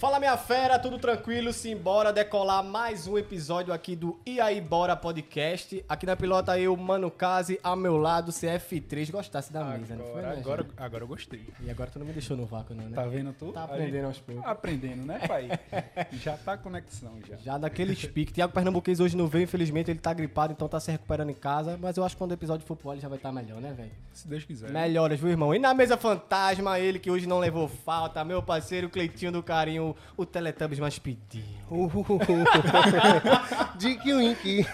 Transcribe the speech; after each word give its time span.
Fala 0.00 0.18
minha 0.18 0.34
fera, 0.38 0.78
tudo 0.78 0.98
tranquilo? 0.98 1.52
Simbora 1.52 2.10
decolar 2.10 2.64
mais 2.64 3.06
um 3.06 3.18
episódio 3.18 3.70
aqui 3.70 3.94
do 3.94 4.18
E 4.24 4.40
aí 4.40 4.58
Bora 4.58 4.96
Podcast. 4.96 5.84
Aqui 5.86 6.06
na 6.06 6.16
pilota 6.16 6.58
eu, 6.58 6.74
Mano 6.74 7.10
Case, 7.10 7.60
ao 7.62 7.76
meu 7.76 7.98
lado, 7.98 8.32
CF3. 8.32 9.10
Gostasse 9.10 9.52
da 9.52 9.62
mesa, 9.62 9.96
não 9.96 10.06
foi, 10.06 10.22
né, 10.22 10.38
agora, 10.38 10.62
gente? 10.62 10.72
agora 10.78 11.04
eu 11.04 11.06
gostei. 11.06 11.46
E 11.62 11.70
agora 11.70 11.90
tu 11.90 11.98
não 11.98 12.06
me 12.06 12.14
deixou 12.14 12.34
no 12.34 12.46
vácuo 12.46 12.74
não, 12.74 12.84
né? 12.84 12.94
Tá 12.94 13.04
vendo 13.04 13.34
tu? 13.34 13.52
Tá 13.52 13.64
aprendendo 13.64 13.92
gente- 13.92 14.04
aos 14.06 14.18
poucos. 14.20 14.46
Aprendendo, 14.46 15.04
né, 15.04 15.18
pai? 15.28 15.50
já 16.12 16.34
tá 16.34 16.56
conexão, 16.56 17.18
já. 17.28 17.36
Já 17.36 17.58
daquele 17.58 17.94
piques. 17.94 18.32
Tiago 18.32 18.54
Pernambuquês 18.54 19.00
hoje 19.00 19.14
não 19.14 19.26
veio, 19.26 19.44
infelizmente 19.44 19.90
ele 19.90 20.00
tá 20.00 20.14
gripado, 20.14 20.54
então 20.54 20.66
tá 20.66 20.80
se 20.80 20.90
recuperando 20.90 21.28
em 21.28 21.34
casa. 21.34 21.78
Mas 21.78 21.98
eu 21.98 22.04
acho 22.04 22.14
que 22.14 22.18
quando 22.20 22.30
o 22.30 22.34
episódio 22.34 22.66
for 22.66 22.74
pro 22.74 22.88
ar, 22.88 22.94
ele 22.94 23.02
já 23.02 23.08
vai 23.08 23.18
estar 23.18 23.30
melhor, 23.30 23.60
né, 23.60 23.74
velho? 23.74 23.92
Se 24.14 24.26
Deus 24.26 24.44
quiser. 24.44 24.70
Melhoras, 24.70 25.20
viu, 25.20 25.28
irmão? 25.28 25.54
E 25.54 25.58
na 25.58 25.74
mesa 25.74 25.98
fantasma, 25.98 26.78
ele 26.78 26.98
que 26.98 27.10
hoje 27.10 27.26
não 27.26 27.38
levou 27.38 27.68
falta, 27.68 28.24
meu 28.24 28.42
parceiro 28.42 28.88
Cleitinho 28.88 29.30
do 29.30 29.42
Carinho, 29.42 29.89
o 30.16 30.26
Teletubbies 30.26 30.78
mais 30.78 30.98
pediu. 30.98 31.42
Dick 33.76 34.12
Wink. 34.12 34.66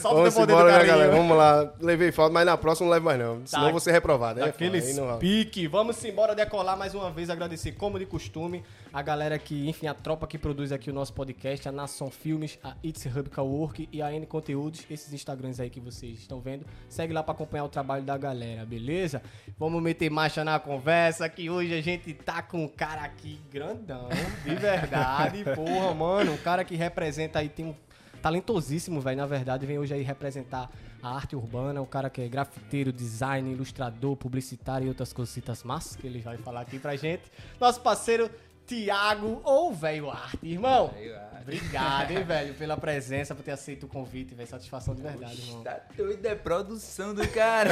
Solta 0.00 0.08
o 0.08 0.16
Vamos 0.18 0.34
teu 0.34 0.42
poder 0.42 0.46
do 0.46 0.52
embora, 0.52 0.78
né, 0.78 0.84
galera? 0.84 1.16
Vamos 1.16 1.36
lá. 1.36 1.72
Levei 1.80 2.12
falta, 2.12 2.32
mas 2.32 2.46
na 2.46 2.56
próxima 2.56 2.86
não 2.86 2.92
levo 2.92 3.04
mais, 3.04 3.18
não. 3.18 3.42
Senão 3.44 3.66
eu 3.66 3.70
vou 3.72 3.80
ser 3.80 3.92
reprovado. 3.92 4.40
É 4.40 4.46
Daqueles 4.46 4.96
rola. 4.96 5.18
pique. 5.18 5.66
Vamos 5.66 6.02
embora 6.04 6.34
decolar 6.34 6.76
mais 6.76 6.94
uma 6.94 7.10
vez. 7.10 7.30
Agradecer, 7.30 7.72
como 7.72 7.98
de 7.98 8.06
costume, 8.06 8.62
a 8.92 9.02
galera 9.02 9.38
que, 9.38 9.68
enfim, 9.68 9.86
a 9.86 9.94
tropa 9.94 10.26
que 10.26 10.38
produz 10.38 10.72
aqui 10.72 10.90
o 10.90 10.92
nosso 10.92 11.12
podcast, 11.12 11.68
a 11.68 11.72
Nação 11.72 12.10
Filmes, 12.10 12.58
a 12.62 12.74
It's 12.82 13.04
Hub 13.04 13.28
Cowork 13.30 13.88
e 13.92 14.00
a 14.00 14.12
N 14.12 14.26
Conteúdos. 14.26 14.84
Esses 14.90 15.12
Instagrams 15.12 15.60
aí 15.60 15.70
que 15.70 15.80
vocês 15.80 16.18
estão 16.18 16.40
vendo. 16.40 16.64
Segue 16.88 17.12
lá 17.12 17.22
pra 17.22 17.32
acompanhar 17.32 17.64
o 17.64 17.68
trabalho 17.68 18.02
da 18.02 18.16
galera, 18.16 18.64
beleza? 18.64 19.22
Vamos 19.58 19.82
meter 19.82 20.10
marcha 20.10 20.44
na 20.44 20.58
conversa 20.58 21.28
que 21.28 21.50
hoje 21.50 21.74
a 21.74 21.80
gente 21.80 22.14
tá 22.14 22.42
com 22.42 22.64
um 22.64 22.68
cara 22.68 23.02
aqui 23.02 23.40
grandão, 23.50 24.08
de 24.44 24.54
verdade. 24.54 25.44
Porra, 25.54 25.94
mano, 25.94 26.32
um 26.32 26.38
cara 26.38 26.64
que 26.64 26.74
representa 26.74 27.38
aí, 27.38 27.48
tem 27.48 27.66
um 27.66 27.74
talentosíssimo, 28.22 29.00
velho, 29.00 29.16
na 29.16 29.26
verdade, 29.26 29.64
vem 29.64 29.78
hoje 29.78 29.94
aí 29.94 30.02
representar 30.02 30.70
a 31.02 31.14
arte 31.14 31.36
urbana, 31.36 31.80
o 31.80 31.86
cara 31.86 32.10
que 32.10 32.20
é 32.20 32.28
grafiteiro, 32.28 32.92
design, 32.92 33.50
ilustrador, 33.52 34.16
publicitário 34.16 34.86
e 34.86 34.88
outras 34.88 35.12
cositas 35.12 35.62
massas 35.62 35.94
que 35.94 36.06
ele 36.06 36.20
vai 36.20 36.36
falar 36.36 36.62
aqui 36.62 36.78
pra 36.78 36.96
gente. 36.96 37.22
Nosso 37.60 37.80
parceiro 37.80 38.28
Tiago, 38.68 39.40
ou 39.44 39.72
velho 39.72 40.10
arte, 40.10 40.38
irmão. 40.42 40.92
Obrigado, 41.40 42.10
hein, 42.10 42.22
velho, 42.28 42.52
pela 42.54 42.76
presença, 42.76 43.34
por 43.34 43.42
ter 43.42 43.52
aceito 43.52 43.86
o 43.86 43.88
convite, 43.88 44.34
velho. 44.34 44.46
Satisfação 44.46 44.94
de 44.94 45.00
verdade, 45.00 45.40
irmão. 45.40 45.62
Tá 45.62 45.80
doido, 45.96 46.26
é 46.26 46.34
produção 46.34 47.14
do 47.14 47.26
cara. 47.28 47.70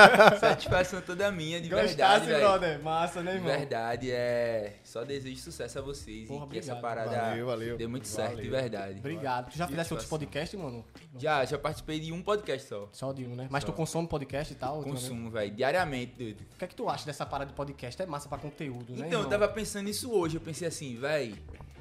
Satisfação 0.40 1.02
toda 1.02 1.30
minha, 1.30 1.60
de 1.60 1.68
verdade, 1.68 1.96
Gostasse, 1.96 2.26
brother? 2.40 2.82
Massa, 2.82 3.22
né, 3.22 3.32
De 3.32 3.36
irmão? 3.36 3.52
verdade, 3.58 4.10
é. 4.10 4.76
Só 4.82 5.04
desejo 5.04 5.38
sucesso 5.40 5.78
a 5.78 5.82
vocês 5.82 6.26
Porra, 6.28 6.46
e 6.46 6.48
que 6.48 6.58
essa 6.60 6.72
obrigado. 6.72 6.80
parada 6.96 7.20
Valeu, 7.28 7.46
valeu. 7.46 7.76
dê 7.76 7.86
muito 7.86 8.08
certo, 8.08 8.36
de 8.36 8.48
Valeu. 8.48 8.60
verdade. 8.62 8.98
Obrigado. 9.00 9.50
Tu 9.50 9.58
já 9.58 9.66
fizesse 9.66 9.92
outros 9.92 10.08
podcasts, 10.08 10.58
mano? 10.58 10.82
Já, 11.18 11.44
já 11.44 11.58
participei 11.58 12.00
de 12.00 12.12
um 12.12 12.22
podcast 12.22 12.66
só. 12.66 12.88
Só 12.92 13.12
de 13.12 13.26
um, 13.26 13.34
né? 13.36 13.48
Mas 13.50 13.62
Só. 13.64 13.66
tu 13.70 13.74
consome 13.74 14.08
podcast 14.08 14.52
e 14.52 14.56
tal? 14.56 14.82
Consumo, 14.82 15.30
velho, 15.30 15.50
diariamente, 15.50 16.14
doido. 16.16 16.40
O 16.54 16.58
que 16.58 16.64
é 16.64 16.68
que 16.68 16.74
tu 16.74 16.88
acha 16.88 17.04
dessa 17.04 17.26
parada 17.26 17.50
de 17.50 17.56
podcast? 17.56 18.00
É 18.00 18.06
massa 18.06 18.28
pra 18.30 18.38
conteúdo, 18.38 18.92
né, 18.94 19.06
Então, 19.08 19.20
eu 19.20 19.26
irmão? 19.26 19.28
tava 19.28 19.48
pensando 19.48 19.84
nisso 19.84 20.10
hoje. 20.10 20.29
Eu 20.36 20.40
pensei 20.40 20.66
assim, 20.68 20.96
velho, 20.96 21.36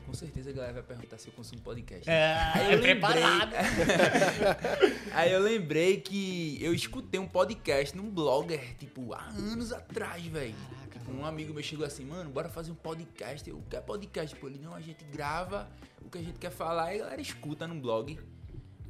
com 0.05 0.13
certeza 0.13 0.49
a 0.49 0.53
galera 0.53 0.73
vai 0.73 0.83
perguntar 0.83 1.17
se 1.17 1.27
eu 1.27 1.33
consumo 1.33 1.61
podcast. 1.61 2.09
É, 2.09 2.33
Aí 2.55 2.61
é 2.61 2.65
eu 2.75 2.79
lembrei- 2.79 2.95
preparado. 2.95 3.53
Aí 5.13 5.31
eu 5.31 5.39
lembrei 5.39 5.97
que 6.01 6.57
eu 6.61 6.73
escutei 6.73 7.19
um 7.19 7.27
podcast 7.27 7.95
num 7.95 8.09
blogger, 8.09 8.75
tipo, 8.77 9.13
há 9.13 9.23
anos 9.29 9.71
atrás, 9.71 10.23
velho. 10.25 10.55
Tipo, 10.91 11.11
um 11.11 11.25
amigo 11.25 11.53
meu 11.53 11.63
chegou 11.63 11.85
assim, 11.85 12.05
mano, 12.05 12.29
bora 12.29 12.49
fazer 12.49 12.71
um 12.71 12.75
podcast. 12.75 13.47
Eu, 13.49 13.61
quer 13.69 13.81
podcast? 13.81 14.35
Pô, 14.35 14.47
ele, 14.47 14.59
não, 14.63 14.73
a 14.75 14.81
gente 14.81 15.03
grava 15.05 15.69
o 16.03 16.09
que 16.09 16.17
a 16.17 16.21
gente 16.21 16.39
quer 16.39 16.51
falar 16.51 16.93
e 16.93 16.99
a 17.01 17.03
galera 17.03 17.21
escuta 17.21 17.67
no 17.67 17.75
blog. 17.75 18.19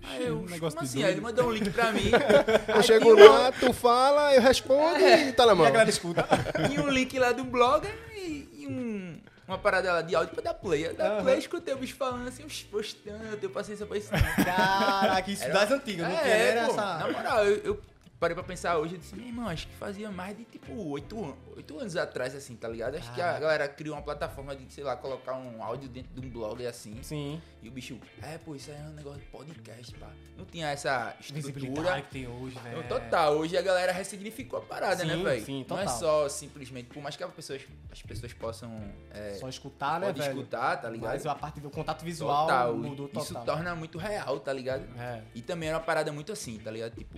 Aí 0.03 0.25
eu, 0.28 0.40
Um 0.42 0.46
negócio 0.46 0.80
assim? 0.80 1.03
Aí 1.03 1.12
ele 1.12 1.22
mandou 1.22 1.48
um 1.48 1.52
link 1.52 1.69
pra 1.72 1.92
mim. 1.92 2.09
Eu 2.74 2.81
chego 2.84 3.14
um- 3.14 3.30
lá, 3.30 3.52
tu 3.52 3.74
fala, 3.74 4.34
eu 4.36 4.42
respondo 4.42 5.00
e 5.00 5.31
tá 5.34 5.46
na 5.46 5.52
E 5.52 5.56
mão. 5.56 5.66
a 5.66 5.69
galera 5.72 5.90
escuta. 5.90 6.25
e 6.74 6.80
um 6.80 6.88
link 6.90 7.18
lá 7.19 7.31
do 7.34 7.44
blogger 7.44 7.94
e, 8.16 8.48
e 8.59 8.68
um, 8.68 9.19
uma 9.50 9.58
parada 9.58 10.02
de 10.04 10.16
áudio 10.16 10.34
pra 10.34 10.44
dar 10.44 10.54
play. 10.54 10.88
Eu 10.88 10.94
dar 10.94 11.12
Aham. 11.14 11.24
play, 11.24 11.38
escutei 11.40 11.74
o 11.74 11.78
bicho 11.78 11.96
falando 11.96 12.28
assim, 12.28 12.46
"Oxe, 12.46 12.64
postando, 12.66 13.24
eu 13.32 13.38
tenho 13.38 13.52
paciência 13.52 13.86
pra 13.86 13.98
isso. 13.98 14.10
Caraca, 14.10 15.32
isso 15.32 15.44
Era- 15.44 15.54
das 15.54 15.72
antigas, 15.72 16.08
não 16.08 16.16
É, 16.16 16.48
era 16.50 16.66
pô, 16.66 16.72
essa... 16.72 16.98
Na 17.00 17.08
moral, 17.12 17.46
eu, 17.46 17.56
eu 17.64 17.82
parei 18.19 18.35
pra 18.35 18.44
pensar 18.44 18.78
hoje, 18.78 18.96
eu 18.96 19.00
disse, 19.00 19.16
meu 19.16 19.25
irmão, 19.28 19.47
acho 19.47 19.68
que 19.68 19.74
fazia 19.75 20.12
mais 20.12 20.35
de 20.38 20.44
tipo 20.44 20.74
oito 20.90 21.38
oito 21.56 21.78
anos 21.80 21.96
atrás, 21.96 22.35
assim, 22.35 22.56
tá 22.56 22.68
ligado? 22.68 22.96
Acho 22.96 23.13
que 23.13 23.22
a 23.22 23.40
galera 23.40 23.68
criou 23.68 23.96
uma 23.96 24.02
plataforma 24.02 24.56
de, 24.56 24.72
sei 24.72 24.84
lá, 24.84 24.96
colocar 24.96 25.35
um 25.35 25.62
áudio 25.63 25.88
dentro 25.90 26.09
de 26.19 26.25
um 26.25 26.30
blog 26.30 26.66
assim. 26.66 26.97
Sim. 27.02 27.41
E 27.62 27.68
o 27.68 27.72
bicho, 27.72 27.97
é, 28.22 28.38
pô, 28.38 28.56
isso 28.56 28.72
aí 28.72 28.78
é 28.78 28.81
um 28.81 28.94
negócio 28.94 29.19
de 29.19 29.25
podcast, 29.28 29.94
pá. 29.96 30.09
Não 30.38 30.46
tinha 30.46 30.69
essa 30.69 31.16
estrutura. 31.19 32.02
que 32.02 32.09
tem 32.12 32.28
hoje. 32.28 32.57
Não, 32.74 32.84
total, 32.84 33.35
hoje 33.38 33.57
a 33.57 33.62
galera 33.62 33.91
ressignificou 33.91 34.59
a 34.59 34.62
parada, 34.62 35.03
né, 35.03 35.16
Sim, 35.16 35.24
velho? 35.24 35.46
sim, 35.46 35.66
Não 35.69 35.78
é 35.80 35.84
total. 35.84 36.00
só 36.00 36.30
simplesmente, 36.30 36.88
por 36.88 37.01
mais 37.03 37.16
que 37.16 37.24
as 37.24 37.34
pessoas, 37.34 37.62
as 37.91 38.01
pessoas 38.01 38.34
possam 38.34 38.72
é, 39.12 39.34
Só 39.36 39.47
escutar, 39.50 40.00
né, 40.00 40.07
pode 40.07 40.19
velho? 40.19 40.31
escutar, 40.38 40.78
tá 40.78 40.90
ligado? 40.90 41.12
Mas 41.12 41.25
a 41.25 41.36
parte 41.36 41.59
do 41.59 41.69
contato 41.69 42.03
visual 42.06 42.47
total. 42.47 42.75
mudou 42.75 43.07
total. 43.07 43.24
Isso 43.24 43.34
torna 43.46 43.75
muito 43.75 43.97
real, 43.97 44.40
tá 44.40 44.53
ligado? 44.53 44.88
É. 44.97 45.22
E 45.36 45.41
também 45.41 45.69
era 45.69 45.78
uma 45.78 45.84
parada 45.84 46.12
muito 46.12 46.31
assim, 46.31 46.57
tá 46.59 46.72
ligado? 46.72 46.96
Tipo, 46.96 47.18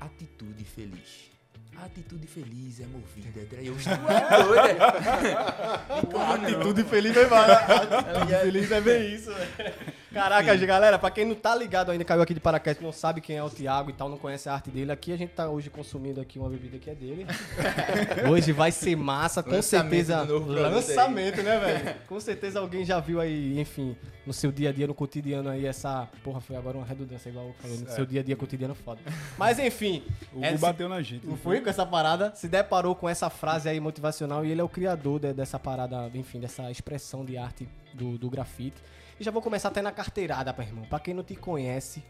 atitude 0.00 0.64
feliz. 0.64 1.26
A 1.76 1.84
atitude 1.84 2.26
feliz 2.26 2.80
é 2.80 2.86
movida. 2.86 3.28
Estou 3.28 3.58
é 4.16 4.42
doido. 4.42 4.82
Atitude 6.32 6.84
feliz 6.84 7.14
vai 7.14 7.24
embora. 7.24 7.52
Atitude 7.52 8.34
feliz 8.40 8.72
é 8.72 8.80
bem 8.80 9.14
isso, 9.14 9.30
velho. 9.32 9.74
Caraca, 10.16 10.56
galera, 10.56 10.98
pra 10.98 11.10
quem 11.10 11.26
não 11.26 11.34
tá 11.34 11.54
ligado 11.54 11.90
ainda, 11.90 12.02
caiu 12.02 12.22
aqui 12.22 12.32
de 12.32 12.40
paraquedas, 12.40 12.82
não 12.82 12.90
sabe 12.90 13.20
quem 13.20 13.36
é 13.36 13.42
o 13.42 13.50
Thiago 13.50 13.90
e 13.90 13.92
tal, 13.92 14.08
não 14.08 14.16
conhece 14.16 14.48
a 14.48 14.54
arte 14.54 14.70
dele, 14.70 14.90
aqui 14.90 15.12
a 15.12 15.16
gente 15.18 15.34
tá 15.34 15.46
hoje 15.46 15.68
consumindo 15.68 16.18
aqui 16.18 16.38
uma 16.38 16.48
bebida 16.48 16.78
que 16.78 16.88
é 16.88 16.94
dele. 16.94 17.26
hoje 18.30 18.50
vai 18.50 18.72
ser 18.72 18.96
massa, 18.96 19.42
com 19.42 19.50
Lançamento 19.50 20.06
certeza. 20.06 20.22
Lançamento, 20.22 21.42
né, 21.42 21.58
velho? 21.58 21.96
Com 22.08 22.18
certeza 22.18 22.60
alguém 22.60 22.82
já 22.82 22.98
viu 22.98 23.20
aí, 23.20 23.60
enfim, 23.60 23.94
no 24.26 24.32
seu 24.32 24.50
dia 24.50 24.70
a 24.70 24.72
dia, 24.72 24.86
no 24.86 24.94
cotidiano 24.94 25.48
aí, 25.48 25.64
essa. 25.64 26.08
Porra, 26.24 26.40
foi 26.40 26.56
agora 26.56 26.76
uma 26.76 26.84
redundância, 26.86 27.28
igual 27.30 27.46
eu 27.46 27.54
falei, 27.54 27.78
no 27.78 27.88
seu 27.90 28.04
dia 28.04 28.20
a 28.20 28.24
dia 28.24 28.36
cotidiano 28.36 28.74
foda. 28.74 29.00
Mas 29.38 29.58
enfim. 29.58 30.02
O 30.34 30.58
bateu 30.58 30.88
na 30.88 31.00
gente. 31.00 31.26
não 31.26 31.36
foi 31.36 31.60
com 31.60 31.70
essa 31.70 31.86
parada, 31.86 32.34
se 32.34 32.48
deparou 32.48 32.94
com 32.96 33.08
essa 33.08 33.30
frase 33.30 33.68
aí 33.68 33.78
motivacional 33.78 34.44
e 34.44 34.50
ele 34.50 34.60
é 34.60 34.64
o 34.64 34.68
criador 34.68 35.20
de- 35.20 35.32
dessa 35.32 35.58
parada, 35.58 36.10
enfim, 36.14 36.40
dessa 36.40 36.70
expressão 36.70 37.24
de 37.24 37.38
arte 37.38 37.68
do, 37.94 38.18
do 38.18 38.28
grafite. 38.28 38.76
E 39.18 39.24
já 39.24 39.30
vou 39.30 39.40
começar 39.40 39.68
até 39.68 39.80
na 39.80 39.92
carteirada, 39.92 40.52
pá, 40.52 40.62
irmão. 40.62 40.84
Pra 40.84 40.98
quem 41.00 41.14
não 41.14 41.22
te 41.22 41.34
conhece, 41.36 42.02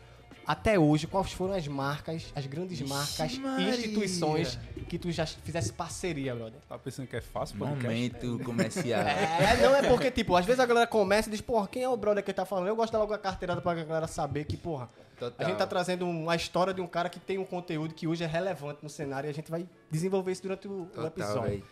até 0.46 0.78
hoje, 0.78 1.06
quais 1.06 1.32
foram 1.32 1.54
as 1.54 1.66
marcas, 1.66 2.32
as 2.34 2.46
grandes 2.46 2.80
Ixi, 2.80 2.88
marcas 2.88 3.34
e 3.34 3.40
Maria. 3.40 3.68
instituições 3.70 4.58
que 4.88 4.98
tu 4.98 5.10
já 5.10 5.26
fizesse 5.26 5.72
parceria, 5.72 6.34
brother? 6.34 6.60
Tá 6.68 6.78
pensando 6.78 7.08
que 7.08 7.16
é 7.16 7.20
fácil? 7.20 7.56
Momento 7.56 8.38
comercial. 8.44 9.02
É, 9.06 9.56
não 9.62 9.74
é 9.74 9.82
porque, 9.88 10.10
tipo, 10.10 10.36
às 10.36 10.46
vezes 10.46 10.60
a 10.60 10.66
galera 10.66 10.86
começa 10.86 11.28
e 11.28 11.32
diz, 11.32 11.40
porra, 11.40 11.66
quem 11.66 11.82
é 11.82 11.88
o 11.88 11.96
brother 11.96 12.22
que 12.22 12.32
tá 12.32 12.44
falando? 12.44 12.68
Eu 12.68 12.76
gosto 12.76 12.88
de 12.88 12.92
dar 12.92 12.98
logo 13.00 13.12
a 13.12 13.18
carteirada 13.18 13.60
pra 13.60 13.74
galera 13.74 14.06
saber 14.06 14.44
que, 14.44 14.56
porra, 14.56 14.88
a 15.16 15.18
Total. 15.18 15.48
gente 15.48 15.58
tá 15.58 15.66
trazendo 15.66 16.06
uma 16.08 16.36
história 16.36 16.72
de 16.72 16.80
um 16.80 16.86
cara 16.86 17.08
que 17.08 17.18
tem 17.18 17.38
um 17.38 17.44
conteúdo 17.44 17.92
que 17.94 18.06
hoje 18.06 18.22
é 18.22 18.26
relevante 18.26 18.80
no 18.82 18.88
cenário 18.88 19.28
e 19.28 19.30
a 19.30 19.34
gente 19.34 19.50
vai 19.50 19.66
desenvolver 19.90 20.32
isso 20.32 20.42
durante 20.42 20.68
o, 20.68 20.82
o 20.82 20.86
Total, 20.86 21.06
episódio. 21.06 21.42
véi. 21.42 21.64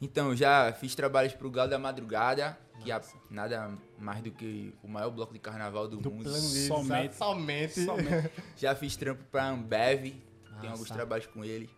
Então, 0.00 0.30
eu 0.30 0.36
já 0.36 0.72
fiz 0.72 0.94
trabalhos 0.94 1.32
pro 1.34 1.50
Galo 1.50 1.70
da 1.70 1.78
Madrugada, 1.78 2.58
que 2.80 2.90
é 2.92 3.00
nada 3.30 3.76
mais 3.98 4.22
do 4.22 4.30
que 4.30 4.74
o 4.82 4.88
maior 4.88 5.10
bloco 5.10 5.32
de 5.32 5.38
carnaval 5.38 5.88
do, 5.88 5.96
Do 5.98 6.10
mundo. 6.10 6.24
planeta. 6.24 6.48
Somente. 6.66 7.14
Somente. 7.16 7.84
Somente. 7.84 8.30
Já 8.56 8.74
fiz 8.74 8.96
trampo 8.96 9.22
pra 9.30 9.48
Ambev, 9.48 10.02
tenho 10.02 10.22
Massa. 10.54 10.68
alguns 10.68 10.90
trabalhos 10.90 11.26
com 11.26 11.44
ele. 11.44 11.70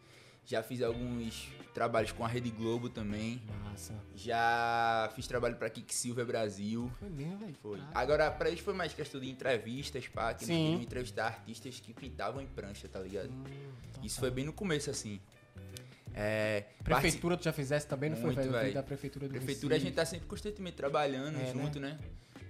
Já 0.45 0.63
fiz 0.63 0.81
alguns 0.81 1.49
trabalhos 1.75 2.13
com 2.13 2.25
a 2.25 2.29
Rede 2.29 2.51
Globo 2.51 2.89
também. 2.89 3.43
Massa. 3.65 3.93
Já 4.15 5.11
fiz 5.15 5.27
trabalho 5.27 5.57
pra 5.57 5.69
Kicksilver 5.69 6.25
Brasil. 6.25 6.91
Foi 6.99 7.09
mesmo, 7.11 7.39
velho. 7.39 7.55
Foi. 7.61 7.81
Agora, 7.95 8.31
pra 8.31 8.49
eles 8.49 8.61
foi 8.61 8.73
mais 8.73 8.95
questão 8.95 9.21
de 9.21 9.29
entrevistas, 9.29 10.07
pá, 10.09 10.33
que 10.35 10.45
Sim. 10.45 10.53
eles 10.55 10.65
queriam 10.67 10.83
entrevistar 10.83 11.27
artistas 11.27 11.81
que 11.81 11.93
pintavam 11.93 12.41
em 12.41 12.47
prancha, 12.47 12.89
tá 12.89 13.01
ligado? 13.01 13.29
Hum, 13.29 13.45
tá, 13.93 14.01
Isso 14.05 14.15
tá. 14.17 14.21
foi 14.21 14.31
bem 14.31 14.45
no 14.45 14.53
começo, 14.53 14.89
assim. 14.89 15.21
É, 16.19 16.65
Prefeitura 16.83 17.37
tu 17.37 17.45
já 17.45 17.53
fizesse 17.53 17.87
também, 17.87 18.09
não 18.09 18.17
foi, 18.17 18.35
Muito, 18.35 18.51
velho. 18.51 18.73
da 18.73 18.83
prefeitura 18.83 19.29
do 19.29 19.33
Prefeitura 19.33 19.77
a 19.77 19.79
gente 19.79 19.95
tá 19.95 20.05
sempre 20.07 20.27
constantemente 20.27 20.75
trabalhando 20.75 21.39
É, 21.39 21.53
junto, 21.53 21.79
né? 21.79 21.99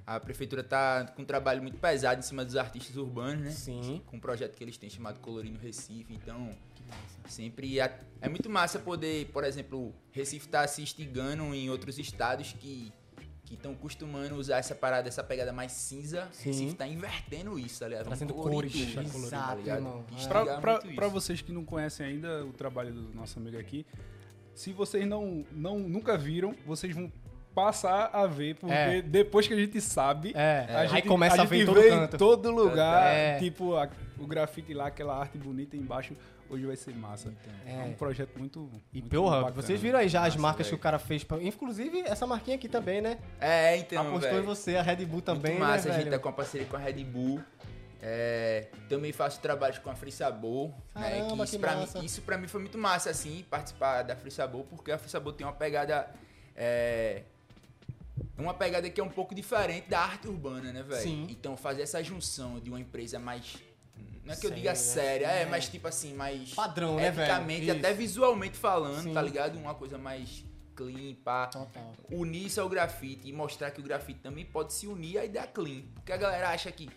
A 0.06 0.20
prefeitura 0.20 0.62
tá 0.62 1.04
com 1.16 1.22
um 1.22 1.24
trabalho 1.24 1.60
muito 1.60 1.78
pesado 1.78 2.20
em 2.20 2.22
cima 2.22 2.44
dos 2.44 2.54
artistas 2.56 2.96
urbanos, 2.96 3.44
né? 3.44 3.50
Sim. 3.50 4.00
Com 4.06 4.18
um 4.18 4.20
projeto 4.20 4.54
que 4.56 4.62
eles 4.62 4.76
têm 4.78 4.88
chamado 4.88 5.18
Colorindo 5.18 5.58
Recife. 5.58 6.14
Então, 6.14 6.56
sempre 7.28 7.80
é, 7.80 7.98
é 8.20 8.28
muito 8.28 8.48
massa 8.48 8.78
poder, 8.78 9.26
por 9.32 9.42
exemplo, 9.42 9.92
Recife 10.12 10.46
tá 10.48 10.64
se 10.68 10.80
instigando 10.80 11.52
em 11.52 11.68
outros 11.68 11.98
estados 11.98 12.52
que 12.52 12.92
que 13.46 13.54
estão 13.54 13.74
costumando 13.74 14.34
usar 14.34 14.58
essa 14.58 14.74
parada, 14.74 15.08
essa 15.08 15.22
pegada 15.24 15.52
mais 15.52 15.72
cinza. 15.72 16.28
Sim. 16.32 16.50
Recife 16.50 16.74
tá 16.74 16.86
invertendo 16.86 17.58
isso, 17.58 17.80
tá 17.80 17.88
ligado? 17.88 18.04
Trazendo 18.06 18.34
cores. 18.34 18.72
tudo, 18.72 18.94
tá 18.94 19.02
Exato, 19.02 19.56
ligado? 19.58 19.76
irmão. 19.78 20.04
Instigar 20.12 20.60
Pra, 20.60 20.78
pra, 20.80 20.92
pra 20.94 21.08
vocês 21.08 21.40
que 21.40 21.52
não 21.52 21.64
conhecem 21.64 22.04
ainda 22.04 22.44
o 22.44 22.52
trabalho 22.52 22.92
do 22.92 23.14
nosso 23.14 23.38
amigo 23.38 23.56
aqui, 23.56 23.86
se 24.52 24.72
vocês 24.72 25.06
não, 25.06 25.44
não 25.52 25.78
nunca 25.78 26.18
viram, 26.18 26.54
vocês 26.66 26.94
vão 26.94 27.10
passar 27.54 28.10
a 28.12 28.26
ver, 28.26 28.56
porque 28.56 28.74
É. 28.74 29.00
depois 29.00 29.46
que 29.48 29.54
a 29.54 29.56
gente 29.56 29.80
sabe, 29.80 30.32
É, 30.34 30.66
a 30.68 30.80
aí 30.80 30.88
gente, 30.88 31.08
começa 31.08 31.40
a 31.40 31.44
ver 31.46 31.62
em 31.62 31.66
todo 31.66 31.80
vê 31.80 31.88
canto. 31.88 32.14
em 32.14 32.18
todo 32.18 32.50
lugar, 32.50 33.14
É. 33.14 33.38
tipo 33.38 33.74
a- 33.76 33.88
o 34.18 34.26
grafite 34.26 34.74
lá, 34.74 34.88
aquela 34.88 35.16
arte 35.18 35.38
bonita 35.38 35.74
embaixo, 35.76 36.14
hoje 36.50 36.66
vai 36.66 36.76
ser 36.76 36.94
massa. 36.94 37.32
É, 37.64 37.72
É. 37.74 37.82
um 37.84 37.92
projeto 37.94 38.38
muito, 38.38 38.70
E 38.92 39.00
muito 39.00 39.14
porra, 39.16 39.42
bacana. 39.42 39.62
vocês 39.62 39.80
viram 39.80 39.98
aí 39.98 40.08
já 40.08 40.20
as 40.20 40.34
Massa, 40.34 40.38
marcas 40.42 40.66
que 40.66 40.70
velho. 40.72 40.78
o 40.78 40.82
cara 40.82 40.98
fez. 40.98 41.24
Pra... 41.24 41.42
Inclusive, 41.42 42.00
essa 42.00 42.26
marquinha 42.26 42.56
aqui 42.56 42.68
também, 42.68 43.00
né? 43.00 43.18
É, 43.40 43.76
então, 43.76 44.06
Apostou 44.08 44.30
em 44.30 44.34
velho. 44.34 44.44
você, 44.46 44.76
a 44.76 44.82
Red 44.82 45.04
Bull 45.06 45.22
também, 45.22 45.52
Muito 45.52 45.64
massa, 45.66 45.88
né, 45.88 45.94
a 45.94 45.98
gente 45.98 46.10
tá 46.10 46.18
com 46.18 46.28
a 46.28 46.32
parceria 46.32 46.66
com 46.66 46.76
a 46.76 46.78
Red 46.78 47.04
Bull. 47.04 47.40
É, 48.02 48.68
também 48.88 49.10
faço 49.12 49.40
trabalhos 49.40 49.78
com 49.78 49.90
a 49.90 49.94
Free 49.96 50.12
Sabor. 50.12 50.68
né, 50.94 51.10
Caramba, 51.20 51.36
que 51.38 51.42
isso, 51.44 51.52
que 51.52 51.58
pra 51.58 51.76
massa. 51.76 51.98
mim, 51.98 52.04
isso 52.04 52.22
pra 52.22 52.38
mim 52.38 52.46
foi 52.46 52.60
muito 52.60 52.78
massa, 52.78 53.10
assim, 53.10 53.44
participar 53.50 54.02
da 54.02 54.14
Free 54.14 54.30
Sabor, 54.30 54.64
porque 54.64 54.92
a 54.92 54.98
Free 54.98 55.10
Sabor 55.10 55.32
tem 55.32 55.46
uma 55.46 55.52
pegada. 55.52 56.08
É, 56.54 57.22
uma 58.38 58.54
pegada 58.54 58.88
que 58.88 59.00
é 59.00 59.04
um 59.04 59.08
pouco 59.08 59.34
diferente 59.34 59.88
da 59.88 60.00
arte 60.00 60.28
urbana, 60.28 60.72
né, 60.72 60.82
velho? 60.82 61.00
Sim. 61.02 61.26
Então 61.30 61.56
fazer 61.56 61.82
essa 61.82 62.02
junção 62.02 62.60
de 62.60 62.70
uma 62.70 62.78
empresa 62.80 63.18
mais. 63.18 63.56
Não 64.26 64.34
é 64.34 64.36
que 64.36 64.46
eu 64.46 64.50
diga 64.50 64.74
séria, 64.74 65.26
é, 65.26 65.42
é. 65.42 65.46
mas 65.46 65.68
tipo 65.68 65.86
assim, 65.86 66.12
mais. 66.12 66.52
Padrão, 66.52 66.96
né, 66.96 67.10
velho? 67.10 67.32
até 67.70 67.90
Isso. 67.90 67.98
visualmente 67.98 68.56
falando, 68.56 69.04
Sim. 69.04 69.14
tá 69.14 69.22
ligado? 69.22 69.56
Uma 69.56 69.74
coisa 69.74 69.96
mais 69.96 70.44
clean, 70.74 71.14
pá 71.24 71.46
Total. 71.46 71.94
unir 72.10 72.46
isso 72.46 72.60
ao 72.60 72.68
grafite 72.68 73.28
e 73.28 73.32
mostrar 73.32 73.70
que 73.70 73.80
o 73.80 73.82
grafite 73.82 74.20
também 74.20 74.44
pode 74.44 74.72
se 74.74 74.86
unir 74.86 75.18
à 75.18 75.24
ideia 75.24 75.46
clean. 75.46 75.82
Porque 75.94 76.12
a 76.12 76.16
galera 76.16 76.50
acha 76.50 76.70
que 76.70 76.90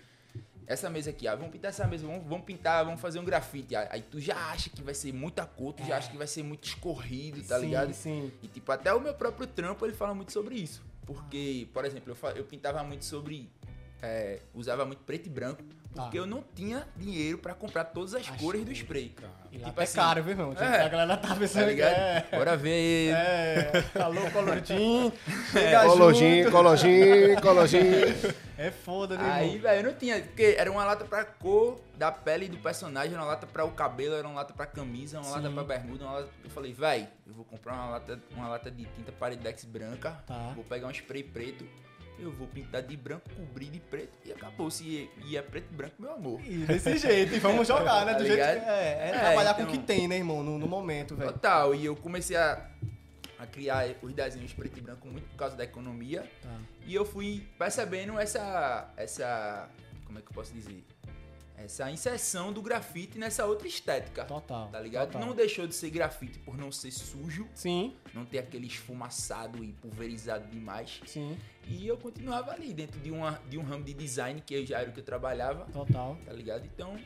essa 0.68 0.90
mesa 0.90 1.12
aqui, 1.12 1.28
ah, 1.28 1.36
vamos 1.36 1.52
pintar 1.52 1.70
essa 1.70 1.88
mesa, 1.88 2.06
vamos, 2.06 2.28
vamos 2.28 2.46
pintar, 2.46 2.84
vamos 2.84 3.00
fazer 3.00 3.20
um 3.20 3.26
grafite. 3.26 3.76
Aí 3.76 4.02
tu 4.02 4.20
já 4.20 4.36
acha 4.52 4.70
que 4.70 4.81
vai 4.84 4.94
ser 4.94 5.14
muita 5.14 5.46
cor, 5.46 5.74
tu 5.74 5.84
já 5.86 5.98
acha 5.98 6.12
que 6.12 6.18
vai 6.18 6.28
ser 6.28 6.44
muito 6.44 6.66
escorrido, 6.68 7.42
tá 7.44 7.60
sim, 7.60 7.66
ligado? 7.66 7.94
Sim, 7.94 8.31
E 8.44 8.48
tipo, 8.48 8.72
até 8.72 8.94
o 8.94 9.00
meu 9.00 9.14
próprio 9.14 9.48
trampo 9.48 9.86
ele 9.86 9.94
fala 9.94 10.14
muito 10.14 10.31
sobre 10.31 10.56
isso. 10.56 10.84
Porque, 11.06 11.68
por 11.74 11.86
exemplo, 11.86 12.16
eu, 12.22 12.30
eu 12.36 12.44
pintava 12.44 12.84
muito 12.84 13.04
sobre. 13.04 13.50
é, 14.02 14.42
usava 14.54 14.86
muito 14.86 15.04
preto 15.04 15.26
e 15.26 15.30
branco. 15.30 15.64
Porque 15.94 16.18
Tá. 16.18 16.24
eu 16.24 16.28
não 16.28 16.44
tinha 16.56 16.88
dinheiro 16.96 17.40
pra 17.40 17.54
comprar 17.56 17.84
todas 17.86 18.14
as, 18.14 18.30
As 18.30 18.40
cores 18.40 18.64
do 18.64 18.72
spray. 18.72 19.14
E 19.52 19.58
lá 19.58 19.66
Tipo 19.66 19.78
tá 19.78 19.84
assim, 19.84 19.96
caro, 19.96 20.22
viu, 20.24 20.32
irmão? 20.34 20.54
É. 20.58 20.82
A 20.84 20.88
galera 20.88 21.18
tá 21.18 21.36
pensando 21.36 21.62
Tá 21.64 21.68
que 21.70 21.74
ligado? 21.74 21.92
é... 21.94 22.26
Bora 22.32 22.56
ver. 22.56 23.10
É, 23.12 23.84
alô, 24.00 24.22
Colordim, 24.32 25.08
É, 25.08 25.12
chega 25.52 25.84
Colojinho, 25.86 26.44
junto. 26.44 26.52
colojinho, 26.56 27.42
colojinho. 27.42 28.36
É 28.56 28.70
foda, 28.70 29.18
né, 29.18 29.32
Aí, 29.32 29.58
velho, 29.58 29.80
eu 29.88 29.92
não 29.92 29.98
tinha. 29.98 30.22
Porque 30.22 30.56
era 30.58 30.72
uma 30.72 30.86
lata 30.86 31.06
pra 31.06 31.26
cor 31.26 31.82
da 31.98 32.12
pele 32.12 32.48
do 32.48 32.58
personagem, 32.58 33.14
era 33.14 33.22
uma 33.22 33.28
lata 33.28 33.48
pra 33.48 33.66
o 33.66 33.72
cabelo, 33.72 34.14
era 34.16 34.28
uma 34.28 34.36
lata 34.36 34.54
pra 34.54 34.68
camisa, 34.68 35.18
uma 35.18 35.24
Sim. 35.24 35.32
lata 35.32 35.50
pra 35.50 35.64
bermuda, 35.64 36.04
uma 36.06 36.14
lata... 36.20 36.30
Eu 36.44 36.50
falei, 36.52 36.72
velho, 36.72 37.08
eu 37.26 37.34
vou 37.34 37.44
comprar 37.46 37.74
uma 37.74 37.90
lata, 37.90 38.20
uma 38.36 38.48
lata 38.48 38.70
de 38.70 38.86
tinta 38.96 39.12
Paridex 39.12 39.66
branca, 39.66 40.12
Tá. 40.28 40.52
vou 40.54 40.64
pegar 40.64 40.88
um 40.88 40.92
spray 40.92 41.24
preto, 41.24 41.66
eu 42.21 42.31
vou 42.31 42.48
pintar 42.48 42.81
de 42.81 42.95
branco, 42.98 43.30
cobrir 43.36 43.68
de 43.69 43.80
preto 43.80 44.12
e 44.25 44.31
acabou. 44.31 44.69
Se 44.69 45.10
e 45.25 45.38
é 45.38 45.42
preto 45.42 45.68
e 45.71 45.75
branco, 45.75 45.95
meu 46.00 46.12
amor. 46.13 46.42
E 46.45 46.57
desse 46.66 46.98
jeito, 46.98 47.36
e 47.36 47.39
vamos 47.39 47.68
jogar, 47.68 48.06
né? 48.06 48.13
Do 48.13 48.19
Tá 48.19 48.25
jeito 48.25 48.36
que 48.36 48.42
é. 48.42 48.54
É, 48.56 49.10
É, 49.10 49.19
trabalhar 49.19 49.54
com 49.54 49.62
o 49.62 49.63
então- 49.66 49.75
que 49.77 49.83
tem, 49.86 50.07
né, 50.07 50.18
irmão? 50.18 50.44
No, 50.44 50.57
no 50.60 50.68
momento, 50.68 51.16
velho. 51.16 51.31
Total, 51.33 51.74
e 51.74 51.86
eu 51.86 51.95
comecei 51.95 52.36
a, 52.36 52.66
a 53.39 53.45
criar 53.48 53.88
os 54.01 54.13
desenhos 54.13 54.54
preto 54.54 54.77
e 54.77 54.81
branco 54.81 55.07
muito 55.07 55.27
por 55.30 55.38
causa 55.38 55.56
da 55.56 55.63
economia. 55.63 56.24
Tá. 56.42 56.50
E 56.86 56.94
eu 56.94 57.06
fui 57.06 57.48
percebendo 57.57 58.18
essa. 58.19 58.92
essa. 58.98 59.69
como 60.06 60.19
é 60.19 60.21
que 60.21 60.27
eu 60.27 60.33
posso 60.33 60.54
dizer? 60.54 60.83
Essa 61.64 61.92
inserção 61.92 62.54
do 62.54 62.62
grafite 62.62 63.18
nessa 63.18 63.46
outra 63.46 63.68
estética. 63.68 64.24
Total. 64.26 64.70
Tá 64.70 64.80
ligado? 64.80 65.12
total. 65.12 65.28
Não 65.28 65.36
deixou 65.36 65.68
de 65.68 65.76
ser 65.76 65.90
grafite 65.90 66.40
por 66.40 66.58
não 66.58 66.72
ser 66.72 66.92
sujo, 66.92 67.48
Sim, 67.54 67.96
não 68.14 68.26
ter 68.26 68.40
aquele 68.40 68.68
esfumaçado 68.68 69.64
e 69.64 69.74
pulverizado 69.74 70.48
demais. 70.48 71.02
sim, 71.06 71.38
E 71.68 71.86
eu 71.88 71.98
continuava 71.98 72.52
ali 72.52 72.74
dentro 72.74 73.00
de, 73.00 73.12
uma, 73.12 73.42
de 73.50 73.58
um 73.58 73.64
ramo 73.64 73.84
de 73.84 73.94
design 73.94 74.42
que 74.42 74.54
eu 74.56 74.66
já 74.66 74.80
era 74.80 74.90
o 74.90 74.94
que 74.94 75.00
eu 75.02 75.04
trabalhava, 75.04 75.66
total. 75.72 76.18
tá 76.26 76.32
ligado? 76.34 76.66
Então. 76.66 76.98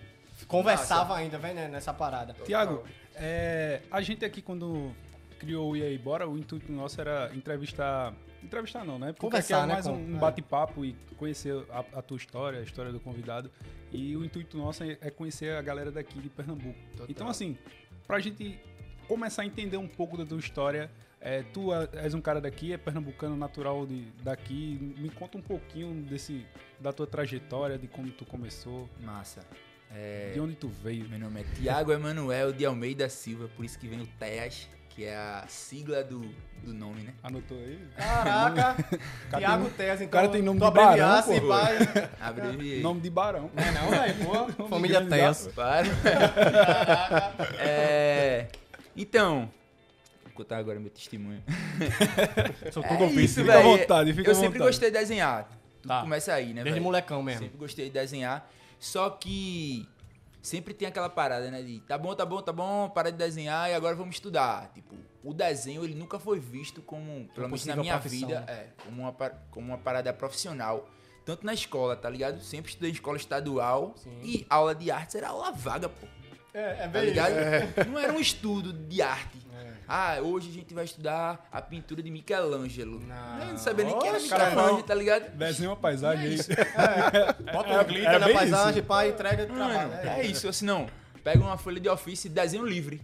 Conversava 0.48 1.16
ainda, 1.16 1.38
velho, 1.38 1.56
né, 1.56 1.68
nessa 1.68 1.94
parada. 1.94 2.34
Tiago, 2.46 2.84
é, 3.16 3.82
a 3.90 4.02
gente 4.02 4.26
aqui 4.26 4.42
quando 4.42 4.94
criou 5.44 5.72
o 5.72 5.78
E 5.78 5.84
aí 5.84 5.98
Bora, 5.98 6.28
o 6.28 6.38
intuito 6.38 6.72
nosso 6.72 7.00
era 7.02 7.30
entrevistar. 7.36 8.14
Entrevistar 8.42 8.84
não, 8.86 8.98
né? 9.00 9.08
Porque 9.08 9.22
Conversar, 9.22 9.64
é 9.64 9.68
né, 9.68 9.74
mais 9.74 9.86
com- 9.86 9.94
um 9.94 10.16
é. 10.16 10.20
bate-papo 10.20 10.84
e 10.86 10.96
conhecer 11.18 11.54
a, 11.70 11.80
a 12.00 12.02
tua 12.02 12.18
história, 12.18 12.60
a 12.60 12.64
história 12.64 12.92
do 12.92 13.00
convidado. 13.00 13.50
E 13.92 14.16
o 14.18 14.24
intuito 14.26 14.58
nosso 14.58 14.84
é 14.84 14.98
é 15.02 15.10
conhecer 15.10 15.54
a 15.56 15.62
galera 15.62 15.92
daqui 15.92 16.20
de 16.20 16.30
Pernambuco. 16.30 16.78
Total. 16.92 17.08
Então, 17.10 17.28
assim, 17.28 17.58
pra 18.08 18.20
gente 18.20 18.60
começar 19.08 19.44
a 19.44 19.46
entender 19.46 19.78
um 19.78 19.88
pouco 19.88 20.18
da 20.18 20.26
tua 20.26 20.40
história, 20.40 20.90
é, 21.22 21.42
tu 21.54 21.70
és 21.94 22.14
um 22.14 22.20
cara 22.22 22.42
daqui, 22.42 22.74
é 22.74 22.78
pernambucano 22.78 23.36
natural 23.38 23.86
de, 23.86 24.02
daqui. 24.22 24.94
Me 24.98 25.10
conta 25.10 25.38
um 25.38 25.42
pouquinho 25.42 25.94
desse, 26.04 26.46
da 26.82 26.92
tua 26.92 27.08
trajetória, 27.08 27.78
de 27.78 27.88
como 27.88 28.10
tu 28.12 28.26
começou, 28.26 28.90
Massa. 29.02 29.42
É, 29.96 30.32
de 30.34 30.40
onde 30.42 30.56
tu 30.56 30.68
veio. 30.68 31.08
Meu 31.08 31.20
nome 31.20 31.42
é 31.42 31.44
Tiago 31.56 31.92
Emanuel 31.94 32.52
de 32.52 32.66
Almeida 32.66 33.08
Silva, 33.08 33.48
por 33.56 33.64
isso 33.64 33.78
que 33.80 33.88
vem 33.88 34.02
o 34.02 34.08
TEAS, 34.20 34.68
que 34.96 35.04
é 35.06 35.16
a 35.16 35.44
sigla 35.48 36.04
do, 36.04 36.20
do 36.64 36.72
nome, 36.74 37.02
né? 37.02 37.14
Anotou 37.24 37.58
aí? 37.58 37.80
Caraca, 37.98 38.76
cara 39.32 39.40
Thiago 39.40 39.70
Tez, 39.72 40.02
então. 40.02 40.10
cara 40.12 40.30
tem 40.30 40.42
nome 40.44 40.60
de 40.60 40.72
barão, 40.72 41.24
pô. 41.24 41.48
vai. 41.48 41.78
Abreviei. 42.22 42.82
Nome 42.82 43.02
de 43.02 43.10
Barão. 43.10 43.50
É 43.56 43.72
não, 43.72 43.90
velho, 43.90 44.16
pô. 44.56 44.68
Família 44.68 45.04
Tez. 45.06 45.48
Para. 45.56 45.88
é, 47.60 48.48
então, 48.96 49.50
vou 50.24 50.34
contar 50.34 50.58
agora 50.58 50.80
meu 50.80 50.90
testemunho. 50.90 51.42
Sou 52.72 52.84
É 52.84 52.88
tudo 52.88 53.04
ouvido. 53.06 53.22
isso, 53.22 53.42
fica 53.42 53.54
à 53.54 53.58
velho. 53.58 53.70
vontade, 53.78 54.14
fica 54.14 54.30
Eu 54.30 54.32
à 54.32 54.36
sempre 54.36 54.60
vontade. 54.60 54.70
gostei 54.70 54.92
de 54.92 54.98
desenhar. 55.00 55.44
Tudo 55.82 55.88
Tá. 55.90 56.02
começa 56.02 56.34
aí, 56.34 56.48
né, 56.48 56.56
Desde 56.64 56.72
velho? 56.72 56.84
molecão 56.84 57.22
mesmo. 57.22 57.42
Sempre 57.42 57.58
gostei 57.58 57.86
de 57.88 57.92
desenhar. 57.92 58.50
Só 58.80 59.10
que 59.10 59.88
sempre 60.44 60.74
tem 60.74 60.88
aquela 60.88 61.10
parada, 61.10 61.50
né? 61.50 61.64
De 61.64 61.80
tá 61.80 61.98
bom, 61.98 62.14
tá 62.14 62.26
bom, 62.26 62.42
tá 62.42 62.52
bom, 62.52 62.90
para 62.90 63.10
de 63.10 63.18
desenhar 63.18 63.72
e 63.72 63.74
agora 63.74 63.96
vamos 63.96 64.16
estudar. 64.16 64.70
Tipo, 64.74 64.94
o 65.24 65.34
desenho 65.34 65.84
ele 65.84 65.96
nunca 65.96 66.20
foi 66.20 66.38
visto 66.38 66.82
como, 66.82 67.28
pelo 67.34 67.48
menos 67.48 67.66
na 67.66 67.78
minha 67.78 67.98
vida, 67.98 68.42
né? 68.42 68.46
é, 68.48 68.68
como 68.84 69.02
uma, 69.02 69.14
como 69.50 69.68
uma 69.68 69.78
parada 69.78 70.14
profissional. 70.14 70.88
Tanto 71.26 71.46
na 71.46 71.54
escola, 71.54 71.96
tá 71.96 72.10
ligado? 72.10 72.42
Sempre 72.42 72.72
estudei 72.72 72.92
em 72.92 72.94
escola 72.94 73.16
estadual 73.16 73.94
Sim. 73.96 74.20
e 74.22 74.46
aula 74.50 74.76
de 74.76 74.92
artes 74.92 75.16
era 75.16 75.30
aula 75.30 75.54
vaga, 75.54 75.88
pô. 75.88 76.06
É, 76.54 76.60
é 76.62 76.74
Tá 76.76 76.88
bem 76.88 77.06
ligado? 77.06 77.32
isso. 77.34 77.90
Não 77.90 78.00
era 78.00 78.14
um 78.14 78.20
estudo 78.20 78.72
de 78.74 79.02
arte. 79.02 79.38
É. 79.60 79.72
Ah, 79.88 80.18
hoje 80.22 80.50
a 80.50 80.54
gente 80.54 80.74
vai 80.74 80.86
estudar 80.86 81.48
a 81.52 81.62
pintura 81.62 82.02
de 82.02 82.10
Michelangelo. 82.12 83.00
Não. 83.00 83.40
Eu 83.40 83.46
não 83.48 83.58
sabia 83.58 83.86
nem 83.86 83.98
quem 84.00 84.10
era 84.10 84.20
Michelangelo, 84.20 84.84
tá 84.84 84.96
ligado? 84.96 85.30
Desenha 85.36 85.70
uma 85.70 85.76
paisagem 85.76 86.26
aí. 86.28 86.38
Bota 87.52 87.70
É, 87.70 87.80
um 87.82 87.84
glitter 87.84 88.10
é 88.12 88.20
na 88.20 88.26
bem 88.26 88.36
paisagem, 88.36 88.80
isso. 88.80 88.88
pá, 88.88 89.08
entrega 89.08 89.48
Mano, 89.48 89.90
trabalho. 89.90 90.10
é 90.10 90.26
isso, 90.26 90.48
assim 90.48 90.66
não. 90.66 90.88
Pega 91.24 91.40
uma 91.44 91.58
folha 91.58 91.80
de 91.80 91.90
ofício 91.90 92.28
e 92.28 92.30
desenho 92.30 92.66
livre. 92.66 93.02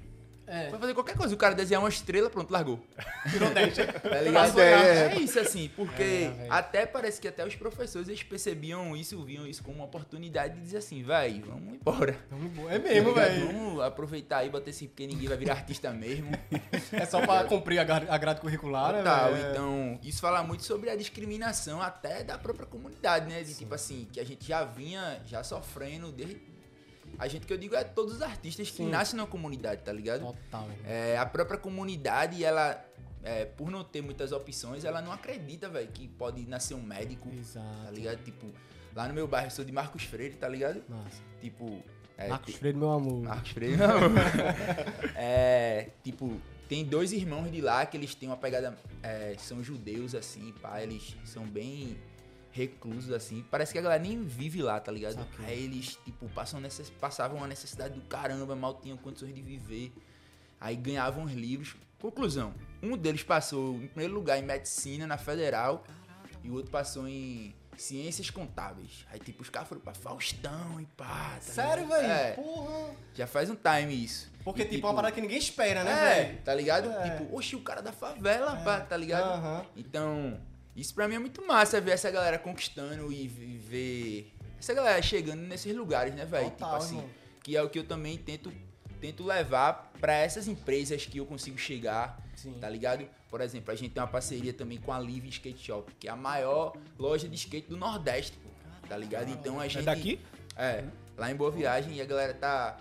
É. 0.50 0.68
Pode 0.70 0.82
fazer 0.82 0.94
qualquer 0.94 1.16
coisa. 1.16 1.34
O 1.34 1.38
cara 1.38 1.54
desenhar 1.54 1.82
uma 1.82 1.90
estrela, 1.90 2.30
pronto, 2.30 2.52
largou. 2.52 2.80
Virou 3.28 3.50
10. 3.52 3.70
Tá 4.10 4.22
ligado? 4.22 4.34
Passou 4.34 4.62
já. 4.62 4.66
É 4.66 5.16
isso, 5.20 5.40
assim, 5.40 5.70
porque 5.76 6.02
É, 6.04 6.48
até 6.50 6.86
parece 6.86 7.22
que 7.22 7.28
até 7.28 7.46
os 7.46 7.56
professores 7.56 8.08
eles 8.08 8.24
percebiam 8.24 8.96
isso, 8.98 9.24
viam 9.24 9.46
isso 9.46 9.64
como 9.64 9.78
uma 9.78 9.86
oportunidade 9.86 10.56
de 10.56 10.62
dizer 10.62 10.78
assim, 10.78 11.04
vai, 11.04 11.40
vamos 11.46 11.76
embora. 11.76 12.18
É 12.70 12.80
mesmo, 12.80 13.14
Tá 13.14 13.22
velho. 13.22 13.48
Vamos 13.48 13.82
aproveitar 13.82 14.38
aí, 14.40 14.50
bater 14.50 14.72
esse, 14.72 14.88
porque 14.88 15.06
ninguém 15.06 15.28
vai 15.28 15.38
virar 15.38 15.54
artista 15.54 15.92
mesmo. 15.92 16.32
É 16.92 17.06
só 17.06 17.22
pra 17.22 17.44
cumprir 17.44 17.80
a 17.80 18.00
a 18.10 18.18
grade 18.18 18.42
curricular, 18.42 18.94
né? 18.94 19.00
É. 19.00 19.52
então 19.52 20.00
isso 20.02 20.22
fala 20.22 20.42
muito 20.44 20.64
sobre 20.64 20.90
a 20.90 20.96
discriminação 20.96 21.82
até 21.82 22.24
da 22.24 22.38
própria 22.38 22.66
comunidade, 22.66 23.28
né? 23.28 23.44
De 23.44 23.54
tipo 23.54 23.74
assim, 23.76 24.08
que 24.12 24.20
a 24.20 24.26
gente 24.26 24.48
já 24.48 24.64
vinha 24.64 25.22
já 25.26 25.44
sofrendo 25.44 26.12
desde. 26.12 26.49
A 27.20 27.28
gente 27.28 27.46
que 27.46 27.52
eu 27.52 27.58
digo 27.58 27.76
é 27.76 27.84
todos 27.84 28.16
os 28.16 28.22
artistas 28.22 28.70
que 28.72 28.78
Sim. 28.78 28.90
nascem 28.90 29.18
na 29.18 29.26
comunidade, 29.26 29.82
tá 29.84 29.92
ligado? 29.92 30.22
Total. 30.26 30.68
É, 30.86 31.18
a 31.18 31.26
própria 31.26 31.60
comunidade, 31.60 32.44
ela, 32.44 32.82
é, 33.22 33.44
por 33.44 33.70
não 33.70 33.84
ter 33.84 34.02
muitas 34.02 34.32
opções, 34.32 34.86
ela 34.86 35.02
não 35.02 35.12
acredita, 35.12 35.68
velho, 35.68 35.90
que 35.90 36.08
pode 36.08 36.46
nascer 36.48 36.76
um 36.76 36.82
médico, 36.82 37.30
tá 37.30 37.36
Exato. 37.36 37.94
ligado? 37.94 38.24
Tipo, 38.24 38.48
lá 38.96 39.08
no 39.08 39.14
meu 39.14 39.28
bairro 39.28 39.48
eu 39.48 39.52
sou 39.52 39.66
de 39.66 39.72
Marcos 39.72 40.04
Freire, 40.04 40.36
tá 40.36 40.48
ligado? 40.48 40.82
Massa. 40.88 41.22
Tipo. 41.42 41.84
é, 42.18 42.30
Marcos 42.30 42.56
Freire, 42.56 42.78
meu 42.78 42.90
amor. 42.92 43.22
Marcos 43.24 43.52
Freire, 43.52 43.76
não. 43.76 44.00
é, 45.16 45.90
tipo, 46.02 46.40
tem 46.70 46.86
dois 46.86 47.12
irmãos 47.12 47.52
de 47.52 47.60
lá 47.60 47.86
que 47.86 47.98
eles 47.98 48.16
têm 48.16 48.30
uma 48.30 48.38
pegada. 48.38 48.78
é, 49.04 49.36
são 49.38 49.62
judeus, 49.62 50.16
assim, 50.16 50.54
pá, 50.62 50.82
eles 50.82 51.18
são 51.26 51.44
bem 51.46 51.98
reclusos, 52.52 53.12
assim. 53.12 53.46
Parece 53.50 53.72
que 53.74 53.80
a 53.80 53.82
galera 53.82 54.02
nem 54.02 54.24
vive 54.24 54.62
lá, 54.62 54.80
tá 54.80 54.92
ligado? 54.92 55.16
Saquei. 55.16 55.46
Aí 55.46 55.64
eles, 55.64 55.98
tipo, 56.04 56.28
passam 56.30 56.60
necess... 56.60 56.90
passavam 56.90 57.38
uma 57.38 57.48
necessidade 57.48 57.94
do 57.94 58.02
caramba, 58.02 58.56
mal 58.56 58.76
tinham 58.76 58.98
condições 58.98 59.34
de 59.34 59.42
viver. 59.42 59.94
Aí 60.60 60.76
ganhavam 60.76 61.24
os 61.24 61.34
livros. 61.34 61.76
Conclusão: 62.00 62.54
um 62.82 62.98
deles 62.98 63.24
passou 63.24 63.76
em 63.76 63.88
primeiro 63.88 64.14
lugar 64.14 64.38
em 64.38 64.44
medicina 64.44 65.06
na 65.06 65.18
federal 65.18 65.84
e 66.44 66.50
o 66.50 66.54
outro 66.56 66.72
passou 66.72 67.08
em 67.08 67.54
ciências 67.78 68.30
contábeis. 68.30 69.06
Aí, 69.12 69.20
tipo, 69.20 69.42
os 69.42 69.50
caras 69.50 69.68
foram 69.68 69.82
pra 69.82 69.94
Faustão 69.94 70.80
e 70.82 70.86
pá. 70.86 71.36
tá 71.36 71.42
Sério, 71.42 71.88
velho? 71.88 72.08
É. 72.08 72.32
Porra. 72.34 72.94
Já 73.14 73.26
faz 73.28 73.50
um 73.50 73.56
time 73.56 73.94
isso. 73.94 74.30
Porque, 74.44 74.64
E, 74.64 74.66
tipo, 74.66 74.86
é 74.86 74.90
uma 74.90 74.96
parada 74.96 75.14
que 75.14 75.22
ninguém 75.22 75.38
espera, 75.38 75.84
né, 75.84 75.92
é, 75.92 76.24
velho? 76.24 76.42
tá 76.44 76.54
ligado? 76.54 76.90
É. 76.92 77.10
Tipo, 77.10 77.36
oxe, 77.36 77.56
o 77.56 77.62
cara 77.62 77.82
da 77.82 77.92
favela, 77.92 78.56
pá, 78.58 78.82
tá 78.82 78.98
ligado? 78.98 79.68
Então, 79.76 80.40
Isso 80.80 80.94
pra 80.94 81.10
mim 81.10 81.16
é 81.16 81.20
muito 81.20 81.46
massa, 81.46 81.82
ver 81.82 81.92
essa 81.92 82.10
galera 82.10 82.40
conquistando 82.40 83.12
e 83.12 83.28
ver 83.28 84.32
essa 84.58 84.74
galera 84.74 85.02
chegando 85.02 85.42
nesses 85.42 85.76
lugares, 85.76 86.16
né, 86.16 86.24
velho? 86.24 86.50
Tipo 86.52 86.66
assim, 86.68 86.96
irmão. 86.96 87.10
que 87.44 87.58
é 87.58 87.62
o 87.62 87.70
que 87.70 87.80
eu 87.80 87.84
também 87.84 88.18
tento, 88.18 88.50
tento 89.02 89.26
levar 89.26 89.92
pra 90.00 90.14
essas 90.14 90.48
empresas 90.48 91.06
que 91.06 91.18
eu 91.18 91.26
consigo 91.26 91.58
chegar, 91.58 92.18
Sim. 92.34 92.54
tá 92.62 92.70
ligado? 92.70 93.06
Por 93.30 93.42
exemplo, 93.42 93.74
a 93.74 93.76
gente 93.76 93.92
tem 93.92 94.02
uma 94.02 94.08
parceria 94.08 94.54
também 94.54 94.78
com 94.78 94.94
a 94.94 94.98
Live 94.98 95.28
Skate 95.28 95.62
Shop, 95.62 95.92
que 96.00 96.08
é 96.08 96.12
a 96.12 96.16
maior 96.16 96.74
loja 96.98 97.28
de 97.28 97.36
skate 97.36 97.68
do 97.68 97.76
Nordeste, 97.76 98.38
pô, 98.38 98.50
tá 98.88 98.96
ligado? 98.96 99.30
Então 99.30 99.60
a 99.60 99.68
gente... 99.68 99.80
É 99.80 99.82
daqui? 99.84 100.18
É, 100.56 100.86
lá 101.18 101.30
em 101.30 101.36
Boa 101.36 101.52
Viagem 101.52 101.94
e 101.96 102.02
a 102.02 102.06
galera 102.06 102.34
tá, 102.34 102.78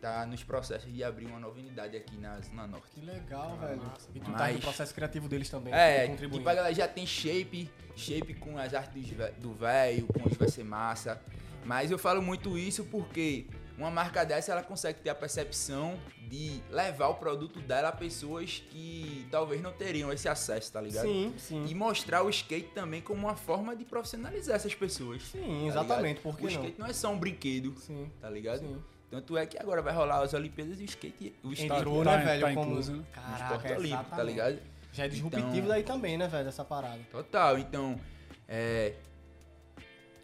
tá 0.00 0.24
nos 0.26 0.42
processos 0.44 0.92
de 0.92 1.02
abrir 1.04 1.26
uma 1.26 1.38
nova 1.40 1.58
unidade 1.58 1.96
aqui 1.96 2.16
na 2.16 2.40
Zona 2.40 2.66
Norte. 2.66 2.86
Que 2.94 3.00
legal, 3.00 3.56
velho. 3.58 3.82
E 4.14 4.20
tu 4.20 4.30
tá 4.32 4.38
Mas- 4.38 4.54
no 4.56 4.60
processo 4.62 4.94
criativo 4.94 5.28
deles 5.28 5.48
também. 5.50 5.72
É, 5.74 6.06
contribuindo. 6.06 6.38
tipo, 6.38 6.48
a 6.48 6.54
galera 6.54 6.74
já 6.74 6.86
tem 6.88 7.06
shape, 7.06 7.70
shape 7.96 8.34
com 8.34 8.56
as 8.58 8.74
artes 8.74 9.10
do 9.38 9.52
velho, 9.54 10.06
com 10.06 10.28
os 10.28 10.36
vai 10.36 10.48
ser 10.48 10.64
massa. 10.64 11.20
Mas 11.64 11.90
eu 11.90 11.98
falo 11.98 12.22
muito 12.22 12.56
isso 12.56 12.84
porque 12.84 13.46
uma 13.76 13.90
marca 13.90 14.24
dessa 14.24 14.52
ela 14.52 14.62
consegue 14.62 15.00
ter 15.00 15.10
a 15.10 15.14
percepção 15.14 15.98
de 16.28 16.60
levar 16.70 17.08
o 17.08 17.14
produto 17.14 17.58
dela 17.60 17.88
a 17.88 17.92
pessoas 17.92 18.62
que 18.70 19.26
talvez 19.30 19.62
não 19.62 19.72
teriam 19.72 20.12
esse 20.12 20.28
acesso, 20.28 20.70
tá 20.72 20.80
ligado? 20.80 21.04
Sim, 21.06 21.34
sim. 21.38 21.64
E 21.66 21.74
mostrar 21.74 22.22
o 22.22 22.28
skate 22.30 22.68
também 22.74 23.00
como 23.00 23.26
uma 23.26 23.34
forma 23.36 23.74
de 23.74 23.84
profissionalizar 23.84 24.56
essas 24.56 24.74
pessoas. 24.74 25.22
Sim, 25.22 25.40
tá 25.62 25.66
exatamente, 25.68 26.18
ligado? 26.18 26.22
por 26.22 26.36
que 26.36 26.42
O 26.42 26.50
não? 26.50 26.52
skate 26.52 26.78
não 26.78 26.86
é 26.86 26.92
só 26.92 27.10
um 27.10 27.18
brinquedo, 27.18 27.74
Sim, 27.78 28.10
tá 28.20 28.28
ligado? 28.30 28.60
sim. 28.60 28.82
Tanto 29.10 29.36
é 29.38 29.46
que 29.46 29.58
agora 29.58 29.80
vai 29.80 29.94
rolar 29.94 30.20
as 30.22 30.34
Olimpíadas 30.34 30.78
e 30.80 30.82
o 30.82 30.84
skate, 30.84 31.34
o 31.42 31.52
skate 31.52 31.72
Entrou, 31.72 32.04
tá- 32.04 32.18
né, 32.18 32.24
velho? 32.24 32.40
tá 32.42 32.54
como... 32.54 32.70
incluso, 32.70 32.92
né? 32.92 33.04
Caraca, 33.12 33.42
esporte 33.54 33.72
olímpico, 33.72 34.10
tá 34.16 34.22
ligado? 34.22 34.58
Já 34.92 35.04
é 35.04 35.08
disruptivo 35.08 35.48
Então- 35.48 35.68
daí 35.68 35.82
também, 35.82 36.18
né, 36.18 36.28
velho, 36.28 36.48
essa 36.48 36.64
parada. 36.64 37.00
Total, 37.10 37.58
então, 37.58 37.98
é. 38.46 38.94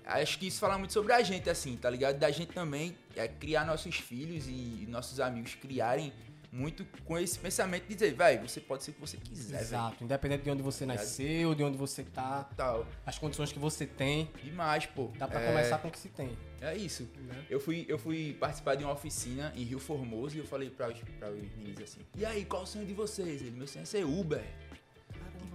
Acho 0.06 0.38
que 0.38 0.48
isso 0.48 0.60
fala 0.60 0.76
muito 0.76 0.92
sobre 0.92 1.14
a 1.14 1.22
gente, 1.22 1.48
assim, 1.48 1.76
tá 1.78 1.88
ligado? 1.88 2.18
Da 2.18 2.30
gente 2.30 2.52
também 2.52 2.94
é, 3.16 3.26
criar 3.26 3.64
nossos 3.64 3.96
filhos 3.96 4.46
e 4.46 4.84
nossos 4.86 5.18
amigos 5.18 5.54
criarem 5.54 6.12
muito 6.54 6.84
com 7.04 7.18
esse 7.18 7.36
pensamento 7.38 7.82
de 7.88 7.94
dizer, 7.94 8.14
vai, 8.14 8.38
você 8.38 8.60
pode 8.60 8.84
ser 8.84 8.92
o 8.92 8.94
que 8.94 9.00
você 9.00 9.16
quiser, 9.16 9.54
velho. 9.56 9.62
Exato. 9.64 10.04
Independente 10.04 10.44
de 10.44 10.50
onde 10.50 10.62
você 10.62 10.84
Ligado? 10.84 10.98
nasceu, 10.98 11.54
de 11.54 11.64
onde 11.64 11.76
você 11.76 12.04
tá, 12.04 12.44
Tal. 12.56 12.86
as 13.04 13.18
condições 13.18 13.50
que 13.52 13.58
você 13.58 13.84
tem, 13.86 14.30
Demais, 14.42 14.86
pô. 14.86 15.10
dá 15.18 15.26
pra 15.26 15.40
é, 15.40 15.46
começar 15.48 15.78
com 15.78 15.88
o 15.88 15.90
que 15.90 15.98
se 15.98 16.08
tem. 16.10 16.38
É 16.60 16.76
isso. 16.76 17.08
Né? 17.26 17.44
Eu 17.50 17.58
fui, 17.58 17.84
eu 17.88 17.98
fui 17.98 18.34
participar 18.38 18.76
de 18.76 18.84
uma 18.84 18.92
oficina 18.92 19.52
em 19.56 19.64
Rio 19.64 19.80
Formoso 19.80 20.36
e 20.36 20.38
eu 20.38 20.46
falei 20.46 20.70
pra 20.70 20.88
os, 20.90 20.98
pra 21.18 21.28
os 21.30 21.40
meninos 21.56 21.82
assim, 21.82 22.00
e 22.16 22.24
aí, 22.24 22.44
qual 22.44 22.62
o 22.62 22.66
sonho 22.66 22.86
de 22.86 22.94
vocês? 22.94 23.42
Ele, 23.42 23.50
meu 23.50 23.66
sonho 23.66 23.82
é 23.82 23.86
ser 23.86 24.04
Uber. 24.04 24.44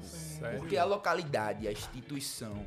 Sério? 0.04 0.60
Porque 0.60 0.78
a 0.78 0.84
localidade, 0.86 1.68
a 1.68 1.72
instituição, 1.72 2.66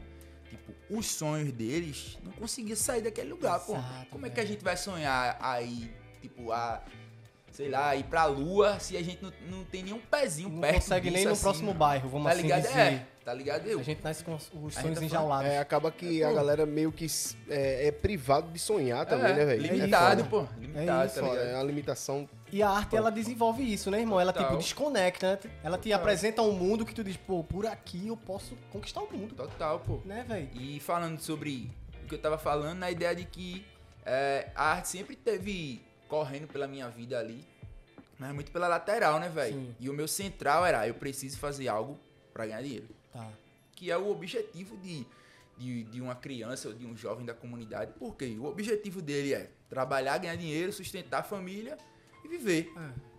tipo, 0.49 0.73
os 0.91 1.07
sonhos 1.07 1.53
deles 1.53 2.19
não 2.23 2.33
conseguia 2.33 2.77
sair 2.77 3.03
daquele 3.03 3.31
lugar, 3.31 3.61
pô. 3.61 3.75
Exato, 3.75 4.07
Como 4.11 4.27
é 4.27 4.31
que 4.31 4.37
velho. 4.37 4.49
a 4.49 4.51
gente 4.53 4.65
vai 4.65 4.77
sonhar 4.77 5.37
aí, 5.41 5.91
tipo, 6.21 6.51
a. 6.53 6.83
Sei 7.53 7.69
lá, 7.69 7.95
ir 7.95 8.05
pra 8.05 8.25
lua 8.25 8.79
se 8.81 8.97
a 8.97 9.03
gente 9.03 9.23
não, 9.23 9.33
não 9.51 9.65
tem 9.65 9.83
nenhum 9.83 9.99
pezinho 9.99 10.49
Não 10.49 10.61
perto 10.61 10.75
consegue 10.77 11.03
disso, 11.11 11.15
nem 11.17 11.25
no 11.27 11.33
assim, 11.33 11.43
próximo 11.43 11.73
né? 11.73 11.79
bairro, 11.79 12.09
vamos 12.09 12.27
Tá 12.27 12.33
assim 12.33 12.43
ligado? 12.43 12.63
dizer. 12.63 12.79
É, 12.79 13.07
tá 13.25 13.35
ligado? 13.35 13.67
Eu. 13.67 13.79
A 13.79 13.83
gente 13.83 14.03
nasce 14.03 14.25
com 14.25 14.35
os 14.35 14.45
sonhos 14.75 14.99
tá 14.99 15.05
enjaulados. 15.05 15.51
É, 15.51 15.59
acaba 15.59 15.91
que 15.93 16.25
a 16.25 16.33
galera 16.33 16.65
meio 16.65 16.91
que 16.91 17.07
é, 17.51 17.89
é 17.89 17.93
privado 17.93 18.51
de 18.51 18.59
sonhar 18.59 19.05
também, 19.05 19.33
é, 19.33 19.35
né, 19.35 19.45
velho? 19.45 19.63
Limitado, 19.63 20.23
É 20.23 20.25
pô. 20.25 20.47
Limitado, 20.59 21.07
isso, 21.07 21.21
tá 21.21 21.27
é 21.27 21.55
uma 21.55 21.63
limitação. 21.63 22.29
E 22.51 22.63
a 22.63 22.69
arte, 22.71 22.97
ela 22.97 23.11
desenvolve 23.11 23.63
isso, 23.63 23.91
né, 23.91 24.01
irmão? 24.01 24.19
Ela, 24.21 24.33
tipo, 24.33 24.45
Total. 24.45 24.59
desconecta, 24.59 25.41
né? 25.45 25.51
Ela 25.63 25.79
te 25.79 25.93
apresenta 25.93 26.43
um 26.43 26.53
mundo 26.53 26.85
que 26.85 26.95
tu 26.95 27.05
diz, 27.05 27.17
pô, 27.17 27.45
por 27.45 27.67
aqui 27.67 28.09
eu 28.09 28.17
posso 28.17 28.57
conquistar 28.71 29.01
o 29.01 29.11
mundo. 29.13 29.35
Total, 29.35 29.79
pô. 29.81 30.01
Né, 30.05 30.25
velho? 30.27 30.49
E 30.55 30.81
falando 30.81 31.19
sobre 31.21 31.71
o 32.05 32.09
que 32.09 32.15
eu 32.15 32.19
tava 32.19 32.37
falando, 32.39 32.79
na 32.79 32.91
ideia 32.91 33.15
de 33.15 33.25
que 33.25 33.65
é, 34.05 34.49
a 34.55 34.73
arte 34.73 34.89
sempre 34.89 35.17
teve 35.17 35.83
correndo 36.13 36.47
pela 36.47 36.69
minha 36.69 36.91
vida 36.91 37.19
ali, 37.19 37.43
mas 38.19 38.35
muito 38.35 38.53
pela 38.53 38.69
lateral, 38.69 39.19
né, 39.19 39.31
velho? 39.31 39.75
E 39.81 39.89
o 39.89 39.95
meu 39.95 40.07
central 40.07 40.67
era, 40.67 40.87
eu 40.87 40.93
preciso 40.93 41.39
fazer 41.39 41.69
algo 41.69 41.99
pra 42.35 42.45
ganhar 42.45 42.61
dinheiro. 42.61 42.87
Tá. 43.11 43.31
Que 43.75 43.91
é 43.91 43.97
o 43.97 44.11
objetivo 44.11 44.77
de, 44.77 45.07
de, 45.57 45.85
de 45.85 46.03
uma 46.03 46.15
criança 46.15 46.69
ou 46.69 46.75
de 46.75 46.85
um 46.85 46.95
jovem 46.95 47.25
da 47.25 47.33
comunidade. 47.33 47.95
Por 47.99 48.15
quê? 48.15 48.37
O 48.39 48.45
objetivo 48.45 49.01
dele 49.01 49.33
é 49.33 49.51
trabalhar, 49.71 50.19
ganhar 50.19 50.37
dinheiro, 50.37 50.71
sustentar 50.71 51.21
a 51.21 51.23
família 51.23 51.79
e 52.23 52.29
viver. 52.29 52.71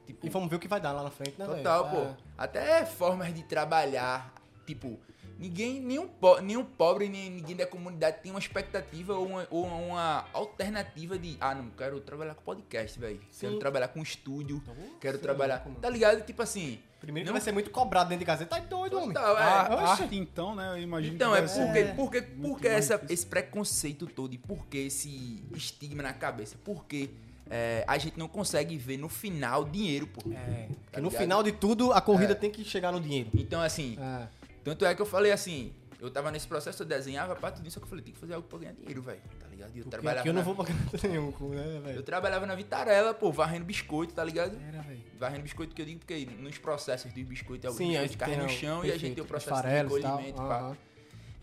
Tipo, 0.05 0.27
E 0.27 0.29
vamos 0.29 0.47
ver 0.47 0.57
o 0.57 0.59
que 0.59 0.67
vai 0.67 0.79
dar 0.79 0.91
lá 0.91 1.01
na 1.01 1.09
frente, 1.09 1.33
né? 1.39 1.47
Total, 1.47 1.89
pô. 1.89 1.97
É. 1.97 2.15
Até 2.37 2.85
formas 2.85 3.33
de 3.33 3.41
trabalhar, 3.41 4.31
tipo, 4.67 4.99
ninguém, 5.43 5.79
nenhum, 5.81 6.07
po 6.07 6.39
nenhum 6.39 6.63
pobre, 6.63 7.09
nem 7.09 7.29
ninguém 7.29 7.55
da 7.55 7.67
comunidade 7.67 8.17
tem 8.23 8.31
uma 8.31 8.39
expectativa 8.39 9.13
ou 9.13 9.25
uma, 9.27 9.47
ou 9.51 9.65
uma 9.65 10.25
alternativa 10.33 11.17
de, 11.17 11.35
ah, 11.41 11.53
não, 11.53 11.69
quero 11.77 11.99
trabalhar 11.99 12.33
com 12.35 12.41
podcast, 12.43 12.97
velho. 12.99 13.19
Quero 13.39 13.53
Sim. 13.53 13.59
trabalhar 13.59 13.89
com 13.89 14.01
estúdio, 14.01 14.61
Então, 14.63 14.75
quero 15.01 15.17
é 15.17 15.19
trabalhar. 15.19 15.59
tá 15.81 15.89
ligado? 15.89 16.25
Tipo 16.25 16.41
assim. 16.41 16.79
Primeiro 17.01 17.25
que 17.25 17.29
não- 17.31 17.33
vai 17.33 17.41
ser 17.41 17.51
muito 17.51 17.69
cobrado 17.69 18.07
dentro 18.09 18.21
de 18.21 18.25
casa. 18.25 18.45
Tá 18.45 18.59
doido, 18.59 18.97
homem. 18.97 19.13
É. 19.17 19.19
A 19.19 19.91
arte, 19.91 20.15
então, 20.15 20.55
né? 20.55 20.69
Eu 20.71 20.77
imagino 20.77 21.15
Então, 21.15 21.33
que 21.33 21.37
é 21.37 21.41
porque, 21.41 21.79
ser 21.81 21.95
porque, 21.95 22.21
porque 22.21 22.67
essa, 22.69 22.93
difícil. 22.95 23.13
esse 23.13 23.25
preconceito 23.25 24.07
todo 24.07 24.33
e 24.33 24.37
por 24.37 24.65
que 24.67 24.77
esse 24.77 25.43
estigma 25.53 26.01
na 26.01 26.13
cabeça? 26.13 26.55
Porque 26.63 27.09
é, 27.49 27.83
a 27.85 27.97
gente 27.97 28.17
não 28.17 28.29
consegue 28.29 28.77
ver 28.77 28.95
no 28.95 29.09
final 29.09 29.65
dinheiro, 29.65 30.07
pô. 30.07 30.21
É. 30.31 30.67
Porque 30.67 30.91
Tá 30.93 31.01
no 31.01 31.09
ligado? 31.09 31.21
final 31.21 31.43
de 31.43 31.51
tudo, 31.51 31.91
a 31.91 31.99
corrida 31.99 32.31
É. 32.31 32.35
tem 32.35 32.49
que 32.49 32.63
chegar 32.63 32.93
no 32.93 33.01
dinheiro. 33.01 33.29
Então, 33.33 33.61
assim, 33.61 33.97
É. 33.99 34.27
Tanto 34.63 34.85
é 34.85 34.95
que 34.95 35.01
eu 35.01 35.05
falei 35.05 35.31
assim, 35.31 35.73
eu 35.99 36.09
tava 36.09 36.31
nesse 36.31 36.47
processo, 36.47 36.83
eu 36.83 36.87
desenhava 36.87 37.35
pra 37.35 37.51
tudo 37.51 37.67
isso, 37.67 37.75
só 37.75 37.79
que 37.79 37.85
eu 37.85 37.89
falei, 37.89 38.03
tem 38.03 38.13
que 38.13 38.19
fazer 38.19 38.33
algo 38.33 38.47
pra 38.47 38.59
ganhar 38.59 38.73
dinheiro, 38.73 39.01
velho. 39.01 39.21
Tá 39.39 39.47
ligado? 39.47 39.69
E 39.75 39.79
eu 39.79 39.83
Porque 39.83 39.89
trabalhava. 39.89 40.19
aqui 40.21 40.29
eu 40.29 40.33
não 40.33 40.43
vou 40.43 40.55
canto 40.55 41.07
nenhum, 41.07 41.31
né, 41.49 41.77
Eu 41.77 41.81
velho? 41.81 42.03
trabalhava 42.03 42.45
na 42.45 42.55
Vitarela, 42.55 43.13
pô, 43.13 43.31
varrendo 43.31 43.65
biscoito, 43.65 44.13
tá 44.13 44.23
ligado? 44.23 44.57
Era, 44.67 44.81
velho. 44.81 45.01
Varrendo 45.19 45.43
biscoito 45.43 45.75
que 45.75 45.81
eu 45.81 45.85
digo 45.85 45.99
porque 45.99 46.25
nos 46.39 46.57
processos 46.57 47.11
dos 47.13 47.23
biscoitos, 47.23 47.65
alguns 47.65 47.77
Sim, 47.77 47.95
aí 47.97 48.07
biscoitos 48.07 48.15
caem 48.17 48.31
tem 48.37 48.39
no 48.47 48.51
o- 48.51 48.55
chão 48.55 48.85
e 48.85 48.89
a 48.91 48.97
gente 48.97 49.13
perfeito, 49.13 49.15
tem 49.15 49.23
o 49.23 49.27
processo 49.27 49.61
de 49.61 49.67
recolhimento. 49.67 50.37
pá. 50.41 50.59
aham. 50.59 50.77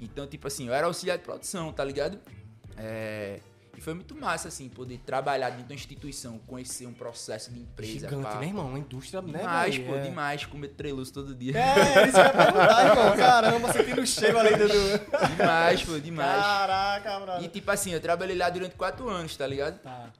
Então, 0.00 0.26
tipo 0.26 0.46
assim, 0.46 0.66
eu 0.66 0.72
era 0.74 0.86
auxiliar 0.86 1.18
de 1.18 1.24
produção, 1.24 1.72
tá 1.74 1.84
ligado? 1.84 2.18
É, 2.76 3.40
E 3.80 3.82
foi 3.82 3.94
muito 3.94 4.14
massa, 4.14 4.48
assim, 4.48 4.68
poder 4.68 4.98
trabalhar 4.98 5.48
dentro 5.48 5.68
da 5.68 5.74
instituição, 5.74 6.38
conhecer 6.40 6.84
um 6.84 6.92
processo 6.92 7.50
de 7.50 7.60
empresa. 7.60 8.10
Gigante, 8.10 8.24
pá. 8.24 8.34
né, 8.34 8.48
irmão? 8.48 8.68
Uma 8.68 8.78
indústria, 8.78 9.22
né, 9.22 9.38
Demais, 9.38 9.78
pô, 9.78 9.94
é. 9.96 10.00
demais, 10.02 10.44
comer 10.44 10.68
treloso 10.68 11.10
todo 11.10 11.34
dia. 11.34 11.56
É, 11.56 12.04
isso 12.04 12.12
que 12.12 12.18
eu 12.18 12.24
ia 12.24 12.30
perguntar, 12.30 12.86
irmão. 12.86 13.16
Caramba, 13.16 13.72
sentindo 13.72 14.02
o 14.02 14.06
cheiro 14.06 14.38
ali 14.38 14.50
dentro 14.50 14.68
do... 14.68 15.28
demais, 15.34 15.82
pô, 15.82 15.98
demais. 15.98 16.42
Caraca, 16.42 17.20
brother. 17.20 17.42
E 17.42 17.48
tipo 17.48 17.70
assim, 17.70 17.92
eu 17.92 18.00
trabalhei 18.02 18.36
lá 18.36 18.50
durante 18.50 18.76
quatro 18.76 19.08
anos, 19.08 19.34
tá 19.34 19.46
ligado? 19.46 19.78
Tá. 19.78 20.10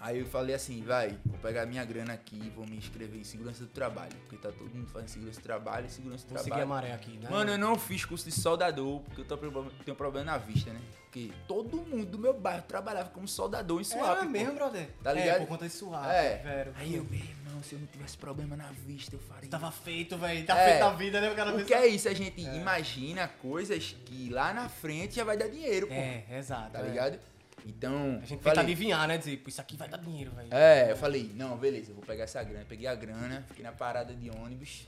Aí 0.00 0.18
eu 0.20 0.26
falei 0.26 0.54
assim, 0.54 0.82
vai, 0.82 1.18
vou 1.26 1.38
pegar 1.40 1.66
minha 1.66 1.84
grana 1.84 2.14
aqui 2.14 2.40
e 2.42 2.48
vou 2.50 2.66
me 2.66 2.74
inscrever 2.76 3.20
em 3.20 3.24
segurança 3.24 3.60
do 3.64 3.68
trabalho. 3.68 4.12
Porque 4.20 4.36
tá 4.36 4.50
todo 4.50 4.70
mundo 4.74 4.88
fazendo 4.88 5.08
segurança 5.08 5.40
do 5.40 5.42
trabalho 5.42 5.86
e 5.86 5.90
segurança 5.90 6.26
do 6.26 6.30
Vou 6.30 6.38
seguir 6.38 6.52
a 6.52 6.56
trabalho. 6.56 6.68
maré 6.82 6.94
aqui, 6.94 7.18
né? 7.18 7.28
Mano, 7.28 7.50
eu 7.52 7.58
não 7.58 7.78
fiz 7.78 8.04
curso 8.06 8.24
de 8.24 8.32
soldador, 8.32 9.00
porque 9.00 9.20
eu 9.20 9.24
tô, 9.26 9.36
tenho 9.84 9.94
problema 9.96 10.32
na 10.32 10.38
vista, 10.38 10.72
né? 10.72 10.80
Porque 11.04 11.30
todo 11.46 11.76
mundo 11.78 12.06
do 12.06 12.18
meu 12.18 12.32
bairro 12.32 12.62
trabalhava 12.62 13.10
como 13.10 13.26
soldador 13.28 13.80
em 13.80 13.84
Suape. 13.84 14.24
é 14.24 14.28
mesmo, 14.28 14.54
brother. 14.54 14.88
Tá 15.02 15.10
É, 15.10 15.14
ligado? 15.14 15.38
por 15.40 15.48
conta 15.48 15.66
de 15.66 15.72
suave, 15.74 16.08
É. 16.14 16.36
velho. 16.38 16.72
Aí 16.76 16.94
eu, 16.94 17.04
meu 17.04 17.18
irmão, 17.20 17.62
se 17.62 17.74
eu 17.74 17.80
não 17.80 17.86
tivesse 17.88 18.16
problema 18.16 18.56
na 18.56 18.70
vista, 18.86 19.16
eu 19.16 19.18
faria. 19.18 19.50
Tava 19.50 19.70
feito, 19.72 20.16
velho. 20.16 20.46
Tá 20.46 20.56
É. 20.56 20.70
feita 20.70 20.86
a 20.86 20.92
vida, 20.92 21.20
né? 21.20 21.30
O 21.30 21.34
cara 21.36 21.52
Porque 21.52 21.74
é 21.74 21.86
isso, 21.88 22.08
a 22.08 22.14
gente 22.14 22.40
imagina 22.40 23.28
coisas 23.42 23.96
que 24.06 24.30
lá 24.30 24.54
na 24.54 24.68
frente 24.68 25.16
já 25.16 25.24
vai 25.24 25.36
dar 25.36 25.48
dinheiro, 25.48 25.88
pô. 25.88 25.92
É, 25.94 26.24
exato. 26.38 26.70
Tá 26.70 26.78
é. 26.80 26.88
ligado? 26.88 27.18
Então. 27.66 28.18
A 28.22 28.26
gente 28.26 28.38
tenta 28.38 28.42
falei, 28.54 28.60
adivinhar, 28.60 29.06
né? 29.08 29.18
Dizer, 29.18 29.36
pô, 29.38 29.48
isso 29.48 29.60
aqui 29.60 29.76
vai 29.76 29.88
dar 29.88 29.98
dinheiro, 29.98 30.30
velho. 30.32 30.48
É, 30.50 30.90
eu 30.90 30.96
falei, 30.96 31.30
não, 31.34 31.56
beleza, 31.56 31.90
eu 31.90 31.94
vou 31.94 32.04
pegar 32.04 32.24
essa 32.24 32.42
grana. 32.42 32.64
Peguei 32.68 32.86
a 32.88 32.94
grana, 32.94 33.44
fiquei 33.48 33.64
na 33.64 33.72
parada 33.72 34.14
de 34.14 34.30
ônibus. 34.30 34.86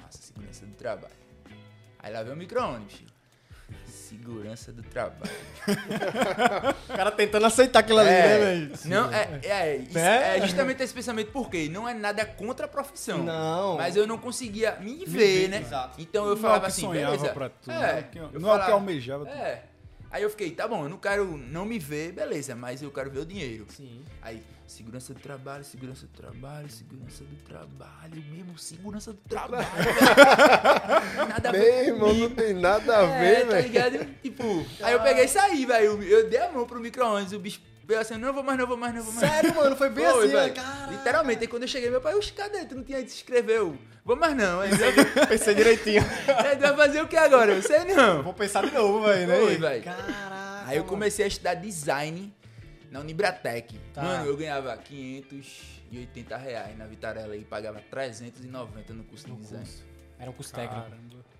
Nossa, 0.00 0.18
segurança 0.22 0.64
do 0.66 0.74
trabalho. 0.74 1.12
Aí 1.98 2.12
lá 2.12 2.22
veio 2.22 2.34
o 2.34 2.38
micro-ônibus. 2.38 3.02
Segurança 3.86 4.72
do 4.72 4.82
trabalho. 4.82 5.30
O 6.88 6.96
cara 6.96 7.10
tentando 7.10 7.46
aceitar 7.46 7.80
aquilo 7.80 7.98
ali, 7.98 8.10
né, 8.10 8.38
velho? 8.38 8.72
Não, 8.84 9.12
é, 9.12 9.40
é, 9.42 9.76
isso- 9.76 9.98
É. 9.98 10.38
é 10.38 10.40
justamente 10.46 10.82
esse 10.82 10.94
pensamento, 10.94 11.32
porque 11.32 11.68
não 11.68 11.88
é 11.88 11.94
nada 11.94 12.24
contra 12.24 12.66
a 12.66 12.68
profissão. 12.68 13.24
Não. 13.24 13.76
Mas 13.76 13.96
eu 13.96 14.06
não 14.06 14.16
conseguia 14.18 14.76
me 14.80 15.04
ver, 15.04 15.06
ver, 15.06 15.48
né? 15.48 15.60
exato. 15.60 16.00
Então 16.00 16.24
eu 16.26 16.34
Não 16.36 16.42
falava 16.42 16.58
é 16.58 16.60
que 16.66 16.66
assim, 16.72 16.88
beleza. 16.90 17.28
pra 17.30 17.48
tu, 17.48 17.70
é, 17.70 17.74
não 17.74 17.84
é 17.84 17.98
o 18.00 18.04
que- 18.04 18.18
eu 18.18 18.40
não 18.40 18.48
é 18.50 18.52
falava- 18.52 18.72
almejava 18.72 19.24
tu. 19.26 19.32
É. 19.32 19.62
Aí 20.14 20.22
eu 20.22 20.30
fiquei, 20.30 20.52
tá 20.52 20.68
bom, 20.68 20.84
eu 20.84 20.88
não 20.88 20.96
quero 20.96 21.36
não 21.36 21.64
me 21.64 21.76
ver, 21.76 22.12
beleza, 22.12 22.54
mas 22.54 22.80
eu 22.80 22.88
quero 22.92 23.10
ver 23.10 23.18
o 23.18 23.26
dinheiro. 23.26 23.66
Sim. 23.68 24.00
Aí, 24.22 24.40
segurança 24.64 25.12
do 25.12 25.18
trabalho, 25.18 25.64
segurança 25.64 26.06
do 26.06 26.12
trabalho, 26.12 26.70
segurança 26.70 27.24
do 27.24 27.34
trabalho, 27.44 28.22
mesmo 28.30 28.56
segurança 28.56 29.12
do 29.12 29.18
trabalho. 29.28 29.66
Nada 31.28 31.48
a 31.48 31.52
ver 31.52 31.88
irmão, 31.88 32.14
não 32.14 32.30
tem 32.30 32.54
nada 32.54 32.96
a 32.98 33.02
É, 33.02 33.18
ver, 33.18 33.40
tá 33.46 33.52
velho. 33.54 33.66
ligado? 33.66 34.14
Tipo, 34.22 34.44
aí 34.82 34.92
eu 34.92 35.02
peguei 35.02 35.24
e 35.24 35.28
saí, 35.28 35.66
velho. 35.66 36.00
Eu 36.04 36.30
dei 36.30 36.40
a 36.40 36.52
mão 36.52 36.64
pro 36.64 36.78
micro-ônibus, 36.78 37.32
o 37.32 37.40
bicho 37.40 37.60
Veio 37.86 38.00
assim, 38.00 38.16
não 38.16 38.32
vou 38.32 38.42
mais, 38.42 38.58
não 38.58 38.66
vou 38.66 38.76
mais, 38.76 38.94
não 38.94 39.02
vou 39.02 39.12
mais. 39.12 39.28
Sério, 39.30 39.54
mano, 39.54 39.76
foi 39.76 39.90
bem 39.90 40.04
Foi, 40.06 40.24
assim, 40.24 40.32
velho. 40.32 40.54
cara. 40.54 40.90
Literalmente, 40.90 41.40
aí 41.42 41.46
quando 41.48 41.62
eu 41.62 41.68
cheguei, 41.68 41.90
meu 41.90 42.00
pai, 42.00 42.14
oxe, 42.14 42.32
cadê? 42.32 42.64
Tu 42.64 42.74
não 42.74 42.82
tinha 42.82 42.98
se 43.00 43.04
inscreveu. 43.06 43.76
Vou 44.04 44.16
mais 44.16 44.34
não. 44.36 44.60
Aí, 44.60 44.70
Pensei 45.28 45.54
direitinho. 45.54 46.02
aí 46.02 46.56
tu 46.56 46.60
vai 46.62 46.76
fazer 46.76 47.02
o 47.02 47.08
que 47.08 47.16
agora? 47.16 47.52
Eu 47.52 47.62
sei 47.62 47.84
não. 47.84 48.22
Vou 48.22 48.32
pensar 48.32 48.64
de 48.64 48.72
novo, 48.72 49.02
velho, 49.04 49.26
né? 49.26 49.38
Foi, 49.38 49.56
velho. 49.58 49.84
Caraca. 49.84 50.62
Aí 50.66 50.76
eu 50.76 50.82
mano. 50.82 50.88
comecei 50.88 51.24
a 51.26 51.28
estudar 51.28 51.54
design 51.54 52.34
na 52.90 53.00
Unibratec. 53.00 53.78
Tá. 53.92 54.02
Mano, 54.02 54.26
eu 54.26 54.36
ganhava 54.36 54.74
580 54.78 56.36
reais 56.36 56.78
na 56.78 56.86
Vitarella 56.86 57.36
e 57.36 57.44
pagava 57.44 57.80
390 57.90 58.92
no 58.94 59.04
curso 59.04 59.26
de 59.26 59.30
No 59.32 59.36
design. 59.38 59.64
curso. 59.64 59.84
Era 60.18 60.30
um 60.30 60.34
curso 60.34 60.54
técnico. 60.54 60.86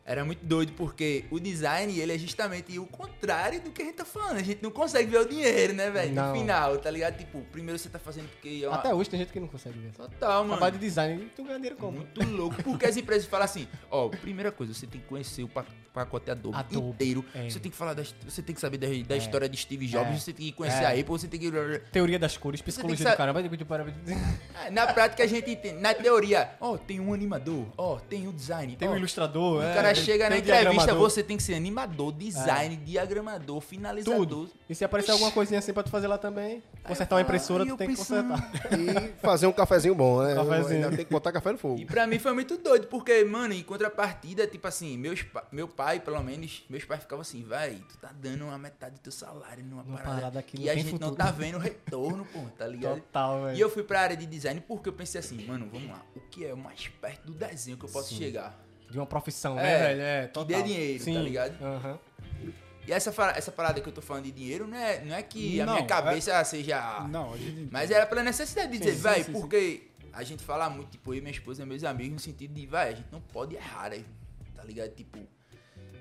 Era 0.06 0.22
muito 0.22 0.44
doido 0.44 0.72
porque 0.74 1.24
o 1.30 1.40
design, 1.40 1.98
ele 1.98 2.12
é 2.12 2.18
justamente 2.18 2.78
o 2.78 2.84
contrário 2.86 3.60
do 3.62 3.70
que 3.70 3.80
a 3.80 3.84
gente 3.86 3.94
tá 3.94 4.04
falando. 4.04 4.36
A 4.36 4.42
gente 4.42 4.62
não 4.62 4.70
consegue 4.70 5.10
ver 5.10 5.18
o 5.20 5.24
dinheiro, 5.26 5.72
né, 5.72 5.90
velho? 5.90 6.12
No 6.14 6.38
final, 6.38 6.76
tá 6.76 6.90
ligado? 6.90 7.16
Tipo, 7.16 7.40
primeiro 7.50 7.78
você 7.78 7.88
tá 7.88 7.98
fazendo 7.98 8.28
porque 8.28 8.60
é 8.62 8.68
uma... 8.68 8.76
Até 8.76 8.92
hoje 8.92 9.08
tem 9.08 9.18
gente 9.20 9.32
que 9.32 9.40
não 9.40 9.48
consegue 9.48 9.78
ver. 9.78 9.92
Total, 9.92 10.42
mano. 10.42 10.56
Trabalho 10.58 10.74
de 10.74 10.78
design, 10.86 11.30
tu 11.34 11.42
ganha 11.42 11.56
dinheiro 11.56 11.76
como? 11.76 11.98
Muito 11.98 12.22
louco. 12.22 12.62
Porque 12.62 12.84
as 12.84 12.96
empresas 12.98 13.26
falam 13.26 13.46
assim, 13.46 13.66
ó, 13.90 14.10
primeira 14.10 14.52
coisa, 14.52 14.74
você 14.74 14.86
tem 14.86 15.00
que 15.00 15.06
conhecer 15.06 15.42
o 15.42 15.48
pa- 15.48 15.64
pacote 15.94 16.28
Adobe, 16.30 16.56
Adobe, 16.56 16.88
inteiro. 16.88 17.24
é. 17.34 17.48
Você 17.48 17.60
tem 17.60 17.70
que 17.70 17.76
falar 17.76 17.94
das, 17.94 18.12
você 18.28 18.42
tem 18.42 18.52
que 18.54 18.60
saber 18.60 18.76
da, 18.78 18.88
da 19.06 19.14
É. 19.14 19.18
história 19.18 19.48
de 19.48 19.56
Steve 19.56 19.86
Jobs, 19.86 20.10
É. 20.10 20.18
você 20.18 20.32
tem 20.32 20.46
que 20.46 20.52
conhecer 20.52 20.82
É. 20.82 20.86
a 20.86 20.90
Apple, 20.90 21.04
você 21.06 21.28
tem 21.28 21.38
que 21.38 21.50
Teoria 21.92 22.18
das 22.18 22.36
cores, 22.36 22.60
psicologia 22.60 23.08
do 23.12 23.16
caramba. 23.16 23.42
tipo, 23.42 23.64
para- 23.64 23.84
É, 24.66 24.70
Na 24.70 24.86
prática 24.92 25.22
a 25.22 25.26
gente 25.26 25.50
entende, 25.50 25.80
na 25.80 25.94
teoria, 25.94 26.50
ó, 26.60 26.76
tem 26.76 26.98
um 27.00 27.14
animador, 27.14 27.66
ó, 27.78 27.96
tem 27.98 28.26
um 28.26 28.32
design, 28.32 28.74
Tem 28.76 28.88
ó, 28.88 28.92
um 28.92 28.96
ilustrador, 28.96 29.58
O 29.58 29.62
é, 29.62 29.72
cara 29.74 29.94
chega 29.94 30.28
na 30.28 30.36
entrevista, 30.38 30.94
você 30.94 31.22
tem 31.22 31.36
que 31.36 31.42
ser 31.42 31.54
animador, 31.54 32.12
design, 32.12 32.76
diagramador, 32.76 33.60
finalizador. 33.60 34.18
Tudo. 34.26 34.50
E 34.68 34.74
se 34.74 34.84
aparecer 34.84 35.12
alguma 35.12 35.30
coisinha 35.30 35.58
assim 35.60 35.72
pra 35.72 35.82
tu 35.84 35.90
fazer 35.90 36.08
lá 36.08 36.18
também, 36.18 36.62
consertar 36.82 37.14
uma 37.16 37.22
impressora, 37.22 37.64
tu 37.64 37.76
tem 37.76 37.88
que 37.88 37.96
consertar. 37.96 38.50
E 38.74 39.12
fazer 39.24 39.46
um 39.46 39.52
cafezinho 39.52 39.94
bom, 39.94 40.22
né? 40.22 40.34
Cafezinho. 40.34 40.84
Ainda 40.84 40.96
tem 40.96 41.04
que 41.04 41.12
botar 41.12 41.30
café 41.30 41.52
no 41.52 41.58
fogo. 41.58 41.78
E 41.80 41.84
pra 41.84 42.06
mim 42.06 42.18
foi 42.18 42.32
muito 42.32 42.56
doido, 42.58 42.86
porque, 42.88 43.22
mano, 43.24 43.54
em 43.54 43.62
contrapartida, 43.62 44.46
tipo 44.46 44.66
assim, 44.66 44.96
meus, 44.98 45.24
meu 45.52 45.68
pai, 45.68 45.83
pelo 46.00 46.22
menos, 46.22 46.64
meus 46.68 46.84
pais 46.84 47.00
ficavam 47.02 47.20
assim, 47.22 47.42
vai, 47.44 47.74
tu 47.88 47.96
tá 47.98 48.10
dando 48.14 48.44
uma 48.44 48.58
metade 48.58 48.94
do 48.96 49.00
teu 49.00 49.12
salário 49.12 49.64
numa 49.64 49.82
Numa 49.82 49.96
parada, 49.98 50.14
parada 50.16 50.42
que 50.42 50.56
que 50.56 50.64
não 50.64 50.72
a 50.72 50.74
gente 50.74 50.92
não 50.92 50.98
futuro." 50.98 51.14
tá 51.16 51.30
vendo 51.30 51.58
retorno, 51.58 52.24
pô, 52.26 52.40
tá 52.56 52.66
ligado? 52.66 52.96
Total, 53.00 53.44
velho. 53.44 53.56
E 53.56 53.60
eu 53.60 53.70
fui 53.70 53.82
pra 53.82 54.00
área 54.00 54.16
de 54.16 54.26
design 54.26 54.60
porque 54.60 54.88
eu 54.88 54.92
pensei 54.92 55.18
assim, 55.20 55.44
mano, 55.46 55.68
vamos 55.70 55.88
lá, 55.90 56.02
o 56.16 56.20
que 56.20 56.44
é 56.46 56.52
o 56.54 56.56
mais 56.56 56.88
perto 56.88 57.26
do 57.26 57.34
desenho 57.34 57.76
que 57.76 57.84
eu 57.84 57.90
posso 57.90 58.08
Sim. 58.10 58.16
chegar? 58.18 58.58
De 58.90 58.98
uma 58.98 59.06
profissão, 59.06 59.58
É, 59.58 59.62
né, 59.62 59.78
velho? 59.88 60.00
É, 60.02 60.26
total. 60.28 60.44
dê 60.44 60.62
dinheiro, 60.62 60.98
tá 60.98 61.04
Sim. 61.04 61.22
ligado? 61.22 61.62
Aham. 61.64 61.98
E 62.86 62.92
essa, 62.92 63.10
essa 63.34 63.50
parada 63.50 63.80
que 63.80 63.88
eu 63.88 63.92
tô 63.92 64.02
falando 64.02 64.24
de 64.24 64.30
dinheiro 64.32 64.66
não 64.66 64.76
é, 64.76 65.00
não 65.02 65.14
é 65.16 65.22
que 65.22 65.58
a 65.60 65.64
Não, 65.66 65.72
minha 65.74 65.86
cabeça 65.86 66.44
seja... 66.44 67.00
Não, 67.08 67.32
a 67.32 67.36
gente. 67.38 67.68
Mas 67.72 67.90
era 67.90 68.06
pela 68.06 68.22
necessidade 68.22 68.70
de 68.72 68.78
dizer, 68.78 68.94
sim, 68.96 69.00
vai, 69.00 69.22
sim, 69.22 69.32
porque 69.32 69.88
a 70.12 70.22
gente 70.22 70.44
fala 70.44 70.68
muito, 70.68 70.90
tipo, 70.90 71.12
eu 71.14 71.18
e 71.18 71.20
minha 71.22 71.30
esposa 71.30 71.62
e 71.62 71.66
meus 71.66 71.82
amigos, 71.82 72.12
no 72.12 72.20
sentido 72.20 72.52
de, 72.52 72.66
vai, 72.66 72.90
a 72.92 72.94
gente 72.94 73.08
não 73.10 73.20
pode 73.22 73.54
errar, 73.56 73.88
né? 73.90 74.04
tá 74.54 74.62
ligado? 74.62 74.90
Tipo, 74.94 75.18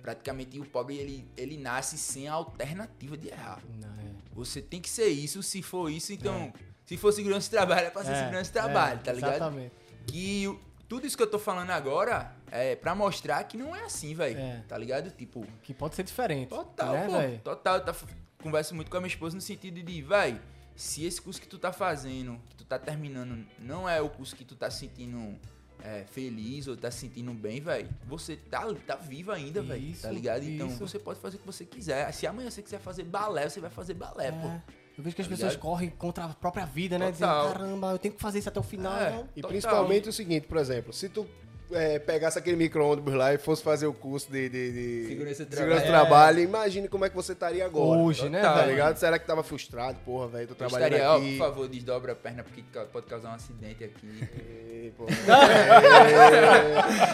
praticamente 0.03 0.59
o 0.59 0.65
pobre, 0.65 0.97
ele, 0.97 1.27
ele 1.35 1.57
nasce 1.57 1.97
sem 1.97 2.27
a 2.27 2.33
alternativa 2.33 3.17
de 3.17 3.29
errar. 3.29 3.59
Não, 3.81 3.87
é. 3.89 4.11
Você 4.33 4.61
tem 4.61 4.79
que 4.81 4.89
ser 4.89 5.07
isso, 5.07 5.41
se 5.41 5.61
for 5.63 5.89
isso, 5.89 6.11
então, 6.11 6.53
se 6.85 6.97
for 6.97 7.11
segurança 7.13 7.45
de 7.45 7.51
trabalho, 7.51 7.87
é 7.87 7.89
pra 7.89 8.03
ser 8.03 8.11
É, 8.11 8.19
segurança 8.19 8.43
de 8.43 8.51
trabalho, 8.51 8.99
é, 8.99 9.03
tá 9.03 9.13
ligado? 9.13 9.35
Exatamente. 9.35 9.71
Que 10.05 10.59
tudo 10.89 11.07
isso 11.07 11.15
que 11.15 11.23
eu 11.23 11.31
tô 11.31 11.39
falando 11.39 11.69
agora 11.71 12.35
é 12.51 12.75
pra 12.75 12.93
mostrar 12.93 13.41
que 13.45 13.55
não 13.55 13.73
é 13.73 13.85
assim, 13.85 14.13
velho, 14.13 14.37
É. 14.37 14.61
tá 14.67 14.77
ligado? 14.77 15.09
Tipo, 15.09 15.45
Que 15.63 15.73
pode 15.73 15.95
ser 15.95 16.03
diferente. 16.03 16.49
Total, 16.49 16.93
né, 16.93 17.05
pô. 17.07 17.11
velho? 17.17 17.39
Total. 17.39 17.75
Eu 17.77 17.85
tá, 17.85 17.95
converso 18.43 18.75
muito 18.75 18.91
com 18.91 18.97
a 18.97 18.99
minha 18.99 19.07
esposa 19.07 19.35
no 19.35 19.41
sentido 19.41 19.81
de, 19.81 20.01
vai, 20.01 20.39
se 20.75 21.05
esse 21.05 21.21
curso 21.21 21.39
que 21.39 21.47
tu 21.47 21.57
tá 21.57 21.71
fazendo, 21.71 22.37
que 22.49 22.57
tu 22.57 22.65
tá 22.65 22.77
terminando, 22.77 23.45
não 23.57 23.87
é 23.87 24.01
o 24.01 24.09
curso 24.09 24.35
que 24.35 24.43
tu 24.43 24.53
tá 24.55 24.69
sentindo 24.69 25.39
é, 25.83 26.05
feliz 26.09 26.67
ou 26.67 26.77
tá 26.77 26.89
se 26.89 26.99
sentindo 26.99 27.33
bem, 27.33 27.59
velho, 27.59 27.89
você 28.07 28.37
tá, 28.37 28.65
tá 28.87 28.95
vivo 28.95 29.31
ainda, 29.31 29.61
velho. 29.61 29.83
Isso, 29.83 30.03
Tá 30.03 30.11
ligado? 30.11 30.43
Então 30.43 30.67
isso. 30.67 30.79
você 30.79 30.97
pode 30.97 31.19
fazer 31.19 31.35
o 31.35 31.39
que 31.39 31.45
você 31.45 31.65
quiser. 31.65 32.11
Se 32.13 32.25
amanhã 32.25 32.49
você 32.49 32.61
quiser 32.61 32.79
fazer 32.79 33.03
balé, 33.03 33.49
você 33.49 33.59
vai 33.59 33.69
fazer 33.69 33.93
balé, 33.93 34.31
pô. 34.31 34.47
É. 34.47 34.61
Eu 34.97 35.03
vejo 35.03 35.15
que 35.15 35.21
as 35.23 35.27
Tá 35.27 35.33
pessoas 35.33 35.55
correm 35.55 35.89
contra 35.89 36.25
a 36.25 36.29
própria 36.29 36.65
vida, 36.65 36.97
né? 36.99 37.11
Total. 37.11 37.41
Dizendo, 37.47 37.59
caramba, 37.59 37.91
eu 37.91 37.99
tenho 37.99 38.13
que 38.13 38.21
fazer 38.21 38.39
isso 38.39 38.47
até 38.49 38.59
o 38.59 38.63
final. 38.63 38.95
É. 38.95 39.11
não. 39.11 39.21
E 39.35 39.41
Total. 39.41 39.49
principalmente 39.49 40.07
o 40.07 40.13
seguinte, 40.13 40.47
por 40.47 40.57
exemplo, 40.57 40.93
se 40.93 41.09
tu 41.09 41.27
é, 41.71 41.99
pegasse 41.99 42.37
aquele 42.37 42.55
micro-ônibus 42.55 43.13
lá 43.13 43.33
e 43.33 43.37
fosse 43.37 43.63
fazer 43.63 43.87
o 43.87 43.93
curso 43.93 44.31
de, 44.31 44.49
de, 44.49 44.71
de 45.03 45.07
Segurança 45.07 45.45
de 45.45 45.55
trabalho. 45.55 45.85
trabalho, 45.87 46.39
imagine 46.39 46.87
como 46.87 47.05
é 47.05 47.09
que 47.09 47.15
você 47.15 47.33
estaria 47.33 47.65
agora. 47.65 47.99
Hoje, 47.99 48.29
né, 48.29 48.41
Tá 48.41 48.55
velho? 48.55 48.69
ligado? 48.71 48.97
Será 48.97 49.17
que 49.19 49.25
tava 49.25 49.43
frustrado? 49.43 49.97
Porra, 50.05 50.27
velho, 50.27 50.47
tô 50.47 50.55
trabalhando 50.55 50.93
estaria, 50.93 51.11
ó, 51.11 51.17
aqui. 51.17 51.37
por 51.37 51.45
favor, 51.47 51.67
desdobra 51.67 52.11
a 52.11 52.15
perna 52.15 52.43
porque 52.43 52.63
pode 52.91 53.05
causar 53.07 53.29
um 53.29 53.35
acidente 53.35 53.83
aqui. 53.83 54.29
Ei, 54.69 54.93
porra. 54.97 55.11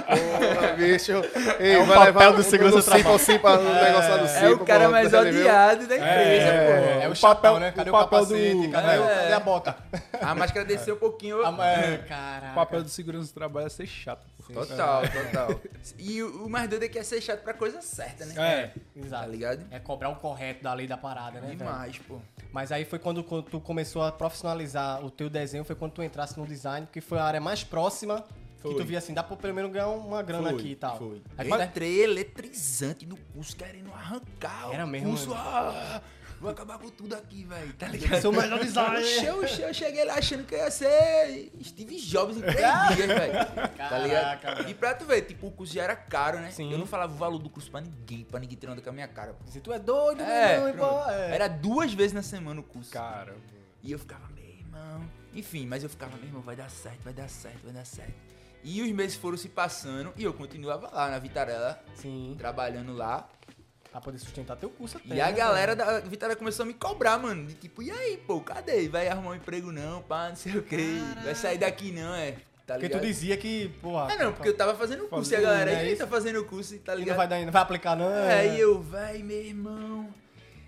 É, 0.09 0.55
porra, 0.55 0.73
bicho. 0.73 1.11
Ei, 1.59 1.71
É 1.73 1.79
o 1.79 1.85
vai 1.85 1.97
papel 1.97 2.05
levar 2.13 2.31
do 2.33 2.39
um- 2.39 2.43
segurança 2.43 2.75
um 2.77 2.79
do 2.79 2.83
trabalho. 2.83 3.07
Um 3.09 3.69
um 3.69 3.73
negócio 3.73 4.09
lá 4.11 4.17
do 4.17 4.27
Cipa. 4.27 4.45
é 4.45 4.49
o 4.49 4.59
cara 4.59 4.79
porra, 4.79 4.91
mais 4.91 5.11
viu? 5.11 5.19
odiado 5.19 5.87
da 5.87 5.95
empresa, 5.95 6.05
É, 6.47 7.01
pô. 7.01 7.07
o 7.07 7.11
o 7.11 7.15
chapéu, 7.15 7.35
papel- 7.35 7.59
né? 7.59 7.71
Cadê 7.71 7.89
o 7.89 7.93
o, 7.93 7.97
papel 7.97 8.19
capacete? 8.19 8.55
do- 8.67 8.71
Cadê, 8.71 8.95
É. 8.95 8.99
o- 8.99 9.03
cadê 9.07 9.33
a 9.33 9.39
bota? 9.39 9.75
A 10.21 10.35
máscara 10.35 10.65
desceu 10.65 10.95
um 10.95 10.99
pouquinho. 10.99 11.45
A- 11.45 11.65
é. 11.67 12.51
O 12.51 12.55
papel 12.55 12.83
do 12.83 12.89
segurança 12.89 13.27
do 13.27 13.33
trabalho 13.33 13.67
é 13.67 13.69
ser 13.69 13.87
chato. 13.87 14.25
Pô. 14.53 14.65
Total, 14.65 15.03
total. 15.03 15.61
E 15.97 16.21
o, 16.21 16.45
o 16.45 16.49
mais 16.49 16.69
doido 16.69 16.83
é 16.83 16.89
que 16.89 16.99
é 16.99 17.03
ser 17.03 17.21
chato 17.21 17.41
pra 17.41 17.53
coisa 17.53 17.81
certa, 17.81 18.25
né? 18.25 18.35
É. 18.37 18.73
Exato. 18.95 19.23
Tá 19.23 19.29
ligado? 19.29 19.65
É 19.71 19.79
cobrar 19.79 20.09
o 20.09 20.15
correto 20.15 20.63
da 20.63 20.73
lei 20.73 20.87
da 20.87 20.97
parada, 20.97 21.39
né? 21.39 21.47
velho? 21.47 21.57
Demais, 21.57 21.97
pô. 21.99 22.19
Mas 22.51 22.71
aí 22.71 22.83
foi 22.85 22.99
quando, 22.99 23.23
quando 23.23 23.43
tu 23.43 23.59
começou 23.59 24.01
a 24.03 24.11
profissionalizar 24.11 25.03
o 25.05 25.11
teu 25.11 25.29
desenho, 25.29 25.63
foi 25.63 25.75
quando 25.75 25.93
tu 25.93 26.03
entrasse 26.03 26.37
no 26.37 26.45
design, 26.45 26.85
porque 26.87 27.01
foi 27.01 27.19
a 27.19 27.23
área 27.23 27.39
mais 27.39 27.63
próxima 27.63 28.23
Foi. 28.57 28.71
que 28.71 28.77
tu 28.77 28.85
via 28.85 28.97
assim, 28.97 29.13
dá 29.13 29.23
pra 29.23 29.37
pelo 29.37 29.53
menos 29.53 29.71
ganhar 29.71 29.87
uma 29.87 30.21
grana 30.23 30.49
Foi, 30.49 30.59
aqui 30.59 30.71
e 30.71 30.75
tal. 30.75 30.97
Foi. 30.97 31.21
Aí 31.37 31.49
Eu 31.49 31.61
entrei 31.61 32.03
eletrizante 32.03 33.05
no 33.05 33.17
curso, 33.17 33.55
querendo 33.55 33.91
arrancar 33.93 34.69
Era 34.73 34.85
o 34.85 34.87
mesmo, 34.87 35.09
curso. 35.09 35.33
Ah, 35.33 36.01
vou 36.39 36.49
acabar 36.49 36.77
com 36.79 36.89
tudo 36.89 37.13
aqui, 37.15 37.43
velho. 37.43 37.73
Tá 37.73 37.87
ligado? 37.87 38.21
Seu 38.21 38.31
melhor 38.31 38.59
design. 38.59 39.01
Eu, 39.25 39.43
eu, 39.43 39.67
eu 39.67 39.73
cheguei 39.73 40.05
lá 40.05 40.15
achando 40.15 40.45
que 40.45 40.55
eu 40.55 40.59
ia 40.59 40.71
ser 40.71 41.51
Steve 41.63 41.97
Jobs 41.99 42.37
em 42.37 42.41
três 42.41 42.55
dias, 42.95 43.07
velho. 43.07 43.33
Tá 43.77 43.99
ligado? 43.99 44.41
Caraca, 44.41 44.69
E 44.69 44.73
pra 44.73 44.93
tu 44.93 45.05
ver, 45.05 45.21
tipo, 45.23 45.47
o 45.47 45.51
curso 45.51 45.73
já 45.73 45.83
era 45.83 45.95
caro, 45.95 46.39
né? 46.39 46.51
Sim. 46.51 46.71
Eu 46.71 46.77
não 46.77 46.85
falava 46.85 47.13
o 47.13 47.17
valor 47.17 47.39
do 47.39 47.49
curso 47.49 47.69
pra 47.69 47.81
ninguém, 47.81 48.23
pra 48.23 48.39
ninguém 48.39 48.57
tirar 48.57 48.73
onda 48.73 48.81
com 48.81 48.89
a 48.89 48.93
minha 48.93 49.07
cara. 49.07 49.33
Pô. 49.33 49.51
Se 49.51 49.59
tu 49.59 49.71
é 49.73 49.79
doido, 49.79 50.21
É, 50.21 50.57
meu 50.57 50.67
irmão, 50.69 51.09
é. 51.09 51.35
Era 51.35 51.47
duas 51.47 51.93
vezes 51.93 52.13
na 52.13 52.21
semana 52.21 52.59
o 52.59 52.63
curso. 52.63 52.91
Cara. 52.91 53.35
E 53.83 53.91
eu 53.91 53.99
ficava, 53.99 54.27
meu 54.35 54.45
irmão. 54.45 55.01
Enfim, 55.33 55.65
mas 55.67 55.83
eu 55.83 55.89
ficava, 55.89 56.15
meu 56.17 56.25
irmão, 56.25 56.41
vai 56.41 56.55
dar 56.55 56.69
certo, 56.69 57.01
vai 57.03 57.13
dar 57.13 57.29
certo, 57.29 57.59
vai 57.63 57.73
dar 57.73 57.85
certo. 57.85 58.13
E 58.63 58.81
os 58.81 58.91
meses 58.91 59.15
foram 59.15 59.37
se 59.37 59.47
passando 59.47 60.11
e 60.17 60.23
eu 60.23 60.33
continuava 60.33 60.89
lá 60.91 61.09
na 61.09 61.17
Vitarela, 61.17 61.81
Sim, 61.95 62.35
trabalhando 62.37 62.93
lá. 62.93 63.29
Pra 63.91 63.99
poder 64.01 64.19
sustentar 64.19 64.55
teu 64.57 64.69
curso 64.69 64.97
até. 64.97 65.15
E 65.15 65.21
a 65.21 65.25
né, 65.27 65.31
galera 65.31 65.75
velho? 65.75 66.01
da 66.03 66.07
Vitarela 66.07 66.37
começou 66.37 66.63
a 66.63 66.65
me 66.67 66.73
cobrar, 66.73 67.17
mano. 67.17 67.45
De 67.45 67.53
tipo, 67.55 67.81
e 67.81 67.91
aí, 67.91 68.17
pô, 68.17 68.39
cadê? 68.41 68.87
Vai 68.87 69.07
arrumar 69.07 69.31
um 69.31 69.35
emprego 69.35 69.71
não, 69.71 70.01
pá, 70.01 70.29
não 70.29 70.35
sei 70.35 70.57
o 70.57 70.63
quê. 70.63 70.99
Vai 71.23 71.35
sair 71.35 71.57
daqui 71.57 71.91
não, 71.91 72.13
é. 72.15 72.35
Tá 72.65 72.75
Porque 72.75 72.87
ligado? 72.87 73.01
tu 73.01 73.07
dizia 73.07 73.35
que, 73.35 73.69
porra... 73.81 74.13
É 74.13 74.17
não, 74.23 74.31
porque 74.31 74.49
eu 74.49 74.55
tava 74.55 74.75
fazendo 74.75 75.05
o 75.05 75.07
curso 75.07 75.33
e 75.33 75.35
a 75.35 75.41
galera, 75.41 75.71
aí 75.71 75.87
isso? 75.89 75.97
tá 76.03 76.07
fazendo 76.07 76.39
o 76.39 76.45
curso 76.45 76.75
e 76.75 76.77
tá 76.77 76.91
E 76.91 76.95
não 76.97 76.99
ligado? 76.99 77.17
vai, 77.17 77.27
dar, 77.27 77.41
não 77.43 77.51
vai 77.51 77.61
aplicar, 77.63 77.95
não? 77.95 78.11
É, 78.13 78.55
e 78.55 78.59
eu, 78.59 78.79
vai, 78.79 79.17
meu 79.23 79.41
irmão. 79.43 80.13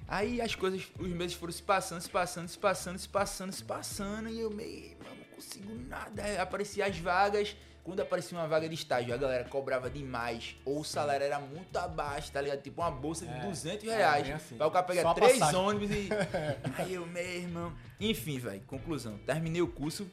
Aí 0.07 0.41
as 0.41 0.55
coisas, 0.55 0.81
os 0.99 1.07
meses 1.09 1.35
foram 1.35 1.53
se 1.53 1.61
passando, 1.61 2.01
se 2.01 2.09
passando, 2.09 2.47
se 2.47 2.57
passando, 2.57 2.97
se 2.97 3.07
passando, 3.07 3.51
se 3.51 3.63
passando. 3.63 4.29
E 4.29 4.39
eu, 4.39 4.49
meu 4.49 4.65
irmão, 4.67 5.15
não 5.15 5.35
consigo 5.35 5.73
nada. 5.87 6.23
Aí 6.23 6.39
Aparecia 6.39 6.87
as 6.87 6.97
vagas. 6.97 7.55
Quando 7.83 7.99
aparecia 7.99 8.37
uma 8.37 8.47
vaga 8.47 8.69
de 8.69 8.75
estágio, 8.75 9.11
a 9.13 9.17
galera 9.17 9.43
cobrava 9.45 9.89
demais. 9.89 10.55
Ou 10.63 10.81
o 10.81 10.83
salário 10.83 11.25
era 11.25 11.39
muito 11.39 11.75
abaixo, 11.77 12.31
tá 12.31 12.39
ligado? 12.39 12.61
Tipo 12.61 12.81
uma 12.81 12.91
bolsa 12.91 13.25
de 13.25 13.33
É, 13.33 13.39
200 13.41 13.87
é, 13.87 13.97
reais. 13.97 14.23
bem 14.23 14.33
assim. 14.33 14.55
Pra 14.55 14.67
o 14.67 14.71
cara 14.71 14.85
pegar 14.85 15.13
três 15.15 15.39
passagem. 15.39 15.59
ônibus 15.59 15.89
e. 15.89 16.09
Aí 16.77 16.93
eu, 16.93 17.05
meu 17.07 17.23
irmão. 17.23 17.73
Enfim, 17.99 18.37
velho, 18.37 18.61
conclusão. 18.67 19.17
Terminei 19.25 19.61
o 19.63 19.67
curso 19.67 20.07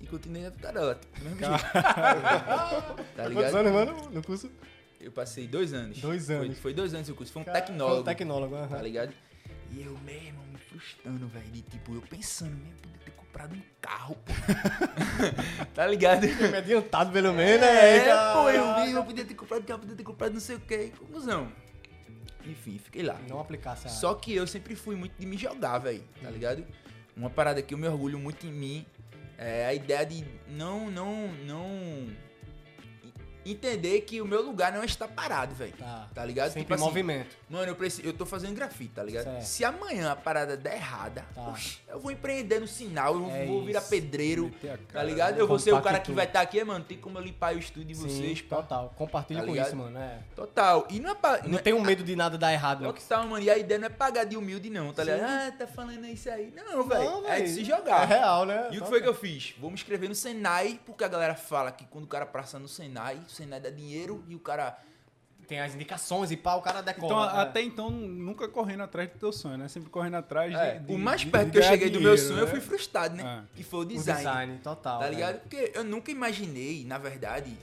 e 0.00 0.06
continuei 0.06 0.42
na 0.42 0.50
Vitarela. 0.50 0.94
Tipo, 0.94 1.24
mesmo 1.24 1.38
jeito. 1.38 1.64
tá 1.72 3.02
Quantos 3.16 3.34
ligado? 3.34 3.56
anos, 3.56 3.72
mano, 3.72 4.10
no 4.10 4.22
curso? 4.22 4.50
Eu 5.00 5.12
passei 5.12 5.46
dois 5.46 5.72
anos. 5.72 5.98
Dois 5.98 6.26
Foi- 6.26 6.34
anos. 6.34 6.58
Foi, 6.58 6.74
dois 6.74 6.92
anos 6.92 7.08
o 7.08 7.14
curso. 7.14 7.32
Foi 7.32 7.42
um 7.42 7.44
Cara, 7.44 7.60
tecnólogo. 7.62 7.94
foi 7.94 8.00
um 8.02 8.16
tecnólogo, 8.16 8.54
aham. 8.56 8.68
Tá 8.68 8.82
ligado? 8.82 9.12
E 9.70 9.82
eu 9.82 9.96
mesmo 10.04 10.42
me 10.52 10.58
frustrando, 10.58 11.26
velho. 11.28 11.46
De 11.50 11.62
tipo, 11.62 11.94
eu 11.94 12.02
pensando, 12.02 12.50
mesmo, 12.56 12.74
podia 12.82 12.98
ter 13.06 13.10
comprado 13.28 13.54
um 13.54 13.62
carro, 13.80 14.16
pô. 14.16 14.32
tá 15.74 15.86
ligado? 15.86 16.26
Me 16.26 16.56
adiantado 16.56 17.12
pelo 17.12 17.32
menos, 17.32 17.60
né? 17.60 17.98
É, 17.98 18.32
pô, 18.32 18.50
eu 18.50 18.74
mesmo, 18.76 18.98
eu 18.98 19.04
podia 19.04 19.24
ter 19.24 19.34
comprado 19.34 19.64
carro, 19.64 19.80
podia 19.80 19.96
ter 19.96 20.02
comprado 20.02 20.32
não 20.32 20.40
sei 20.40 20.56
o 20.56 20.60
que. 20.60 20.88
Conclusão. 20.98 21.52
Enfim, 22.44 22.78
fiquei 22.78 23.02
lá. 23.02 23.18
Não 23.28 23.38
aplicasse 23.38 23.86
a... 23.86 23.90
Só 23.90 24.14
que 24.14 24.34
eu 24.34 24.46
sempre 24.46 24.74
fui 24.74 24.96
muito 24.96 25.14
de 25.18 25.26
me 25.26 25.36
jogar, 25.36 25.78
velho, 25.78 26.02
tá 26.22 26.30
ligado? 26.30 26.64
Uma 27.16 27.28
parada 27.28 27.60
que 27.60 27.74
eu 27.74 27.78
me 27.78 27.86
orgulho 27.86 28.18
muito 28.18 28.46
em 28.46 28.52
mim 28.52 28.86
é 29.36 29.66
a 29.66 29.74
ideia 29.74 30.04
de 30.04 30.24
não, 30.48 30.90
não, 30.90 31.28
não 31.44 32.08
entender 33.52 34.00
que 34.02 34.20
o 34.20 34.26
meu 34.26 34.42
lugar 34.42 34.72
não 34.72 34.82
é 34.82 34.86
estar 34.86 35.08
parado, 35.08 35.54
velho. 35.54 35.72
Tá. 35.78 36.08
Tá 36.14 36.24
ligado? 36.24 36.48
Sempre 36.48 36.62
Tipo 36.62 36.74
assim, 36.74 36.84
movimento. 36.84 37.36
Mano, 37.48 37.66
eu, 37.70 37.74
preciso, 37.76 38.06
eu 38.06 38.12
tô 38.12 38.26
fazendo 38.26 38.54
grafite, 38.54 38.94
tá 38.94 39.02
ligado? 39.02 39.24
Certo. 39.24 39.42
Se 39.44 39.64
amanhã 39.64 40.12
a 40.12 40.16
parada 40.16 40.56
der 40.56 40.74
errada, 40.74 41.24
Tá. 41.34 41.48
oxi, 41.48 41.78
eu 41.88 41.98
vou 42.00 42.10
empreender 42.10 42.60
no 42.60 42.66
sinal, 42.68 43.14
eu 43.14 43.30
É 43.30 43.46
vou 43.46 43.64
virar 43.64 43.80
isso. 43.80 43.90
pedreiro, 43.90 44.52
tá 44.92 45.02
ligado? 45.02 45.34
né? 45.36 45.40
Eu 45.40 45.46
vou 45.46 45.58
ser 45.58 45.72
o 45.72 45.80
cara 45.82 45.98
que 46.00 46.12
vai 46.12 46.24
estar 46.26 46.40
aqui, 46.40 46.62
mano, 46.64 46.84
tem 46.84 46.98
como 46.98 47.18
eu 47.18 47.22
limpar 47.22 47.54
o 47.54 47.58
estúdio 47.58 47.88
de 47.88 47.94
Sim, 47.94 48.02
vocês, 48.08 48.42
pá. 48.42 48.56
total. 48.56 48.92
Compartilha 48.96 49.40
Tá 49.40 49.46
com 49.46 49.56
isso, 49.56 49.76
mano. 49.76 49.98
É. 49.98 50.18
Total. 50.34 50.86
E 50.90 51.00
não 51.00 51.10
é 51.10 51.14
pra... 51.14 51.42
Não 51.44 51.58
é- 51.58 51.62
tenho 51.62 51.80
medo 51.80 52.02
de 52.04 52.14
nada 52.16 52.36
dar 52.36 52.52
errado, 52.52 52.82
não. 52.82 52.92
Total, 52.92 53.26
mano. 53.26 53.44
E 53.44 53.50
a 53.50 53.56
ideia 53.56 53.78
não 53.78 53.86
é 53.86 53.90
pagar 53.90 54.24
de 54.24 54.36
humilde, 54.36 54.68
não, 54.70 54.92
tá 54.92 55.04
Sim. 55.04 55.12
ligado? 55.12 55.28
Ah, 55.30 55.52
tá 55.58 55.66
falando 55.66 56.04
isso 56.06 56.28
aí. 56.30 56.52
Não, 56.54 56.82
velho. 56.84 57.26
É 57.26 57.40
de 57.40 57.48
se 57.50 57.64
jogar. 57.64 58.02
É 58.02 58.06
real, 58.06 58.44
né? 58.46 58.68
E 58.72 58.78
o 58.78 58.82
que 58.82 58.88
foi 58.88 59.00
que 59.00 59.08
eu 59.08 59.14
fiz? 59.14 59.54
Vou 59.58 59.70
me 59.70 59.74
inscrever 59.74 60.08
no 60.08 60.14
Senai, 60.14 60.80
porque 60.84 61.04
a 61.04 61.08
galera 61.08 61.34
fala 61.34 61.70
que 61.72 61.84
quando 61.86 62.04
o 62.04 62.08
cara 62.08 62.26
passa 62.26 62.58
no 62.58 62.68
Senai, 62.68 63.18
o 63.38 63.44
Senai 63.44 63.60
dá 63.60 63.70
dinheiro 63.70 64.24
e 64.28 64.34
o 64.34 64.38
cara. 64.40 64.78
Tem 65.46 65.60
as 65.60 65.74
indicações 65.74 66.30
e 66.30 66.36
pá, 66.36 66.56
o 66.56 66.60
cara 66.60 66.82
decola. 66.82 67.06
Então, 67.24 67.36
né? 67.36 67.42
até 67.42 67.62
então, 67.62 67.90
nunca 67.90 68.46
correndo 68.48 68.82
atrás 68.82 69.08
do 69.08 69.18
teu 69.18 69.32
sonho, 69.32 69.56
né? 69.56 69.66
Sempre 69.66 69.88
correndo 69.88 70.16
atrás 70.16 70.52
É, 70.54 70.78
de, 70.78 70.86
de- 70.86 70.92
o 70.92 70.98
mais 70.98 71.24
perto 71.24 71.46
de 71.46 71.52
que 71.52 71.58
eu 71.58 71.62
cheguei 71.62 71.88
do 71.88 72.00
meu 72.00 72.14
dinheiro, 72.14 72.18
sonho, 72.28 72.40
eu 72.40 72.44
né? 72.44 72.50
fui 72.50 72.60
frustrado, 72.60 73.16
né? 73.16 73.46
É. 73.50 73.56
Que 73.56 73.62
foi 73.64 73.78
o 73.78 73.82
O 73.82 73.86
design. 73.86 74.18
design, 74.18 74.58
total. 74.62 74.98
Tá 74.98 75.06
né? 75.06 75.10
ligado? 75.10 75.40
Porque 75.40 75.72
eu 75.74 75.82
nunca 75.84 76.10
imaginei, 76.10 76.84
na 76.84 76.98
verdade, 76.98 77.56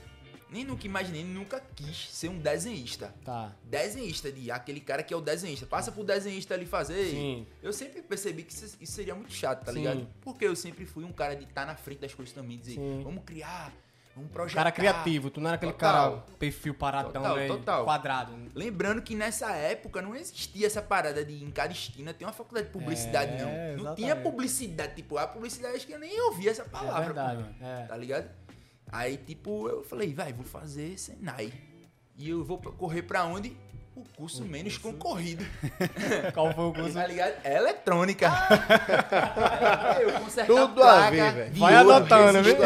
nem 0.50 0.64
nunca 0.64 0.84
imaginei, 0.84 1.22
nunca 1.22 1.62
quis 1.76 2.08
ser 2.10 2.28
um 2.28 2.38
desenhista. 2.40 3.14
Tá. 3.24 3.52
Desenhista, 3.62 4.32
de 4.32 4.50
aquele 4.50 4.80
cara 4.80 5.04
que 5.04 5.14
é 5.14 5.16
o 5.16 5.20
desenhista. 5.20 5.64
Passa 5.64 5.92
pro 5.92 6.02
desenhista 6.02 6.54
ali 6.54 6.66
fazer. 6.66 7.10
Sim. 7.10 7.46
Eu 7.62 7.72
sempre 7.72 8.02
percebi 8.02 8.42
que 8.42 8.52
isso, 8.52 8.76
isso 8.80 8.92
seria 8.94 9.14
muito 9.14 9.32
chato, 9.32 9.64
tá 9.64 9.70
Sim. 9.72 9.78
ligado? 9.78 10.08
Porque 10.22 10.44
eu 10.44 10.56
sempre 10.56 10.84
fui 10.86 11.04
um 11.04 11.12
cara 11.12 11.36
de 11.36 11.44
estar 11.44 11.64
na 11.64 11.76
frente 11.76 12.00
das 12.00 12.12
coisas 12.12 12.34
também, 12.34 12.58
dizer, 12.58 12.74
Sim. 12.74 13.02
vamos 13.04 13.22
criar, 13.24 13.72
vamos 14.16 14.28
Um 14.30 14.32
projetar. 14.32 14.58
cara 14.60 14.72
criativo, 14.72 15.30
tu 15.30 15.40
não 15.40 15.48
era 15.48 15.54
aquele 15.56 15.72
Total. 15.72 16.10
cara 16.22 16.24
perfil 16.38 16.74
paradão, 16.74 17.12
Total, 17.12 17.36
né? 17.36 17.46
total. 17.46 17.84
Quadrado. 17.84 18.32
Lembrando 18.54 19.00
que 19.02 19.14
nessa 19.14 19.52
época 19.52 20.02
não 20.02 20.16
existia 20.16 20.66
essa 20.66 20.82
parada 20.82 21.24
de 21.24 21.44
em 21.44 21.50
cada 21.52 21.72
esquina 21.72 22.12
tem 22.12 22.26
uma 22.26 22.32
faculdade 22.32 22.66
de 22.66 22.72
publicidade, 22.72 23.32
É, 23.32 23.38
não. 23.38 23.46
Não 23.46 23.68
exatamente. 23.74 23.96
tinha 24.02 24.16
publicidade, 24.16 24.94
tipo, 24.96 25.16
a 25.18 25.26
publicidade 25.28 25.76
acho 25.76 25.86
que 25.86 25.92
eu 25.92 25.98
nem 26.00 26.20
ouvia 26.22 26.50
essa 26.50 26.62
É 26.62 26.64
palavra. 26.64 27.04
verdade. 27.04 27.44
pô. 27.58 27.64
É. 27.64 27.84
Tá 27.86 27.96
ligado? 27.96 28.28
Aí, 28.90 29.16
tipo, 29.18 29.68
eu 29.68 29.84
falei, 29.84 30.12
vai, 30.14 30.32
vou 30.32 30.44
fazer 30.44 30.98
Senai. 30.98 31.52
E 32.16 32.30
eu 32.30 32.42
vou 32.42 32.56
correr 32.58 33.02
pra 33.02 33.24
onde? 33.26 33.54
O 33.96 34.04
curso 34.14 34.44
menos 34.44 34.76
concorrido. 34.76 35.42
Qual 36.34 36.52
foi 36.52 36.64
o 36.66 36.72
curso? 36.74 36.92
Tá 36.92 37.06
ligado? 37.06 37.34
É 37.42 37.56
eletrônica. 37.56 38.30
eu 40.02 40.12
consertar 40.20 40.46
Tudo 40.46 40.82
a 40.82 41.08
ver, 41.08 41.32
velho. 41.32 41.54
Vai 41.54 41.74
anotando, 41.76 42.42
viu? 42.42 42.56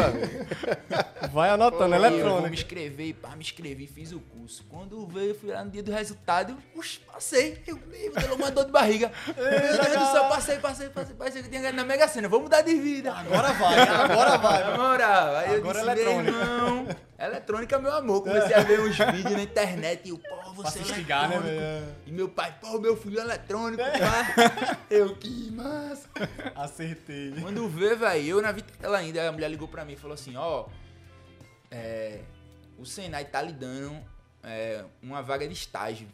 Vai 1.31 1.49
anotando, 1.49 1.95
Aí 1.95 2.19
Eu 2.19 2.29
vou 2.29 2.41
me 2.41 2.55
inscrever, 2.55 3.13
pá, 3.15 3.29
me 3.29 3.43
inscrevi, 3.43 3.87
fiz 3.87 4.11
o 4.11 4.19
curso. 4.19 4.65
Quando 4.69 5.07
veio, 5.07 5.33
fui 5.33 5.51
lá 5.51 5.63
no 5.63 5.71
dia 5.71 5.81
do 5.81 5.91
resultado, 5.93 6.57
puxa, 6.73 6.99
passei. 7.11 7.61
Eu, 7.67 7.75
meu 7.75 8.13
Deus, 8.13 8.35
uma 8.35 8.51
dor 8.51 8.65
de 8.65 8.71
barriga. 8.71 9.11
Meu 9.27 9.35
Deus 9.35 9.77
do 9.77 10.11
céu, 10.11 10.27
passei, 10.29 10.59
passei, 10.59 10.89
passei, 10.89 11.15
passei 11.15 11.43
que 11.43 11.49
tinha 11.49 11.61
ganho 11.61 11.75
na 11.75 11.83
Mega 11.83 12.07
Sena. 12.07 12.27
Vamos 12.27 12.45
mudar 12.45 12.61
de 12.61 12.73
vida. 12.75 13.13
Agora 13.13 13.53
vai, 13.53 13.79
agora 13.79 14.37
vai. 14.37 14.63
Na 14.63 14.77
moral, 14.77 15.35
aí 15.35 15.55
Agora 15.55 15.79
eu 15.79 15.95
disse, 15.95 16.01
eletrônica. 16.01 16.31
meu 16.31 16.41
irmão, 16.41 16.87
eletrônica, 17.19 17.79
meu 17.79 17.93
amor. 17.93 18.23
Comecei 18.23 18.53
a 18.53 18.63
ver 18.63 18.79
uns 18.79 18.97
vídeos 18.97 19.31
na 19.31 19.43
internet 19.43 20.01
e 20.05 20.09
eu, 20.09 20.17
pô, 20.17 20.53
você 20.53 20.79
é 20.79 20.81
instigar, 20.81 21.29
né, 21.29 21.39
velho? 21.39 21.95
E 22.05 22.11
meu 22.11 22.29
pai, 22.29 22.55
pô, 22.59 22.79
meu 22.79 22.95
filho 22.95 23.19
é 23.19 23.23
eletrônico, 23.23 23.83
pá. 23.83 24.77
Eu, 24.89 25.15
que 25.15 25.51
massa. 25.51 26.09
Acertei. 26.55 27.33
Quando 27.41 27.67
vê, 27.69 27.95
velho, 27.95 28.27
eu 28.27 28.41
na 28.41 28.51
vitela 28.51 28.97
ainda, 28.97 29.27
a 29.27 29.31
mulher 29.31 29.49
ligou 29.49 29.67
pra 29.67 29.85
mim 29.85 29.93
e 29.93 29.95
falou 29.95 30.13
assim, 30.15 30.35
ó, 30.35 30.65
é, 31.69 32.19
o 32.77 32.85
Senai 32.85 33.25
tá 33.25 33.41
lhe 33.41 33.53
dando 33.53 33.97
é, 34.43 34.83
uma 35.01 35.21
vaga 35.21 35.47
de 35.47 35.53
estágio 35.53 36.07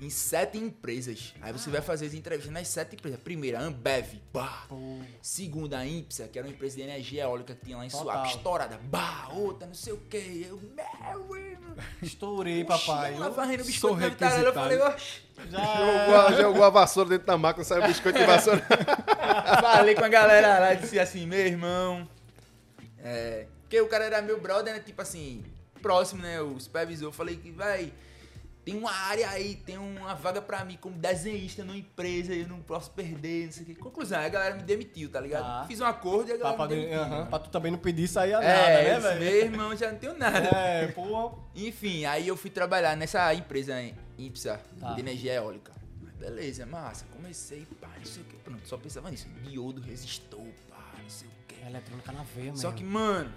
em 0.00 0.08
sete 0.10 0.56
empresas. 0.58 1.34
Aí 1.40 1.52
você 1.52 1.68
vai 1.70 1.80
fazer 1.80 2.06
as 2.06 2.14
entrevistas 2.14 2.52
nas 2.52 2.68
sete 2.68 2.94
empresas. 2.94 3.18
Primeira, 3.20 3.60
Ambev, 3.60 4.14
bah. 4.32 4.66
Segunda, 5.20 5.78
a 5.78 5.86
Impsa, 5.86 6.28
que 6.28 6.38
era 6.38 6.46
uma 6.46 6.52
empresa 6.54 6.76
de 6.76 6.82
energia 6.82 7.24
eólica 7.24 7.54
que 7.54 7.64
tinha 7.64 7.76
lá 7.76 7.84
em 7.84 7.88
Total. 7.88 8.04
Suape, 8.04 8.28
estourada, 8.28 8.80
bah. 8.84 9.28
Outra, 9.32 9.66
não 9.66 9.74
sei 9.74 9.92
o 9.92 9.96
que. 9.98 10.46
Eu, 10.48 10.56
meu 10.58 11.36
irmão. 11.36 11.74
Estourei, 12.02 12.62
Oxi, 12.64 12.86
papai. 12.86 13.14
Ela 13.14 13.30
varrendo 13.30 13.62
o 13.62 13.66
biscoito 13.66 14.16
na. 14.24 14.38
Eu 14.40 14.54
falei, 14.54 14.78
oxe. 14.78 15.28
Jogou, 15.48 16.16
a- 16.20 16.32
jogou 16.32 16.64
a 16.64 16.70
vassoura 16.70 17.10
dentro 17.10 17.26
da 17.28 17.38
máquina, 17.38 17.64
saiu 17.64 17.84
o 17.84 17.86
biscoito 17.86 18.18
de 18.18 18.24
vassoura. 18.26 18.60
Falei 19.62 19.94
com 19.94 20.04
a 20.04 20.08
galera 20.08 20.58
lá, 20.58 20.74
disse 20.74 20.98
assim, 20.98 21.26
meu 21.26 21.38
irmão. 21.38 22.08
É. 22.98 23.46
Porque 23.62 23.80
o 23.80 23.86
cara 23.86 24.04
era 24.04 24.20
meu 24.22 24.40
brother, 24.40 24.74
né? 24.74 24.80
Tipo 24.80 25.00
assim, 25.02 25.44
próximo, 25.80 26.22
né? 26.22 26.40
O 26.40 26.58
supervisor. 26.58 27.12
Falei 27.12 27.36
que, 27.36 27.50
vai. 27.52 27.92
Tem 28.70 28.76
uma 28.78 28.92
área 28.92 29.30
aí, 29.30 29.56
tem 29.56 29.78
uma 29.78 30.14
vaga 30.14 30.42
pra 30.42 30.62
mim 30.64 30.76
como 30.80 30.94
desenhista 30.98 31.64
numa 31.64 31.76
empresa, 31.78 32.34
eu 32.34 32.46
não 32.46 32.60
posso 32.60 32.90
perder, 32.90 33.46
não 33.46 33.52
sei 33.52 33.62
o 33.62 33.66
que. 33.66 33.74
Conclusão, 33.76 34.18
aí 34.18 34.26
a 34.26 34.28
galera 34.28 34.54
me 34.56 34.62
demitiu, 34.62 35.08
tá 35.08 35.20
ligado? 35.20 35.42
Tá. 35.44 35.64
Fiz 35.66 35.80
um 35.80 35.86
acordo 35.86 36.28
e 36.30 36.34
a 36.34 36.36
galera 36.36 36.56
pra, 36.56 36.66
me 36.66 36.74
demitiu. 36.76 37.26
pra 37.26 37.38
tu 37.38 37.48
também 37.48 37.72
não 37.72 37.78
pedir 37.78 38.06
sair 38.08 38.34
a 38.34 38.42
É, 38.42 38.46
nada, 38.46 38.82
né, 38.82 39.00
velho? 39.00 39.20
meu 39.20 39.36
irmão, 39.46 39.76
já 39.76 39.90
não 39.90 39.98
tenho 39.98 40.18
nada. 40.18 40.48
É, 40.48 40.88
pô. 40.88 41.38
Enfim, 41.54 42.04
aí 42.04 42.28
eu 42.28 42.36
fui 42.36 42.50
trabalhar 42.50 42.94
nessa 42.94 43.32
empresa 43.32 43.74
IPSA, 44.18 44.60
Tá. 44.78 44.92
de 44.92 45.00
energia 45.00 45.32
eólica. 45.32 45.72
Beleza, 46.18 46.66
massa. 46.66 47.06
Comecei, 47.12 47.66
pá, 47.80 47.88
não 47.96 48.04
sei 48.04 48.22
o 48.22 48.26
que. 48.26 48.36
Pronto, 48.36 48.68
só 48.68 48.76
pensava 48.76 49.10
nisso. 49.10 49.28
Diodo, 49.44 49.80
resistor, 49.80 50.44
pá, 50.68 50.92
não 51.02 51.08
sei 51.08 51.26
o 51.28 51.30
que. 51.46 51.54
É 51.64 51.68
eletrônica 51.68 52.12
na 52.12 52.22
veia, 52.22 52.46
mano. 52.48 52.58
Só 52.58 52.70
que, 52.72 52.84
mano, 52.84 53.32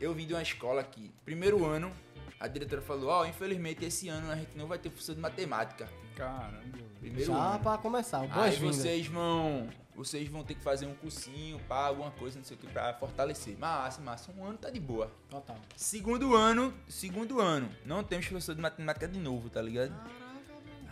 eu 0.00 0.12
vim 0.14 0.26
de 0.26 0.32
uma 0.32 0.42
escola 0.42 0.80
aqui. 0.80 1.12
Primeiro 1.24 1.64
ano, 1.64 1.92
a 2.40 2.48
diretora 2.48 2.80
falou: 2.80 3.10
Ó, 3.10 3.26
infelizmente 3.26 3.84
esse 3.84 4.08
ano 4.08 4.32
a 4.32 4.34
gente 4.36 4.56
não 4.56 4.66
vai 4.66 4.78
ter 4.78 4.88
professor 4.88 5.14
de 5.14 5.20
matemática. 5.20 5.86
Caramba. 6.16 6.78
Primeiro 6.98 7.32
Já 7.32 7.36
ano. 7.54 7.62
pra 7.62 7.78
começar, 7.78 8.20
Aí 8.22 8.28
boas-vindas. 8.28 8.76
vocês 8.76 9.06
vão. 9.06 9.68
Vocês 9.94 10.28
vão 10.28 10.42
ter 10.42 10.54
que 10.54 10.62
fazer 10.62 10.86
um 10.86 10.94
cursinho, 10.94 11.60
pá, 11.68 11.86
alguma 11.86 12.10
coisa, 12.12 12.38
não 12.38 12.44
sei 12.44 12.56
o 12.56 12.60
que, 12.60 12.66
pra 12.68 12.94
fortalecer. 12.94 13.58
Massa, 13.58 14.00
massa. 14.00 14.32
Um 14.32 14.44
ano 14.44 14.56
tá 14.56 14.70
de 14.70 14.80
boa. 14.80 15.10
Total. 15.28 15.56
Segundo 15.76 16.34
ano, 16.34 16.72
segundo 16.88 17.38
ano, 17.38 17.68
não 17.84 18.02
temos 18.02 18.26
professor 18.26 18.54
de 18.54 18.62
matemática 18.62 19.06
de 19.06 19.18
novo, 19.18 19.50
tá 19.50 19.60
ligado? 19.60 19.92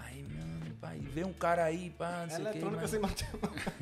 Aí, 0.05 0.23
mano, 0.25 0.75
pai, 0.79 0.99
vê 0.99 1.25
um 1.25 1.33
cara 1.33 1.65
aí, 1.65 1.89
pá, 1.97 2.27
não 2.29 2.31
sei 2.31 2.39
o 2.39 2.41
que. 2.43 2.49
Eletrônica 2.59 2.81
mas- 2.83 2.91
sem 2.91 3.01
matemática. 3.01 3.73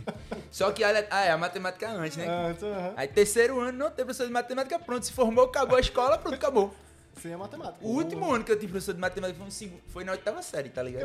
Só 0.52 0.70
que 0.70 0.84
a, 0.84 1.06
ah, 1.10 1.24
é, 1.24 1.30
a 1.32 1.38
matemática 1.38 1.90
antes, 1.90 2.16
né? 2.16 2.26
Ah, 2.28 2.50
então, 2.52 2.68
aham. 2.72 2.94
Aí 2.96 3.08
terceiro 3.08 3.58
ano, 3.60 3.76
não 3.78 3.90
tem 3.90 4.04
professor 4.04 4.26
de 4.28 4.32
matemática, 4.32 4.78
pronto, 4.78 5.04
se 5.06 5.12
formou, 5.12 5.46
acabou 5.46 5.76
a 5.76 5.80
escola, 5.80 6.18
pronto, 6.18 6.34
acabou. 6.34 6.72
Sem 7.20 7.32
a 7.32 7.38
matemática. 7.38 7.78
O 7.84 7.88
último 7.88 8.30
ano 8.32 8.44
que 8.44 8.52
eu 8.52 8.56
tive 8.58 8.72
professor 8.72 8.92
de 8.94 9.00
matemática 9.00 9.40
foi, 9.40 9.50
segu- 9.50 9.80
foi 9.88 10.04
na 10.04 10.12
oitava 10.12 10.42
série, 10.42 10.68
tá 10.68 10.82
ligado? 10.82 11.02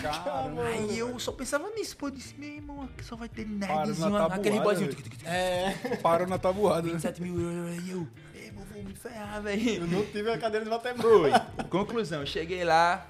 Caraca, 0.00 0.30
mano. 0.48 0.62
Aí 0.62 0.98
eu 0.98 1.18
só 1.18 1.30
pensava 1.32 1.68
nisso, 1.70 1.96
pô, 1.96 2.06
eu 2.06 2.10
disse, 2.12 2.34
meu 2.38 2.48
irmão, 2.48 2.82
aqui 2.84 3.04
só 3.04 3.16
vai 3.16 3.28
ter 3.28 3.46
nerdzinho, 3.46 4.16
aquele 4.16 4.60
velho. 4.60 4.96
É, 5.26 5.96
Parou 6.02 6.26
na 6.26 6.38
tabuada. 6.38 6.82
né? 6.86 6.94
27 6.94 7.20
mil 7.22 7.38
euros, 7.38 7.70
aí 7.78 7.90
eu, 7.90 8.08
"Ei, 8.34 8.50
vou, 8.50 8.64
vou 8.64 8.82
me 8.82 8.94
ferrar, 8.94 9.42
velho. 9.42 9.82
eu 9.82 9.86
não 9.86 10.04
tive 10.06 10.30
a 10.30 10.38
cadeira 10.38 10.64
de 10.64 10.70
matemática. 10.70 11.06
Foi. 11.08 11.30
Conclusão, 11.68 12.24
cheguei 12.24 12.64
lá, 12.64 13.06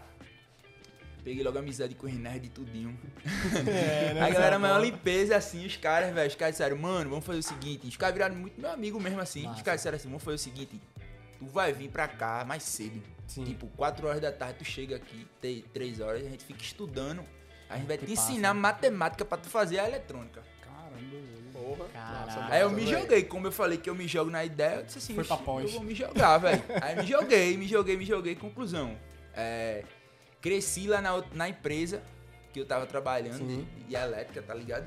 peguei 1.24 1.44
logo 1.44 1.56
amizade 1.58 1.94
com 1.94 2.06
os 2.08 2.12
nerds 2.12 2.48
e 2.48 2.50
tudinho. 2.50 2.98
É, 3.68 4.14
né, 4.14 4.20
a 4.20 4.28
galera 4.30 4.46
essa 4.56 4.58
maior 4.58 4.80
limpeza, 4.80 5.36
assim, 5.36 5.64
os 5.64 5.76
caras, 5.76 6.12
velho, 6.12 6.28
os 6.28 6.34
caras 6.34 6.54
disseram, 6.54 6.76
mano, 6.76 7.08
vamos 7.08 7.24
fazer 7.24 7.38
o 7.38 7.42
seguinte. 7.42 7.86
Os 7.86 7.96
caras 7.96 8.14
viraram 8.14 8.34
muito 8.34 8.60
meu 8.60 8.70
amigo 8.70 8.98
mesmo, 9.00 9.20
assim. 9.20 9.42
Os 9.42 9.46
Massa. 9.46 9.62
caras 9.62 9.78
disseram 9.80 9.96
assim, 9.96 10.08
vamos 10.08 10.24
fazer 10.24 10.34
o 10.34 10.38
seguinte, 10.40 10.80
tu 11.44 11.52
vai 11.52 11.72
vir 11.72 11.88
pra 11.88 12.06
cá 12.08 12.44
mais 12.46 12.62
cedo. 12.62 13.02
Sim. 13.26 13.44
Tipo, 13.44 13.66
4 13.68 14.06
horas 14.06 14.20
da 14.20 14.30
tarde 14.32 14.58
tu 14.58 14.64
chega 14.64 14.96
aqui, 14.96 15.26
3 15.72 16.00
horas, 16.00 16.24
a 16.24 16.28
gente 16.28 16.44
fica 16.44 16.62
estudando. 16.62 17.24
A 17.68 17.76
gente 17.76 17.86
vai 17.86 17.96
Que 17.98 18.06
te 18.06 18.14
passa. 18.14 18.30
ensinar 18.30 18.52
matemática 18.54 19.24
pra 19.24 19.38
tu 19.38 19.48
fazer 19.48 19.78
a 19.78 19.88
eletrônica. 19.88 20.42
Caramba, 20.60 20.96
velho. 20.98 21.42
Porra. 21.52 21.86
Caraca. 21.92 22.52
Aí 22.54 22.60
eu 22.60 22.70
me 22.70 22.86
joguei, 22.86 23.22
como 23.24 23.46
eu 23.46 23.52
falei 23.52 23.78
que 23.78 23.88
eu 23.88 23.94
me 23.94 24.06
jogo 24.06 24.30
na 24.30 24.44
ideia, 24.44 24.76
eu 24.76 24.82
disse 24.84 24.98
assim, 24.98 25.14
Foi 25.14 25.24
pra 25.24 25.36
"Oxi, 25.36 25.44
pós." 25.44 25.64
eu 25.64 25.70
vou 25.70 25.82
me 25.82 25.94
jogar, 25.94 26.38
velho. 26.38 26.62
Aí 26.82 26.96
me 26.96 27.06
joguei, 27.06 27.56
me 27.56 27.66
joguei, 27.66 27.96
me 27.96 28.04
joguei. 28.04 28.34
Conclusão, 28.34 28.96
é, 29.34 29.84
cresci 30.40 30.86
lá 30.86 31.00
na, 31.00 31.24
na 31.32 31.48
empresa 31.48 32.02
que 32.52 32.60
eu 32.60 32.66
tava 32.66 32.84
trabalhando, 32.86 33.38
Sim. 33.38 33.66
de, 33.78 33.84
de 33.84 33.94
elétrica, 33.94 34.42
tá 34.42 34.52
ligado? 34.52 34.86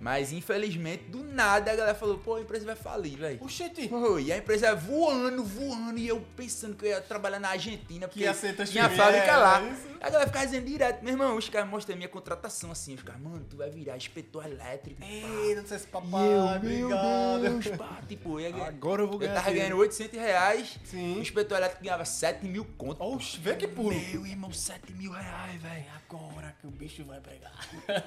Mas 0.00 0.32
infelizmente, 0.32 1.04
do 1.04 1.24
nada, 1.24 1.70
a 1.72 1.76
galera 1.76 1.94
falou, 1.94 2.18
pô, 2.18 2.34
a 2.34 2.40
empresa 2.40 2.66
vai 2.66 2.76
falir, 2.76 3.16
velho. 3.16 3.38
Oxente. 3.42 3.88
Pô, 3.88 4.18
E 4.18 4.32
a 4.32 4.36
empresa 4.38 4.74
voando, 4.74 5.42
voando, 5.42 5.98
e 5.98 6.06
eu 6.08 6.20
pensando 6.36 6.76
que 6.76 6.84
eu 6.84 6.90
ia 6.90 7.00
trabalhar 7.00 7.38
na 7.40 7.48
Argentina, 7.50 8.06
porque 8.06 8.24
transferido, 8.56 8.96
fábrica 8.96 9.26
é, 9.32 9.36
lá. 9.36 9.62
isso. 9.62 9.94
A 10.00 10.10
galera 10.10 10.26
ficava 10.26 10.44
dizendo 10.44 10.66
direto, 10.66 11.02
meu 11.02 11.12
irmão, 11.14 11.36
os 11.36 11.48
caras 11.48 11.68
mostram 11.68 11.94
a 11.94 11.96
minha 11.96 12.08
contratação 12.08 12.70
assim, 12.70 12.94
os 12.94 13.02
caras, 13.02 13.22
mano, 13.22 13.46
tu 13.48 13.56
vai 13.56 13.70
virar 13.70 13.96
inspetor 13.96 14.44
elétrico. 14.44 15.00
pá. 15.00 15.06
Ei, 15.06 15.54
não 15.54 15.64
sei 15.64 15.78
se 15.78 15.84
E 15.86 15.88
papai, 15.88 16.28
eu, 16.34 16.40
obrigado. 16.56 17.40
meu 17.40 17.58
Deus, 17.60 17.76
pá, 17.78 17.98
tipo, 18.06 18.38
eu, 18.40 18.62
Agora 18.64 19.00
eu 19.02 19.06
vou 19.06 19.14
eu 19.14 19.20
ganhar. 19.20 19.34
tava 19.34 19.46
dinheiro. 19.50 19.68
ganhando 19.76 19.80
800 19.80 20.18
reais, 20.20 20.76
o 20.84 20.86
Sim. 20.88 21.18
inspetor 21.20 21.56
elétrico 21.56 21.82
ganhava 21.82 22.04
7 22.04 22.44
mil 22.46 22.66
conto. 22.76 23.02
Oxe, 23.02 23.38
vê 23.38 23.54
que 23.56 23.66
pulo. 23.66 23.94
Meu 23.94 24.26
irmão, 24.26 24.52
7 24.52 24.92
mil 24.92 25.12
reais, 25.12 25.60
velho. 25.62 25.84
Agora 26.10 26.54
que 26.60 26.66
o 26.66 26.70
bicho 26.70 27.02
vai 27.04 27.20
pegar. 27.20 27.52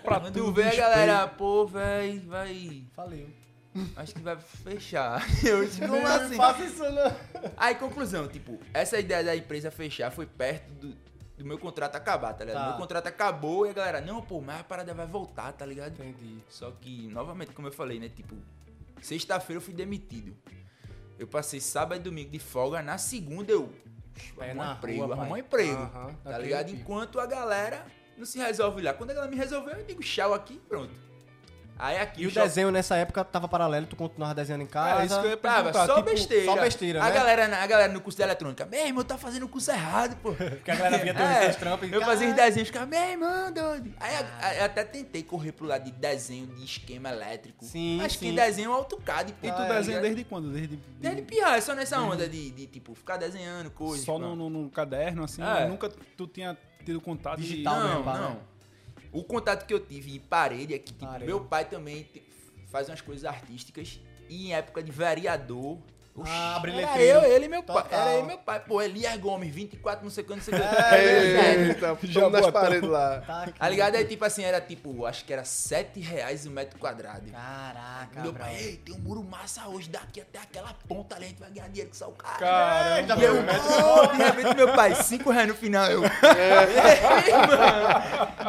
Pra 0.03 0.17
a 0.17 0.19
respeito. 0.19 0.77
galera, 0.77 1.27
pô, 1.27 1.65
velho, 1.65 1.86
vai... 2.25 2.83
Valeu. 2.95 3.29
acho 3.95 4.13
que 4.13 4.21
vai 4.21 4.37
fechar. 4.37 5.21
Eu 5.45 5.65
disse, 5.65 5.79
como 5.81 5.93
Não 6.01 6.05
assim? 6.05 6.35
faça 6.35 6.63
isso 6.63 6.83
não. 6.83 7.15
Aí, 7.57 7.75
conclusão, 7.75 8.27
tipo, 8.27 8.59
essa 8.73 8.99
ideia 8.99 9.23
da 9.23 9.35
empresa 9.35 9.69
fechar 9.69 10.11
foi 10.11 10.25
perto 10.25 10.71
do, 10.73 10.95
do 11.37 11.45
meu 11.45 11.57
contrato 11.57 11.95
acabar, 11.95 12.33
tá 12.33 12.43
ligado? 12.45 12.63
Tá. 12.63 12.69
Meu 12.69 12.77
contrato 12.77 13.07
acabou 13.07 13.65
e 13.65 13.69
a 13.69 13.73
galera, 13.73 14.01
não, 14.01 14.21
pô, 14.21 14.41
mas 14.41 14.61
a 14.61 14.63
parada 14.63 14.93
vai 14.93 15.05
voltar, 15.05 15.51
tá 15.53 15.65
ligado? 15.65 15.93
Entendi. 15.93 16.39
Só 16.49 16.71
que, 16.71 17.07
novamente, 17.07 17.51
como 17.53 17.67
eu 17.67 17.71
falei, 17.71 17.99
né? 17.99 18.09
Tipo, 18.09 18.35
sexta-feira 19.01 19.57
eu 19.57 19.61
fui 19.63 19.73
demitido. 19.73 20.35
Eu 21.19 21.27
passei 21.27 21.59
sábado 21.59 21.99
e 21.99 22.03
domingo 22.03 22.29
de 22.31 22.39
folga, 22.39 22.81
na 22.81 22.97
segunda 22.97 23.51
eu. 23.51 23.71
É 24.39 24.49
arrumar 24.49 24.65
na 24.65 24.73
emprego, 24.73 25.05
rua, 25.05 25.15
pai. 25.15 25.39
emprego. 25.39 25.91
Tá 26.23 26.37
ligado? 26.39 26.65
pique. 26.67 26.81
Enquanto 26.81 27.19
a 27.19 27.25
galera 27.27 27.85
não 28.17 28.25
se 28.25 28.39
resolve 28.39 28.81
lá. 28.81 28.93
Quando 28.93 29.11
a 29.11 29.13
galera 29.13 29.31
me 29.31 29.37
resolveu, 29.37 29.75
eu 29.75 29.85
digo 29.85 30.01
tchau 30.01 30.33
aqui 30.33 30.55
e 30.55 30.59
pronto. 30.59 31.06
Aí 31.79 31.97
aqui 31.97 32.23
E 32.23 32.27
o 32.27 32.31
desenho 32.31 32.71
nessa 32.71 32.95
época 32.95 33.23
tava 33.23 33.47
paralelo, 33.47 33.85
tu 33.85 33.95
continuava 33.95 34.33
desenhando 34.33 34.61
em 34.63 34.67
casa. 34.67 35.01
É, 35.01 35.05
isso 35.05 35.19
que 35.19 35.25
eu 35.27 35.29
ia 35.31 35.37
Tava, 35.37 35.63
perguntar. 35.71 35.85
só 35.85 35.95
tipo, 35.97 36.09
besteira. 36.09 36.45
só 36.45 36.55
besteira, 36.61 37.01
a 37.01 37.05
né? 37.05 37.11
Galera, 37.11 37.47
na- 37.47 37.61
a 37.63 37.67
galera 37.67 37.93
no 37.93 38.01
curso 38.01 38.17
de 38.17 38.23
eletrônica, 38.23 38.65
meu 38.65 38.85
irmão, 38.85 39.03
tá 39.03 39.17
fazendo 39.17 39.43
o 39.43 39.47
curso 39.49 39.69
errado, 39.71 40.15
pô. 40.17 40.33
Porque 40.57 40.71
a 40.71 40.75
galera 40.75 40.97
via 41.03 41.13
teus, 41.13 41.29
É, 41.29 41.39
teus 41.41 41.55
trampos 41.57 41.89
e 41.89 41.93
Eu 41.93 42.01
fazia 42.01 42.29
os 42.29 42.35
desenhos, 42.35 42.67
ficava, 42.69 42.85
meu 42.85 42.99
irmão, 43.03 43.51
doido. 43.53 43.93
Aí 43.99 44.15
a- 44.15 44.47
a- 44.47 44.55
eu 44.55 44.65
até 44.65 44.83
tentei 44.83 45.21
correr 45.23 45.51
pro 45.51 45.65
lado 45.67 45.83
de 45.85 45.91
desenho 45.91 46.47
de 46.47 46.63
esquema 46.65 47.09
elétrico. 47.09 47.63
Sim, 47.65 47.97
Mas 47.97 48.13
sim. 48.13 48.29
que 48.29 48.35
desenho 48.35 48.71
é 48.71 48.73
AutoCAD, 48.73 49.33
pô. 49.33 49.47
E 49.47 49.51
tu 49.51 49.57
tá 49.57 49.65
desenha 49.67 49.99
desde 50.01 50.23
quando? 50.23 50.51
Desde, 50.51 50.77
Desde 50.99 51.21
pirra, 51.21 51.57
é 51.57 51.61
só 51.61 51.75
nessa 51.75 51.99
onda 52.01 52.27
de, 52.27 52.49
de, 52.51 52.67
tipo, 52.67 52.95
ficar 52.95 53.17
desenhando 53.17 53.69
coisas. 53.69 54.05
Só 54.05 54.17
no, 54.17 54.35
no- 54.35 54.49
no 54.49 54.69
caderno, 54.69 55.23
assim? 55.23 55.43
É. 55.43 55.67
Nunca 55.67 55.89
tu 56.17 56.25
tinha 56.27 56.57
tido 56.83 56.99
contato 57.01 57.39
de- 57.39 57.47
Digital. 57.47 57.75
Não, 57.79 57.87
mesmo, 57.89 58.03
pá, 58.03 58.17
não. 58.17 58.56
O 59.11 59.23
contato 59.23 59.65
que 59.65 59.73
eu 59.73 59.79
tive 59.79 60.15
em 60.15 60.19
parede 60.19 60.73
é 60.73 60.79
que, 60.79 60.93
tipo, 60.93 61.19
meu 61.19 61.45
pai 61.45 61.65
também 61.65 62.07
faz 62.67 62.89
umas 62.89 63.01
coisas 63.01 63.25
artísticas. 63.25 63.99
E 64.29 64.47
em 64.47 64.53
época 64.53 64.83
de 64.83 64.91
vereador. 64.91 65.77
Oxi, 66.21 66.31
Ah, 66.33 66.61
era 66.65 67.01
eu, 67.01 67.21
ele 67.23 67.45
e 67.45 67.49
meu 67.49 67.63
pai. 67.63 67.83
Era 67.91 68.13
eu 68.13 68.19
e 68.23 68.23
meu 68.27 68.37
pai. 68.37 68.59
Pô, 68.59 68.81
Elias 68.81 69.15
Gomes, 69.17 69.53
24, 69.53 70.03
não 70.03 70.11
sei 70.11 70.23
quanto, 70.23 70.37
não 70.37 70.43
sei 70.45 70.53
quanto. 70.59 70.93
Eita, 70.93 71.97
Já 72.03 72.19
tamo 72.21 72.29
nas 72.31 72.41
botão. 72.45 72.61
paredes 72.61 72.89
lá. 72.89 73.21
Tá 73.25 73.43
aqui. 73.43 73.59
Tá 73.59 73.69
ligado? 73.69 73.95
Aí, 73.95 74.05
tipo 74.05 74.25
assim, 74.25 74.43
era 74.43 74.59
tipo, 74.61 75.05
acho 75.05 75.23
que 75.25 75.33
era 75.33 75.43
7 75.43 75.99
reais 75.99 76.45
o 76.45 76.51
metro 76.51 76.79
quadrado. 76.79 77.29
Caraca, 77.31 78.21
meu 78.21 78.33
pai, 78.33 78.55
ei, 78.59 78.77
tem 78.77 78.95
um 78.95 78.99
muro 78.99 79.23
massa 79.23 79.67
hoje, 79.67 79.89
daqui 79.89 80.21
até 80.21 80.39
aquela 80.39 80.73
ponta 80.87 81.15
ali, 81.15 81.25
a 81.25 81.27
gente 81.29 81.39
vai 81.39 81.49
ganhar 81.51 81.67
dinheiro 81.67 81.89
com 81.89 81.95
só 81.95 82.07
o 82.07 82.11
cara. 82.13 82.37
Caramba. 82.37 82.99
Eita, 82.99 83.15
E 83.17 83.23
eu, 83.23 84.07
de 84.17 84.23
repente, 84.23 84.55
meu 84.55 84.73
pai, 84.73 84.95
5 84.95 85.29
reais 85.31 85.47
no 85.47 85.55
final, 85.55 85.85
eu. 85.91 86.01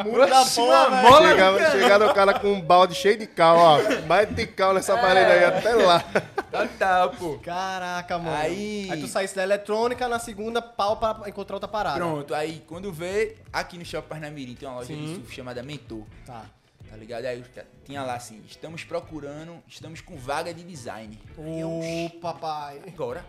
Muro 0.05 0.27
da 0.27 0.45
porra, 0.45 0.89
mola 1.01 1.29
Chegava, 1.71 2.07
o 2.07 2.13
cara 2.13 2.33
com 2.39 2.53
um 2.53 2.61
balde 2.61 2.95
cheio 2.95 3.17
de 3.17 3.27
cal, 3.27 3.57
ó. 3.57 3.79
Mais 4.07 4.27
de 4.33 4.47
cal 4.47 4.73
nessa 4.73 4.97
parede 4.97 5.31
aí 5.31 5.43
até 5.43 5.73
lá. 5.73 6.03
Total, 6.51 7.09
pô. 7.11 7.37
Caraca, 7.39 8.17
mano. 8.17 8.35
Aí- 8.35 8.89
Aí 8.91 8.99
tu 9.01 9.07
saísse 9.07 9.35
da 9.35 9.43
eletrônica, 9.43 10.07
na 10.07 10.19
segunda, 10.19 10.61
pau 10.61 10.97
pra 10.97 11.27
encontrar 11.29 11.55
outra 11.55 11.67
parada. 11.69 11.97
Pronto, 11.97 12.33
aí 12.33 12.63
quando 12.67 12.91
vê, 12.91 13.37
aqui 13.53 13.77
no 13.77 13.85
Shopping 13.85 14.07
Parnamirim 14.09 14.55
tem 14.55 14.67
uma 14.67 14.75
loja 14.77 14.87
Sim. 14.87 15.05
de 15.05 15.15
surf 15.15 15.35
chamada 15.35 15.61
Mentor. 15.63 16.03
Tá. 16.25 16.45
Tá 16.89 16.97
ligado? 16.97 17.25
Aí 17.25 17.43
tinha 17.85 18.01
lá 18.03 18.15
assim, 18.15 18.41
estamos 18.47 18.83
procurando, 18.83 19.61
estamos 19.67 20.01
com 20.01 20.17
vaga 20.17 20.51
de 20.53 20.63
design. 20.63 21.19
Ô, 21.37 21.79
papai. 22.19 22.81
agora. 22.87 23.23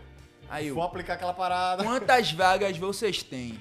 Aí 0.49 0.67
eu, 0.67 0.75
Vou 0.75 0.83
aplicar 0.83 1.13
aquela 1.13 1.33
parada. 1.33 1.83
quantas 1.83 2.31
vagas 2.31 2.75
vocês 2.77 3.21
têm? 3.23 3.59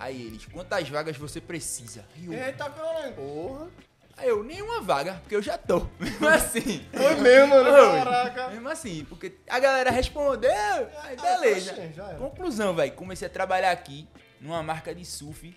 Aí 0.00 0.20
eles, 0.26 0.46
quantas 0.46 0.88
vagas 0.88 1.16
você 1.16 1.40
precisa? 1.40 2.04
Eu, 2.20 2.32
Eita, 2.32 2.68
caralho. 2.70 3.12
Porra. 3.14 3.68
Aí 4.16 4.28
eu, 4.28 4.42
nenhuma 4.42 4.80
vaga, 4.80 5.14
porque 5.14 5.34
eu 5.34 5.42
já 5.42 5.56
tô. 5.58 5.86
Mesmo 5.98 6.28
assim. 6.28 6.86
Foi 6.92 7.14
mesmo, 7.16 7.48
mano. 7.48 7.70
Foi. 7.70 7.98
Caraca. 7.98 8.48
Mesmo 8.48 8.68
assim, 8.68 9.04
porque 9.08 9.34
a 9.48 9.58
galera 9.58 9.90
respondeu, 9.90 10.50
aí 11.02 11.16
beleza. 11.16 11.74
Conclusão, 12.18 12.74
velho, 12.74 12.92
comecei 12.92 13.26
a 13.26 13.30
trabalhar 13.30 13.70
aqui 13.70 14.08
numa 14.40 14.62
marca 14.62 14.94
de 14.94 15.04
surf, 15.04 15.56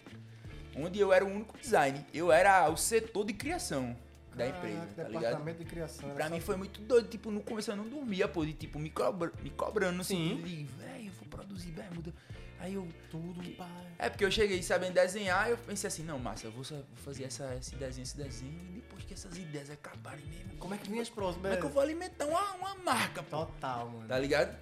onde 0.75 0.99
eu 0.99 1.11
era 1.11 1.25
o 1.25 1.27
único 1.27 1.57
design. 1.57 2.05
Eu 2.13 2.31
era 2.31 2.69
o 2.69 2.77
setor 2.77 3.25
de 3.25 3.33
criação 3.33 3.95
da 4.37 4.47
empresa, 4.47 4.87
Caraca, 4.95 5.03
tá 5.03 5.09
ligado? 5.09 5.57
de 5.57 5.65
criação. 5.65 6.09
Pra 6.11 6.29
mim 6.29 6.39
foi 6.39 6.55
muito 6.55 6.79
doido, 6.81 7.09
tipo, 7.09 7.31
no 7.31 7.41
começo 7.41 7.71
eu 7.71 7.75
não 7.75 7.87
dormia, 7.87 8.27
pô, 8.27 8.45
de 8.45 8.53
tipo, 8.53 8.77
me, 8.77 8.89
cobra, 8.89 9.31
me 9.41 9.49
cobrando 9.49 9.97
no 9.97 10.03
Sim. 10.03 10.39
de, 10.43 10.63
velho, 10.63 11.07
eu 11.07 11.11
vou 11.13 11.27
produzir 11.27 11.71
bermuda. 11.71 12.13
Aí 12.59 12.73
eu. 12.73 12.87
tudo, 13.11 13.41
pai. 13.55 13.67
É 13.99 14.09
porque 14.09 14.25
eu 14.25 14.31
cheguei 14.31 14.61
sabendo 14.63 14.93
desenhar, 14.93 15.49
eu 15.49 15.57
pensei 15.57 15.87
assim, 15.87 16.03
não, 16.03 16.17
massa, 16.19 16.47
eu 16.47 16.51
vou, 16.51 16.63
vou 16.63 16.83
fazer 16.97 17.23
essa, 17.25 17.55
esse 17.55 17.75
desenho, 17.75 18.03
esse 18.03 18.17
desenho, 18.17 18.59
e 18.69 18.79
depois 18.81 19.03
que 19.03 19.13
essas 19.13 19.37
ideias 19.37 19.69
acabarem 19.69 20.25
mesmo, 20.25 20.55
Como 20.57 20.73
é 20.73 20.77
que 20.77 20.89
vinha 20.89 21.01
as 21.01 21.09
próximas? 21.09 21.41
como 21.43 21.53
é 21.53 21.57
que 21.57 21.65
eu 21.65 21.69
vou 21.69 21.81
alimentar 21.81 22.25
uma, 22.25 22.53
uma 22.53 22.75
marca, 22.75 23.21
pô? 23.23 23.45
Total, 23.45 23.89
mano. 23.89 24.07
Tá 24.07 24.17
ligado? 24.19 24.57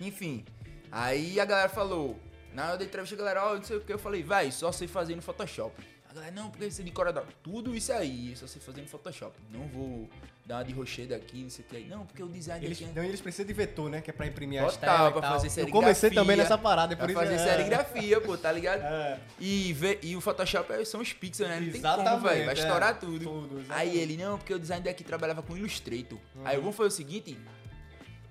Enfim. 0.00 0.44
Aí 0.90 1.38
a 1.40 1.44
galera 1.44 1.68
falou, 1.68 2.18
na 2.54 2.68
hora 2.68 2.78
da 2.78 2.84
entrevista, 2.84 3.14
a 3.14 3.18
galera, 3.18 3.44
ó, 3.46 3.54
não 3.56 3.62
sei 3.64 3.76
o 3.76 3.80
que, 3.80 3.92
eu 3.92 3.98
falei, 3.98 4.22
vai, 4.22 4.50
só 4.50 4.72
sei 4.72 4.88
fazer 4.88 5.14
no 5.16 5.22
Photoshop. 5.22 5.74
A 6.08 6.14
galera, 6.14 6.32
não, 6.32 6.50
porque 6.50 6.70
você 6.70 6.82
decora 6.82 7.12
da- 7.12 7.24
tudo 7.42 7.76
isso 7.76 7.92
aí, 7.92 8.34
só 8.36 8.46
sei 8.46 8.60
fazer 8.62 8.80
no 8.80 8.88
Photoshop. 8.88 9.36
Não 9.50 9.66
vou 9.68 10.08
dar 10.48 10.56
uma 10.56 10.64
de 10.64 10.72
rocheda 10.72 11.14
aqui, 11.14 11.42
não 11.42 11.50
sei 11.50 11.62
o 11.64 11.68
que. 11.68 11.80
Não, 11.88 12.06
porque 12.06 12.22
o 12.22 12.26
design 12.28 12.64
Eles, 12.64 12.78
aqui 12.80 12.90
é 12.90 12.92
não, 12.94 13.04
eles 13.06 13.20
precisam 13.20 13.46
de 13.46 13.52
vetor, 13.52 13.90
né? 13.90 14.00
Que 14.00 14.08
é 14.08 14.12
pra 14.14 14.26
imprimir 14.26 14.64
as 14.64 14.78
telas 14.78 15.10
e 15.10 15.12
pra 15.12 15.20
tal. 15.20 15.32
fazer 15.34 15.46
Eu 15.46 15.50
serigrafia. 15.50 15.80
comecei 15.82 16.10
também 16.10 16.36
nessa 16.38 16.56
parada, 16.56 16.94
é 16.94 16.96
por 16.96 17.02
pra 17.04 17.12
isso 17.12 17.20
fazer 17.20 17.34
é. 17.34 17.38
serigrafia, 17.56 18.20
pô, 18.22 18.36
tá 18.38 18.50
ligado? 18.50 18.80
É. 18.82 19.20
E, 19.38 19.74
vê- 19.74 19.98
e 20.02 20.16
o 20.16 20.20
Photoshop 20.22 20.72
é- 20.72 20.84
são 20.86 21.02
os 21.02 21.12
pixels, 21.12 21.48
né? 21.50 21.60
Não 21.60 21.70
tem 21.70 21.80
como, 21.82 21.92
Exatamente, 21.94 22.22
velho. 22.22 22.44
Vai 22.46 22.54
é. 22.54 22.58
estourar 22.58 22.98
tudo. 22.98 23.18
Tudo, 23.24 23.60
exatamente. 23.60 23.88
Aí 23.90 23.98
ele, 23.98 24.16
não, 24.16 24.38
porque 24.38 24.54
o 24.54 24.58
design 24.58 24.82
daqui 24.82 25.04
trabalhava 25.04 25.42
com 25.42 25.54
Illustrator. 25.54 26.18
Aí 26.44 26.52
Uhum. 26.56 26.58
eu 26.60 26.62
vou 26.62 26.72
fazer 26.72 26.88
o 26.88 26.92
seguinte: 26.92 27.38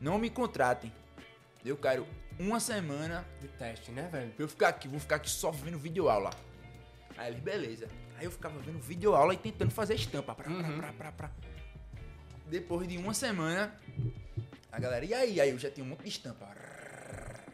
não 0.01 0.17
me 0.17 0.31
contratem. 0.31 0.91
Eu 1.63 1.77
quero 1.77 2.07
uma 2.39 2.59
semana 2.59 3.23
De 3.39 3.47
teste, 3.47 3.91
né, 3.91 4.09
velho? 4.11 4.31
pra 4.31 4.43
eu 4.43 4.47
ficar 4.49 4.69
aqui, 4.69 4.87
vou 4.87 4.99
ficar 4.99 5.17
aqui 5.17 5.29
só 5.29 5.51
vendo 5.51 5.77
vídeo 5.77 6.09
aula. 6.09 6.31
Aí 7.15 7.29
eles, 7.31 7.41
beleza. 7.43 7.87
Aí 8.17 8.25
eu 8.25 8.31
ficava 8.31 8.57
vendo 8.59 8.79
vídeo 8.79 9.13
aula 9.13 9.33
e 9.33 9.37
tentando 9.37 9.69
fazer 9.69 9.93
estampa. 9.93 10.33
Pra, 10.33 10.45
pra, 10.45 10.53
Uhum. 10.53 10.77
pra, 10.79 10.93
pra, 10.93 11.11
pra. 11.11 11.31
Depois 12.49 12.87
de 12.87 12.97
uma 12.97 13.13
semana, 13.13 13.73
a 14.71 14.79
galera, 14.79 15.03
e 15.05 15.13
aí? 15.13 15.41
Aí 15.41 15.49
eu 15.49 15.59
já 15.59 15.69
tinha 15.69 15.85
um 15.85 15.89
monte 15.89 16.03
de 16.03 16.09
estampa. 16.09 16.47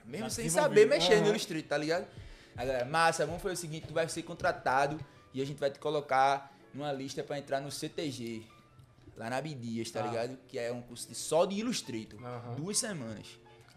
Mesmo 0.05 0.29
sem 0.29 0.49
saber 0.49 0.85
mexer 0.87 1.21
no. 1.21 1.29
Illustrator, 1.29 1.67
tá 1.67 1.77
ligado? 1.77 2.05
A 2.55 2.63
galera, 2.63 2.85
massa, 2.85 3.25
vamos 3.25 3.41
fazer 3.41 3.53
o 3.55 3.57
seguinte, 3.57 3.87
tu 3.87 3.93
vai 3.93 4.07
ser 4.07 4.21
contratado 4.23 4.99
e 5.33 5.41
a 5.41 5.45
gente 5.45 5.57
vai 5.59 5.71
te 5.71 5.79
colocar 5.79 6.53
numa 6.73 6.91
lista 6.91 7.23
pra 7.23 7.39
entrar 7.39 7.59
no 7.59 7.71
CTG. 7.71 8.43
Lá 9.15 9.29
na 9.29 9.37
Abdias, 9.37 9.89
tá 9.91 10.03
Ah. 10.03 10.07
ligado? 10.07 10.37
Que 10.47 10.57
é 10.59 10.71
um 10.71 10.81
curso 10.81 11.07
de, 11.07 11.15
só 11.15 11.45
de 11.45 11.55
Illustrator. 11.55 12.23
Aham. 12.23 12.55
Duas 12.55 12.77
semanas. 12.77 13.27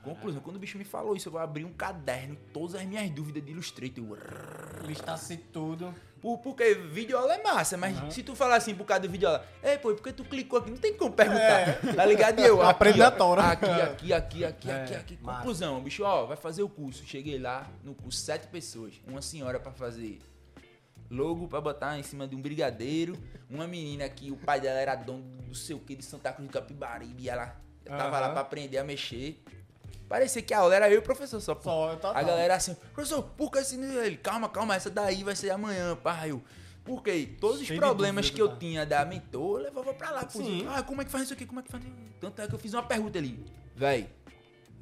Conclusão, 0.06 0.40
quando 0.40 0.54
o 0.56 0.58
bicho 0.60 0.78
me 0.78 0.84
falou 0.84 1.16
isso, 1.16 1.26
eu 1.28 1.32
vou 1.32 1.40
abrir 1.40 1.64
um 1.64 1.72
caderno, 1.72 2.36
todas 2.52 2.76
as 2.76 2.84
minhas 2.84 3.10
dúvidas 3.10 3.44
de 3.44 3.50
Illustrator. 3.50 4.04
Eu, 4.04 4.86
Listasse 4.86 5.36
tudo. 5.36 5.92
Por, 6.20 6.38
porque 6.38 6.74
videoaula 6.74 7.34
é 7.34 7.42
massa, 7.42 7.76
mas 7.76 8.14
se 8.14 8.22
tu 8.22 8.36
falar 8.36 8.56
assim 8.56 8.74
por 8.74 8.84
causa 8.84 9.02
do 9.02 9.10
videoaula, 9.10 9.44
ei, 9.62 9.76
pô, 9.78 9.92
porque 9.94 10.12
tu 10.12 10.24
clicou 10.24 10.60
aqui? 10.60 10.70
Não 10.70 10.76
tem 10.78 10.96
como 10.96 11.12
perguntar, 11.12 11.80
tá 11.94 12.06
ligado? 12.06 12.38
E 12.40 12.44
eu, 12.44 12.60
aqui, 12.62 12.70
Aprende 12.70 12.98
na 13.00 13.08
ó, 13.08 13.10
tora. 13.10 13.42
Aqui, 13.50 13.66
aqui, 13.66 14.12
aqui, 14.12 14.44
aqui, 14.44 14.70
É, 14.70 14.82
aqui, 14.84 14.94
aqui. 14.94 15.18
massa. 15.20 15.38
Conclusão, 15.38 15.80
bicho, 15.82 16.04
ó, 16.04 16.24
vai 16.24 16.36
fazer 16.36 16.62
o 16.62 16.68
curso. 16.68 17.04
Cheguei 17.04 17.38
lá, 17.38 17.68
no 17.82 17.92
curso, 17.94 18.18
sete 18.20 18.46
pessoas. 18.46 18.94
Uma 19.06 19.20
senhora 19.20 19.58
pra 19.58 19.72
fazer 19.72 20.20
logo 21.10 21.46
pra 21.48 21.60
botar 21.60 21.98
em 21.98 22.02
cima 22.02 22.26
de 22.26 22.34
um 22.36 22.40
brigadeiro. 22.40 23.16
Uma 23.50 23.66
menina 23.66 24.08
que 24.08 24.30
o 24.30 24.36
pai 24.36 24.60
dela 24.60 24.78
era 24.78 24.94
dono 24.94 25.22
do 25.42 25.54
sei 25.54 25.74
o 25.76 25.80
que 25.80 25.94
de 25.94 26.04
Santa 26.04 26.32
Cruz 26.32 26.48
do 26.48 26.52
Capibaribe 26.52 27.24
e 27.24 27.28
ela 27.28 27.56
tava 27.84 28.18
lá 28.20 28.26
Aham. 28.26 28.32
pra 28.32 28.40
aprender 28.40 28.78
a 28.78 28.84
mexer. 28.84 29.42
Parecia 30.08 30.40
que 30.40 30.54
a 30.54 30.58
aula 30.58 30.74
era 30.74 30.88
eu 30.88 30.96
e 30.96 30.98
o 30.98 31.02
professor 31.02 31.40
só. 31.40 31.54
pô. 31.54 31.62
Só, 31.62 31.92
eu 31.92 31.96
tava. 31.96 32.18
A 32.18 32.22
galera 32.22 32.54
assim, 32.54 32.74
professor, 32.94 33.22
por 33.22 33.50
que 33.50 33.58
esse 33.58 33.76
ele? 33.76 34.16
Calma, 34.16 34.48
calma, 34.48 34.76
essa 34.76 34.88
daí 34.88 35.24
vai 35.24 35.34
ser 35.34 35.50
amanhã, 35.50 35.96
pai. 35.96 36.30
Eu, 36.30 36.42
por 36.84 37.02
quê? 37.02 37.36
Todos 37.40 37.60
os 37.60 37.66
Cheio 37.66 37.80
problemas 37.80 38.26
dúvida, 38.26 38.36
que 38.36 38.42
eu 38.42 38.48
tá? 38.48 38.56
tinha 38.56 38.86
da 38.86 39.04
mentor, 39.04 39.60
eu 39.60 39.64
levava 39.64 39.92
pra 39.92 40.10
lá. 40.10 40.24
Pô, 40.24 40.38
Sim. 40.38 40.64
ah, 40.68 40.82
como 40.84 41.02
é 41.02 41.04
que 41.04 41.10
faz 41.10 41.24
isso 41.24 41.32
aqui? 41.32 41.44
Como 41.44 41.58
é 41.58 41.62
que 41.62 41.70
faz 41.70 41.82
isso? 41.82 41.92
Tanto 42.20 42.40
é 42.40 42.46
que 42.46 42.54
eu 42.54 42.58
fiz 42.58 42.72
uma 42.72 42.84
pergunta 42.84 43.18
ali. 43.18 43.44
Véi, 43.74 44.08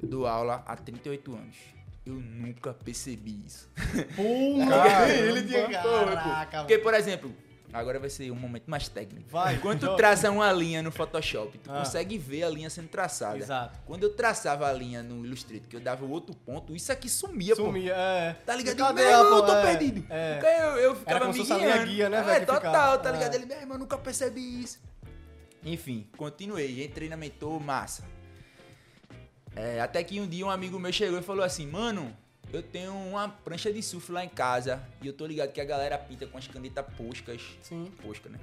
eu 0.01 0.07
dou 0.07 0.27
aula 0.27 0.63
há 0.67 0.75
38 0.75 1.33
anos. 1.33 1.55
Eu 2.05 2.13
nunca 2.13 2.71
percebi 2.71 3.43
isso. 3.43 3.67
Caramba. 3.75 5.09
ele 5.09 5.47
tinha. 5.47 5.81
Pô, 5.81 6.05
Caraca, 6.05 6.59
Porque, 6.59 6.77
por 6.77 6.93
exemplo, 6.93 7.35
agora 7.75 7.99
vai 7.99 8.09
ser 8.09 8.31
um 8.31 8.35
momento 8.35 8.69
mais 8.69 8.87
técnico. 8.87 9.29
Vai. 9.29 9.57
Quando 9.59 9.79
tu 9.87 9.95
traça 9.95 10.31
uma 10.31 10.51
linha 10.51 10.81
no 10.81 10.91
Photoshop, 10.91 11.57
tu 11.59 11.71
Ah. 11.71 11.79
consegue 11.79 12.17
ver 12.17 12.43
a 12.43 12.49
linha 12.49 12.69
sendo 12.69 12.87
traçada. 12.87 13.37
Exato. 13.37 13.79
Quando 13.85 14.03
eu 14.03 14.13
traçava 14.13 14.67
a 14.67 14.73
linha 14.73 15.03
no 15.03 15.25
Illustrator, 15.25 15.67
que 15.67 15.75
eu 15.75 15.79
dava 15.79 16.05
o 16.05 16.09
outro 16.09 16.35
ponto, 16.35 16.75
isso 16.75 16.91
aqui 16.91 17.09
sumia, 17.09 17.55
pô. 17.55 17.63
Sumia, 17.65 17.93
é. 17.95 18.33
Tá 18.45 18.55
ligado? 18.55 18.75
E 18.75 18.77
cadê 18.77 19.01
meu 19.01 19.11
eu 19.11 19.29
pô- 19.29 19.41
tô 19.45 19.53
é, 19.53 19.61
perdido. 19.61 20.05
é. 20.09 20.39
Eu, 20.41 20.77
eu 20.77 20.95
ficava 20.95 21.27
me 21.31 21.43
guiando. 21.43 21.85
guia, 21.85 22.09
né, 22.09 22.17
É, 22.35 22.39
total, 22.41 22.55
ficava. 22.61 22.97
tá 22.99 23.11
ligado? 23.11 23.33
É. 23.33 23.35
Ele, 23.37 23.45
meu 23.45 23.57
irmão, 23.57 23.77
nunca 23.77 23.97
percebi 23.97 24.61
isso. 24.63 24.79
Enfim, 25.63 26.07
continuei. 26.17 26.83
Entrei 26.83 27.09
na 27.09 27.17
mentor, 27.17 27.59
massa. 27.59 28.03
É, 29.55 29.79
até 29.81 30.03
que 30.03 30.19
um 30.19 30.27
dia 30.27 30.45
um 30.45 30.49
amigo 30.49 30.77
meu 30.79 30.91
chegou 30.91 31.17
e 31.17 31.21
falou 31.23 31.43
assim, 31.43 31.65
mano, 31.65 32.15
eu 32.53 32.63
tenho 32.63 32.93
uma 32.93 33.27
prancha 33.29 33.71
de 33.71 33.81
surf 33.83 34.11
lá 34.11 34.23
em 34.23 34.29
casa 34.29 34.81
e 35.01 35.07
eu 35.07 35.13
tô 35.13 35.25
ligado 35.25 35.51
que 35.51 35.59
a 35.61 35.65
galera 35.65 35.97
pinta 35.97 36.25
com 36.25 36.37
as 36.37 36.47
canetas 36.47 36.85
poscas. 36.97 37.41
Sim. 37.61 37.91
Posca, 38.01 38.29
né? 38.29 38.39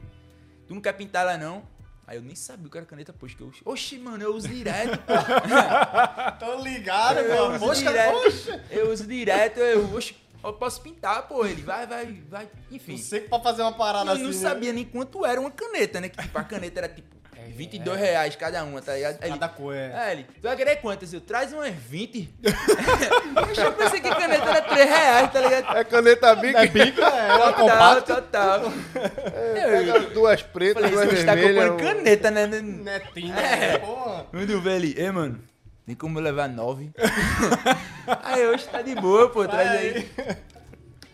Tu 0.67 0.75
não 0.75 0.81
quer 0.81 0.93
pintar 0.93 1.23
ela 1.23 1.39
não? 1.39 1.63
Aí 2.07 2.17
eu 2.19 2.23
nem 2.23 2.35
sabia 2.35 2.67
o 2.67 2.71
que 2.71 2.77
era 2.77 2.85
caneta 2.87 3.13
Posca. 3.13 3.43
Eu, 3.43 3.53
Oxi, 3.65 3.97
mano, 3.99 4.23
eu 4.23 4.35
uso 4.35 4.49
direto, 4.49 4.99
pô. 4.99 5.13
Tô 6.45 6.63
ligado, 6.63 7.21
Eu 7.21 7.43
mano. 7.51 7.55
uso 7.57 7.67
Poxa, 7.67 7.81
direto. 7.81 8.13
poxa. 8.23 8.65
Eu 8.71 8.91
uso 8.91 9.07
direto, 9.07 9.59
eu, 9.61 9.95
oxi, 9.95 10.17
eu 10.43 10.53
posso 10.53 10.81
pintar, 10.83 11.29
pô. 11.29 11.47
Ele 11.47 11.63
vai, 11.63 11.87
vai, 11.87 12.07
vai. 12.29 12.51
Enfim. 12.71 12.97
Você 12.97 13.21
que 13.21 13.29
pra 13.29 13.39
fazer 13.41 13.63
uma 13.63 13.73
parada 13.73 14.11
eu 14.11 14.15
assim. 14.15 14.23
não 14.25 14.31
né? 14.31 14.37
sabia 14.37 14.73
nem 14.73 14.85
quanto 14.85 15.25
era 15.25 15.41
uma 15.41 15.51
caneta, 15.51 16.01
né? 16.01 16.09
Que 16.09 16.21
tipo, 16.21 16.37
a 16.37 16.43
caneta 16.45 16.81
era 16.81 16.89
tipo 16.89 17.09
22 17.55 17.99
reais 17.99 18.37
cada 18.37 18.65
uma, 18.65 18.81
tá 18.83 18.95
ligado? 18.95 19.19
Aí 19.21 19.31
ele, 19.31 19.39
Cada 19.39 19.49
cor, 19.49 19.75
é. 19.75 19.93
é, 20.09 20.13
ele, 20.13 20.25
tu 20.25 20.43
vai 20.43 20.57
querer 20.57 20.77
quantas? 20.77 21.13
Eu, 21.13 21.21
traz 21.21 21.53
umas 21.53 21.73
20. 21.75 22.29
Poxa, 23.35 23.61
eu 23.63 23.73
pensei 23.73 24.01
que 24.01 24.09
caneta 24.11 24.45
era 24.51 24.63
3 24.63 24.89
reais, 24.89 25.33
tá 25.33 25.41
ligado? 25.41 25.77
É 25.77 25.85
caneta. 25.85 26.27
É 26.29 26.67
bica, 26.67 27.03
é 27.03 27.35
uma 27.35 27.53
Total, 27.53 27.55
compacta. 27.55 28.15
total. 28.23 28.73
Pega 29.55 30.01
duas 30.11 30.43
pretas, 30.43 30.83
Falei, 30.83 30.91
duas 30.97 31.19
você 31.19 31.25
tá 31.25 31.35
vermelhas. 31.35 31.71
comprando 31.71 31.97
caneta, 31.97 32.31
né? 32.31 32.47
Netinho, 32.47 33.35
É. 33.37 33.75
é. 33.75 33.79
porra. 33.79 34.27
Quando 34.31 34.51
eu 34.51 34.61
vi 34.61 34.69
ele, 34.71 34.95
ei, 34.97 35.11
mano, 35.11 35.41
tem 35.87 35.95
como 35.95 36.19
eu 36.19 36.23
levar 36.23 36.49
9? 36.49 36.91
aí 38.25 38.47
hoje 38.47 38.67
tá 38.69 38.83
de 38.83 38.95
boa, 38.95 39.29
pô, 39.29 39.47
traz 39.47 39.71
aí. 39.71 40.09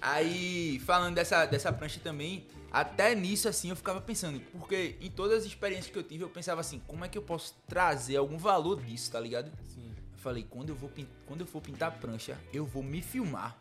Aí, 0.00 0.80
falando 0.86 1.14
dessa, 1.16 1.44
dessa 1.46 1.72
prancha 1.72 1.98
também, 2.02 2.46
até 2.70 3.14
nisso, 3.14 3.48
assim, 3.48 3.70
eu 3.70 3.76
ficava 3.76 4.00
pensando, 4.00 4.40
porque 4.52 4.96
em 5.00 5.10
todas 5.10 5.38
as 5.40 5.44
experiências 5.44 5.90
que 5.90 5.98
eu 5.98 6.02
tive, 6.02 6.24
eu 6.24 6.28
pensava 6.28 6.60
assim, 6.60 6.80
como 6.86 7.04
é 7.04 7.08
que 7.08 7.16
eu 7.16 7.22
posso 7.22 7.54
trazer 7.66 8.16
algum 8.16 8.36
valor 8.38 8.80
disso, 8.82 9.10
tá 9.10 9.18
ligado? 9.20 9.50
Sim. 9.74 9.90
Eu 10.12 10.18
falei, 10.18 10.46
quando 10.48 10.68
eu, 10.70 10.74
vou 10.74 10.90
quando 11.26 11.40
eu 11.42 11.46
for 11.46 11.60
pintar 11.62 11.92
prancha, 11.92 12.36
eu 12.52 12.64
vou 12.66 12.82
me 12.82 13.00
filmar. 13.00 13.56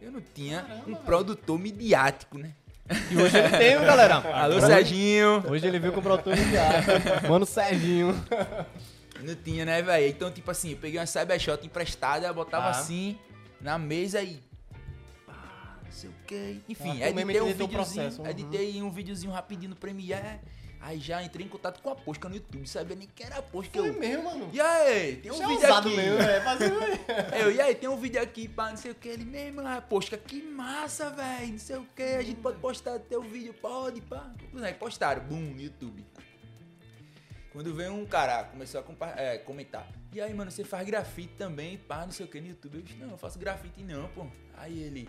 Eu 0.00 0.10
não 0.12 0.20
tinha 0.20 0.62
Caramba, 0.62 0.82
um 0.82 0.92
velho. 0.92 1.04
produtor 1.04 1.58
midiático, 1.58 2.38
né? 2.38 2.54
E 3.10 3.16
hoje 3.16 3.38
ele 3.38 3.48
tem, 3.50 3.76
viu, 3.76 3.86
galera? 3.86 4.16
Alô, 4.42 4.60
Serginho! 4.60 5.44
Hoje 5.48 5.66
ele 5.66 5.78
veio 5.78 5.92
com 5.92 6.00
o 6.00 6.02
produtor 6.02 6.34
viagem. 6.34 6.94
Mano, 7.28 7.46
Serginho. 7.46 8.14
Não 9.22 9.34
tinha, 9.36 9.64
né, 9.64 9.80
velho? 9.82 10.06
Então, 10.08 10.30
tipo 10.30 10.50
assim, 10.50 10.70
eu 10.72 10.76
peguei 10.78 10.98
uma 10.98 11.06
Cybershot 11.06 11.64
emprestada, 11.64 12.32
botava 12.32 12.66
Ah. 12.66 12.70
assim 12.70 13.18
na 13.60 13.78
mesa 13.78 14.22
e. 14.22 14.40
Sei 16.00 16.10
o 16.10 16.14
que. 16.26 16.62
Enfim, 16.68 17.02
Ah, 17.02 17.08
editei 17.10 17.12
um 17.12 17.20
entendeu 17.20 17.44
o 17.44 17.46
videozinho. 17.48 17.68
processo, 17.68 18.22
uhum. 18.22 18.28
Editei 18.28 18.82
um 18.82 18.90
videozinho 18.90 19.32
rapidinho 19.32 19.70
no 19.70 19.76
Premiere. 19.76 20.40
Aí 20.82 20.98
já 20.98 21.22
entrei 21.22 21.44
em 21.44 21.48
contato 21.48 21.82
com 21.82 21.90
a 21.90 21.94
Posca 21.94 22.26
no 22.26 22.34
YouTube, 22.36 22.66
sabia 22.66 22.96
nem 22.96 23.06
que 23.06 23.22
era 23.22 23.36
a 23.36 23.42
Posca. 23.42 23.78
Foi 23.78 23.90
Eu, 23.90 24.00
mesmo, 24.00 24.24
mano. 24.24 24.48
e 24.50 24.58
aí, 24.58 25.16
tem 25.16 25.30
um 25.30 25.34
Isso 25.34 25.42
é 25.42 25.46
vídeo 25.46 25.60
ousado 25.60 25.88
aqui. 25.88 25.96
mesmo, 25.98 26.22
é. 26.22 26.40
Fazer... 26.40 26.72
Eu, 27.38 27.52
e 27.52 27.60
aí, 27.60 27.74
tem 27.74 27.88
um 27.90 27.96
vídeo 27.98 28.22
aqui, 28.22 28.48
pá, 28.48 28.70
não 28.70 28.78
sei 28.78 28.92
o 28.92 28.94
que. 28.94 29.08
Ele 29.08 29.26
mesmo, 29.26 29.60
ah, 29.60 29.82
Posca, 29.82 30.16
que 30.16 30.40
massa, 30.42 31.10
velho, 31.10 31.52
não 31.52 31.58
sei 31.58 31.76
o 31.76 31.84
que. 31.94 32.02
A 32.02 32.22
gente 32.22 32.40
pode 32.40 32.58
postar 32.60 32.98
teu 32.98 33.20
vídeo, 33.20 33.52
pode, 33.60 34.00
pá. 34.00 34.32
Aí 34.62 34.72
postaram, 34.72 35.22
bum, 35.22 35.38
no 35.38 35.60
YouTube. 35.60 36.02
Quando 37.52 37.74
veio 37.74 37.92
um 37.92 38.06
cara, 38.06 38.44
começou 38.44 38.82
a 38.82 39.20
é, 39.20 39.36
comentar. 39.36 39.86
E 40.14 40.20
aí, 40.20 40.32
mano, 40.32 40.50
você 40.50 40.64
faz 40.64 40.86
grafite 40.86 41.34
também, 41.36 41.76
pá, 41.76 42.06
não 42.06 42.12
sei 42.12 42.24
o 42.24 42.28
que 42.28 42.40
no 42.40 42.46
YouTube. 42.46 42.76
Eu 42.76 42.82
disse, 42.82 42.98
não, 42.98 43.10
eu 43.10 43.18
faço 43.18 43.38
grafite 43.38 43.82
não, 43.82 44.08
pô. 44.08 44.26
Aí 44.56 44.82
ele, 44.82 45.06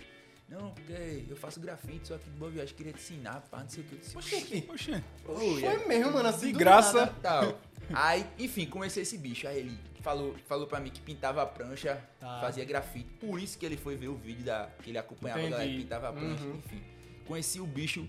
não, 0.52 0.72
porque 0.72 1.24
eu 1.30 1.36
faço 1.36 1.60
grafite, 1.60 2.08
só 2.10 2.18
que 2.18 2.26
de 2.30 2.38
boa 2.38 2.52
viagem 2.52 2.76
queria 2.76 2.94
te 2.94 3.00
ensinar, 3.00 3.42
pá, 3.50 3.60
não 3.62 3.70
sei 3.70 3.84
o 3.84 3.88
que. 3.88 3.94
Eu 3.96 4.00
disse, 4.00 4.18
Oxi. 4.18 4.66
Oxê. 4.70 5.04
"Pô, 5.26 5.34
e 5.42 5.66
aí?" 5.66 5.78
Foi 5.78 5.88
mesmo, 5.88 6.12
mano, 6.12 6.28
assim. 6.30 6.48
De 6.52 6.60
graça. 6.60 7.00
nada. 7.06 7.16
tal. 7.22 7.60
Aí, 7.94 8.26
enfim, 8.38 8.66
comecei 8.68 9.04
esse 9.04 9.18
bicho. 9.18 9.48
Aí 9.48 9.60
ele 9.60 9.78
falou, 10.02 10.36
falou 10.48 10.68
pra 10.68 10.80
mim 10.80 10.90
que 10.90 11.02
pintava 11.02 11.42
a 11.42 11.46
prancha, 11.46 12.02
Tá. 12.20 12.40
fazia 12.42 12.64
grafite. 12.66 13.10
Por 13.20 13.40
isso 13.40 13.58
que 13.58 13.66
ele 13.66 13.78
foi 13.78 13.96
ver 13.96 14.08
o 14.10 14.16
vídeo 14.16 14.44
da, 14.46 14.70
que 14.84 14.90
ele 14.92 14.98
acompanhava 14.98 15.40
a 15.40 15.44
galera 15.44 15.64
que 15.64 15.70
Entendi. 15.70 15.84
pintava 15.84 16.10
a 16.10 16.14
prancha, 16.14 16.44
Uhum. 16.44 16.56
enfim. 16.58 16.82
Conheci 17.26 17.60
o 17.60 17.66
bicho. 17.66 18.08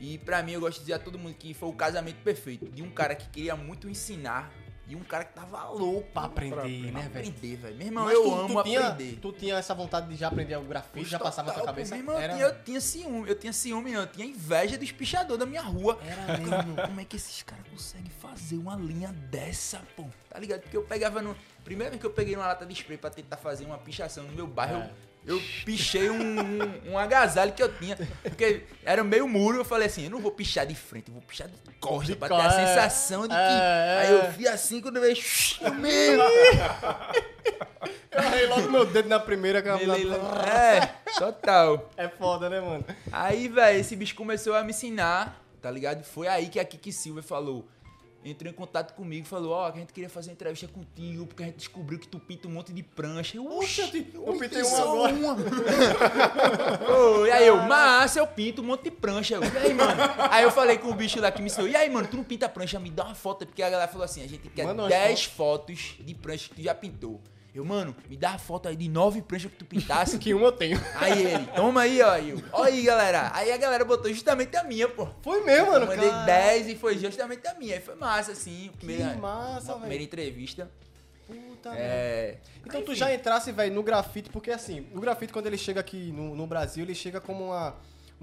E 0.00 0.18
pra 0.18 0.42
mim, 0.42 0.52
eu 0.52 0.60
gosto 0.60 0.74
de 0.78 0.80
dizer 0.80 0.94
a 0.94 0.98
todo 0.98 1.18
mundo 1.18 1.34
que 1.34 1.54
foi 1.54 1.68
o 1.68 1.72
casamento 1.72 2.16
perfeito. 2.22 2.66
De 2.70 2.82
um 2.82 2.90
cara 2.90 3.14
que 3.14 3.28
queria 3.30 3.54
muito 3.56 3.88
ensinar 3.88 4.52
e 4.86 4.94
um 4.94 5.00
cara 5.02 5.24
que 5.24 5.32
tava 5.34 5.64
louco 5.70 6.06
Pra 6.12 6.24
aprender, 6.24 6.52
pra 6.54 6.64
né, 6.64 7.08
velho? 7.12 7.28
aprender, 7.28 7.56
velho. 7.56 7.76
Meu 7.76 7.86
irmão, 7.86 8.04
Mas 8.04 8.14
eu 8.14 8.22
tu, 8.22 8.34
amo 8.34 8.54
tu 8.54 8.62
tinha, 8.64 8.88
aprender. 8.88 9.18
Tu 9.20 9.32
tinha 9.32 9.54
essa 9.56 9.74
vontade 9.74 10.08
de 10.08 10.16
já 10.16 10.28
aprender 10.28 10.56
o 10.56 10.62
grafite, 10.62 11.08
já 11.08 11.18
passava 11.18 11.48
na 11.48 11.54
tua 11.54 11.64
cabeça? 11.64 11.94
Meu 11.94 12.04
irmão, 12.04 12.18
Era- 12.20 12.38
eu, 12.38 12.62
tinha, 12.62 12.80
ciúme, 12.80 13.28
eu 13.28 13.34
tinha 13.38 13.52
ciúme. 13.52 13.92
Eu 13.92 14.06
tinha 14.06 14.26
inveja 14.26 14.76
dos 14.76 14.92
pichadores 14.92 15.38
da 15.38 15.46
minha 15.46 15.62
rua. 15.62 15.98
Era 16.06 16.38
"Mano, 16.38 16.76
Como 16.86 17.00
é 17.00 17.04
que 17.04 17.16
esses 17.16 17.42
caras 17.42 17.64
conseguem 17.68 18.10
fazer 18.20 18.56
uma 18.56 18.76
linha 18.76 19.12
dessa, 19.30 19.80
pô? 19.96 20.04
Tá 20.28 20.38
ligado? 20.38 20.60
Porque 20.60 20.76
eu 20.76 20.82
pegava 20.82 21.22
no. 21.22 21.34
Primeira 21.64 21.90
vez 21.90 22.00
que 22.00 22.06
eu 22.06 22.10
peguei 22.12 22.36
uma 22.36 22.46
lata 22.46 22.66
de 22.66 22.74
spray 22.74 22.98
pra 22.98 23.08
tentar 23.08 23.38
fazer 23.38 23.64
uma 23.64 23.78
pichação 23.78 24.24
no 24.24 24.32
meu 24.32 24.46
bairro, 24.46 24.82
É. 24.82 24.86
eu, 24.86 24.90
eu 25.26 25.40
pichei 25.64 26.10
um, 26.10 26.40
um, 26.40 26.92
um 26.92 26.98
agasalho 26.98 27.52
que 27.52 27.62
eu 27.62 27.72
tinha. 27.72 27.96
Porque 28.22 28.64
era 28.84 29.02
meio 29.02 29.26
muro, 29.26 29.58
eu 29.58 29.64
falei 29.64 29.86
assim, 29.86 30.04
eu 30.04 30.10
não 30.10 30.20
vou 30.20 30.30
pichar 30.30 30.66
de 30.66 30.74
frente, 30.74 31.08
eu 31.08 31.14
vou 31.14 31.22
pichar 31.22 31.48
de 31.48 31.54
costa 31.80 32.12
De 32.12 32.16
pra 32.16 32.28
ter 32.28 32.34
a 32.34 32.46
é. 32.46 32.66
sensação 32.66 33.22
de 33.22 33.28
que. 33.28 33.34
É, 33.34 33.98
Aí 34.00 34.06
é. 34.08 34.12
eu 34.12 34.32
vi 34.32 34.46
assim 34.46 34.80
quando 34.80 34.96
eu 34.96 35.02
vejo. 35.02 35.22
Meu, 35.80 36.20
Eu 38.14 38.20
arrei 38.20 38.46
logo 38.46 38.70
meu 38.70 38.86
dedo 38.86 39.08
na 39.08 39.18
primeira 39.18 39.60
que 39.60 39.68
é, 39.68 40.94
total. 41.18 41.90
É 41.96 42.08
foda, 42.08 42.48
né, 42.48 42.60
mano? 42.60 42.84
Aí, 43.10 43.48
velho, 43.48 43.80
esse 43.80 43.96
bicho 43.96 44.14
começou 44.14 44.54
a 44.54 44.62
me 44.62 44.70
ensinar, 44.70 45.42
tá 45.60 45.70
ligado? 45.70 46.04
Foi 46.04 46.28
aí 46.28 46.48
que 46.48 46.60
a 46.60 46.64
Kiki 46.64 46.92
Silva 46.92 47.22
falou. 47.22 47.68
Entrou 48.24 48.50
em 48.50 48.54
contato 48.54 48.94
comigo 48.94 49.26
e 49.26 49.28
falou, 49.28 49.52
ó, 49.52 49.70
que 49.70 49.76
a 49.76 49.80
gente 49.80 49.92
queria 49.92 50.08
fazer 50.08 50.30
uma 50.30 50.34
entrevista 50.34 50.66
contigo, 50.66 51.26
porque 51.26 51.42
a 51.42 51.46
gente 51.46 51.56
descobriu 51.56 51.98
que 51.98 52.08
tu 52.08 52.18
pinta 52.18 52.48
um 52.48 52.52
monte 52.52 52.72
de 52.72 52.82
prancha. 52.82 53.36
Eu, 53.36 53.46
Oxe, 53.58 53.82
Oxi, 53.82 54.10
eu 54.14 54.26
eu 54.26 54.38
pintei 54.38 54.62
uma 54.62 54.78
agora." 54.78 55.12
uma. 55.12 55.36
Ô, 57.20 57.26
e 57.26 57.30
aí 57.30 57.46
eu, 57.46 57.56
massa, 57.64 58.20
eu 58.20 58.26
pinto 58.26 58.62
um 58.62 58.64
monte 58.64 58.84
de 58.84 58.90
prancha. 58.90 59.34
Eu, 59.34 59.44
e 59.44 59.58
aí, 59.58 59.74
mano? 59.74 60.00
Aí 60.30 60.42
eu 60.42 60.50
falei 60.50 60.78
com 60.78 60.88
o 60.88 60.94
bicho 60.94 61.20
lá 61.20 61.30
que 61.30 61.42
me 61.42 61.46
ensinou, 61.48 61.68
e 61.68 61.76
aí, 61.76 61.90
mano, 61.90 62.08
tu 62.08 62.16
não 62.16 62.24
pinta 62.24 62.48
prancha, 62.48 62.80
me 62.80 62.90
dá 62.90 63.04
uma 63.04 63.14
foto. 63.14 63.44
Porque 63.44 63.62
a 63.62 63.68
galera 63.68 63.90
falou 63.90 64.06
assim, 64.06 64.22
a 64.22 64.26
gente 64.26 64.48
quer 64.48 64.64
Manda 64.64 64.84
umas 64.84 64.90
10 64.90 65.24
fotos 65.24 65.96
de 66.00 66.14
prancha 66.14 66.48
que 66.48 66.54
tu 66.54 66.62
já 66.62 66.74
pintou. 66.74 67.20
Eu, 67.54 67.64
mano, 67.64 67.94
me 68.08 68.16
dá 68.16 68.30
a 68.30 68.38
foto 68.38 68.68
aí 68.68 68.74
de 68.74 68.88
nove 68.88 69.22
pranchas 69.22 69.50
que 69.50 69.56
tu 69.58 69.64
pintasse. 69.64 70.18
Que 70.24 70.34
uma 70.34 70.46
eu 70.46 70.52
tenho. 70.52 70.80
Aí 70.96 71.24
ele, 71.24 71.46
toma 71.54 71.82
aí, 71.82 72.02
ó. 72.02 72.10
aí 72.10 72.30
Eu, 72.30 72.42
ó 72.52 72.64
aí, 72.64 72.82
galera. 72.82 73.30
Aí 73.32 73.52
a 73.52 73.56
galera 73.56 73.84
botou 73.84 74.12
justamente 74.12 74.56
a 74.56 74.64
minha, 74.64 74.88
pô. 74.88 75.06
Foi 75.22 75.44
mesmo, 75.44 75.68
mano. 75.70 75.84
Eu 75.84 75.88
mandei 75.88 76.10
cara. 76.10 76.24
10 76.24 76.68
e 76.68 76.74
foi 76.74 76.98
justamente 76.98 77.46
a 77.46 77.54
minha. 77.54 77.76
Aí 77.76 77.80
foi 77.80 77.94
massa, 77.94 78.32
assim. 78.32 78.70
Primeira, 78.76 79.10
Que 79.14 79.20
massa, 79.20 79.72
uma 79.72 79.80
primeira 79.80 79.88
velho. 79.88 80.02
entrevista. 80.02 80.68
Puta 81.26 81.70
merda. 81.70 81.84
É. 81.84 82.38
Então 82.66 82.82
tu 82.82 82.90
enfim. 82.90 83.00
já 83.00 83.14
entrasse, 83.14 83.52
velho, 83.52 83.72
no 83.72 83.82
grafite, 83.82 84.28
porque 84.30 84.50
assim, 84.50 84.86
o 84.92 85.00
grafite 85.00 85.32
quando 85.32 85.46
ele 85.46 85.56
chega 85.56 85.80
aqui 85.80 86.10
no, 86.12 86.34
no 86.34 86.46
Brasil, 86.46 86.84
ele 86.84 86.94
chega 86.94 87.20
como 87.20 87.46
uma, 87.46 87.74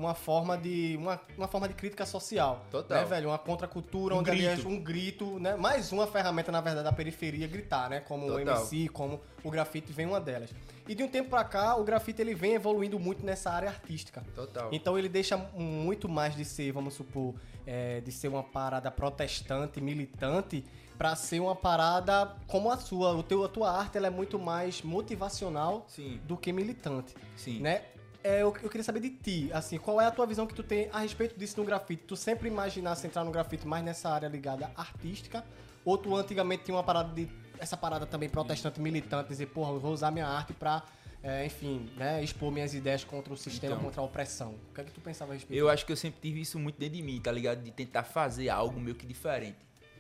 uma 0.02 0.14
forma 0.14 0.58
de 0.58 0.96
uma, 0.98 1.20
uma 1.38 1.48
forma 1.48 1.68
de 1.68 1.74
crítica 1.74 2.06
social. 2.06 2.66
Total. 2.70 3.00
Né, 3.00 3.06
velho? 3.06 3.30
Uma 3.30 3.38
contracultura, 3.38 4.16
Um 4.16 4.20
onde 4.20 4.32
ali 4.32 4.46
é 4.46 4.54
grito. 4.54 4.68
um 4.68 4.80
grito, 4.80 5.40
né? 5.40 5.56
Mais 5.56 5.92
uma 5.92 6.08
ferramenta, 6.08 6.52
na 6.52 6.60
verdade, 6.62 6.84
da 6.84 6.92
periferia 6.92 7.48
gritar, 7.48 7.90
né? 7.90 8.00
Como 8.02 8.26
o 8.26 8.38
Total. 8.38 8.58
MC, 8.58 8.90
como 8.90 9.22
o 9.44 9.50
grafite 9.52 9.92
vem 9.94 10.06
uma 10.06 10.20
delas. 10.20 10.50
E 10.88 10.96
de 10.96 11.04
um 11.04 11.08
tempo 11.08 11.30
pra 11.30 11.44
cá, 11.44 11.76
o 11.76 11.84
grafite 11.84 12.22
ele 12.22 12.34
vem 12.36 12.54
evoluindo 12.54 13.00
muito 13.00 13.26
nessa 13.26 13.52
área 13.52 13.70
artística. 13.70 14.24
Total. 14.36 14.70
Então 14.72 14.98
ele 14.98 15.08
deixa 15.08 15.38
muito 15.38 16.10
mais 16.10 16.36
de 16.36 16.44
ser, 16.44 16.72
vamos 16.72 16.94
supor, 16.96 17.36
é, 17.66 18.02
de 18.02 18.12
ser 18.12 18.28
uma 18.28 18.44
parada 18.44 18.90
protestante, 18.92 19.80
militante, 19.80 20.66
pra 20.98 21.16
ser 21.16 21.40
uma 21.40 21.56
parada 21.56 22.36
como 22.48 22.72
a 22.72 22.78
sua. 22.78 23.14
O 23.16 23.24
teu, 23.24 23.44
a 23.44 23.50
tua 23.50 23.72
arte 23.72 23.98
ela 23.98 24.08
é 24.08 24.10
muito 24.10 24.38
mais 24.38 24.82
motivacional 24.82 25.86
Sim, 25.88 26.20
do 26.28 26.36
que 26.38 26.52
militante, 26.52 27.16
sim. 27.36 27.60
né? 27.60 27.84
É, 28.24 28.42
eu, 28.42 28.56
eu 28.62 28.70
queria 28.70 28.84
saber 28.84 29.00
de 29.00 29.10
ti, 29.10 29.50
assim, 29.52 29.78
qual 29.80 30.00
é 30.00 30.06
a 30.06 30.12
tua 30.12 30.28
visão 30.28 30.46
que 30.46 30.54
tu 30.54 30.62
tem 30.62 30.90
a 30.94 31.00
respeito 31.00 31.38
disso 31.40 31.60
no 31.60 31.66
grafite? 31.66 32.04
Tu 32.06 32.16
sempre 32.16 32.48
imaginasse 32.48 33.08
entrar 33.08 33.24
no 33.24 33.32
grafite 33.32 33.68
mais 33.68 33.84
nessa 33.84 34.10
área 34.10 34.28
ligada 34.28 34.70
artística? 34.76 35.44
Ou 35.84 35.98
tu 35.98 36.16
antigamente 36.16 36.64
tinha 36.66 36.76
uma 36.76 36.84
parada 36.84 37.12
de. 37.14 37.28
essa 37.58 37.76
parada 37.76 38.06
também 38.06 38.30
protestante, 38.30 38.80
militante, 38.80 39.30
dizer, 39.30 39.48
porra, 39.48 39.72
eu 39.72 39.80
vou 39.80 39.92
usar 39.92 40.12
minha 40.12 40.28
arte 40.28 40.54
pra, 40.54 40.84
é, 41.24 41.46
enfim, 41.46 41.90
né, 41.98 42.24
expor 42.24 42.52
minhas 42.52 42.76
ideias 42.76 43.04
contra 43.04 43.34
o 43.34 43.38
sistema, 43.38 43.74
Então. 43.74 43.86
contra 43.86 44.02
a 44.02 44.04
opressão? 44.04 44.56
O 44.70 44.74
que 44.76 44.82
é 44.82 44.84
que 44.84 44.92
tu 44.92 45.02
pensava 45.02 45.32
a 45.32 45.34
respeito 45.34 45.60
Eu 45.60 45.68
acho 45.70 45.84
que 45.84 45.92
eu 45.92 45.98
sempre 45.98 46.20
tive 46.22 46.42
isso 46.42 46.60
muito 46.60 46.78
dentro 46.80 46.98
de 46.98 47.02
mim, 47.02 47.20
tá 47.20 47.32
ligado? 47.32 47.64
De 47.64 47.72
tentar 47.72 48.04
fazer 48.04 48.50
algo 48.50 48.80
meio 48.80 48.96
que 48.96 49.06
diferente. 49.08 49.58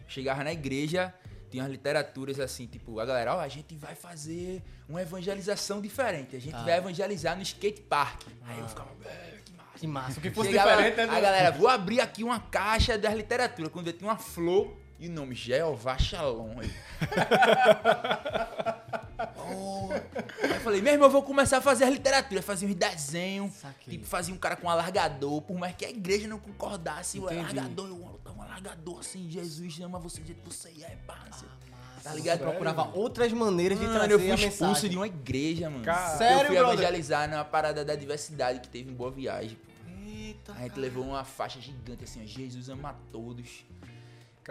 Chegava 0.07 0.43
na 0.43 0.51
igreja, 0.51 1.11
tinha 1.51 1.63
umas 1.63 1.71
literaturas 1.71 2.39
assim, 2.39 2.65
tipo, 2.65 2.99
a 2.99 3.05
galera, 3.05 3.35
ó, 3.35 3.39
a 3.39 3.47
gente 3.47 3.75
vai 3.75 3.93
fazer 3.93 4.61
uma 4.89 5.01
evangelização 5.01 5.81
diferente. 5.81 6.35
A 6.35 6.39
gente 6.39 6.55
Ah. 6.55 6.63
vai 6.63 6.77
evangelizar 6.77 7.35
no 7.35 7.41
skate 7.43 7.81
park. 7.81 8.21
Aí 8.47 8.57
eu 8.57 8.65
Ah. 8.65 8.67
ficava, 8.69 8.89
"É, 9.05 9.37
que 9.45 9.51
massa. 9.53 9.79
Que 9.79 9.87
massa. 9.87 10.19
O 10.19 10.21
que 10.21 10.31
fosse 10.31 10.49
Chegava, 10.49 10.69
diferente 10.71 10.99
é 10.99 11.05
do- 11.07 11.11
a 11.15 11.19
galera, 11.19 11.51
vou 11.51 11.67
abrir 11.67 11.99
aqui 12.01 12.23
uma 12.23 12.39
caixa 12.39 12.97
das 12.97 13.13
literaturas. 13.13 13.71
Quando 13.71 13.87
eu 13.87 13.93
tinha 13.93 14.09
uma 14.09 14.17
flor 14.17 14.75
e 15.01 15.07
o 15.07 15.11
nome 15.11 15.33
Jeová 15.35 15.97
Shalom. 15.97 16.55
Porra. 19.35 20.03
Aí 20.43 20.49
eu 20.51 20.59
falei, 20.61 20.81
meu 20.81 20.93
irmão, 20.93 21.07
eu 21.07 21.11
vou 21.11 21.23
começar 21.23 21.57
a 21.57 21.61
fazer 21.61 21.85
as 21.85 21.91
literaturas, 21.91 22.45
fazer 22.45 22.65
uns 22.67 22.75
desenhos. 22.75 23.51
Tipo, 23.87 24.05
fazia 24.05 24.33
um 24.33 24.37
cara 24.37 24.55
com 24.55 24.67
um 24.67 24.69
alargador, 24.69 25.41
por 25.41 25.57
mais 25.57 25.75
que 25.75 25.85
a 25.85 25.89
igreja 25.89 26.27
não 26.27 26.39
concordasse, 26.39 27.19
o 27.19 27.27
alargador, 27.27 27.87
eu 27.87 28.21
um 28.35 28.41
alargador 28.43 28.99
assim, 28.99 29.29
Jesus 29.29 29.79
ama 29.81 29.99
você 29.99 30.21
do 30.21 30.27
jeito 30.27 30.41
que 30.41 30.47
você 30.53 30.69
é, 30.83 30.97
parça. 31.07 31.45
Massa. 31.69 32.03
Tá 32.03 32.13
ligado? 32.13 32.39
Você 32.39 32.45
procurava 32.45 32.89
outras 32.95 33.31
maneiras 33.33 33.77
de 33.79 33.85
Mano, 33.85 33.97
trazer 33.97 34.13
eu 34.13 34.19
fui 34.19 34.31
a 34.31 34.35
expulso 34.35 34.63
mensagem. 34.65 34.89
de 34.89 34.97
uma 34.97 35.07
igreja, 35.07 35.69
mano. 35.69 35.83
Cara- 35.83 36.13
eu 36.13 36.17
Sério, 36.17 36.47
fui 36.47 36.55
brother? 36.57 36.73
evangelizar 36.79 37.29
na 37.29 37.43
parada 37.45 37.83
da 37.85 37.95
diversidade 37.95 38.59
que 38.59 38.67
teve 38.69 38.89
em 38.91 38.93
Boa 38.93 39.11
Viagem. 39.11 39.57
pô. 39.57 39.71
Eita, 40.07 40.53
A 40.53 40.61
gente 40.63 40.79
levou 40.79 41.03
uma 41.03 41.23
faixa 41.23 41.59
gigante 41.61 42.03
assim, 42.03 42.21
ó, 42.23 42.25
Jesus 42.25 42.69
ama 42.69 42.89
a 42.89 42.93
todos. 43.11 43.63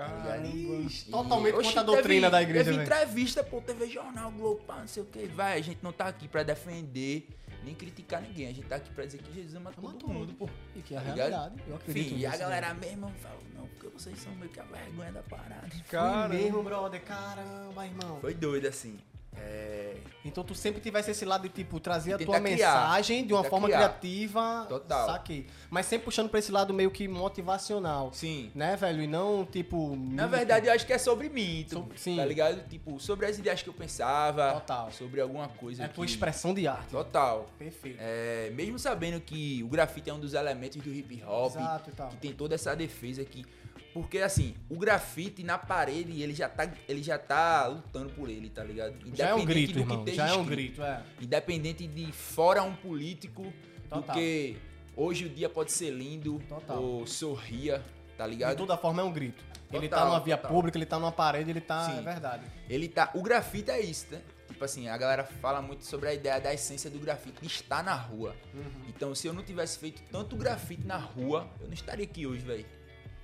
Caramba. 0.07 0.47
Ixi, 0.47 1.11
Totalmente 1.11 1.55
Oxi, 1.55 1.65
contra 1.67 1.81
a 1.81 1.85
doutrina 1.85 2.21
teve- 2.27 2.31
da 2.31 2.43
igreja, 2.43 2.71
Teve 2.71 2.83
entrevista, 2.83 3.45
pô, 3.45 3.61
TV 3.61 3.87
Jornal, 3.89 4.31
Globo, 4.33 4.63
pá, 4.65 4.77
não 4.81 4.89
sei 4.89 5.03
o 5.03 5.07
que. 5.07 5.27
Vai, 5.27 5.59
a 5.59 5.63
gente 5.63 5.79
não 5.83 5.93
tá 5.93 6.07
aqui 6.09 6.27
pra 6.29 6.43
defender, 6.43 7.29
nem 7.65 7.75
criticar 7.75 8.23
ninguém. 8.23 8.47
A 8.49 8.53
gente 8.53 8.67
tá 8.67 8.77
aqui 8.77 8.91
pra 8.91 9.05
dizer 9.05 9.19
que 9.19 9.33
Jesus 9.33 9.55
ama 9.55 9.71
Ama 9.77 9.91
todo 9.91 9.99
todo. 9.99 10.13
mundo, 10.13 10.33
pô. 10.35 10.49
E 10.75 10.81
que 10.81 10.95
é 10.95 10.99
a 10.99 11.01
Tá 11.03 11.13
realidade. 11.13 11.55
Eu 11.69 11.77
acredito 11.77 12.07
Enfim, 12.07 12.19
e 12.19 12.27
a 12.27 12.31
nisso, 12.31 12.41
galera 12.41 12.75
mesmo 12.75 13.13
fala, 13.21 13.39
não, 13.55 13.67
porque 13.67 13.89
vocês 13.89 14.19
são 14.19 14.35
meio 14.37 14.51
que 14.51 14.61
a 14.61 14.65
vergonha 14.65 15.13
da 15.13 15.23
parada. 15.23 15.69
Cara, 15.91 16.29
Foi 16.29 16.39
mesmo, 16.39 16.63
brother. 16.63 17.03
Caramba, 17.03 17.85
irmão. 17.87 18.19
Foi 18.21 18.35
doido, 18.35 18.67
assim. 18.67 18.99
É... 19.37 19.97
Então 20.23 20.45
tu 20.45 20.55
sempre 20.55 20.83
tivesse 20.83 21.11
esse 21.13 21.25
lado 21.25 21.45
de, 21.45 21.49
tipo, 21.49 21.81
trazer 21.81 22.13
a 22.13 22.19
tua 22.19 22.39
criar. 22.39 22.51
mensagem 22.51 23.27
de 23.27 23.33
uma 23.33 23.43
forma 23.43 23.67
criar. 23.69 23.79
criativa. 23.89 24.67
Total. 24.69 25.07
Saquei. 25.07 25.47
Mas 25.71 25.87
sempre 25.87 26.05
puxando 26.05 26.29
pra 26.29 26.39
esse 26.39 26.53
lado 26.53 26.75
meio 26.75 26.91
que 26.91 27.09
motivacional. 27.09 28.11
Sim. 28.13 28.51
Né, 28.55 28.77
velho? 28.77 29.03
E 29.03 29.07
não, 29.07 29.47
tipo... 29.47 29.97
Na 29.97 30.27
verdade, 30.27 30.67
eu 30.67 30.73
acho 30.75 30.87
que 30.87 30.93
é 30.93 30.99
sobre 30.99 31.31
mim, 31.31 31.65
tu- 31.69 31.89
sim. 31.97 32.17
tá 32.17 32.25
ligado? 32.27 32.69
Tipo, 32.69 33.01
sobre 33.01 33.25
as 33.27 33.39
ideias 33.39 33.63
que 33.63 33.69
eu 33.71 33.73
pensava. 33.73 34.53
Total. 34.53 34.91
Sobre 34.93 35.23
alguma 35.23 35.49
coisa 35.49 35.85
É 35.85 35.87
a 35.87 35.89
tua 35.89 36.05
que- 36.05 36.11
expressão 36.13 36.53
de 36.53 36.69
arte. 36.69 36.91
Total. 36.91 37.49
Perfeito. 37.59 37.97
É, 37.99 38.51
mesmo 38.55 38.79
sabendo 38.79 39.21
que 39.23 39.63
o 39.63 39.69
grafite 39.69 40.11
é 40.11 40.13
um 40.13 40.21
dos 40.21 40.35
elementos 40.35 40.83
do 40.83 40.93
hip 40.93 41.23
hop, 41.27 41.51
Exato 41.57 41.89
e 41.91 41.93
tal. 41.95 42.09
que 42.11 42.17
tem 42.19 42.33
toda 42.35 42.55
essa 42.55 42.75
defesa 42.77 43.23
aqui. 43.23 43.47
Porque 43.93 44.19
assim, 44.19 44.55
o 44.69 44.77
grafite 44.77 45.43
na 45.43 45.59
parede, 45.59 46.23
ele 46.23 46.33
já 46.33 46.49
tá, 46.49 46.71
ele 46.89 47.03
já 47.03 47.19
tá 47.19 47.67
lutando 47.67 48.11
por 48.11 48.29
ele, 48.29 48.49
tá 48.49 48.63
ligado? 48.63 48.95
Já 49.15 49.29
é 49.29 49.35
um 49.35 49.41
Independente 49.41 49.73
grito, 49.73 49.79
do 49.79 50.05
que 50.05 50.11
irmão. 50.11 50.15
Já 50.15 50.29
é 50.29 50.33
um 50.35 50.45
grito, 50.45 50.83
é. 50.83 51.03
Independente 51.21 51.87
de 51.89 52.13
fora 52.13 52.63
um 52.63 52.75
político, 52.75 53.53
Total. 53.89 54.03
porque 54.03 54.57
hoje 54.97 55.25
o 55.25 55.29
dia 55.29 55.49
pode 55.49 55.73
ser 55.73 55.91
lindo, 55.91 56.41
Total. 56.49 56.81
ou 56.81 57.05
sorria, 57.07 57.83
tá 58.17 58.25
De 58.27 58.31
ligado? 58.31 58.57
toda 58.59 58.77
forma 58.77 59.03
é 59.03 59.05
um 59.05 59.13
grito. 59.13 59.43
ele 59.73 59.89
tá 59.89 59.97
Total, 59.97 60.09
numa 60.13 60.21
via 60.21 60.37
total. 60.37 60.53
pública, 60.53 60.79
ele 60.79 60.87
tá 60.87 60.99
numa 60.99 61.13
parede, 61.13 61.51
ele 61.51 61.61
tá... 61.61 61.91
Sim. 61.91 61.99
É 61.99 62.03
verdade. 62.03 62.45
Ele 62.69 62.89
tá. 62.89 63.11
O 63.15 63.23
grafite 63.23 63.71
é 63.73 63.81
isso, 63.81 64.07
né? 64.13 64.21
Tipo 64.47 64.65
assim, 64.65 64.89
a 64.89 64.97
galera 64.97 65.25
fala 65.25 65.61
muito 65.63 65.85
sobre 65.85 66.09
a 66.11 66.15
ideia 66.15 66.41
da 66.41 66.53
essência 66.53 66.91
do 66.91 66.99
grafite, 66.99 67.41
de 67.41 67.47
estar 67.47 67.83
na 67.83 67.95
rua. 67.95 68.37
Uhum. 68.55 68.65
Então, 68.89 69.15
se 69.15 69.27
eu 69.27 69.33
não 69.33 69.43
tivesse 69.43 69.79
feito 69.79 70.03
tanto 70.13 70.37
grafite 70.37 70.87
na 70.87 70.97
rua, 70.99 71.49
eu 71.61 71.67
não 71.67 71.73
estaria 71.75 72.05
aqui 72.05 72.27
hoje, 72.27 72.43
velho. 72.45 72.67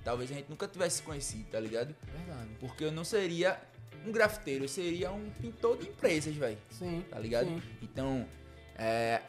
Talvez 0.07 0.31
a 0.31 0.35
gente 0.35 0.49
nunca 0.49 0.65
tivesse 0.69 0.97
se 0.97 1.03
conhecido, 1.03 1.49
tá 1.51 1.59
ligado? 1.59 1.93
Verdade. 2.15 2.49
Porque 2.61 2.85
eu 2.85 2.93
não 2.93 3.03
seria 3.03 3.59
um 4.05 4.11
grafiteiro, 4.13 4.63
eu 4.63 4.69
seria 4.69 5.11
um 5.11 5.29
pintor 5.31 5.75
de 5.77 5.89
empresas, 5.89 6.33
velho. 6.33 6.57
Sim. 6.71 7.03
Tá 7.09 7.19
ligado? 7.19 7.47
Sim. 7.47 7.61
Então, 7.81 8.25
é. 8.77 9.21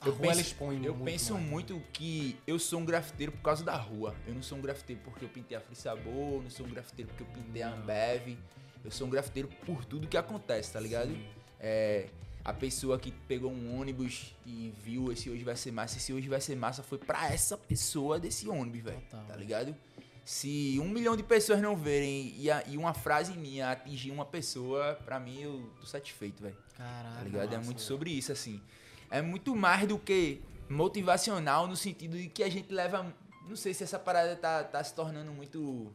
A 0.00 0.08
Eu 0.08 0.16
penso, 0.16 0.56
eu 0.60 0.66
muito 0.66 1.04
penso 1.04 1.34
mais. 1.34 1.46
muito 1.46 1.80
que 1.92 2.36
eu 2.44 2.58
sou 2.58 2.80
um 2.80 2.84
grafiteiro 2.84 3.30
por 3.30 3.40
causa 3.40 3.62
da 3.62 3.76
rua. 3.76 4.16
Eu 4.26 4.34
não 4.34 4.42
sou 4.42 4.58
um 4.58 4.60
grafiteiro 4.60 5.00
porque 5.04 5.24
eu 5.24 5.28
pintei 5.28 5.56
a 5.56 5.60
Free 5.60 5.76
Sabor, 5.76 6.42
não 6.42 6.50
sou 6.50 6.66
um 6.66 6.70
grafiteiro 6.70 7.08
porque 7.08 7.22
eu 7.22 7.28
pintei 7.28 7.62
a 7.62 7.72
Ambev. 7.72 8.36
Eu 8.84 8.90
sou 8.90 9.06
um 9.06 9.10
grafiteiro 9.10 9.48
por 9.64 9.84
tudo 9.84 10.08
que 10.08 10.16
acontece, 10.16 10.72
tá 10.72 10.80
ligado? 10.80 11.16
É, 11.60 12.08
a 12.44 12.52
pessoa 12.52 12.98
que 12.98 13.12
pegou 13.12 13.52
um 13.52 13.80
ônibus 13.80 14.34
e 14.44 14.74
viu 14.82 15.12
esse 15.12 15.30
hoje 15.30 15.44
vai 15.44 15.54
ser 15.54 15.70
massa, 15.70 15.98
esse 15.98 16.12
hoje 16.12 16.28
vai 16.28 16.40
ser 16.40 16.56
massa 16.56 16.82
foi 16.82 16.98
pra 16.98 17.32
essa 17.32 17.56
pessoa 17.56 18.18
desse 18.18 18.48
ônibus, 18.48 18.82
velho. 18.82 19.00
Tá 19.08 19.36
ligado? 19.36 19.74
Se 20.26 20.76
um 20.82 20.88
milhão 20.88 21.16
de 21.16 21.22
pessoas 21.22 21.62
não 21.62 21.76
verem 21.76 22.34
e, 22.36 22.50
a- 22.50 22.64
e 22.66 22.76
uma 22.76 22.92
frase 22.92 23.32
minha 23.38 23.70
atingir 23.70 24.10
uma 24.10 24.24
pessoa, 24.24 24.98
pra 25.04 25.20
mim 25.20 25.40
eu 25.40 25.70
tô 25.80 25.86
satisfeito, 25.86 26.42
velho. 26.42 26.56
Caralho. 26.76 27.14
Tá 27.16 27.22
ligado? 27.22 27.44
é 27.52 27.56
massa, 27.58 27.64
muito 27.64 27.76
velho. 27.78 27.86
sobre 27.88 28.10
isso, 28.10 28.32
assim. 28.32 28.60
É 29.08 29.22
muito 29.22 29.54
mais 29.54 29.86
do 29.86 29.96
que 29.96 30.42
motivacional 30.68 31.68
no 31.68 31.76
sentido 31.76 32.16
de 32.18 32.26
que 32.28 32.42
a 32.42 32.50
gente 32.50 32.72
leva. 32.74 33.14
Não 33.48 33.54
sei 33.54 33.72
se 33.72 33.84
essa 33.84 34.00
parada 34.00 34.34
tá, 34.34 34.64
tá 34.64 34.82
se 34.82 34.92
tornando 34.94 35.30
muito. 35.30 35.92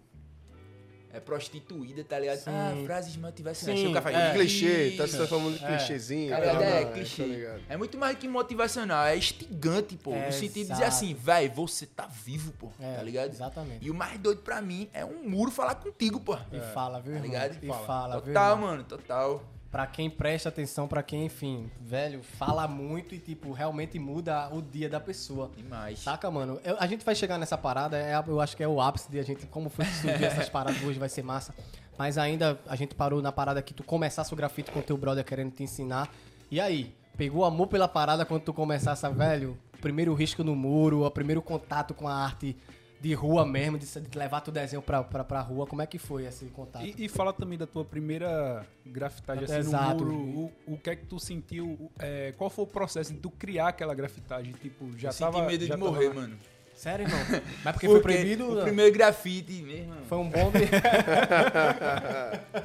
É 1.13 1.19
prostituída, 1.19 2.03
tá 2.03 2.19
ligado? 2.19 2.37
Sim. 2.37 2.49
Ah, 2.51 2.73
frases 2.85 3.15
motivacionais. 3.17 3.79
Sim, 3.79 3.87
o 3.87 3.93
cara 3.93 4.09
é. 4.11 4.13
fala, 4.13 4.33
Clichê, 4.33 4.93
tá 4.97 5.07
se 5.07 5.17
transformando 5.17 5.57
em 5.57 5.63
É. 5.63 5.67
clichêzinho. 5.77 6.29
Tá? 6.29 6.37
É, 6.37 6.53
ligado? 6.79 6.93
clichê. 6.93 7.45
Tá? 7.45 7.59
É 7.73 7.77
muito 7.77 7.97
mais 7.97 8.17
que 8.17 8.27
motivacional, 8.27 9.05
é 9.05 9.17
instigante, 9.17 9.97
pô. 9.97 10.13
É, 10.13 10.27
no 10.27 10.31
sentido 10.31 10.67
de 10.67 10.71
dizer 10.71 10.85
assim, 10.85 11.13
véi, 11.13 11.49
você 11.49 11.85
tá 11.85 12.07
vivo, 12.07 12.51
pô. 12.53 12.69
É, 12.79 12.95
tá 12.95 13.03
ligado? 13.03 13.29
Exatamente. 13.31 13.85
E 13.85 13.89
o 13.91 13.93
mais 13.93 14.17
doido 14.19 14.41
pra 14.41 14.61
mim 14.61 14.89
é 14.93 15.03
um 15.05 15.27
muro 15.27 15.51
falar 15.51 15.75
contigo, 15.75 16.19
pô. 16.19 16.37
E 16.51 16.59
fala, 16.73 16.99
viu, 16.99 17.13
Tá 17.13 17.19
ligado? 17.19 17.57
E 17.61 17.67
fala, 17.67 18.15
viu, 18.15 18.25
Total, 18.33 18.51
irmão? 18.55 18.69
mano, 18.69 18.83
total. 18.83 19.43
Pra 19.71 19.87
quem 19.87 20.09
presta 20.09 20.49
atenção, 20.49 20.85
pra 20.85 21.01
quem, 21.01 21.25
enfim, 21.25 21.71
velho, 21.79 22.21
fala 22.21 22.67
muito 22.67 23.15
e, 23.15 23.19
tipo, 23.19 23.53
realmente 23.53 23.97
muda 23.97 24.49
o 24.53 24.61
dia 24.61 24.89
da 24.89 24.99
pessoa. 24.99 25.49
Demais. 25.55 25.99
Saca, 25.99 26.29
mano? 26.29 26.59
Eu- 26.65 26.75
a 26.77 26.85
gente 26.87 27.05
vai 27.05 27.15
chegar 27.15 27.37
nessa 27.37 27.57
parada, 27.57 27.97
é, 27.97 28.21
eu 28.27 28.41
acho 28.41 28.57
que 28.57 28.61
é 28.63 28.67
o 28.67 28.81
ápice 28.81 29.09
de 29.09 29.17
a 29.17 29.23
gente, 29.23 29.45
como 29.47 29.69
foi 29.69 29.85
que 29.85 29.91
surgiu 29.93 30.27
essas 30.27 30.49
paradas 30.49 30.83
hoje, 30.83 30.99
vai 30.99 31.07
ser 31.07 31.23
massa. 31.23 31.55
Mas 31.97 32.17
ainda 32.17 32.59
a 32.67 32.75
gente 32.75 32.93
parou 32.95 33.21
na 33.21 33.31
parada 33.31 33.61
que 33.61 33.73
tu 33.73 33.81
começasse 33.83 34.33
o 34.33 34.35
grafite 34.35 34.71
com 34.71 34.81
teu 34.81 34.97
brother 34.97 35.23
querendo 35.23 35.51
te 35.53 35.63
ensinar. 35.63 36.09
E 36.49 36.59
aí, 36.59 36.93
pegou 37.15 37.45
amor 37.45 37.67
pela 37.67 37.87
parada 37.87 38.25
quando 38.25 38.41
tu 38.41 38.53
começasse, 38.53 39.07
velho? 39.11 39.57
Primeiro 39.79 40.13
risco 40.13 40.43
no 40.43 40.53
muro, 40.53 41.05
o 41.05 41.11
primeiro 41.11 41.41
contato 41.41 41.93
com 41.93 42.09
a 42.09 42.13
arte 42.13 42.57
de 43.01 43.13
rua 43.15 43.43
mesmo, 43.45 43.79
de, 43.79 43.85
de 43.87 44.17
levar 44.17 44.41
teu 44.41 44.53
desenho 44.53 44.81
pra, 44.81 45.03
pra, 45.03 45.23
pra 45.23 45.41
rua. 45.41 45.65
Como 45.65 45.81
é 45.81 45.87
que 45.87 45.97
foi 45.97 46.25
esse 46.25 46.45
contato? 46.45 46.85
E, 46.85 46.93
e 47.05 47.09
fala 47.09 47.33
também 47.33 47.57
da 47.57 47.65
tua 47.65 47.83
primeira 47.83 48.63
grafitagem 48.85 49.43
assim, 49.45 49.55
Exato. 49.55 50.05
no 50.05 50.13
muro. 50.13 50.53
O, 50.67 50.73
o 50.73 50.77
que 50.77 50.89
é 50.91 50.95
que 50.95 51.05
tu 51.05 51.19
sentiu? 51.19 51.91
é, 51.97 52.31
qual 52.37 52.49
foi 52.49 52.63
o 52.63 52.67
processo 52.67 53.11
de 53.11 53.19
tu 53.19 53.31
criar 53.31 53.69
aquela 53.69 53.95
grafitagem? 53.95 54.53
Tipo, 54.53 54.87
já 54.97 55.09
eu 55.09 55.13
tava. 55.15 55.39
senti 55.39 55.51
medo 55.51 55.63
de 55.65 55.71
tava- 55.71 55.83
morrer, 55.85 56.13
mano. 56.13 56.37
Sério, 56.75 57.05
irmão? 57.07 57.19
Mas 57.65 57.73
porque, 57.73 57.87
foi 57.87 58.01
proibido? 58.01 58.51
O 58.51 58.55
não? 58.55 58.63
primeiro 58.63 58.93
grafite 58.93 59.51
mesmo. 59.63 59.93
Foi 60.07 60.17
um 60.19 60.29
bom... 60.29 60.51
de- 60.51 60.69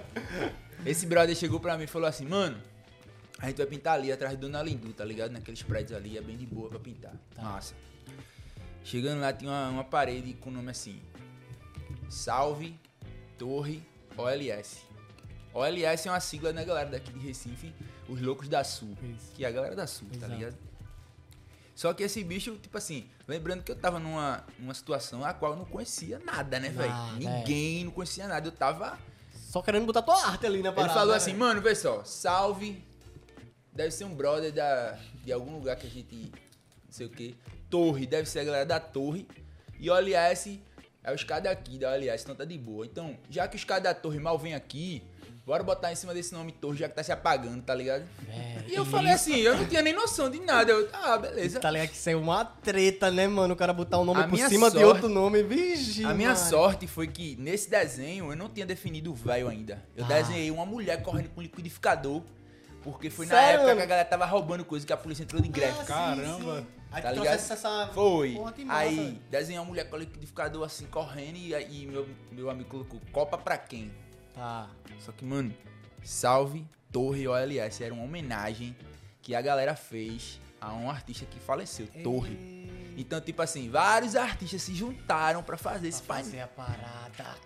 Esse 0.84 1.07
brother 1.07 1.34
chegou 1.34 1.59
pra 1.61 1.76
mim 1.76 1.84
e 1.84 1.87
falou 1.87 2.09
assim, 2.09 2.24
mano, 2.26 2.57
a 3.39 3.47
gente 3.49 3.57
vai 3.57 3.66
pintar 3.66 3.95
ali 3.95 4.12
atrás 4.12 4.37
do 4.37 4.41
Dona 4.43 4.62
Lindu, 4.62 4.93
tá 4.93 5.05
ligado? 5.05 5.32
Naqueles 5.32 5.62
prédios 5.62 5.97
ali, 5.99 6.16
é 6.16 6.20
bem 6.20 6.37
de 6.37 6.47
boa 6.47 6.68
pra 6.68 6.78
pintar. 6.78 7.12
Tá. 7.34 7.43
Massa. 7.43 7.74
Chegando 8.87 9.20
lá 9.20 9.32
tinha 9.32 9.51
uma, 9.51 9.68
uma 9.68 9.84
parede 9.84 10.32
com 10.34 10.49
o 10.49 10.53
nome 10.53 10.70
assim, 10.70 11.03
Salve 12.09 12.78
Torre 13.37 13.82
OLS. 14.16 14.87
OLS 15.53 16.07
é 16.07 16.11
uma 16.12 16.20
sigla 16.20 16.53
da 16.53 16.62
galera 16.62 16.89
daqui 16.91 17.12
de 17.12 17.18
Recife, 17.18 17.74
os 18.09 18.22
loucos 18.22 18.49
da 18.49 18.62
Sul. 18.62 18.97
Isso. 19.03 19.32
Que 19.34 19.45
é 19.45 19.49
a 19.49 19.51
galera 19.51 19.74
da 19.74 19.89
Sul, 19.89 20.07
tá 20.11 20.18
Exato. 20.18 20.32
ligado? 20.32 20.57
Só 21.74 21.93
que 21.93 22.05
esse 22.05 22.22
bicho, 22.22 22.57
tipo 22.59 22.78
assim, 22.78 23.11
lembrando 23.26 23.64
que 23.64 23.72
eu 23.72 23.76
tava 23.76 23.99
numa, 23.99 24.45
numa 24.57 24.72
situação 24.72 25.24
a 25.24 25.34
qual 25.34 25.55
eu 25.55 25.59
não 25.59 25.64
conhecia 25.64 26.20
nada, 26.20 26.61
né, 26.61 26.68
velho? 26.68 26.89
Nada, 26.89 27.18
Ninguém 27.18 27.87
não 27.87 27.91
conhecia 27.91 28.28
nada. 28.28 28.47
Eu 28.47 28.53
tava 28.53 28.97
Só 29.32 29.61
querendo 29.62 29.84
botar 29.84 30.03
tua 30.03 30.14
arte 30.28 30.47
ali 30.47 30.62
na 30.62 30.68
ele 30.68 30.76
parada. 30.76 30.95
falou 30.95 31.11
né, 31.11 31.16
assim, 31.16 31.32
velho? 31.32 31.41
mano, 31.41 31.61
vê 31.61 31.74
só, 31.74 32.05
salve. 32.05 32.84
Deve 33.72 33.91
ser 33.91 34.05
um 34.05 34.14
brother 34.14 34.53
da, 34.53 34.97
de 35.24 35.32
algum 35.32 35.55
lugar 35.55 35.74
que 35.74 35.89
a 35.89 35.91
gente. 35.91 36.30
Não 36.84 36.93
sei 36.93 37.07
o 37.07 37.11
que. 37.11 37.37
Torre, 37.70 38.06
deve 38.06 38.28
ser 38.28 38.40
a 38.40 38.44
galera 38.44 38.66
da 38.66 38.80
torre. 38.80 39.26
E 39.78 39.90
OLS 39.90 40.60
é 41.04 41.12
os 41.14 41.22
caras 41.24 41.44
daqui 41.44 41.78
da 41.78 41.90
OLS, 41.92 42.22
então 42.22 42.34
tá 42.34 42.44
de 42.44 42.56
boa. 42.58 42.86
Então, 42.86 43.16
já 43.30 43.46
que 43.46 43.56
os 43.56 43.64
caras 43.64 43.82
da 43.84 43.94
torre 43.94 44.18
mal 44.18 44.38
vêm 44.38 44.54
aqui, 44.54 45.02
bora 45.44 45.62
botar 45.62 45.92
em 45.92 45.94
cima 45.94 46.14
desse 46.14 46.32
nome 46.32 46.50
torre, 46.52 46.78
já 46.78 46.88
que 46.88 46.94
tá 46.94 47.02
se 47.02 47.12
apagando, 47.12 47.62
tá 47.62 47.74
ligado? 47.74 48.04
Velho, 48.26 48.64
E 48.68 48.74
eu 48.74 48.84
que 48.84 48.90
falei 48.90 49.12
isso? 49.14 49.30
assim, 49.30 49.40
eu 49.40 49.56
não 49.56 49.66
tinha 49.66 49.82
nem 49.82 49.92
noção 49.92 50.30
de 50.30 50.40
nada. 50.40 50.72
Eu, 50.72 50.88
ah, 50.92 51.18
beleza. 51.18 51.60
Tá 51.60 51.70
ligado 51.70 51.88
que 51.90 51.96
isso 51.96 52.08
é 52.10 52.16
uma 52.16 52.44
treta, 52.44 53.10
né, 53.10 53.28
mano? 53.28 53.54
O 53.54 53.56
cara 53.56 53.72
botar 53.72 53.98
um 53.98 54.04
nome 54.04 54.22
A 54.22 54.28
por 54.28 54.38
cima 54.38 54.70
de 54.70 54.78
sorte- 54.78 54.84
outro 54.84 55.08
nome. 55.08 55.42
Vigi, 55.42 56.04
A 56.04 56.14
minha 56.14 56.30
mano. 56.32 56.40
sorte 56.48 56.86
foi 56.86 57.06
que 57.06 57.36
nesse 57.36 57.68
desenho 57.70 58.32
eu 58.32 58.36
não 58.36 58.48
tinha 58.48 58.64
definido 58.66 59.12
o 59.12 59.14
velho 59.14 59.48
ainda. 59.48 59.82
Eu 59.94 60.04
Ah. 60.04 60.08
desenhei 60.08 60.50
uma 60.50 60.64
mulher 60.66 61.02
correndo 61.02 61.28
com 61.30 61.42
liquidificador. 61.42 62.22
Porque 62.82 63.10
foi 63.10 63.26
na 63.26 63.34
Sério, 63.34 63.48
época 63.54 63.64
mano? 63.66 63.76
que 63.78 63.82
a 63.82 63.86
galera 63.86 64.08
tava 64.08 64.24
roubando 64.26 64.64
coisa 64.64 64.86
que 64.86 64.92
a 64.92 64.96
polícia 64.96 65.24
entrou 65.24 65.42
de 65.42 65.48
greve. 65.48 65.72
Ah, 65.72 65.82
sim, 65.82 65.86
Caramba. 65.86 66.60
sim. 66.60 66.66
Aí 66.97 67.03
Tá 67.03 67.11
tu 67.12 67.18
ligado? 67.20 67.34
essa... 67.34 67.86
Foi. 67.92 68.32
Porra, 68.34 68.53
que 68.53 68.64
massa, 68.64 68.80
Aí 68.80 69.20
desenhei 69.30 69.59
uma 69.59 69.66
mulher 69.66 69.88
com 69.88 69.97
liquidificador 69.97 70.64
assim 70.64 70.86
correndo 70.86 71.36
e, 71.36 71.53
e 71.55 71.86
meu, 71.86 72.09
meu 72.32 72.49
amigo 72.51 72.68
colocou 72.70 73.01
Copa 73.12 73.36
pra 73.36 73.59
quem? 73.59 73.92
Tá. 74.34 74.68
Só 74.99 75.12
que, 75.12 75.24
mano, 75.24 75.55
salve 76.03 76.66
Torre 76.92 77.28
OLS. 77.28 77.82
Era 77.82 77.92
uma 77.92 78.03
homenagem 78.05 78.74
que 79.20 79.34
a 79.34 79.42
galera 79.42 79.74
fez 79.76 80.40
a 80.61 80.72
um 80.72 80.88
artista 80.90 81.26
que 81.26 81.38
faleceu, 81.38 81.86
Torre. 82.03 82.57
Então, 82.97 83.20
tipo 83.20 83.42
assim, 83.42 83.68
vários 83.68 84.16
artistas 84.16 84.62
se 84.62 84.74
juntaram 84.74 85.42
pra 85.42 85.59
fazer 85.59 85.88
esse 85.88 86.03
Pra 86.03 86.14
painel. 86.16 86.30
fazer 86.30 86.42
a 86.42 86.47
parada, 86.49 87.36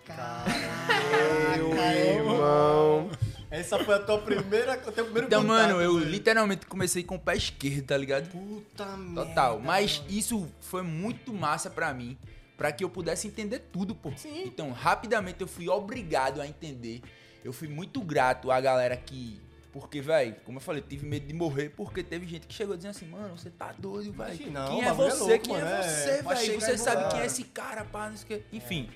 Meu 1.57 1.69
caraca. 1.71 1.95
irmão. 1.97 3.09
Essa 3.51 3.83
foi 3.83 3.95
a 3.95 3.99
tua 3.99 4.17
primeira... 4.19 4.77
Teu 4.77 5.03
primeiro 5.03 5.27
Então, 5.27 5.41
contato, 5.41 5.57
mano, 5.67 5.81
eu 5.81 5.99
velho. 5.99 6.09
literalmente 6.09 6.65
comecei 6.65 7.03
com 7.03 7.15
o 7.15 7.19
pé 7.19 7.35
esquerdo, 7.35 7.85
tá 7.87 7.97
ligado? 7.97 8.29
Puta 8.29 8.85
merda. 8.97 9.25
Total. 9.25 9.59
Mas 9.59 9.99
mano. 9.99 10.11
isso 10.11 10.47
foi 10.61 10.81
muito 10.81 11.33
massa 11.33 11.69
pra 11.69 11.93
mim, 11.93 12.17
pra 12.57 12.71
que 12.71 12.83
eu 12.83 12.89
pudesse 12.89 13.27
entender 13.27 13.59
tudo, 13.71 13.93
pô. 13.93 14.11
Sim. 14.15 14.43
Então, 14.45 14.71
rapidamente 14.71 15.41
eu 15.41 15.47
fui 15.47 15.67
obrigado 15.67 16.39
a 16.41 16.47
entender. 16.47 17.01
Eu 17.43 17.51
fui 17.51 17.67
muito 17.67 17.99
grato 18.01 18.49
à 18.51 18.61
galera 18.61 18.95
que. 18.95 19.39
Porque, 19.73 20.01
velho, 20.01 20.35
como 20.43 20.57
eu 20.57 20.61
falei, 20.61 20.81
eu 20.81 20.87
tive 20.87 21.05
medo 21.05 21.25
de 21.25 21.33
morrer 21.33 21.69
porque 21.69 22.03
teve 22.03 22.27
gente 22.27 22.45
que 22.45 22.53
chegou 22.53 22.75
dizendo 22.75 22.91
assim, 22.91 23.05
mano, 23.07 23.37
você 23.37 23.49
tá 23.49 23.73
doido, 23.77 24.11
velho. 24.11 24.37
Quem 24.37 24.83
é 24.83 24.87
é 24.87 24.93
você? 24.93 25.17
louco, 25.23 25.39
Quem 25.39 25.53
mano, 25.53 25.65
é 25.65 25.79
é, 25.79 25.81
você, 25.81 26.21
velho? 26.21 26.61
Você 26.61 26.77
sabe 26.77 27.09
quem 27.11 27.19
é 27.21 27.25
esse 27.25 27.43
cara, 27.45 27.85
pá, 27.85 28.09
não 28.09 28.17
sei 28.17 28.23
o 28.37 28.39
quê. 28.39 28.45
Enfim. 28.51 28.89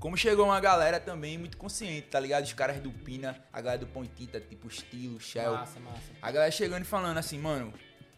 Como 0.00 0.16
chegou 0.16 0.46
uma 0.46 0.60
galera 0.60 1.00
também 1.00 1.36
muito 1.36 1.56
consciente, 1.56 2.08
tá 2.08 2.20
ligado? 2.20 2.44
Os 2.44 2.52
caras 2.52 2.80
do 2.80 2.90
Pina, 2.90 3.36
a 3.52 3.60
galera 3.60 3.80
do 3.80 3.86
Pão 3.86 4.04
e 4.04 4.08
Tinta, 4.08 4.40
tipo 4.40 4.68
Estilo, 4.68 5.20
Shell. 5.20 5.52
Massa, 5.52 5.80
massa. 5.80 6.12
A 6.22 6.30
galera 6.30 6.50
chegando 6.52 6.82
e 6.82 6.84
falando 6.84 7.18
assim, 7.18 7.38
mano, 7.38 7.72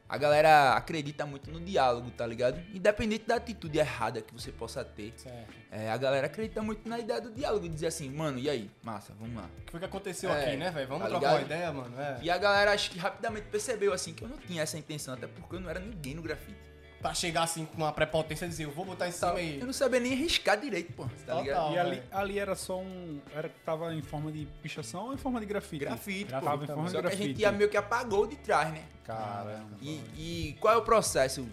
a 0.07 0.19
galera 0.19 0.75
acredita 0.75 1.25
muito 1.25 1.51
no 1.51 1.61
diálogo, 1.61 2.11
tá 2.11 2.27
ligado? 2.27 2.61
Independente 2.75 3.25
da 3.27 3.37
atitude 3.37 3.79
errada 3.79 4.21
que 4.21 4.35
você 4.35 4.51
possa 4.51 4.85
ter. 4.85 5.15
Certo. 5.17 5.55
é, 5.71 5.89
a 5.89 5.97
galera 5.97 6.27
acredita 6.27 6.61
muito 6.61 6.87
na 6.89 6.99
ideia 6.99 7.21
do 7.21 7.31
diálogo. 7.31 7.69
Dizer 7.69 7.87
assim, 7.87 8.11
mano, 8.11 8.39
e 8.39 8.51
aí? 8.51 8.69
Massa, 8.83 9.15
vamos 9.19 9.37
lá. 9.37 9.49
O 9.59 9.65
que 9.65 9.71
foi 9.71 9.79
que 9.79 9.87
aconteceu 9.87 10.31
É, 10.31 10.49
aqui, 10.49 10.57
né, 10.57 10.71
velho? 10.73 10.89
Vamos 10.89 11.05
tá 11.05 11.09
trocar 11.11 11.35
uma 11.35 11.43
ideia, 11.43 11.73
mano? 11.73 11.99
É. 11.99 12.19
E 12.23 12.29
a 12.29 12.37
galera 12.37 12.73
acho 12.73 12.91
que 12.91 12.99
rapidamente 12.99 13.47
percebeu 13.47 13.93
assim 13.93 14.13
que 14.13 14.25
eu 14.25 14.29
não 14.29 14.37
tinha 14.37 14.63
essa 14.63 14.77
intenção, 14.77 15.15
até 15.15 15.29
porque 15.29 15.55
eu 15.55 15.61
não 15.61 15.71
era 15.71 15.79
ninguém 15.79 16.15
no 16.15 16.23
grafite. 16.23 16.70
Pra 17.01 17.15
chegar 17.15 17.45
assim 17.45 17.65
com 17.65 17.79
uma 17.79 17.93
prepotência 17.93 18.45
e 18.45 18.49
dizer, 18.49 18.65
eu 18.65 18.71
vou 18.71 18.85
botar 18.85 19.09
em 19.09 19.13
cima 19.13 19.33
aí. 19.33 19.59
Eu 19.59 19.65
não 19.67 19.73
sabia 19.73 19.99
nem 19.99 20.13
arriscar 20.13 20.61
direito, 20.61 20.93
pô. 20.93 21.05
Tá 21.05 21.37
Total. 21.37 21.41
ligado? 21.43 21.73
E 21.75 21.79
ali, 21.79 22.03
ali 22.13 22.39
era 22.39 22.55
só 22.55 22.79
um. 22.79 23.21
Era, 23.35 23.49
tava 23.65 23.95
em 23.95 24.03
forma 24.03 24.31
de 24.31 24.47
pichação 24.63 25.07
ou 25.07 25.15
em 25.15 25.17
forma 25.17 25.41
de 25.41 25.47
grafite? 25.47 25.85
Grafite, 25.85 26.31
pô. 26.33 26.41
Tava 26.41 26.65
em 26.65 26.67
forma 26.67 26.85
de 26.85 26.91
Só 26.91 26.99
que 27.01 27.07
a 27.07 27.09
grafite. 27.09 27.29
gente 27.29 27.41
ia 27.41 27.51
meio 27.53 27.71
que 27.71 27.77
apagou 27.77 28.27
de 28.27 28.37
trás, 28.37 28.71
né? 28.73 28.83
Caramba. 29.05 29.77
E, 29.81 30.01
e 30.17 30.57
qual 30.61 30.75
é 30.75 30.77
o 30.77 30.83
processo? 30.83 31.49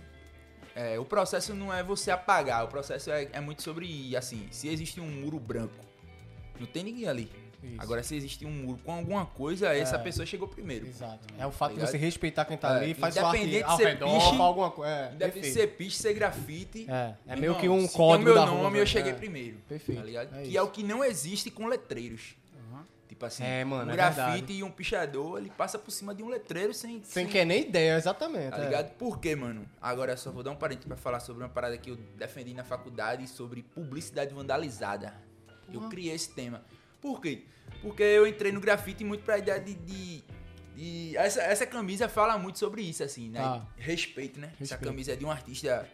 É, 0.75 0.99
o 0.99 1.05
processo 1.05 1.55
não 1.55 1.73
é 1.73 1.81
você 1.81 2.11
apagar, 2.11 2.65
o 2.65 2.67
processo 2.67 3.09
é, 3.09 3.29
é 3.31 3.39
muito 3.39 3.63
sobre, 3.63 4.15
assim, 4.15 4.47
se 4.51 4.67
existe 4.67 5.01
um 5.01 5.07
muro 5.09 5.39
branco, 5.39 5.73
não 6.59 6.67
tem 6.67 6.83
ninguém 6.83 7.07
ali. 7.07 7.31
Isso. 7.63 7.75
Agora, 7.79 8.03
se 8.03 8.15
existe 8.15 8.45
um 8.45 8.51
muro 8.51 8.79
com 8.83 8.93
alguma 8.93 9.25
coisa, 9.25 9.73
essa 9.75 9.95
É. 9.95 9.99
pessoa 9.99 10.25
chegou 10.25 10.47
primeiro. 10.47 10.85
Exato. 10.87 11.19
É 11.39 11.45
o 11.45 11.51
fato 11.51 11.69
de 11.71 11.75
ligado? 11.77 11.91
você 11.91 11.97
respeitar 11.97 12.45
quem 12.45 12.57
tá 12.57 12.73
É, 12.73 12.83
ali, 12.83 12.93
faz 12.93 13.15
sua 13.15 13.27
arte 13.29 13.37
independente 13.37 13.63
de 13.65 13.71
ao 13.71 13.77
ser 13.77 13.87
redor, 13.87 14.19
piche, 14.19 14.41
alguma 14.41 14.71
coisa. 14.71 14.91
É, 14.93 15.09
Deve 15.11 15.31
perfeito. 15.33 15.53
ser 15.53 15.67
piche, 15.67 15.97
ser 15.97 16.13
grafite. 16.13 16.85
É, 16.89 17.13
é 17.27 17.35
meio 17.35 17.55
que 17.55 17.67
um 17.67 17.87
código 17.87 18.23
tem 18.25 18.33
o 18.33 18.35
meu 18.35 18.35
da 18.35 18.45
nome, 18.45 18.69
rua, 18.69 18.77
eu 18.77 18.85
cheguei 18.85 19.11
É. 19.11 19.15
primeiro. 19.15 19.57
Perfeito. 19.67 19.99
Tá 19.99 20.05
ligado? 20.05 20.35
É 20.35 20.43
que 20.43 20.55
é 20.57 20.61
o 20.61 20.67
que 20.69 20.83
não 20.83 21.03
existe 21.03 21.49
com 21.49 21.65
letreiros. 21.67 22.35
Tipo 23.07 23.25
assim, 23.25 23.43
É, 23.43 23.63
mano, 23.65 23.89
um 23.89 23.93
é 23.93 23.95
grafite 23.95 24.25
verdade. 24.31 24.53
e 24.53 24.63
um 24.63 24.69
pichador, 24.69 25.39
ele 25.39 25.49
passa 25.57 25.79
por 25.79 25.89
cima 25.89 26.13
de 26.13 26.21
um 26.21 26.27
letreiro 26.27 26.71
sem... 26.73 27.01
Sem 27.03 27.25
querer 27.25 27.45
nem 27.45 27.61
ideia, 27.61 27.95
exatamente. 27.97 28.51
Tá 28.51 28.59
é. 28.61 28.65
ligado? 28.65 28.91
Por 28.95 29.17
quê, 29.19 29.33
mano? 29.35 29.67
Agora 29.81 30.15
só 30.17 30.29
vou 30.29 30.43
dar 30.43 30.51
um 30.51 30.55
parênteses 30.55 30.85
pra 30.87 30.97
falar 30.97 31.19
sobre 31.21 31.41
uma 31.41 31.49
parada 31.49 31.75
que 31.77 31.89
eu 31.89 31.95
defendi 32.17 32.53
na 32.53 32.63
faculdade 32.65 33.25
sobre 33.27 33.63
publicidade 33.63 34.35
vandalizada. 34.35 35.15
Eu 35.73 35.81
criei 35.89 36.13
esse 36.13 36.29
tema. 36.29 36.61
Por 37.01 37.21
quê? 37.21 37.45
Porque 37.81 38.03
eu 38.03 38.25
entrei 38.27 38.51
no 38.51 38.59
grafite 38.59 39.03
muito 39.03 39.23
pra 39.23 39.37
ideia 39.37 39.59
de. 39.59 39.73
de- 39.75 40.23
de- 40.75 41.17
essa, 41.17 41.41
essa 41.41 41.65
camisa 41.65 42.07
fala 42.07 42.37
muito 42.37 42.59
sobre 42.59 42.81
isso, 42.83 43.03
assim, 43.03 43.29
né? 43.29 43.39
Tá. 43.39 43.65
Respeito, 43.77 44.39
né? 44.39 44.47
Essa 44.53 44.59
Respeito. 44.75 44.83
camisa 44.83 45.13
é 45.13 45.15
de 45.15 45.25
um 45.25 45.31
artista, 45.31 45.87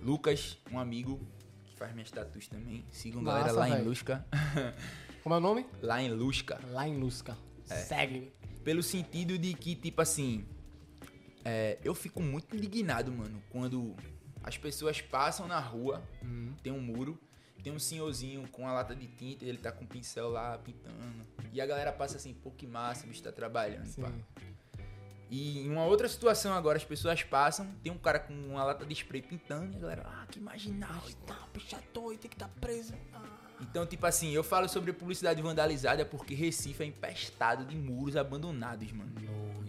Lucas, 0.00 0.58
um 0.70 0.78
amigo, 0.78 1.20
que 1.64 1.76
faz 1.76 1.92
minhas 1.94 2.10
tatuas 2.10 2.46
também. 2.48 2.84
Sigam 2.90 3.22
Massa, 3.22 3.38
galera 3.38 3.58
lá 3.58 3.68
em 3.68 3.72
velho. 3.72 3.84
Lusca. 3.88 4.26
Como 5.22 5.34
é 5.34 5.38
o 5.38 5.40
nome? 5.40 5.66
lá 5.80 6.02
em 6.02 6.10
Lusca. 6.10 6.60
Lá 6.70 6.86
em 6.88 6.96
Lusca. 6.98 7.36
É. 7.70 7.74
Segue-me. 7.76 8.32
Pelo 8.64 8.82
sentido 8.82 9.38
de 9.38 9.54
que, 9.54 9.74
tipo 9.74 10.02
assim, 10.02 10.44
é, 11.44 11.78
eu 11.84 11.94
fico 11.94 12.20
muito 12.20 12.54
indignado, 12.56 13.10
mano, 13.12 13.42
quando 13.50 13.94
as 14.42 14.56
pessoas 14.58 15.00
passam 15.00 15.46
na 15.46 15.58
rua, 15.60 16.02
Uhum. 16.22 16.52
tem 16.62 16.72
um 16.72 16.80
muro, 16.80 17.18
tem 17.62 17.72
um 17.72 17.78
senhorzinho 17.78 18.46
com 18.48 18.66
a 18.66 18.72
lata 18.72 18.94
de 18.94 19.06
tinta, 19.06 19.44
ele 19.44 19.58
tá 19.58 19.70
com 19.70 19.84
o 19.84 19.86
pincel 19.86 20.30
lá 20.30 20.58
pintando. 20.58 20.96
E 21.52 21.60
a 21.60 21.66
galera 21.66 21.92
passa 21.92 22.16
assim, 22.16 22.34
pô, 22.34 22.50
que 22.50 22.66
massa, 22.66 23.04
o 23.04 23.08
bicho 23.08 23.22
tá 23.22 23.32
trabalhando, 23.32 23.86
Sim. 23.86 24.02
pá. 24.02 24.12
E 25.30 25.60
em 25.60 25.70
uma 25.70 25.86
outra 25.86 26.08
situação 26.08 26.52
agora, 26.52 26.76
as 26.76 26.84
pessoas 26.84 27.22
passam, 27.22 27.66
tem 27.82 27.90
um 27.90 27.96
cara 27.96 28.18
com 28.18 28.34
uma 28.34 28.62
lata 28.64 28.84
de 28.84 28.92
spray 28.92 29.22
pintando, 29.22 29.72
e 29.72 29.76
a 29.76 29.80
galera, 29.80 30.02
ah, 30.06 30.26
que 30.26 30.38
marginal 30.38 31.02
e 31.08 31.14
tal, 31.26 31.48
pichador, 31.54 32.12
e 32.12 32.18
tem 32.18 32.28
que 32.28 32.34
estar 32.34 32.48
preso. 32.60 32.92
Então, 33.62 33.86
tipo 33.86 34.04
assim, 34.06 34.32
eu 34.32 34.42
falo 34.44 34.68
sobre 34.68 34.92
publicidade 34.92 35.40
vandalizada 35.40 36.04
porque 36.04 36.34
Recife 36.34 36.82
é 36.82 36.86
empestado 36.86 37.64
de 37.64 37.76
muros 37.76 38.16
abandonados, 38.16 38.90
mano. 38.92 39.12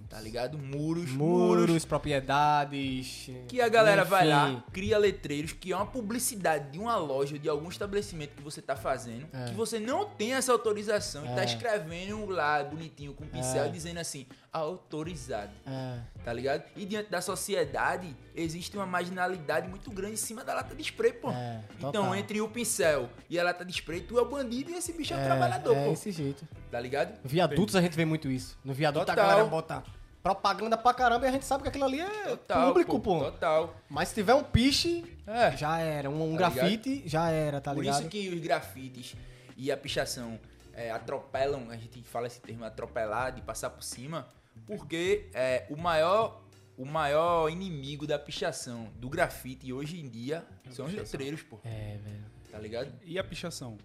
Tá 0.10 0.20
ligado? 0.20 0.60
Muros, 0.60 1.10
muros. 1.12 1.58
Muros, 1.68 1.86
propriedades. 1.86 3.30
Que 3.48 3.62
a 3.62 3.68
galera 3.70 4.04
vai 4.04 4.28
lá, 4.28 4.50
enfim. 4.52 4.64
cria 4.72 4.98
letreiros, 4.98 5.54
que 5.54 5.72
é 5.72 5.76
uma 5.76 5.86
publicidade 5.88 6.72
de 6.72 6.80
uma 6.80 6.96
loja, 6.98 7.39
de 7.39 7.50
algum 7.50 7.68
estabelecimento 7.70 8.36
que 8.36 8.41
você 8.44 8.62
tá 8.62 8.76
fazendo, 8.76 9.28
É. 9.34 9.46
que 9.46 9.56
você 9.56 9.80
não 9.80 10.06
tem 10.06 10.34
essa 10.34 10.52
autorização 10.52 11.24
e 11.26 11.30
tá 11.36 11.41
É. 11.41 11.46
escrevendo 11.46 12.28
lá 12.28 12.64
bonitinho 12.64 13.14
com 13.14 13.26
pincel 13.26 13.66
É. 13.66 13.70
dizendo 13.70 14.00
assim, 14.00 14.28
autorizado. 14.54 15.51
É. 15.66 15.99
Tá 16.24 16.32
ligado? 16.32 16.64
E 16.76 16.86
diante 16.86 17.10
da 17.10 17.22
sociedade, 17.22 18.16
existe 18.36 18.78
uma 18.78 18.86
marginalidade 18.86 19.68
muito 19.68 19.89
grande 19.91 20.14
em 20.14 20.18
cima 20.18 20.43
da 20.43 20.54
lata 20.54 20.76
de 20.76 20.82
spray, 20.84 21.12
pô. 21.14 21.32
É, 21.32 21.62
então, 21.80 22.16
entre 22.16 22.39
o 22.39 22.47
pincel 22.47 23.10
e 23.30 23.39
a 23.39 23.43
lata 23.43 23.66
de 23.66 23.72
spray, 23.74 24.01
tu 24.01 24.18
é 24.18 24.22
o 24.22 24.26
bandido 24.30 24.72
e 24.72 24.76
esse 24.76 24.93
bicho 24.93 25.14
é, 25.14 25.18
o 25.18 25.20
É, 25.20 25.26
trabalhador, 25.26 25.76
é 25.76 25.86
pô. 25.86 25.91
esse 25.93 26.12
jeito. 26.12 26.47
Tá 26.72 26.80
ligado? 26.80 27.20
Viadutos 27.26 27.76
a 27.76 27.82
gente 27.82 27.95
vê 27.95 28.06
muito 28.06 28.30
isso. 28.30 28.58
No 28.64 28.74
viaduto 28.74 29.06
Total. 29.08 29.26
a 29.26 29.28
galera 29.28 29.47
bota 29.49 29.84
propaganda 30.22 30.78
pra 30.78 30.93
caramba 30.93 31.26
e 31.26 31.30
a 31.30 31.32
gente 31.34 31.43
sabe 31.45 31.64
que 31.64 31.70
aquilo 31.70 31.84
ali 31.86 31.99
é 31.99 32.30
Total, 32.30 32.68
público, 32.70 32.99
pô. 32.99 33.20
Total. 33.26 33.76
Mas 33.89 34.08
se 34.10 34.16
tiver 34.16 34.34
um 34.34 34.43
piche, 34.43 35.04
É. 35.28 35.56
já 35.58 35.80
era. 35.80 36.10
Um, 36.10 36.30
um 36.34 36.38
Tá 36.38 36.49
grafite, 36.49 37.04
já 37.06 37.30
era, 37.30 37.60
tá 37.60 37.74
Por 37.74 37.82
ligado? 37.82 37.99
isso 38.01 38.10
que 38.10 38.30
os 38.30 38.39
grafites 38.39 39.16
e 39.58 39.72
a 39.72 39.76
pichação 39.78 40.39
é, 40.74 40.89
atropelam, 40.91 41.70
a 41.70 41.76
gente 41.78 42.01
fala 42.04 42.28
esse 42.28 42.39
termo 42.39 42.64
atropelar, 42.64 43.34
de 43.34 43.41
passar 43.41 43.70
por 43.70 43.84
cima, 43.84 44.26
porque 44.66 45.30
é, 45.34 45.66
o 45.70 45.78
maior 45.78 46.41
o 46.76 46.86
maior 46.86 47.49
inimigo 47.49 48.07
da 48.07 48.18
pichação 48.18 48.89
do 48.95 49.07
grafite 49.07 49.72
hoje 49.72 49.99
em 49.99 50.09
dia 50.09 50.43
são 50.72 50.88
os 50.88 50.93
letreiros, 50.93 51.43
pô. 51.43 51.59
É, 51.64 51.99
velho. 52.03 52.26
Tá 52.51 52.57
ligado? 52.57 52.91
E 53.03 53.20
a 53.20 53.24
pichação? 53.24 53.78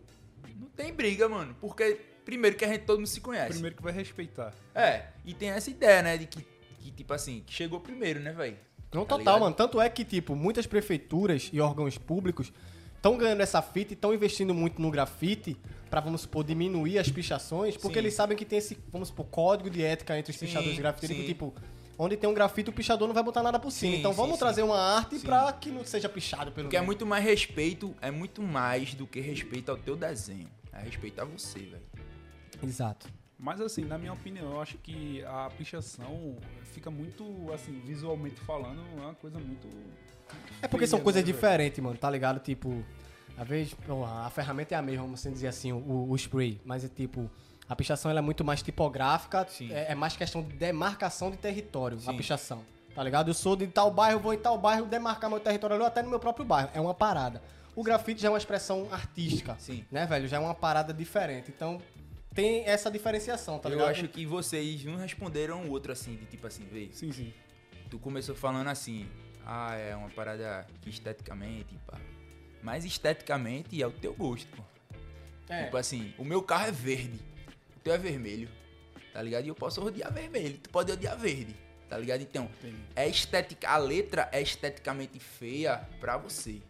Não 0.57 0.69
tem 0.71 0.93
briga, 0.93 1.29
mano. 1.29 1.55
Porque, 1.61 2.01
primeiro, 2.25 2.57
que 2.57 2.65
a 2.65 2.69
gente 2.69 2.85
todo 2.85 2.99
mundo 2.99 3.07
se 3.07 3.21
conhece. 3.21 3.51
Primeiro 3.51 3.77
que 3.77 3.83
vai 3.83 3.93
respeitar. 3.93 4.55
É, 4.75 5.09
e 5.25 5.35
tem 5.35 5.51
essa 5.51 5.71
ideia, 5.71 6.03
né, 6.03 6.17
de 6.17 6.27
que, 6.27 6.47
que 6.81 6.91
tipo 6.91 7.13
assim, 7.13 7.43
que 7.47 7.53
chegou 7.53 7.79
primeiro, 7.79 8.21
né, 8.21 8.33
velho? 8.33 8.57
Não, 8.93 9.05
Tá 9.05 9.17
total, 9.17 9.19
ligado? 9.19 9.41
mano. 9.41 9.55
Tanto 9.55 9.81
é 9.81 9.89
que, 9.91 10.05
tipo, 10.05 10.35
muitas 10.35 10.67
prefeituras 10.67 11.51
e 11.53 11.61
órgãos 11.61 11.99
públicos 11.99 12.53
estão 12.97 13.17
ganhando 13.19 13.43
essa 13.43 13.61
fita 13.61 13.93
e 13.93 13.95
estão 13.95 14.15
investindo 14.15 14.55
muito 14.55 14.81
no 14.81 14.91
grafite 14.91 15.57
pra, 15.89 16.01
vamos 16.01 16.23
supor, 16.23 16.45
diminuir 16.45 16.99
as 16.99 17.09
pichações, 17.11 17.77
porque 17.77 17.95
Sim. 17.95 18.01
eles 18.01 18.15
sabem 18.15 18.37
que 18.37 18.45
tem 18.45 18.59
esse, 18.59 18.79
vamos 18.91 19.09
supor, 19.09 19.27
código 19.27 19.71
de 19.71 19.83
ética 19.83 20.19
entre 20.19 20.31
os 20.31 20.39
Sim, 20.39 20.47
pichadores 20.47 20.75
e 20.77 20.81
grafiteiros, 20.81 21.17
que, 21.17 21.23
sim. 21.23 21.29
tipo, 21.29 21.55
onde 21.99 22.17
tem 22.17 22.29
um 22.29 22.35
grafite, 22.35 22.71
o 22.71 22.73
pichador 22.73 23.09
não 23.09 23.15
vai 23.15 23.23
botar 23.23 23.43
nada 23.43 23.59
por 23.59 23.71
cima. 23.71 23.93
Sim, 23.93 23.99
então 23.99 24.13
sim, 24.13 24.17
vamos 24.17 24.35
sim. 24.35 24.39
trazer 24.39 24.63
uma 24.63 24.79
arte 24.79 25.19
Sim. 25.19 25.27
pra 25.27 25.53
que 25.53 25.71
não 25.71 25.85
seja 25.85 26.09
pichado 26.09 26.53
pelo 26.53 26.67
Porque 26.67 26.77
é 26.77 26.81
menos. 26.81 26.87
muito 26.87 27.05
mais 27.07 27.25
respeito, 27.25 27.95
é 28.01 28.11
muito 28.11 28.43
mais 28.43 28.95
do 28.95 29.07
que 29.07 29.21
respeito 29.21 29.71
ao 29.71 29.77
teu 29.77 29.97
desenho. 29.97 30.49
É 30.73 30.81
respeito 30.83 31.21
a 31.21 31.25
você, 31.25 31.59
velho. 31.59 31.83
Exato. 32.63 33.09
Mas 33.39 33.61
assim, 33.61 33.85
na 33.85 33.97
minha 33.97 34.13
opinião, 34.13 34.53
eu 34.53 34.61
acho 34.61 34.77
que 34.79 35.23
a 35.25 35.49
pichação 35.57 36.37
fica 36.73 36.91
muito, 36.91 37.53
assim, 37.53 37.81
visualmente 37.85 38.41
falando, 38.41 38.81
é 38.97 39.01
uma 39.01 39.15
coisa 39.15 39.39
muito. 39.39 39.69
É 40.61 40.67
porque 40.67 40.87
são 40.87 41.01
coisas 41.01 41.23
né, 41.23 41.27
diferentes, 41.27 41.79
mano, 41.83 41.97
tá 41.97 42.11
ligado? 42.11 42.41
Tipo, 42.41 42.85
às 43.39 43.47
vezes, 43.47 43.77
a 44.25 44.31
ferramenta 44.31 44.75
é 44.75 44.79
a 44.79 44.83
mesma, 44.83 45.05
vamos 45.05 45.23
dizer 45.23 45.47
assim, 45.47 45.73
o, 45.73 46.09
o 46.11 46.17
spray, 46.17 46.61
mas 46.65 46.85
é 46.85 46.89
tipo, 46.89 47.31
a 47.69 47.77
pichação 47.77 48.11
é 48.11 48.21
muito 48.21 48.45
mais 48.45 48.63
tipográfica, 48.63 49.47
é, 49.71 49.93
é 49.93 49.95
mais 49.95 50.17
questão 50.17 50.43
de 50.43 50.57
demarcação 50.57 51.31
de 51.31 51.37
território, 51.37 51.99
a 51.99 52.01
Sim. 52.01 52.17
pichação, 52.17 52.65
tá 52.95 53.03
ligado? 53.03 53.29
Eu 53.29 53.35
sou 53.35 53.55
de 53.55 53.67
tal 53.69 53.91
bairro, 53.93 54.19
vou 54.19 54.35
em 54.35 54.39
tal 54.39 54.59
bairro 54.59 54.87
demarcar 54.87 55.31
meu 55.31 55.39
território 55.39 55.77
ali, 55.77 55.85
até 55.85 56.03
no 56.03 56.11
meu 56.11 56.19
próprio 56.19 56.45
bairro, 56.45 56.71
é 56.75 56.81
uma 56.81 56.95
parada. 56.95 57.41
O 57.77 57.85
grafite 57.85 58.21
já 58.21 58.27
é 58.27 58.31
uma 58.33 58.39
expressão 58.39 58.89
artística, 58.91 59.55
Sim. 59.61 59.85
né, 59.91 60.05
velho? 60.05 60.27
Já 60.27 60.39
é 60.39 60.41
uma 60.41 60.55
parada 60.55 60.93
diferente, 60.93 61.53
então 61.55 61.81
tem 62.35 62.65
essa 62.67 62.91
diferenciação, 62.91 63.59
tá 63.61 63.69
eu 63.69 63.75
ligado? 63.75 63.91
acho 63.91 64.09
que 64.09 64.27
vocês 64.27 64.85
não 64.85 64.97
responderam 64.97 65.63
o 65.67 65.71
outro 65.71 65.93
assim, 65.93 66.17
de 66.17 66.27
tipo 66.27 66.47
assim, 66.47 66.65
vê. 66.65 66.89
Sim, 66.93 67.13
sim. 67.13 67.33
Tu 67.89 67.99
começou 68.01 68.35
falando 68.35 68.67
assim, 68.67 69.07
ah, 69.47 69.75
é 69.77 69.95
uma 69.95 70.11
parada 70.11 70.67
que 70.81 70.91
esteticamente, 70.91 71.79
pá. 71.87 71.99
Mas 72.63 72.85
esteticamente 72.85 73.81
é 73.83 73.87
o 73.87 73.91
teu 73.93 74.15
gosto, 74.15 74.49
pô. 74.57 74.63
É. 75.49 75.65
Tipo 75.65 75.77
assim, 75.77 76.13
o 76.19 76.25
meu 76.25 76.43
carro 76.43 76.69
é 76.69 76.73
verde, 76.73 77.21
o 77.77 77.81
teu 77.81 77.95
é 77.95 77.99
vermelho, 77.99 78.49
tá 79.13 79.23
ligado? 79.23 79.45
E 79.45 79.49
eu 79.49 79.55
posso 79.55 79.83
odiar 79.85 80.13
vermelho, 80.13 80.59
tu 80.59 80.69
pode 80.69 80.93
odiar 80.93 81.17
verde, 81.17 81.57
tá 81.89 81.97
ligado? 81.97 82.21
Então, 82.21 82.51
é 82.95 83.09
estética, 83.09 83.69
a 83.69 83.79
letra 83.79 84.29
é 84.31 84.43
esteticamente 84.43 85.19
feia 85.19 85.81
pra 86.01 86.19
você. 86.19 86.61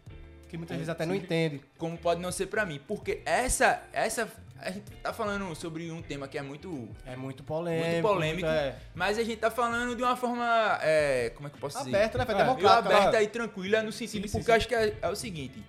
que 0.47 0.57
muitas 0.57 0.77
vezes 0.77 0.89
até 0.89 1.05
não 1.05 1.13
entende. 1.13 1.61
como 1.77 1.97
pode 1.97 2.21
não 2.21 2.31
ser 2.31 2.47
pra 2.47 2.65
mim. 2.65 2.79
Porque 2.87 3.21
essa, 3.25 3.83
essa, 3.91 4.31
a 4.57 4.71
gente 4.71 4.89
tá 5.03 5.11
falando 5.13 5.53
sobre 5.55 5.91
um 5.91 6.01
tema 6.01 6.27
que 6.27 6.37
é 6.37 6.41
muito, 6.41 6.87
É 7.05 7.15
muito 7.17 7.43
polêmico. 7.43 7.85
muito 7.89 8.01
polêmico, 8.01 8.47
é. 8.47 8.75
mas 8.95 9.17
a 9.19 9.23
gente 9.25 9.37
tá 9.39 9.51
falando 9.51 9.93
de 9.95 10.01
uma 10.01 10.15
forma, 10.15 10.79
é, 10.81 11.31
como 11.35 11.47
é 11.47 11.51
que 11.51 11.57
eu 11.57 11.61
posso 11.61 11.77
dizer? 11.79 11.95
Aberta, 11.97 12.17
né? 12.17 12.23
É, 12.23 12.27
Meio 12.33 12.37
Democrática. 12.45 12.95
aberta 12.95 13.21
e 13.21 13.27
tranquila 13.27 13.83
no 13.83 13.91
sentido, 13.91 14.21
Sim, 14.23 14.27
sim, 14.27 14.37
porque 14.39 14.45
sim. 14.45 14.51
eu 14.51 14.55
acho 14.55 14.67
que 14.69 14.73
é, 14.75 14.97
é 15.01 15.09
o 15.09 15.15
seguinte, 15.17 15.61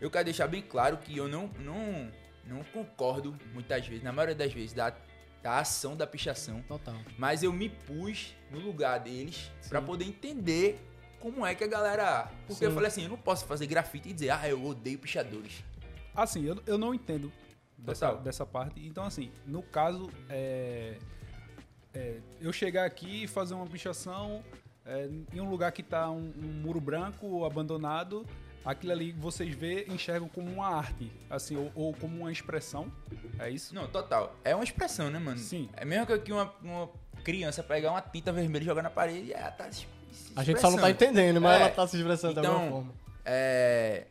eu 0.00 0.10
quero 0.10 0.24
deixar 0.24 0.46
bem 0.46 0.62
claro 0.62 0.98
que 0.98 1.16
eu 1.16 1.28
não, 1.28 1.48
não, 1.58 2.10
não 2.44 2.64
concordo 2.64 3.36
muitas 3.52 3.86
vezes, 3.86 4.02
na 4.02 4.12
maioria 4.12 4.34
das 4.34 4.52
vezes, 4.52 4.72
da, 4.72 4.94
da 5.42 5.58
ação 5.58 5.96
da 5.96 6.06
pichação, 6.06 6.62
Total. 6.68 6.96
mas 7.18 7.42
eu 7.42 7.52
me 7.52 7.68
pus 7.68 8.34
no 8.50 8.58
lugar 8.58 8.98
deles 8.98 9.50
pra 9.68 9.80
poder 9.80 10.04
entender 10.04 10.78
como 11.20 11.44
é 11.44 11.54
que 11.54 11.64
a 11.64 11.66
galera. 11.66 12.30
Porque 12.46 12.64
eu 12.64 12.70
Sim. 12.70 12.74
falei 12.74 12.88
assim, 12.88 13.02
eu 13.04 13.08
não 13.08 13.16
posso 13.16 13.46
fazer 13.46 13.66
grafite 13.66 14.10
e 14.10 14.12
dizer, 14.12 14.30
ah, 14.30 14.48
eu 14.48 14.64
odeio 14.64 14.98
pichadores. 14.98 15.64
Assim, 16.14 16.44
eu, 16.44 16.62
eu 16.66 16.78
não 16.78 16.94
entendo 16.94 17.32
dessa, 17.76 18.08
Total. 18.08 18.22
dessa 18.22 18.46
parte. 18.46 18.86
Então, 18.86 19.04
assim, 19.04 19.30
no 19.46 19.62
caso, 19.62 20.10
é, 20.28 20.98
é, 21.94 22.20
eu 22.40 22.52
chegar 22.52 22.84
aqui 22.84 23.24
e 23.24 23.26
fazer 23.26 23.54
uma 23.54 23.66
pichação 23.66 24.42
é, 24.84 25.08
em 25.32 25.40
um 25.40 25.50
lugar 25.50 25.72
que 25.72 25.82
tá 25.82 26.10
um, 26.10 26.32
um 26.38 26.52
muro 26.62 26.80
branco 26.80 27.44
abandonado, 27.44 28.24
aquilo 28.66 28.92
ali 28.92 29.12
vocês 29.12 29.54
vê, 29.54 29.86
enxergam 29.88 30.28
como 30.28 30.50
uma 30.52 30.66
arte, 30.66 31.10
assim, 31.30 31.56
ou, 31.56 31.70
ou 31.74 31.94
como 31.94 32.16
uma 32.18 32.32
expressão. 32.32 32.92
É 33.38 33.48
isso? 33.48 33.74
Não, 33.74 33.86
total. 33.86 34.34
É 34.44 34.54
uma 34.54 34.64
expressão, 34.64 35.08
né, 35.10 35.18
mano? 35.18 35.38
Sim. 35.38 35.68
É 35.76 35.84
mesmo 35.84 36.06
que 36.18 36.32
uma, 36.32 36.52
uma 36.62 36.90
criança 37.24 37.62
pegar 37.62 37.90
uma 37.92 38.02
tinta 38.02 38.32
vermelha 38.32 38.62
e 38.62 38.66
jogar 38.66 38.82
na 38.82 38.90
parede 38.90 39.28
e 39.28 39.32
ela 39.32 39.50
tá 39.52 39.70
se, 39.72 39.86
se 40.12 40.32
A 40.36 40.42
gente 40.42 40.60
só 40.60 40.70
não 40.70 40.78
tá 40.78 40.90
entendendo, 40.90 41.40
mas 41.40 41.58
É. 41.58 41.62
ela 41.62 41.70
tá 41.70 41.86
se 41.86 41.96
expressando 41.96 42.40
Então, 42.40 42.70
forma. 42.70 42.92
É, 43.24 44.06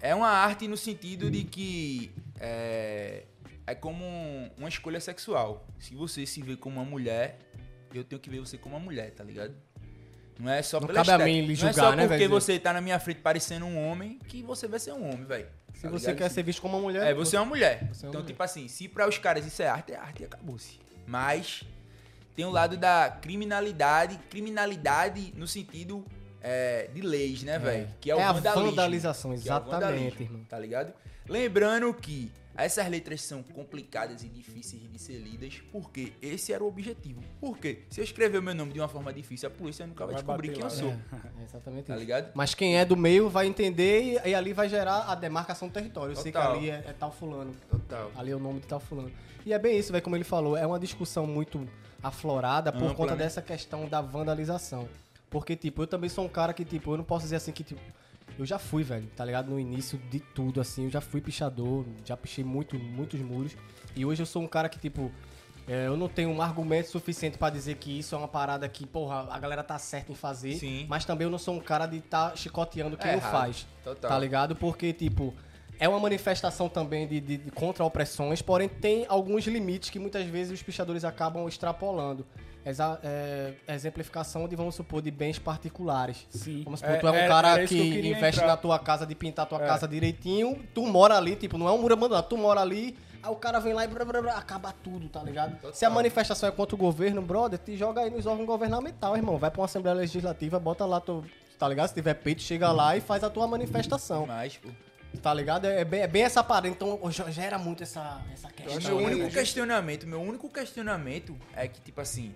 é 0.00 0.14
uma 0.14 0.28
arte 0.28 0.68
no 0.68 0.76
sentido 0.76 1.30
de 1.30 1.44
que 1.44 2.12
é, 2.40 3.24
é 3.66 3.74
como 3.74 4.04
um- 4.04 4.50
uma 4.58 4.68
escolha 4.68 5.00
sexual. 5.00 5.66
Se 5.78 5.94
você 5.94 6.24
se 6.26 6.40
vê 6.42 6.56
como 6.56 6.76
uma 6.80 6.84
mulher, 6.84 7.38
eu 7.92 8.04
tenho 8.04 8.20
que 8.20 8.28
ver 8.30 8.40
você 8.40 8.56
como 8.58 8.76
uma 8.76 8.84
mulher, 8.84 9.10
tá 9.12 9.24
ligado? 9.24 9.54
Não 10.38 10.52
é 10.52 10.62
só 10.62 10.78
Não 10.80 10.86
pela 10.86 11.04
cabe 11.04 11.22
a 11.22 11.26
mim 11.26 11.40
lhe 11.40 11.46
Não 11.46 11.52
é 11.52 11.56
julgar, 11.56 11.74
só 11.74 11.90
né, 11.96 12.02
porque 12.06 12.18
velho? 12.18 12.30
você 12.30 12.58
tá 12.58 12.72
na 12.72 12.80
minha 12.80 12.98
frente 13.00 13.20
parecendo 13.20 13.66
um 13.66 13.88
homem 13.90 14.18
que 14.28 14.42
você 14.42 14.68
vai 14.68 14.78
ser 14.78 14.92
um 14.92 15.04
homem, 15.08 15.24
velho. 15.24 15.46
Se 15.74 15.82
Tá 15.82 15.88
você 15.90 16.06
ligado? 16.12 16.18
quer 16.18 16.30
ser 16.30 16.42
visto 16.42 16.60
como 16.62 16.76
uma 16.76 16.82
mulher. 16.82 17.06
É, 17.08 17.14
você 17.14 17.36
é 17.36 17.40
uma 17.40 17.46
mulher. 17.46 17.78
É 17.80 17.84
uma 17.84 17.90
então, 17.96 18.10
mulher. 18.12 18.24
tipo 18.26 18.42
assim, 18.42 18.68
se 18.68 18.88
pra 18.88 19.08
os 19.08 19.18
caras 19.18 19.44
isso 19.46 19.62
é 19.62 19.68
arte, 19.68 19.92
é 19.92 19.96
arte 19.96 20.22
e 20.22 20.24
acabou-se. 20.26 20.78
Mas 21.06 21.62
tem 22.36 22.44
o 22.44 22.50
lado 22.50 22.76
da 22.76 23.16
criminalidade, 23.20 24.18
criminalidade 24.30 25.32
no 25.36 25.46
sentido 25.46 26.04
é, 26.40 26.88
de 26.94 27.00
leis, 27.00 27.42
né, 27.42 27.58
velho? 27.58 27.88
Que 28.00 28.10
é 28.10 28.14
o 28.16 28.20
É 28.20 28.22
a 28.24 28.32
vandalismo. 28.32 28.70
vandalização, 28.70 29.30
Que 29.32 29.36
é 29.36 29.40
exatamente, 29.40 29.72
vandalismo, 29.72 30.20
irmão. 30.22 30.44
Tá 30.48 30.58
ligado? 30.58 30.92
Lembrando 31.28 31.92
que 31.94 32.30
essas 32.64 32.88
letras 32.88 33.22
são 33.22 33.42
complicadas 33.42 34.22
e 34.22 34.28
difíceis 34.28 34.82
de 34.90 34.98
ser 34.98 35.18
lidas, 35.18 35.60
porque 35.70 36.12
esse 36.20 36.52
era 36.52 36.62
o 36.62 36.66
objetivo. 36.68 37.22
Por 37.40 37.56
quê? 37.58 37.82
Se 37.90 38.00
eu 38.00 38.04
escrever 38.04 38.38
o 38.38 38.42
meu 38.42 38.54
nome 38.54 38.72
de 38.72 38.80
uma 38.80 38.88
forma 38.88 39.12
difícil, 39.12 39.48
a 39.48 39.50
polícia 39.50 39.86
nunca 39.86 40.04
vai, 40.04 40.14
Vai 40.14 40.22
descobrir 40.22 40.48
quem 40.48 40.58
eu 40.58 40.64
lá, 40.64 40.70
sou. 40.70 40.88
né? 40.90 41.00
É 41.40 41.44
exatamente 41.44 41.84
Tá 41.86 41.94
isso. 41.94 42.00
ligado? 42.00 42.30
Mas 42.34 42.54
quem 42.54 42.76
é 42.76 42.84
do 42.84 42.96
meio 42.96 43.28
vai 43.28 43.46
entender 43.46 44.18
e, 44.24 44.28
e 44.30 44.34
ali 44.34 44.52
vai 44.52 44.68
gerar 44.68 45.04
a 45.10 45.14
demarcação 45.14 45.68
do 45.68 45.72
território. 45.72 46.12
Eu 46.12 46.16
sei 46.16 46.32
que 46.32 46.38
Total. 46.38 46.56
ali 46.56 46.68
é, 46.70 46.84
é 46.86 46.92
tal 46.98 47.12
fulano. 47.12 47.54
Total. 47.70 48.10
Ali 48.16 48.30
é 48.32 48.34
o 48.36 48.40
nome 48.40 48.60
de 48.60 48.66
tal 48.66 48.80
fulano. 48.80 49.10
E 49.46 49.52
é 49.52 49.58
bem 49.58 49.78
isso, 49.78 49.92
velho, 49.92 50.02
como 50.02 50.16
ele 50.16 50.24
falou, 50.24 50.56
é 50.56 50.66
uma 50.66 50.78
discussão 50.80 51.26
muito 51.26 51.66
aflorada 52.02 52.72
por 52.72 52.82
Ampla, 52.82 52.94
conta 52.94 53.12
né? 53.14 53.24
dessa 53.24 53.40
questão 53.42 53.86
da 53.88 54.00
vandalização. 54.00 54.88
Porque, 55.30 55.54
tipo, 55.56 55.82
eu 55.82 55.86
também 55.86 56.08
sou 56.08 56.24
um 56.24 56.28
cara 56.28 56.52
que, 56.52 56.64
tipo, 56.64 56.92
eu 56.92 56.96
não 56.96 57.04
posso 57.04 57.24
dizer 57.24 57.36
assim 57.36 57.52
que, 57.52 57.62
tipo, 57.62 57.80
eu 58.38 58.46
já 58.46 58.58
fui, 58.58 58.82
velho, 58.84 59.06
tá 59.16 59.24
ligado? 59.24 59.50
No 59.50 59.58
início 59.58 59.98
de 60.10 60.20
tudo, 60.20 60.60
assim, 60.60 60.84
eu 60.84 60.90
já 60.90 61.00
fui 61.00 61.20
pichador, 61.20 61.84
já 62.04 62.16
pichei 62.16 62.44
muito, 62.44 62.78
muitos 62.78 63.20
muros. 63.20 63.56
E 63.96 64.04
hoje 64.04 64.22
eu 64.22 64.26
sou 64.26 64.42
um 64.42 64.46
cara 64.46 64.68
que, 64.68 64.78
tipo, 64.78 65.10
é, 65.66 65.86
eu 65.86 65.96
não 65.96 66.08
tenho 66.08 66.30
um 66.30 66.40
argumento 66.40 66.88
suficiente 66.88 67.36
pra 67.36 67.50
dizer 67.50 67.74
que 67.76 67.98
isso 67.98 68.14
é 68.14 68.18
uma 68.18 68.28
parada 68.28 68.68
que, 68.68 68.86
porra, 68.86 69.26
a 69.30 69.38
galera 69.38 69.62
tá 69.62 69.76
certa 69.78 70.12
em 70.12 70.14
fazer. 70.14 70.54
Sim. 70.54 70.86
Mas 70.88 71.04
também 71.04 71.24
eu 71.26 71.30
não 71.30 71.38
sou 71.38 71.54
um 71.54 71.60
cara 71.60 71.84
de 71.86 72.00
tá 72.00 72.34
chicoteando 72.36 72.96
quem 72.96 73.10
É 73.10 73.14
não 73.14 73.20
faz. 73.20 73.66
Total. 73.84 74.08
Tá 74.10 74.18
ligado? 74.18 74.54
Porque, 74.56 74.92
tipo, 74.92 75.34
é 75.80 75.88
uma 75.88 75.98
manifestação 76.00 76.68
também 76.68 77.06
de, 77.06 77.20
de- 77.20 77.36
de 77.38 77.50
contra 77.50 77.84
opressões, 77.84 78.40
porém 78.40 78.68
tem 78.68 79.04
alguns 79.08 79.46
limites 79.46 79.90
que 79.90 79.98
muitas 79.98 80.24
vezes 80.26 80.52
os 80.52 80.62
pichadores 80.62 81.04
acabam 81.04 81.46
extrapolando. 81.48 82.24
Exa 82.68 82.98
é, 83.02 83.54
exemplificação 83.68 84.46
de, 84.46 84.54
vamos 84.54 84.74
supor, 84.74 85.00
de 85.00 85.10
bens 85.10 85.38
particulares. 85.38 86.26
Sim. 86.30 86.62
Vamos 86.64 86.80
supor, 86.80 86.98
tu 86.98 87.06
é 87.08 87.10
um 87.10 87.14
era- 87.14 87.28
cara 87.28 87.66
que, 87.66 87.74
queria 87.90 88.10
investe 88.16 88.40
entrar. 88.40 88.46
na 88.52 88.56
tua 88.56 88.78
casa 88.78 89.06
de 89.06 89.14
pintar 89.14 89.46
tua 89.46 89.62
É. 89.62 89.66
casa 89.66 89.88
direitinho, 89.88 90.60
tu 90.74 90.86
mora 90.86 91.16
ali, 91.16 91.34
tipo, 91.36 91.56
não 91.56 91.66
é 91.68 91.72
um 91.72 91.78
muro 91.78 91.94
abandonado, 91.94 92.28
tu 92.28 92.36
mora 92.36 92.60
ali, 92.60 92.96
aí 93.22 93.30
o 93.32 93.36
cara 93.36 93.58
vem 93.58 93.72
lá 93.72 93.84
e 93.84 93.88
brá, 93.88 94.04
brá, 94.04 94.20
brá, 94.20 94.36
acaba 94.36 94.72
tudo, 94.84 95.08
tá 95.08 95.22
ligado? 95.22 95.54
Total. 95.56 95.72
Se 95.74 95.84
a 95.84 95.90
manifestação 95.90 96.48
é 96.48 96.52
contra 96.52 96.74
o 96.74 96.78
governo, 96.78 97.22
brother, 97.22 97.58
te 97.58 97.76
joga 97.76 98.02
aí 98.02 98.10
nos 98.10 98.26
órgãos 98.26 98.46
governamentais, 98.46 99.14
irmão. 99.16 99.38
Vai 99.38 99.50
pra 99.50 99.60
uma 99.60 99.64
Assembleia 99.66 99.96
Legislativa, 99.96 100.58
bota 100.58 100.84
lá, 100.84 101.00
tu, 101.00 101.24
tá 101.58 101.66
ligado? 101.68 101.88
Se 101.88 101.94
tiver 101.94 102.14
peito, 102.14 102.42
chega 102.42 102.70
lá 102.70 102.96
e 102.96 103.00
faz 103.00 103.24
a 103.24 103.30
tua 103.30 103.46
manifestação. 103.46 104.26
Mas, 104.26 104.56
pô, 104.58 104.68
Tá 105.22 105.32
ligado? 105.32 105.64
É 105.64 105.86
bem, 105.86 106.02
é 106.02 106.06
bem 106.06 106.22
essa 106.22 106.44
parada. 106.44 106.68
Então 106.68 107.00
já 107.10 107.30
gera 107.30 107.58
muito 107.58 107.82
essa, 107.82 108.20
essa 108.30 108.50
questão. 108.50 108.78
meu 108.98 109.08
que- 109.08 109.14
único 109.14 109.30
questionamento, 109.32 110.06
meu 110.06 110.20
único 110.20 110.50
questionamento 110.50 111.34
é 111.56 111.66
que, 111.66 111.80
tipo 111.80 111.98
assim, 112.02 112.30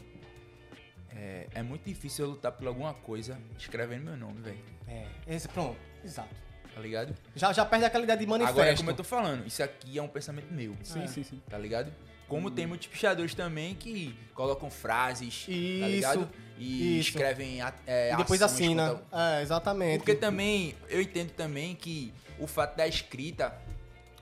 é, 1.16 1.46
é 1.54 1.62
muito 1.62 1.84
difícil 1.84 2.24
eu 2.24 2.30
lutar 2.32 2.52
por 2.52 2.66
alguma 2.66 2.94
coisa 2.94 3.38
escrevendo 3.58 4.04
meu 4.04 4.16
nome, 4.16 4.40
velho. 4.40 4.58
É, 4.88 5.06
esse, 5.26 5.48
pronto, 5.48 5.76
exato. 6.04 6.34
Tá 6.74 6.80
ligado? 6.80 7.14
Já, 7.36 7.52
já 7.52 7.66
perde 7.66 7.84
aquela 7.84 8.04
ideia 8.04 8.18
de 8.18 8.26
manifesto. 8.26 8.58
Agora, 8.58 8.76
como 8.76 8.90
eu 8.90 8.94
tô 8.94 9.04
falando, 9.04 9.46
isso 9.46 9.62
aqui 9.62 9.98
é 9.98 10.02
um 10.02 10.08
pensamento 10.08 10.50
meu. 10.52 10.74
Sim, 10.82 11.02
É. 11.02 11.06
sim, 11.06 11.22
sim. 11.22 11.42
Tá 11.48 11.58
ligado? 11.58 11.92
Como 12.26 12.50
tem 12.50 12.66
muitos 12.66 12.86
pichadores 12.86 13.34
também 13.34 13.74
que 13.74 14.18
colocam 14.32 14.70
frases, 14.70 15.44
tá 15.44 15.52
Isso, 15.52 15.84
ligado? 15.86 16.30
E 16.56 16.98
isso. 16.98 17.10
escrevem 17.10 17.60
a- 17.60 17.74
é, 17.86 18.14
E 18.14 18.16
depois 18.16 18.40
assina. 18.40 18.94
contra- 18.94 19.36
É, 19.38 19.42
exatamente. 19.42 19.98
Porque 19.98 20.14
também, 20.14 20.74
eu 20.88 21.02
entendo 21.02 21.30
também 21.32 21.74
que 21.74 22.10
o 22.38 22.46
fato 22.46 22.74
da 22.74 22.88
escrita, 22.88 23.54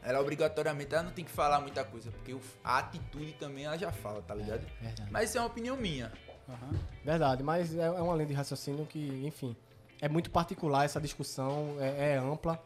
ela 0.03 0.20
obrigatoriamente, 0.20 0.93
ela 0.93 1.05
não 1.05 1.12
tem 1.12 1.24
que 1.24 1.30
falar 1.30 1.61
muita 1.61 1.84
coisa, 1.84 2.11
porque 2.11 2.34
a 2.64 2.78
atitude 2.78 3.32
também 3.34 3.66
ela 3.66 3.78
já 3.78 3.93
fala, 3.93 4.20
tá 4.22 4.34
ligado? 4.34 4.66
Verdade. 4.80 5.09
Mas 5.12 5.28
isso 5.28 5.38
é 5.38 5.41
uma 5.41 5.47
opinião 5.47 5.76
minha. 5.76 6.11
Aham. 6.51 6.79
Verdade, 7.05 7.43
mas 7.43 7.75
é, 7.75 7.87
é 7.87 7.91
uma 7.91 8.15
linha 8.15 8.27
de 8.27 8.35
raciocínio 8.35 8.85
que, 8.87 9.23
enfim, 9.25 9.57
é 10.01 10.09
muito 10.09 10.31
particular 10.31 10.85
essa 10.85 11.01
discussão, 11.01 11.77
é, 11.79 12.15
é 12.15 12.19
ampla. 12.19 12.63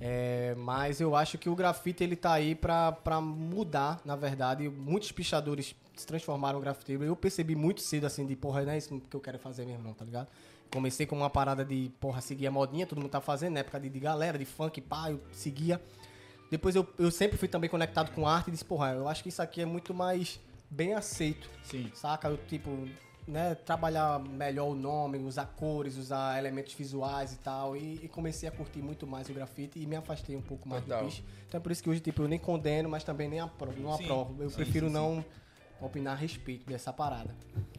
É, 0.00 0.54
mas 0.58 1.00
eu 1.00 1.14
acho 1.16 1.38
que 1.38 1.48
o 1.48 1.54
grafite 1.54 2.02
ele 2.04 2.16
tá 2.16 2.32
aí 2.32 2.54
pra, 2.54 2.92
pra 2.92 3.20
mudar, 3.20 4.00
na 4.04 4.16
verdade. 4.16 4.68
Muitos 4.68 5.12
pichadores 5.12 5.74
se 5.96 6.06
transformaram 6.06 6.58
em 6.58 6.62
grafiteiro. 6.62 7.04
Eu 7.04 7.16
percebi 7.16 7.54
muito 7.54 7.80
cedo 7.80 8.04
assim 8.06 8.26
de 8.26 8.36
porra, 8.36 8.62
não 8.62 8.72
é 8.72 8.78
isso 8.78 9.00
que 9.00 9.16
eu 9.16 9.20
quero 9.20 9.38
fazer 9.38 9.64
mesmo, 9.64 9.82
não, 9.82 9.94
tá 9.94 10.04
ligado? 10.04 10.28
Comecei 10.70 11.06
com 11.06 11.16
uma 11.16 11.30
parada 11.30 11.64
de, 11.64 11.90
porra, 12.00 12.20
seguir 12.20 12.46
a 12.46 12.50
modinha, 12.50 12.86
todo 12.86 12.98
mundo 12.98 13.10
tá 13.10 13.20
fazendo, 13.20 13.54
na 13.54 13.60
época 13.60 13.78
de, 13.78 13.88
de 13.88 14.00
galera, 14.00 14.38
de 14.38 14.44
funk, 14.44 14.80
pá, 14.80 15.10
eu 15.10 15.20
seguia. 15.30 15.80
Depois 16.50 16.74
eu, 16.74 16.86
eu 16.98 17.10
sempre 17.10 17.38
fui 17.38 17.48
também 17.48 17.70
conectado 17.70 18.10
com 18.12 18.26
arte 18.26 18.48
e 18.48 18.50
disse, 18.50 18.64
porra, 18.64 18.92
eu 18.92 19.08
acho 19.08 19.22
que 19.22 19.28
isso 19.28 19.40
aqui 19.40 19.60
é 19.60 19.66
muito 19.66 19.94
mais 19.94 20.40
bem 20.68 20.94
aceito. 20.94 21.48
Sim. 21.62 21.90
Saca? 21.94 22.28
Eu, 22.28 22.36
tipo, 22.36 22.88
né, 23.26 23.54
trabalhar 23.54 24.18
melhor 24.20 24.68
o 24.68 24.74
nome, 24.74 25.18
usar 25.18 25.46
cores, 25.46 25.96
usar 25.96 26.38
elementos 26.38 26.74
visuais 26.74 27.32
e 27.32 27.38
tal. 27.38 27.76
E, 27.76 28.00
e 28.02 28.08
comecei 28.08 28.48
a 28.48 28.52
curtir 28.52 28.80
muito 28.82 29.06
mais 29.06 29.28
o 29.28 29.32
grafite 29.32 29.78
e 29.78 29.86
me 29.86 29.96
afastei 29.96 30.36
um 30.36 30.42
pouco 30.42 30.68
mais 30.68 30.82
Total. 30.82 31.00
do 31.00 31.04
bicho. 31.06 31.22
Então 31.48 31.58
é 31.58 31.62
por 31.62 31.70
isso 31.72 31.82
que 31.82 31.90
hoje, 31.90 32.00
tipo, 32.00 32.22
eu 32.22 32.28
nem 32.28 32.38
condeno, 32.38 32.88
mas 32.88 33.04
também 33.04 33.28
nem 33.28 33.40
apro 33.40 33.72
não 33.78 33.96
Sim. 33.96 34.04
aprovo. 34.04 34.42
Eu 34.42 34.50
Sim, 34.50 34.56
prefiro 34.56 34.88
sim, 34.88 34.92
não 34.92 35.24
opinar 35.80 36.14
a 36.14 36.16
respeito 36.16 36.66
dessa 36.66 36.92
parada. 36.92 37.34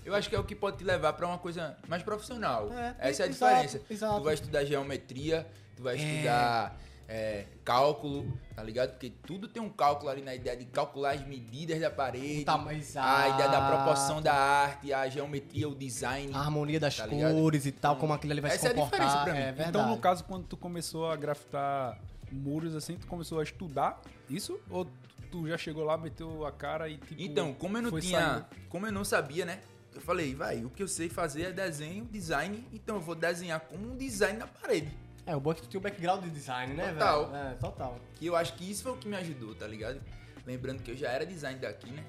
Eu 0.05 0.13
acho 0.13 0.29
que 0.29 0.35
é 0.35 0.39
o 0.39 0.43
que 0.43 0.55
pode 0.55 0.77
te 0.77 0.83
levar 0.83 1.13
pra 1.13 1.25
uma 1.25 1.37
coisa 1.37 1.77
mais 1.87 2.03
profissional. 2.03 2.71
É, 2.73 2.95
Essa 3.09 3.23
é 3.23 3.25
a 3.25 3.29
exato, 3.29 3.53
diferença. 3.55 3.81
exato. 3.89 4.17
Tu 4.19 4.23
vai 4.23 4.33
estudar 4.33 4.65
geometria, 4.65 5.47
tu 5.75 5.83
vai 5.83 5.95
estudar 5.95 6.77
é, 7.16 7.45
cálculo, 7.64 8.26
tá 8.55 8.64
ligado? 8.64 8.89
Porque 8.93 9.11
tudo 9.11 9.47
tem 9.47 9.61
um 9.61 9.70
cálculo 9.70 10.09
ali 10.09 10.24
na 10.24 10.34
ideia 10.34 10.57
de 10.57 10.66
calcular 10.66 11.11
as 11.11 11.24
medidas 11.28 11.80
da 11.80 11.91
parede, 11.91 12.43
Tá, 12.43 12.55
a 12.68 12.74
exato. 12.74 13.34
ideia 13.36 13.49
da 13.49 13.68
proporção 13.70 14.20
da 14.20 14.34
arte, 14.34 14.91
a 14.91 15.07
geometria, 15.07 15.70
o 15.70 15.76
design. 15.76 16.34
A 16.34 16.39
harmonia 16.39 16.80
das 16.80 16.97
Tá 16.97 17.05
ligado? 17.05 17.36
cores 17.36 17.68
e 17.68 17.72
tal, 17.72 17.97
como 17.97 18.14
aquilo 18.14 18.34
ali 18.34 18.41
vai 18.41 18.49
Essa 18.51 18.70
é 18.70 18.74
se 18.74 18.80
a 18.80 18.84
diferença 18.84 18.97
comportar. 19.11 19.24
pra 19.26 19.34
mim. 19.34 19.39
É 19.39 19.45
verdade. 19.51 19.70
Então, 19.70 19.88
no 19.88 19.97
caso, 19.99 20.24
quando 20.24 20.45
tu 20.47 20.57
começou 20.57 21.07
a 21.11 21.16
grafitar 21.16 21.99
muros 22.32 22.76
assim, 22.76 22.95
tu 22.97 23.05
começou 23.05 23.39
a 23.39 23.43
estudar 23.43 24.01
isso? 24.28 24.59
Ou 24.72 24.88
tu 25.32 25.47
já 25.47 25.55
chegou 25.57 25.84
lá, 25.84 25.95
meteu 25.95 26.47
a 26.47 26.51
cara 26.51 26.89
e 26.89 26.97
tipo. 26.97 27.22
Então, 27.22 27.53
como 27.53 27.78
eu 27.78 27.82
não 27.84 27.99
tinha, 27.99 28.20
saindo? 28.20 28.45
como 28.70 28.88
eu 28.88 28.91
não 28.91 29.05
sabia, 29.05 29.45
né? 29.45 29.59
Eu 29.93 30.01
falei, 30.01 30.34
vai, 30.34 30.66
o 30.66 30.70
que 30.72 30.82
eu 30.82 30.88
sei 30.88 31.07
fazer 31.09 31.43
é 31.43 31.51
desenho, 31.51 32.05
design, 32.05 32.68
então 32.74 32.95
eu 32.95 33.01
vou 33.01 33.14
desenhar 33.14 33.59
como 33.59 33.91
um 33.91 33.95
design 33.95 34.39
na 34.39 34.47
parede. 34.47 34.91
É, 35.26 35.36
o 35.36 35.39
bom 35.39 35.51
é 35.51 35.55
que 35.55 35.61
tu 35.61 35.67
tem 35.69 35.80
o 35.80 35.82
background 35.82 36.24
de 36.24 36.30
design, 36.30 36.74
né, 36.74 36.91
Total. 36.93 37.32
velho? 37.32 37.45
É, 37.45 37.53
total. 37.55 37.99
Que 38.15 38.26
eu 38.26 38.36
acho 38.36 38.53
que 38.55 38.69
isso 38.69 38.84
foi 38.84 38.91
o 38.91 38.97
que 38.97 39.07
me 39.07 39.15
ajudou, 39.15 39.55
tá 39.55 39.65
ligado? 39.65 40.01
Lembrando 40.45 40.84
que 40.84 40.91
eu 40.91 40.97
já 40.97 41.09
era 41.09 41.26
design 41.26 41.59
daqui, 41.59 41.89
né? 41.89 42.03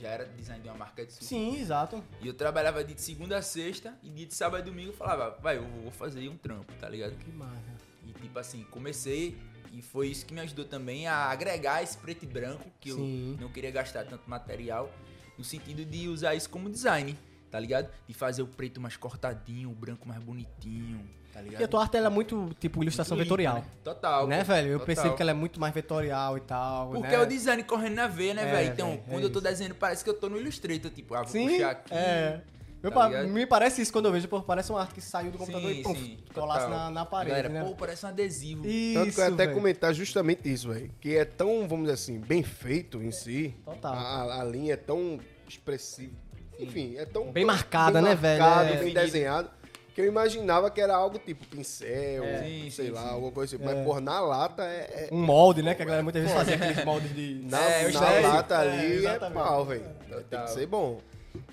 Já 0.00 0.08
era 0.08 0.24
design 0.26 0.62
de 0.62 0.68
uma 0.68 0.76
marca 0.76 1.06
de 1.06 1.12
sushi. 1.12 1.26
Sim, 1.26 1.60
exato. 1.60 2.02
E 2.20 2.26
eu 2.26 2.34
trabalhava 2.34 2.82
de 2.84 3.00
segunda 3.00 3.38
a 3.38 3.42
sexta 3.42 3.96
e 4.02 4.10
dia 4.10 4.26
de 4.26 4.34
sábado 4.34 4.62
e 4.62 4.70
domingo 4.70 4.90
eu 4.90 4.96
falava, 4.96 5.38
vai, 5.40 5.56
eu 5.56 5.66
vou 5.82 5.90
fazer 5.90 6.28
um 6.28 6.36
trampo, 6.36 6.72
tá 6.74 6.88
ligado? 6.88 7.16
Que 7.16 7.30
massa. 7.30 7.72
E 8.04 8.12
tipo 8.12 8.38
assim, 8.38 8.64
comecei 8.64 9.38
e 9.72 9.80
foi 9.82 10.08
isso 10.08 10.26
que 10.26 10.34
me 10.34 10.40
ajudou 10.40 10.64
também 10.64 11.06
a 11.06 11.26
agregar 11.26 11.82
esse 11.82 11.96
preto 11.98 12.24
e 12.24 12.26
branco, 12.26 12.64
que 12.80 12.90
Sim. 12.92 13.32
eu 13.32 13.40
não 13.42 13.52
queria 13.52 13.70
gastar 13.70 14.04
tanto 14.04 14.28
material, 14.28 14.90
no 15.36 15.44
sentido 15.44 15.84
de 15.84 16.08
usar 16.08 16.34
isso 16.34 16.48
como 16.48 16.70
design, 16.70 17.16
tá 17.50 17.60
ligado? 17.60 17.90
De 18.08 18.14
fazer 18.14 18.42
o 18.42 18.46
preto 18.46 18.80
mais 18.80 18.96
cortadinho, 18.96 19.70
o 19.70 19.74
branco 19.74 20.08
mais 20.08 20.22
bonitinho, 20.22 21.06
tá 21.36 21.42
ligado? 21.42 21.60
E 21.60 21.64
a 21.64 21.68
tua 21.68 21.82
arte 21.82 21.96
ela 21.96 22.06
é 22.06 22.10
muito, 22.10 22.50
tipo, 22.58 22.82
ilustração 22.82 23.16
Muito 23.16 23.26
vetorial. 23.26 23.56
né? 23.56 23.64
Total. 23.84 24.26
Né, 24.26 24.42
velho? 24.42 24.68
Eu 24.68 24.72
total. 24.78 24.86
percebo 24.86 25.14
que 25.16 25.22
ela 25.22 25.30
é 25.30 25.34
muito 25.34 25.60
mais 25.60 25.74
vetorial 25.74 26.36
e 26.36 26.40
tal. 26.40 26.90
Porque 26.90 27.08
né? 27.08 27.14
é 27.14 27.20
o 27.20 27.26
design 27.26 27.62
correndo 27.62 27.94
na 27.94 28.06
veia, 28.06 28.34
né, 28.34 28.48
É, 28.48 28.52
velho? 28.52 28.72
Então, 28.72 28.88
velho, 28.90 29.02
é 29.06 29.10
quando 29.10 29.24
eu 29.24 29.30
tô 29.30 29.38
isso. 29.40 29.48
desenhando, 29.48 29.74
parece 29.74 30.02
que 30.02 30.10
eu 30.10 30.14
tô 30.14 30.28
no 30.28 30.38
Illustrator, 30.38 30.90
tipo, 30.90 31.14
ah, 31.14 31.22
vou 31.22 31.28
Sim, 31.28 31.48
puxar 31.48 31.70
aqui. 31.70 31.94
é. 31.94 32.40
Tá 32.82 32.90
pa- 32.92 33.08
ligado? 33.08 33.28
me 33.30 33.46
parece 33.46 33.82
isso 33.82 33.92
quando 33.92 34.04
eu 34.06 34.12
vejo, 34.12 34.28
pô, 34.28 34.40
parece 34.42 34.70
uma 34.70 34.80
arte 34.80 34.94
que 34.94 35.00
saiu 35.00 35.32
do 35.32 35.38
computador 35.38 35.72
Sim, 35.72 35.80
e 35.80 35.82
pum, 35.82 35.94
sim, 35.96 36.18
colasse 36.32 36.68
na, 36.68 36.88
na 36.90 37.04
parede, 37.04 37.30
Galera, 37.30 37.48
né? 37.48 37.64
pô, 37.64 37.74
parece 37.74 38.06
um 38.06 38.10
adesivo. 38.10 38.64
Isso, 38.64 38.94
Tanto 39.00 39.12
que 39.14 39.20
eu 39.20 39.24
ia 39.24 39.34
até 39.34 39.44
velho. 39.46 39.56
comentar 39.56 39.92
justamente 39.94 40.52
isso, 40.52 40.68
velho. 40.72 40.90
Que 41.00 41.16
é 41.16 41.24
tão, 41.24 41.66
vamos 41.66 41.86
dizer 41.86 41.94
assim, 41.94 42.20
bem 42.20 42.44
feito 42.44 43.02
em 43.02 43.10
si. 43.10 43.56
Total. 43.64 43.92
A, 43.92 44.40
a 44.40 44.44
linha 44.44 44.74
é 44.74 44.76
tão 44.76 45.18
expressiva. 45.48 46.12
Enfim, 46.60 46.94
é 46.96 47.04
tão. 47.04 47.32
Bem 47.32 47.44
marcada, 47.44 48.00
bem 48.00 48.08
né, 48.10 48.14
velho? 48.14 48.40
marcado, 48.42 48.68
É. 48.74 48.76
bem 48.76 48.94
desenhado. 48.94 49.50
Que 49.96 50.02
eu 50.02 50.06
imaginava 50.06 50.70
que 50.70 50.78
era 50.78 50.94
algo 50.94 51.18
tipo 51.18 51.46
pincel, 51.46 52.22
É. 52.22 52.42
Sim, 52.44 52.68
sei 52.70 52.86
sim, 52.88 52.92
lá, 52.92 53.00
sim. 53.02 53.08
alguma 53.14 53.32
coisa 53.32 53.56
assim. 53.56 53.64
Mas, 53.64 53.82
por 53.82 53.98
na 53.98 54.20
lata 54.20 54.62
é. 54.62 55.08
é- 55.10 55.14
Um 55.14 55.22
molde, 55.24 55.62
né? 55.62 55.74
Que 55.74 55.80
a 55.80 55.84
galera 55.86 56.02
muitas 56.02 56.20
vezes 56.20 56.36
fazia 56.36 56.54
aqueles 56.56 56.84
moldes 56.84 57.14
de... 57.14 57.40
na 57.48 57.58
É, 57.62 57.90
na 57.90 57.98
sei. 58.06 58.20
lata 58.20 58.54
É, 58.62 58.68
ali 58.78 59.06
é, 59.06 59.18
pau, 59.18 59.64
velho. 59.64 59.86
Tem 60.28 60.42
que 60.44 60.50
ser 60.50 60.66
bom. 60.66 61.00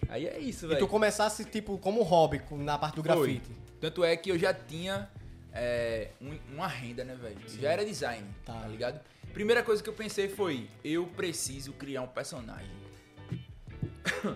Aí 0.09 0.27
é 0.27 0.37
isso, 0.39 0.65
E 0.65 0.67
velho. 0.67 0.79
tu 0.81 0.89
começasse, 0.89 1.45
tipo, 1.45 1.77
como 1.77 2.03
hobby 2.03 2.41
na 2.51 2.77
parte 2.77 2.95
do 2.97 3.03
Foi. 3.03 3.15
grafite. 3.15 3.49
Tanto 3.79 4.03
é 4.03 4.17
que 4.17 4.29
eu 4.29 4.37
já 4.37 4.53
tinha 4.53 5.09
é, 5.53 6.09
um- 6.21 6.37
uma 6.53 6.67
renda, 6.67 7.05
né, 7.05 7.15
velho? 7.15 7.37
Já 7.61 7.71
era 7.71 7.85
design, 7.85 8.25
Tá. 8.45 8.53
tá. 8.55 8.67
ligado? 8.67 8.99
Primeira 9.33 9.63
coisa 9.63 9.81
que 9.81 9.87
eu 9.89 9.93
pensei 9.93 10.27
foi, 10.27 10.67
eu 10.83 11.07
preciso 11.07 11.71
criar 11.71 12.01
um 12.01 12.07
personagem. 12.07 12.69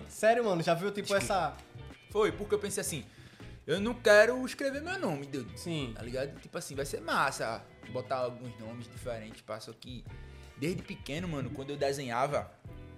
Sério, 0.08 0.44
mano, 0.46 0.62
já 0.62 0.72
viu, 0.72 0.90
tipo, 0.90 1.14
essa... 1.14 1.54
Foi, 2.10 2.32
porque 2.32 2.54
eu 2.54 2.58
pensei 2.58 2.80
assim, 2.80 3.04
eu 3.68 3.78
não 3.78 3.92
quero 3.92 4.44
escrever 4.46 4.80
meu 4.80 4.98
nome, 4.98 5.26
dude. 5.26 5.60
Sim. 5.60 5.92
Tá 5.94 6.02
ligado? 6.02 6.40
Tipo 6.40 6.56
assim, 6.56 6.74
vai 6.74 6.86
ser 6.86 7.02
massa 7.02 7.62
botar 7.92 8.16
alguns 8.16 8.58
nomes 8.58 8.90
diferentes, 8.90 9.44
só 9.60 9.72
que 9.74 10.02
desde 10.56 10.82
pequeno, 10.82 11.28
mano, 11.28 11.50
quando 11.50 11.68
eu 11.68 11.76
desenhava, 11.76 12.50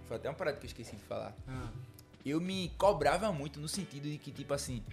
foi 0.06 0.16
até 0.16 0.28
uma 0.28 0.34
parada 0.34 0.58
que 0.58 0.64
eu 0.64 0.68
esqueci 0.68 0.94
de 0.94 1.02
falar. 1.02 1.36
Ah, 1.48 1.70
eu 2.24 2.40
me 2.40 2.72
cobrava 2.78 3.32
muito 3.32 3.58
no 3.58 3.68
sentido 3.68 4.08
de 4.08 4.16
que, 4.16 4.30
tipo 4.30 4.54
assim, 4.54 4.84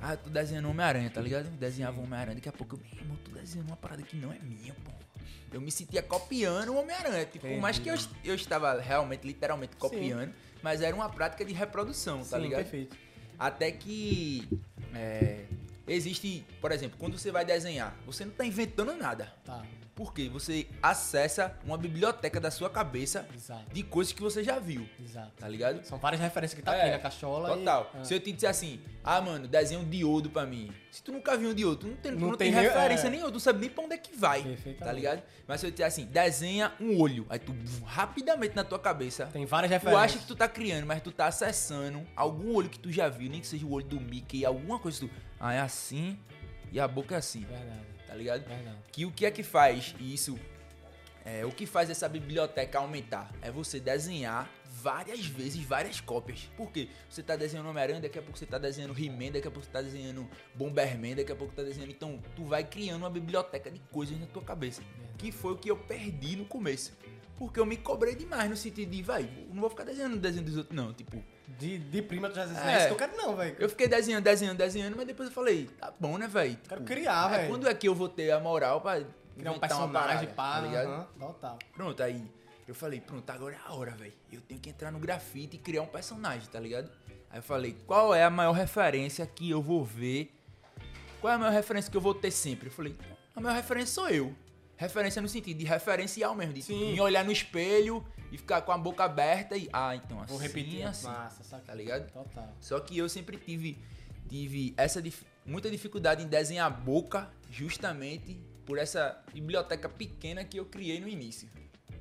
ah, 0.00 0.14
eu 0.14 0.16
tô 0.18 0.28
desenhando 0.28 0.68
Homem-Aranha, 0.68 1.08
tá 1.08 1.20
ligado? 1.20 1.48
Desenhava 1.50 2.00
Homem-Aranha, 2.00 2.34
daqui 2.34 2.48
a 2.48 2.52
pouco 2.52 2.74
eu, 2.74 2.80
meu 2.80 3.02
irmão, 3.02 3.16
tô 3.24 3.30
desenhando 3.30 3.68
uma 3.68 3.76
parada 3.76 4.02
que 4.02 4.16
não 4.16 4.32
é 4.32 4.40
minha, 4.40 4.74
pô. 4.74 4.90
Eu 5.52 5.60
me 5.60 5.70
sentia 5.70 6.02
copiando 6.02 6.70
o 6.70 6.76
Homem-Aranha. 6.80 7.24
Tipo, 7.26 7.46
por 7.46 7.58
mais 7.58 7.78
que 7.78 7.88
eu, 7.88 7.94
eu 8.24 8.34
estava 8.34 8.80
realmente, 8.80 9.24
literalmente 9.24 9.76
copiando, 9.76 10.34
mas 10.62 10.82
era 10.82 10.94
uma 10.96 11.08
prática 11.08 11.44
de 11.44 11.54
reprodução, 11.54 12.24
tá 12.24 12.36
sim, 12.36 12.42
ligado? 12.42 12.62
perfeito. 12.62 13.05
Até 13.38 13.70
que 13.70 14.48
é, 14.94 15.44
existe, 15.86 16.44
por 16.60 16.72
exemplo, 16.72 16.96
quando 16.98 17.18
você 17.18 17.30
vai 17.30 17.44
desenhar, 17.44 17.96
você 18.06 18.24
não 18.24 18.32
tá 18.32 18.44
inventando 18.44 18.94
nada. 18.96 19.32
Tá, 19.44 19.64
Por 19.96 20.12
quê? 20.12 20.28
Você 20.28 20.66
acessa 20.82 21.58
uma 21.64 21.78
biblioteca 21.78 22.38
da 22.38 22.50
sua 22.50 22.68
cabeça 22.68 23.26
exato, 23.34 23.72
de 23.72 23.82
coisas 23.82 24.12
que 24.12 24.20
você 24.20 24.44
já 24.44 24.58
viu, 24.58 24.86
exato. 25.02 25.32
tá 25.38 25.48
ligado? 25.48 25.82
São 25.86 25.96
várias 25.98 26.20
referências 26.20 26.54
que 26.54 26.62
tá 26.62 26.76
É, 26.76 26.82
aqui 26.82 26.90
na 26.90 26.98
cachola 26.98 27.56
Total. 27.56 27.90
e... 27.94 27.98
Ah. 27.98 28.04
Se 28.04 28.12
eu 28.14 28.20
te 28.20 28.30
disser 28.30 28.50
assim, 28.50 28.78
ah, 29.02 29.22
mano, 29.22 29.48
desenha 29.48 29.80
um 29.80 29.88
diodo 29.88 30.28
pra 30.28 30.44
mim. 30.44 30.70
Se 30.90 31.02
tu 31.02 31.12
nunca 31.12 31.34
viu 31.34 31.48
um 31.48 31.54
diodo, 31.54 31.76
tu 31.76 31.86
não 31.88 31.96
tem, 31.96 32.12
tu 32.12 32.18
Não 32.20 32.28
não 32.28 32.36
tem 32.36 32.52
tem, 32.52 32.60
referência 32.62 33.06
é. 33.06 33.10
nenhuma, 33.10 33.30
tu 33.30 33.34
não 33.34 33.40
sabe 33.40 33.58
nem 33.60 33.70
pra 33.70 33.84
onde 33.84 33.94
é 33.94 33.98
que 33.98 34.14
vai. 34.14 34.42
Tá 34.78 34.92
ligado? 34.92 35.22
Mas 35.48 35.60
se 35.60 35.66
eu 35.66 35.70
te 35.70 35.76
disser 35.76 35.86
assim, 35.86 36.04
desenha 36.04 36.72
um 36.78 37.00
olho. 37.00 37.24
Aí 37.30 37.38
tu, 37.38 37.54
rapidamente 37.86 38.54
na 38.54 38.64
tua 38.64 38.78
cabeça, 38.78 39.26
Tem 39.32 39.46
várias 39.46 39.70
tu 39.70 39.72
referências. 39.72 40.04
acha 40.04 40.18
que 40.18 40.26
tu 40.26 40.36
tá 40.36 40.46
criando, 40.46 40.86
mas 40.86 41.02
tu 41.02 41.10
tá 41.10 41.26
acessando 41.26 42.06
algum 42.14 42.54
olho 42.54 42.68
que 42.68 42.78
tu 42.78 42.92
já 42.92 43.08
viu, 43.08 43.30
nem 43.30 43.40
que 43.40 43.46
seja 43.46 43.64
o 43.64 43.72
olho 43.72 43.86
do 43.86 43.98
Mickey, 43.98 44.44
alguma 44.44 44.78
coisa 44.78 45.00
tu. 45.00 45.10
Ah, 45.40 45.52
é 45.54 45.60
assim 45.60 46.18
e 46.72 46.80
a 46.80 46.86
boca 46.88 47.14
é 47.14 47.18
assim. 47.18 47.40
Verdade, 47.44 47.86
Tá 48.06 48.14
ligado? 48.14 48.46
verdade. 48.46 48.78
Que 48.92 49.04
o 49.04 49.12
que 49.12 49.26
é 49.26 49.30
que 49.30 49.42
faz 49.42 49.94
isso? 50.00 50.38
É, 51.24 51.44
o 51.44 51.50
que 51.50 51.66
faz 51.66 51.90
essa 51.90 52.08
biblioteca 52.08 52.78
aumentar? 52.78 53.32
É 53.42 53.50
você 53.50 53.80
desenhar 53.80 54.48
várias 54.64 55.26
vezes, 55.26 55.60
várias 55.64 56.00
cópias. 56.00 56.48
Por 56.56 56.70
quê? 56.70 56.88
Você 57.10 57.20
tá 57.20 57.34
desenhando 57.34 57.68
Homem-Aranha, 57.68 58.00
daqui 58.00 58.18
a 58.18 58.22
pouco 58.22 58.38
você 58.38 58.46
tá 58.46 58.58
desenhando 58.58 58.96
He-Man, 58.96 59.32
daqui 59.32 59.48
a 59.48 59.50
pouco 59.50 59.66
você 59.66 59.72
tá 59.72 59.82
desenhando 59.82 60.28
Bomberman, 60.54 61.16
daqui 61.16 61.32
a 61.32 61.36
pouco 61.36 61.52
tá 61.52 61.64
desenhando... 61.64 61.90
Então, 61.90 62.22
tu 62.36 62.44
vai 62.44 62.62
criando 62.62 62.98
uma 62.98 63.10
biblioteca 63.10 63.70
de 63.70 63.80
coisas 63.90 64.16
na 64.20 64.26
tua 64.26 64.42
cabeça. 64.42 64.82
Que 65.18 65.32
foi 65.32 65.54
o 65.54 65.56
que 65.56 65.68
eu 65.68 65.76
perdi 65.76 66.36
no 66.36 66.44
começo. 66.44 66.96
Porque 67.36 67.58
eu 67.58 67.66
me 67.66 67.76
cobrei 67.76 68.14
demais 68.14 68.48
no 68.48 68.56
sentido 68.56 68.90
de, 68.90 69.02
vai, 69.02 69.28
não 69.52 69.60
vou 69.60 69.70
ficar 69.70 69.82
desenhando 69.84 70.14
o 70.14 70.18
desenho 70.18 70.44
dos 70.44 70.56
outros, 70.56 70.76
não. 70.76 70.94
Tipo, 70.94 71.22
De, 71.58 71.78
de 71.78 72.02
prima, 72.02 72.28
tu 72.28 72.34
já 72.36 72.44
disse, 72.44 72.60
É. 72.60 72.72
é 72.72 72.78
isso 72.78 72.86
que 72.88 72.92
eu 72.92 72.96
quero 73.08 73.16
não, 73.16 73.34
velho. 73.36 73.56
eu 73.58 73.68
fiquei 73.68 73.88
desenhando, 73.88 74.24
desenhando, 74.24 74.58
desenhando, 74.58 74.94
mas 74.96 75.06
depois 75.06 75.28
eu 75.28 75.34
falei, 75.34 75.66
tá 75.78 75.92
bom, 75.98 76.18
né, 76.18 76.28
velho? 76.28 76.58
Quero 76.68 76.82
criar, 76.82 77.28
velho. 77.28 77.48
Quando 77.48 77.66
é 77.68 77.74
que 77.74 77.88
eu 77.88 77.94
vou 77.94 78.08
ter 78.08 78.30
a 78.30 78.38
moral 78.40 78.80
pra 78.80 79.02
Criar 79.36 79.52
um 79.52 79.58
personagem, 79.58 80.28
pá, 80.30 80.54
tá 80.54 80.60
ligado? 80.62 80.86
aham, 80.88 81.06
total. 81.18 81.58
Pronto, 81.74 82.02
aí 82.02 82.22
eu 82.66 82.74
falei, 82.74 83.00
pronto, 83.00 83.28
agora 83.30 83.54
é 83.54 83.58
a 83.68 83.72
hora, 83.74 83.90
velho. 83.92 84.12
Eu 84.32 84.40
tenho 84.40 84.60
que 84.60 84.70
entrar 84.70 84.90
no 84.90 84.98
grafite 84.98 85.56
e 85.56 85.58
criar 85.58 85.82
um 85.82 85.86
personagem, 85.86 86.48
tá 86.50 86.58
ligado? 86.60 86.90
Aí 87.30 87.38
eu 87.38 87.42
falei, 87.42 87.76
qual 87.86 88.14
é 88.14 88.22
a 88.24 88.30
maior 88.30 88.52
referência 88.52 89.26
que 89.26 89.50
eu 89.50 89.60
vou 89.62 89.84
ver? 89.84 90.32
Qual 91.20 91.30
é 91.32 91.36
a 91.36 91.38
maior 91.38 91.52
referência 91.52 91.90
que 91.90 91.96
eu 91.96 92.00
vou 92.00 92.14
ter 92.14 92.30
sempre? 92.30 92.68
Eu 92.68 92.72
falei, 92.72 92.96
a 93.34 93.40
maior 93.40 93.54
referência 93.56 93.94
sou 93.94 94.08
eu. 94.08 94.34
Referência 94.76 95.22
no 95.22 95.28
sentido 95.28 95.56
de 95.58 95.64
referencial 95.64 96.34
mesmo, 96.34 96.52
de 96.52 96.62
Sim. 96.62 96.92
me 96.92 97.00
olhar 97.00 97.24
no 97.24 97.32
espelho 97.32 98.04
e 98.30 98.36
ficar 98.36 98.60
com 98.62 98.72
a 98.72 98.78
boca 98.78 99.04
aberta 99.04 99.56
e, 99.56 99.68
ah, 99.72 99.96
então 99.96 100.20
assim, 100.20 100.32
Vou 100.32 100.38
repetir. 100.42 100.82
assim, 100.82 101.06
Massa, 101.06 101.42
saca? 101.44 101.62
tá 101.64 101.74
ligado? 101.74 102.10
Total. 102.12 102.52
Só 102.60 102.78
que 102.80 102.98
eu 102.98 103.08
sempre 103.08 103.38
tive, 103.38 103.78
tive 104.28 104.74
essa 104.76 105.00
dif- 105.00 105.24
muita 105.46 105.70
dificuldade 105.70 106.22
em 106.22 106.26
desenhar 106.26 106.66
a 106.66 106.70
boca, 106.70 107.30
justamente 107.50 108.38
por 108.66 108.78
essa 108.78 109.18
biblioteca 109.32 109.88
pequena 109.88 110.44
que 110.44 110.58
eu 110.58 110.66
criei 110.66 111.00
no 111.00 111.08
início. 111.08 111.48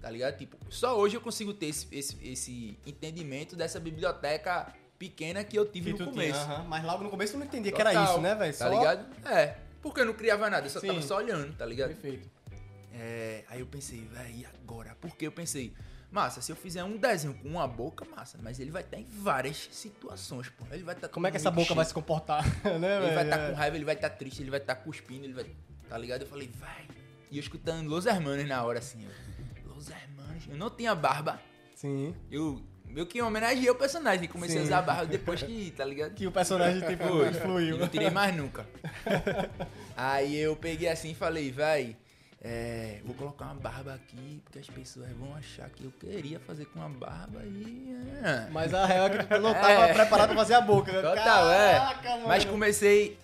Tá 0.01 0.09
ligado? 0.09 0.37
Tipo, 0.37 0.57
só 0.69 0.97
hoje 0.99 1.15
eu 1.15 1.21
consigo 1.21 1.53
ter 1.53 1.67
esse, 1.67 1.87
esse, 1.91 2.17
esse 2.27 2.77
entendimento 2.85 3.55
dessa 3.55 3.79
biblioteca 3.79 4.71
pequena 4.99 5.43
que 5.43 5.57
eu 5.57 5.65
tive 5.65 5.93
Que 5.93 5.99
no 5.99 6.05
tu 6.09 6.11
tinha, 6.11 6.13
começo. 6.33 6.39
aham. 6.51 6.63
Mas 6.67 6.83
logo 6.83 7.03
no 7.03 7.09
começo 7.09 7.33
tu 7.33 7.39
não 7.39 7.45
entendia 7.45 7.71
que 7.71 7.79
era 7.81 7.91
Total, 7.91 8.11
isso, 8.11 8.21
né, 8.21 8.35
velho? 8.35 8.53
Tá 8.57 8.69
Só- 8.69 8.77
ligado? 8.77 9.27
É. 9.29 9.57
Porque 9.81 10.01
eu 10.01 10.05
não 10.05 10.13
criava 10.13 10.49
nada, 10.49 10.65
eu 10.65 10.69
só 10.69 10.79
Sim. 10.79 10.87
tava 10.87 11.01
só 11.01 11.17
olhando, 11.17 11.55
tá 11.55 11.65
ligado? 11.65 11.89
Perfeito. 11.89 12.27
É, 12.97 13.43
aí 13.49 13.59
eu 13.59 13.65
pensei, 13.65 14.07
véi, 14.11 14.31
e 14.41 14.45
agora? 14.45 14.95
Porque 15.01 15.27
eu 15.27 15.31
pensei, 15.31 15.73
massa, 16.09 16.39
se 16.39 16.49
eu 16.51 16.55
fizer 16.55 16.81
um 16.83 16.95
desenho 16.97 17.33
com 17.33 17.49
uma 17.49 17.67
boca, 17.67 18.05
massa, 18.05 18.37
mas 18.41 18.57
ele 18.59 18.71
vai 18.71 18.83
estar 18.83 18.97
em 18.97 19.03
várias 19.03 19.67
situações, 19.71 20.47
pô. 20.49 20.63
Ele 20.71 20.83
vai 20.83 20.95
estar 20.95 21.09
Como 21.09 21.27
é 21.27 21.31
que 21.31 21.35
essa 21.37 21.51
boca 21.51 21.73
vai 21.75 21.83
se 21.83 21.93
comportar, 21.93 22.43
né? 22.79 22.97
Ele 23.05 23.13
vai 23.13 23.23
estar 23.25 23.37
É. 23.39 23.49
com 23.49 23.55
raiva, 23.55 23.75
ele 23.75 23.85
vai 23.85 23.95
estar 23.95 24.09
triste, 24.11 24.41
ele 24.41 24.49
vai 24.49 24.59
estar 24.61 24.75
cuspindo, 24.75 25.25
ele 25.25 25.33
vai. 25.33 25.45
Tá 25.89 25.97
ligado? 25.97 26.21
Eu 26.21 26.27
falei, 26.27 26.49
vai. 26.57 26.87
E 27.29 27.37
eu 27.37 27.41
escutando 27.41 27.87
Los 27.89 28.05
Hermanos 28.05 28.47
na 28.47 28.63
hora 28.63 28.79
assim, 28.79 29.03
eu, 29.05 29.73
Los 29.73 29.89
Hermanos. 29.89 30.45
Eu 30.49 30.55
não 30.55 30.69
tinha 30.69 30.95
barba. 30.95 31.39
Sim. 31.75 32.15
Eu. 32.31 32.61
Eu 32.95 33.05
que 33.05 33.21
homenageei 33.21 33.69
o 33.69 33.75
personagem. 33.75 34.25
Comecei 34.29 34.55
Sim. 34.57 34.61
a 34.61 34.65
usar 34.67 34.81
barba 34.83 35.05
depois 35.05 35.43
que, 35.43 35.71
tá 35.71 35.83
ligado? 35.83 36.13
Que 36.13 36.25
o 36.27 36.31
personagem, 36.31 36.79
tipo, 36.87 37.03
Foi. 37.05 37.33
fluiu. 37.33 37.75
E 37.75 37.79
não 37.79 37.87
tirei 37.89 38.09
mais 38.09 38.33
nunca. 38.33 38.65
Aí 39.97 40.35
eu 40.37 40.55
peguei 40.55 40.87
assim 40.87 41.11
e 41.11 41.15
falei, 41.15 41.51
vai, 41.51 41.97
é, 42.47 42.99
vou 43.03 43.15
colocar 43.15 43.45
uma 43.45 43.55
barba 43.55 43.95
aqui, 43.95 44.39
porque 44.43 44.59
as 44.59 44.67
pessoas 44.67 45.09
vão 45.17 45.33
achar 45.35 45.67
que 45.71 45.83
eu 45.83 45.91
queria 45.99 46.39
fazer 46.39 46.65
com 46.65 46.77
uma 46.79 46.89
barba 46.89 47.41
e. 47.43 47.97
é. 48.23 48.47
Mas 48.51 48.71
a 48.71 48.85
real 48.85 49.07
é 49.07 49.09
que 49.17 49.23
tu 49.25 49.39
não 49.41 49.51
tava 49.55 49.87
É. 49.87 49.93
preparado 49.93 50.27
pra 50.29 50.37
fazer 50.37 50.53
a 50.53 50.61
boca. 50.61 50.91
né? 50.91 51.01
Total, 51.01 51.51
é. 51.51 51.73
Caraca, 51.79 52.09
mano. 52.11 52.27
Mas 52.27 52.45
comecei. 52.45 53.17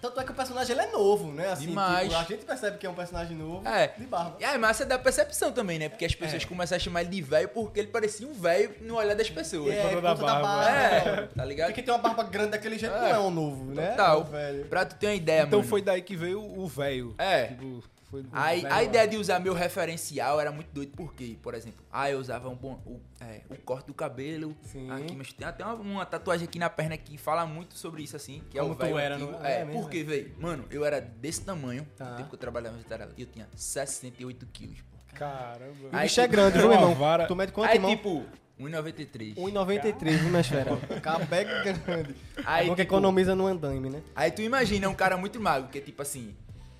Tanto 0.00 0.18
é 0.18 0.24
que 0.24 0.30
o 0.32 0.34
personagem 0.34 0.72
ele 0.72 0.80
é 0.80 0.90
novo, 0.92 1.30
né? 1.30 1.48
Assim, 1.48 1.66
Demais. 1.66 2.08
tipo, 2.08 2.14
a 2.20 2.24
gente 2.24 2.44
percebe 2.46 2.78
que 2.78 2.86
é 2.86 2.90
um 2.90 2.94
personagem 2.94 3.36
novo 3.36 3.68
É. 3.68 3.88
de 3.88 4.06
barba. 4.06 4.36
E 4.40 4.44
a 4.44 4.56
massa 4.56 4.86
da 4.86 4.98
percepção 4.98 5.52
também, 5.52 5.78
né? 5.78 5.90
Porque 5.90 6.06
as 6.06 6.14
pessoas 6.14 6.42
É. 6.42 6.46
começam 6.46 6.76
a 6.76 6.78
chamar 6.78 7.02
ele 7.02 7.10
de 7.10 7.20
velho 7.20 7.48
porque 7.50 7.80
ele 7.80 7.88
parecia 7.88 8.26
um 8.26 8.32
velho 8.32 8.74
no 8.80 8.94
olhar 8.96 9.14
das 9.14 9.28
pessoas. 9.28 9.74
É, 9.74 9.88
por 9.88 10.00
da 10.00 10.10
conta 10.14 10.24
da 10.26 10.32
barba. 10.40 10.48
barba. 10.48 10.70
É, 10.70 11.26
tá 11.36 11.44
ligado? 11.44 11.66
Porque 11.68 11.82
tem 11.82 11.92
uma 11.92 12.00
barba 12.00 12.22
grande 12.22 12.52
daquele 12.52 12.78
jeito 12.78 12.94
É. 12.94 12.98
não 13.00 13.08
é 13.08 13.18
um 13.18 13.30
novo, 13.30 13.64
né? 13.74 13.88
Total. 13.90 14.20
Um 14.20 14.24
velho. 14.24 14.64
Pra 14.66 14.86
tu 14.86 14.94
ter 14.94 15.08
uma 15.08 15.14
ideia, 15.14 15.42
Então 15.42 15.58
mano. 15.58 15.68
foi 15.68 15.82
daí 15.82 16.00
que 16.00 16.16
veio 16.16 16.40
o 16.40 16.66
velho. 16.66 17.14
É. 17.18 17.48
Tipo, 17.48 17.82
foi 18.10 18.24
Aí, 18.32 18.66
a 18.66 18.82
ideia 18.82 19.06
de 19.06 19.16
usar 19.16 19.38
meu 19.38 19.54
referencial 19.54 20.40
era 20.40 20.50
muito 20.50 20.68
doido, 20.72 20.92
porque, 20.96 21.38
por 21.42 21.54
exemplo, 21.54 21.84
ah, 21.92 22.10
eu 22.10 22.18
usava 22.18 22.48
um 22.48 22.54
bom, 22.56 22.80
o, 22.84 23.00
é, 23.24 23.42
o 23.48 23.56
corte 23.56 23.86
do 23.86 23.94
cabelo 23.94 24.56
Sim. 24.62 24.90
aqui, 24.90 25.14
mas 25.14 25.32
tem 25.32 25.46
até 25.46 25.64
uma, 25.64 25.74
uma 25.74 26.06
tatuagem 26.06 26.46
aqui 26.48 26.58
na 26.58 26.68
perna 26.68 26.96
que 26.96 27.16
fala 27.16 27.46
muito 27.46 27.74
sobre 27.78 28.02
isso, 28.02 28.16
assim, 28.16 28.42
que 28.50 28.58
Como 28.58 28.72
é 28.72 28.72
o 28.72 28.76
tu 28.76 28.84
velho 28.84 28.98
era, 28.98 29.14
antigo. 29.16 29.30
não- 29.32 29.44
É, 29.44 29.60
é 29.60 29.64
mesmo, 29.64 29.80
porque, 29.82 30.02
velho, 30.02 30.34
mano, 30.38 30.64
eu 30.70 30.84
era 30.84 31.00
desse 31.00 31.42
tamanho, 31.42 31.86
Tá. 31.96 32.10
no 32.10 32.16
tempo 32.16 32.28
que 32.28 32.34
eu 32.34 32.38
trabalhava 32.40 32.76
no 32.76 32.82
veterinário, 32.82 33.14
eu 33.16 33.26
tinha 33.26 33.48
68 33.54 34.46
quilos, 34.52 34.78
pô. 34.82 34.98
Caramba. 35.14 35.74
O 35.92 35.96
Aí, 35.96 36.02
bicho 36.02 36.20
é 36.20 36.26
grande, 36.28 36.58
viu, 36.58 36.72
irmão? 36.72 36.94
vara- 36.94 37.26
Tu 37.26 37.36
mede 37.36 37.52
quanto, 37.52 37.70
Aí, 37.70 37.76
irmão? 37.76 37.90
tipo, 37.94 38.24
1,93. 38.58 39.34
1,93, 39.36 40.18
viu, 40.20 40.30
minha 40.30 40.44
fera? 40.44 40.76
Cabé 41.02 41.44
grande. 41.44 42.14
Aí, 42.44 42.66
é 42.66 42.68
bom 42.68 42.74
que 42.76 42.82
tipo, 42.82 42.94
economiza 42.94 43.34
no 43.34 43.46
andame, 43.46 43.88
né? 43.90 44.02
Aí 44.14 44.30
tu 44.30 44.42
imagina 44.42 44.88
um 44.88 44.94
cara 44.94 45.16
muito 45.16 45.40
magro, 45.40 45.68
que 45.68 45.78
é 45.78 45.80
tipo 45.80 46.00
assim. 46.02 46.34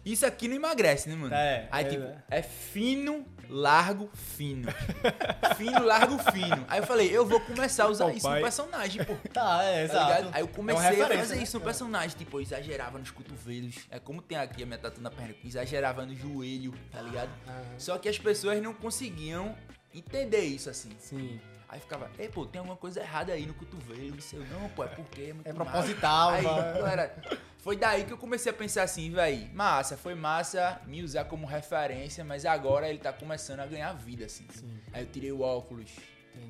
Isso 0.05 0.25
aqui 0.25 0.49
não 0.49 0.57
emagrece, 0.57 1.09
né, 1.09 1.15
mano? 1.15 1.35
É, 1.35 1.69
Aí, 1.71 1.85
é, 1.85 1.89
tipo, 1.89 2.03
é. 2.05 2.17
é 2.31 2.43
fino, 2.43 3.27
largo, 3.49 4.09
fino. 4.15 4.69
fino, 5.57 5.85
largo, 5.85 6.19
fino. 6.33 6.65
Aí 6.69 6.81
eu 6.81 6.87
falei, 6.87 7.15
eu 7.15 7.27
vou 7.27 7.39
começar 7.41 7.85
a 7.85 7.89
usar 7.89 8.11
isso 8.13 8.23
pai. 8.27 8.39
no 8.39 8.43
personagem, 8.45 9.05
pô. 9.05 9.15
Tá, 9.33 9.63
é, 9.63 9.87
Tá 9.87 9.95
exato. 9.95 10.07
ligado? 10.17 10.35
Aí 10.35 10.41
eu 10.43 10.47
É 10.47 10.49
comecei 10.49 10.87
a 10.87 10.91
referência, 10.91 11.19
fazer 11.19 11.37
né? 11.37 11.43
isso 11.43 11.59
no 11.59 11.65
personagem. 11.65 12.17
Tipo, 12.17 12.39
eu 12.39 12.43
exagerava 12.43 12.99
nos 12.99 13.11
cotovelos. 13.11 13.77
É 13.91 13.99
como 13.99 14.23
tem 14.23 14.39
aqui 14.39 14.63
a 14.63 14.67
minha 14.67 14.79
tatu 14.79 15.01
na 15.03 15.11
perna. 15.11 15.35
Exagerava 15.45 16.07
no 16.07 16.15
joelho, 16.17 16.73
tá 16.91 17.03
ligado? 17.03 17.31
Aham. 17.47 17.63
Só 17.79 17.99
que 17.99 18.09
as 18.09 18.19
pessoas 18.19 18.63
não 18.63 18.73
conseguiam 18.73 19.55
entender 19.95 20.43
isso 20.45 20.71
assim. 20.71 20.91
Sim. 20.99 21.41
Aí 21.73 21.79
ficava, 21.79 22.11
ei, 22.19 22.29
pô, 22.29 22.45
tem 22.45 22.59
alguma 22.59 22.77
coisa 22.77 22.99
errada 23.01 23.33
aí 23.33 23.47
no 23.47 23.55
cotovelo. 23.55 24.17
Isso 24.19 24.35
eu, 24.35 24.45
não, 24.47 24.69
pô, 24.71 24.83
é 24.83 24.89
porque 24.89 25.23
é 25.23 25.33
muito 25.33 25.47
É 25.47 25.53
massa." 25.53 25.71
proposital, 25.71 26.31
Aí, 26.31 26.43
galera, 26.43 27.15
foi 27.59 27.77
daí 27.77 28.03
que 28.05 28.13
eu 28.13 28.19
comecei 28.19 28.51
a 28.51 28.53
pensar 28.55 28.83
assim, 28.83 29.09
véi, 29.13 29.49
massa, 29.55 29.97
foi 29.97 30.17
massa 30.17 30.81
me 30.85 31.01
usar 31.01 31.27
como 31.27 31.47
referência, 31.47 32.25
mas 32.25 32.45
agora 32.45 32.89
ele 32.89 32.99
tá 32.99 33.13
começando 33.13 33.61
a 33.61 33.67
ganhar 33.67 33.93
vida, 33.93 34.25
assim. 34.25 34.49
Aí 34.93 35.05
eu 35.05 35.07
tirei 35.07 35.31
o 35.31 35.43
óculos, 35.43 35.93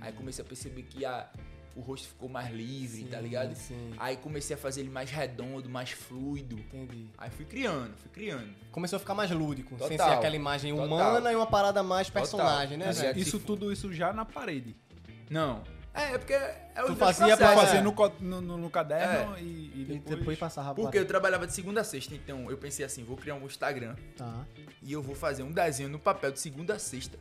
aí 0.00 0.10
comecei 0.14 0.42
a 0.42 0.48
perceber 0.48 0.84
que 0.84 1.04
a, 1.04 1.28
o 1.76 1.80
rosto 1.82 2.08
ficou 2.08 2.30
mais 2.30 2.50
livre, 2.50 3.04
tá 3.04 3.18
Sim, 3.18 3.22
ligado? 3.22 3.54
sim. 3.54 3.92
Aí 3.98 4.16
comecei 4.16 4.56
a 4.56 4.58
fazer 4.58 4.80
ele 4.80 4.90
mais 4.90 5.10
redondo, 5.10 5.68
mais 5.68 5.90
fluido. 5.90 6.58
Entendi. 6.58 7.10
Aí 7.18 7.28
fui 7.28 7.44
criando, 7.44 7.94
fui 7.98 8.10
criando. 8.10 8.54
Começou 8.72 8.96
a 8.96 9.00
ficar 9.00 9.12
mais 9.14 9.30
lúdico, 9.30 9.76
sem 9.80 9.88
ser 9.88 9.98
Total. 9.98 10.16
aquela 10.18 10.34
imagem 10.34 10.72
Total. 10.74 10.86
humana 10.86 11.30
e 11.30 11.36
uma 11.36 11.46
parada 11.46 11.82
mais 11.82 12.06
Total. 12.06 12.22
personagem, 12.22 12.78
né, 12.78 12.88
Isso 12.88 13.00
velho? 13.02 13.18
Isso 13.18 13.38
tudo 13.38 13.70
isso 13.70 13.92
já 13.92 14.14
na 14.14 14.24
parede. 14.24 14.74
Não. 15.30 15.62
É, 15.94 16.14
é 16.14 16.18
porque 16.18 16.32
é 16.34 16.62
os 16.82 16.90
Tu 16.90 16.96
fazia 16.96 17.36
pra. 17.36 17.54
Fazer 17.56 17.78
É. 17.78 17.80
no, 17.80 17.92
co- 17.92 18.12
no, 18.20 18.40
no- 18.40 18.56
no 18.58 18.70
caderno 18.70 19.36
e, 19.38 19.42
e 19.42 19.82
E 19.82 19.84
depois... 19.94 20.18
depois 20.18 20.38
passava 20.38 20.74
Porque 20.74 20.98
eu 20.98 21.04
trabalhava 21.06 21.46
de 21.46 21.52
segunda 21.52 21.80
a 21.80 21.84
sexta, 21.84 22.14
então 22.14 22.48
eu 22.50 22.56
pensei 22.58 22.84
assim, 22.84 23.02
vou 23.02 23.16
criar 23.16 23.34
um 23.34 23.44
Instagram 23.44 23.96
Tá. 24.16 24.46
e 24.82 24.92
eu 24.92 25.02
vou 25.02 25.14
fazer 25.16 25.42
um 25.42 25.50
desenho 25.50 25.88
no 25.88 25.98
papel 25.98 26.30
de 26.30 26.38
segunda 26.38 26.74
a 26.74 26.78
sexta. 26.78 27.18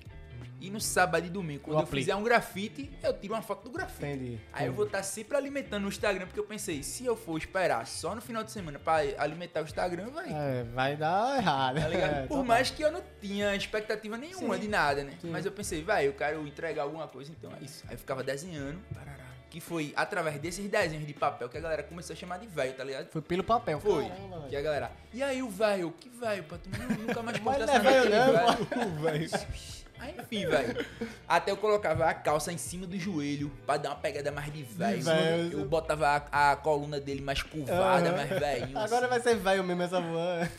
E 0.61 0.69
no 0.69 0.79
sábado 0.81 1.25
e 1.25 1.29
domingo, 1.29 1.61
quando 1.63 1.77
Eu 1.77 1.81
eu, 1.81 1.87
fizer 1.87 2.15
um 2.15 2.23
grafite, 2.23 2.91
eu 3.01 3.13
tiro 3.13 3.33
uma 3.33 3.41
foto 3.41 3.63
do 3.63 3.71
grafite. 3.71 4.05
Entendi. 4.05 4.39
Aí 4.51 4.67
eu 4.67 4.73
vou 4.73 4.85
estar 4.85 5.01
sempre 5.03 5.37
alimentando 5.37 5.85
o 5.85 5.87
Instagram, 5.89 6.25
porque 6.25 6.39
eu 6.39 6.43
pensei, 6.45 6.83
se 6.83 7.05
eu 7.05 7.15
for 7.15 7.37
esperar 7.37 7.87
só 7.87 8.13
no 8.13 8.21
final 8.21 8.43
de 8.43 8.51
semana 8.51 8.77
pra 8.77 8.97
alimentar 9.17 9.61
o 9.61 9.63
Instagram, 9.63 10.09
vai. 10.09 10.27
É, 10.29 10.63
vai 10.73 10.97
dar 10.97 11.37
errado. 11.37 11.79
Tá 11.79 11.87
ligado? 11.87 12.09
É, 12.19 12.27
Por 12.27 12.43
mais 12.43 12.69
que 12.71 12.81
eu 12.81 12.91
não 12.91 13.03
tinha 13.21 13.55
expectativa 13.55 14.17
nenhuma 14.17 14.55
Sim. 14.55 14.61
de 14.61 14.67
nada, 14.67 15.03
né? 15.03 15.13
Sim. 15.21 15.29
Mas 15.29 15.45
eu 15.45 15.51
pensei, 15.51 15.83
vai, 15.83 16.07
eu 16.07 16.13
quero 16.13 16.45
entregar 16.47 16.83
alguma 16.83 17.07
coisa, 17.07 17.31
então 17.31 17.51
é 17.59 17.63
isso. 17.63 17.83
Aí 17.87 17.93
eu 17.93 17.97
ficava 17.99 18.23
desenhando, 18.23 18.79
parará, 18.93 19.25
que 19.49 19.59
foi 19.59 19.93
através 19.95 20.39
desses 20.39 20.67
desenhos 20.69 21.05
de 21.07 21.13
papel 21.13 21.47
que 21.49 21.57
a 21.57 21.61
galera 21.61 21.83
começou 21.83 22.13
a 22.13 22.17
chamar 22.17 22.37
de 22.39 22.47
velho, 22.47 22.73
tá 22.73 22.83
ligado? 22.83 23.07
Foi 23.09 23.21
pelo 23.21 23.43
papel. 23.43 23.79
Foi. 23.79 24.07
Caramba, 24.07 24.47
que 24.49 24.55
a 24.55 24.61
galera, 24.61 24.91
e 25.13 25.21
aí 25.23 25.41
o 25.41 25.49
velho, 25.49 25.91
que 25.99 26.09
velho, 26.09 26.43
pô, 26.43 26.57
tu 26.57 26.69
nunca 26.99 27.21
mais 27.21 27.37
postasse 27.39 27.79
não 27.79 27.91
é 27.91 28.85
não, 28.85 29.01
velho. 29.01 29.29
Aí 29.99 30.15
enfim, 30.17 30.45
velho. 30.47 30.85
Até 31.27 31.51
eu 31.51 31.57
colocava 31.57 32.05
a 32.05 32.13
calça 32.13 32.51
em 32.53 32.57
cima 32.57 32.87
do 32.87 32.97
joelho 32.97 33.51
pra 33.65 33.77
dar 33.77 33.89
uma 33.89 33.95
pegada 33.97 34.31
mais 34.31 34.51
de 34.51 34.63
velho. 34.63 35.03
Eu 35.51 35.65
botava 35.65 36.07
a, 36.31 36.51
a 36.51 36.55
coluna 36.55 36.99
dele 36.99 37.21
mais 37.21 37.43
curvada, 37.43 38.09
Aham. 38.09 38.15
mais 38.17 38.29
velhinho. 38.29 38.77
Agora 38.77 39.01
assim, 39.07 39.09
vai 39.09 39.19
ser 39.21 39.35
velho 39.35 39.63
mesmo 39.63 39.81
essa 39.83 39.99
voando. 39.99 40.49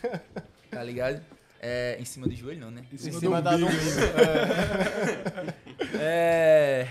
Tá 0.69 0.83
ligado? 0.83 1.21
É, 1.63 1.95
em 1.99 2.05
cima 2.05 2.27
do 2.27 2.35
joelho 2.35 2.59
não, 2.59 2.71
né? 2.71 2.83
Em 2.91 2.95
Em 2.95 2.97
cima, 2.97 3.19
cima 3.19 3.41
do 3.41 3.43
da 3.43 3.55
umbigo. 3.55 3.71
É. 5.99 6.87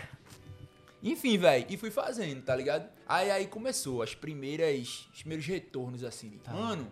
Enfim, 1.03 1.39
velho, 1.39 1.67
e 1.69 1.77
fui 1.77 1.91
fazendo, 1.91 2.43
tá 2.43 2.55
ligado? 2.55 2.87
Aí 3.09 3.31
aí 3.31 3.47
começou 3.47 4.03
as 4.03 4.15
primeiras. 4.15 5.09
Os 5.13 5.21
primeiros 5.21 5.47
retornos 5.47 6.05
assim. 6.05 6.39
Tá. 6.45 6.53
Mano, 6.53 6.91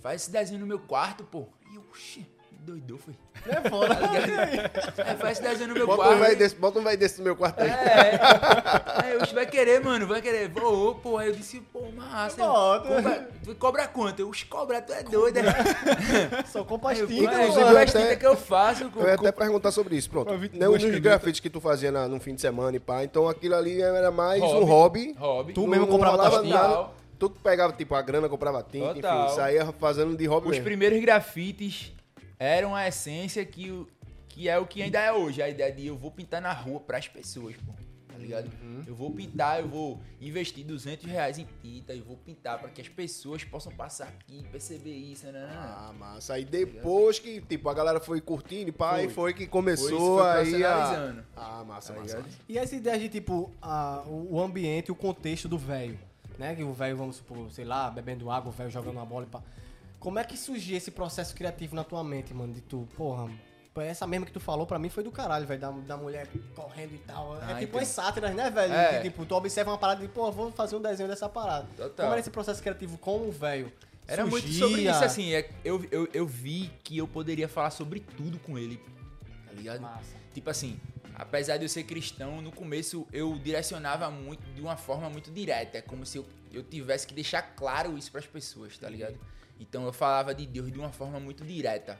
faz 0.00 0.22
esse 0.22 0.30
desenho 0.30 0.60
no 0.60 0.66
meu 0.66 0.78
quarto, 0.78 1.24
pô. 1.24 1.48
E 1.72 1.78
oxi, 1.78 2.26
doidou, 2.66 2.98
foi. 2.98 3.14
É 3.46 3.68
foda. 3.70 3.94
Tá 3.96 4.10
ligado? 4.10 5.00
é, 5.00 5.14
faz 5.16 5.38
esse 5.38 5.42
desenho 5.48 5.68
no 5.68 5.74
meu 5.74 5.86
Bota 5.86 6.02
um 6.02 6.04
quarto. 6.06 6.20
velho 6.20 6.36
desse, 6.36 6.56
bota 6.56 6.78
um 6.78 6.82
velho 6.82 6.98
desse 6.98 7.18
no 7.18 7.24
meu 7.24 7.36
quarto 7.36 7.60
aí. 7.62 7.68
É. 7.70 8.18
Aí 9.02 9.12
eu, 9.12 9.20
vai 9.34 9.46
querer, 9.46 9.80
mano, 9.82 10.06
vai 10.06 10.20
querer. 10.20 10.50
Ô, 10.62 10.94
pô, 10.96 11.16
aí 11.18 11.28
eu 11.28 11.34
disse, 11.34 11.60
pô, 11.72 11.82
massa. 11.94 12.36
Bota. 12.44 12.88
Cobra, 12.88 13.28
tu 13.44 13.54
cobra 13.54 13.88
quanto? 13.88 14.20
Eu, 14.20 14.30
cobra, 14.48 14.82
tu 14.82 14.92
é 14.92 15.02
doido. 15.02 15.36
né? 15.42 15.52
Sou 16.50 16.64
com 16.64 16.74
Aí 16.88 16.98
eu, 16.98 17.06
pastilha, 17.06 17.30
"Ué, 17.30 17.48
mano. 17.48 17.78
até- 17.78 18.16
que 18.16 18.26
eu 18.26 18.36
faço. 18.36 18.90
Com, 18.90 19.00
Eu 19.00 19.08
ia 19.08 19.16
com- 19.16 19.22
até 19.26 19.32
perguntar 19.32 19.70
sobre 19.70 19.96
isso, 19.96 20.10
pronto. 20.10 20.32
Não 20.52 20.72
nos 20.72 20.98
grafites 20.98 21.40
que 21.40 21.48
tu 21.50 21.60
fazia 21.60 21.92
na- 21.92 22.08
no 22.08 22.18
fim 22.20 22.34
de 22.34 22.40
semana 22.40 22.76
e 22.76 22.80
pá. 22.80 23.04
Então 23.04 23.28
aquilo 23.28 23.54
ali 23.54 23.80
era 23.80 24.10
mais 24.10 24.40
Hobby. 24.42 24.56
um 24.60 24.64
hobby. 24.64 25.14
Hobby. 25.18 25.52
Tu 25.52 25.60
Não- 25.60 25.68
mesmo 25.68 25.86
não 25.86 25.92
comprava 25.92 26.42
nada. 26.42 26.88
Tu 27.18 27.30
que 27.30 27.38
pegava, 27.38 27.72
tipo, 27.72 27.94
a 27.94 28.02
grana, 28.02 28.28
comprava 28.28 28.62
tinta, 28.62 28.92
Total. 28.92 29.24
enfim, 29.24 29.36
saía 29.36 29.64
fazendo 29.80 30.14
de 30.14 30.26
hobby 30.26 30.46
Os 30.48 30.50
mesmo. 30.50 30.64
primeiros 30.64 31.00
grafites 31.00 31.92
eram 32.38 32.74
a 32.74 32.86
essência 32.88 33.44
que, 33.44 33.70
o- 33.70 33.88
que 34.28 34.48
é 34.48 34.58
o 34.58 34.66
que 34.66 34.82
ainda 34.82 35.00
é 35.00 35.12
hoje. 35.12 35.40
A 35.42 35.48
ideia 35.48 35.72
de 35.72 35.86
eu 35.86 35.96
vou 35.96 36.10
pintar 36.10 36.40
na 36.40 36.52
rua 36.52 36.80
pras 36.80 37.08
pessoas, 37.08 37.56
pô. 37.56 37.72
Tá 38.08 38.22
ligado? 38.22 38.50
Uhum. 38.62 38.82
Eu 38.86 38.94
vou 38.94 39.10
pintar, 39.10 39.60
eu 39.60 39.68
vou 39.68 40.00
investir 40.22 40.64
200 40.64 41.04
reais 41.04 41.38
em 41.38 41.46
tinta, 41.60 41.92
eu 41.94 42.02
vou 42.02 42.16
pintar 42.16 42.58
pra 42.58 42.70
que 42.70 42.80
as 42.80 42.88
pessoas 42.88 43.44
possam 43.44 43.70
passar 43.72 44.08
aqui, 44.08 44.42
perceber 44.50 44.94
isso, 44.94 45.26
né? 45.26 45.32
né, 45.32 45.46
né. 45.46 45.52
Ah, 45.54 45.92
massa. 45.98 46.32
Aí 46.32 46.42
depois 46.46 47.18
que, 47.18 47.42
tipo, 47.42 47.68
a 47.68 47.74
galera 47.74 48.00
foi 48.00 48.22
curtindo 48.22 48.70
e 48.70 48.72
pá, 48.72 48.92
Foi. 48.92 49.00
aí 49.00 49.08
foi 49.10 49.32
que 49.34 49.40
Foi 49.40 49.48
começou 49.48 49.88
isso, 49.90 50.16
foi 50.16 50.54
aí 50.56 50.64
a... 50.64 51.22
Ah, 51.36 51.62
massa, 51.66 51.92
Tá 51.92 52.00
massa. 52.00 52.16
ligado? 52.16 52.32
E 52.48 52.56
essa 52.56 52.74
ideia 52.74 52.98
de, 52.98 53.10
tipo, 53.10 53.52
a- 53.60 54.02
o 54.06 54.40
ambiente, 54.40 54.90
o 54.90 54.94
contexto 54.94 55.46
do 55.46 55.58
velho, 55.58 55.98
né? 56.38 56.54
Que 56.54 56.62
o 56.64 56.72
velho, 56.72 56.96
vamos 56.96 57.16
supor, 57.16 57.50
sei 57.50 57.66
lá, 57.66 57.90
bebendo 57.90 58.30
água, 58.30 58.48
o 58.48 58.52
velho 58.52 58.70
jogando 58.70 58.94
uma 58.96 59.04
bola 59.04 59.26
e 59.26 59.28
pá. 59.28 59.42
Como 59.98 60.18
é 60.18 60.24
que 60.24 60.36
surgiu 60.36 60.76
esse 60.76 60.90
processo 60.90 61.34
criativo 61.34 61.74
na 61.74 61.82
tua 61.84 62.02
mente, 62.04 62.32
mano? 62.34 62.52
De 62.52 62.60
tu, 62.60 62.86
porra, 62.96 63.30
essa 63.76 64.06
mesma 64.06 64.24
que 64.26 64.32
tu 64.32 64.40
falou 64.40 64.66
pra 64.66 64.78
mim 64.78 64.88
foi 64.88 65.02
do 65.02 65.10
caralho, 65.10 65.46
velho, 65.46 65.60
da, 65.60 65.70
da 65.70 65.96
mulher 65.96 66.26
correndo 66.54 66.94
e 66.94 66.98
tal. 66.98 67.34
é 67.36 67.38
Ah, 67.38 67.40
tipo 67.46 67.52
entendi. 67.62 67.76
umas 67.76 67.88
sátiras, 67.88 68.34
né, 68.34 68.50
velho? 68.50 68.72
É. 68.72 68.96
Que, 68.98 69.10
tipo, 69.10 69.26
tu 69.26 69.34
observa 69.34 69.70
uma 69.70 69.78
parada 69.78 70.04
e, 70.04 70.08
pô, 70.08 70.30
vou 70.32 70.50
fazer 70.52 70.76
um 70.76 70.80
desenho 70.82 71.08
dessa 71.08 71.28
parada. 71.28 71.66
Total. 71.76 71.90
Como 71.96 72.08
era 72.12 72.20
esse 72.20 72.30
processo 72.30 72.62
criativo 72.62 72.96
com 72.98 73.28
o 73.28 73.32
velho? 73.32 73.72
Era 74.08 74.24
muito 74.24 74.46
sobre 74.52 74.82
isso, 74.82 75.04
assim. 75.04 75.32
é- 75.34 75.50
eu, 75.64 75.84
eu, 75.90 76.08
eu 76.14 76.26
vi 76.26 76.70
que 76.84 76.96
eu 76.96 77.08
poderia 77.08 77.48
falar 77.48 77.70
sobre 77.70 77.98
tudo 78.00 78.38
com 78.38 78.56
ele, 78.56 78.80
tá 79.46 79.52
ligado? 79.52 79.80
Massa. 79.80 80.14
Tipo 80.32 80.48
assim, 80.50 80.78
apesar 81.14 81.56
de 81.56 81.64
eu 81.64 81.68
ser 81.68 81.82
cristão, 81.82 82.40
no 82.40 82.52
começo 82.52 83.04
eu 83.12 83.34
direcionava 83.36 84.08
muito 84.10 84.42
de 84.54 84.60
uma 84.60 84.76
forma 84.76 85.10
muito 85.10 85.30
direta. 85.32 85.78
É 85.78 85.82
como 85.82 86.06
se 86.06 86.18
eu, 86.18 86.26
eu 86.52 86.62
tivesse 86.62 87.04
que 87.06 87.12
deixar 87.14 87.42
claro 87.42 87.98
isso 87.98 88.12
pras 88.12 88.26
pessoas, 88.26 88.78
tá 88.78 88.88
ligado? 88.88 89.18
Então 89.58 89.84
eu 89.84 89.92
falava 89.92 90.34
de 90.34 90.46
Deus 90.46 90.70
de 90.70 90.78
uma 90.78 90.92
forma 90.92 91.18
muito 91.20 91.44
direta. 91.44 91.98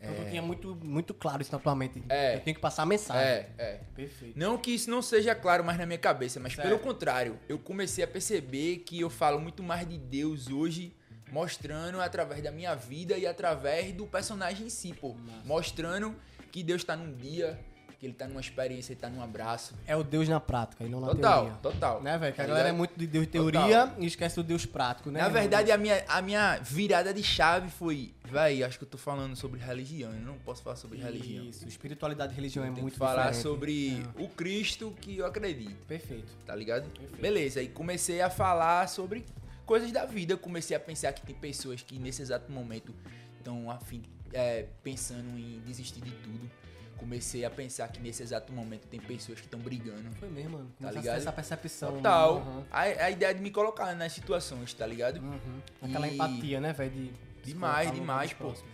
Então 0.00 0.14
tu 0.24 0.30
tinha 0.30 0.42
muito, 0.42 0.76
muito 0.76 1.14
claro 1.14 1.42
isso 1.42 1.50
na 1.52 1.58
tua 1.58 1.74
mente. 1.74 2.02
É. 2.08 2.36
Eu 2.36 2.40
tenho 2.40 2.54
que 2.54 2.60
passar 2.60 2.82
a 2.82 2.86
mensagem. 2.86 3.24
É, 3.24 3.50
é. 3.58 3.80
Perfeito. 3.94 4.38
Não 4.38 4.58
que 4.58 4.70
isso 4.70 4.90
não 4.90 5.02
seja 5.02 5.34
claro 5.34 5.64
mais 5.64 5.78
na 5.78 5.86
minha 5.86 5.98
cabeça, 5.98 6.38
mas 6.38 6.54
Certo. 6.54 6.68
pelo 6.68 6.78
contrário, 6.78 7.38
eu 7.48 7.58
comecei 7.58 8.04
a 8.04 8.06
perceber 8.06 8.78
que 8.78 9.00
eu 9.00 9.10
falo 9.10 9.40
muito 9.40 9.62
mais 9.62 9.88
de 9.88 9.98
Deus 9.98 10.48
hoje, 10.48 10.94
mostrando 11.32 12.00
através 12.00 12.42
da 12.42 12.52
minha 12.52 12.74
vida 12.74 13.16
e 13.16 13.26
através 13.26 13.92
do 13.92 14.06
personagem 14.06 14.66
em 14.66 14.70
si, 14.70 14.92
pô. 14.92 15.16
Mostrando 15.44 16.14
que 16.52 16.62
Deus 16.62 16.84
tá 16.84 16.94
num 16.94 17.12
dia, 17.12 17.58
que 17.98 18.06
ele 18.06 18.12
tá 18.14 18.26
numa 18.28 18.40
experiência, 18.40 18.92
ele 18.92 19.00
tá 19.00 19.08
num 19.08 19.22
abraço. 19.22 19.74
É 19.86 19.96
o 19.96 20.02
Deus 20.04 20.28
na 20.28 20.38
prática 20.38 20.84
e 20.84 20.88
não 20.88 21.00
na 21.00 21.08
Total, 21.08 21.44
teoria. 21.44 21.58
total. 21.62 22.02
Né, 22.02 22.18
velho? 22.18 22.34
Que 22.34 22.40
a 22.40 22.44
Tá 22.44 22.48
galera 22.48 22.68
é 22.68 22.72
muito 22.72 22.98
de 22.98 23.06
Deus 23.06 23.26
de 23.26 23.32
Total. 23.32 23.50
teoria 23.68 23.94
e 23.98 24.06
esquece 24.06 24.36
do 24.36 24.42
Deus 24.42 24.66
prático, 24.66 25.10
né? 25.10 25.20
Na 25.20 25.28
verdade, 25.28 25.70
a 25.72 25.78
minha, 25.78 26.04
a 26.06 26.20
minha 26.20 26.58
virada 26.58 27.12
de 27.14 27.22
chave 27.22 27.70
foi, 27.70 28.12
véi, 28.24 28.62
acho 28.62 28.78
que 28.78 28.84
eu 28.84 28.88
tô 28.88 28.98
falando 28.98 29.34
sobre 29.34 29.58
religião, 29.60 30.12
eu 30.12 30.20
não 30.20 30.38
posso 30.38 30.62
falar 30.62 30.76
sobre 30.76 30.98
religião. 30.98 31.44
Isso, 31.46 31.66
espiritualidade 31.66 32.32
e 32.32 32.36
religião 32.36 32.64
é 32.64 32.70
Tem 32.70 32.82
muito 32.82 32.92
que 32.94 32.98
falar 32.98 33.30
diferente. 33.32 33.42
sobre 33.42 34.06
o 34.18 34.28
Cristo 34.28 34.94
que 35.00 35.16
eu 35.18 35.26
acredito. 35.26 35.74
Perfeito. 35.86 36.32
tá 36.44 36.54
ligado? 36.54 36.86
Beleza, 37.20 37.60
aí 37.60 37.68
comecei 37.68 38.20
a 38.20 38.28
falar 38.28 38.88
sobre 38.88 39.24
coisas 39.64 39.90
da 39.90 40.04
vida. 40.04 40.34
Eu 40.34 40.38
comecei 40.38 40.76
a 40.76 40.80
pensar 40.80 41.12
que 41.12 41.22
tem 41.22 41.34
pessoas 41.34 41.80
que 41.82 41.98
nesse 41.98 42.20
exato 42.22 42.52
momento 42.52 42.94
estão 43.38 43.70
afim, 43.70 44.02
é, 44.32 44.66
pensando 44.82 45.38
em 45.38 45.60
desistir 45.64 46.00
de 46.02 46.10
tudo. 46.10 46.50
Comecei 46.96 47.44
a 47.44 47.50
pensar 47.50 47.88
que 47.88 48.00
nesse 48.00 48.22
exato 48.22 48.52
momento 48.52 48.86
tem 48.88 48.98
pessoas 49.00 49.38
que 49.38 49.46
estão 49.46 49.60
brigando. 49.60 50.10
Foi 50.18 50.28
mesmo, 50.28 50.52
mano. 50.58 50.72
Tá 50.80 50.90
ligado? 50.90 51.16
essa 51.18 51.32
percepção. 51.32 51.92
Total. 51.96 52.36
Aham. 52.38 52.64
A, 52.70 52.80
a 52.80 53.10
ideia 53.10 53.34
de 53.34 53.40
me 53.40 53.50
colocar 53.50 53.94
nas 53.94 54.12
situações, 54.12 54.72
tá 54.74 54.86
ligado? 54.86 55.18
Uhum. 55.20 55.60
Aquela 55.82 56.08
E- 56.08 56.14
empatia, 56.14 56.60
né, 56.60 56.72
velho? 56.72 56.90
De 56.90 57.12
Demais, 57.44 57.92
demais, 57.92 58.06
mais 58.06 58.32
pô. 58.32 58.46
próximo. 58.46 58.68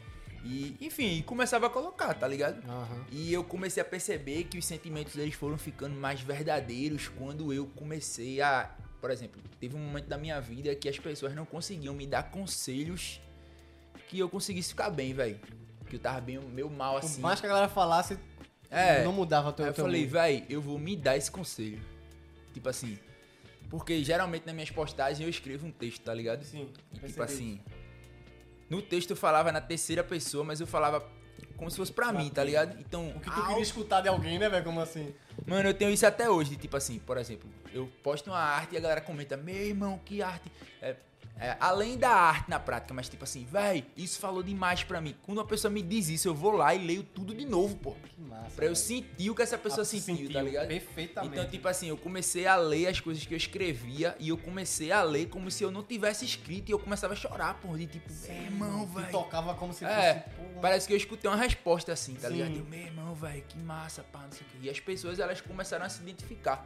E, 0.45 0.77
enfim, 0.81 1.23
começava 1.23 1.67
a 1.67 1.71
colocar, 1.71 2.15
tá 2.15 2.27
ligado? 2.27 2.65
Aham. 2.69 3.05
E 3.13 3.33
eu 3.33 3.45
comecei 3.45 3.81
a 3.81 3.85
perceber 3.85 4.45
que 4.45 4.59
os 4.59 4.65
sentimentos 4.65 5.15
eles 5.17 5.35
foram 5.35 5.57
ficando 5.59 5.95
mais 5.95 6.21
verdadeiros 6.21 7.07
quando 7.09 7.53
eu 7.53 7.67
comecei 7.77 8.41
a, 8.41 8.69
por 9.01 9.11
exemplo, 9.11 9.41
teve 9.61 9.77
um 9.77 9.79
momento 9.79 10.07
da 10.07 10.19
minha 10.19 10.41
vida 10.41 10.75
que 10.75 10.89
as 10.89 10.99
pessoas 10.99 11.35
não 11.35 11.45
conseguiam 11.45 11.95
me 11.95 12.07
dar 12.09 12.25
conselhos 12.31 13.21
que 14.09 14.19
eu 14.19 14.29
conseguisse 14.29 14.71
ficar 14.71 14.91
bem, 14.91 15.15
velho. 15.15 15.39
Que 15.93 15.97
eu 15.97 16.01
tava 16.01 16.23
bem 16.23 16.39
meio 16.39 16.71
mal 16.71 16.99
Por 16.99 17.05
assim. 17.05 17.21
mais 17.21 17.39
que 17.39 17.45
a 17.45 17.51
galera 17.51 17.69
falasse, 17.69 18.19
É. 18.71 19.05
não 19.05 19.13
mudava 19.13 19.53
teu 19.53 19.67
Aí 19.67 19.71
eu 19.73 19.75
teu 19.75 19.85
falei, 19.85 20.07
véi, 20.07 20.47
eu 20.49 20.59
vou 20.63 20.79
me 20.79 20.97
dar 20.97 21.19
esse 21.19 21.31
conselho. 21.31 21.79
Tipo 22.55 22.71
assim, 22.71 22.99
porque 23.69 24.03
geralmente 24.03 24.47
nas 24.47 24.55
minhas 24.55 24.71
postagens 24.71 25.21
eu 25.21 25.29
escrevo 25.29 25.67
um 25.67 25.71
texto, 25.71 26.01
tá 26.03 26.15
ligado? 26.15 26.45
Sim, 26.45 26.71
E 26.95 26.99
tipo 27.07 27.23
assim, 27.23 27.61
no 28.71 28.81
texto 28.81 29.11
eu 29.11 29.17
falava 29.17 29.53
na 29.53 29.61
terceira 29.61 30.03
pessoa, 30.03 30.43
mas 30.43 30.63
eu 30.63 30.67
falava 30.67 31.07
como 31.59 31.71
se 31.71 31.77
fosse 31.77 31.93
pra 31.93 32.11
mim, 32.11 32.31
tá 32.31 32.43
ligado? 32.43 32.81
Então, 32.81 33.11
O 33.11 33.21
que 33.21 33.31
tu 33.31 33.39
ao- 33.39 33.49
queria 33.49 33.63
escutar 33.63 34.01
de 34.01 34.09
alguém, 34.09 34.39
né, 34.39 34.49
velho? 34.49 34.65
Como 34.65 34.81
assim? 34.81 35.15
Mano, 35.47 35.69
eu 35.69 35.75
tenho 35.75 35.91
isso 35.91 36.07
até 36.07 36.31
hoje, 36.31 36.57
tipo 36.57 36.75
assim, 36.75 36.99
por 37.01 37.19
exemplo, 37.19 37.51
eu 37.71 37.87
posto 38.03 38.29
uma 38.31 38.39
arte 38.39 38.75
e 38.75 38.79
a 38.79 38.81
galera 38.81 39.03
comenta, 39.03 39.37
meu 39.37 39.55
irmão, 39.55 40.01
que 40.07 40.23
arte. 40.23 40.51
É, 40.81 40.97
é, 41.39 41.57
além 41.59 41.99
da 41.99 42.11
arte 42.11 42.49
na 42.49 42.61
prática, 42.61 42.95
mas 42.95 43.09
tipo 43.09 43.25
assim, 43.25 43.45
véi, 43.51 43.85
isso 43.97 44.21
falou 44.21 44.43
demais 44.43 44.85
pra 44.85 45.01
mim. 45.01 45.15
Quando 45.23 45.39
uma 45.39 45.45
pessoa 45.47 45.71
me 45.73 45.83
diz 45.83 46.09
isso, 46.09 46.29
eu 46.29 46.35
vou 46.35 46.53
lá 46.53 46.73
e 46.75 46.79
leio 46.79 47.03
tudo 47.03 47.35
de 47.35 47.45
novo, 47.45 47.77
pô. 47.77 47.93
Que 47.93 48.21
massa. 48.21 48.51
Pra 48.55 48.67
eu 48.67 48.77
sentir 48.77 49.29
o 49.31 49.35
que 49.35 49.43
essa 49.43 49.59
pessoa 49.59 49.85
sentiu, 49.85 50.17
sentiu, 50.17 50.33
tá 50.33 50.41
ligado? 50.43 50.69
perfeitamente. 50.69 51.35
Então, 51.35 51.51
tipo 51.51 51.67
assim, 51.67 51.89
eu 51.89 51.97
comecei 51.97 52.47
a 52.47 52.55
ler 52.55 52.87
as 52.87 53.01
coisas 53.01 53.25
que 53.27 53.35
eu 53.35 53.37
escrevia 53.37 54.15
e 54.21 54.29
eu 54.29 54.39
comecei 54.39 54.93
a 54.93 55.03
ler 55.03 55.27
como 55.29 55.51
se 55.51 55.65
eu 55.65 55.71
não 55.73 55.83
tivesse 55.83 56.25
escrito 56.25 56.69
e 56.69 56.73
eu 56.73 56.79
começava 56.79 57.13
a 57.13 57.17
chorar, 57.17 57.55
pô, 57.55 57.77
de 57.77 57.87
tipo, 57.87 58.09
meu 58.29 58.43
irmão, 58.43 58.87
velho. 58.87 59.11
tocava 59.11 59.55
como 59.55 59.73
se 59.73 59.85
É, 59.85 60.15
fosse. 60.15 60.37
pô, 60.37 60.61
parece 60.61 60.87
que 60.87 60.93
eu 60.93 60.97
escutei 60.97 61.29
uma 61.29 61.37
resposta 61.37 61.93
assim, 61.93 62.15
tá 62.15 62.29
Sim. 62.29 62.35
ligado? 62.35 62.57
Eu, 62.59 62.65
meu 62.67 62.79
irmão, 62.81 63.15
velho, 63.17 63.43
que 63.49 63.59
massa, 63.59 64.03
pá, 64.05 64.21
não 64.21 64.31
sei 64.31 64.43
o 64.43 64.51
quê. 64.51 64.57
E 64.63 64.71
as 64.71 64.79
pessoas, 64.79 65.19
elas 65.19 65.41
começaram 65.41 65.85
a 65.85 65.89
se 65.89 66.01
identificar. 66.03 66.65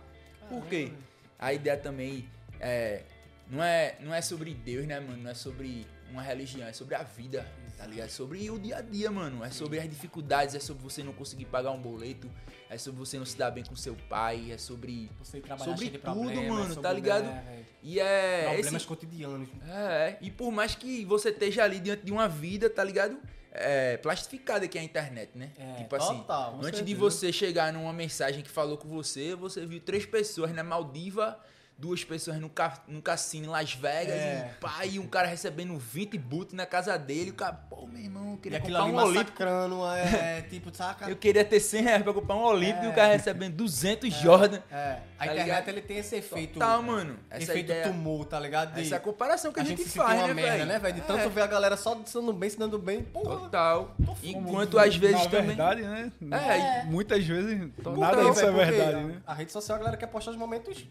Por 0.51 0.67
quê? 0.67 0.93
A 1.39 1.53
ideia 1.55 1.77
também 1.77 2.29
é, 2.61 3.03
não 3.49 3.63
é, 3.63 3.97
não 4.01 4.15
é 4.15 4.21
sobre 4.21 4.53
Deus, 4.55 4.87
né, 4.87 4.99
mano? 5.01 5.23
Não 5.23 5.31
é 5.31 5.35
sobre 5.35 5.87
uma 6.11 6.23
religião, 6.23 6.67
é 6.67 6.73
sobre 6.73 6.95
a 6.95 7.03
vida, 7.03 7.47
tá 7.77 7.87
ligado? 7.87 8.07
É 8.07 8.09
sobre 8.09 8.51
o 8.51 8.59
dia 8.59 8.79
a 8.79 8.81
dia, 8.81 9.11
mano. 9.11 9.45
É 9.45 9.51
sobre 9.51 9.79
as 9.79 9.89
dificuldades, 9.89 10.55
é 10.55 10.61
sobre 10.61 10.83
você 10.83 11.03
não 11.03 11.13
conseguir 11.13 11.47
pagar 11.47 11.71
um 11.73 11.81
boleto, 11.81 12.31
é 12.71 12.77
sobre 12.79 12.99
você 12.99 13.19
não 13.19 13.27
se 13.27 13.37
dar 13.37 13.51
bem 13.51 13.65
com 13.65 13.77
seu 13.77 13.97
pai, 14.09 14.51
é 14.53 14.59
sobre... 14.59 15.11
Você 15.19 15.41
trabalhar 15.41 15.71
Sobre 15.73 15.91
de 15.91 15.99
tudo, 15.99 16.01
problemas, 16.01 16.49
mano, 16.49 16.69
sobre, 16.69 16.83
tá 16.83 16.93
ligado? 16.93 17.25
né? 17.25 17.65
E 17.83 18.01
é... 18.01 18.45
Problemas 18.45 18.75
esse- 18.75 18.87
cotidianos. 18.87 19.49
é, 19.69 19.73
é. 19.73 20.19
e 20.21 20.31
por 20.31 20.51
mais 20.51 20.75
que 20.75 21.05
você 21.05 21.31
esteja 21.31 21.65
ali 21.65 21.79
diante 21.81 22.05
de 22.05 22.13
uma 22.13 22.29
vida, 22.29 22.69
tá 22.69 22.83
ligado? 22.83 23.19
É, 23.59 23.97
plastificada 23.97 24.69
que 24.69 24.77
é 24.77 24.83
a 24.83 24.85
internet, 24.85 25.31
né? 25.35 25.51
É, 25.57 25.75
tipo 25.77 25.97
assim, 25.97 26.19
total, 26.19 26.57
antes 26.57 26.73
de 26.73 26.77
certeza. 26.77 26.99
você 26.99 27.33
chegar 27.33 27.73
numa 27.73 27.93
mensagem 27.93 28.43
que 28.43 28.51
falou 28.51 28.77
com 28.77 28.87
você, 28.87 29.35
você 29.35 29.65
viu 29.65 29.81
três 29.81 30.05
pessoas 30.05 30.53
na 30.53 30.63
Maldiva, 30.63 31.41
duas 31.79 32.03
pessoas 32.03 32.39
no, 32.41 32.49
ca 32.49 32.79
no 32.89 33.03
cassino 33.03 33.47
em 33.47 33.49
Las 33.51 33.75
Vegas, 33.75 34.15
É. 34.15 34.51
e 34.57 34.61
pai, 34.61 34.89
e 34.93 34.99
um 34.99 35.07
cara 35.07 35.27
recebendo 35.29 35.77
20 35.79 36.17
boot 36.17 36.55
na 36.57 36.65
casa 36.65 36.97
dele, 36.99 37.31
o 37.31 37.35
cara, 37.35 37.53
pô, 37.53 37.87
meu 37.87 38.01
irmão, 38.03 38.29
eu 38.31 38.35
E 38.35 38.39
queria 38.39 38.59
aquilo 38.59 38.79
comprar 38.79 39.03
ali 39.03 39.09
um 39.09 39.11
Olímpico. 39.11 39.43
é, 40.25 40.43
tipo, 40.43 40.75
saca? 40.75 41.09
Eu 41.11 41.17
queria 41.17 41.45
ter 41.45 41.61
100 41.61 41.83
reais 41.83 42.03
pra 42.03 42.13
comprar 42.15 42.35
um 42.35 42.45
Olímpico 42.45 42.85
e 42.85 42.89
É. 42.89 42.91
o 42.91 42.95
cara 42.95 43.13
recebendo 43.13 43.55
200 43.57 44.13
Jordan. 44.15 44.61
É, 44.71 44.75
a 44.75 44.97
Tá 45.19 45.25
internet 45.27 45.45
ligado? 45.45 45.69
ele 45.69 45.81
tem 45.83 45.99
esse 45.99 46.17
efeito. 46.17 46.55
Total, 46.55 46.83
mano. 46.83 47.19
Essa 47.31 47.43
efeito 47.53 47.71
ideia, 47.71 47.89
tumulto, 47.89 48.31
tá 48.31 48.41
ligado? 48.41 48.75
De 48.75 48.81
essa 48.81 48.95
é 48.95 48.99
a 48.99 49.01
comparação 49.01 49.53
que 49.53 49.61
a 49.61 49.63
a, 49.63 49.67
gente 49.67 49.79
gente, 49.79 49.91
se 49.91 49.99
faz, 49.99 50.19
uma 50.19 50.29
né, 50.29 50.35
merda, 50.35 50.53
velho? 50.53 50.67
né, 50.67 50.79
velho? 50.79 50.95
De 50.95 51.01
tanto 51.03 51.21
É. 51.25 51.29
ver 51.29 51.43
a 51.43 51.47
galera 51.47 51.77
só 51.77 51.99
se 52.05 52.15
dando 52.15 52.33
bem, 52.33 52.49
se 52.51 52.59
dando 52.59 52.79
bem, 52.79 53.03
porra. 53.03 53.37
Total. 53.41 53.95
Enquanto 54.23 54.79
às 54.79 54.97
vezes 54.97 55.23
Na 55.25 55.29
também... 55.31 55.47
verdade, 55.49 55.83
né? 55.83 56.13
É, 56.33 56.85
Muitas 56.85 57.25
vezes 57.27 57.69
nada 57.99 58.25
disso 58.25 58.45
é 58.47 58.51
verdade, 58.51 58.95
a- 58.97 59.03
né? 59.03 59.23
A 59.27 59.35
rede 59.35 59.53
social, 59.53 59.77
a 59.77 59.79
galera 59.79 59.97
quer 59.97 60.07
postar 60.07 60.31
os 60.31 60.37
momentos 60.37 60.87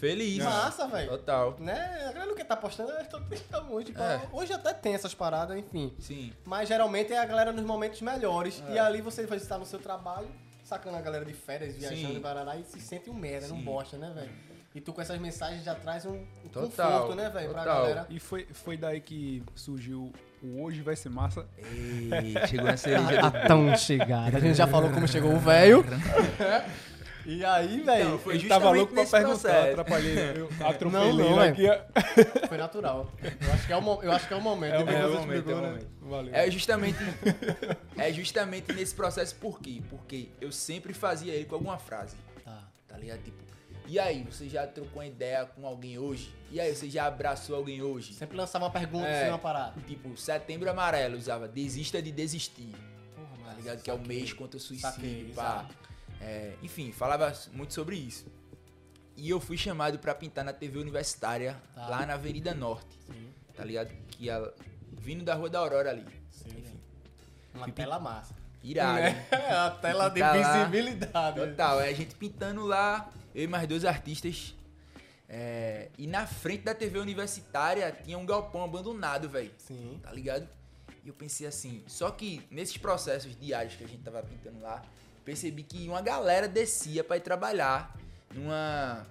Feliz. 0.00 0.42
massa, 0.42 0.86
velho. 0.88 1.10
Total. 1.10 1.56
Né? 1.58 1.74
A 2.08 2.12
galera 2.12 2.26
não 2.26 2.34
quer 2.34 2.44
tá 2.44 2.56
postando, 2.56 2.90
é 2.92 3.04
tô 3.04 3.20
triste 3.20 3.44
muito. 3.68 3.86
Tipo, 3.88 4.00
É. 4.02 4.20
Hoje 4.32 4.52
até 4.52 4.72
tem 4.72 4.94
essas 4.94 5.14
paradas, 5.14 5.56
enfim. 5.56 5.92
Sim. 5.98 6.32
Mas 6.44 6.68
geralmente 6.68 7.12
é 7.12 7.18
a 7.18 7.24
galera 7.26 7.52
nos 7.52 7.64
momentos 7.64 8.00
melhores. 8.00 8.62
E 8.70 8.78
ali 8.78 9.00
você 9.00 9.26
vai 9.26 9.36
estar 9.38 9.58
no 9.58 9.66
seu 9.66 9.78
trabalho, 9.78 10.28
sacando 10.64 10.96
a 10.96 11.00
galera 11.00 11.24
de 11.24 11.34
férias, 11.34 11.76
viajando 11.76 12.14
em 12.16 12.20
Barará 12.20 12.56
e 12.56 12.64
se 12.64 12.80
sente 12.80 13.10
um 13.10 13.14
merda, 13.14 13.48
não 13.48 13.60
bosta, 13.60 13.96
né, 13.96 14.10
velho? 14.14 14.30
E 14.72 14.80
tu 14.80 14.92
com 14.92 15.00
essas 15.02 15.18
mensagens 15.18 15.64
já 15.64 15.74
traz 15.74 16.06
um, 16.06 16.24
Total, 16.52 16.92
conforto, 17.00 17.16
né, 17.16 17.28
velho, 17.28 17.50
pra 17.50 17.64
total. 17.64 17.82
galera. 17.82 18.06
E 18.08 18.20
foi, 18.20 18.46
foi 18.52 18.76
daí 18.76 19.00
que 19.00 19.42
surgiu 19.52 20.12
o 20.40 20.62
Hoje 20.62 20.80
Vai 20.80 20.94
Ser 20.94 21.08
Massa. 21.08 21.44
Ei, 21.58 22.46
chegou 22.46 22.66
na 22.66 22.76
cereja 22.76 23.02
do 23.20 23.30
Tá 23.32 23.46
tão 23.48 23.76
chegada. 23.76 24.36
A 24.36 24.40
gente 24.40 24.54
já 24.56 24.68
falou 24.68 24.88
como 24.92 25.08
chegou 25.08 25.32
o 25.34 25.40
velho. 25.40 25.84
E 27.32 27.44
aí, 27.44 27.80
velho, 27.80 28.14
Então, 28.16 28.32
Ele 28.32 28.48
tava 28.48 28.64
justamente 28.64 28.76
louco 28.76 28.92
pra 28.92 29.02
nesse 29.02 29.12
perguntar, 29.12 29.38
processo. 29.38 29.70
atrapalhei. 29.80 30.16
Eu 30.36 30.48
atropelei 30.66 31.12
Não, 31.12 31.30
não, 31.30 31.42
é. 31.42 31.48
aqui. 31.50 31.62
foi 32.48 32.56
natural. 32.58 33.12
Eu 33.22 33.52
acho 33.52 33.66
que 33.66 33.72
é 33.72 33.76
o, 33.76 33.80
mo- 33.82 34.00
eu 34.02 34.12
acho 34.12 34.26
que 34.28 34.34
é 34.34 34.36
o 34.36 34.40
momento. 34.40 34.74
É 34.74 34.78
o 34.82 34.84
você 34.84 34.92
é 34.92 35.06
o 35.06 35.10
momento, 35.10 35.20
explicou, 35.36 35.52
é 35.52 35.54
o 35.54 35.60
né? 35.62 35.68
momento. 35.68 35.88
Valeu. 36.00 36.34
É 36.34 36.50
justamente, 36.50 36.98
é 37.96 38.12
justamente 38.12 38.72
nesse 38.72 38.94
processo 38.94 39.34
por 39.36 39.60
quê? 39.60 39.80
Porque 39.88 40.28
eu 40.40 40.50
sempre 40.50 40.92
fazia 40.92 41.32
ele 41.32 41.44
com 41.44 41.54
alguma 41.54 41.78
frase, 41.78 42.16
Tá. 42.44 42.64
tá 42.88 42.96
ligado? 42.96 43.22
Tipo, 43.22 43.38
e 43.86 43.98
aí, 43.98 44.24
você 44.30 44.48
já 44.48 44.66
trocou 44.68 45.00
uma 45.02 45.06
ideia 45.06 45.44
com 45.46 45.66
alguém 45.66 45.98
hoje? 45.98 46.32
E 46.50 46.60
aí, 46.60 46.74
você 46.74 46.88
já 46.88 47.06
abraçou 47.06 47.56
alguém 47.56 47.82
hoje? 47.82 48.12
Sempre 48.14 48.36
lançava 48.36 48.64
uma 48.64 48.70
pergunta 48.70 49.06
É. 49.06 49.20
sem 49.22 49.28
uma 49.30 49.38
parada. 49.38 49.74
Tipo, 49.86 50.16
setembro 50.16 50.70
amarelo 50.70 51.16
usava 51.16 51.48
desista 51.48 52.00
de 52.00 52.12
desistir, 52.12 52.72
Porra, 53.16 53.50
tá 53.50 53.56
ligado? 53.56 53.82
Que 53.82 53.90
é 53.90 53.92
o 53.92 53.96
saquei. 53.98 54.16
mês 54.16 54.32
contra 54.32 54.56
o 54.56 54.60
Saquei, 54.60 54.78
suicídio, 54.78 55.34
pá. 55.34 55.42
exato. 55.66 55.89
É, 56.20 56.54
enfim, 56.62 56.92
falava 56.92 57.32
muito 57.52 57.72
sobre 57.74 57.96
isso. 57.96 58.26
E 59.16 59.28
eu 59.28 59.40
fui 59.40 59.56
chamado 59.56 59.98
pra 59.98 60.14
pintar 60.14 60.44
na 60.44 60.52
TV 60.52 60.78
universitária, 60.78 61.56
Tá. 61.74 61.88
lá 61.88 62.06
na 62.06 62.14
Avenida 62.14 62.54
Norte, 62.54 62.96
Sim, 63.06 63.28
tá 63.54 63.64
ligado? 63.64 63.88
Que 64.08 64.24
ia 64.26 64.52
vindo 64.92 65.24
da 65.24 65.34
Rua 65.34 65.50
da 65.50 65.58
Aurora 65.58 65.90
ali. 65.90 66.04
sim. 66.30 66.48
Enfim, 66.50 66.80
Uma 67.54 67.64
Fui 67.64 67.72
tela 67.72 67.98
massa. 67.98 68.34
irado. 68.62 68.98
É, 69.00 69.50
a 69.52 69.70
tela 69.70 70.08
de 70.08 70.20
Tá 70.20 70.34
lá. 70.34 70.58
visibilidade. 70.58 71.40
Total, 71.40 71.80
é 71.80 71.88
a 71.88 71.92
gente 71.94 72.14
pintando 72.14 72.64
lá, 72.64 73.10
eu 73.34 73.44
e 73.44 73.46
mais 73.46 73.66
dois 73.66 73.84
artistas. 73.84 74.54
é, 75.28 75.88
e 75.98 76.06
na 76.06 76.26
frente 76.26 76.64
da 76.64 76.74
TV 76.74 76.98
universitária 76.98 77.90
tinha 78.04 78.18
um 78.18 78.26
galpão 78.26 78.64
abandonado, 78.64 79.28
velho. 79.28 79.50
Sim. 79.58 79.98
Tá 80.02 80.12
ligado? 80.12 80.48
E 81.04 81.08
eu 81.08 81.14
pensei 81.14 81.46
assim, 81.46 81.82
só 81.86 82.10
que 82.10 82.42
nesses 82.50 82.76
processos 82.76 83.36
diários 83.38 83.74
que 83.76 83.84
a 83.84 83.86
gente 83.88 84.02
tava 84.02 84.22
pintando 84.22 84.60
lá, 84.60 84.82
percebi 85.24 85.62
que 85.62 85.88
uma 85.88 86.02
galera 86.02 86.48
descia 86.48 87.04
pra 87.04 87.16
ir 87.16 87.20
trabalhar 87.20 87.94
numa. 88.34 89.06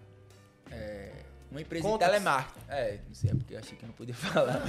é, 0.72 1.12
uma 1.52 1.62
empresa 1.62 1.84
Contax. 1.84 2.12
de 2.12 2.18
telemarketing. 2.20 2.60
É, 2.70 3.00
não 3.08 3.16
sei, 3.16 3.32
é 3.32 3.34
porque 3.34 3.54
eu 3.56 3.60
achei 3.60 3.76
que 3.78 3.84
eu 3.84 3.88
não 3.88 3.96
podia 3.96 4.14
falar. 4.16 4.62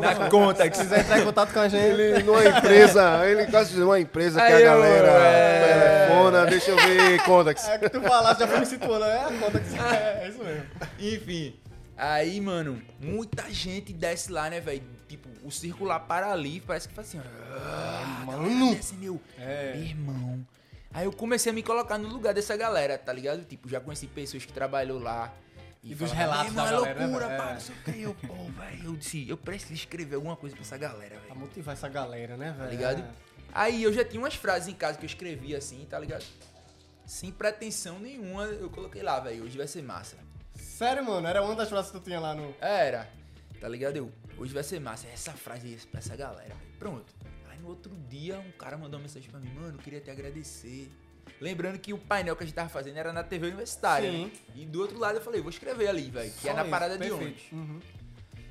Na 0.00 0.28
conta 0.28 0.68
que 0.68 0.76
Se 0.76 0.82
quiser 0.82 1.00
entrar 1.00 1.20
em 1.20 1.24
contato 1.24 1.52
com 1.54 1.60
a 1.60 1.68
gente. 1.68 1.82
Ele 1.82 2.22
numa 2.22 2.44
empresa, 2.44 3.26
ele 3.26 3.46
quase 3.46 3.70
dizendo 3.70 3.86
uma 3.86 3.98
empresa 3.98 4.40
que 4.40 4.46
Aí 4.46 4.52
a 4.52 4.60
eu, 4.60 4.66
galera 4.66 5.08
é. 5.08 6.06
telefona, 6.06 6.46
deixa 6.46 6.70
eu 6.70 6.76
ver, 6.76 7.24
Contax. 7.24 7.68
É 7.68 7.78
que 7.78 7.88
tu 7.88 8.00
falasse, 8.02 8.40
já 8.40 8.46
foi 8.48 8.60
me 8.60 8.66
situando. 8.66 9.04
É 9.06 9.24
a 9.24 9.32
conta 9.38 9.58
que 9.58 9.68
você... 9.70 9.78
É, 9.78 10.20
é 10.24 10.28
isso 10.28 10.44
mesmo. 10.44 10.66
Enfim. 10.98 11.60
Aí, 11.96 12.40
mano, 12.40 12.82
muita 12.98 13.50
gente 13.50 13.92
desce 13.92 14.30
lá, 14.30 14.50
né, 14.50 14.60
velho? 14.60 14.82
Tipo, 15.10 15.28
o 15.44 15.50
circular 15.50 15.98
para 15.98 16.30
ali, 16.30 16.60
parece 16.60 16.88
que 16.88 16.94
faz 16.94 17.08
assim, 17.08 17.18
ó. 17.18 17.22
Ah, 17.52 18.22
mano. 18.24 18.72
Desce, 18.76 18.94
meu. 18.94 19.20
É. 19.36 19.72
Meu 19.74 19.84
irmão. 19.84 20.46
Aí 20.94 21.04
eu 21.04 21.12
comecei 21.12 21.50
a 21.50 21.52
me 21.52 21.64
colocar 21.64 21.98
no 21.98 22.06
lugar 22.08 22.32
dessa 22.32 22.56
galera, 22.56 22.96
tá 22.96 23.12
ligado? 23.12 23.44
Tipo, 23.44 23.68
já 23.68 23.80
conheci 23.80 24.06
pessoas 24.06 24.44
que 24.44 24.52
trabalhou 24.52 25.00
lá. 25.00 25.34
E 25.82 25.96
dos 25.96 26.10
falavam, 26.12 26.16
relatos 26.16 26.52
"Meu 26.52 26.64
irmão, 26.64 26.64
da 26.64 26.70
é 26.70 26.70
galera, 26.80 26.94
né, 27.00 27.06
loucura, 27.06 27.26
velho? 27.28 27.42
pá, 27.42 27.52
não 27.54 27.60
sei 27.60 27.74
o 27.74 27.78
que. 27.82 28.02
Eu, 28.02 28.14
pô, 28.14 28.34
velho, 28.60 28.84
eu 28.84 28.96
disse, 28.96 29.28
eu 29.28 29.36
preciso 29.36 29.72
escrever 29.74 30.14
alguma 30.14 30.36
coisa 30.36 30.54
pra 30.54 30.62
essa 30.64 30.76
galera, 30.78 31.16
Pra 31.16 31.20
velho. 31.34 31.40
motivar 31.40 31.72
essa 31.72 31.88
galera, 31.88 32.36
né, 32.36 32.52
velho? 32.52 32.58
Tá 32.58 32.66
ligado? 32.70 33.04
Aí 33.52 33.82
eu 33.82 33.92
já 33.92 34.04
tinha 34.04 34.22
umas 34.22 34.34
frases 34.36 34.68
em 34.68 34.74
casa 34.74 34.96
que 34.96 35.04
eu 35.04 35.08
escrevia 35.08 35.58
assim, 35.58 35.84
tá 35.90 35.98
ligado? 35.98 36.24
Sem 37.04 37.32
pretensão 37.32 37.98
nenhuma, 37.98 38.44
eu 38.44 38.70
coloquei 38.70 39.02
lá, 39.02 39.18
velho. 39.18 39.42
Hoje 39.44 39.58
vai 39.58 39.66
ser 39.66 39.82
massa. 39.82 40.16
Sério, 40.54 41.04
mano? 41.04 41.26
Era 41.26 41.42
uma 41.42 41.56
das 41.56 41.68
frases 41.68 41.90
que 41.90 41.98
tu 41.98 42.04
tinha 42.04 42.20
lá 42.20 42.32
no... 42.34 42.54
Era. 42.60 43.08
Tá 43.60 43.68
ligado? 43.68 43.96
Eu, 43.96 44.10
hoje 44.38 44.54
vai 44.54 44.62
ser 44.62 44.80
massa. 44.80 45.06
Essa 45.08 45.32
frase 45.32 45.66
aí 45.66 45.78
pra 45.90 45.98
essa 46.00 46.16
galera. 46.16 46.56
Pronto. 46.78 47.14
Aí 47.48 47.58
no 47.58 47.68
outro 47.68 47.94
dia, 48.08 48.38
um 48.40 48.52
cara 48.52 48.76
mandou 48.78 48.98
uma 48.98 49.02
mensagem 49.02 49.30
pra 49.30 49.38
mim, 49.38 49.50
mano, 49.50 49.74
eu 49.78 49.82
queria 49.82 50.00
te 50.00 50.10
agradecer. 50.10 50.90
Lembrando 51.40 51.78
que 51.78 51.92
o 51.92 51.98
painel 51.98 52.34
que 52.36 52.42
a 52.42 52.46
gente 52.46 52.54
tava 52.54 52.68
fazendo 52.68 52.96
era 52.96 53.12
na 53.12 53.22
TV 53.22 53.48
universitária. 53.48 54.10
Sim. 54.10 54.24
né? 54.26 54.32
E 54.54 54.66
do 54.66 54.80
outro 54.80 54.98
lado 54.98 55.16
eu 55.18 55.22
falei, 55.22 55.40
vou 55.40 55.50
escrever 55.50 55.88
ali, 55.88 56.10
velho. 56.10 56.32
Que 56.40 56.48
é 56.48 56.52
na 56.54 56.62
isso, 56.62 56.70
parada 56.70 56.98
de 56.98 57.08
perfeito. 57.08 57.22
ônibus. 57.22 57.52
Uhum. 57.52 57.80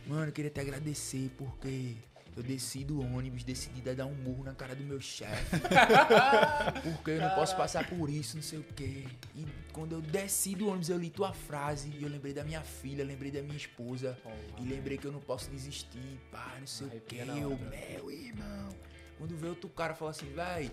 Mano, 0.08 0.28
eu 0.28 0.32
queria 0.32 0.50
te 0.50 0.60
agradecer 0.60 1.30
porque 1.38 1.96
eu 2.40 2.44
desci 2.44 2.86
do 2.86 3.02
ônibus, 3.02 3.44
decidi 3.44 3.82
dar 3.82 4.06
um 4.06 4.16
murro 4.16 4.46
na 4.46 4.54
cara 4.54 4.74
do 4.74 4.84
meu 4.84 5.00
chefe. 5.02 5.58
porque 6.84 7.12
eu 7.12 7.22
não 7.22 7.30
posso 7.32 7.56
passar 7.56 7.88
por 7.88 8.10
isso, 8.10 8.38
não 8.38 8.44
sei 8.44 8.60
o 8.60 8.64
quê. 8.64 9.06
E 9.36 9.46
quando 9.74 9.94
eu 9.94 10.02
desci 10.02 10.56
do 10.56 10.68
ônibus, 10.68 10.90
eu 10.90 10.98
li 10.98 11.10
tua 11.10 11.34
frase 11.34 11.90
e 11.90 12.02
eu 12.02 12.10
lembrei 12.10 12.34
da 12.34 12.44
minha 12.44 12.62
filha, 12.62 13.04
lembrei 13.04 13.30
da 13.30 13.42
minha 13.42 13.58
esposa. 13.58 14.18
e 14.58 14.64
lembrei 14.64 14.98
que 14.98 15.06
eu 15.06 15.12
não 15.12 15.20
posso 15.20 15.50
desistir, 15.50 16.20
pá, 16.32 16.56
não 16.60 16.68
sei 16.68 16.88
o 16.88 17.02
quê. 17.02 17.18
Eu, 17.28 17.52
hora. 17.52 17.70
meu 17.70 18.12
irmão. 18.12 18.70
Quando 19.18 19.36
veio 19.36 19.52
outro 19.52 19.70
cara 19.70 19.94
falar 19.94 20.12
assim, 20.12 20.32
véi, 20.34 20.72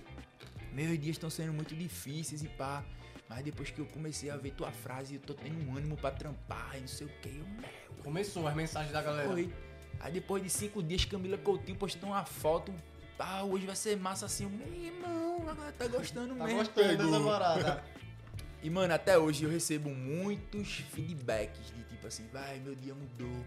meus 0.73 0.97
dias 1.01 1.17
estão 1.17 1.29
sendo 1.29 1.53
muito 1.53 1.75
difíceis 1.75 2.45
e 2.45 2.49
pá. 2.49 2.85
Mas 3.29 3.43
depois 3.43 3.71
que 3.71 3.81
eu 3.81 3.87
comecei 3.87 4.31
a 4.31 4.37
ver 4.37 4.53
tua 4.53 4.71
frase, 4.71 5.17
eu 5.17 5.21
tô 5.21 5.35
tendo 5.35 5.69
um 5.69 5.77
ânimo 5.77 5.97
pra 5.97 6.12
trampar 6.12 6.77
e 6.77 6.81
não 6.83 6.87
sei 6.87 7.09
o 7.09 7.11
quê. 7.21 7.31
Eu, 7.37 7.45
meu, 7.45 8.05
Começou 8.05 8.47
as 8.47 8.55
mensagens 8.55 8.93
da 8.93 9.03
galera. 9.03 9.29
foi. 9.29 9.53
Aí 10.01 10.12
depois 10.12 10.42
de 10.42 10.51
cinco 10.51 10.82
dias, 10.82 11.05
Camila 11.05 11.38
Coutinho 11.38 11.76
postou 11.78 12.11
uma 12.11 12.24
foto. 12.24 12.72
Ah, 13.18 13.42
hoje 13.44 13.66
vai 13.66 13.74
ser 13.76 13.97
massa 13.97 14.26
assim. 14.26 14.44
Eu, 14.44 14.51
Meu 14.51 14.74
irmão, 14.74 15.42
a 15.49 15.55
galera 15.55 15.72
tá 15.72 15.86
gostando 15.86 16.34
Tá 16.34 16.44
mesmo. 16.44 16.59
gostando 16.59 16.97
dessa 16.97 17.20
parada. 17.24 17.84
E, 18.62 18.70
mano, 18.70 18.92
até 18.94 19.16
hoje 19.16 19.44
eu 19.44 19.51
recebo 19.51 19.90
muitos 19.90 20.78
feedbacks 20.90 21.66
de 21.76 21.84
tipo 21.84 22.05
assim, 22.07 22.26
vai, 22.32 22.59
meu 22.59 22.74
dia 22.74 22.94
mudou, 22.94 23.44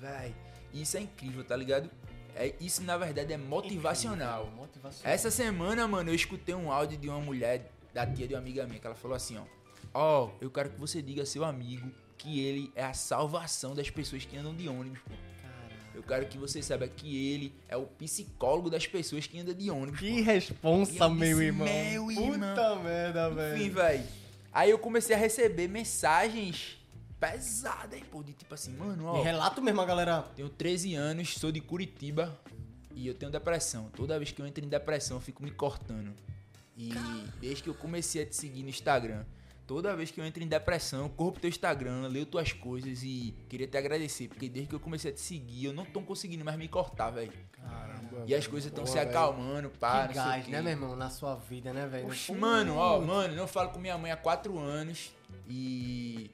vai. 0.00 0.34
E 0.72 0.82
isso 0.82 0.96
é 0.96 1.00
incrível, 1.00 1.44
tá 1.44 1.54
ligado? 1.54 1.88
É, 2.34 2.52
isso, 2.58 2.82
na 2.82 2.96
verdade, 2.96 3.32
é 3.32 3.36
motivacional. 3.36 4.40
Incrível, 4.44 4.58
Motivacional. 4.66 5.14
Essa 5.14 5.30
semana, 5.30 5.86
mano, 5.86 6.10
eu 6.10 6.14
escutei 6.14 6.56
um 6.56 6.72
áudio 6.72 6.98
de 6.98 7.08
uma 7.08 7.20
mulher, 7.20 7.70
da 7.94 8.04
tia 8.04 8.26
de 8.26 8.34
uma 8.34 8.40
amiga 8.40 8.66
minha, 8.66 8.80
que 8.80 8.86
ela 8.86 8.96
falou 8.96 9.16
assim, 9.16 9.36
ó. 9.38 9.44
Ó, 9.94 10.30
eu 10.40 10.50
quero 10.50 10.70
que 10.70 10.80
você 10.80 11.00
diga 11.00 11.22
a 11.22 11.26
seu 11.26 11.44
amigo 11.44 11.92
que 12.16 12.40
ele 12.40 12.72
é 12.74 12.84
a 12.84 12.94
salvação 12.94 13.76
das 13.76 13.90
pessoas 13.90 14.24
que 14.24 14.36
andam 14.36 14.56
de 14.56 14.68
ônibus, 14.68 14.98
pô. 15.00 15.14
Quero 16.08 16.26
que 16.26 16.38
você 16.38 16.62
saiba 16.62 16.88
que 16.88 17.32
ele 17.34 17.52
é 17.68 17.76
o 17.76 17.82
psicólogo 17.84 18.68
das 18.70 18.86
pessoas 18.86 19.26
que 19.26 19.38
andam 19.38 19.54
de 19.54 19.70
ônibus. 19.70 20.00
Que 20.00 20.16
pô. 20.16 20.22
responsa, 20.22 20.92
E 20.92 20.98
eu 20.98 21.10
meu 21.10 21.28
disse, 21.28 21.42
irmão. 21.44 21.66
meu 21.68 22.10
irmão. 22.10 22.38
Puta 22.54 22.74
merda, 22.76 23.28
Enfim, 23.28 23.68
velho. 23.68 23.74
velho. 23.74 24.04
Aí 24.52 24.70
eu 24.70 24.78
comecei 24.78 25.14
a 25.14 25.18
receber 25.18 25.68
mensagens 25.68 26.78
pesadas, 27.20 28.00
pô, 28.10 28.22
de 28.22 28.32
tipo 28.32 28.54
assim, 28.54 28.72
mano, 28.76 29.04
ó. 29.06 29.20
E 29.20 29.22
relato 29.22 29.60
mesmo, 29.60 29.80
a 29.80 29.84
galera. 29.84 30.22
Tenho 30.34 30.48
13 30.48 30.94
anos, 30.94 31.34
sou 31.34 31.52
de 31.52 31.60
Curitiba 31.60 32.36
e 32.94 33.06
eu 33.06 33.14
tenho 33.14 33.30
depressão. 33.30 33.90
Toda 33.94 34.16
vez 34.18 34.30
que 34.32 34.40
eu 34.40 34.46
entro 34.46 34.64
em 34.64 34.68
depressão, 34.68 35.18
eu 35.18 35.20
fico 35.20 35.42
me 35.42 35.50
cortando. 35.50 36.12
E 36.76 36.90
desde 37.40 37.64
que 37.64 37.68
eu 37.68 37.74
comecei 37.74 38.22
a 38.22 38.26
te 38.26 38.34
seguir 38.36 38.62
no 38.62 38.68
Instagram, 38.68 39.24
toda 39.68 39.94
vez 39.94 40.10
que 40.10 40.18
eu 40.18 40.24
entro 40.24 40.42
em 40.42 40.48
depressão, 40.48 41.02
eu 41.02 41.08
corro 41.10 41.32
pro 41.32 41.42
teu 41.42 41.50
Instagram, 41.50 42.08
leio 42.08 42.24
tuas 42.24 42.52
coisas 42.52 43.02
e 43.02 43.34
queria 43.50 43.68
te 43.68 43.76
agradecer, 43.76 44.26
porque 44.26 44.48
desde 44.48 44.70
que 44.70 44.74
eu 44.74 44.80
comecei 44.80 45.10
a 45.10 45.14
te 45.14 45.20
seguir, 45.20 45.66
eu 45.66 45.74
não 45.74 45.84
tô 45.84 46.00
conseguindo 46.00 46.42
mais 46.42 46.56
me 46.56 46.66
cortar, 46.66 47.10
velho. 47.10 47.32
Caramba. 47.52 48.24
E 48.26 48.34
as 48.34 48.46
coisas 48.46 48.70
estão 48.70 48.86
se 48.86 48.98
acalmando, 48.98 49.68
pá, 49.68 50.08
que 50.08 50.16
não 50.16 50.24
gás, 50.24 50.48
né, 50.48 50.62
meu 50.62 50.72
irmão? 50.72 50.96
Na 50.96 51.10
sua 51.10 51.34
vida, 51.36 51.72
né, 51.74 51.86
velho? 51.86 52.08
Mano, 52.40 52.76
ó, 52.76 52.98
mano, 52.98 53.34
eu 53.34 53.46
falo 53.46 53.68
com 53.68 53.78
minha 53.78 53.98
mãe 53.98 54.10
há 54.10 54.16
quatro 54.16 54.58
anos 54.58 55.12
e 55.46 56.30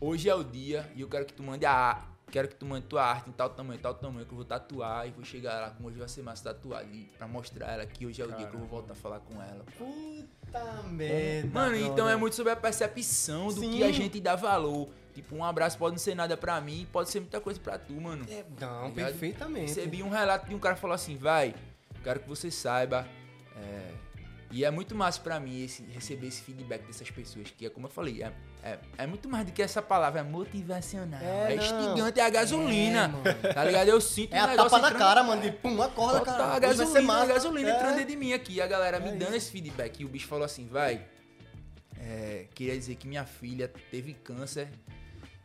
hoje 0.00 0.28
é 0.28 0.34
o 0.34 0.42
dia 0.42 0.90
e 0.96 1.02
eu 1.02 1.08
quero 1.08 1.24
que 1.24 1.32
tu 1.32 1.42
mande 1.44 1.64
a 1.64 2.02
quero 2.32 2.48
que 2.48 2.54
tu 2.54 2.64
mande 2.64 2.86
tua 2.86 3.04
arte 3.04 3.28
em 3.28 3.32
tal 3.32 3.50
tamanho, 3.50 3.78
tal 3.78 3.92
tamanho 3.92 4.24
que 4.24 4.32
eu 4.32 4.36
vou 4.36 4.44
tatuar 4.44 5.06
e 5.06 5.10
vou 5.10 5.22
chegar 5.22 5.60
lá 5.60 5.70
com 5.70 5.84
hoje 5.84 5.98
vai 5.98 6.08
ser 6.08 6.22
massa 6.22 6.42
tatuar 6.42 6.80
ali 6.80 7.10
pra 7.18 7.28
mostrar 7.28 7.72
ela 7.72 7.84
que 7.84 8.06
hoje 8.06 8.22
é 8.22 8.24
o 8.24 8.32
dia 8.32 8.46
que 8.46 8.54
eu 8.54 8.58
vou 8.58 8.68
voltar 8.68 8.94
a 8.94 8.96
falar 8.96 9.20
com 9.20 9.34
ela. 9.34 9.62
Puta 9.76 10.82
merda. 10.84 11.50
Mano, 11.52 11.76
então 11.76 12.08
é 12.08 12.16
muito 12.16 12.34
sobre 12.34 12.50
a 12.50 12.56
percepção 12.56 13.48
do 13.48 13.60
Sim. 13.60 13.72
que 13.72 13.84
a 13.84 13.92
gente 13.92 14.18
dá 14.18 14.34
valor. 14.34 14.88
Tipo, 15.12 15.36
um 15.36 15.44
abraço 15.44 15.76
pode 15.76 15.92
não 15.92 15.98
ser 15.98 16.14
nada 16.14 16.34
pra 16.34 16.58
mim, 16.58 16.88
pode 16.90 17.10
ser 17.10 17.20
muita 17.20 17.38
coisa 17.38 17.60
pra 17.60 17.78
tu, 17.78 17.92
mano. 17.92 18.24
É, 18.30 18.42
não, 18.58 18.88
ligado? 18.88 18.94
perfeitamente. 18.94 19.66
Recebi 19.66 20.02
um 20.02 20.08
relato 20.08 20.48
de 20.48 20.54
um 20.54 20.58
cara 20.58 20.74
que 20.74 20.80
falou 20.80 20.94
assim, 20.94 21.16
vai, 21.16 21.54
quero 22.02 22.20
que 22.20 22.28
você 22.28 22.50
saiba. 22.50 23.06
é, 23.54 23.92
e 24.50 24.64
é 24.66 24.70
muito 24.70 24.94
massa 24.94 25.18
pra 25.20 25.40
mim 25.40 25.64
esse, 25.64 25.82
receber 25.84 26.26
esse 26.28 26.42
feedback 26.42 26.86
dessas 26.86 27.10
pessoas, 27.10 27.50
que 27.50 27.64
é 27.64 27.70
como 27.70 27.86
eu 27.86 27.90
falei, 27.90 28.22
é, 28.22 28.32
é, 28.62 28.78
é 28.98 29.06
muito 29.06 29.28
mais 29.28 29.44
do 29.44 29.52
que 29.52 29.60
essa 29.62 29.82
palavra, 29.82 30.20
é 30.20 30.22
motivacional. 30.22 31.20
É, 31.20 31.52
É, 31.52 31.56
instigante, 31.56 32.20
é 32.20 32.24
a 32.24 32.30
gasolina. 32.30 33.10
É, 33.42 33.52
tá 33.52 33.64
ligado? 33.64 33.88
Eu 33.88 34.00
sinto 34.00 34.32
É 34.34 34.40
um 34.40 34.44
a 34.44 34.54
tapa 34.56 34.78
na 34.78 34.86
entrando- 34.88 34.98
cara, 34.98 35.22
mano, 35.24 35.42
de 35.42 35.50
pum, 35.52 35.82
acorda, 35.82 36.20
cara. 36.20 36.44
a 36.44 36.48
vai 36.50 36.60
gasolina, 36.60 37.14
a 37.22 37.26
gasolina 37.26 37.70
É. 37.70 37.74
entrando 37.74 37.94
dentro 37.96 38.10
de 38.10 38.16
mim 38.16 38.32
aqui. 38.32 38.60
A 38.60 38.66
galera 38.66 39.00
me 39.00 39.08
É 39.08 39.12
dando 39.12 39.28
isso. 39.28 39.36
esse 39.38 39.50
feedback. 39.50 40.00
E 40.00 40.04
o 40.04 40.08
bicho 40.08 40.26
falou 40.28 40.44
assim, 40.44 40.66
vai. 40.68 41.04
é, 41.98 42.46
queria 42.54 42.74
dizer 42.76 42.96
que 42.96 43.06
minha 43.06 43.24
filha 43.24 43.70
teve 43.90 44.12
câncer 44.14 44.68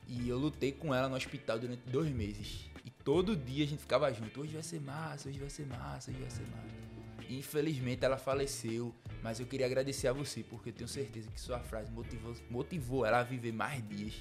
e 0.08 0.28
eu 0.28 0.38
lutei 0.38 0.72
com 0.72 0.94
ela 0.94 1.08
no 1.08 1.16
hospital 1.16 1.60
durante 1.60 1.82
dois 1.88 2.10
meses. 2.10 2.66
E 2.84 2.90
todo 2.90 3.36
dia 3.36 3.64
a 3.64 3.68
gente 3.68 3.80
ficava 3.80 4.12
junto. 4.12 4.42
Hoje 4.42 4.54
vai 4.54 4.64
ser 4.64 4.80
massa, 4.82 5.30
hoje 5.30 5.38
vai 5.40 5.50
ser 5.50 5.66
massa, 5.68 6.10
hoje 6.10 6.20
vai 6.20 6.30
ser 6.32 6.42
massa. 6.44 6.87
Infelizmente 7.30 8.04
ela 8.04 8.18
faleceu, 8.18 8.94
mas 9.22 9.40
eu 9.40 9.46
queria 9.46 9.66
agradecer 9.66 10.08
a 10.08 10.14
você, 10.14 10.44
porque 10.44 10.70
eu 10.70 10.74
tenho 10.74 10.88
certeza 10.88 11.30
que 11.30 11.40
sua 11.40 11.60
frase 11.60 11.92
motivou, 11.92 12.36
motivou 12.50 13.06
ela 13.06 13.20
a 13.20 13.24
viver 13.24 13.52
mais 13.52 13.86
dias. 13.88 14.14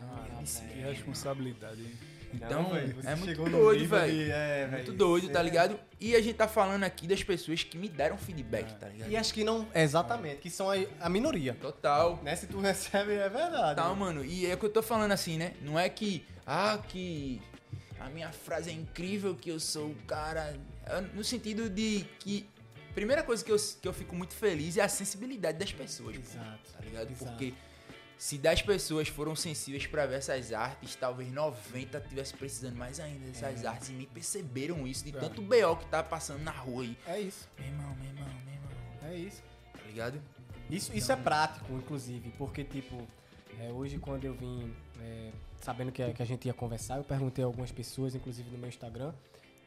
Caramba, 0.00 0.42
Que 0.72 0.80
responsabilidade, 0.80 1.80
hein? 1.80 1.92
Então, 2.34 2.62
Não, 2.62 2.70
velho, 2.70 2.94
você 2.94 3.08
é 3.08 3.14
muito 3.14 3.28
chegou 3.28 3.48
no 3.48 3.58
doido, 3.58 3.88
velho. 3.88 4.32
É, 4.32 4.66
Muito 4.66 4.92
doido, 4.92 5.28
tá 5.28 5.40
é- 5.40 5.42
ligado? 5.42 5.78
E 6.00 6.16
a 6.16 6.20
gente 6.20 6.34
tá 6.34 6.48
falando 6.48 6.82
aqui 6.84 7.06
das 7.06 7.22
pessoas 7.22 7.62
que 7.62 7.76
me 7.76 7.88
deram 7.88 8.16
feedback, 8.16 8.74
tá 8.78 8.88
ligado? 8.88 9.10
E 9.10 9.16
acho 9.16 9.34
que 9.34 9.44
não. 9.44 9.68
Exatamente, 9.74 10.36
que 10.40 10.48
são 10.50 10.70
a, 10.70 10.76
a 11.00 11.08
minoria. 11.08 11.54
Total. 11.60 12.18
Né? 12.22 12.34
Se 12.34 12.46
tu 12.46 12.58
recebe, 12.58 13.12
é 13.12 13.28
verdade. 13.28 13.76
Tá, 13.76 13.94
mano. 13.94 14.24
E 14.24 14.46
é 14.46 14.54
o 14.54 14.58
que 14.58 14.64
eu 14.64 14.70
tô 14.70 14.82
falando 14.82 15.12
assim, 15.12 15.36
né? 15.36 15.52
Não 15.60 15.78
é 15.78 15.88
que. 15.88 16.24
Ah, 16.46 16.78
que. 16.88 17.40
A 18.00 18.08
minha 18.08 18.32
frase 18.32 18.70
é 18.70 18.72
incrível, 18.72 19.34
que 19.34 19.50
eu 19.50 19.60
sou 19.60 19.90
o 19.90 19.94
cara. 20.06 20.56
É 20.86 21.00
No 21.00 21.22
sentido 21.24 21.68
de 21.70 22.04
que. 22.20 22.48
Primeira 22.94 23.22
coisa 23.22 23.42
que 23.42 23.50
eu, 23.50 23.56
que 23.80 23.88
eu 23.88 23.92
fico 23.94 24.14
muito 24.14 24.34
feliz 24.34 24.76
é 24.76 24.82
a 24.82 24.88
sensibilidade 24.88 25.58
das 25.58 25.72
pessoas. 25.72 26.14
pô, 26.16 26.22
Exato. 26.22 26.72
Tá 26.72 26.80
ligado? 26.84 27.10
Exato. 27.10 27.24
Porque 27.30 27.54
se 28.18 28.36
10 28.36 28.62
pessoas 28.62 29.08
foram 29.08 29.34
sensíveis 29.34 29.86
pra 29.86 30.04
ver 30.04 30.16
essas 30.16 30.52
artes, 30.52 30.94
talvez 30.94 31.32
90 31.32 32.00
tivesse 32.02 32.34
precisando 32.34 32.76
mais 32.76 33.00
ainda 33.00 33.26
dessas 33.26 33.64
artes 33.64 33.88
e 33.88 33.92
nem 33.92 34.06
perceberam 34.06 34.86
isso, 34.86 35.04
de 35.04 35.16
É. 35.16 35.18
tanto 35.20 35.40
BO 35.40 35.76
que 35.78 35.86
tá 35.86 36.02
passando 36.02 36.42
na 36.42 36.50
rua 36.50 36.82
aí. 36.82 36.96
É 37.06 37.18
isso. 37.18 37.48
Meu 37.58 37.66
irmão, 37.68 37.96
meu 37.96 38.06
irmão, 38.10 38.28
meu 38.44 38.54
irmão. 38.54 38.70
É 39.10 39.16
isso. 39.16 39.42
Tá 39.72 39.80
ligado? 39.86 40.22
Isso, 40.70 40.94
isso 40.94 41.10
é 41.10 41.16
prático, 41.16 41.72
inclusive, 41.72 42.30
porque, 42.36 42.62
tipo, 42.62 43.06
é, 43.58 43.70
hoje 43.72 43.98
quando 43.98 44.24
eu 44.24 44.34
vim 44.34 44.72
é, 45.00 45.30
sabendo 45.62 45.90
que 45.90 46.02
a, 46.02 46.12
que 46.12 46.22
a 46.22 46.26
gente 46.26 46.46
ia 46.46 46.54
conversar, 46.54 46.98
eu 46.98 47.04
perguntei 47.04 47.42
a 47.42 47.46
algumas 47.46 47.72
pessoas, 47.72 48.14
inclusive 48.14 48.50
no 48.50 48.58
meu 48.58 48.68
Instagram, 48.68 49.12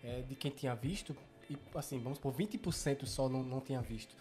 é, 0.05 0.21
de 0.21 0.35
quem 0.35 0.51
tinha 0.51 0.75
visto, 0.75 1.15
e 1.49 1.57
assim, 1.75 1.99
vamos 1.99 2.17
por 2.19 2.33
20% 2.33 3.05
só 3.05 3.27
não, 3.29 3.43
não 3.43 3.59
tinha 3.59 3.81
visto. 3.81 4.15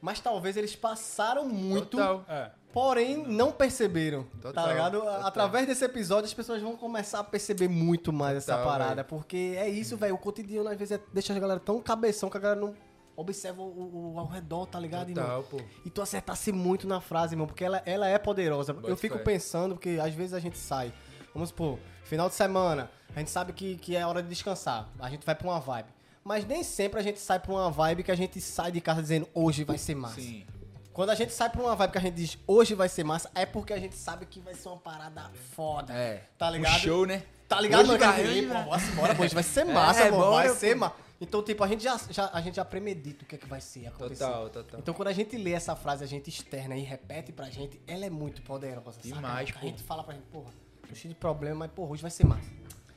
Mas 0.00 0.20
talvez 0.20 0.56
eles 0.56 0.76
passaram 0.76 1.48
muito, 1.48 1.96
Total. 1.96 2.24
É. 2.28 2.50
porém 2.72 3.26
não 3.26 3.50
perceberam, 3.50 4.24
tá 4.42 4.48
Total, 4.48 4.68
ligado? 4.68 4.98
total. 5.00 5.26
Através 5.26 5.66
desse 5.66 5.84
episódio 5.84 6.26
as 6.26 6.34
pessoas 6.34 6.60
vão 6.60 6.76
começar 6.76 7.20
a 7.20 7.24
perceber 7.24 7.66
muito 7.68 8.12
mais 8.12 8.36
essa 8.36 8.58
parada, 8.58 8.96
velho. 8.96 9.08
porque 9.08 9.54
é 9.56 9.68
isso, 9.68 9.96
velho, 9.96 10.14
o 10.14 10.18
cotidiano 10.18 10.68
às 10.68 10.76
vezes 10.78 10.98
é- 10.98 11.02
deixa 11.12 11.34
a 11.34 11.38
galera 11.38 11.58
tão 11.58 11.80
cabeção 11.80 12.28
que 12.28 12.36
a 12.36 12.40
galera 12.40 12.60
não 12.60 12.74
observa 13.16 13.62
o, 13.62 14.12
o- 14.14 14.18
ao 14.20 14.26
redor, 14.26 14.66
tá 14.66 14.78
ligado, 14.78 15.08
irmão? 15.08 15.24
Total, 15.24 15.42
pô. 15.44 15.60
E 15.86 15.88
tu 15.88 16.02
acertasse 16.02 16.52
muito 16.52 16.86
na 16.86 17.00
frase, 17.00 17.32
irmão, 17.34 17.46
porque 17.46 17.64
ela, 17.64 17.82
ela 17.86 18.06
é 18.06 18.18
poderosa. 18.18 18.74
Bota 18.74 18.88
eu 18.88 18.96
fico 18.98 19.16
fé. 19.16 19.24
pensando, 19.24 19.74
porque 19.76 19.98
às 20.00 20.12
vezes 20.12 20.34
a 20.34 20.38
gente 20.38 20.58
sai, 20.58 20.92
vamos 21.32 21.48
supor, 21.48 21.78
final 22.06 22.28
de 22.28 22.34
semana, 22.34 22.90
a 23.14 23.18
gente 23.18 23.30
sabe 23.30 23.52
que, 23.52 23.76
que 23.76 23.96
é 23.96 24.06
hora 24.06 24.22
de 24.22 24.28
descansar, 24.28 24.88
a 24.98 25.10
gente 25.10 25.24
vai 25.24 25.34
pra 25.34 25.48
uma 25.48 25.60
vibe. 25.60 25.88
Mas 26.24 26.44
nem 26.44 26.62
sempre 26.62 26.98
a 26.98 27.02
gente 27.02 27.20
sai 27.20 27.38
pra 27.38 27.52
uma 27.52 27.70
vibe 27.70 28.02
que 28.02 28.10
a 28.10 28.16
gente 28.16 28.40
sai 28.40 28.72
de 28.72 28.80
casa 28.80 29.00
dizendo 29.00 29.28
hoje 29.32 29.62
vai 29.64 29.78
ser 29.78 29.94
massa. 29.94 30.20
Sim. 30.20 30.44
Quando 30.92 31.10
a 31.10 31.14
gente 31.14 31.32
sai 31.32 31.50
pra 31.50 31.60
uma 31.60 31.76
vibe 31.76 31.92
que 31.92 31.98
a 31.98 32.00
gente 32.00 32.14
diz 32.14 32.38
hoje 32.46 32.74
vai 32.74 32.88
ser 32.88 33.04
massa, 33.04 33.30
é 33.34 33.46
porque 33.46 33.72
a 33.72 33.78
gente 33.78 33.94
sabe 33.94 34.26
que 34.26 34.40
vai 34.40 34.54
ser 34.54 34.68
uma 34.68 34.78
parada 34.78 35.30
foda. 35.54 35.92
É. 35.92 36.24
Tá 36.36 36.50
ligado? 36.50 36.76
Um 36.76 36.78
show, 36.78 37.06
né? 37.06 37.22
Tá 37.48 37.60
ligado, 37.60 37.88
Hoje 37.88 37.98
vai, 37.98 38.26
hoje 38.26 38.42
pô, 38.42 38.54
bora, 38.54 38.80
bora, 38.96 39.14
pô, 39.14 39.22
hoje 39.22 39.34
vai 39.34 39.44
ser 39.44 39.64
massa, 39.64 40.00
É, 40.00 40.10
bora, 40.10 40.48
vai 40.48 40.48
ser 40.56 40.74
massa. 40.74 40.96
Então, 41.20 41.42
tipo, 41.42 41.62
a 41.62 41.68
gente 41.68 41.82
já, 41.82 41.98
já, 42.10 42.28
a 42.32 42.40
gente 42.40 42.56
já 42.56 42.64
premedita 42.64 43.24
o 43.24 43.26
que 43.26 43.36
é 43.36 43.38
que 43.38 43.46
vai 43.46 43.60
ser 43.60 43.86
acontecer. 43.86 44.24
Total, 44.24 44.50
total. 44.50 44.80
Então, 44.80 44.92
quando 44.92 45.08
a 45.08 45.12
gente 45.12 45.36
lê 45.36 45.52
essa 45.52 45.74
frase, 45.76 46.02
a 46.02 46.06
gente 46.06 46.28
externa 46.28 46.76
e 46.76 46.82
repete 46.82 47.32
pra 47.32 47.48
gente, 47.48 47.80
ela 47.86 48.04
é 48.04 48.10
muito 48.10 48.42
poderosa, 48.42 49.00
Demais, 49.00 49.48
sabe? 49.48 49.58
A 49.58 49.60
pô. 49.60 49.66
gente 49.68 49.82
fala 49.82 50.02
pra 50.02 50.14
gente, 50.14 50.24
porra, 50.24 50.50
cheio 50.94 51.12
de 51.14 51.18
problema, 51.20 51.60
mas, 51.60 51.70
porra, 51.72 51.92
hoje 51.92 52.02
vai 52.02 52.10
ser 52.10 52.24
massa. 52.26 52.48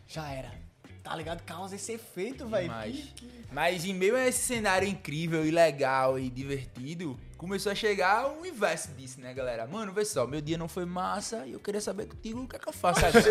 Já 0.07 0.29
era. 0.31 0.51
Tá 1.03 1.15
ligado? 1.15 1.41
Causa 1.43 1.75
esse 1.75 1.93
efeito, 1.93 2.45
velho. 2.47 2.67
Que- 3.15 3.29
Mas 3.51 3.83
em 3.85 3.93
meio 3.95 4.15
a 4.15 4.27
esse 4.27 4.43
cenário 4.43 4.87
incrível 4.87 5.43
e 5.45 5.49
legal 5.49 6.19
e 6.19 6.29
divertido, 6.29 7.17
começou 7.37 7.71
a 7.71 7.75
chegar 7.75 8.27
o 8.29 8.45
inverso 8.45 8.89
disso, 8.91 9.19
né, 9.19 9.33
galera? 9.33 9.65
Mano, 9.65 9.91
vê 9.91 10.05
só, 10.05 10.27
meu 10.27 10.39
dia 10.41 10.57
não 10.57 10.67
foi 10.67 10.85
massa 10.85 11.45
e 11.47 11.53
eu 11.53 11.59
queria 11.59 11.81
saber 11.81 12.05
contigo 12.05 12.41
o 12.43 12.47
que 12.47 12.57
é 12.57 12.59
que 12.59 12.67
eu 12.67 12.73
faço 12.73 12.99
agora. 13.05 13.23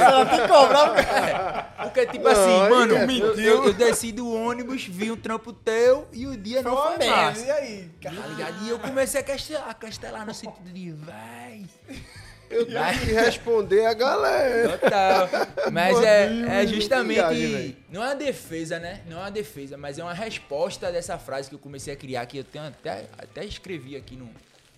Ela 0.00 0.26
tem 0.26 0.40
que 0.40 0.48
cobrar. 0.48 1.74
Porque, 1.84 2.06
tipo 2.06 2.24
Não, 2.24 2.30
assim, 2.32 2.70
mano, 2.70 2.96
é- 2.96 3.04
eu, 3.04 3.34
eu, 3.38 3.64
eu 3.66 3.72
desci 3.74 4.10
do 4.10 4.28
ônibus, 4.32 4.84
vi 4.86 5.10
um 5.12 5.16
trampo 5.16 5.52
teu 5.52 6.08
e 6.12 6.26
o 6.26 6.36
dia 6.36 6.62
não 6.62 6.76
foi 6.76 7.06
massa. 7.08 7.44
E 7.46 7.50
aí? 7.50 7.90
Tá 8.02 8.10
ligado? 8.10 8.64
E 8.64 8.68
eu 8.70 8.78
comecei 8.78 9.20
a 9.20 9.24
castelar, 9.24 9.68
a 9.68 9.74
castelar 9.74 10.26
no 10.26 10.34
sentido 10.34 10.72
de, 10.72 10.92
vai. 10.92 11.64
Eu 12.50 12.66
tenho 12.66 12.98
que 13.00 13.12
responder 13.12 13.86
a 13.86 13.94
galera. 13.94 14.76
Total. 14.78 15.28
Mas 15.72 16.02
é, 16.02 16.62
é 16.62 16.66
justamente. 16.66 17.14
viagem, 17.16 17.76
não 17.88 18.02
é 18.02 18.06
uma 18.08 18.14
defesa, 18.16 18.78
né? 18.78 19.02
Não 19.08 19.18
é 19.18 19.20
uma 19.20 19.30
defesa, 19.30 19.76
mas 19.76 19.98
é 19.98 20.02
uma 20.02 20.12
resposta 20.12 20.90
dessa 20.90 21.16
frase 21.18 21.48
que 21.48 21.54
eu 21.54 21.58
comecei 21.58 21.92
a 21.94 21.96
criar, 21.96 22.26
que 22.26 22.38
eu 22.38 22.44
tenho 22.44 22.66
até, 22.66 23.06
até 23.16 23.44
escrevi 23.44 23.96
aqui 23.96 24.16
no, 24.16 24.28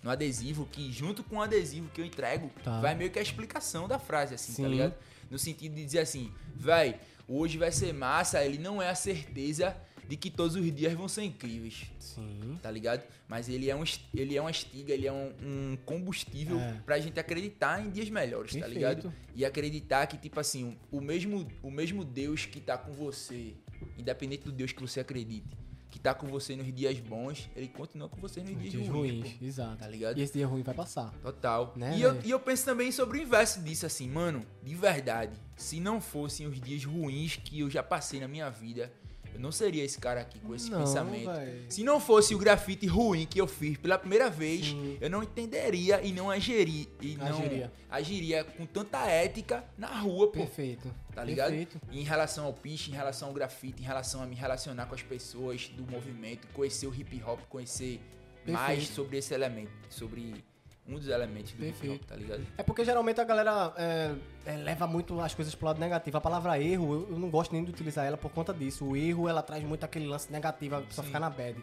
no 0.03 0.09
adesivo, 0.11 0.67
que 0.71 0.91
junto 0.91 1.23
com 1.23 1.37
o 1.37 1.41
adesivo 1.41 1.89
que 1.93 1.99
eu 2.01 2.05
entrego, 2.05 2.51
Tá. 2.63 2.79
vai 2.79 2.93
meio 2.93 3.09
que 3.09 3.17
a 3.19 3.21
explicação 3.21 3.87
da 3.87 3.97
frase, 3.97 4.35
assim, 4.35 4.53
Sim. 4.53 4.63
tá 4.63 4.67
ligado? 4.69 4.93
No 5.31 5.39
sentido 5.39 5.73
de 5.75 5.83
dizer 5.83 5.99
assim, 5.99 6.31
vai, 6.55 6.95
hoje 7.27 7.57
vai 7.57 7.71
ser 7.71 7.91
massa, 7.93 8.43
ele 8.43 8.59
não 8.59 8.79
é 8.81 8.89
a 8.89 8.95
certeza 8.95 9.75
de 10.07 10.17
que 10.17 10.29
todos 10.29 10.55
os 10.55 10.75
dias 10.75 10.93
vão 10.93 11.07
ser 11.07 11.23
incríveis 11.23 11.85
Sim. 11.99 12.57
tá 12.61 12.69
ligado? 12.69 13.03
Mas 13.27 13.49
ele 13.49 13.69
é 13.69 13.75
um, 13.75 13.83
ele 14.13 14.35
é 14.37 14.41
uma 14.41 14.51
estiga, 14.51 14.93
ele 14.93 15.07
é 15.07 15.11
um, 15.11 15.33
um 15.41 15.77
combustível 15.85 16.59
É. 16.59 16.73
pra 16.85 16.99
gente 16.99 17.19
acreditar 17.19 17.83
em 17.85 17.89
dias 17.89 18.09
melhores, 18.09 18.51
tá 18.53 18.59
Perfeito. 18.59 18.75
ligado? 18.75 19.13
E 19.35 19.43
acreditar 19.45 20.05
que, 20.07 20.17
tipo 20.17 20.39
assim, 20.39 20.77
o 20.91 20.99
mesmo, 21.01 21.47
o 21.61 21.71
mesmo 21.71 22.03
Deus 22.03 22.45
que 22.45 22.59
tá 22.59 22.77
com 22.77 22.91
você, 22.93 23.53
independente 23.97 24.43
do 24.43 24.51
Deus 24.51 24.71
que 24.71 24.81
você 24.81 24.99
acredite, 24.99 25.57
que 25.89 25.99
tá 25.99 26.13
com 26.13 26.27
você 26.27 26.55
nos 26.55 26.73
dias 26.73 26.99
bons, 26.99 27.49
ele 27.55 27.67
continua 27.67 28.09
com 28.09 28.19
você 28.19 28.41
nos 28.41 28.57
dias, 28.59 28.71
Dias 28.73 28.87
ruins, 28.87 29.21
ruins, 29.21 29.33
pô. 29.37 29.45
exato. 29.45 29.77
Tá 29.77 29.87
ligado? 29.87 30.17
E 30.17 30.21
esse 30.23 30.33
dia 30.33 30.47
ruim 30.47 30.63
vai 30.63 30.73
passar. 30.73 31.11
Total. 31.21 31.71
Né, 31.75 31.97
e, 31.97 32.01
eu, 32.01 32.19
e 32.23 32.31
eu 32.31 32.39
penso 32.39 32.65
também 32.65 32.91
sobre 32.91 33.19
o 33.19 33.21
inverso 33.21 33.61
disso, 33.61 33.85
assim, 33.85 34.09
mano, 34.09 34.43
de 34.63 34.73
verdade. 34.75 35.33
Se 35.55 35.79
não 35.79 36.01
fossem 36.01 36.47
os 36.47 36.59
dias 36.59 36.83
ruins 36.83 37.35
que 37.35 37.59
eu 37.59 37.69
já 37.69 37.83
passei 37.83 38.19
na 38.19 38.27
minha 38.27 38.49
vida, 38.49 38.91
eu 39.33 39.39
não 39.39 39.51
seria 39.51 39.83
esse 39.83 39.97
cara 39.99 40.21
aqui 40.21 40.39
com 40.39 40.53
esse 40.53 40.69
Não, 40.69 40.79
pensamento. 40.79 41.31
véi. 41.31 41.65
Se 41.69 41.83
não 41.83 41.99
fosse 41.99 42.33
o 42.35 42.37
grafite 42.37 42.85
ruim 42.87 43.25
que 43.25 43.39
eu 43.41 43.47
fiz 43.47 43.77
pela 43.77 43.97
primeira 43.97 44.29
vez, 44.29 44.67
Sim. 44.67 44.97
eu 45.01 45.09
não 45.09 45.23
entenderia 45.23 46.01
e 46.01 46.11
não 46.11 46.29
agiria, 46.29 46.87
e 47.01 47.15
não 47.15 47.27
Agiria. 47.39 47.71
agiria 47.89 48.43
com 48.43 48.65
tanta 48.65 49.05
ética 49.07 49.63
na 49.77 49.87
rua, 49.99 50.27
pô. 50.27 50.39
Perfeito. 50.39 50.93
Tá 51.13 51.23
ligado? 51.23 51.49
Perfeito. 51.49 51.79
Em 51.91 52.03
relação 52.03 52.45
ao 52.45 52.53
piche, 52.53 52.91
em 52.91 52.93
relação 52.93 53.27
ao 53.29 53.33
grafite, 53.33 53.81
em 53.81 53.85
relação 53.85 54.21
a 54.21 54.25
me 54.25 54.35
relacionar 54.35 54.85
com 54.85 54.95
as 54.95 55.01
pessoas 55.01 55.67
do 55.69 55.83
movimento, 55.89 56.47
conhecer 56.53 56.87
o 56.87 56.93
hip 56.93 57.21
hop, 57.25 57.39
conhecer 57.49 57.99
mais 58.45 58.67
Perfeito. 58.79 58.93
sobre 58.95 59.17
esse 59.17 59.33
elemento, 59.33 59.71
sobre 59.89 60.43
um 60.87 60.95
dos 60.95 61.07
elementos 61.07 61.53
do 61.53 61.65
hip 61.65 61.99
tá 62.05 62.15
ligado? 62.15 62.45
É 62.57 62.63
porque 62.63 62.83
geralmente 62.83 63.19
a 63.21 63.23
galera 63.23 63.73
é, 63.77 64.15
é, 64.45 64.57
leva 64.57 64.85
muito 64.85 65.19
as 65.21 65.33
coisas 65.33 65.55
pro 65.55 65.67
lado 65.67 65.79
negativo. 65.79 66.17
A 66.17 66.21
palavra 66.21 66.59
erro, 66.59 66.93
eu, 66.93 67.11
eu 67.11 67.19
não 67.19 67.29
gosto 67.29 67.53
nem 67.53 67.63
de 67.63 67.69
utilizar 67.71 68.05
ela 68.05 68.17
por 68.17 68.31
conta 68.31 68.53
disso. 68.53 68.85
O 68.85 68.97
erro, 68.97 69.29
ela 69.29 69.41
traz 69.41 69.63
muito 69.63 69.83
aquele 69.83 70.05
lance 70.05 70.31
negativo, 70.31 70.75
a 70.75 70.81
pessoa 70.81 71.03
Sim. 71.03 71.09
ficar 71.09 71.19
na 71.19 71.29
bad. 71.29 71.61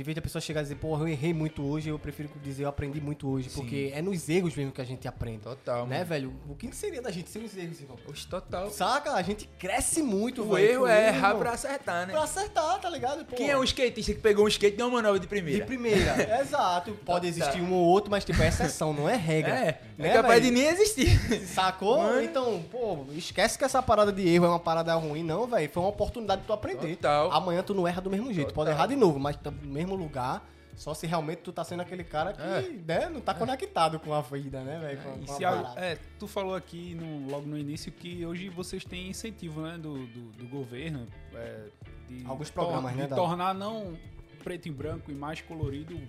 De 0.00 0.04
vez 0.04 0.16
a 0.16 0.22
pessoa 0.22 0.40
chegar 0.40 0.60
e 0.60 0.62
dizer, 0.62 0.76
porra, 0.76 1.02
eu 1.02 1.08
errei 1.08 1.34
muito 1.34 1.62
hoje, 1.62 1.90
eu 1.90 1.98
prefiro 1.98 2.30
dizer, 2.42 2.64
eu 2.64 2.70
aprendi 2.70 2.98
muito 3.02 3.28
hoje. 3.28 3.50
Sim. 3.50 3.60
Porque 3.60 3.92
é 3.94 4.00
nos 4.00 4.30
erros 4.30 4.56
mesmo 4.56 4.72
que 4.72 4.80
a 4.80 4.84
gente 4.84 5.06
aprende. 5.06 5.40
Total, 5.40 5.86
Né, 5.86 5.96
mano. 5.98 6.08
velho? 6.08 6.32
O 6.48 6.54
que 6.54 6.74
seria 6.74 7.02
da 7.02 7.10
gente 7.10 7.28
sem 7.28 7.44
os 7.44 7.54
erros, 7.54 7.82
irmão? 7.82 7.98
Oxe, 8.08 8.26
total. 8.26 8.70
Saca? 8.70 9.12
A 9.12 9.20
gente 9.20 9.46
cresce 9.58 10.02
muito, 10.02 10.40
O 10.42 10.54
velho. 10.54 10.70
erro 10.70 10.80
com 10.84 10.88
é 10.88 11.08
errar 11.08 11.28
irmão. 11.28 11.38
pra 11.42 11.50
acertar, 11.50 12.06
né? 12.06 12.14
Pra 12.14 12.22
acertar, 12.22 12.80
tá 12.80 12.88
ligado? 12.88 13.26
Pô, 13.26 13.36
Quem 13.36 13.50
é 13.50 13.58
um 13.58 13.62
skatista 13.62 14.14
que 14.14 14.20
pegou 14.20 14.46
um 14.46 14.48
skate 14.48 14.72
e 14.72 14.76
deu 14.78 14.86
uma 14.86 15.02
manobra 15.02 15.18
de 15.20 15.26
De 15.26 15.28
primeira? 15.28 15.66
primeira, 15.66 16.14
exato. 16.40 16.92
Pode 17.04 17.26
existir 17.26 17.60
um 17.60 17.70
ou 17.74 17.84
outro, 17.84 18.10
mas 18.10 18.24
tipo, 18.24 18.42
é 18.42 18.48
exceção, 18.48 18.94
não 18.94 19.06
é 19.06 19.16
regra. 19.16 19.50
É, 19.54 19.80
né, 19.98 20.08
é 20.08 20.12
capaz 20.14 20.40
velho? 20.42 20.46
de 20.46 20.50
nem 20.62 20.66
existir. 20.70 21.10
Sacou? 21.46 21.98
Mano. 21.98 22.22
Então, 22.22 22.64
pô, 22.70 23.04
esquece 23.12 23.58
que 23.58 23.64
essa 23.66 23.82
parada 23.82 24.10
de 24.10 24.26
erro 24.26 24.46
é 24.46 24.48
uma 24.48 24.58
parada 24.58 24.94
ruim, 24.94 25.22
não, 25.22 25.46
velho. 25.46 25.68
Foi 25.70 25.82
uma 25.82 25.90
oportunidade 25.90 26.40
de 26.40 26.46
tu 26.46 26.54
aprender. 26.54 26.96
Total. 26.96 27.30
Amanhã 27.32 27.62
tu 27.62 27.74
não 27.74 27.86
erra 27.86 28.00
do 28.00 28.08
mesmo 28.08 28.32
jeito. 28.32 28.48
Total. 28.48 28.64
Pode 28.64 28.70
errar 28.70 28.86
de 28.86 28.96
novo, 28.96 29.18
mas 29.18 29.36
tá 29.36 29.50
no 29.50 29.89
mesmo 29.90 30.04
lugar. 30.04 30.48
Só 30.76 30.94
se 30.94 31.06
realmente 31.06 31.38
tu 31.40 31.52
tá 31.52 31.62
sendo 31.62 31.80
aquele 31.82 32.02
cara 32.04 32.32
que 32.32 32.40
É. 32.40 32.62
né, 32.86 33.08
não 33.10 33.20
tá 33.20 33.34
conectado 33.34 34.00
com 34.00 34.14
a 34.14 34.22
vida, 34.22 34.62
né, 34.62 34.78
velho? 34.78 35.02
Com, 35.02 35.26
com 35.26 35.46
a 35.46 35.74
é, 35.76 35.98
tu 36.18 36.26
falou 36.26 36.54
aqui 36.54 36.94
no- 36.94 37.28
logo 37.30 37.46
no 37.46 37.58
início 37.58 37.92
que 37.92 38.24
hoje 38.24 38.48
vocês 38.48 38.82
têm 38.84 39.08
incentivo 39.10 39.60
né, 39.60 39.76
do, 39.76 40.06
do, 40.06 40.32
do 40.32 40.48
governo 40.48 41.06
é, 41.34 41.66
de, 42.08 42.24
Alguns 42.24 42.50
programas, 42.50 42.94
né, 42.96 43.06
de 43.06 43.14
tornar 43.14 43.52
não 43.54 43.98
preto 44.42 44.68
e 44.68 44.70
branco 44.70 45.10
e 45.10 45.14
mais 45.14 45.42
colorido, 45.42 46.00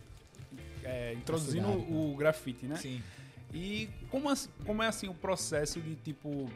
é, 0.83 1.13
introduzindo 1.13 1.67
cidade, 1.67 1.91
né? 1.91 2.11
o 2.13 2.15
grafite, 2.15 2.65
né? 2.65 2.75
Sim. 2.77 3.03
E 3.53 3.89
como, 4.09 4.29
como 4.65 4.81
é 4.81 4.87
assim 4.87 5.09
o 5.09 5.13
processo 5.13 5.81
de 5.81 5.95
tipo 5.95 6.49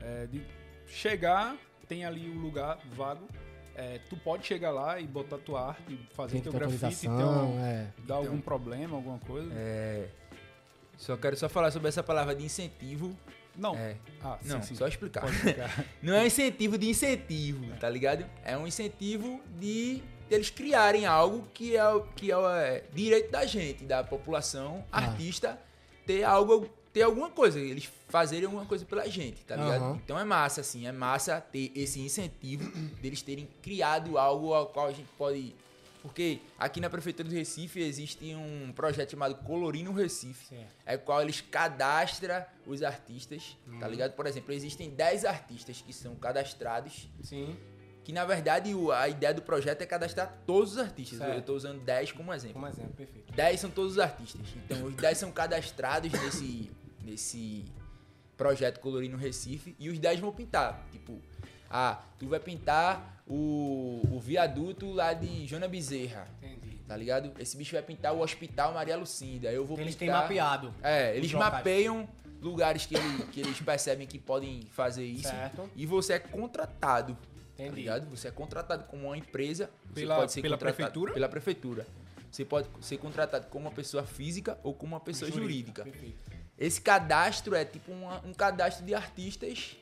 é, 0.00 0.26
de 0.26 0.42
chegar, 0.88 1.56
tem 1.86 2.04
ali 2.04 2.28
o 2.28 2.34
lugar 2.40 2.78
vago, 2.96 3.28
é, 3.76 4.00
tu 4.08 4.16
pode 4.16 4.46
chegar 4.46 4.70
lá 4.70 4.98
e 5.00 5.06
botar 5.06 5.38
tua 5.38 5.68
arte, 5.68 5.98
fazer 6.14 6.40
teu 6.40 6.52
ter 6.52 6.58
grafite, 6.58 7.08
um, 7.08 7.58
é. 7.64 7.86
dar 8.06 8.16
algum 8.16 8.40
problema, 8.40 8.96
alguma 8.96 9.18
coisa? 9.18 9.50
É, 9.54 10.08
Só 10.96 11.16
quero 11.16 11.36
só 11.36 11.48
falar 11.48 11.70
sobre 11.70 11.88
essa 11.88 12.02
palavra 12.02 12.34
de 12.34 12.44
incentivo. 12.44 13.14
Não. 13.56 13.74
É, 13.76 13.96
Ah, 14.22 14.38
sim, 14.42 14.48
não, 14.48 14.62
sim. 14.62 14.74
só 14.74 14.86
explicar. 14.88 15.24
Não 16.02 16.14
é 16.14 16.22
um 16.22 16.26
incentivo 16.26 16.76
de 16.76 16.88
incentivo, 16.90 17.74
tá 17.80 17.88
ligado? 17.88 18.24
É 18.44 18.56
um 18.56 18.66
incentivo 18.66 19.40
de 19.58 20.02
eles 20.30 20.50
criarem 20.50 21.06
algo 21.06 21.46
que 21.54 21.76
é, 21.76 21.88
o- 21.88 22.02
que 22.02 22.30
é, 22.32 22.34
é, 22.34 22.84
direito 22.92 23.30
da 23.30 23.46
gente, 23.46 23.84
da 23.84 24.02
população, 24.04 24.84
Ah. 24.92 24.98
artista, 25.06 25.58
ter 26.06 26.22
algo, 26.24 26.68
ter 26.96 27.02
alguma 27.02 27.28
coisa, 27.28 27.60
eles 27.60 27.90
fazerem 28.08 28.46
alguma 28.46 28.64
coisa 28.64 28.82
pela 28.86 29.06
gente, 29.06 29.44
tá 29.44 29.54
ligado? 29.54 29.82
Aham. 29.82 30.00
Então 30.02 30.18
é 30.18 30.24
massa, 30.24 30.62
assim, 30.62 30.86
é 30.86 30.92
massa 30.92 31.38
ter 31.42 31.70
esse 31.74 32.00
incentivo 32.00 32.70
deles 33.02 33.20
terem 33.20 33.46
criado 33.60 34.16
algo 34.16 34.54
ao 34.54 34.68
qual 34.68 34.86
a 34.86 34.92
gente 34.92 35.08
pode. 35.18 35.54
Porque 36.00 36.38
aqui 36.58 36.80
na 36.80 36.88
Prefeitura 36.88 37.28
do 37.28 37.34
Recife 37.34 37.82
existe 37.82 38.24
um 38.34 38.72
projeto 38.74 39.10
chamado 39.10 39.34
Colorindo 39.44 39.92
Recife, 39.92 40.46
Certo. 40.46 40.72
é 40.86 40.96
qual 40.96 41.20
eles 41.20 41.42
cadastram 41.42 42.42
os 42.66 42.82
artistas, 42.82 43.58
Uhum. 43.66 43.78
tá 43.78 43.86
ligado? 43.88 44.12
Por 44.12 44.26
exemplo, 44.26 44.54
existem 44.54 44.88
10 44.88 45.26
artistas 45.26 45.82
que 45.82 45.92
são 45.92 46.14
cadastrados, 46.14 47.10
Sim, 47.22 47.54
que 48.04 48.10
na 48.12 48.24
verdade 48.24 48.72
a 48.94 49.06
ideia 49.08 49.34
do 49.34 49.42
projeto 49.42 49.82
é 49.82 49.86
cadastrar 49.86 50.32
todos 50.46 50.72
os 50.72 50.78
artistas. 50.78 51.18
Certo. 51.18 51.34
Eu 51.34 51.42
tô 51.42 51.52
usando 51.54 51.80
10 51.82 52.12
como 52.12 52.32
exemplo. 52.32 52.54
como 52.54 52.66
exemplo, 52.68 52.92
perfeito. 52.94 53.34
10 53.34 53.60
são 53.60 53.68
todos 53.68 53.92
os 53.92 53.98
artistas. 53.98 54.46
Então, 54.64 54.84
os 54.86 54.94
10 54.94 55.18
são 55.18 55.30
cadastrados 55.30 56.10
nesse, 56.12 56.70
nesse 57.06 57.64
projeto 58.36 58.80
Colorindo 58.80 59.16
Recife 59.16 59.74
e 59.78 59.88
os 59.88 59.98
10 59.98 60.20
vão 60.20 60.32
pintar. 60.32 60.86
Tipo, 60.92 61.18
ah, 61.70 62.02
tu 62.18 62.28
vai 62.28 62.38
pintar 62.40 63.22
o, 63.26 64.02
o 64.10 64.20
viaduto 64.20 64.92
lá 64.92 65.12
de 65.14 65.46
Jona 65.46 65.66
Bezerra, 65.68 66.28
Entendi. 66.42 66.76
tá 66.86 66.96
ligado? 66.96 67.32
Esse 67.40 67.56
bicho 67.56 67.72
vai 67.72 67.82
pintar 67.82 68.12
o 68.14 68.20
Hospital 68.20 68.74
Maria 68.74 68.96
Lucinda. 68.96 69.50
Eu 69.50 69.64
vou 69.64 69.78
Eles 69.80 69.94
têm 69.94 70.08
pintar... 70.08 70.22
mapeado. 70.22 70.74
É, 70.82 71.16
eles 71.16 71.32
mapeiam 71.32 72.06
lugares 72.42 72.84
que, 72.86 72.94
ele- 72.94 73.24
que 73.32 73.40
eles 73.40 73.58
percebem 73.60 74.06
que 74.06 74.18
podem 74.18 74.62
fazer 74.72 75.04
isso. 75.04 75.28
Certo. 75.28 75.68
E 75.74 75.86
você 75.86 76.14
é 76.14 76.18
contratado. 76.18 77.14
Tá 77.56 77.62
Entendi. 77.64 77.76
ligado? 77.80 78.06
Você 78.10 78.28
é 78.28 78.30
contratado 78.30 78.84
como 78.84 79.06
uma 79.06 79.16
empresa. 79.16 79.70
você 79.88 80.02
Pela- 80.02 80.16
pode 80.16 80.32
ser 80.32 80.42
pela 80.42 80.58
prefeitura? 80.58 81.14
Pela 81.14 81.28
prefeitura. 81.28 81.86
Você 82.30 82.44
pode 82.44 82.68
ser 82.82 82.98
contratado 82.98 83.46
como 83.46 83.64
uma 83.66 83.74
pessoa 83.74 84.04
física 84.04 84.58
ou 84.62 84.74
como 84.74 84.92
uma 84.94 85.00
pessoa 85.00 85.30
jurídica. 85.30 85.82
Perfeito. 85.84 86.35
Esse 86.58 86.80
cadastro 86.80 87.54
é 87.54 87.64
tipo 87.64 87.92
uma- 87.92 88.20
um 88.24 88.32
cadastro 88.32 88.84
de 88.84 88.94
artistas. 88.94 89.76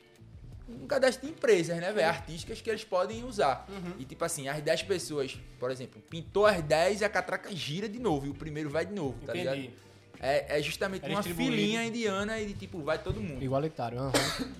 Um 0.67 0.87
cadastro 0.87 1.27
de 1.27 1.31
empresas, 1.33 1.77
né, 1.77 1.91
velho? 1.93 2.07
Artísticas 2.07 2.59
que 2.59 2.69
eles 2.69 2.83
podem 2.83 3.23
usar. 3.23 3.65
Uhum. 3.69 3.93
E 3.99 4.03
tipo 4.05 4.25
assim, 4.25 4.47
as 4.47 4.61
10 4.61 4.81
pessoas, 4.83 5.37
por 5.59 5.69
exemplo, 5.71 6.01
pintou 6.09 6.45
as 6.45 6.61
10 6.63 7.01
e 7.01 7.05
a 7.05 7.09
catraca 7.09 7.55
gira 7.55 7.87
de 7.87 7.99
novo. 7.99 8.25
E 8.25 8.29
o 8.29 8.33
primeiro 8.33 8.69
vai 8.69 8.85
de 8.85 8.93
novo, 8.93 9.15
tá 9.25 9.33
ligado? 9.33 9.57
Entendi. 9.57 9.73
É, 10.19 10.57
é 10.57 10.61
justamente 10.63 11.05
É 11.05 11.09
uma 11.09 11.21
filinha 11.21 11.83
indiana 11.83 12.39
e 12.39 12.47
de 12.47 12.53
tipo, 12.53 12.81
vai 12.81 12.97
todo 12.97 13.19
mundo. 13.21 13.43
Igualitário, 13.43 13.99
aham. 13.99 14.11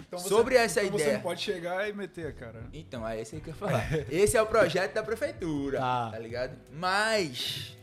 Então 0.07 0.19
Sobre 0.19 0.55
essa 0.55 0.81
então 0.83 0.91
Você 0.97 1.03
ideia. 1.05 1.17
não 1.17 1.23
pode 1.23 1.41
chegar 1.41 1.89
e 1.89 1.93
meter 1.93 2.27
a 2.27 2.33
cara. 2.33 2.63
Então, 2.73 3.07
é 3.07 3.19
esse 3.21 3.35
aí 3.35 3.41
que 3.41 3.49
eu 3.49 3.53
ia 3.53 3.57
falar. 3.59 3.87
Esse 4.11 4.37
é 4.37 4.41
o 4.41 4.45
projeto 4.45 4.93
da 4.93 5.01
prefeitura, 5.01 5.79
Tá. 5.79 6.11
tá, 6.11 6.19
ligado? 6.19 6.55
Mas 6.73 7.75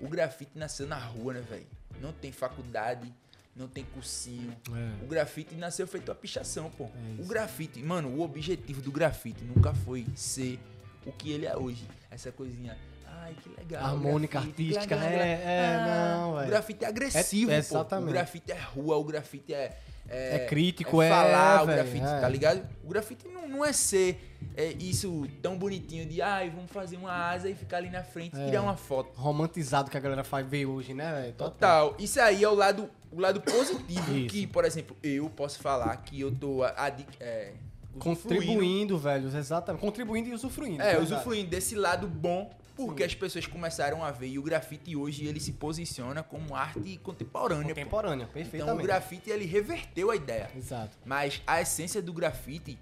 o 0.00 0.08
grafite 0.08 0.52
nasceu 0.54 0.86
na 0.86 0.96
rua, 0.98 1.34
né, 1.34 1.40
velho? 1.42 1.66
Não 2.00 2.10
tem 2.12 2.32
faculdade, 2.32 3.14
não 3.54 3.68
tem 3.68 3.84
cursinho. 3.84 4.56
É. 4.74 5.04
O 5.04 5.06
grafite 5.08 5.54
nasceu 5.54 5.86
feito 5.86 6.08
uma 6.08 6.14
pichação, 6.14 6.70
pô. 6.70 6.84
É 6.84 7.22
o 7.22 7.26
grafite, 7.26 7.82
mano, 7.82 8.08
o 8.08 8.20
objetivo 8.22 8.80
do 8.80 8.90
grafite 8.90 9.44
nunca 9.44 9.74
foi 9.74 10.06
ser 10.16 10.58
o 11.06 11.12
que 11.12 11.30
ele 11.32 11.46
é 11.46 11.56
hoje. 11.56 11.86
Essa 12.10 12.30
coisinha. 12.32 12.76
Ai, 13.24 13.36
que 13.42 13.48
legal. 13.56 13.84
Harmônica, 13.84 14.40
grafite, 14.40 14.76
artística, 14.78 14.94
legal, 14.96 15.10
é, 15.20 15.28
é, 15.44 15.76
Ah, 15.76 16.16
não, 16.16 16.32
O 16.32 16.36
velho. 16.36 16.48
grafite 16.48 16.84
é 16.84 16.88
agressivo, 16.88 17.50
É- 17.50 17.54
pô. 17.54 17.60
exatamente. 17.60 18.08
O 18.08 18.12
grafite 18.12 18.52
é 18.52 18.58
rua, 18.58 18.96
o 18.96 19.04
grafite 19.04 19.54
é. 19.54 19.78
É 20.08 20.40
crítico, 20.46 21.00
é, 21.00 21.08
falar 21.08 21.62
o 21.62 21.66
velho, 21.66 21.82
grafite, 21.84 22.04
é. 22.04 22.20
tá 22.20 22.28
ligado? 22.28 22.68
O 22.84 22.88
grafite 22.88 23.28
não, 23.28 23.48
não 23.48 23.64
é 23.64 23.72
ser 23.72 24.36
é, 24.56 24.72
isso 24.72 25.26
tão 25.40 25.56
bonitinho 25.56 26.04
de, 26.04 26.20
ai, 26.20 26.50
vamos 26.50 26.70
fazer 26.72 26.96
uma 26.96 27.12
asa 27.30 27.48
e 27.48 27.54
ficar 27.54 27.76
ali 27.78 27.88
na 27.88 28.02
frente 28.02 28.36
e 28.36 28.40
É. 28.42 28.46
tirar 28.46 28.62
uma 28.62 28.76
foto. 28.76 29.16
Romantizado 29.18 29.88
que 29.90 29.96
a 29.96 30.00
galera 30.00 30.24
faz 30.24 30.44
ver 30.46 30.66
hoje, 30.66 30.92
né, 30.92 31.12
velho? 31.22 31.32
Total. 31.34 31.94
Isso 32.00 32.20
aí 32.20 32.42
é 32.42 32.48
o 32.48 32.54
lado, 32.54 32.90
o 33.12 33.20
lado 33.20 33.40
positivo 33.40 34.16
Isso. 34.16 34.28
que, 34.28 34.46
por 34.46 34.64
exemplo, 34.64 34.96
eu 35.02 35.28
posso 35.30 35.58
falar 35.58 35.96
que 35.98 36.20
eu 36.20 36.34
tô 36.34 36.64
é, 36.64 37.52
Contribuindo, 37.98 38.96
velho, 38.98 39.28
exatamente. 39.36 39.80
Contribuindo 39.80 40.28
e 40.28 40.32
usufruindo. 40.32 40.82
É, 40.82 40.98
usufruindo 40.98 41.50
desse 41.50 41.74
lado 41.74 42.08
bom, 42.08 42.50
porque 42.74 43.04
as 43.04 43.14
pessoas 43.14 43.46
começaram 43.46 44.02
a 44.02 44.10
ver. 44.10 44.28
E 44.28 44.38
o 44.38 44.42
grafite 44.42 44.96
hoje 44.96 45.26
ele 45.26 45.38
se 45.38 45.52
posiciona 45.52 46.22
como 46.22 46.54
arte 46.54 46.98
contemporânea. 47.02 47.62
pô. 47.62 47.68
Contemporânea, 47.68 48.24
Então 48.24 48.32
perfeitamente. 48.34 48.78
o 48.80 48.82
grafite 48.86 49.30
ele 49.30 49.44
reverteu 49.44 50.10
a 50.10 50.16
ideia. 50.16 50.50
Exato. 50.56 50.96
Mas 51.04 51.42
a 51.46 51.60
essência 51.60 52.00
do 52.00 52.12
grafite 52.12 52.78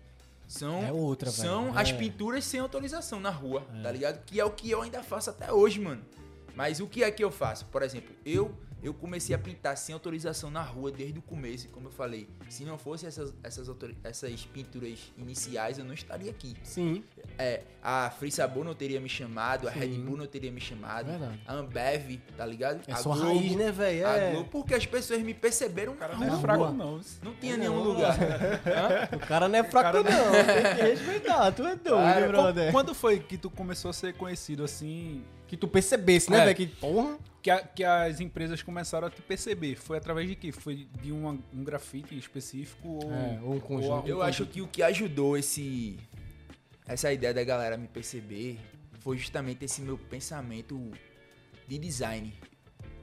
são, 0.47 0.85
É 0.85 0.93
outra, 0.93 1.31
velho. 1.31 1.43
são 1.43 1.77
É. 1.79 1.83
as 1.83 1.91
pinturas 1.93 2.45
sem 2.45 2.61
autorização 2.61 3.19
na 3.21 3.31
rua, 3.31 3.67
tá 3.83 3.91
ligado? 3.91 4.23
Que 4.25 4.39
é 4.39 4.45
o 4.45 4.51
que 4.51 4.71
eu 4.71 4.81
ainda 4.83 5.03
faço 5.03 5.31
até 5.31 5.53
hoje, 5.53 5.81
mano. 5.81 6.03
Mas 6.55 6.79
o 6.81 6.87
que 6.87 7.03
é 7.03 7.11
que 7.11 7.23
eu 7.23 7.31
faço? 7.31 7.65
Por 7.67 7.83
exemplo, 7.83 8.15
eu 8.25 8.55
eu 8.83 8.95
comecei 8.95 9.35
a 9.35 9.39
pintar 9.39 9.77
sem 9.77 9.93
autorização 9.93 10.51
na 10.51 10.63
rua 10.63 10.91
desde 10.91 11.19
o 11.19 11.23
começo, 11.23 11.67
e 11.67 11.69
como 11.69 11.89
eu 11.89 11.93
falei. 11.93 12.29
Se 12.49 12.65
não 12.65 12.79
fosse 12.79 13.07
essas, 13.07 13.33
essas, 13.43 13.69
essas 14.03 14.45
pinturas 14.47 15.13
iniciais, 15.17 15.79
eu 15.79 15.85
não 15.85 15.95
estaria 15.95 16.31
aqui. 16.31 16.57
Sim. 16.63 17.05
É, 17.39 17.63
a 17.83 18.11
Free 18.11 18.31
Sabor 18.31 18.65
não 18.65 18.75
teria 18.75 19.01
me 19.01 19.09
chamado, 19.09 19.69
a 19.69 19.73
Sim. 19.73 19.79
Red 19.79 19.89
Bull 19.99 20.17
não 20.17 20.27
teria 20.27 20.51
me 20.53 20.61
chamado, 20.61 21.07
Verdade. 21.07 21.41
a 21.47 21.55
Ambev, 21.55 22.19
tá 22.37 22.45
ligado? 22.47 22.81
É 22.87 22.93
a 22.93 22.97
sua 22.97 23.15
Globo, 23.17 23.39
raiz, 23.39 23.57
né, 23.57 23.71
velho? 23.73 24.07
A 24.07 24.17
É. 24.17 24.31
Globo, 24.33 24.49
porque 24.51 24.75
as 24.75 24.85
pessoas 24.87 25.23
me 25.23 25.33
perceberam 25.35 25.93
O 25.93 25.97
cara 25.97 26.17
não 26.17 26.37
é 26.37 26.41
fraco, 26.41 26.73
não. 26.73 27.01
Não 27.23 27.35
tinha 27.35 27.55
É, 27.55 27.57
nenhum 27.57 27.77
não. 27.77 27.85
lugar. 27.85 28.17
Hã? 28.67 29.17
O 29.17 29.21
cara 29.21 29.49
não 29.49 29.59
é 29.59 29.65
fraco, 29.65 30.05
cara 30.05 30.17
não. 30.17 30.33
Tem 30.63 30.75
que 30.77 30.83
respeitar. 30.83 31.53
Tu 31.53 31.63
é 31.67 31.77
doido, 31.77 32.03
Cara, 32.03 32.29
brother. 32.29 32.73
Quando 32.73 32.95
foi 32.95 33.21
que 33.21 33.37
tu 33.39 33.51
começou 33.51 33.91
a 33.91 33.95
ser 33.95 34.15
conhecido 34.15 34.65
assim? 34.65 35.25
Que 35.51 35.57
tu 35.57 35.67
percebesse, 35.69 36.31
né, 36.31 36.39
É. 36.39 36.45
velho? 36.45 36.57
Que 36.57 36.67
porra. 36.69 37.19
Que, 37.43 37.51
a- 37.51 37.61
que 37.61 37.83
as 37.83 38.21
empresas 38.21 38.63
começaram 38.63 39.09
a 39.09 39.11
te 39.11 39.21
perceber? 39.21 39.75
Foi 39.75 39.97
através 39.99 40.29
de 40.29 40.37
quê? 40.37 40.53
Foi 40.53 40.87
de 41.03 41.11
uma- 41.11 41.37
um 41.53 41.65
grafite 41.65 42.17
específico? 42.17 42.87
Ou, 43.05 43.13
É, 43.13 43.41
ou 43.43 43.55
um 43.55 43.61
conjunto. 43.61 43.93
ou 43.93 44.05
a- 44.05 44.09
Eu 44.09 44.23
acho 44.23 44.47
que 44.47 44.61
o 44.63 44.69
que 44.69 44.83
ajudou 44.83 45.37
esse 45.37 45.99
essa 46.87 47.13
ideia 47.13 47.33
da 47.35 47.43
galera 47.45 47.77
me 47.77 47.89
perceber 47.89 48.59
foi 49.01 49.17
justamente 49.17 49.65
esse 49.65 49.81
meu 49.81 49.97
pensamento 49.99 50.91
de 51.67 51.79
design. 51.79 52.33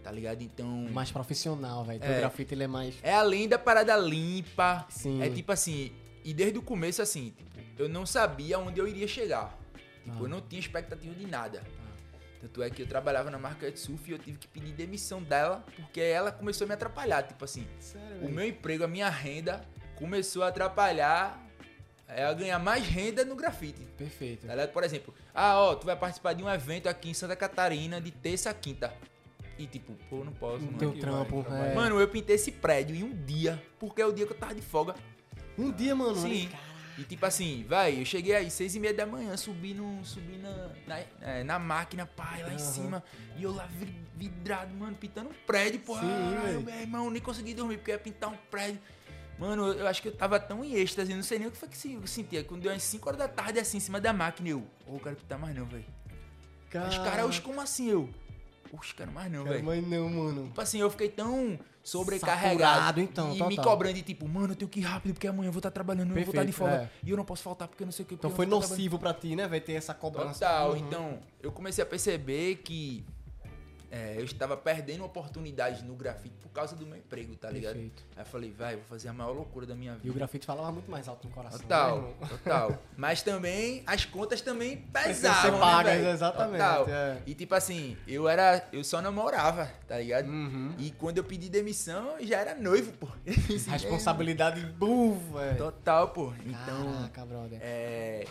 Tá 0.03 0.11
ligado? 0.11 0.41
Então. 0.41 0.87
Mais 0.93 1.11
profissional, 1.11 1.83
velho. 1.83 1.99
Teu 1.99 2.09
É. 2.11 2.19
grafite 2.19 2.53
ele 2.53 2.63
é 2.63 2.67
mais. 2.67 2.95
É 3.03 3.13
além 3.13 3.47
da 3.47 3.59
parada 3.59 3.97
limpa. 3.97 4.85
Sim. 4.89 5.21
É 5.21 5.29
tipo 5.29 5.51
assim. 5.51 5.91
E 6.23 6.33
desde 6.33 6.57
o 6.57 6.61
começo, 6.61 7.01
assim, 7.01 7.33
tipo, 7.37 7.81
eu 7.81 7.89
não 7.89 8.05
sabia 8.05 8.57
onde 8.59 8.79
eu 8.79 8.87
iria 8.87 9.07
chegar. 9.07 9.57
Tipo, 10.05 10.17
Ah. 10.19 10.21
eu 10.21 10.29
não 10.29 10.39
tinha 10.41 10.59
expectativa 10.59 11.13
de 11.13 11.25
nada. 11.25 11.61
Tanto 12.47 12.63
é 12.63 12.69
que 12.69 12.81
eu 12.81 12.87
trabalhava 12.87 13.29
na 13.29 13.37
marca 13.37 13.69
de 13.69 13.77
surf 13.77 14.09
e 14.09 14.13
eu 14.13 14.17
tive 14.17 14.37
que 14.37 14.47
pedir 14.47 14.71
demissão 14.71 15.21
dela 15.21 15.65
porque 15.75 15.99
ela 15.99 16.31
começou 16.31 16.63
a 16.63 16.67
me 16.69 16.73
atrapalhar. 16.73 17.23
Tipo 17.23 17.43
assim, 17.43 17.67
Sério, 17.77 18.25
o 18.25 18.31
meu 18.31 18.47
emprego, 18.47 18.85
a 18.85 18.87
minha 18.87 19.09
renda 19.09 19.61
começou 19.95 20.43
a 20.43 20.47
atrapalhar 20.47 21.45
é, 22.07 22.23
a 22.23 22.31
ganhar 22.31 22.57
mais 22.57 22.85
renda 22.85 23.25
no 23.25 23.35
grafite. 23.35 23.81
Perfeito. 23.97 24.47
Tá 24.47 24.55
ligado? 24.55 24.71
Por 24.71 24.83
exemplo, 24.83 25.13
ah, 25.35 25.59
ó, 25.59 25.75
tu 25.75 25.85
vai 25.85 25.95
participar 25.95 26.33
de 26.33 26.41
um 26.41 26.49
evento 26.49 26.87
aqui 26.87 27.09
em 27.09 27.13
Santa 27.13 27.35
Catarina 27.35 27.99
de 27.99 28.11
terça 28.11 28.49
a 28.49 28.53
quinta. 28.53 28.93
E 29.59 29.67
tipo, 29.67 29.93
pô, 30.09 30.23
não 30.23 30.31
posso, 30.31 30.63
mano. 30.63 30.77
teu 30.77 30.93
que 30.93 30.99
trampo. 30.99 31.45
é. 31.49 31.75
Mano, 31.75 31.99
eu 31.99 32.07
pintei 32.07 32.35
esse 32.35 32.51
prédio 32.51 32.95
em 32.95 33.03
um 33.03 33.25
dia, 33.25 33.61
porque 33.77 34.01
é 34.01 34.05
o 34.05 34.13
dia 34.13 34.25
que 34.25 34.31
eu 34.31 34.37
tava 34.37 34.55
de 34.55 34.61
folga. 34.61 34.95
um 35.57 35.71
dia, 35.71 35.93
mano. 35.95 36.15
Sim. 36.15 36.47
né? 36.47 36.59
E 36.97 37.03
tipo 37.03 37.25
assim, 37.25 37.63
vai, 37.67 37.99
eu 38.01 38.05
cheguei 38.05 38.35
aí 38.35 38.49
seis 38.49 38.75
e 38.75 38.79
meia 38.79 38.93
da 38.93 39.05
manhã, 39.05 39.37
subi, 39.37 39.73
no, 39.73 40.03
subi 40.03 40.37
na, 40.37 40.69
na, 40.87 40.99
é, 41.21 41.43
na 41.43 41.59
máquina, 41.59 42.05
pai, 42.07 42.41
lá 42.41 42.49
em 42.51 42.55
Aham. 42.55 42.59
cima. 42.59 43.03
E 43.35 43.43
eu 43.43 43.53
lá 43.53 43.67
vi- 43.67 43.93
vidrado, 44.15 44.73
mano, 44.73 44.95
pintando 44.95 45.29
um 45.29 45.33
prédio, 45.45 45.79
porra. 45.81 46.01
Sim, 46.01 46.35
Ai, 46.37 46.57
meu 46.57 46.73
irmão, 46.73 47.09
nem 47.11 47.21
consegui 47.21 47.53
dormir 47.53 47.77
porque 47.77 47.91
eu 47.91 47.95
ia 47.95 47.99
pintar 47.99 48.31
um 48.31 48.37
prédio. 48.49 48.79
Mano, 49.37 49.67
eu 49.73 49.85
acho 49.85 50.01
que 50.01 50.07
eu 50.07 50.15
tava 50.15 50.39
tão 50.39 50.65
em 50.65 50.73
êxtase, 50.73 51.13
não 51.13 51.21
sei 51.21 51.37
nem 51.37 51.47
o 51.47 51.51
que 51.51 51.57
foi 51.57 51.69
que 51.69 51.93
eu 51.93 52.07
sentia. 52.07 52.43
Quando 52.43 52.61
deu 52.63 52.71
umas 52.71 52.81
5 52.81 53.07
horas 53.07 53.19
da 53.19 53.27
tarde, 53.27 53.59
assim, 53.59 53.77
em 53.77 53.79
cima 53.79 54.01
da 54.01 54.11
máquina, 54.11 54.49
eu, 54.49 54.65
ô, 54.87 54.95
eu 54.95 54.99
quero 54.99 55.15
pintar 55.17 55.37
mais 55.37 55.55
não, 55.55 55.65
velho. 55.67 55.85
Os 56.89 56.97
caras, 56.97 57.39
como 57.39 57.61
assim, 57.61 57.87
eu? 57.91 58.09
Os 58.73 58.91
caras 58.93 59.13
mais 59.13 59.31
não, 59.31 59.43
velho. 59.43 59.63
mas 59.63 59.87
não, 59.87 60.09
mano. 60.09 60.47
Tipo 60.47 60.61
assim, 60.61 60.79
eu 60.79 60.89
fiquei 60.89 61.09
tão 61.09 61.57
sobrecarregado. 61.83 62.59
Saturado, 62.73 63.01
então, 63.01 63.29
E 63.35 63.43
me 63.43 63.55
total. 63.55 63.63
cobrando, 63.73 63.97
e 63.97 64.01
tipo, 64.01 64.27
mano, 64.27 64.51
eu 64.53 64.55
tenho 64.55 64.69
que 64.69 64.79
ir 64.79 64.83
rápido 64.83 65.13
porque 65.13 65.27
amanhã 65.27 65.47
eu 65.47 65.53
vou 65.53 65.59
estar 65.59 65.71
trabalhando, 65.71 66.09
eu 66.09 66.13
vou 66.15 66.19
estar 66.23 66.43
de 66.43 66.51
Perfeito, 66.51 66.57
folga. 66.57 66.75
é. 66.83 66.89
E 67.03 67.09
eu 67.09 67.17
não 67.17 67.23
posso 67.25 67.43
faltar 67.43 67.67
porque 67.67 67.83
eu 67.83 67.85
não 67.85 67.91
sei 67.91 68.03
o 68.03 68.07
que. 68.07 68.15
Então 68.15 68.29
foi 68.29 68.45
estar 68.45 68.55
nocivo 68.55 68.99
pra 68.99 69.13
ti, 69.13 69.35
né, 69.35 69.47
velho? 69.47 69.63
Ter 69.63 69.73
essa 69.73 69.93
cobrança. 69.93 70.45
Total. 70.45 70.71
Uhum. 70.71 70.77
Então, 70.77 71.19
eu 71.41 71.51
comecei 71.51 71.81
a 71.83 71.87
perceber 71.87 72.57
que 72.57 73.05
é, 73.89 74.15
eu 74.17 74.25
estava 74.25 74.57
perdendo 74.57 75.03
oportunidades 75.05 75.81
no 75.81 75.95
grafite 75.95 76.35
por 76.41 76.49
causa 76.49 76.75
do 76.75 76.85
meu 76.85 76.97
emprego, 76.97 77.35
tá 77.35 77.49
ligado? 77.49 77.73
Perfeito. 77.73 78.03
Aí 78.15 78.21
eu 78.21 78.25
falei, 78.25 78.51
vai, 78.51 78.75
vou 78.75 78.83
fazer 78.85 79.07
a 79.07 79.13
maior 79.13 79.31
loucura 79.31 79.65
da 79.65 79.75
minha 79.75 79.93
E 79.93 79.95
o 79.95 79.99
vida. 79.99 80.13
grafite 80.15 80.45
falava 80.45 80.71
muito 80.71 80.91
mais 80.91 81.07
alto 81.07 81.27
no 81.27 81.33
coração. 81.33 81.57
né, 81.59 81.63
Total, 81.63 81.95
irmão? 81.97 82.13
total. 82.27 82.77
Mas 82.97 83.21
também 83.21 83.83
as 83.87 84.03
contas 84.05 84.41
também 84.41 84.77
pesavam, 84.91 85.41
ser 85.53 85.59
pagas, 85.59 86.01
né, 86.01 86.11
exatamente, 86.11 86.91
é. 86.91 87.21
E 87.25 87.33
tipo 87.33 87.55
assim, 87.55 87.95
eu 88.07 88.27
era, 88.27 88.67
eu 88.73 88.83
só 88.83 89.01
namorava, 89.01 89.71
tá 89.87 89.97
ligado? 89.99 90.27
Uhum. 90.27 90.73
E 90.77 90.91
quando 90.91 91.19
eu 91.19 91.23
pedi 91.23 91.47
demissão, 91.47 92.17
eu 92.19 92.27
já 92.27 92.39
era 92.39 92.55
noivo, 92.55 92.91
pô. 92.93 93.07
Responsabilidade, 93.25 94.65
buf, 94.65 95.17
velho. 95.33 95.57
Total, 95.57 96.09
pô. 96.09 96.33
Então, 96.45 96.93
Caraca, 96.93 97.25
brother. 97.25 97.59
é... 97.61 98.25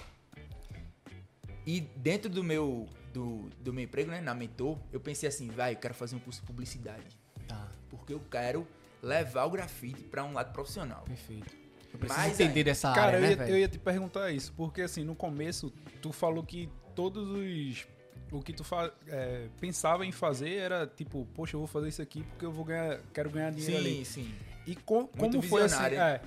E 1.66 1.80
dentro 1.80 2.30
do 2.30 2.44
meu, 2.44 2.86
do, 3.16 3.48
do 3.60 3.72
meu 3.72 3.84
emprego, 3.84 4.10
né, 4.10 4.20
na 4.20 4.34
Mentor, 4.34 4.76
eu 4.92 5.00
pensei 5.00 5.26
assim, 5.26 5.48
vai, 5.48 5.72
eu 5.72 5.76
quero 5.78 5.94
fazer 5.94 6.16
um 6.16 6.18
curso 6.18 6.40
de 6.42 6.46
publicidade. 6.46 7.18
Tá, 7.48 7.66
Porque 7.88 8.12
eu 8.12 8.20
quero 8.30 8.66
levar 9.02 9.44
o 9.44 9.50
grafite 9.50 10.02
pra 10.04 10.22
um 10.22 10.34
lado 10.34 10.52
profissional. 10.52 11.02
perfeito. 11.06 11.54
Eu 11.92 11.98
preciso 11.98 12.20
Mas 12.20 12.38
entender 12.38 12.64
dessa 12.64 12.92
Cara, 12.92 13.16
área, 13.16 13.16
eu, 13.30 13.36
né, 13.38 13.44
ia, 13.46 13.50
eu 13.52 13.58
ia 13.58 13.68
te 13.68 13.78
perguntar 13.78 14.30
isso, 14.32 14.52
porque 14.54 14.82
assim, 14.82 15.02
no 15.02 15.14
começo, 15.14 15.72
tu 16.02 16.12
falou 16.12 16.42
que 16.44 16.68
todos 16.94 17.26
os. 17.28 17.86
O 18.30 18.42
que 18.42 18.52
tu 18.52 18.64
fa- 18.64 18.92
é, 19.06 19.48
pensava 19.60 20.04
em 20.04 20.10
fazer 20.12 20.56
era 20.56 20.86
tipo, 20.86 21.26
poxa, 21.34 21.54
eu 21.56 21.60
vou 21.60 21.66
fazer 21.68 21.88
isso 21.88 22.02
aqui 22.02 22.22
porque 22.24 22.44
eu 22.44 22.50
vou 22.52 22.64
ganhar, 22.64 22.98
quero 23.14 23.30
ganhar 23.30 23.50
dinheiro 23.52 23.76
Sim, 23.82 23.88
ali. 23.96 24.04
sim. 24.04 24.34
E 24.66 24.74
co- 24.76 25.06
como 25.08 25.40
foi 25.40 25.62
assim? 25.62 25.94
É, 25.94 26.20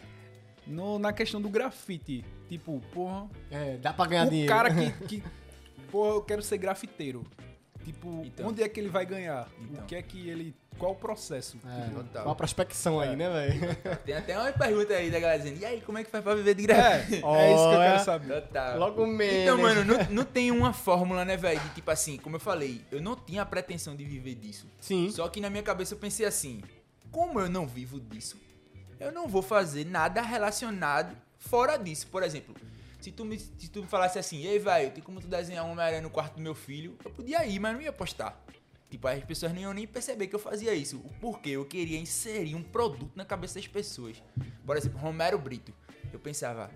no- 0.65 0.97
na 0.97 1.11
questão 1.13 1.41
do 1.41 1.49
grafite, 1.49 2.23
tipo, 2.47 2.81
porra, 2.93 3.29
É, 3.51 3.77
dá 3.77 3.91
pra 3.93 4.05
ganhar 4.07 4.25
o 4.27 4.29
dinheiro. 4.29 4.49
cara 4.51 4.73
que, 4.73 4.91
que. 5.07 5.23
Porra, 5.91 6.15
eu 6.15 6.21
quero 6.21 6.41
ser 6.41 6.57
grafiteiro. 6.57 7.25
Tipo, 7.83 8.23
Então. 8.25 8.47
onde 8.47 8.61
é 8.61 8.69
que 8.69 8.79
ele 8.79 8.89
vai 8.89 9.05
ganhar? 9.05 9.47
Então. 9.61 9.83
O 9.83 9.87
que 9.87 9.95
é 9.95 10.01
que 10.01 10.29
ele. 10.29 10.53
Qual 10.77 10.91
o 10.93 10.95
processo? 10.95 11.57
É, 11.65 11.89
Total. 11.89 12.25
Uma 12.25 12.35
prospecção 12.35 12.99
aí, 13.01 13.13
né, 13.15 13.29
velho? 13.29 13.75
Tem 14.05 14.15
até 14.15 14.37
uma 14.37 14.51
pergunta 14.51 14.93
aí 14.93 15.09
da 15.11 15.19
galera 15.19 15.41
dizendo, 15.41 15.59
e 15.61 15.65
aí, 15.65 15.81
como 15.81 15.97
é 15.97 16.03
que 16.05 16.09
faz 16.11 16.23
pra 16.23 16.35
viver 16.35 16.53
de 16.53 16.63
É, 16.63 16.67
grafite? 16.67 17.15
é 17.25 17.53
isso 17.53 17.69
que 17.69 17.75
eu 17.75 17.79
quero 17.79 18.03
saber. 18.05 18.41
Total. 18.41 18.79
Logo 18.79 19.05
menos. 19.07 19.35
Então, 19.35 19.57
mano, 19.57 19.83
não, 19.83 20.05
não 20.09 20.23
tem 20.25 20.51
uma 20.51 20.71
fórmula, 20.71 21.25
né, 21.25 21.35
velho? 21.35 21.59
De 21.59 21.69
tipo 21.71 21.89
assim, 21.91 22.17
como 22.17 22.35
eu 22.37 22.39
falei, 22.39 22.81
eu 22.91 23.01
não 23.01 23.15
tinha 23.15 23.41
a 23.41 23.45
pretensão 23.45 23.95
de 23.95 24.05
viver 24.05 24.35
disso. 24.35 24.67
Sim. 24.79 25.09
Só 25.11 25.27
que 25.27 25.41
na 25.41 25.49
minha 25.49 25.63
cabeça 25.63 25.93
eu 25.95 25.97
pensei 25.97 26.25
assim: 26.25 26.61
como 27.11 27.39
eu 27.41 27.49
não 27.49 27.65
vivo 27.67 27.99
disso, 27.99 28.37
eu 28.99 29.11
não 29.11 29.27
vou 29.27 29.41
fazer 29.41 29.85
nada 29.85 30.21
relacionado 30.21 31.13
fora 31.39 31.75
disso. 31.77 32.07
Por 32.07 32.23
exemplo, 32.23 32.55
se 32.99 33.11
tu 33.11 33.25
me, 33.25 33.39
se 33.39 33.69
tu 33.69 33.81
me 33.81 33.87
falasse 33.87 34.19
assim, 34.19 34.45
ei, 34.45 34.59
velho, 34.59 34.91
tem 34.91 35.03
como 35.03 35.19
tu 35.19 35.27
desenhar 35.27 35.65
um 35.65 35.71
Homem-Aranha 35.71 36.01
no 36.01 36.09
quarto 36.09 36.35
do 36.35 36.41
meu 36.41 36.55
filho, 36.55 36.97
eu 37.03 37.11
podia 37.11 37.45
ir, 37.45 37.59
mas 37.59 37.73
não 37.73 37.81
ia 37.81 37.93
postar. 37.93 38.43
Tipo, 38.89 39.07
as 39.07 39.23
pessoas 39.23 39.53
nem 39.53 39.63
iam 39.63 39.73
nem 39.73 39.85
perceber 39.85 40.27
que 40.27 40.35
eu 40.35 40.39
fazia 40.39 40.73
isso. 40.73 40.97
O 40.97 41.09
porquê? 41.19 41.51
Eu 41.51 41.65
queria 41.65 41.99
inserir 41.99 42.55
um 42.55 42.63
produto 42.63 43.15
na 43.15 43.23
cabeça 43.23 43.55
das 43.55 43.67
pessoas. 43.67 44.21
Por 44.65 44.75
exemplo, 44.75 44.97
Romero 44.97 45.37
Brito. 45.37 45.71
Eu 46.11 46.19
pensava, 46.19 46.71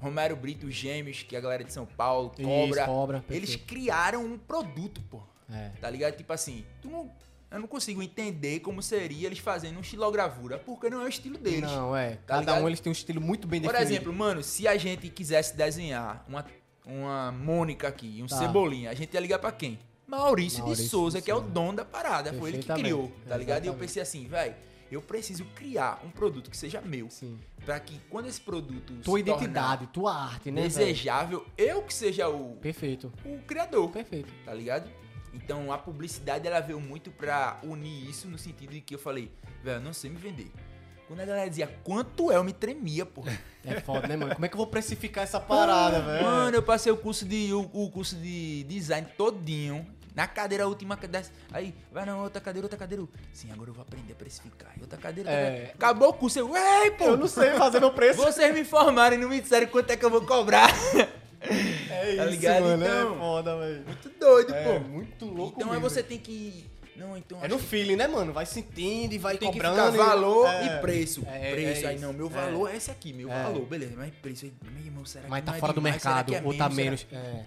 Romero 0.00 0.34
Brito, 0.34 0.70
Gêmeos, 0.70 1.22
que 1.22 1.36
é 1.36 1.38
a 1.38 1.42
galera 1.42 1.62
de 1.62 1.72
São 1.72 1.84
Paulo, 1.84 2.32
Isso, 2.38 2.48
Cobra. 2.48 2.86
Cobra, 2.86 3.24
eles 3.28 3.54
criaram 3.56 4.24
um 4.24 4.38
produto, 4.38 5.02
pô. 5.10 5.22
É. 5.50 5.70
Tá 5.80 5.90
ligado? 5.90 6.16
Tipo 6.16 6.32
assim, 6.32 6.64
tu 6.80 6.88
não, 6.88 7.10
eu 7.50 7.60
não 7.60 7.66
consigo 7.66 8.02
entender 8.02 8.60
como 8.60 8.82
seria 8.82 9.26
eles 9.26 9.38
fazendo 9.38 9.78
um 9.78 9.80
estilogravura, 9.80 10.58
porque 10.58 10.90
não 10.90 11.00
é 11.02 11.04
o 11.04 11.08
estilo 11.08 11.38
deles. 11.38 11.62
Não, 11.70 11.96
é. 11.96 12.10
Tá 12.16 12.16
Cada 12.26 12.40
ligado? 12.40 12.62
um 12.64 12.66
eles 12.68 12.80
têm 12.80 12.90
um 12.90 12.92
estilo 12.92 13.20
muito 13.20 13.46
bem 13.48 13.60
Por 13.60 13.72
definido. 13.72 13.92
exemplo, 13.94 14.12
mano, 14.12 14.42
se 14.42 14.68
a 14.68 14.76
gente 14.76 15.08
quisesse 15.08 15.56
desenhar 15.56 16.24
uma, 16.28 16.44
uma 16.84 17.32
Mônica 17.32 17.88
aqui, 17.88 18.20
um 18.22 18.26
Tá. 18.26 18.36
Cebolinha, 18.38 18.90
a 18.90 18.94
gente 18.94 19.14
ia 19.14 19.20
ligar 19.20 19.38
pra 19.38 19.50
quem? 19.52 19.78
Maurício, 20.06 20.60
Maurício 20.60 20.84
de 20.84 20.90
Souza, 20.90 21.20
que 21.20 21.30
é 21.30 21.34
o 21.34 21.40
dono 21.40 21.74
da 21.76 21.84
parada. 21.84 22.32
Foi 22.32 22.50
ele 22.50 22.58
que 22.62 22.72
criou, 22.72 23.12
tá 23.28 23.36
ligado? 23.36 23.64
E 23.64 23.66
eu 23.68 23.72
exatamente. 23.74 23.78
pensei 23.80 24.02
assim, 24.02 24.26
velho, 24.26 24.54
eu 24.90 25.02
preciso 25.02 25.44
criar 25.54 26.00
um 26.02 26.08
produto 26.10 26.50
que 26.50 26.56
seja 26.56 26.80
meu. 26.80 27.10
Sim. 27.10 27.38
Pra 27.64 27.78
que 27.78 28.00
quando 28.08 28.26
esse 28.26 28.40
produto 28.40 28.94
Tua 29.04 29.20
identidade, 29.20 29.86
tua 29.88 30.14
arte, 30.14 30.50
né, 30.50 30.62
desejável, 30.62 31.44
eu 31.58 31.82
que 31.82 31.92
seja 31.92 32.26
o, 32.28 32.56
Perfeito. 32.56 33.12
o 33.22 33.36
criador 33.46 33.90
Perfeito. 33.90 34.32
tá 34.46 34.54
ligado? 34.54 34.88
Então 35.32 35.72
a 35.72 35.78
publicidade 35.78 36.46
ela 36.46 36.60
veio 36.60 36.80
muito 36.80 37.10
pra 37.10 37.58
unir 37.62 38.08
isso 38.08 38.28
no 38.28 38.38
sentido 38.38 38.70
de 38.70 38.80
que 38.80 38.94
eu 38.94 38.98
falei, 38.98 39.30
velho, 39.62 39.76
eu 39.76 39.80
não 39.80 39.92
sei 39.92 40.10
me 40.10 40.16
vender. 40.16 40.50
Quando 41.06 41.20
a 41.20 41.24
galera 41.24 41.48
dizia 41.48 41.66
quanto 41.82 42.30
é, 42.30 42.36
eu 42.36 42.44
me 42.44 42.52
tremia, 42.52 43.06
pô. 43.06 43.22
É 43.64 43.80
foda, 43.80 44.06
né, 44.08 44.16
mano? 44.16 44.34
Como 44.34 44.46
é 44.46 44.48
que 44.48 44.54
eu 44.54 44.58
vou 44.58 44.66
precificar 44.66 45.24
essa 45.24 45.38
parada, 45.38 46.00
velho? 46.00 46.24
Mano, 46.24 46.56
eu 46.56 46.62
passei 46.62 46.90
o 46.90 46.96
curso 46.96 47.26
de 47.26 47.52
o, 47.52 47.68
o 47.74 47.90
curso 47.90 48.16
de 48.16 48.64
design 48.64 49.06
todinho. 49.16 49.86
Na 50.14 50.26
cadeira, 50.26 50.64
a 50.64 50.66
última 50.66 50.96
cadeira. 50.96 51.26
Aí, 51.52 51.74
vai 51.92 52.06
na 52.06 52.16
outra 52.16 52.40
cadeira, 52.40 52.64
outra 52.64 52.78
cadeira. 52.78 53.04
Sim, 53.32 53.52
agora 53.52 53.68
eu 53.68 53.74
vou 53.74 53.82
aprender 53.82 54.14
a 54.14 54.16
precificar. 54.16 54.72
E 54.76 54.80
outra 54.80 54.96
cadeira, 54.98 55.30
É. 55.30 55.44
cadeira. 55.44 55.72
Acabou 55.74 56.08
o 56.08 56.12
curso. 56.14 56.38
Eu, 56.38 56.56
ei, 56.56 56.90
pô! 56.92 57.04
Eu 57.04 57.16
não 57.18 57.28
sei 57.28 57.50
fazer 57.52 57.78
meu 57.78 57.92
preço. 57.92 58.22
Vocês 58.22 58.54
me 58.54 58.60
informaram 58.60 59.16
e 59.16 59.18
não 59.18 59.28
me 59.28 59.40
disseram 59.40 59.66
quanto 59.66 59.90
é 59.90 59.96
que 59.96 60.04
eu 60.04 60.10
vou 60.10 60.22
cobrar. 60.24 60.70
É 61.40 62.16
Tá 62.16 62.22
isso, 62.24 62.30
ligado? 62.30 62.62
mano. 62.64 62.84
Então, 62.84 63.14
é 63.14 63.18
foda, 63.18 63.56
velho. 63.58 63.84
Muito 63.86 64.08
doido, 64.18 64.54
É, 64.54 64.64
pô. 64.64 64.80
muito 64.80 65.24
louco 65.26 65.54
Então 65.56 65.68
é 65.68 65.72
mesmo. 65.76 65.88
você 65.90 66.02
tem 66.02 66.18
que. 66.18 66.66
Não, 66.96 67.16
então. 67.16 67.38
É 67.44 67.46
no 67.46 67.58
que 67.58 67.64
feeling, 67.64 67.94
né, 67.94 68.08
mano? 68.08 68.32
Vai 68.32 68.44
sentindo 68.44 69.14
e 69.14 69.18
vai 69.18 69.38
tem 69.38 69.52
que 69.52 69.60
cobrando. 69.60 69.94
e- 69.94 69.98
valor 69.98 70.48
é. 70.48 70.66
e 70.66 70.80
preço. 70.80 71.22
É, 71.28 71.52
preço. 71.52 71.86
é 71.86 71.90
aí 71.90 71.98
não, 72.00 72.12
meu 72.12 72.26
É. 72.26 72.30
valor 72.30 72.68
é, 72.68 72.76
esse 72.76 72.90
aqui, 72.90 73.12
meu 73.12 73.28
valor, 73.28 73.64
beleza. 73.66 73.94
Mas 73.96 74.12
preço 74.20 74.46
aí, 74.46 74.52
meu 74.72 74.84
irmão, 74.84 75.04
será 75.06 75.28
Mas 75.28 75.38
que 75.40 75.46
tá 75.46 75.52
não 75.52 75.56
é 75.56 75.60
fora 75.60 75.72
do 75.72 75.76
demais? 75.76 75.94
Mercado, 75.94 76.32
que 76.32 76.44
ou 76.44 76.54
tá 76.56 76.68
menos? 76.68 77.06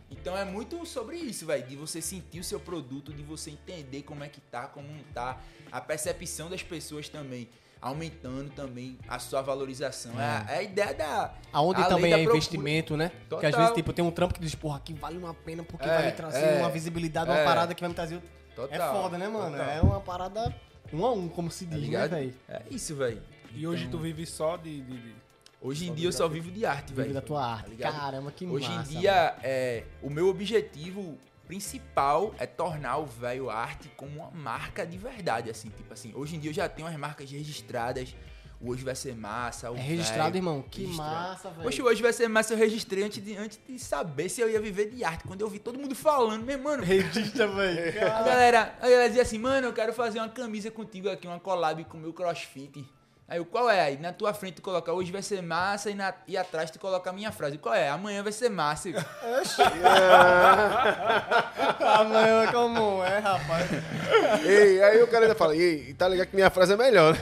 Então 0.09 0.37
é 0.37 0.45
muito 0.45 0.85
sobre 0.85 1.17
isso, 1.17 1.45
velho. 1.45 1.67
De 1.67 1.75
você 1.75 2.01
sentir 2.01 2.39
o 2.39 2.43
seu 2.45 2.61
produto, 2.61 3.11
de 3.13 3.23
você 3.23 3.51
entender 3.51 4.03
como 4.03 4.23
é 4.23 4.29
que 4.29 4.39
tá, 4.39 4.67
como 4.67 4.87
não 4.87 5.03
tá. 5.13 5.37
A 5.69 5.81
percepção 5.81 6.49
das 6.49 6.63
pessoas 6.63 7.09
também. 7.09 7.49
Aumentando 7.81 8.51
também 8.51 8.97
a 9.07 9.17
sua 9.17 9.41
valorização. 9.41 10.11
É, 10.19 10.23
a- 10.23 10.45
é 10.49 10.57
a 10.59 10.63
ideia 10.63 10.93
da. 10.93 11.33
Aonde 11.51 11.81
a 11.81 11.85
também 11.85 12.11
é 12.13 12.17
procura. 12.17 12.37
investimento, 12.37 12.95
né? 12.95 13.09
Total. 13.27 13.39
Que 13.39 13.45
às 13.47 13.55
vezes, 13.55 13.73
tipo, 13.73 13.91
tem 13.91 14.05
um 14.05 14.11
trampo 14.11 14.33
que 14.35 14.39
diz, 14.39 14.53
porra, 14.53 14.77
aqui 14.77 14.93
vale 14.93 15.17
uma 15.17 15.33
pena 15.33 15.63
porque 15.63 15.87
É, 15.89 15.95
vai 15.95 16.05
me 16.05 16.11
trazer 16.11 16.45
é, 16.45 16.59
uma 16.59 16.69
visibilidade, 16.69 17.29
uma 17.29 17.39
é. 17.39 17.43
parada 17.43 17.73
que 17.73 17.81
vai 17.81 17.89
me 17.89 17.95
trazer. 17.95 18.21
Total, 18.55 18.95
é 18.95 19.01
foda, 19.01 19.17
né, 19.17 19.27
mano? 19.27 19.57
total. 19.57 19.69
É 19.71 19.81
uma 19.81 19.99
parada 19.99 20.55
um 20.93 21.03
a 21.05 21.11
um, 21.11 21.27
como 21.27 21.49
se 21.49 21.65
Tá 21.65 21.71
diz, 21.71 21.79
né, 21.81 21.85
ligado? 21.87 22.09
velho? 22.11 22.33
É 22.47 22.61
isso, 22.69 22.95
velho. 22.95 23.21
E 23.55 23.65
hoje 23.65 23.87
tu 23.87 23.97
vive 23.97 24.25
só 24.27 24.57
de. 24.57 24.81
de- 24.81 24.97
de- 24.97 25.15
Hoje 25.63 25.87
em 25.89 25.93
dia 25.93 26.07
eu 26.07 26.11
só 26.11 26.27
vivo 26.27 26.49
de 26.51 26.65
arte, 26.65 26.91
velho. 26.93 27.13
da 27.13 27.21
tua 27.21 27.39
Tá 27.39 27.45
arte. 27.47 27.69
ligado? 27.69 27.95
Caramba, 27.95 28.31
que 28.31 28.45
Hoje 28.45 28.67
massa. 28.69 28.91
em 28.93 28.97
dia, 28.99 29.35
é, 29.43 29.83
o 30.01 30.09
meu 30.09 30.27
objetivo 30.27 31.17
principal 31.51 32.33
é 32.39 32.45
tornar 32.45 32.97
o 32.99 33.05
velho 33.05 33.49
arte 33.49 33.91
como 33.97 34.21
uma 34.21 34.31
marca 34.31 34.85
de 34.85 34.97
verdade, 34.97 35.49
assim, 35.49 35.67
tipo 35.69 35.91
assim. 35.93 36.13
Hoje 36.15 36.37
em 36.37 36.39
dia 36.39 36.49
eu 36.49 36.53
já 36.53 36.69
tenho 36.69 36.87
as 36.87 36.95
marcas 36.95 37.29
registradas. 37.29 38.15
hoje 38.61 38.85
vai 38.85 38.95
ser 38.95 39.13
massa. 39.15 39.69
o 39.69 39.75
É 39.75 39.81
registrado, 39.81 40.31
velho, 40.31 40.37
irmão. 40.37 40.61
Que 40.61 40.83
registrado. 40.83 41.11
massa, 41.11 41.49
velho. 41.49 41.67
Oxe, 41.67 41.81
hoje 41.81 42.01
vai 42.01 42.13
ser 42.13 42.29
massa, 42.29 42.53
eu 42.53 42.57
registrei 42.57 43.03
antes 43.03 43.21
de, 43.21 43.35
antes 43.35 43.59
de 43.67 43.77
saber 43.77 44.29
se 44.29 44.39
eu 44.39 44.49
ia 44.49 44.61
viver 44.61 44.89
de 44.91 45.03
arte. 45.03 45.25
Quando 45.27 45.41
eu 45.41 45.49
vi 45.49 45.59
todo 45.59 45.77
mundo 45.77 45.93
falando, 45.93 46.45
meu 46.45 46.57
mano, 46.57 46.83
Registra, 46.83 47.47
velho. 47.47 47.99
a 48.01 48.23
galera, 48.23 48.75
a 48.79 48.83
galera 48.83 49.07
dizia 49.09 49.23
assim, 49.23 49.37
mano, 49.37 49.67
eu 49.67 49.73
quero 49.73 49.91
fazer 49.91 50.19
uma 50.19 50.29
camisa 50.29 50.71
contigo 50.71 51.09
aqui, 51.09 51.27
uma 51.27 51.39
collab 51.39 51.83
com 51.83 51.97
o 51.97 51.99
meu 51.99 52.13
crossfit. 52.13 52.87
Aí 53.31 53.37
eu, 53.37 53.45
qual 53.45 53.69
é? 53.69 53.79
Aí 53.79 53.97
na 53.97 54.11
tua 54.11 54.33
frente 54.33 54.55
tu 54.55 54.61
coloca 54.61 54.91
hoje 54.91 55.09
vai 55.09 55.21
ser 55.21 55.41
massa 55.41 55.89
e, 55.89 55.95
na, 55.95 56.13
e 56.27 56.35
atrás 56.35 56.69
tu 56.69 56.77
coloca 56.77 57.09
a 57.09 57.13
minha 57.13 57.31
frase. 57.31 57.57
Qual 57.57 57.73
é? 57.73 57.87
Amanhã 57.87 58.21
vai 58.21 58.33
ser 58.33 58.49
massa. 58.49 58.89
Eu, 58.89 58.95
Amanhã 61.87 62.43
é 62.43 62.51
comum, 62.51 63.01
é, 63.03 63.19
rapaz. 63.19 63.69
Ei, 64.45 64.81
aí 64.83 65.01
o 65.01 65.07
cara 65.07 65.25
ainda 65.25 65.35
fala, 65.35 65.55
ei, 65.55 65.93
tá 65.93 66.07
ligado 66.09 66.27
que 66.27 66.35
minha 66.35 66.49
frase 66.49 66.73
é 66.73 66.77
melhor. 66.77 67.15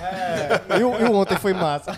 E, 0.79 0.83
o- 0.83 0.99
e 0.99 1.03
o 1.03 1.13
ontem 1.15 1.37
foi 1.37 1.53
massa. 1.53 1.97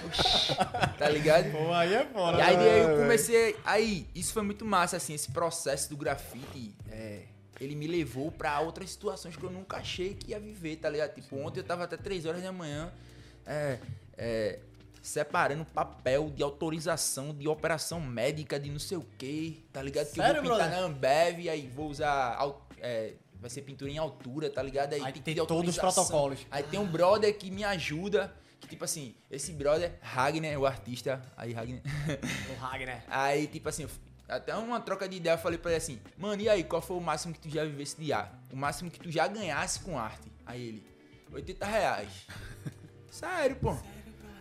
tá 0.97 1.07
ligado? 1.09 1.49
Pô, 1.51 1.71
aí 1.73 1.93
é 1.93 2.05
fora. 2.05 2.37
E 2.37 2.41
aí, 2.41 2.57
né? 2.57 2.63
daí 2.63 2.79
eu 2.79 2.97
comecei. 2.97 3.55
Aí, 3.65 4.05
isso 4.13 4.33
foi 4.33 4.43
muito 4.43 4.65
massa, 4.65 4.97
assim, 4.97 5.13
esse 5.13 5.31
processo 5.31 5.89
do 5.89 5.95
grafite. 5.97 6.75
é, 6.91 7.21
ele 7.59 7.75
me 7.75 7.85
levou 7.87 8.31
pra 8.31 8.59
outras 8.59 8.89
situações 8.89 9.35
que 9.37 9.43
eu 9.43 9.51
nunca 9.51 9.77
achei 9.77 10.15
que 10.15 10.31
ia 10.31 10.39
viver, 10.39 10.77
tá 10.77 10.89
ligado? 10.89 11.13
Tipo, 11.13 11.37
ontem 11.37 11.59
eu 11.59 11.63
tava 11.63 11.83
até 11.83 11.95
3 11.95 12.25
horas 12.25 12.41
da 12.41 12.51
manhã 12.51 12.91
é, 13.45 13.77
é, 14.17 14.59
separando 15.01 15.65
papel 15.65 16.29
de 16.29 16.43
autorização 16.43 17.33
de 17.33 17.47
operação 17.47 17.99
médica 17.99 18.59
de 18.59 18.69
não 18.69 18.79
sei 18.79 18.97
o 18.97 19.05
que, 19.17 19.65
tá 19.73 19.81
ligado? 19.81 20.07
Que 20.07 20.15
Sério, 20.15 20.37
eu 20.37 20.43
vou 20.43 20.51
pintar 20.51 20.69
brother? 20.69 20.81
na 20.81 20.85
Ambev, 20.87 21.49
aí 21.49 21.67
vou 21.67 21.89
usar. 21.89 22.37
é, 22.79 23.13
vai 23.39 23.49
ser 23.49 23.61
pintura 23.63 23.89
em 23.89 23.97
altura, 23.97 24.49
tá 24.49 24.61
ligado? 24.61 24.93
Aí 24.93 24.99
tem 25.01 25.13
tem 25.13 25.13
que 25.13 25.41
ter 25.41 25.45
todos 25.45 25.71
os 25.71 25.77
protocolos. 25.77 26.45
Aí 26.51 26.63
tem 26.63 26.79
um 26.79 26.85
brother 26.85 27.35
que 27.35 27.49
me 27.49 27.63
ajuda. 27.63 28.33
Que 28.59 28.67
tipo 28.67 28.85
assim, 28.85 29.15
esse 29.31 29.51
brother, 29.51 29.97
Ragner, 30.01 30.59
o 30.59 30.67
artista. 30.67 31.19
Aí, 31.35 31.51
Ragner. 31.51 31.81
O 32.51 32.61
Ragnar. 32.61 33.03
Aí, 33.07 33.47
tipo 33.47 33.67
assim, 33.67 33.87
até 34.27 34.55
uma 34.55 34.79
troca 34.79 35.09
de 35.09 35.17
ideia, 35.17 35.33
eu 35.33 35.37
falei 35.39 35.57
pra 35.57 35.71
ele 35.71 35.77
assim, 35.77 35.99
mano, 36.15 36.39
e 36.39 36.47
aí, 36.47 36.63
qual 36.63 36.79
foi 36.79 36.95
o 36.95 37.01
máximo 37.01 37.33
que 37.33 37.39
tu 37.39 37.49
já 37.49 37.65
vivesse 37.65 37.99
de 37.99 38.13
arte? 38.13 38.35
O 38.51 38.55
máximo 38.55 38.91
que 38.91 38.99
tu 38.99 39.09
já 39.09 39.27
ganhasse 39.27 39.79
com 39.79 39.97
arte? 39.97 40.31
Aí 40.45 40.67
ele, 40.67 40.83
80 41.33 41.65
reais. 41.65 42.27
Sério, 43.09 43.55
pô. 43.55 43.75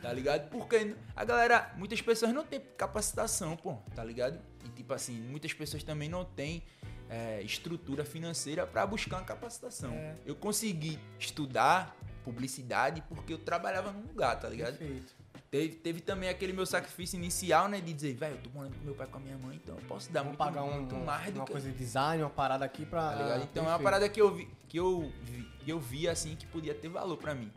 Tá 0.02 0.12
ligado? 0.12 0.48
Porque 0.48 0.94
a 1.14 1.24
galera, 1.24 1.72
muitas 1.76 2.00
pessoas 2.00 2.32
não 2.32 2.44
têm 2.44 2.60
capacitação, 2.76 3.56
pô, 3.56 3.74
tá 3.94 4.02
ligado? 4.02 4.40
E 4.64 4.68
tipo 4.70 4.92
assim, 4.94 5.20
muitas 5.20 5.52
pessoas 5.52 5.82
também 5.82 6.08
não 6.08 6.24
têm 6.24 6.62
é, 7.08 7.42
estrutura 7.42 8.04
financeira 8.04 8.66
pra 8.66 8.86
buscar 8.86 9.18
uma 9.18 9.24
capacitação. 9.24 9.92
É. 9.92 10.16
Eu 10.24 10.34
consegui 10.34 10.98
estudar 11.18 11.94
publicidade 12.24 13.02
porque 13.08 13.32
eu 13.32 13.38
trabalhava 13.38 13.92
num 13.92 14.02
lugar, 14.02 14.38
tá 14.38 14.48
ligado? 14.48 14.78
Perfeito. 14.78 15.20
Teve, 15.50 15.74
teve 15.74 16.00
também 16.00 16.28
aquele 16.28 16.52
meu 16.52 16.64
sacrifício 16.64 17.16
inicial, 17.16 17.68
né? 17.68 17.80
De 17.80 17.92
dizer, 17.92 18.14
velho, 18.14 18.36
eu 18.36 18.40
tô 18.40 18.50
morando 18.50 18.76
com 18.78 18.84
meu 18.84 18.94
pai 18.94 19.06
e 19.06 19.10
com 19.10 19.16
a 19.16 19.20
minha 19.20 19.36
mãe, 19.38 19.56
então 19.56 19.74
eu 19.74 19.82
posso 19.82 20.10
dar 20.12 20.20
Vou 20.20 20.28
muito, 20.28 20.38
pagar 20.38 20.62
um, 20.62 20.72
muito 20.74 20.94
mais 20.94 21.32
do 21.32 21.40
uma 21.40 21.44
que. 21.44 21.52
coisa 21.52 21.68
de 21.70 21.76
design, 21.76 22.22
uma 22.22 22.30
parada 22.30 22.64
aqui 22.64 22.86
pra. 22.86 23.10
Tá 23.10 23.22
ligado? 23.22 23.42
Então 23.42 23.64
é 23.64 23.66
uma 23.66 23.78
Perfeito. 23.78 23.84
parada 23.84 24.08
que 24.08 24.20
eu 24.20 24.32
vi, 24.34 24.48
que 24.68 24.78
eu 24.78 25.12
vi, 25.24 25.42
que 25.64 25.72
eu 25.72 25.80
vi 25.80 26.08
assim 26.08 26.36
que 26.36 26.46
podia 26.46 26.72
ter 26.72 26.88
valor 26.88 27.16
pra 27.16 27.34
mim. 27.34 27.50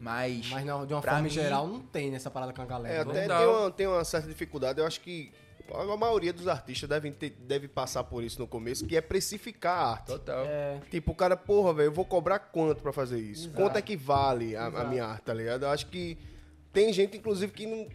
Mas. 0.00 0.48
Mas 0.50 0.64
não, 0.64 0.86
de 0.86 0.94
uma 0.94 1.02
forma 1.02 1.22
mim- 1.22 1.28
geral 1.30 1.66
não 1.66 1.80
tem 1.80 2.10
nessa 2.10 2.30
parada 2.30 2.52
com 2.52 2.62
a 2.62 2.66
galera. 2.66 2.94
É, 2.94 3.00
até 3.00 3.26
tem 3.26 3.46
uma, 3.46 3.70
tem 3.70 3.86
uma 3.86 4.04
certa 4.04 4.28
dificuldade. 4.28 4.78
Eu 4.80 4.86
acho 4.86 5.00
que 5.00 5.32
a 5.74 5.96
maioria 5.96 6.32
dos 6.32 6.48
artistas 6.48 6.88
devem 6.88 7.12
ter, 7.12 7.30
deve 7.30 7.68
passar 7.68 8.02
por 8.04 8.22
isso 8.24 8.38
no 8.38 8.46
começo, 8.46 8.86
que 8.86 8.96
é 8.96 9.00
precificar 9.00 9.76
a 9.76 9.90
arte. 9.92 10.06
Total. 10.06 10.44
É, 10.46 10.80
Tipo, 10.90 11.12
o 11.12 11.14
cara, 11.14 11.36
porra, 11.36 11.74
velho, 11.74 11.88
eu 11.88 11.92
vou 11.92 12.04
cobrar 12.04 12.38
quanto 12.38 12.80
pra 12.82 12.92
fazer 12.92 13.18
isso? 13.18 13.48
Exato. 13.48 13.56
Quanto 13.62 13.76
é 13.76 13.82
que 13.82 13.96
vale 13.96 14.56
a, 14.56 14.66
a 14.66 14.84
minha 14.84 15.04
arte, 15.04 15.22
tá 15.24 15.34
ligado? 15.34 15.64
Eu 15.64 15.70
acho 15.70 15.86
que 15.86 16.16
tem 16.72 16.92
gente, 16.92 17.16
inclusive, 17.18 17.52
que 17.52 17.66
não 17.66 17.86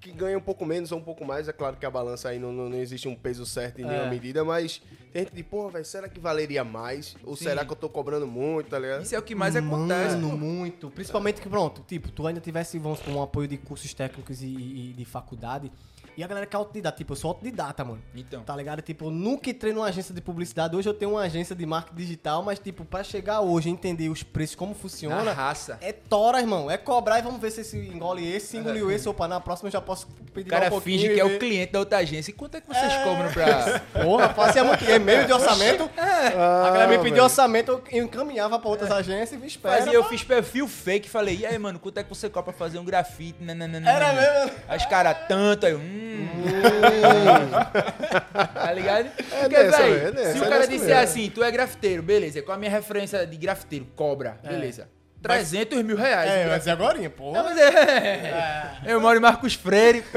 que 0.00 0.10
ganha 0.10 0.38
um 0.38 0.40
pouco 0.40 0.64
menos 0.64 0.90
ou 0.92 0.98
um 0.98 1.02
pouco 1.02 1.24
mais. 1.24 1.46
É 1.48 1.52
claro 1.52 1.76
que 1.76 1.84
a 1.84 1.90
balança 1.90 2.30
aí 2.30 2.38
não, 2.38 2.52
não, 2.52 2.68
não 2.70 2.78
existe 2.78 3.06
um 3.06 3.14
peso 3.14 3.44
certo 3.44 3.80
em 3.80 3.84
nenhuma 3.84 4.06
É. 4.06 4.10
medida, 4.10 4.42
mas 4.44 4.80
tem 5.12 5.22
gente 5.24 5.34
de, 5.34 5.42
porra, 5.42 5.72
velho, 5.72 5.84
será 5.84 6.08
que 6.08 6.18
valeria 6.18 6.64
mais? 6.64 7.14
Ou 7.24 7.36
Sim. 7.36 7.44
será 7.44 7.64
que 7.64 7.70
eu 7.72 7.76
tô 7.76 7.88
cobrando 7.88 8.26
muito, 8.26 8.70
tá 8.70 8.78
ligado? 8.78 9.02
Isso 9.02 9.14
é 9.14 9.18
o 9.18 9.22
que 9.22 9.34
mais 9.34 9.54
acontece. 9.54 10.16
Mano, 10.16 10.30
pô. 10.30 10.36
muito. 10.36 10.90
Principalmente 10.90 11.40
que, 11.40 11.48
pronto, 11.48 11.84
tipo, 11.86 12.10
tu 12.10 12.26
ainda 12.26 12.40
tivesse, 12.40 12.78
vamos 12.78 12.98
supor, 13.00 13.14
um 13.14 13.22
apoio 13.22 13.46
de 13.46 13.58
cursos 13.58 13.92
técnicos 13.92 14.42
e- 14.42 14.46
e 14.46 14.94
de 14.96 15.04
faculdade. 15.04 15.70
E 16.20 16.22
a 16.22 16.26
galera 16.26 16.44
que 16.44 16.54
é 16.54 16.58
autodidata, 16.58 16.98
tipo, 16.98 17.14
eu 17.14 17.16
sou 17.16 17.30
autodidata, 17.30 17.82
mano. 17.82 18.02
Então. 18.14 18.42
Tá 18.42 18.54
ligado? 18.54 18.82
Tipo, 18.82 19.06
eu 19.06 19.10
nunca 19.10 19.48
entrei 19.48 19.72
numa 19.72 19.86
agência 19.86 20.14
de 20.14 20.20
publicidade. 20.20 20.76
Hoje 20.76 20.86
eu 20.86 20.92
tenho 20.92 21.12
uma 21.12 21.22
agência 21.22 21.56
de 21.56 21.64
marketing 21.64 21.96
digital, 21.96 22.42
mas, 22.42 22.58
tipo, 22.58 22.84
pra 22.84 23.02
chegar 23.02 23.40
hoje 23.40 23.70
e 23.70 23.72
entender 23.72 24.10
os 24.10 24.22
preços, 24.22 24.54
como 24.54 24.72
Na 24.72 24.78
funciona, 24.78 25.32
raça. 25.32 25.78
é 25.80 25.94
tora, 25.94 26.38
irmão. 26.38 26.70
É 26.70 26.76
cobrar 26.76 27.20
e 27.20 27.22
vamos 27.22 27.40
ver 27.40 27.50
se 27.50 27.62
esse 27.62 27.78
engole 27.78 28.30
esse, 28.30 28.48
se 28.48 28.56
engoliu 28.58 28.90
esse. 28.90 29.08
Opa, 29.08 29.26
na 29.26 29.40
próxima 29.40 29.68
eu 29.68 29.72
já 29.72 29.80
posso 29.80 30.08
pedir 30.34 30.48
O 30.48 30.50
cara 30.50 30.66
um 30.66 30.68
pouquinho 30.68 31.00
finge 31.00 31.14
que 31.14 31.18
é 31.18 31.24
o 31.24 31.38
cliente 31.38 31.72
da 31.72 31.78
outra 31.78 31.96
agência. 31.96 32.30
E 32.30 32.34
quanto 32.34 32.54
é 32.54 32.60
que 32.60 32.68
vocês 32.68 32.96
cobram 33.02 33.32
pra. 33.32 33.80
Porra, 34.04 34.28
fazia 34.34 34.62
muito 34.62 34.84
e-mail 34.84 35.24
de 35.24 35.32
orçamento. 35.32 35.88
Ah, 35.96 36.66
a 36.68 36.70
galera 36.70 36.88
me 36.88 36.96
pediu 36.98 37.12
velho. 37.12 37.24
orçamento, 37.24 37.82
eu 37.90 38.04
encaminhava 38.04 38.58
pra 38.58 38.68
outras 38.68 38.90
agências 38.90 39.32
e 39.32 39.38
me 39.38 39.46
espera. 39.46 39.78
Fazia, 39.78 39.94
eu 39.94 40.04
fiz 40.04 40.22
perfil 40.22 40.68
fake 40.68 41.08
falei, 41.08 41.38
e 41.38 41.46
aí, 41.46 41.58
mano, 41.58 41.78
quanto 41.78 41.96
é 41.96 42.02
que 42.02 42.10
você 42.10 42.28
cobra 42.28 42.52
pra 42.52 42.58
fazer 42.66 42.78
um 42.78 42.84
grafite? 42.84 43.42
Nananana. 43.42 43.90
Era 43.90 44.12
mesmo? 44.12 44.58
Aí 44.68 44.76
os 44.76 44.84
caras, 44.84 45.16
tanto, 45.26 45.64
aí, 45.64 45.72
eu, 45.72 45.80
hum. 46.10 46.28
tá 48.54 48.72
ligado? 48.72 49.10
Porque, 49.10 49.48
dessa, 49.48 49.78
véi, 49.78 49.92
é 49.92 50.10
dessa, 50.12 50.32
se 50.32 50.38
é 50.38 50.40
o 50.40 50.44
cara 50.44 50.58
dessa 50.58 50.70
disser 50.72 50.88
mesmo. 50.88 51.02
assim, 51.02 51.30
tu 51.30 51.42
é 51.42 51.50
grafiteiro, 51.50 52.02
beleza, 52.02 52.42
qual 52.42 52.56
a 52.56 52.58
minha 52.58 52.70
referência 52.70 53.26
de 53.26 53.36
grafiteiro? 53.36 53.86
Cobra, 53.96 54.38
beleza. 54.42 54.88
300 55.22 55.82
mil 55.82 55.96
reais. 55.96 56.30
É, 56.30 56.46
eu 56.46 56.48
ia 56.48 56.58
dizer 56.58 56.70
agora, 56.70 57.10
porra. 57.10 57.42
mas 57.42 57.58
é. 57.58 58.72
Eu 58.86 59.00
moro 59.00 59.18
em 59.18 59.20
Marcos 59.20 59.54
Freire. 59.54 60.02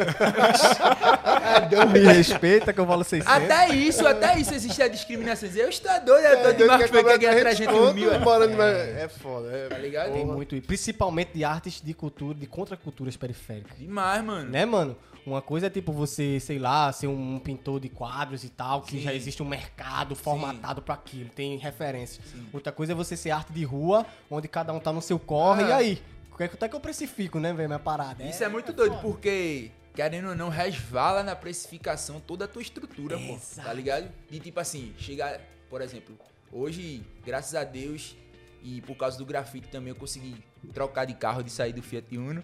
Me 1.91 1.99
respeita 1.99 2.71
que 2.71 2.79
eu 2.79 2.87
falo 2.87 3.03
600. 3.03 3.31
Até 3.31 3.69
isso, 3.75 4.07
até 4.07 4.39
isso 4.39 4.53
existe 4.53 4.81
a 4.81 4.87
discriminação. 4.87 5.49
Eu 5.49 5.67
estou 5.67 5.91
doido, 6.01 6.25
eu 6.25 6.41
tô 6.41 6.49
É, 6.49 6.53
de 6.53 6.65
Marcos 6.65 6.85
é 6.85 6.87
Freire 6.87 7.09
que 7.09 7.17
ganha 7.17 7.39
300 7.39 7.65
300 7.65 7.93
mil. 7.93 8.13
é. 8.13 9.03
É 9.03 9.07
foda, 9.09 9.51
é. 9.51 9.67
Tá 9.67 9.77
ligado? 9.77 10.13
Tem 10.13 10.25
muito. 10.25 10.61
Principalmente 10.61 11.31
de 11.33 11.43
artes 11.43 11.81
de 11.81 11.93
cultura, 11.93 12.37
de 12.37 12.47
contraculturas 12.47 13.17
periféricas. 13.17 13.77
Demais, 13.77 14.23
mano. 14.23 14.49
Né, 14.49 14.65
mano? 14.65 14.95
Uma 15.25 15.41
coisa 15.41 15.67
é 15.67 15.69
tipo 15.69 15.91
você, 15.93 16.39
sei 16.39 16.59
lá, 16.59 16.91
ser 16.91 17.07
um 17.07 17.39
pintor 17.39 17.79
de 17.79 17.87
quadros 17.89 18.43
e 18.43 18.49
tal, 18.49 18.81
que 18.81 18.97
Sim. 18.97 19.01
já 19.03 19.13
existe 19.13 19.41
um 19.41 19.45
mercado 19.47 20.15
formatado 20.15 20.81
pra 20.81 20.95
aquilo, 20.95 21.29
tem 21.29 21.57
referências. 21.57 22.25
Outra 22.51 22.71
coisa 22.71 22.91
é 22.91 22.95
você 22.95 23.15
ser 23.15 23.31
arte 23.31 23.53
de 23.53 23.63
rua, 23.63 24.05
onde 24.29 24.47
cada 24.47 24.73
um 24.73 24.79
tá 24.79 24.91
no 24.91 25.01
seu 25.01 25.17
corre, 25.17 25.63
Ah. 25.63 25.67
e 25.69 25.71
aí? 25.73 26.01
Quanto 26.31 26.65
é 26.65 26.67
que 26.69 26.75
eu 26.75 26.79
precifico, 26.79 27.39
né, 27.39 27.53
velho, 27.53 27.69
minha 27.69 27.79
parada? 27.79 28.23
Isso 28.23 28.43
é 28.43 28.49
muito 28.49 28.73
doido, 28.73 28.97
porque, 29.01 29.69
querendo 29.93 30.29
ou 30.29 30.35
não, 30.35 30.49
resvala 30.49 31.21
na 31.23 31.35
precificação 31.35 32.19
toda 32.19 32.45
a 32.45 32.47
tua 32.47 32.61
estrutura, 32.61 33.17
pô. 33.17 33.33
Exato. 33.33 33.67
Tá 33.67 33.73
ligado? 33.73 34.09
De 34.29 34.39
tipo 34.39 34.59
assim, 34.59 34.93
chegar, 34.97 35.39
por 35.69 35.79
exemplo, 35.81 36.17
hoje, 36.51 37.03
graças 37.25 37.53
a 37.55 37.63
Deus, 37.63 38.15
e 38.63 38.81
por 38.81 38.95
causa 38.95 39.17
do 39.17 39.25
grafite 39.25 39.67
também, 39.67 39.89
eu 39.89 39.95
consegui 39.95 40.35
trocar 40.73 41.05
de 41.05 41.13
carro, 41.13 41.43
de 41.43 41.51
sair 41.51 41.73
do 41.73 41.81
Fiat 41.81 42.17
Uno. 42.17 42.41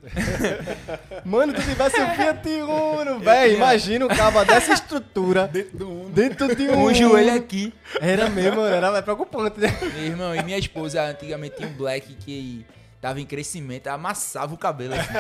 Mano, 1.24 1.54
tu 1.54 1.62
tivesse 1.62 2.00
um 2.00 2.10
Fiat 2.10 2.50
Uno, 2.50 3.20
velho, 3.20 3.56
imagina 3.56 4.06
o 4.06 4.10
cabo 4.10 4.44
dessa 4.44 4.74
estrutura 4.74 5.48
Dentro 5.48 5.78
do 5.78 5.90
Uno. 5.90 6.10
dentro 6.10 6.56
de 6.56 6.64
um 6.64 6.74
Com 6.74 6.84
o 6.84 6.94
joelho 6.94 7.34
aqui. 7.34 7.74
Era 8.02 8.30
mesmo, 8.30 8.62
era 8.62 8.98
é 8.98 9.02
preocupante, 9.02 9.60
né? 9.60 9.78
Meu 9.82 10.04
irmão, 10.04 10.36
e 10.36 10.44
minha 10.44 10.58
esposa 10.58 11.02
antigamente 11.04 11.56
tinha 11.56 11.70
um 11.70 11.74
black 11.74 12.14
que 12.16 12.66
tava 13.02 13.22
em 13.22 13.26
crescimento, 13.26 13.88
ela 13.88 13.96
amassava 13.96 14.54
o 14.54 14.58
cabelo 14.58 14.94
assim. 14.94 15.14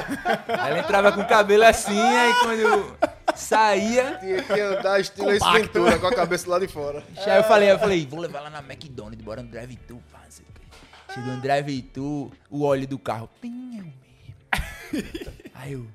Ela 0.47 0.79
entrava 0.79 1.11
com 1.11 1.21
o 1.21 1.27
cabelo 1.27 1.63
assim, 1.63 1.99
aí 1.99 2.33
quando 2.41 2.97
saía, 3.35 4.17
Tinha 4.19 4.43
que 4.43 4.59
andar 4.59 4.99
estilo 4.99 5.31
Compacto. 5.31 5.79
Com 5.99 6.07
a 6.07 6.15
cabeça 6.15 6.49
lá 6.49 6.59
de 6.59 6.67
fora. 6.67 7.03
Aí 7.25 7.37
eu 7.37 7.43
falei, 7.43 7.71
eu 7.71 7.79
falei, 7.79 8.05
vou 8.05 8.19
levar 8.19 8.41
lá 8.41 8.49
na 8.49 8.59
McDonald's, 8.59 9.23
bora 9.23 9.41
no 9.41 9.49
drive-thru, 9.49 10.01
pá, 10.11 10.19
não 10.25 10.31
sei 10.31 10.45
o 10.45 10.53
quê. 10.53 10.58
Chegou 11.13 11.33
no 11.33 11.41
drive-thru, 11.41 12.31
o 12.49 12.63
óleo 12.63 12.87
do 12.87 12.99
carro, 12.99 13.29
pim, 13.41 13.79
o 13.79 13.83
mesmo. 13.83 13.93
Aí 15.53 15.73
eu... 15.73 15.87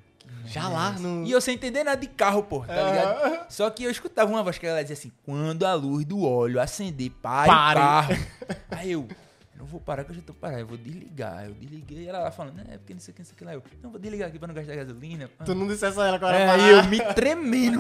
Já 0.47 0.69
lá 0.69 0.91
no- 0.93 1.24
E 1.24 1.31
eu 1.31 1.41
sem 1.41 1.55
entender 1.55 1.82
nada 1.85 1.97
de 1.99 2.07
carro, 2.07 2.43
pô, 2.43 2.61
tá 2.61 2.74
ligado? 2.91 3.47
Só 3.51 3.70
que 3.70 3.82
eu 3.82 3.91
escutava 3.91 4.31
uma 4.31 4.43
voz 4.43 4.59
que 4.59 4.66
ela 4.66 4.82
dizia 4.82 4.93
assim, 4.93 5.11
quando 5.24 5.65
a 5.65 5.73
luz 5.73 6.05
do 6.05 6.23
óleo 6.23 6.61
acender, 6.61 7.11
pare, 7.23 7.49
Pare. 7.49 7.78
o 7.78 7.82
carro. 7.82 8.15
Aí 8.70 8.93
eu... 8.93 9.09
Não 9.57 9.65
vou 9.65 9.81
parar 9.81 10.05
que 10.05 10.11
eu 10.11 10.15
já 10.16 10.20
tô 10.20 10.35
parado, 10.35 10.61
eu 10.61 10.66
vou 10.66 10.77
desligar. 10.77 11.47
Eu 11.47 11.55
desliguei 11.55 12.01
e 12.05 12.09
ela 12.09 12.19
lá 12.19 12.31
falando, 12.31 12.61
é 12.69 12.77
porque 12.77 12.93
não 12.93 13.01
sei 13.01 13.12
o 13.12 13.15
que, 13.15 13.23
não 13.23 13.27
sei 13.27 13.35
o 13.35 13.36
que 13.39 13.45
lá. 13.45 13.55
Eu, 13.55 13.62
não, 13.82 13.91
vou 13.91 13.99
desligar 13.99 14.28
aqui 14.28 14.39
pra 14.39 14.47
não 14.49 14.55
gastar 14.55 14.74
gasolina. 14.77 15.28
pá. 15.28 15.45
Tu 15.45 15.55
não 15.55 15.66
dissesse 15.66 15.99
a 15.99 16.07
ela 16.07 16.16
agora 16.16 16.36
É, 16.36 16.73
eu 16.73 16.85
me 16.85 17.01
tremendo. 17.15 17.78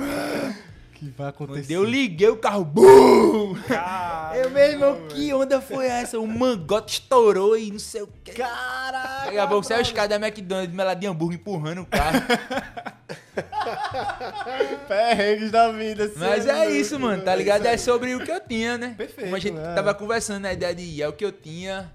Que 0.94 1.10
vai 1.10 1.28
acontecer? 1.28 1.60
Quando 1.62 1.70
eu 1.72 1.84
liguei 1.84 2.28
o 2.28 2.36
carro, 2.36 2.64
BUM! 2.64 3.56
Eu, 4.34 4.50
meu 4.50 4.62
irmão, 4.64 5.06
que 5.08 5.32
onda 5.34 5.60
foi 5.60 5.86
essa? 5.86 6.18
O 6.18 6.26
mangote 6.26 6.94
estourou 7.00 7.56
e 7.56 7.70
não 7.70 7.78
sei 7.78 8.02
o 8.02 8.08
que. 8.24 8.32
Caraca! 8.32 9.24
Daqui 9.26 9.38
a 9.38 9.46
pouco 9.46 9.64
saiu 9.66 9.82
os 9.82 9.92
caras 9.92 10.10
da 10.10 10.16
McDonald's, 10.26 10.74
meladinha 10.74 11.10
hambúrguer 11.10 11.38
empurrando 11.38 11.82
o 11.82 11.86
carro. 11.86 12.20
Perrengues 14.88 15.50
da 15.50 15.70
vida. 15.72 16.10
Mas 16.16 16.44
sério. 16.44 16.62
é 16.62 16.70
isso, 16.70 16.98
mano, 16.98 17.22
tá 17.22 17.34
ligado? 17.34 17.66
É 17.66 17.76
sobre 17.76 18.14
o 18.14 18.24
que 18.24 18.30
eu 18.30 18.40
tinha, 18.40 18.78
né? 18.78 18.94
Perfeito, 18.96 19.24
Como 19.24 19.36
a 19.36 19.38
gente 19.38 19.58
é. 19.58 19.74
tava 19.74 19.94
conversando 19.94 20.40
na 20.42 20.52
ideia 20.52 20.74
de 20.74 20.82
ir, 20.82 21.02
é 21.02 21.08
o 21.08 21.12
que 21.12 21.24
eu 21.24 21.32
tinha. 21.32 21.90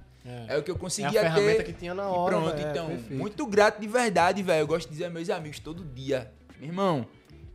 É, 0.48 0.58
o 0.58 0.64
que 0.64 0.70
eu 0.70 0.76
É 0.76 0.78
a 0.78 0.80
conseguia 0.82 1.22
ferramenta 1.22 1.58
ter. 1.58 1.64
que 1.64 1.74
tinha 1.74 1.94
na 1.94 2.04
E 2.04 2.06
hora. 2.06 2.36
pronto, 2.36 2.56
velho, 2.56 2.68
é, 2.68 2.72
então, 2.72 2.88
perfeito. 2.88 3.16
muito 3.16 3.46
grato 3.48 3.80
de 3.82 3.88
verdade, 3.88 4.44
velho. 4.44 4.62
Eu 4.62 4.68
gosto 4.68 4.88
de 4.88 4.92
dizer 4.94 5.06
a 5.06 5.10
meus 5.10 5.30
amigos 5.30 5.60
todo 5.60 5.84
dia. 5.84 6.30
Meu 6.60 6.70
irmão, 6.70 7.06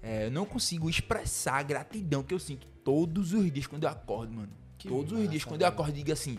é, 0.05 0.27
eu 0.27 0.31
não 0.31 0.45
consigo 0.45 0.91
expressar 0.91 1.55
a 1.55 1.63
gratidão 1.63 2.23
que 2.23 2.35
eu 2.35 2.39
sinto 2.39 2.67
todos 2.85 3.33
os 3.33 3.51
dias 3.51 3.67
quando 3.67 3.85
eu 3.85 3.89
acordo, 3.89 4.35
mano. 4.35 4.53
Que 4.77 4.87
todos 4.87 5.13
os 5.13 5.19
massa, 5.19 5.31
dias 5.31 5.45
quando 5.45 5.63
eu 5.63 5.67
acordo 5.67 5.95
digo 5.95 6.13
assim, 6.13 6.39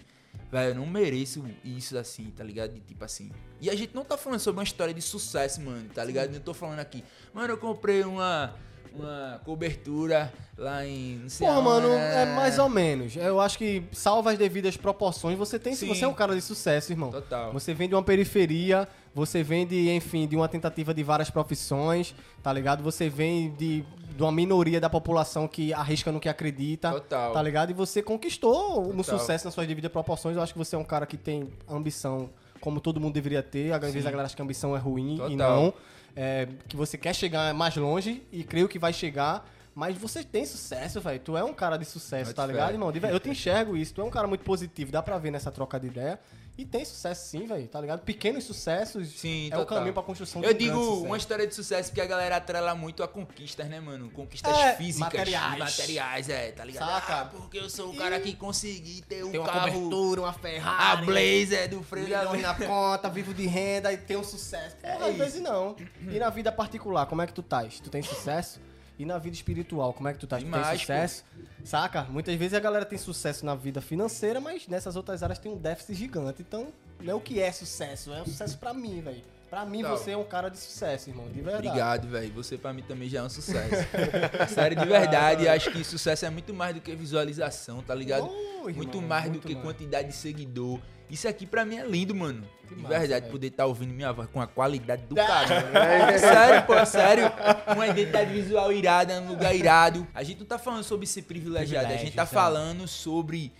velho, 0.52 0.70
eu 0.70 0.76
não 0.76 0.86
mereço 0.86 1.44
isso 1.64 1.98
assim, 1.98 2.30
tá 2.30 2.44
ligado? 2.44 2.76
De 2.76 2.80
tipo 2.80 3.04
assim. 3.04 3.32
E 3.60 3.68
a 3.68 3.76
gente 3.76 3.96
não 3.96 4.06
tá 4.06 4.18
falando 4.18 4.40
sobre 4.40 4.60
uma 4.60 4.64
história 4.64 4.94
de 4.94 5.02
sucesso, 5.02 5.62
mano, 5.62 5.90
tá 5.90 6.04
ligado? 6.04 6.32
Eu 6.32 6.40
tô 6.42 6.54
falando 6.54 6.80
aqui, 6.80 7.04
mano, 7.34 7.54
eu 7.54 7.58
comprei 7.58 8.04
uma, 8.04 8.54
uma 8.98 9.42
cobertura 9.44 10.32
lá 10.58 10.86
em. 10.86 11.20
Não 11.24 11.30
sei 11.30 11.48
Porra, 11.48 11.62
mano, 11.62 11.88
aonde, 11.88 12.02
é 12.02 12.26
mais 12.36 12.58
ou 12.58 12.70
menos. 12.70 13.16
Eu 13.16 13.40
acho 13.42 13.58
que, 13.58 13.84
salva 13.92 14.32
as 14.32 14.38
devidas 14.38 14.78
proporções, 14.78 15.38
você 15.38 15.60
tem. 15.60 15.76
Sim. 15.76 15.88
Você 15.88 16.06
é 16.06 16.08
um 16.08 16.14
cara 16.14 16.34
de 16.36 16.42
sucesso, 16.42 16.92
irmão. 16.92 17.12
Total. 17.12 17.52
Você 17.54 17.74
vem 17.74 17.88
de 17.88 17.96
uma 17.96 18.04
periferia, 18.04 18.88
você 19.14 19.44
vem 19.44 19.66
de, 19.66 19.90
enfim, 19.92 20.28
de 20.28 20.36
uma 20.36 20.48
tentativa 20.48 20.94
de 20.94 21.04
várias 21.04 21.30
profissões, 21.30 22.16
tá 22.42 22.52
ligado? 22.52 22.84
Você 22.84 23.10
vem 23.10 23.52
de, 23.54 23.84
de 24.16 24.24
uma 24.24 24.32
minoria 24.32 24.80
da 24.80 24.90
população 24.90 25.48
que 25.48 25.74
arrisca 25.74 26.12
no 26.12 26.20
que 26.20 26.30
acredita. 26.30 26.92
Total. 26.92 27.34
Tá 27.34 27.42
ligado? 27.42 27.70
E 27.72 27.74
você 27.74 28.02
conquistou 28.02 28.94
Total. 28.94 29.04
sucesso 29.04 29.46
nas 29.46 29.54
suas 29.54 29.68
devidas 29.68 29.92
proporções. 29.92 30.36
Eu 30.36 30.42
acho 30.44 30.54
que 30.54 30.60
você 30.60 30.76
é 30.76 30.80
um 30.80 30.84
cara 30.84 31.06
que 31.06 31.18
tem 31.18 31.50
ambição, 31.70 32.30
como 32.62 32.80
todo 32.80 33.00
mundo 33.00 33.14
deveria 33.14 33.44
ter. 33.44 33.74
Às 33.74 33.82
vezes 33.82 34.06
a 34.06 34.12
galera 34.12 34.26
acha 34.28 34.36
que 34.36 34.42
a 34.42 34.46
ambição 34.46 34.76
é 34.76 34.80
ruim 34.80 35.16
e 35.16 35.18
Total. 35.18 35.36
não. 35.38 35.74
É, 36.16 36.48
que 36.68 36.76
você 36.76 36.98
quer 36.98 37.14
chegar 37.14 37.54
mais 37.54 37.76
longe 37.76 38.24
e 38.32 38.44
creio 38.44 38.70
que 38.70 38.80
vai 38.80 38.94
chegar. 38.94 39.48
Mas 39.76 39.98
você 39.98 40.24
tem 40.24 40.46
sucesso, 40.46 41.02
velho. 41.02 41.20
Tu 41.20 41.36
é 41.36 41.44
um 41.44 41.54
cara 41.54 41.76
de 41.76 41.84
sucesso, 41.84 42.28
Muito 42.28 42.36
tá 42.38 42.48
ligado, 42.48 42.72
irmão? 42.72 42.94
Eu 43.12 43.20
te 43.20 43.30
enxergo 43.30 43.76
isso. 43.76 43.94
Tu 43.94 44.00
é 44.00 44.04
um 44.06 44.10
cara 44.10 44.26
muito 44.26 44.46
positivo. 44.46 44.90
Dá 44.90 45.04
pra 45.04 45.18
ver 45.18 45.32
nessa 45.32 45.52
troca 45.52 45.78
de 45.78 45.88
ideia. 45.88 46.18
E 46.58 46.64
tem 46.64 46.86
sucesso 46.86 47.28
sim, 47.30 47.46
velho. 47.46 47.68
Tá 47.68 47.82
ligado? 47.82 48.00
Pequenos 48.02 48.46
sucessos 48.46 49.10
Sim, 49.10 49.50
é 49.52 49.56
o 49.56 49.60
total. 49.60 49.78
caminho 49.80 49.94
pra 49.94 50.02
construção 50.02 50.42
Eu 50.42 50.54
digo 50.54 50.80
uma 51.04 51.18
história 51.18 51.46
de 51.46 51.54
sucesso 51.54 51.92
que 51.92 52.00
a 52.00 52.06
galera 52.06 52.38
atrela 52.38 52.74
muito 52.74 53.04
a 53.04 53.08
conquistas, 53.10 53.68
né, 53.68 53.82
mano? 53.82 54.10
Conquistas 54.10 54.58
É, 54.58 54.76
físicas. 54.76 55.14
materiais. 55.14 55.60
Materiais, 55.60 56.30
é, 56.30 56.52
tá 56.54 56.64
ligado? 56.64 56.88
Saca? 56.90 57.22
Ah, 57.22 57.26
porque 57.26 57.58
eu 57.60 57.70
sou 57.70 57.90
o 57.92 57.98
cara 57.98 58.20
que 58.22 58.34
consegui 58.36 59.02
ter 59.02 59.26
um 59.26 59.32
Tem 59.32 59.40
uma 59.42 59.50
carro. 59.50 59.72
cobertura, 59.74 60.22
uma 60.22 60.30
A 60.30 60.34
Ferrari. 60.34 61.06
Blazer 61.06 61.70
do 61.70 61.84
freio 61.84 62.08
da 62.10 62.24
na 62.34 62.54
conta, 62.56 63.10
vivo 63.10 63.34
de 63.34 63.46
renda 63.48 63.92
e 63.92 63.98
tem 63.98 64.16
um 64.16 64.24
sucesso. 64.24 64.78
É 64.82 64.94
às 64.94 65.16
vezes 65.18 65.42
não. 65.42 65.76
E 66.10 66.18
na 66.18 66.30
vida 66.30 66.54
particular, 66.54 67.06
como 67.06 67.22
é 67.22 67.28
que 67.28 67.34
tu 67.34 67.42
estás? 67.42 67.82
Tu 67.82 67.90
tem 67.90 68.02
sucesso? 68.02 68.62
E 68.98 69.06
na 69.06 69.18
vida 69.18 69.36
espiritual, 69.36 69.94
como 69.94 70.08
é 70.08 70.14
que 70.14 70.20
tu 70.20 70.26
estás? 70.26 70.42
Tu 70.42 70.50
tem 70.50 70.54
Demais, 70.54 70.80
sucesso? 70.80 71.26
Saca? 71.64 72.04
Muitas 72.04 72.36
vezes 72.36 72.54
a 72.54 72.60
galera 72.60 72.86
tem 72.86 72.98
sucesso 72.98 73.46
na 73.46 73.54
vida 73.54 73.82
financeira, 73.82 74.40
mas 74.40 74.68
nessas 74.68 74.96
outras 74.96 75.22
áreas 75.22 75.38
tem 75.38 75.52
um 75.52 75.58
déficit 75.58 75.96
gigante. 75.96 76.42
Então, 76.42 76.68
não 77.02 77.12
é 77.12 77.16
o 77.16 77.20
que 77.20 77.42
é 77.42 77.52
sucesso, 77.52 78.14
é 78.14 78.22
um 78.22 78.26
sucesso 78.26 78.58
pra 78.58 78.74
mim, 78.74 79.02
velho. 79.02 79.22
Pra 79.50 79.66
mim, 79.66 79.82
Total. 79.82 79.98
você 79.98 80.12
é 80.12 80.18
um 80.18 80.24
cara 80.24 80.50
de 80.50 80.58
sucesso, 80.58 81.10
irmão, 81.10 81.28
de 81.28 81.42
verdade. 81.42 81.68
Obrigado, 81.68 82.08
velho. 82.08 82.34
Você 82.34 82.58
pra 82.58 82.74
mim 82.74 82.82
também 82.82 83.08
já 83.08 83.20
é 83.20 83.24
um 83.24 83.30
sucesso. 83.30 83.88
Sério, 84.54 84.78
de 84.78 84.86
verdade, 84.86 85.48
acho 85.48 85.72
que 85.72 85.84
sucesso 85.84 86.26
é 86.26 86.30
muito 86.30 86.54
mais 86.54 86.74
do 86.74 86.82
que 86.82 86.96
visualização, 86.96 87.82
tá 87.82 87.94
ligado? 87.94 88.28
Oh, 88.28 88.70
irmão, 88.70 88.74
muito 88.76 89.02
mais 89.02 89.30
muito 89.30 89.44
do 89.44 89.48
que 89.48 89.54
mais. 89.54 89.66
quantidade 89.66 90.08
de 90.08 90.16
seguidor. 90.16 90.80
Isso 91.10 91.28
aqui 91.28 91.46
pra 91.46 91.64
mim 91.64 91.78
é 91.78 91.86
lindo, 91.86 92.16
mano. 92.16 92.48
Que 92.68 92.74
de 92.74 92.82
massa, 92.82 92.98
verdade, 93.00 93.30
poder 93.30 93.48
estar 93.48 93.66
ouvindo 93.68 93.94
minha 93.94 94.12
voz 94.12 94.28
com 94.32 94.42
a 94.42 94.48
qualidade 94.48 95.04
do 95.04 95.16
caramba. 95.16 95.80
É 96.12 96.18
sério, 96.18 96.66
pô, 96.66 96.74
é 96.74 96.86
sério. 96.86 97.32
Uma 97.76 97.88
identidade 97.88 98.34
visual 98.34 98.72
irada, 98.72 99.22
um 99.22 99.28
lugar 99.30 99.56
irado. 99.56 100.08
A 100.16 100.24
gente 100.24 100.40
não 100.40 100.48
tá 100.48 100.58
falando 100.58 100.84
sobre 100.84 101.06
ser 101.06 101.22
privilegiado, 101.24 101.94
a 101.94 101.98
gente 101.98 102.16
tá 102.16 102.24
é. 102.24 102.26
falando 102.26 102.88
sobre 102.88 103.52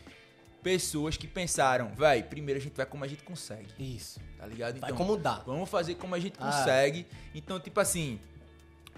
pessoas 0.64 1.16
que 1.16 1.28
pensaram, 1.28 1.92
vai, 1.96 2.24
primeiro 2.24 2.60
a 2.60 2.64
gente 2.64 2.76
vai 2.76 2.88
como 2.88 3.04
a 3.04 3.08
gente 3.08 3.22
consegue, 3.22 3.68
Isso. 3.78 4.20
tá 4.40 4.48
ligado? 4.48 4.80
Vai 4.80 4.92
como 4.94 5.16
dá. 5.16 5.44
Vamos 5.46 5.70
fazer 5.70 5.94
como 5.94 6.16
a 6.16 6.20
gente 6.20 6.34
Ah. 6.40 6.52
consegue. 6.52 7.06
Então, 7.36 7.60
tipo 7.60 7.80
assim. 7.80 8.20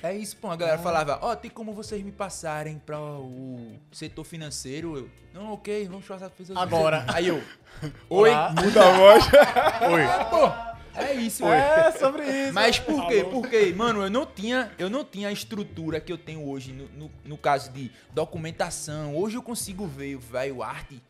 É 0.02 0.16
isso, 0.16 0.38
pô. 0.38 0.50
A 0.50 0.56
galera 0.56 0.78
falava, 0.78 1.20
ó, 1.22 1.36
tem 1.36 1.50
como 1.50 1.74
vocês 1.74 2.04
me 2.04 2.12
passarem 2.12 2.78
pra 2.78 3.00
o 3.00 3.78
setor 3.92 4.24
financeiro? 4.24 4.98
Eu, 4.98 5.10
não, 5.34 5.54
ok, 5.54 5.88
vamos 5.88 6.06
passar 6.06 6.30
pra 6.30 6.46
setor 6.46 6.62
Agora. 6.62 7.02
financeiro." 7.02 7.18
Aí 7.18 7.28
eu, 7.28 7.92
oi, 8.10 8.30
Olá. 8.30 8.54
Muda 8.54 8.88
a 8.88 8.98
voz. 8.98 9.24
pô. 10.30 10.68
É 11.00 11.14
isso, 11.14 11.46
É, 11.46 11.92
sobre 11.92 12.26
isso. 12.26 12.54
Mas 12.54 12.80
por 12.80 13.08
quê? 13.08 13.24
Porque, 13.24 13.72
mano, 13.74 14.02
eu 14.02 14.10
não 14.10 14.26
tinha, 14.26 14.72
eu 14.80 14.90
não 14.90 15.06
tinha 15.06 15.30
a 15.30 15.32
estrutura 15.32 16.00
que 16.00 16.12
eu 16.12 16.18
tenho 16.18 16.48
hoje 16.48 16.74
no, 16.74 16.88
no, 16.90 17.12
no 17.24 17.38
caso 17.38 17.72
de 17.72 17.92
documentação. 18.12 19.16
Hoje 19.16 19.36
eu 19.36 19.44
consigo 19.44 19.86
ver 19.86 20.16
o 20.16 20.20
velho 20.20 20.64
arte, 20.64 21.02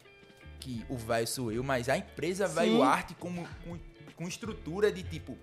que 0.59 0.85
o 0.89 0.97
velho 0.97 1.25
sou 1.25 1.51
eu, 1.53 1.63
mas 1.63 1.87
a 1.87 1.97
empresa 1.97 2.47
velho 2.47 2.83
arte 2.83 3.15
como, 3.15 3.47
com, 3.63 3.79
com 4.15 4.27
estrutura 4.27 4.91
de 4.91 5.03
tipo. 5.03 5.37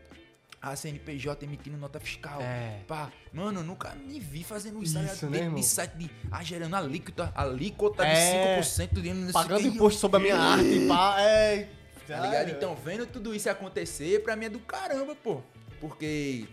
A 0.67 0.75
CNPJ 0.77 1.45
emitindo 1.45 1.77
nota 1.77 2.01
fiscal. 2.01 2.41
É. 2.41 2.81
Pá, 2.89 3.13
mano, 3.33 3.61
eu 3.61 3.65
nunca 3.65 3.95
me 3.95 4.19
vi 4.19 4.43
fazendo 4.43 4.83
isso, 4.83 4.95
tá? 4.95 5.03
Isso, 5.03 5.27
né, 5.27 5.33
Dentro 5.33 5.47
irmão? 5.47 5.61
de 5.61 5.67
site 5.67 5.93
de. 5.97 6.11
Ah, 6.31 6.43
gerando 6.43 6.75
alíquota, 6.75 7.31
alíquota 7.35 8.05
É. 8.07 8.61
de 8.61 8.67
5% 8.67 9.03
de 9.03 9.13
não 9.13 9.25
sei 9.25 9.33
Pagando 9.33 9.61
que. 9.61 9.69
imposto 9.69 10.01
sobre 10.01 10.17
a 10.17 10.21
minha 10.21 10.37
arte, 10.37 10.87
pá. 10.89 11.21
É. 11.21 11.69
Tá 12.07 12.21
ligado? 12.21 12.51
Então, 12.51 12.75
vendo 12.77 13.07
tudo 13.07 13.35
isso 13.35 13.49
acontecer, 13.51 14.23
pra 14.23 14.37
mim 14.37 14.47
é 14.47 14.49
do 14.51 14.59
caramba, 14.59 15.15
pô. 15.15 15.43
Porque 15.81 16.47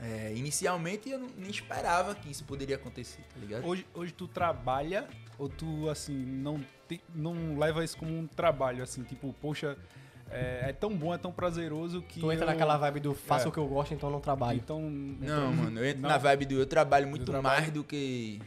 é, 0.00 0.32
inicialmente 0.34 1.08
eu 1.10 1.18
não, 1.18 1.28
nem 1.36 1.50
esperava 1.50 2.14
que 2.14 2.30
isso 2.30 2.44
poderia 2.44 2.76
acontecer, 2.76 3.22
tá 3.32 3.38
ligado? 3.40 3.64
Hoje, 3.66 3.86
hoje 3.94 4.12
tu 4.12 4.26
trabalha 4.28 5.06
ou 5.38 5.48
tu, 5.48 5.88
assim, 5.88 6.12
não, 6.14 6.60
te- 6.88 7.00
não 7.14 7.56
leva 7.58 7.84
isso 7.84 7.96
como 7.96 8.16
um 8.16 8.26
trabalho, 8.26 8.82
assim, 8.82 9.02
tipo, 9.04 9.32
poxa, 9.40 9.76
é, 10.30 10.70
é 10.70 10.72
tão 10.72 10.94
bom, 10.94 11.14
é 11.14 11.18
tão 11.18 11.32
prazeroso 11.32 12.02
que. 12.02 12.20
Tu 12.20 12.32
entra 12.32 12.44
eu- 12.44 12.50
naquela 12.50 12.76
vibe 12.76 13.00
do 13.00 13.14
faça 13.14 13.46
É. 13.46 13.48
o 13.48 13.52
que 13.52 13.58
eu 13.58 13.66
gosto, 13.66 13.94
então 13.94 14.10
não 14.10 14.20
trabalho. 14.20 14.58
Então. 14.62 14.80
Não, 14.80 15.18
então- 15.22 15.52
mano, 15.52 15.80
eu 15.80 15.86
entro 15.86 16.02
não. 16.02 16.08
na 16.08 16.18
vibe 16.18 16.44
do 16.46 16.54
eu 16.54 16.66
trabalho 16.66 17.06
muito 17.08 17.32
mais 17.42 17.70
do 17.70 17.82
que. 17.84 18.40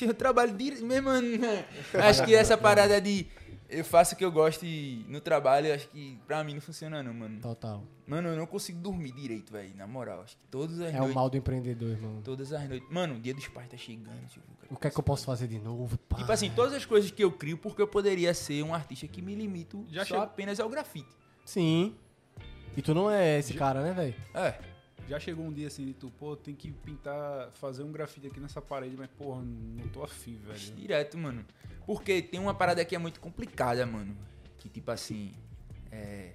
Eu 0.00 0.14
trabalho 0.14 0.52
direto. 0.56 0.84
Mesmo, 0.84 1.06
mano, 1.10 1.26
acho 2.08 2.24
que 2.24 2.34
essa 2.34 2.56
parada 2.56 3.00
de. 3.00 3.26
Eu 3.78 3.84
faço 3.84 4.14
o 4.14 4.18
que 4.18 4.24
eu 4.24 4.30
gosto 4.32 4.64
e 4.64 5.04
no 5.08 5.20
trabalho, 5.20 5.72
acho 5.74 5.88
que 5.88 6.18
pra 6.26 6.42
mim 6.44 6.54
não 6.54 6.60
funciona, 6.60 7.02
não, 7.02 7.12
mano. 7.14 7.40
Total. 7.40 7.82
Mano, 8.06 8.28
eu 8.28 8.36
não 8.36 8.46
consigo 8.46 8.78
dormir 8.78 9.12
direito, 9.12 9.52
velho. 9.52 9.74
Na 9.76 9.86
moral, 9.86 10.20
acho 10.22 10.36
que 10.36 10.42
todas 10.50 10.78
as 10.80 10.92
É 10.92 10.96
o 10.96 10.98
noites. 10.98 11.14
mal 11.14 11.28
do 11.30 11.36
empreendedor, 11.36 11.90
irmão. 11.90 12.20
Todas 12.22 12.52
as 12.52 12.68
noites. 12.68 12.88
Mano, 12.90 13.14
o 13.16 13.20
dia 13.20 13.34
dos 13.34 13.48
pais 13.48 13.68
tá 13.68 13.76
chegando. 13.76 14.06
ver 14.20 14.40
O 14.70 14.76
que 14.76 14.86
é 14.86 14.90
que 14.90 14.98
eu 14.98 15.02
posso 15.02 15.24
fazer 15.24 15.48
de 15.48 15.58
novo? 15.58 15.96
Pá. 16.08 16.16
Tipo 16.18 16.30
assim, 16.32 16.50
todas 16.50 16.72
as 16.74 16.84
coisas 16.84 17.10
que 17.10 17.22
eu 17.24 17.32
crio, 17.32 17.56
porque 17.58 17.80
eu 17.82 17.88
poderia 17.88 18.32
ser 18.34 18.62
um 18.62 18.74
artista 18.74 19.06
que 19.08 19.20
me 19.22 19.34
limito 19.34 19.84
Já 19.90 20.02
só 20.02 20.06
chegou- 20.06 20.22
apenas 20.22 20.60
ao 20.60 20.68
grafite. 20.68 21.08
Sim. 21.44 21.94
E 22.76 22.82
tu 22.82 22.92
não 22.94 23.10
é 23.10 23.38
esse 23.38 23.54
cara, 23.54 23.82
né, 23.82 23.92
velho? 23.92 24.14
É, 24.34 24.58
Já 25.08 25.20
chegou 25.20 25.44
um 25.44 25.52
dia 25.52 25.66
assim, 25.66 25.84
de 25.84 25.92
tu, 25.92 26.10
pô, 26.18 26.34
tem 26.34 26.54
que 26.54 26.70
pintar, 26.72 27.50
fazer 27.54 27.82
um 27.82 27.92
grafite 27.92 28.26
aqui 28.26 28.40
nessa 28.40 28.62
parede, 28.62 28.96
mas, 28.96 29.08
porra, 29.18 29.42
não 29.42 29.86
tô 29.88 30.02
afim, 30.02 30.36
velho. 30.46 30.58
direto, 30.76 31.18
mano. 31.18 31.44
Porque 31.86 32.22
tem 32.22 32.40
uma 32.40 32.54
parada 32.54 32.82
que 32.84 32.94
é 32.94 32.98
muito 32.98 33.20
complicada, 33.20 33.84
mano. 33.84 34.16
Que 34.58 34.68
tipo 34.70 34.90
assim, 34.90 35.34
é, 35.92 36.32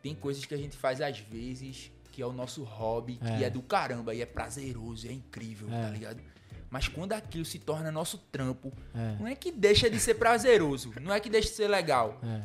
tem 0.00 0.14
coisas 0.14 0.44
que 0.44 0.54
a 0.54 0.56
gente 0.56 0.76
faz 0.76 1.00
às 1.00 1.18
vezes 1.18 1.90
que 2.12 2.22
é 2.22 2.26
o 2.26 2.32
nosso 2.32 2.62
hobby, 2.62 3.16
que 3.16 3.44
É. 3.44 3.48
é 3.48 3.50
do 3.50 3.60
caramba, 3.60 4.14
e 4.14 4.22
é 4.22 4.26
prazeroso, 4.26 5.06
é 5.06 5.12
incrível, 5.12 5.68
É. 5.70 5.82
tá 5.82 5.90
ligado? 5.90 6.22
Mas 6.70 6.88
quando 6.88 7.12
aquilo 7.12 7.44
se 7.44 7.58
torna 7.58 7.90
nosso 7.92 8.16
trampo, 8.32 8.72
É. 8.94 9.16
não 9.20 9.26
é 9.26 9.34
que 9.34 9.50
deixa 9.52 9.90
de 9.90 9.98
ser 10.00 10.14
prazeroso, 10.14 10.94
não 11.02 11.12
é 11.12 11.20
que 11.20 11.28
deixa 11.28 11.48
de 11.50 11.54
ser 11.56 11.68
legal. 11.68 12.18
É. 12.22 12.42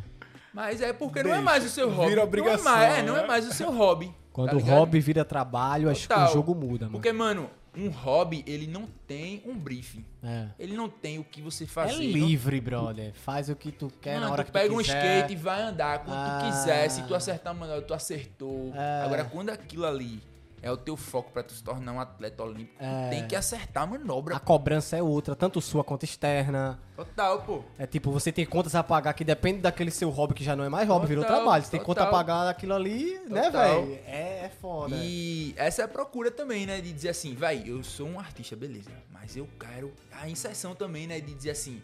Mas 0.54 0.82
é 0.82 0.92
porque 0.92 1.24
não 1.24 1.30
é 1.30 1.34
Deixa. 1.36 1.46
mais 1.46 1.64
o 1.64 1.70
seu 1.70 1.90
hobby. 1.90 2.10
Vira 2.10 2.24
obrigação, 2.24 2.66
não 2.66 2.72
é 2.74 2.88
mais, 2.90 2.98
é, 3.00 3.04
não 3.04 3.18
é 3.18 3.28
mais 3.28 3.48
o 3.48 3.54
seu 3.54 3.72
hobby. 3.72 4.14
Quando 4.34 4.50
tá 4.52 4.56
o 4.56 4.60
hobby 4.60 5.00
vira 5.00 5.26
trabalho, 5.26 5.90
acho 5.90 6.08
que 6.08 6.14
o 6.14 6.28
jogo 6.28 6.56
muda, 6.56 6.86
mano. 6.86 6.92
Porque, 6.94 7.12
mano, 7.12 7.50
um 7.76 7.90
hobby, 7.90 8.44
ele 8.48 8.68
não 8.68 8.86
tem 9.08 9.42
um 9.46 9.58
briefing. 9.58 10.06
É. 10.24 10.48
Ele 10.60 10.76
não 10.76 10.90
tem 10.90 11.20
o 11.20 11.24
que 11.24 11.42
você 11.42 11.64
É 11.66 11.68
fazer. 11.68 12.04
livre, 12.04 12.60
brother. 12.62 13.14
Faz 13.14 13.50
o 13.50 13.56
que 13.56 13.72
tu 13.72 13.92
quer 14.02 14.16
Mano, 14.16 14.26
na 14.28 14.32
hora 14.34 14.44
tu 14.44 14.48
que 14.48 14.52
pega 14.54 14.70
tu 14.70 14.76
um 14.76 14.78
quiser. 14.78 15.18
skate 15.20 15.34
e 15.34 15.36
vai 15.36 15.62
andar 15.62 16.00
quando 16.00 16.18
Ah. 16.18 16.40
tu 16.42 16.46
quiser. 16.52 16.90
Se 16.90 17.04
tu 17.04 17.16
acertar 17.16 17.52
a 17.52 17.54
manobra, 17.56 17.82
tu 17.82 17.94
acertou. 17.94 18.72
É. 18.76 19.04
Agora, 19.06 19.24
quando 19.26 19.50
aquilo 19.50 19.86
ali 19.86 20.22
é 20.62 20.72
o 20.72 20.78
teu 20.78 20.96
foco 20.96 21.32
pra 21.32 21.42
tu 21.42 21.54
se 21.54 21.64
tornar 21.64 21.92
um 21.92 22.00
atleta 22.00 22.44
olímpico, 22.44 22.76
É. 22.84 23.10
tem 23.10 23.28
que 23.28 23.36
acertar 23.36 23.84
a 23.84 23.88
manobra. 23.88 24.36
A 24.36 24.40
cobrança 24.40 24.96
é 24.96 25.02
outra, 25.02 25.36
tanto 25.36 25.60
sua 25.60 25.84
quanto 25.84 26.04
externa. 26.04 26.80
Total, 26.96 27.42
pô. 27.42 27.64
É 27.80 27.88
tipo, 27.88 28.12
você 28.12 28.32
tem 28.32 28.46
contas 28.46 28.76
a 28.76 28.84
pagar 28.84 29.14
que 29.14 29.24
depende 29.24 29.60
daquele 29.62 29.90
seu 29.90 30.10
hobby 30.10 30.34
que 30.36 30.44
já 30.44 30.56
não 30.56 30.64
é 30.64 30.70
mais 30.70 30.88
hobby, 30.88 31.08
virou 31.08 31.24
Total, 31.24 31.38
trabalho. 31.42 31.64
Você 31.64 31.72
tem 31.72 31.80
conta 31.80 32.02
a 32.02 32.06
total. 32.06 32.20
pagar 32.20 32.46
daquilo 32.46 32.74
ali, 32.76 33.20
né, 33.28 33.44
Total. 33.46 33.82
velho? 33.86 34.00
É, 34.06 34.46
é 34.46 34.52
foda. 34.62 34.96
E 34.96 35.54
essa 35.58 35.82
é 35.82 35.86
a 35.86 35.88
procura 35.88 36.30
também, 36.30 36.66
né? 36.68 36.80
De 36.80 36.94
dizer 36.94 37.10
assim, 37.10 37.34
vai, 37.34 37.64
eu 37.66 37.84
sou 37.84 38.08
um 38.08 38.20
artista, 38.20 38.56
beleza. 38.56 38.92
Mas 39.12 39.36
eu 39.36 39.48
quero. 39.60 39.92
A 40.12 40.30
inserção 40.30 40.76
também, 40.76 41.08
né? 41.08 41.20
De 41.20 41.34
dizer 41.34 41.52
assim, 41.52 41.82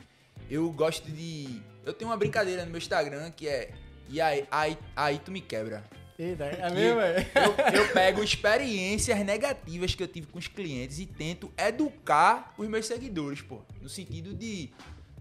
eu 0.50 0.70
gosto 0.72 1.10
de. 1.12 1.62
Eu 1.84 1.94
tenho 1.94 2.12
uma 2.12 2.18
brincadeira 2.18 2.64
no 2.64 2.70
meu 2.72 2.78
Instagram 2.78 3.32
que 3.32 3.48
é. 3.48 3.72
E 4.10 4.22
aí, 4.22 4.48
aí, 4.52 4.78
aí 4.96 5.18
tu 5.20 5.32
me 5.32 5.42
quebra. 5.42 5.84
Eita, 6.20 6.46
é 6.46 6.70
mesmo, 6.72 7.00
velho? 7.00 7.28
eu, 7.74 7.82
eu 7.82 7.94
pego 7.94 8.24
experiências 8.24 9.18
negativas 9.24 9.94
que 9.94 10.02
eu 10.02 10.08
tive 10.08 10.28
com 10.28 10.40
os 10.40 10.48
clientes 10.48 10.98
e 11.00 11.06
tento 11.06 11.52
educar 11.58 12.54
os 12.58 12.68
meus 12.68 12.88
seguidores, 12.88 13.42
pô. 13.42 13.62
No 13.82 13.88
sentido 13.88 14.34
de. 14.34 14.72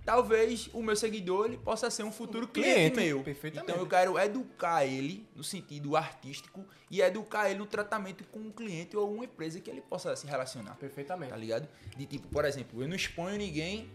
talvez 0.06 0.70
o 0.73 0.82
meu 0.82 0.97
seguidor 0.97 1.47
ele 1.47 1.59
possa 1.59 1.90
ser 1.90 2.02
um 2.02 2.10
futuro 2.12 2.48
cliente, 2.48 2.93
Cliente, 2.93 2.97
meu. 2.97 3.23
perfeitamente. 3.23 3.70
Então 3.70 3.82
eu 3.82 3.86
quero 3.89 4.18
educar 4.18 4.86
ele 4.86 5.28
no 5.36 5.44
sentido 5.44 5.97
artístico 5.97 6.64
e 6.90 7.02
educar 7.02 7.51
ele 7.51 7.59
no 7.59 7.66
tratamento 7.66 8.24
com 8.24 8.39
um 8.39 8.51
cliente 8.51 8.97
ou 8.97 9.12
uma 9.12 9.24
empresa 9.24 9.60
que 9.60 9.68
ele 9.68 9.82
possa 9.82 10.16
se 10.16 10.27
relacionar. 10.27 10.77
Perfeitamente. 10.77 11.31
Tá 11.31 11.36
ligado? 11.36 11.68
De 11.94 12.06
tipo, 12.06 12.27
por 12.28 12.44
exemplo, 12.47 12.81
eu 12.81 12.89
não 12.89 12.97
exponho 12.97 13.36
ninguém, 13.36 13.90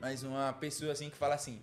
mas 0.00 0.22
uma 0.22 0.54
pessoa 0.54 0.92
assim 0.92 1.10
que 1.10 1.16
fala 1.16 1.34
assim: 1.34 1.60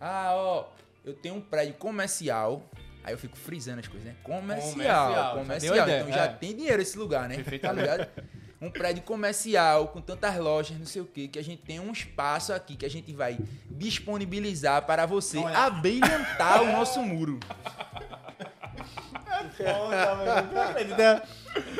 "Ah, 0.00 0.30
ó, 0.34 0.68
eu 1.04 1.12
tenho 1.14 1.34
um 1.34 1.40
prédio 1.40 1.74
comercial 1.74 2.62
Aí 3.06 3.14
eu 3.14 3.18
fico 3.18 3.36
frisando 3.36 3.78
as 3.78 3.86
coisas, 3.86 4.04
né? 4.04 4.16
Comercial, 4.24 4.72
Comercial, 4.72 5.36
comercial. 5.36 5.76
já 5.76 6.00
então 6.00 6.12
já 6.12 6.24
é. 6.24 6.28
tem 6.28 6.56
dinheiro 6.56 6.82
esse 6.82 6.98
lugar, 6.98 7.28
né? 7.28 7.36
Tá 7.62 7.72
ligado? 7.72 8.08
Um 8.60 8.68
prédio 8.68 9.02
comercial 9.04 9.88
com 9.88 10.00
tantas 10.00 10.36
lojas, 10.38 10.76
não 10.76 10.86
sei 10.86 11.02
o 11.02 11.04
que, 11.04 11.28
que 11.28 11.38
a 11.38 11.44
gente 11.44 11.62
tem 11.62 11.78
um 11.78 11.92
espaço 11.92 12.52
aqui 12.52 12.74
que 12.74 12.84
a 12.84 12.90
gente 12.90 13.12
vai 13.12 13.38
disponibilizar 13.70 14.84
para 14.86 15.06
você 15.06 15.38
abrilhantar 15.38 16.62
o 16.62 16.72
nosso 16.72 17.00
muro. 17.00 17.38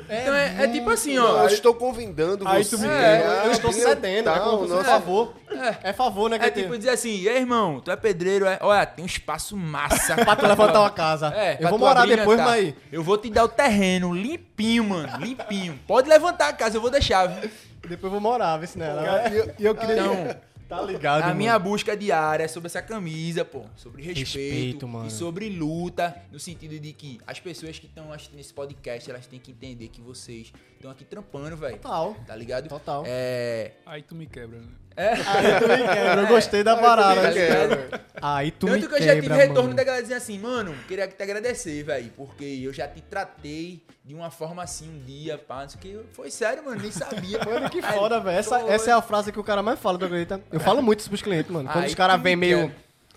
Então 0.08 0.34
é, 0.34 0.64
é 0.64 0.68
tipo 0.68 0.88
assim, 0.90 1.18
ó. 1.18 1.42
eu 1.42 1.46
estou 1.48 1.74
convidando 1.74 2.46
Aí 2.48 2.64
você. 2.64 2.76
tu 2.76 2.82
me 2.82 2.88
É. 2.88 3.42
Eu 3.44 3.50
estou 3.52 3.72
cedendo, 3.72 4.30
é 4.30 4.38
como 4.38 4.56
o 4.62 4.62
se 4.62 4.68
fosse 4.70 4.74
nosso- 4.74 4.84
favor. 4.84 5.34
É 5.82 5.92
favor, 5.92 6.30
né, 6.30 6.38
que 6.38 6.44
É 6.44 6.48
eu 6.48 6.52
tenho. 6.52 6.66
tipo 6.66 6.78
dizer 6.78 6.90
assim, 6.90 7.16
e 7.20 7.28
aí, 7.28 7.36
irmão, 7.38 7.80
tu 7.80 7.90
é 7.90 7.96
pedreiro, 7.96 8.46
é? 8.46 8.58
Olha, 8.62 8.86
tem 8.86 9.02
um 9.04 9.06
espaço 9.06 9.56
massa. 9.56 10.14
Pra 10.24 10.34
tu 10.36 10.46
levantar 10.46 10.80
uma 10.80 10.90
casa. 10.90 11.32
É, 11.34 11.58
eu 11.60 11.68
vou 11.68 11.78
morar 11.78 12.06
depois, 12.06 12.38
mas... 12.40 12.74
Eu 12.90 13.02
vou 13.02 13.18
te 13.18 13.28
dar 13.30 13.44
o 13.44 13.48
terreno 13.48 14.14
limpinho, 14.14 14.84
mano. 14.84 15.18
Limpinho. 15.18 15.78
Pode 15.86 16.08
levantar 16.08 16.48
a 16.48 16.52
casa, 16.52 16.76
eu 16.76 16.80
vou 16.80 16.90
deixar, 16.90 17.26
viu? 17.26 17.50
Depois 17.82 18.04
eu 18.04 18.10
vou 18.10 18.20
morar, 18.20 18.56
vê 18.56 18.66
se 18.66 18.78
nela. 18.78 19.28
E 19.30 19.36
eu, 19.36 19.54
e 19.58 19.64
eu 19.64 19.74
queria. 19.74 19.94
Então, 19.94 20.36
Tá 20.68 20.82
ligado, 20.82 21.22
a 21.22 21.26
mano. 21.28 21.36
minha 21.38 21.56
busca 21.58 21.96
diária 21.96 22.42
é 22.44 22.48
sobre 22.48 22.66
essa 22.66 22.82
camisa, 22.82 23.44
pô. 23.44 23.64
Sobre 23.76 24.02
respeito, 24.02 24.24
Respeito, 24.26 24.88
mano. 24.88 25.06
e 25.06 25.10
sobre 25.10 25.48
luta, 25.48 26.20
no 26.32 26.40
sentido 26.40 26.78
de 26.80 26.92
que 26.92 27.20
as 27.26 27.38
pessoas 27.38 27.78
que 27.78 27.86
estão 27.86 28.12
assistindo 28.12 28.40
esse 28.40 28.52
podcast, 28.52 29.08
elas 29.08 29.26
têm 29.26 29.38
que 29.38 29.52
entender 29.52 29.88
que 29.88 30.00
vocês 30.00 30.52
estão 30.74 30.90
aqui 30.90 31.04
trampando, 31.04 31.56
velho. 31.56 31.76
Total. 31.76 32.14
Tá 32.26 32.34
ligado? 32.34 32.68
Total. 32.68 33.04
É. 33.06 33.72
Aí 33.86 34.02
tu 34.02 34.14
me 34.14 34.26
quebra, 34.26 34.58
né? 34.58 34.66
Aí 34.96 35.60
tu 35.60 35.68
me 35.68 35.76
quebra, 35.94 36.20
eu 36.22 36.26
gostei 36.26 36.62
da 36.64 36.76
parada. 36.76 37.20
Tá 37.22 37.28
me 37.28 37.34
ligado? 37.34 37.68
quebra. 37.68 38.00
Aí 38.20 38.50
tu 38.50 38.66
Tanto 38.66 38.80
me 38.80 38.88
que 38.88 38.94
eu 38.94 39.02
já 39.02 39.14
tive 39.14 39.26
quebra, 39.28 39.36
retorno 39.42 39.62
mano. 39.64 39.74
da 39.74 39.84
galera 39.84 40.02
dizendo 40.02 40.16
assim, 40.18 40.38
mano, 40.38 40.74
queria 40.88 41.06
te 41.06 41.22
agradecer, 41.22 41.82
velho, 41.82 42.10
porque 42.16 42.44
eu 42.64 42.72
já 42.72 42.88
te 42.88 43.00
tratei 43.02 43.82
de 44.04 44.14
uma 44.14 44.30
forma 44.30 44.62
assim 44.62 44.88
um 44.88 44.98
dia, 45.04 45.36
pá, 45.36 45.62
não 45.62 45.68
sei 45.68 45.78
o 45.78 45.82
que. 45.82 46.00
Foi 46.14 46.30
sério, 46.30 46.64
mano, 46.64 46.80
nem 46.80 46.90
sabia. 46.90 47.38
Mano, 47.44 47.68
que 47.68 47.80
Aí, 47.84 47.92
foda, 47.94 48.20
velho. 48.20 48.38
Essa, 48.38 48.60
essa 48.62 48.90
é 48.90 48.94
a 48.94 49.02
frase 49.02 49.32
que 49.32 49.38
o 49.40 49.44
cara 49.44 49.62
mais 49.62 49.78
fala, 49.78 49.98
tu 49.98 50.04
acredita? 50.06 50.40
Eu 50.50 50.60
falo 50.60 50.80
muito 50.82 51.00
isso 51.00 51.08
pros 51.10 51.22
clientes, 51.22 51.50
mano. 51.50 51.68
Quando 51.68 51.84
Aí 51.84 51.88
os 51.90 51.94
caras 51.94 52.16
tu 52.16 52.22
vêm 52.22 52.36
me 52.36 52.46
meio, 52.46 52.58
quebra. 52.68 52.76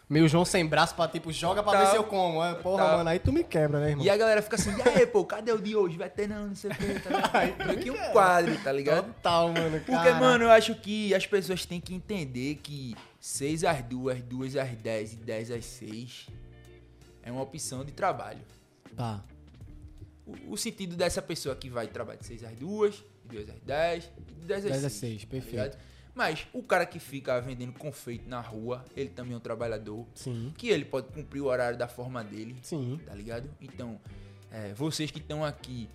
Meio 0.10 0.27
João 0.27 0.44
sem 0.44 0.65
braço 0.65 0.95
pra, 0.95 1.07
tipo, 1.07 1.31
joga 1.31 1.61
pra 1.61 1.73
ver 1.80 1.86
Tá. 1.86 1.91
se 1.91 1.95
eu 1.98 2.03
como. 2.03 2.44
É, 2.44 2.56
Porra, 2.56 2.84
Tá. 2.86 2.98
mano, 2.98 3.10
aí 3.10 3.19
tu 3.19 3.31
me 3.31 3.44
quebra, 3.44 3.80
né, 3.80 3.90
irmão? 3.91 4.03
E 4.06 4.10
a 4.10 4.18
galera 4.18 4.41
fica 4.41 4.56
assim, 4.56 4.72
e 4.76 4.81
aí, 4.90 5.06
pô, 5.06 5.23
cadê 5.23 5.52
o 5.52 5.61
de 5.61 5.76
hoje? 5.76 5.98
Vai 5.98 6.10
ter 6.10 6.27
não, 6.27 6.48
não 6.48 6.56
sei 6.56 6.72
o 6.72 6.76
que, 6.76 6.99
tá 6.99 7.10
ligado? 7.44 7.57
Meio 7.68 7.80
que 7.80 7.91
um 7.91 8.11
quadro, 8.11 8.57
tá 8.64 8.72
ligado? 8.72 9.06
Total, 9.14 9.48
mano, 9.53 9.77
Porque, 9.80 9.91
cara. 9.91 10.15
mano, 10.19 10.45
eu 10.45 10.49
acho 10.52 10.73
que 10.76 11.14
as 11.14 11.26
pessoas 11.27 11.65
têm 11.65 11.80
que 11.80 11.94
entender 11.94 12.56
que 12.64 12.95
6 13.19 13.64
às 13.64 13.81
2, 13.84 14.22
2 14.23 14.56
às 14.57 14.69
10 14.72 15.14
e 15.14 15.15
10 15.18 15.52
às 15.52 15.65
6 15.65 16.27
é 17.22 17.31
uma 17.31 17.41
opção 17.44 17.86
de 17.86 17.91
trabalho. 17.91 18.41
Tá. 18.95 19.23
O, 20.26 20.53
o 20.53 20.57
sentido 20.57 20.95
dessa 20.95 21.22
pessoa 21.22 21.56
que 21.56 21.69
vai 21.69 21.88
trabalhar 21.88 22.19
de 22.19 22.26
6 22.26 22.44
às 22.44 22.56
2, 22.57 22.95
de 22.95 23.36
2 23.36 23.49
às 23.49 23.60
10 23.60 24.11
e 24.27 24.34
de 24.34 24.45
10 24.48 24.65
às 24.65 24.72
10 24.72 24.86
às 24.86 24.91
6. 24.94 24.94
6, 24.94 25.22
tá 25.23 25.27
perfeito. 25.30 25.52
ligado? 25.52 25.77
Mas 26.19 26.45
o 26.51 26.61
cara 26.61 26.85
que 26.85 26.99
fica 26.99 27.39
vendendo 27.39 27.71
confeito 27.71 28.27
na 28.29 28.41
rua, 28.41 28.83
ele 28.93 29.07
também 29.07 29.33
é 29.33 29.37
um 29.37 29.39
trabalhador. 29.39 30.05
Sim. 30.13 30.53
Que 30.57 30.67
ele 30.67 30.83
pode 30.83 31.07
cumprir 31.13 31.39
o 31.41 31.45
horário 31.45 31.77
da 31.77 31.87
forma 31.87 32.21
dele. 32.21 32.57
Sim. 32.61 32.99
Tá 33.05 33.15
ligado? 33.15 33.49
Então, 33.61 33.97
é, 34.51 34.73
vocês 34.73 35.09
que 35.11 35.19
estão 35.19 35.45
aqui, 35.45 35.87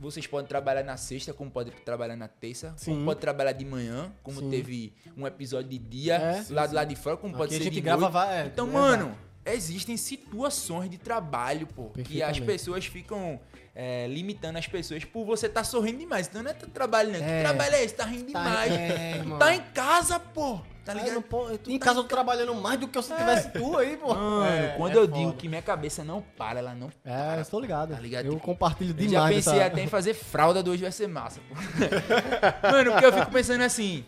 vocês 0.00 0.26
podem 0.26 0.46
trabalhar 0.48 0.82
na 0.82 0.96
sexta, 0.96 1.34
como 1.34 1.50
podem 1.50 1.74
trabalhar 1.84 2.16
na 2.16 2.26
terça, 2.26 2.72
Sim. 2.78 2.92
como 2.94 3.04
pode 3.04 3.20
trabalhar 3.20 3.52
de 3.52 3.66
manhã, 3.66 4.10
como 4.22 4.40
Sim. 4.40 4.48
teve 4.48 4.94
um 5.14 5.26
episódio 5.26 5.68
de 5.68 5.78
dia, 5.78 6.14
É, 6.16 6.44
lá 6.48 6.66
do 6.66 6.74
lado 6.74 6.88
de 6.88 6.96
fora, 6.96 7.18
como 7.18 7.36
pode 7.36 7.54
Aqui 7.54 7.56
a 7.56 7.58
ser 7.58 7.64
gente 7.64 7.74
de 7.74 7.80
grava 7.82 8.08
noite. 8.10 8.32
é, 8.32 8.46
Então, 8.46 8.66
é 8.66 8.72
mano, 8.72 9.18
existem 9.44 9.98
situações 9.98 10.88
de 10.88 10.96
trabalho, 10.96 11.66
pô, 11.66 11.90
que 11.90 12.22
as 12.22 12.40
pessoas 12.40 12.86
ficam 12.86 13.38
é, 13.78 14.06
limitando 14.08 14.58
as 14.58 14.66
pessoas 14.66 15.04
por 15.04 15.24
você 15.26 15.48
tá 15.50 15.62
sorrindo 15.62 15.98
demais. 15.98 16.26
Então 16.26 16.42
não 16.42 16.50
é 16.50 16.54
teu 16.54 16.68
trabalho, 16.68 17.10
né? 17.10 17.18
É. 17.20 17.36
Que 17.42 17.48
trabalho 17.48 17.74
é 17.74 17.84
esse? 17.84 17.94
Tá 17.94 18.04
rindo 18.06 18.32
Tá- 18.32 18.42
demais. 18.42 18.72
é, 18.72 19.20
tu 19.22 19.36
tá 19.38 19.54
em 19.54 19.60
casa, 19.74 20.18
pô. 20.18 20.60
Tá 20.82 20.92
Ah, 20.92 20.94
ligado? 20.94 21.20
pô- 21.20 21.46
Tu 21.58 21.70
em 21.72 21.78
tá 21.80 21.86
casa 21.86 21.98
eu 21.98 22.04
tô 22.04 22.08
trabalhando 22.08 22.54
mais 22.54 22.78
do 22.78 22.86
que 22.86 23.02
se 23.02 23.12
tivesse 23.14 23.50
tu 23.50 23.76
aí, 23.76 23.96
pô. 23.96 24.14
Mano, 24.14 24.44
É, 24.46 24.74
quando 24.76 24.92
é 24.92 24.96
eu 24.96 25.00
foda. 25.08 25.18
digo 25.18 25.32
que 25.34 25.48
minha 25.48 25.60
cabeça 25.60 26.04
não 26.04 26.22
para, 26.22 26.60
ela 26.60 26.74
não 26.76 26.90
É, 27.04 27.40
eu 27.40 27.44
tô 27.44 27.58
ligado. 27.60 27.92
Tá 27.92 28.00
ligado? 28.00 28.24
Eu 28.26 28.32
Tipo, 28.34 28.44
compartilho 28.44 28.90
Eu 28.96 29.02
já 29.02 29.08
demais 29.08 29.34
pensei 29.36 29.52
dessa... 29.54 29.66
até 29.66 29.82
em 29.82 29.88
fazer 29.88 30.14
fralda 30.14 30.62
do 30.62 30.70
hoje 30.70 30.82
vai 30.82 30.92
ser 30.92 31.08
massa, 31.08 31.40
pô. 31.48 31.54
Mano, 32.70 32.92
porque 32.92 33.04
eu 33.06 33.12
fico 33.12 33.30
pensando 33.30 33.62
assim. 33.62 34.04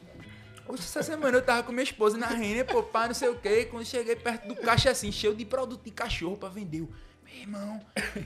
Essa 0.73 1.03
semana 1.03 1.37
eu 1.39 1.43
tava 1.43 1.63
com 1.63 1.73
minha 1.73 1.83
esposa 1.83 2.17
na 2.19 2.27
Renner, 2.27 2.65
pô, 2.67 2.83
pá, 2.83 3.07
não 3.09 3.15
sei 3.15 3.29
o 3.31 3.37
quê. 3.37 3.65
Quando 3.71 3.85
cheguei 3.87 4.15
perto 4.15 4.47
do 4.49 4.55
caixa 4.55 4.91
assim, 4.91 5.11
cheio 5.11 5.35
de 5.35 5.45
produto 5.45 5.83
de 5.85 5.91
cachorro 5.91 6.37
pra 6.37 6.49
vender. 6.51 6.87
Eu, 7.31 7.47
meu 7.49 7.61
irmão, 7.61 7.81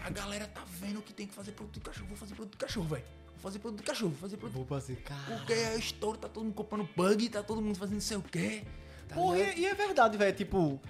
a 0.05 0.11
galera 0.11 0.47
tá 0.47 0.62
vendo 0.81 1.03
que 1.03 1.12
tem 1.12 1.27
que 1.27 1.35
fazer 1.35 1.53
produto 1.53 1.74
de 1.74 1.81
cachorro. 1.81 2.07
Vou 2.09 2.16
fazer 2.16 2.35
produto 2.35 2.53
de 2.53 2.59
cachorro, 2.59 2.89
velho. 2.89 3.05
Vou 3.33 3.39
fazer 3.41 3.59
produto 3.59 3.81
de 3.81 3.87
cachorro, 3.87 4.11
vou 4.11 4.20
fazer 4.20 4.37
produto. 4.37 4.57
Vou 4.57 4.66
fazer, 4.66 4.97
cara... 4.97 5.37
Porque 5.39 5.53
é 5.53 5.77
estouro, 5.77 6.19
tá 6.19 6.29
todo 6.29 6.45
mundo 6.45 6.55
comprando 6.55 6.89
bug, 6.97 7.29
tá 7.29 7.43
todo 7.43 7.61
mundo 7.61 7.77
fazendo 7.77 7.95
não 7.95 8.01
sei 8.01 8.16
o 8.16 8.23
quê. 8.23 8.65
Tá 9.09 9.16
Porra, 9.16 9.39
e, 9.39 9.61
e 9.61 9.66
é 9.66 9.74
verdade, 9.74 10.16
velho. 10.16 10.37
Tipo, 10.37 10.81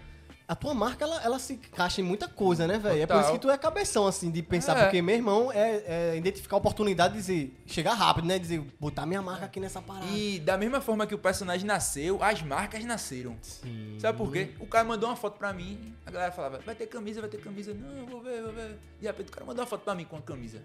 a 0.52 0.54
tua 0.54 0.74
marca, 0.74 1.04
ela, 1.04 1.22
ela 1.22 1.38
se 1.38 1.54
encaixa 1.54 2.00
em 2.00 2.04
muita 2.04 2.28
coisa, 2.28 2.66
né, 2.66 2.78
velho? 2.78 3.02
É 3.02 3.06
por 3.06 3.20
isso 3.20 3.32
que 3.32 3.38
tu 3.38 3.50
é 3.50 3.56
cabeção, 3.56 4.06
assim, 4.06 4.30
de 4.30 4.42
pensar. 4.42 4.76
É. 4.76 4.82
Porque, 4.84 5.00
meu 5.00 5.14
irmão, 5.14 5.50
é, 5.52 6.12
é 6.12 6.16
identificar 6.16 6.56
a 6.56 6.58
oportunidade 6.58 7.14
de 7.14 7.20
dizer, 7.20 7.56
chegar 7.66 7.94
rápido, 7.94 8.26
né? 8.26 8.38
Dizer, 8.38 8.60
botar 8.78 9.06
minha 9.06 9.22
marca 9.22 9.46
aqui 9.46 9.58
nessa 9.58 9.80
parada. 9.80 10.06
E 10.12 10.38
da 10.40 10.56
mesma 10.58 10.80
forma 10.80 11.06
que 11.06 11.14
o 11.14 11.18
personagem 11.18 11.66
nasceu, 11.66 12.22
as 12.22 12.42
marcas 12.42 12.84
nasceram. 12.84 13.36
Sim. 13.40 13.96
Sabe 13.98 14.18
por 14.18 14.30
quê? 14.32 14.50
O 14.60 14.66
cara 14.66 14.84
mandou 14.84 15.08
uma 15.08 15.16
foto 15.16 15.38
pra 15.38 15.52
mim, 15.52 15.94
a 16.04 16.10
galera 16.10 16.32
falava, 16.32 16.58
vai 16.58 16.74
ter 16.74 16.86
camisa, 16.86 17.20
vai 17.20 17.30
ter 17.30 17.38
camisa. 17.38 17.72
Não, 17.74 18.06
vou 18.06 18.20
ver, 18.20 18.42
vou 18.42 18.52
ver. 18.52 18.78
De 19.00 19.06
repente 19.06 19.28
o 19.28 19.32
cara 19.32 19.46
mandou 19.46 19.62
uma 19.62 19.68
foto 19.68 19.82
pra 19.82 19.94
mim 19.94 20.04
com 20.04 20.16
a 20.16 20.22
camisa. 20.22 20.58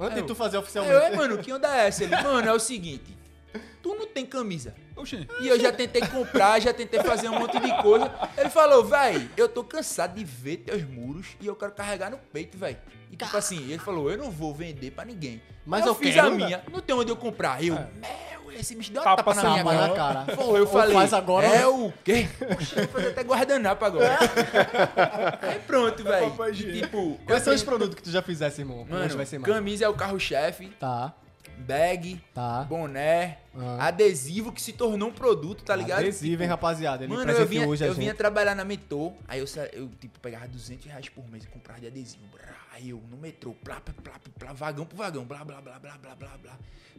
Antes 0.00 0.18
É, 0.18 0.20
de 0.22 0.26
tu 0.26 0.34
fazer 0.34 0.56
Aí 0.56 0.62
oficialmente. 0.62 0.94
eu, 0.94 1.00
é, 1.02 1.16
mano, 1.16 1.38
que 1.38 1.52
onda 1.52 1.68
é 1.76 1.88
essa? 1.88 2.04
Ele, 2.04 2.16
mano, 2.22 2.48
é 2.48 2.52
o 2.52 2.58
seguinte, 2.58 3.16
tu 3.82 3.94
não 3.94 4.06
tem 4.06 4.24
camisa. 4.26 4.74
Oxê. 4.96 5.26
E 5.40 5.48
eu 5.48 5.58
já 5.58 5.72
tentei 5.72 6.06
comprar, 6.06 6.60
já 6.60 6.72
tentei 6.72 7.02
fazer 7.02 7.28
um 7.28 7.38
monte 7.38 7.58
de 7.58 7.82
coisa. 7.82 8.10
Ele 8.36 8.50
falou, 8.50 8.84
véi, 8.84 9.28
eu 9.36 9.48
tô 9.48 9.64
cansado 9.64 10.14
de 10.14 10.24
ver 10.24 10.58
teus 10.58 10.82
muros 10.84 11.28
e 11.40 11.46
eu 11.46 11.56
quero 11.56 11.72
carregar 11.72 12.10
no 12.10 12.18
peito, 12.18 12.56
véi. 12.58 12.76
E 13.10 13.16
tipo 13.16 13.36
assim, 13.36 13.62
ele 13.70 13.78
falou, 13.78 14.10
eu 14.10 14.16
não 14.18 14.30
vou 14.30 14.54
vender 14.54 14.90
pra 14.90 15.04
ninguém. 15.04 15.42
Mas 15.66 15.82
Aí 15.82 15.88
eu 15.88 15.94
fiz 15.94 16.14
quero, 16.14 16.26
a 16.28 16.30
né? 16.30 16.36
minha, 16.36 16.64
não 16.72 16.80
tem 16.80 16.94
onde 16.94 17.10
eu 17.10 17.16
comprar. 17.16 17.62
Eu, 17.62 17.74
meu, 17.74 18.52
esse 18.52 18.74
bicho 18.74 18.90
deu 18.92 19.00
uma 19.02 19.16
Tapa 19.16 19.34
tapa, 19.34 19.42
na 19.48 19.62
minha 19.62 19.64
cara. 19.64 19.94
cara. 20.24 20.36
Pô, 20.36 20.56
eu 20.56 20.62
Ou 20.64 20.66
falei, 20.66 20.94
faz 20.94 21.12
agora, 21.12 21.46
é 21.46 21.66
o 21.66 21.92
quê? 22.04 22.26
Poxa, 22.38 22.80
eu 22.80 22.84
vou 22.84 22.92
fazer 22.94 23.08
até 23.08 23.22
guardanapo 23.22 23.84
agora. 23.84 24.18
Aí 25.42 25.58
pronto, 25.60 26.02
velho. 26.02 26.34
E. 26.52 26.80
Tipo, 26.82 27.18
Quais 27.26 27.42
são 27.42 27.54
os 27.54 27.60
eu 27.60 27.66
produtos 27.66 27.94
que 27.94 28.02
tu 28.02 28.10
já 28.10 28.22
fizesse, 28.22 28.60
irmão? 28.62 28.86
Mano, 28.88 29.16
vai 29.16 29.26
ser 29.26 29.38
mais. 29.38 29.52
camisa 29.52 29.84
é 29.84 29.88
o 29.88 29.94
carro-chefe, 29.94 30.68
Tá, 30.80 31.14
bag, 31.62 32.20
tá. 32.34 32.64
boné, 32.64 33.38
Ah. 33.56 33.86
adesivo 33.86 34.52
que 34.52 34.60
se 34.60 34.72
tornou 34.72 35.08
um 35.08 35.12
produto, 35.12 35.62
tá 35.64 35.74
ligado? 35.76 36.00
Adesivo, 36.00 36.42
hein, 36.42 36.48
rapaziada? 36.48 37.04
Ele 37.04 37.12
Mano, 37.14 37.30
eu 37.30 37.46
vinha, 37.46 37.66
hoje 37.66 37.84
eu 37.84 37.94
vinha 37.94 38.14
trabalhar 38.14 38.54
na 38.54 38.64
metrô, 38.64 39.12
aí 39.28 39.38
eu, 39.40 39.46
eu 39.72 39.88
tipo, 40.00 40.18
pegava 40.20 40.46
200 40.48 40.86
reais 40.86 41.08
por 41.08 41.28
mês 41.30 41.44
e 41.44 41.46
comprava 41.46 41.80
de 41.80 41.86
adesivo. 41.86 42.22
Aí 42.74 42.90
eu 42.90 43.02
no 43.10 43.16
metrô, 43.18 43.52
plá, 43.62 43.80
plá, 43.80 43.94
plá, 44.02 44.14
plá, 44.38 44.52
vagão 44.52 44.84
por 44.86 44.96
vagão, 44.96 45.24
blá, 45.24 45.44
blá, 45.44 45.60
blá, 45.60 45.78
blá, 45.78 45.98
blá, 45.98 46.14
blá, 46.14 46.30
blá. 46.42 46.52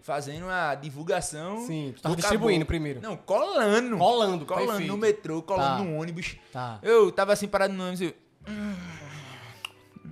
Fazendo 0.04 0.48
a 0.50 0.76
divulgação. 0.76 1.66
Sim, 1.66 1.94
tu 1.96 2.02
tava 2.02 2.16
do 2.16 2.20
distribuindo 2.20 2.66
primeiro. 2.66 3.02
Não, 3.02 3.16
colando. 3.16 3.98
Colando, 3.98 4.46
Colando 4.46 4.68
perfeito. 4.68 4.88
no 4.92 4.98
metrô, 4.98 5.42
colando 5.42 5.78
Tá. 5.78 5.84
no 5.84 5.98
ônibus. 5.98 6.36
Tá. 6.52 6.78
Eu 6.84 7.12
tava 7.12 7.32
assim 7.34 7.48
parado 7.48 7.74
no 7.74 7.82
ônibus 7.84 8.02
e 8.02 8.06
eu... 8.06 8.14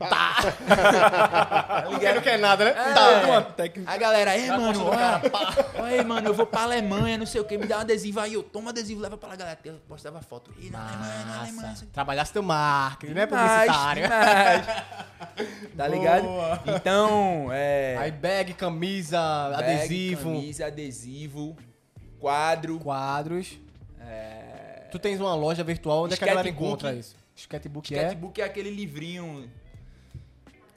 Ninguém 1.91 2.15
não 2.15 2.21
quer 2.21 2.39
nada, 2.39 2.65
né? 2.65 2.71
É. 2.71 2.93
Tá. 2.93 3.21
Uma 3.25 3.41
técnica. 3.41 3.91
A 3.91 3.97
galera, 3.97 4.37
ei, 4.37 4.47
mano, 4.47 4.85
olha, 4.87 5.21
olha, 5.79 6.03
mano, 6.03 6.27
eu 6.29 6.33
vou 6.33 6.45
pra 6.45 6.63
Alemanha, 6.63 7.17
não 7.17 7.25
sei 7.25 7.41
o 7.41 7.45
que, 7.45 7.57
me 7.57 7.65
dá 7.65 7.77
um 7.77 7.81
adesivo 7.81 8.19
aí, 8.19 8.33
eu 8.33 8.43
tomo 8.43 8.69
adesivo, 8.69 9.01
leva 9.01 9.17
pra 9.17 9.35
galera, 9.35 9.59
eu 9.63 9.75
postava 9.87 10.21
foto. 10.21 10.51
Ih, 10.59 10.69
na 10.69 10.79
Alemanha, 10.79 11.25
na 11.25 11.39
Alemanha, 11.39 11.75
quê. 11.79 11.85
Trabalhasse 11.91 12.33
teu 12.33 12.43
marketing, 12.43 13.13
não 13.13 13.21
é 13.21 13.25
Demais, 13.25 13.71
publicitário. 13.71 14.03
Tá 15.77 15.87
ligado? 15.87 16.23
Boa. 16.23 16.61
Então, 16.67 17.47
é. 17.51 17.95
Aí 17.97 18.11
bag, 18.11 18.53
camisa, 18.53 19.19
bag, 19.49 19.63
adesivo, 19.63 20.29
Camisa, 20.31 20.65
adesivo, 20.67 21.57
quadro. 22.19 22.79
quadros. 22.79 23.59
É... 23.99 24.87
Tu 24.91 24.99
tens 24.99 25.19
uma 25.19 25.33
loja 25.35 25.63
virtual, 25.63 26.03
onde 26.03 26.15
é 26.15 26.17
que 26.17 26.23
a 26.23 26.27
galera 26.27 26.47
Sketchbook. 26.47 26.67
encontra 26.67 26.93
isso? 26.93 27.15
Sketbook 27.35 27.95
é... 27.95 27.97
Sketchbook 27.97 28.41
é 28.41 28.43
aquele 28.43 28.69
livrinho. 28.69 29.49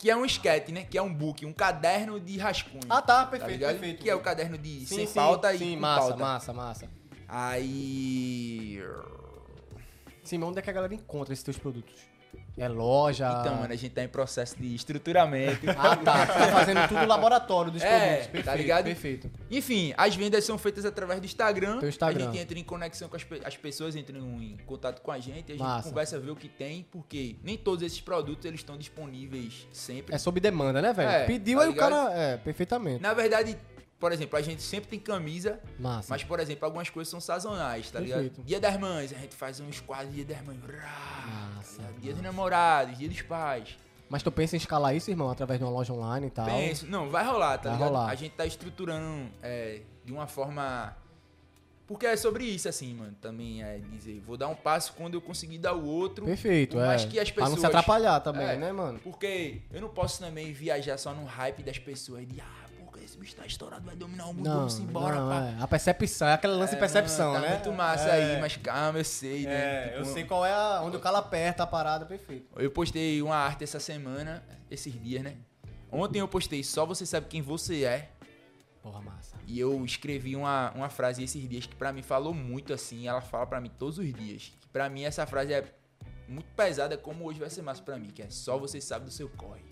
Que 0.05 0.11
é 0.11 0.15
um 0.15 0.27
sketch, 0.27 0.69
né? 0.69 0.85
Que 0.85 0.99
é 0.99 1.03
um 1.03 1.11
book, 1.11 1.47
um 1.47 1.53
caderno 1.55 2.21
de 2.21 2.37
rascunho. 2.37 2.83
Ah, 2.91 3.01
tá, 3.01 3.25
perfeito, 3.25 3.53
ligado? 3.53 3.71
perfeito. 3.71 4.03
Que 4.03 4.11
é 4.11 4.15
o 4.15 4.21
caderno 4.21 4.59
de 4.59 4.81
Sim, 4.81 4.97
sem 4.97 5.07
sim, 5.07 5.15
pauta 5.15 5.55
e 5.55 5.59
sim, 5.59 5.77
massa, 5.79 6.09
pauta. 6.09 6.17
massa, 6.19 6.53
massa. 6.53 6.91
Aí. 7.27 8.79
Sim, 10.23 10.37
mas 10.37 10.49
onde 10.51 10.59
é 10.59 10.63
que 10.63 10.69
a 10.69 10.75
galera 10.75 10.95
encontra 10.95 11.33
esses 11.33 11.43
teus 11.43 11.57
produtos? 11.57 11.95
É 12.57 12.69
loja? 12.69 13.29
Então, 13.41 13.57
mano, 13.57 13.73
a 13.73 13.77
gente 13.77 13.93
tá 13.93 14.03
em 14.05 14.09
processo 14.09 14.57
de 14.57 14.75
estruturamento. 14.75 15.67
Ah, 15.71 15.97
tá. 15.97 16.27
Tá 16.27 16.47
fazendo 16.53 16.87
tudo 16.89 17.01
no 17.01 17.07
laboratório 17.07 17.71
dos 17.73 17.83
É, 17.83 17.89
produtos. 17.89 18.27
tá 18.27 18.31
Perfeito, 18.33 18.57
ligado? 18.59 18.85
Perfeito. 18.85 19.31
Enfim, 19.51 19.93
as 19.97 20.15
vendas 20.15 20.45
são 20.45 20.57
feitas 20.57 20.85
através 20.85 21.21
do 21.21 21.27
Instagram. 21.27 21.79
Teu 21.81 21.89
Instagram. 21.89 22.29
A 22.29 22.33
gente 22.33 22.43
entra 22.43 22.59
em 22.59 22.65
conexão 22.65 23.09
com 23.09 23.17
as, 23.17 23.25
pe- 23.25 23.41
as 23.45 23.57
pessoas, 23.57 23.97
entram 23.97 24.21
em 24.41 24.57
contato 24.67 25.01
com 25.03 25.11
a 25.11 25.19
gente, 25.19 25.53
a 25.53 25.55
gente 25.55 25.59
Massa. 25.63 25.89
conversa, 25.89 26.19
vê 26.21 26.31
o 26.31 26.37
que 26.37 26.49
tem, 26.49 26.87
porque 26.91 27.37
nem 27.43 27.57
todos 27.57 27.83
esses 27.85 28.01
produtos 28.01 28.45
eles 28.45 28.61
estão 28.61 28.77
disponíveis 28.77 29.67
sempre. 29.73 30.15
É 30.15 30.19
sob 30.19 30.39
demanda, 30.41 30.81
né, 30.81 30.93
velho? 30.93 31.09
É, 31.11 31.25
Pediu 31.27 31.59
tá 31.59 31.65
aí 31.65 31.71
ligado? 31.73 31.93
o 31.93 31.97
cara. 31.97 32.13
É, 32.19 32.37
perfeitamente. 32.37 33.03
Na 33.03 33.13
verdade, 33.15 33.57
por 34.05 34.13
exemplo, 34.13 34.39
a 34.39 34.43
gente 34.43 34.61
sempre 34.63 34.91
tem 34.91 34.99
camisa, 35.01 35.59
Massa. 35.79 36.09
mas, 36.11 36.23
por 36.23 36.39
exemplo, 36.39 36.67
algumas 36.67 36.91
coisas 36.91 37.11
são 37.11 37.23
sazonais, 37.23 37.91
tá 37.91 38.01
Perfeito. 38.01 38.21
ligado? 38.35 38.45
Dia 38.47 38.61
das 38.61 38.79
mães, 38.79 39.15
a 39.15 39.17
gente 39.17 39.35
faz 39.35 39.61
uns 39.61 39.81
quadros 39.81 40.15
dia 40.15 40.27
das 40.27 40.43
mães. 40.45 40.59
Massa, 40.61 41.81
tá? 41.83 41.89
Dia 42.03 42.13
dos 42.13 42.23
namorados, 42.23 42.99
dia 42.99 43.09
dos 43.09 43.23
pais. 43.23 43.79
Mas 44.11 44.23
tu 44.23 44.31
pensa 44.31 44.57
em 44.57 44.59
escalar 44.59 44.95
isso, 44.95 45.11
irmão, 45.11 45.31
através 45.31 45.59
de 45.59 45.65
uma 45.65 45.73
loja 45.73 45.91
online 45.95 46.27
e 46.27 46.31
tal? 46.31 46.45
Penso, 46.45 46.85
não, 46.87 47.09
vai 47.09 47.25
rolar, 47.25 47.57
tá 47.57 47.71
Vai 47.71 47.79
ligado? 47.79 47.89
rolar. 47.89 48.11
A 48.11 48.15
gente 48.15 48.33
tá 48.33 48.45
estruturando 48.45 49.27
é, 49.43 49.81
de 50.05 50.13
uma 50.13 50.27
forma. 50.27 50.95
Porque 51.87 52.05
é 52.07 52.15
sobre 52.15 52.45
isso, 52.45 52.69
assim, 52.69 52.93
mano. 52.95 53.17
Também 53.23 53.63
é 53.63 53.79
dizer, 53.91 54.21
vou 54.21 54.37
dar 54.37 54.49
um 54.49 54.55
passo 54.55 54.93
quando 54.93 55.15
eu 55.15 55.21
conseguir 55.23 55.57
dar 55.57 55.73
o 55.73 55.85
outro. 55.87 56.27
Perfeito, 56.27 56.79
é. 56.79 56.87
mais 56.87 57.07
que 57.07 57.19
as 57.19 57.31
Pra 57.31 57.45
não 57.45 57.51
se 57.53 57.55
pessoas- 57.57 57.75
atrapalhar 57.75 58.21
também, 58.21 58.47
É. 58.49 58.57
né, 58.57 58.71
mano? 58.71 58.99
Porque 59.01 59.63
eu 59.73 59.81
não 59.81 59.89
posso 59.89 60.19
também 60.21 60.53
viajar 60.53 60.99
só 60.99 61.15
no 61.15 61.25
hype 61.25 61.63
das 61.63 61.79
pessoas 61.79 62.27
de, 62.29 62.39
ah, 62.41 62.64
esse 63.05 63.17
bicho 63.19 63.35
tá 63.37 63.45
estourado, 63.47 63.85
vai 63.85 63.95
dominar 63.95 64.27
o 64.27 64.35
mundo, 64.35 64.45
Não, 64.47 64.55
vamos 64.57 64.79
embora, 64.79 65.17
não, 65.17 65.29
pá. 65.29 65.45
é. 65.47 65.63
A 65.63 65.69
percepção, 65.69 66.29
é 66.29 66.33
aquele 66.35 66.55
lance 66.55 66.75
de 66.75 66.81
percepção, 66.81 67.35
tá 67.35 67.41
né? 67.41 67.51
muito 67.51 67.73
massa 67.73 68.09
É. 68.09 68.35
aí, 68.35 68.41
mas 68.41 68.57
calma, 68.57 68.99
eu 68.99 69.05
sei, 69.05 69.45
né? 69.45 69.53
É, 69.55 69.89
Tipo, 69.89 69.99
eu 69.99 70.05
sei 70.07 70.25
qual 70.25 70.45
é 70.47 70.53
a, 70.53 70.81
onde 70.83 70.97
o 70.97 71.01
calo 71.01 71.17
aperta 71.19 71.63
a 71.63 71.67
parada, 71.67 72.05
perfeito. 72.07 72.47
Eu 72.57 72.71
postei 72.71 73.21
uma 73.23 73.37
arte 73.37 73.63
essa 73.65 73.79
semana, 73.79 74.43
esses 74.71 74.93
dias, 75.03 75.23
né? 75.23 75.37
Ontem 75.93 76.19
eu 76.19 76.27
postei 76.27 76.65
Só 76.65 76.85
Você 76.85 77.07
Sabe 77.07 77.27
Quem 77.29 77.41
Você 77.41 77.85
É. 77.85 78.11
Porra, 78.83 79.01
massa. 79.01 79.37
E 79.47 79.59
eu 79.61 79.85
escrevi 79.85 80.35
uma, 80.37 80.71
uma 80.73 80.89
frase 80.91 81.23
esses 81.23 81.49
dias 81.49 81.65
que 81.67 81.75
pra 81.77 81.93
mim 81.93 82.03
falou 82.03 82.35
muito 82.35 82.73
assim. 82.73 83.07
Ela 83.07 83.21
fala 83.21 83.47
pra 83.47 83.61
mim 83.61 83.71
todos 83.79 83.99
os 83.99 84.13
dias. 84.13 84.53
Que 84.61 84.69
pra 84.69 84.89
mim 84.91 85.05
essa 85.05 85.25
frase 85.27 85.53
é 85.55 85.65
muito 86.29 86.47
pesada, 86.55 86.97
como 86.99 87.25
hoje 87.25 87.39
vai 87.41 87.49
ser 87.49 87.63
massa 87.63 87.81
pra 87.83 87.97
mim. 87.97 88.09
Que 88.09 88.23
é 88.23 88.29
só 88.29 88.59
você 88.59 88.81
sabe 88.81 89.05
do 89.07 89.11
seu 89.11 89.29
corre. 89.31 89.63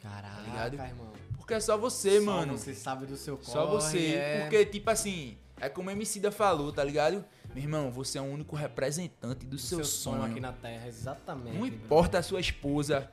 Caraca, 0.00 0.40
ligado? 0.40 0.74
irmão. 0.74 1.12
Porque 1.42 1.54
é 1.54 1.60
só 1.60 1.76
você, 1.76 2.20
Só 2.20 2.24
mano. 2.26 2.56
você 2.56 2.72
sabe 2.72 3.04
do 3.04 3.16
seu 3.16 3.36
corre. 3.36 3.50
Só 3.50 3.66
você. 3.66 4.14
é. 4.14 4.40
Porque, 4.42 4.64
tipo 4.66 4.88
assim, 4.88 5.36
é 5.60 5.68
como 5.68 5.90
a 5.90 5.92
Emicida 5.92 6.30
falou, 6.30 6.72
tá 6.72 6.84
ligado? 6.84 7.24
Meu 7.52 7.64
irmão, 7.64 7.90
você 7.90 8.16
é 8.16 8.20
o 8.20 8.24
único 8.24 8.54
representante 8.54 9.44
do, 9.44 9.50
Do 9.56 9.58
seu, 9.58 9.84
sonho. 9.84 10.22
aqui 10.22 10.38
na 10.40 10.52
Terra, 10.52 10.86
exatamente. 10.86 11.58
Não 11.58 11.66
importa 11.66 12.18
a 12.18 12.22
sua 12.22 12.38
esposa, 12.40 13.10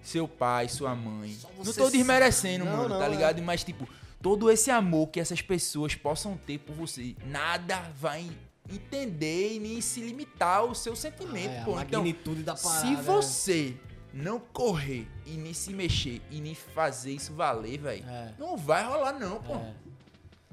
seu 0.00 0.28
pai, 0.28 0.68
sua 0.68 0.94
mãe. 0.94 1.36
Não 1.58 1.64
você 1.64 1.80
tô 1.80 1.90
desmerecendo. 1.90 2.64
Não, 2.64 2.76
mano, 2.76 2.88
não, 2.90 2.98
tá 3.00 3.06
é. 3.06 3.08
ligado? 3.08 3.42
Mas, 3.42 3.64
tipo, 3.64 3.86
todo 4.22 4.48
esse 4.48 4.70
amor 4.70 5.08
que 5.08 5.18
essas 5.18 5.42
pessoas 5.42 5.96
possam 5.96 6.36
ter 6.36 6.58
por 6.58 6.74
você, 6.76 7.16
nada 7.26 7.90
vai 7.98 8.30
entender 8.72 9.54
e 9.54 9.58
nem 9.58 9.80
se 9.80 10.00
limitar 10.00 10.58
ao 10.58 10.74
seu 10.74 10.94
sentimento, 10.94 11.50
Ah, 11.50 11.54
é, 11.54 11.60
a 11.60 11.64
pô. 11.64 11.70
Então, 11.80 12.00
magnitude 12.00 12.42
da 12.44 12.54
parada. 12.54 12.80
se 13.24 13.66
né? 13.66 13.74
Não 14.12 14.38
correr 14.38 15.06
e 15.26 15.30
nem 15.36 15.54
se 15.54 15.72
mexer 15.72 16.20
e 16.30 16.40
nem 16.40 16.54
fazer 16.54 17.12
isso 17.12 17.32
valer, 17.32 17.78
velho, 17.78 18.04
É. 18.08 18.32
não 18.38 18.56
vai 18.56 18.84
rolar 18.84 19.12
não, 19.12 19.40
pô. 19.42 19.54
É. 19.54 19.72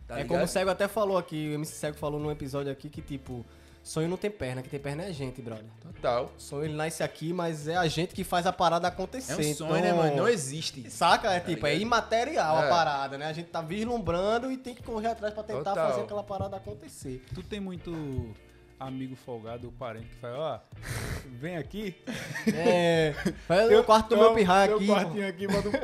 Tá 0.08 0.20
é 0.20 0.24
como 0.24 0.44
o 0.44 0.48
Cego 0.48 0.70
até 0.72 0.88
falou 0.88 1.18
aqui, 1.18 1.50
o 1.52 1.54
MC 1.54 1.74
Cego 1.76 1.98
falou 1.98 2.20
num 2.20 2.32
episódio 2.32 2.72
aqui 2.72 2.90
que, 2.90 3.00
tipo, 3.02 3.46
sonho 3.84 4.08
não 4.10 4.18
tem 4.18 4.32
perna, 4.32 4.64
que 4.64 4.70
tem 4.70 4.80
perna 4.80 5.04
é 5.04 5.08
a 5.08 5.12
gente, 5.12 5.40
brother. 5.40 5.66
Total. 5.82 6.32
Sonho 6.36 6.66
ele 6.66 6.74
nasce 6.74 7.04
aqui, 7.04 7.32
mas 7.32 7.68
é 7.68 7.76
a 7.76 7.88
gente 7.88 8.16
que 8.16 8.24
faz 8.24 8.48
a 8.48 8.52
parada 8.54 8.88
É 8.88 8.90
acontecer. 8.90 9.34
um 9.34 9.54
sonho, 9.54 9.70
então- 9.76 9.82
né, 9.82 9.94
mano? 9.94 10.16
Não 10.16 10.28
existe. 10.28 10.90
Saca? 10.90 11.32
É 11.32 11.40
tipo, 11.40 11.68
é 11.68 11.74
ligado? 11.74 11.82
imaterial 11.84 12.58
a 12.58 12.66
É. 12.66 12.70
parada, 12.70 13.18
né? 13.20 13.28
A 13.28 13.34
gente 13.34 13.50
tá 13.50 13.62
vislumbrando 13.62 14.52
e 14.52 14.58
tem 14.58 14.74
que 14.74 14.82
correr 14.82 15.10
atrás 15.10 15.32
pra 15.34 15.44
tentar 15.44 15.72
Total. 15.72 15.90
fazer 15.90 16.02
aquela 16.02 16.24
parada 16.24 16.58
acontecer. 16.58 17.24
Tu 17.36 17.44
tem 17.44 17.60
muito 17.60 18.34
amigo 18.80 19.16
folgado 19.16 19.68
ou 19.68 19.74
parente 19.74 20.08
que 20.08 20.16
fala, 20.16 20.38
ó, 20.38 20.60
vem 21.40 21.58
aqui. 21.58 21.96
É. 22.52 23.14
Vai 23.48 23.68
no 23.68 23.84
quarto 23.84 24.10
do 24.10 24.18
meu 24.18 24.34
pirra 24.34 24.64
aqui. 24.64 24.88
quartinho 24.88 25.28
aqui, 25.28 25.48
bota 25.48 25.70
um... 25.70 25.72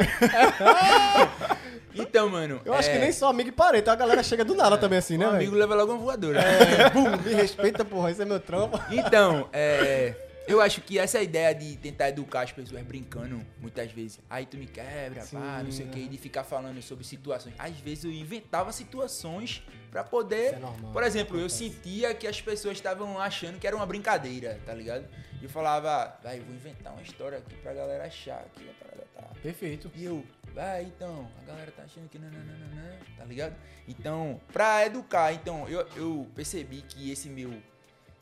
Então, 1.94 2.30
mano. 2.30 2.62
Eu 2.66 2.74
acho 2.74 2.90
é, 2.90 2.94
que 2.94 3.00
nem 3.00 3.12
só 3.12 3.30
amigo 3.30 3.50
e 3.50 3.52
parente, 3.52 3.90
a 3.90 3.96
galera 3.96 4.22
chega 4.24 4.44
do 4.44 4.56
nada 4.56 4.78
também 4.78 5.00
assim, 5.00 5.18
né, 5.18 5.26
amigo 5.26 5.56
leva 5.56 5.76
logo 5.76 5.94
uma 5.94 5.98
voadora. 6.00 6.42
É, 6.42 6.90
bum, 6.90 7.10
me 7.24 7.34
respeita, 7.34 7.86
porra, 7.86 8.12
esse 8.12 8.22
é 8.22 8.26
meu 8.26 8.40
trampo. 8.40 8.80
Então, 8.92 9.48
é, 9.54 10.14
eu 10.48 10.62
acho 10.62 10.82
que 10.82 11.00
essa 11.00 11.22
ideia 11.22 11.54
de 11.54 11.76
tentar 11.78 12.10
educar 12.10 12.42
as 12.42 12.52
pessoas 12.52 12.82
brincando, 12.84 13.46
muitas 13.60 13.92
vezes, 13.92 14.20
aí 14.30 14.46
tu 14.46 14.58
me 14.58 14.68
quebra, 14.68 15.26
pá, 15.26 15.62
não 15.64 15.72
sei 15.72 15.86
o 15.86 15.90
que, 15.90 16.08
de 16.08 16.18
ficar 16.18 16.44
falando 16.44 16.82
sobre 16.82 17.04
situações. 17.04 17.56
Às 17.58 17.78
vezes 17.80 18.04
eu 18.04 18.12
inventava 18.12 18.72
situações 18.72 19.64
pra 19.90 20.04
poder. 20.04 20.54
É 20.54 20.60
normal, 20.60 20.92
Por 20.92 21.04
exemplo, 21.04 21.40
eu 21.40 21.50
sentia 21.50 22.14
que 22.14 22.28
as 22.28 22.42
pessoas 22.42 22.78
estavam 22.78 23.20
achando 23.20 23.60
que 23.60 23.66
era 23.66 23.76
uma 23.76 23.86
brincadeira, 23.86 24.60
tá 24.66 24.74
ligado? 24.74 25.08
E 25.42 25.46
eu 25.46 25.50
falava, 25.50 26.18
vai, 26.22 26.40
vou 26.40 26.54
inventar 26.54 26.94
uma 26.94 27.02
história 27.02 27.38
aqui 27.38 27.56
pra 27.56 27.74
galera 27.74 28.06
achar 28.06 28.46
que 28.56 28.70
a 28.70 28.74
parada 28.74 29.08
tá. 29.16 29.24
Perfeito. 29.42 29.92
E 29.96 30.06
eu, 30.06 30.24
vai, 30.54 30.84
então, 30.84 31.30
a 31.42 31.46
galera 31.46 31.72
tá 31.72 31.84
achando 31.84 32.08
que 32.10 32.20
nananana, 32.20 33.00
tá 33.18 33.26
ligado? 33.26 33.56
Então, 33.88 34.40
pra 34.52 34.86
educar, 34.86 35.34
então, 35.34 35.68
eu, 35.68 35.88
eu 35.96 36.28
percebi 36.36 36.82
que 36.82 37.12
esse 37.12 37.30
meu, 37.30 37.54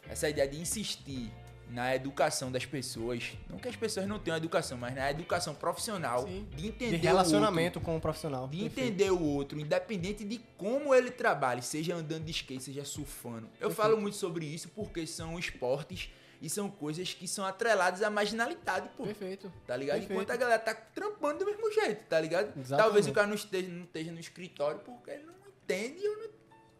essa 0.07 0.29
ideia 0.29 0.47
de 0.47 0.59
insistir 0.59 1.31
na 1.73 1.95
educação 1.95 2.51
das 2.51 2.65
pessoas, 2.65 3.31
não 3.49 3.57
que 3.57 3.67
as 3.67 3.75
pessoas 3.75 4.07
não 4.07 4.19
tenham 4.19 4.37
educação, 4.37 4.77
mas 4.77 4.93
na 4.93 5.09
educação 5.09 5.55
profissional, 5.55 6.23
Sim. 6.27 6.47
de 6.55 6.67
entender 6.67 6.97
De 6.99 7.07
relacionamento 7.07 7.81
com 7.81 7.97
o 7.97 7.99
profissional. 7.99 8.41
o 8.41 8.43
outro, 8.43 8.57
de 8.57 8.63
Perfeito. 8.69 8.87
entender 8.89 9.11
o 9.11 9.21
outro, 9.23 9.59
independente 9.59 10.23
de 10.23 10.39
como 10.57 10.93
ele 10.93 11.09
trabalhe, 11.09 11.61
seja 11.63 11.95
andando 11.95 12.25
de 12.25 12.31
skate, 12.31 12.63
seja 12.63 12.85
surfando. 12.85 13.47
Eu 13.59 13.67
Perfeito. 13.69 13.73
falo 13.75 13.97
muito 13.99 14.15
sobre 14.17 14.45
isso 14.45 14.69
porque 14.69 15.07
são 15.07 15.37
esportes 15.39 16.09
e 16.41 16.49
são 16.49 16.69
coisas 16.69 17.13
que 17.13 17.27
são 17.27 17.43
atreladas 17.45 18.01
à 18.03 18.09
marginalidade, 18.09 18.89
pô. 18.95 19.03
Perfeito. 19.05 19.51
Tá 19.65 19.75
ligado? 19.75 19.95
Perfeito. 19.99 20.13
Enquanto 20.21 20.29
a 20.31 20.35
galera 20.37 20.59
tá 20.59 20.75
trampando 20.75 21.39
do 21.39 21.45
mesmo 21.45 21.71
jeito, 21.71 22.03
tá 22.07 22.19
ligado? 22.19 22.47
Exatamente. 22.59 22.77
Talvez 22.77 23.07
o 23.07 23.11
cara 23.13 23.27
não 23.27 23.35
esteja, 23.35 23.67
não 23.69 23.83
esteja 23.85 24.11
no 24.11 24.19
escritório 24.19 24.79
porque 24.81 25.09
ele 25.11 25.23
não 25.23 25.33
entende 25.47 26.07
ou 26.07 26.17
não, 26.17 26.29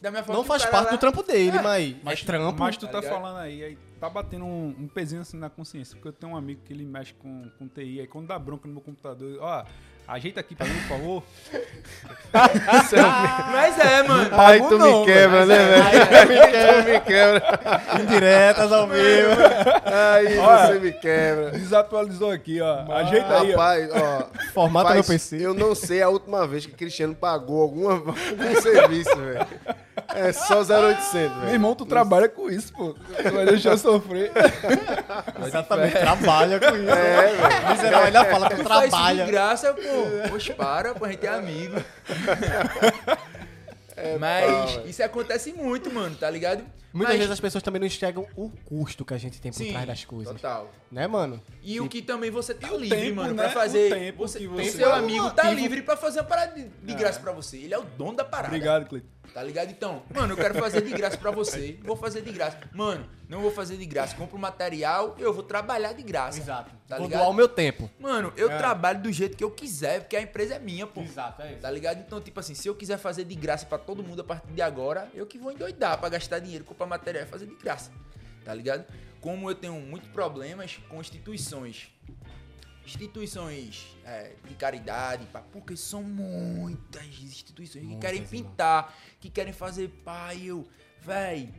da 0.02 0.11
minha 0.11 0.22
forma 0.24 0.38
Não 0.41 0.45
faz 0.45 0.65
parte 0.65 0.86
lá- 0.88 0.91
do 0.91 0.98
trampo 0.98 1.24
dele, 1.24 1.57
É, 1.57 1.61
mas, 1.61 1.95
mas 2.03 2.22
trampo. 2.24 2.60
Mas 2.60 2.76
tu 2.76 2.88
tá 2.88 3.02
tá, 3.02 3.10
falando 3.10 3.38
aí, 3.38 3.64
aí 3.64 3.78
tá 4.03 4.09
batendo 4.09 4.43
um, 4.43 4.75
um 4.81 4.88
pezinho 4.88 5.21
assim 5.21 5.38
na 5.38 5.49
consciência. 5.49 5.95
Porque 5.95 6.09
eu 6.09 6.13
tenho 6.13 6.34
um 6.34 6.35
amigo 6.35 6.59
que 6.65 6.73
ele 6.73 6.84
mexe 6.84 7.13
com, 7.13 7.49
com 7.57 7.69
TI, 7.69 8.01
aí 8.01 8.07
quando 8.07 8.27
dá 8.27 8.38
bronca 8.38 8.67
no 8.67 8.73
meu 8.73 8.84
computador, 8.84 9.38
ó, 9.39 9.63
ajeita 10.05 10.41
aqui 10.41 10.53
pra 10.55 10.67
mim, 10.67 10.77
por 10.81 10.89
favor. 10.89 11.23
Mas 13.53 13.80
é, 13.80 14.03
mano. 14.03 14.30
Aí 14.34 14.59
Pago 14.59 14.69
tu 14.69 14.77
não, 14.77 14.99
me 14.99 15.05
quebra, 15.05 15.45
né, 15.45 15.55
velho? 15.55 16.84
tu 16.84 16.89
me 16.89 16.99
quebra. 16.99 17.41
Indiretas 18.01 18.71
ao 18.73 18.88
vivo. 18.88 19.41
Aí 19.85 20.38
Olha. 20.38 20.67
você 20.67 20.80
me 20.80 20.91
quebra. 20.91 21.51
Desatualizou 21.51 22.31
aqui, 22.31 22.59
ó. 22.59 22.91
Ajeita 22.91 23.39
aí. 23.39 23.51
Rapaz, 23.51 23.89
ó. 23.93 24.30
Formata 24.53 24.89
faz- 24.89 24.95
meu 24.95 25.05
PC. 25.05 25.45
Eu 25.45 25.53
não 25.53 25.73
sei 25.73 26.01
a 26.01 26.09
última 26.09 26.45
vez 26.45 26.65
que 26.65 26.73
Cristiano 26.73 27.15
pagou 27.15 27.61
alguma, 27.61 27.93
algum 28.03 28.61
serviço, 28.61 29.15
velho. 29.15 29.47
É 30.09 30.31
só 30.31 30.59
0800, 30.61 31.13
Meu 31.13 31.30
velho. 31.41 31.51
irmão, 31.53 31.75
tu 31.75 31.85
trabalha 31.85 32.27
com 32.30 32.49
isso, 32.49 32.71
pô. 32.73 32.93
Tu 32.93 33.31
vai 33.34 33.45
deixar 33.45 33.71
eu 33.71 33.77
sofrer. 33.77 34.31
Exatamente, 35.47 35.91
trabalha 35.97 36.59
com 36.59 36.75
isso. 36.75 36.89
É, 36.89 37.27
velho. 37.27 37.69
Miserável, 37.69 38.05
ainda 38.07 38.25
fala 38.25 38.49
que 38.49 38.55
Tu 38.55 38.63
faz 38.63 38.77
isso 38.80 38.85
de 38.85 38.89
trabalha. 38.91 39.25
graça, 39.25 39.73
pô. 39.73 40.30
Poxa, 40.30 40.53
para, 40.53 40.93
pô, 40.93 41.05
a 41.05 41.09
gente 41.11 41.25
é 41.25 41.30
amigo. 41.30 41.81
Mas 44.19 44.45
pau, 44.75 44.85
isso 44.85 45.03
acontece 45.03 45.53
muito, 45.53 45.91
mano, 45.91 46.15
tá 46.15 46.30
ligado? 46.30 46.63
Muitas 46.94 47.14
Mas- 47.14 47.18
vezes 47.22 47.32
as 47.32 47.40
pessoas 47.40 47.64
também 47.64 47.80
não 47.80 47.88
enxergam 47.88 48.28
o 48.36 48.49
custo 48.65 49.03
que 49.03 49.14
a 49.15 49.18
gente 49.18 49.41
tem 49.41 49.52
por 49.52 49.57
Sim, 49.57 49.72
trás 49.72 49.88
das 49.88 50.06
coisas. 50.06 50.34
Total. 50.34 50.72
Né, 50.91 51.07
mano? 51.07 51.41
E 51.64 51.82
o 51.82 51.90
que 51.90 52.03
também 52.03 52.30
você 52.30 52.53
tá 52.53 52.68
E 52.68 52.72
o 52.72 52.78
livre, 52.78 52.98
tempo, 52.99 53.15
mano, 53.15 53.34
né? 53.34 53.44
pra 53.44 53.52
fazer. 53.52 53.91
O 53.91 53.95
tempo 53.95 54.18
você, 54.20 54.40
que 54.40 54.48
tem 54.48 54.56
você- 54.70 54.78
seu 54.78 54.90
É 54.91 54.98
amigo 54.99 55.32
tá 55.32 55.45
motivo. 55.45 55.61
livre 55.61 55.82
pra 55.82 55.98
fazer 55.98 56.20
uma 56.20 56.26
parada 56.28 56.53
de, 56.53 56.68
de 56.70 56.94
graça 56.94 57.20
pra 57.20 57.32
você. 57.32 57.57
Ele 57.57 57.74
é 57.74 57.80
o 57.80 57.84
dono 57.84 58.15
da 58.15 58.24
parada. 58.24 58.49
Obrigado, 58.49 58.86
Cleiton. 58.88 59.07
Tá 59.34 59.41
ligado? 59.41 59.72
Então, 59.72 60.03
mano, 60.14 60.34
eu 60.34 60.38
quero 60.38 60.53
fazer 60.56 60.82
de 60.82 60.91
graça 60.91 61.18
pra 61.18 61.32
você. 61.32 61.80
Vou 61.84 61.95
fazer 61.95 62.22
de 62.22 62.32
graça. 62.32 62.60
Mano, 62.74 63.10
não 63.28 63.41
vou 63.41 63.49
fazer 63.49 63.78
de 63.78 63.86
graça. 63.86 64.15
Compro 64.15 64.38
material, 64.38 65.15
eu 65.18 65.34
vou 65.34 65.41
trabalhar 65.41 65.94
de 65.94 66.03
graça. 66.03 66.38
Exato. 66.40 66.72
Tá 66.88 66.98
Vou 66.98 67.07
ligado? 67.07 67.22
doar 67.22 67.30
o 67.32 67.34
meu 67.34 67.48
tempo. 67.48 67.90
Mano, 67.98 68.32
eu 68.38 68.52
É. 68.52 68.57
trabalho 68.57 69.02
do 69.02 69.11
jeito 69.11 69.36
que 69.36 69.44
eu 69.44 69.49
quiser, 69.49 70.02
porque 70.02 70.15
a 70.15 70.22
empresa 70.22 70.56
é 70.56 70.60
minha, 70.60 70.86
pô. 70.86 71.02
Exato, 71.02 71.41
é 71.41 71.53
isso. 71.53 71.61
Tá 71.61 71.72
ligado? 71.72 71.99
Então, 72.02 72.22
tipo 72.22 72.40
assim, 72.40 72.53
se 72.53 72.68
eu 72.68 72.76
quiser 72.76 72.98
fazer 72.99 73.24
de 73.24 73.34
graça 73.34 73.65
pra 73.65 73.80
todo 73.80 74.03
mundo 74.03 74.20
a 74.22 74.24
partir 74.24 74.52
de 74.52 74.61
agora, 74.61 75.10
eu 75.15 75.26
que 75.26 75.40
vou 75.40 75.52
endoidar 75.52 75.98
pra 75.98 76.10
gastar 76.10 76.38
dinheiro, 76.40 76.64
comprar 76.65 76.82
material 76.88 77.26
e 77.26 77.27
fazer 77.27 77.45
de 77.45 77.55
graça. 77.55 77.91
Tá 78.43 78.53
ligado? 78.53 78.85
Como 79.22 79.49
eu 79.49 79.55
tenho 79.55 79.80
muitos 79.80 80.10
problemas 80.10 80.77
com 80.89 80.99
instituições. 80.99 81.89
Instituições 82.85 83.95
é, 84.03 84.34
de 84.45 84.55
caridade, 84.55 85.26
pá, 85.27 85.41
porque 85.41 85.77
são 85.77 86.03
muitas 86.03 87.05
instituições 87.05 87.81
que 87.81 87.91
Muitas, 87.91 88.01
querem 88.01 88.23
irmão. 88.23 88.31
pintar, 88.51 88.93
que 89.22 89.30
querem 89.30 89.53
fazer 89.53 89.88
pai, 90.03 90.43
eu, 90.43 90.68
véi. 90.99 91.53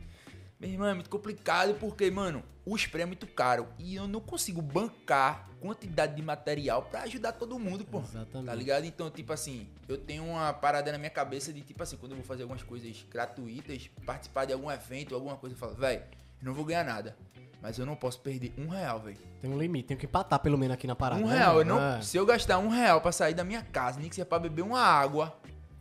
Meu 0.59 0.69
irmão, 0.69 0.87
é 0.87 0.93
muito 0.93 1.09
complicado 1.09 1.75
porque, 1.75 2.09
mano, 2.09 2.43
o 2.65 2.75
spray 2.77 3.03
é 3.03 3.05
muito 3.05 3.27
caro 3.27 3.67
e 3.77 3.95
eu 3.95 4.07
não 4.07 4.21
consigo 4.21 4.61
bancar 4.61 5.49
quantidade 5.59 6.15
de 6.15 6.21
material 6.21 6.83
pra 6.83 7.01
ajudar 7.01 7.33
todo 7.33 7.57
mundo, 7.59 7.83
pô. 7.83 7.99
Exatamente. 7.99 8.45
Tá 8.45 8.55
ligado? 8.55 8.85
Então, 8.85 9.09
tipo 9.09 9.33
assim, 9.33 9.67
eu 9.87 9.97
tenho 9.97 10.23
uma 10.23 10.53
parada 10.53 10.91
na 10.91 10.97
minha 10.97 11.09
cabeça 11.09 11.51
de, 11.51 11.61
tipo 11.61 11.81
assim, 11.81 11.97
quando 11.97 12.11
eu 12.13 12.17
vou 12.17 12.25
fazer 12.25 12.43
algumas 12.43 12.63
coisas 12.63 13.05
gratuitas, 13.09 13.89
participar 14.05 14.45
de 14.45 14.53
algum 14.53 14.71
evento, 14.71 15.13
alguma 15.13 15.35
coisa, 15.35 15.55
eu 15.55 15.59
falo, 15.59 15.75
velho, 15.75 16.03
não 16.41 16.53
vou 16.53 16.63
ganhar 16.63 16.85
nada. 16.85 17.17
Mas 17.61 17.79
eu 17.79 17.85
não 17.85 17.95
posso 17.95 18.19
perder 18.19 18.53
um 18.57 18.67
real, 18.67 18.99
velho. 18.99 19.17
Tem 19.41 19.49
um 19.49 19.57
limite, 19.57 19.87
tem 19.87 19.97
que 19.97 20.05
empatar 20.05 20.39
pelo 20.39 20.57
menos 20.57 20.75
aqui 20.75 20.85
na 20.85 20.95
parada. 20.95 21.21
Um 21.23 21.27
né, 21.27 21.37
real. 21.39 21.59
Eu 21.59 21.65
não, 21.65 21.81
É. 21.81 22.01
Se 22.01 22.15
eu 22.15 22.25
gastar 22.25 22.59
um 22.59 22.69
real 22.69 23.01
pra 23.01 23.11
sair 23.11 23.33
da 23.33 23.43
minha 23.43 23.63
casa, 23.63 23.99
nem 23.99 24.07
que 24.07 24.15
seja 24.15 24.25
pra 24.25 24.37
beber 24.37 24.61
uma 24.61 24.79
água, 24.79 25.35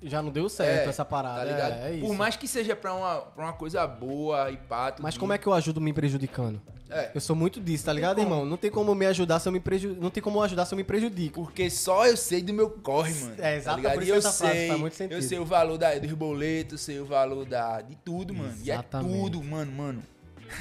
Já 0.05 0.23
não 0.23 0.31
deu 0.31 0.49
certo 0.49 0.87
É, 0.87 0.89
essa 0.89 1.05
parada. 1.05 1.41
tá 1.41 1.45
ligado? 1.45 1.73
É, 1.83 1.91
é 1.91 1.95
isso. 1.95 2.07
Por 2.07 2.15
mais 2.17 2.37
que 2.37 2.47
seja 2.47 2.77
pra 2.77 2.95
uma, 2.95 3.17
pra 3.23 3.45
uma 3.45 3.53
coisa 3.53 3.87
boa 3.87 4.51
e 4.51 4.57
pá, 4.57 4.93
tudo 4.93 5.03
Mas 5.03 5.17
como 5.17 5.33
é 5.33 5.39
que 5.39 5.47
eu 5.47 5.53
ajudo 5.53 5.81
me 5.81 5.93
prejudicando? 5.93 6.61
É. 6.91 7.11
Eu 7.15 7.21
sou 7.21 7.35
muito 7.35 7.61
disso, 7.61 7.87
tá 7.87 7.93
ligado, 7.93 8.21
irmão? 8.21 8.45
Não 8.45 8.57
tem 8.57 8.71
como 8.71 8.95
me 8.95 9.07
ajudar 9.07 9.41
se 9.41 9.49
eu 9.49 9.53
me 9.53 9.59
prejudico. 9.59 10.01
Não 10.01 10.11
tem 10.11 10.23
como 10.23 10.41
ajudar 10.43 10.65
se 10.67 10.75
eu 10.75 10.77
me 10.77 10.85
prejudico. 10.85 11.43
Porque 11.43 11.69
só 11.71 12.07
eu 12.07 12.17
sei 12.17 12.43
do 12.43 12.53
meu 12.53 12.71
corre, 12.71 13.15
mano. 13.15 13.35
É, 13.39 13.57
exato, 13.57 13.83
tá 13.83 13.95
ligado? 13.95 14.03
isso 14.03 14.13
eu 14.13 14.23
sei, 14.23 14.69
faz 14.69 14.81
muito 14.81 14.95
sentido. 14.95 15.17
eu 15.17 15.23
sei 15.23 15.39
o 15.39 15.45
valor 15.45 15.79
da, 15.79 15.99
dos 15.99 16.13
boletos, 16.13 16.83
sei 16.83 17.01
o 17.01 17.07
valor 17.07 17.47
da, 17.47 17.81
de 17.81 17.97
tudo, 17.97 18.35
mano. 18.35 18.53
Exatamente. 18.53 19.11
E 19.11 19.17
é 19.17 19.23
tudo, 19.23 19.43
mano, 19.43 19.73
mano. 19.73 20.03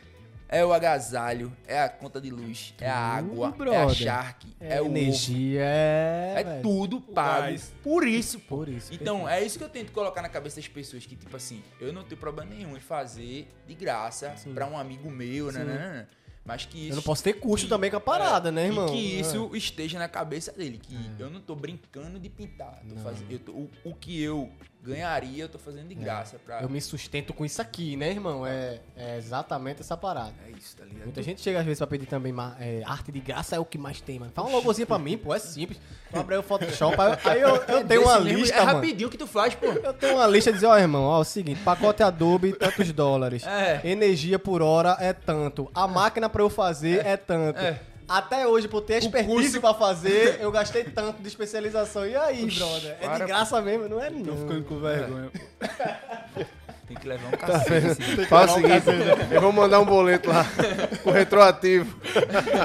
é 0.48 0.64
o 0.64 0.72
agasalho, 0.72 1.54
é 1.66 1.78
a 1.80 1.88
conta 1.88 2.20
de 2.20 2.30
luz, 2.30 2.74
é 2.80 2.88
a 2.88 3.18
Tudo, 3.20 3.44
água, 3.44 3.46
é 3.46 3.48
a 3.48 3.52
brother. 3.52 3.94
Shark, 3.94 4.46
é, 4.60 4.76
É, 4.76 4.80
o 4.80 4.86
ovo. 4.86 4.96
energia, 4.96 5.60
é. 5.62 6.34
É 6.38 6.44
velho. 6.44 6.62
tudo 6.62 7.00
pago. 7.00 7.42
gás. 7.42 7.72
Por 7.82 8.06
isso. 8.08 8.38
Por 8.40 8.68
isso. 8.68 8.92
Então, 8.94 9.20
perfeito. 9.20 9.42
é 9.42 9.46
isso 9.46 9.58
que 9.58 9.64
eu 9.64 9.68
tento 9.68 9.92
colocar 9.92 10.22
na 10.22 10.28
cabeça 10.28 10.56
das 10.56 10.68
pessoas, 10.68 11.04
que 11.04 11.14
tipo 11.16 11.36
assim, 11.36 11.62
eu 11.80 11.92
não 11.92 12.02
tenho 12.02 12.18
problema 12.20 12.50
nenhum 12.54 12.76
em 12.76 12.80
fazer 12.80 13.46
de 13.66 13.74
graça 13.74 14.34
pra 14.54 14.66
um 14.66 14.78
amigo 14.78 15.10
meu, 15.10 15.52
né, 15.52 15.60
Sim. 15.60 15.66
né, 15.66 15.74
né, 15.74 15.88
né. 15.88 16.06
Mas 16.44 16.64
que 16.64 16.78
isso... 16.78 16.92
Eu 16.92 16.96
não 16.96 17.02
posso 17.02 17.22
ter 17.22 17.34
custo 17.34 17.66
que- 17.66 17.70
também 17.70 17.90
com 17.90 17.98
a 17.98 18.00
parada, 18.00 18.48
é, 18.48 18.52
né, 18.52 18.66
irmão? 18.68 18.86
E 18.86 18.90
que 18.92 19.16
É. 19.18 19.20
isso 19.20 19.50
esteja 19.54 19.98
na 19.98 20.08
cabeça 20.08 20.50
dele, 20.50 20.78
que 20.82 20.96
eu 21.18 21.28
não 21.28 21.42
tô 21.42 21.54
brincando 21.54 22.18
de 22.18 22.30
pintar. 22.30 22.80
Tô 22.88 22.96
fazendo, 23.02 23.30
eu 23.30 23.38
tô- 23.38 23.52
o, 23.52 23.70
o 23.84 23.94
que 23.94 24.22
eu 24.22 24.50
ganharia, 24.82 25.44
eu 25.44 25.48
tô 25.48 25.58
fazendo 25.58 25.88
de 25.88 25.94
graça 25.94 26.38
pra... 26.44 26.60
É. 26.60 26.64
Eu 26.64 26.68
me 26.68 26.80
sustento 26.80 27.32
com 27.32 27.44
isso 27.44 27.60
aqui, 27.60 27.96
né, 27.96 28.10
irmão? 28.10 28.46
É, 28.46 28.80
é 28.96 29.16
exatamente 29.16 29.80
essa 29.80 29.96
parada. 29.96 30.32
É 30.46 30.50
isso, 30.50 30.76
tá 30.76 30.84
ligado? 30.84 31.04
Muita 31.04 31.22
gente 31.22 31.40
chega 31.40 31.58
às 31.58 31.64
vezes 31.64 31.78
pra 31.78 31.86
pedir 31.86 32.06
também 32.06 32.34
é, 32.60 32.82
arte 32.84 33.12
de 33.12 33.20
graça, 33.20 33.56
é 33.56 33.58
o 33.58 33.64
que 33.64 33.76
mais 33.76 34.00
tem, 34.00 34.18
mano. 34.18 34.32
Fala 34.34 34.48
um 34.48 34.52
logozinho 34.56 34.86
pra 34.86 34.98
mim, 34.98 35.18
pô, 35.18 35.34
é 35.34 35.38
simples. 35.38 35.80
Tu 36.10 36.18
abre 36.18 36.36
o 36.36 36.42
Photoshop, 36.42 36.96
aí, 37.00 37.18
aí 37.24 37.40
eu, 37.40 37.56
eu 37.56 37.86
tenho 37.86 38.02
uma 38.02 38.20
mesmo, 38.20 38.38
lista, 38.38 38.56
É 38.56 38.60
mano. 38.60 38.72
rapidinho 38.72 39.10
que 39.10 39.18
tu 39.18 39.26
faz, 39.26 39.54
pô. 39.54 39.66
Eu 39.66 39.92
tenho 39.92 40.14
uma 40.14 40.26
lista 40.26 40.50
de 40.50 40.56
dizer, 40.56 40.66
ó, 40.66 40.78
irmão, 40.78 41.04
ó, 41.04 41.18
é 41.18 41.20
o 41.20 41.24
seguinte, 41.24 41.60
pacote 41.62 42.02
Adobe, 42.02 42.52
tantos 42.52 42.90
dólares. 42.92 43.46
É. 43.46 43.80
Energia 43.84 44.38
por 44.38 44.62
hora 44.62 44.96
é 45.00 45.12
tanto. 45.12 45.70
A 45.74 45.86
máquina 45.86 46.28
pra 46.28 46.42
eu 46.42 46.48
fazer 46.48 47.04
é, 47.04 47.16
tanto. 47.16 47.58
É. 47.58 47.80
Até 48.08 48.46
hoje, 48.46 48.66
por 48.68 48.80
ter 48.80 48.98
expertise 48.98 49.32
curso- 49.34 49.60
pra 49.60 49.74
fazer, 49.74 50.38
eu 50.42 50.50
gastei 50.50 50.82
tanto 50.84 51.20
de 51.22 51.28
especialização. 51.28 52.06
E 52.06 52.16
aí, 52.16 52.46
brother? 52.46 52.96
É 53.00 53.06
para, 53.06 53.18
de 53.18 53.24
graça 53.26 53.60
mesmo? 53.60 53.88
Não 53.88 54.02
é 54.02 54.08
Tô 54.10 54.16
não. 54.16 54.36
ficando 54.38 54.64
com 54.64 54.78
vergonha. 54.80 55.30
Tem 56.88 56.96
que 56.96 57.06
levar 57.06 57.28
um 57.28 57.32
cacete. 57.32 57.86
assim. 57.88 58.24
Faz 58.24 58.50
o 58.50 58.54
seguinte, 58.54 58.84
eu 59.30 59.40
vou 59.42 59.52
mandar 59.52 59.78
um 59.78 59.84
boleto 59.84 60.30
lá 60.30 60.46
com 61.04 61.10
retroativo. 61.10 61.94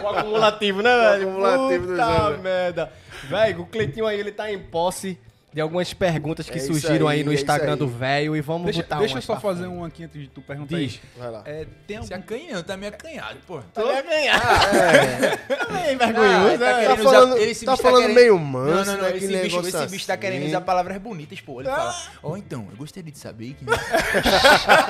O 0.02 0.08
acumulativo, 0.08 0.82
né, 0.82 0.98
velho? 0.98 1.28
acumulativo 1.30 1.88
dos 1.88 1.98
Puta 1.98 2.06
anos. 2.06 2.40
merda. 2.42 2.94
Velho, 3.26 3.62
o 3.62 3.66
Cleitinho 3.66 4.06
aí, 4.08 4.18
ele 4.18 4.32
tá 4.32 4.50
em 4.50 4.58
posse 4.60 5.18
de 5.54 5.62
algumas 5.62 5.94
perguntas 5.94 6.50
que 6.50 6.58
É 6.58 6.62
surgiram 6.62 7.08
aí, 7.08 7.20
aí, 7.20 7.24
no 7.24 7.32
é 7.32 7.36
Instagram 7.36 7.74
aí. 7.74 7.78
do 7.78 7.88
velho 7.88 8.36
e 8.36 8.42
vamos 8.42 8.66
Deixa, 8.66 8.82
botar 8.82 8.98
deixa 9.00 9.18
eu 9.18 9.22
só 9.22 9.40
fazer 9.40 9.64
frente. 9.66 9.76
um 9.76 9.86
aqui 9.86 10.04
antes 10.06 10.20
de 10.22 10.28
tu 10.28 10.42
perguntar 10.42 10.76
Diz. 10.78 11.00
aí. 11.04 11.22
Vai 11.22 11.30
lá. 11.32 11.44
É, 11.46 11.68
tem 11.86 12.02
Se 12.04 12.12
algum... 12.14 12.26
acanhando, 12.26 12.64
tá 12.64 12.76
meio 12.76 12.92
acanhado, 12.92 13.38
pô. 13.46 13.60
Tá 13.74 13.84
meio 13.84 14.04
ganhado. 14.04 14.42
Tá 14.42 15.72
meio 15.72 15.98
Ah, 16.02 16.04
vergonhoso, 16.06 16.48
ele 16.50 16.58
tá 16.58 16.66
né? 16.66 16.74
Tá 16.74 16.80
querendo 16.80 17.04
falando, 17.04 17.34
usar- 17.36 17.42
esse 17.44 17.66
tá 17.66 17.78
tá 17.78 17.84
falando 17.84 18.02
querendo- 18.02 18.16
meio 18.16 18.40
manso, 18.40 18.74
Não, 18.74 18.86
não, 18.86 18.94
não. 18.96 19.02
né? 19.04 19.10
Esse, 19.18 19.20
que 19.20 19.28
bicho, 19.28 19.56
negócio 19.58 19.78
esse 19.84 19.92
bicho 19.92 20.08
tá 20.08 20.18
querendo 20.18 20.40
assim. 20.42 20.50
usar 20.50 20.62
palavras 20.62 20.98
bonitas, 20.98 21.40
pô. 21.40 21.62
Ele 21.62 21.70
fala, 21.70 21.96
ó, 22.24 22.36
então, 22.36 22.68
eu 22.72 22.78
gostaria 22.78 23.12
de 23.12 23.20
saber 23.20 23.54
que. 23.54 23.64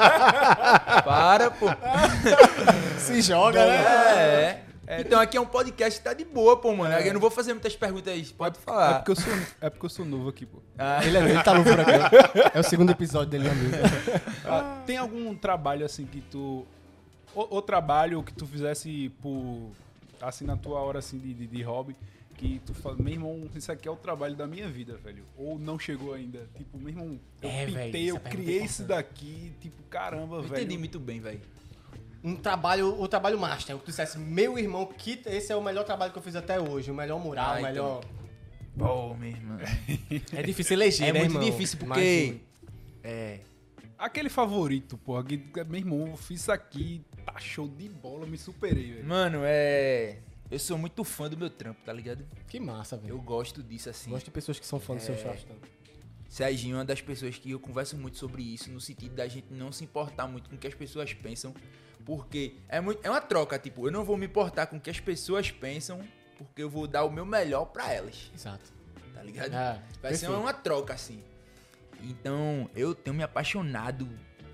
Para, 1.03 1.51
pô. 1.51 1.67
Se 2.97 3.21
joga, 3.21 3.65
né? 3.65 3.75
É. 4.15 4.59
Então 4.99 5.19
aqui 5.19 5.37
é 5.37 5.41
um 5.41 5.45
podcast 5.45 5.97
que 5.99 6.03
tá 6.03 6.13
de 6.13 6.25
boa, 6.25 6.57
pô, 6.57 6.75
mano. 6.75 6.93
Eu 6.95 7.13
não 7.13 7.21
vou 7.21 7.31
fazer 7.31 7.53
muitas 7.53 7.75
perguntas, 7.75 8.31
pode 8.31 8.57
É 8.57 8.61
falar. 8.61 8.95
porque, 8.95 9.11
eu 9.11 9.15
sou, 9.15 9.33
é 9.61 9.69
porque 9.69 9.85
eu 9.85 9.89
sou 9.89 10.05
novo 10.05 10.29
aqui, 10.29 10.45
pô. 10.45 10.59
Ele, 11.05 11.17
é, 11.17 11.21
ele 11.29 11.43
tá 11.43 11.53
no 11.53 11.63
furacão. 11.63 11.93
É 12.53 12.59
o 12.59 12.63
segundo 12.63 12.91
episódio 12.91 13.29
dele 13.29 13.47
na 13.47 13.55
mesa. 13.55 13.77
Ah, 14.45 14.83
tem 14.85 14.97
algum 14.97 15.33
trabalho 15.35 15.85
assim 15.85 16.05
que 16.05 16.19
tu. 16.21 16.65
O, 17.33 17.57
o 17.57 17.61
trabalho 17.61 18.21
que 18.23 18.33
tu 18.33 18.45
fizesse 18.45 19.09
por. 19.21 19.71
Assim, 20.21 20.45
na 20.45 20.55
tua 20.57 20.79
hora 20.79 20.99
assim 20.99 21.17
de, 21.17 21.33
de, 21.33 21.47
de 21.47 21.61
hobby, 21.63 21.95
que 22.37 22.61
tu 22.65 22.73
fala, 22.73 22.95
meu 22.97 23.11
irmão, 23.13 23.49
isso 23.55 23.71
aqui 23.71 23.87
é 23.87 23.91
o 23.91 23.95
trabalho 23.95 24.35
da 24.35 24.47
minha 24.47 24.69
vida, 24.69 24.95
velho. 25.03 25.23
Ou 25.37 25.57
não 25.59 25.77
chegou 25.79 26.13
ainda. 26.13 26.47
Tipo, 26.57 26.77
meu 26.77 26.89
irmão, 26.89 27.19
eu 27.41 27.49
É, 27.49 27.65
pintei, 27.65 28.09
eu 28.11 28.15
essa 28.15 28.19
pergunta 28.19 28.29
criei 28.29 28.59
é 28.61 28.63
isso 28.65 28.83
daqui, 28.83 29.53
tipo, 29.59 29.81
caramba, 29.89 30.37
Eu 30.37 30.43
velho. 30.43 30.55
entendi 30.63 30.77
muito 30.77 30.99
bem, 30.99 31.19
velho. 31.19 31.41
Um 32.23 32.35
trabalho, 32.35 32.99
o 33.01 33.07
trabalho 33.07 33.37
master. 33.37 33.75
O 33.75 33.79
que 33.79 33.85
tu 33.85 33.89
dissesse, 33.89 34.17
meu 34.17 34.57
irmão, 34.57 34.85
que 34.85 35.21
esse 35.25 35.51
é 35.51 35.55
o 35.55 35.61
melhor 35.61 35.83
trabalho 35.83 36.11
que 36.11 36.17
eu 36.17 36.23
fiz 36.23 36.35
até 36.35 36.59
hoje. 36.59 36.89
O 36.89 36.95
melhor 36.95 37.19
mural, 37.19 37.45
Ah, 37.45 37.53
o 37.55 37.59
então. 37.59 37.69
melhor... 37.69 38.05
Pô, 38.77 39.13
meu 39.15 39.29
irmão. 39.29 39.57
É 40.31 40.41
difícil 40.41 40.73
eleger, 40.77 41.09
É 41.09 41.13
né, 41.13 41.19
muito 41.19 41.31
irmão? 41.35 41.49
difícil 41.49 41.77
porque. 41.77 41.99
Imagina. 41.99 42.39
É. 43.03 43.39
Aquele 43.97 44.29
favorito, 44.29 44.97
porra, 44.97 45.23
que, 45.23 45.37
meu 45.67 45.79
irmão, 45.79 46.07
eu 46.07 46.17
fiz 46.17 46.41
isso 46.41 46.51
aqui, 46.51 47.03
tá 47.25 47.37
show 47.39 47.67
de 47.67 47.87
bola, 47.87 48.25
me 48.25 48.37
superei, 48.37 48.93
velho. 48.93 49.05
Mano, 49.07 49.41
é. 49.43 50.17
Eu 50.49 50.59
sou 50.59 50.77
muito 50.77 51.03
fã 51.03 51.29
do 51.29 51.37
meu 51.37 51.49
trampo, 51.49 51.81
tá 51.85 51.93
ligado? 51.93 52.25
Que 52.47 52.59
massa, 52.59 52.97
velho. 52.97 53.11
Eu 53.13 53.21
gosto 53.21 53.61
disso 53.61 53.89
assim. 53.89 54.09
Gosto 54.09 54.25
de 54.25 54.31
pessoas 54.31 54.59
que 54.59 54.65
são 54.65 54.79
fãs 54.79 55.01
do 55.01 55.05
seu 55.05 55.17
churrasco. 55.17 55.51
Serginho 56.27 56.75
é 56.75 56.79
uma 56.79 56.85
das 56.85 56.99
pessoas 57.01 57.37
que 57.37 57.51
eu 57.51 57.59
converso 57.59 57.95
muito 57.95 58.17
sobre 58.17 58.41
isso, 58.41 58.71
no 58.71 58.81
sentido 58.81 59.13
da 59.15 59.27
gente 59.27 59.47
não 59.51 59.71
se 59.71 59.83
importar 59.83 60.27
muito 60.27 60.49
com 60.49 60.55
o 60.55 60.59
que 60.59 60.65
as 60.67 60.73
pessoas 60.73 61.13
pensam, 61.13 61.53
porque 62.05 62.55
é, 62.69 62.79
muito, 62.81 62.99
é 63.05 63.09
uma 63.09 63.21
troca, 63.21 63.57
tipo, 63.59 63.87
eu 63.87 63.91
não 63.91 64.03
vou 64.03 64.17
me 64.17 64.25
importar 64.25 64.67
com 64.67 64.77
o 64.77 64.79
que 64.79 64.89
as 64.89 64.99
pessoas 64.99 65.49
pensam, 65.51 65.99
porque 66.37 66.61
eu 66.63 66.69
vou 66.69 66.87
dar 66.87 67.03
o 67.05 67.11
meu 67.11 67.25
melhor 67.25 67.65
pra 67.65 67.91
elas, 67.91 68.31
Exato. 68.35 68.65
tá 69.13 69.23
ligado? 69.23 69.53
É, 69.53 69.73
Vai 70.01 70.13
ser 70.13 70.27
perfeito. 70.27 70.33
uma 70.33 70.53
troca, 70.53 70.93
assim. 70.93 71.23
Então, 72.01 72.69
eu 72.75 72.93
tenho 72.93 73.15
me 73.15 73.23
apaixonado 73.23 74.07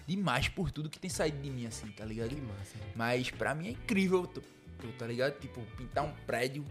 demais 0.06 0.48
por 0.48 0.72
tudo 0.72 0.90
que 0.90 1.00
tem 1.00 1.10
saído 1.10 1.40
de 1.42 1.50
mim, 1.50 1.66
assim, 1.66 1.88
tá 1.92 2.06
ligado? 2.06 2.30
Que 2.30 2.42
massa. 2.42 2.76
Mas 2.96 3.30
pra 3.32 3.56
mim 3.56 3.68
é 3.68 3.72
incrível, 3.72 4.26
tô- 4.28 4.42
tô, 4.80 4.88
tá 4.98 5.06
ligado? 5.08 5.40
Tipo, 5.40 5.62
pintar 5.78 6.04
um 6.04 6.12
prédio. 6.28 6.64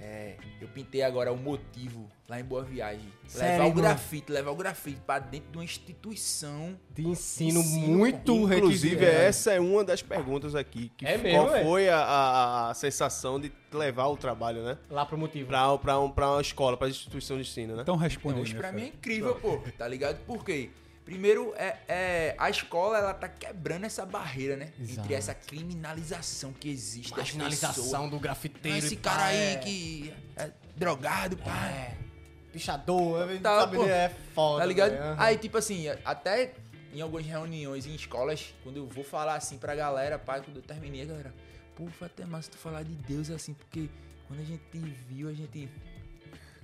É, 0.00 0.36
eu 0.60 0.66
pintei 0.68 1.02
agora 1.02 1.32
o 1.32 1.36
motivo 1.36 2.08
lá 2.28 2.40
em 2.40 2.44
Boa 2.44 2.62
Viagem. 2.64 3.06
Sério, 3.26 3.62
levar 3.62 3.70
o 3.70 3.74
grafite, 3.82 4.32
levar 4.32 4.50
o 4.50 4.56
grafite 4.56 5.00
pra 5.06 5.18
dentro 5.18 5.50
de 5.52 5.58
uma 5.58 5.64
instituição. 5.64 6.76
De 6.90 7.06
ensino, 7.06 7.60
Ensino, 7.60 7.96
muito 7.98 8.32
Inclusive, 8.32 8.96
requisito. 8.96 9.02
essa 9.04 9.52
é 9.52 9.60
uma 9.60 9.84
das 9.84 10.02
perguntas 10.02 10.54
aqui. 10.54 10.90
Que 10.96 11.06
É 11.06 11.12
qual 11.18 11.22
mesmo, 11.44 11.56
é? 11.56 11.64
foi 11.64 11.88
a, 11.88 11.98
a- 11.98 12.70
a 12.70 12.74
sensação 12.74 13.38
de 13.40 13.52
levar 13.72 14.06
o 14.08 14.16
trabalho, 14.16 14.62
né? 14.64 14.76
Lá 14.90 15.06
pro 15.06 15.16
motivo. 15.16 15.46
Pra, 15.48 15.76
pra, 15.78 16.00
um, 16.00 16.10
pra 16.10 16.30
uma 16.32 16.40
escola, 16.40 16.76
pra 16.76 16.88
instituição 16.88 17.36
de 17.36 17.42
ensino, 17.42 17.76
né? 17.76 17.82
Então 17.82 17.96
responde 17.96 18.34
Então, 18.40 18.42
aí, 18.44 18.48
isso 18.50 18.56
pra 18.58 18.72
mim 18.72 18.82
é 18.82 18.86
incrível, 18.88 19.34
pô, 19.36 19.62
tá 19.78 19.86
ligado? 19.86 20.18
Por 20.26 20.44
quê? 20.44 20.70
Primeiro, 21.04 21.52
é, 21.56 21.76
é, 21.88 22.34
a 22.38 22.48
escola, 22.48 22.98
ela 22.98 23.12
tá 23.14 23.28
quebrando 23.28 23.84
essa 23.84 24.06
barreira, 24.06 24.56
né? 24.56 24.72
Exato. 24.80 25.00
Entre 25.00 25.14
essa 25.14 25.34
criminalização 25.34 26.52
que 26.52 26.68
existe 26.68 27.10
das 27.14 27.30
pessoas. 27.30 27.34
Marginalização 27.42 28.08
do 28.08 28.18
grafiteiro. 28.20 28.78
Esse 28.78 28.96
cara 28.96 29.18
pá, 29.18 29.26
aí 29.26 29.36
é- 29.38 29.56
que 29.56 30.14
é 30.36 30.50
drogado, 30.76 31.36
pá. 31.36 31.66
É. 31.68 31.96
Pichador, 32.52 33.26
Tá, 33.40 33.60
sabe, 33.60 33.76
pô. 33.78 33.86
é 33.86 34.10
foda. 34.34 34.60
Tá 34.60 34.66
ligado? 34.66 34.92
Aí, 35.18 35.36
tipo 35.38 35.56
assim, 35.56 35.86
até 36.04 36.52
em 36.92 37.00
algumas 37.00 37.24
reuniões 37.26 37.86
em 37.86 37.94
escolas, 37.94 38.54
quando 38.62 38.76
eu 38.76 38.86
vou 38.86 39.02
falar 39.02 39.34
assim 39.36 39.56
pra 39.58 39.74
galera, 39.74 40.18
pai, 40.18 40.42
quando 40.42 40.58
eu 40.58 40.62
terminei, 40.62 41.02
a 41.02 41.06
galera, 41.06 41.34
pô, 41.74 41.86
foi 41.86 42.06
até 42.06 42.24
massa 42.26 42.50
tu 42.50 42.58
falar 42.58 42.82
de 42.82 42.92
Deus 42.94 43.30
assim, 43.30 43.54
porque 43.54 43.88
quando 44.28 44.40
a 44.40 44.44
gente 44.44 44.62
viu, 45.08 45.28
a 45.28 45.32
gente. 45.32 45.68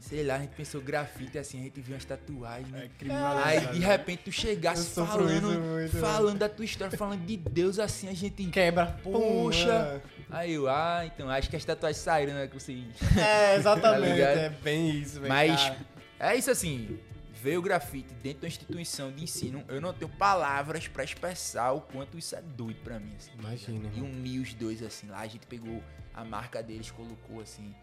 Sei 0.00 0.24
lá, 0.24 0.36
a 0.36 0.38
gente 0.38 0.54
pensou 0.54 0.80
grafite 0.80 1.38
assim, 1.38 1.60
a 1.60 1.64
gente 1.64 1.80
viu 1.80 1.94
umas 1.94 2.04
tatuagens, 2.04 2.70
né? 2.70 2.88
É. 3.00 3.12
Aí 3.44 3.66
de 3.66 3.80
repente 3.80 4.22
tu 4.24 4.32
chegasse 4.32 4.90
falando, 4.90 5.50
muito, 5.50 5.94
né? 5.94 6.00
falando 6.00 6.38
da 6.38 6.48
tua 6.48 6.64
história, 6.64 6.96
falando 6.96 7.24
de 7.24 7.36
Deus 7.36 7.78
assim, 7.78 8.08
a 8.08 8.14
gente. 8.14 8.44
Quebra. 8.46 8.98
Poxa. 9.02 10.00
Pum, 10.02 10.18
Aí 10.30 10.52
eu, 10.52 10.68
ah, 10.68 11.02
então 11.06 11.28
acho 11.30 11.48
que 11.48 11.56
as 11.56 11.64
tatuagens 11.64 12.02
saíram, 12.02 12.34
né? 12.34 12.46
Que 12.46 12.54
você. 12.54 12.84
É, 13.18 13.56
exatamente. 13.56 14.20
Tá 14.20 14.30
é 14.30 14.50
bem 14.50 14.90
isso, 14.90 15.20
velho. 15.20 15.28
Mas 15.28 15.60
cara. 15.62 15.78
é 16.20 16.36
isso 16.36 16.50
assim, 16.50 16.98
ver 17.42 17.56
o 17.56 17.62
grafite 17.62 18.12
dentro 18.22 18.42
da 18.42 18.48
instituição 18.48 19.12
de 19.12 19.22
ensino, 19.22 19.64
eu 19.68 19.80
não 19.80 19.92
tenho 19.92 20.10
palavras 20.10 20.88
pra 20.88 21.04
expressar 21.04 21.72
o 21.72 21.80
quanto 21.80 22.18
isso 22.18 22.34
é 22.36 22.42
doido 22.42 22.80
pra 22.82 22.98
mim, 22.98 23.14
assim. 23.16 23.30
Imagina. 23.38 23.88
E 23.94 23.96
irmão. 23.98 24.10
unir 24.10 24.40
os 24.40 24.54
dois, 24.54 24.82
assim, 24.82 25.08
lá 25.08 25.20
a 25.20 25.26
gente 25.26 25.46
pegou 25.46 25.82
a 26.14 26.24
marca 26.24 26.62
deles, 26.62 26.90
colocou 26.90 27.40
assim. 27.40 27.74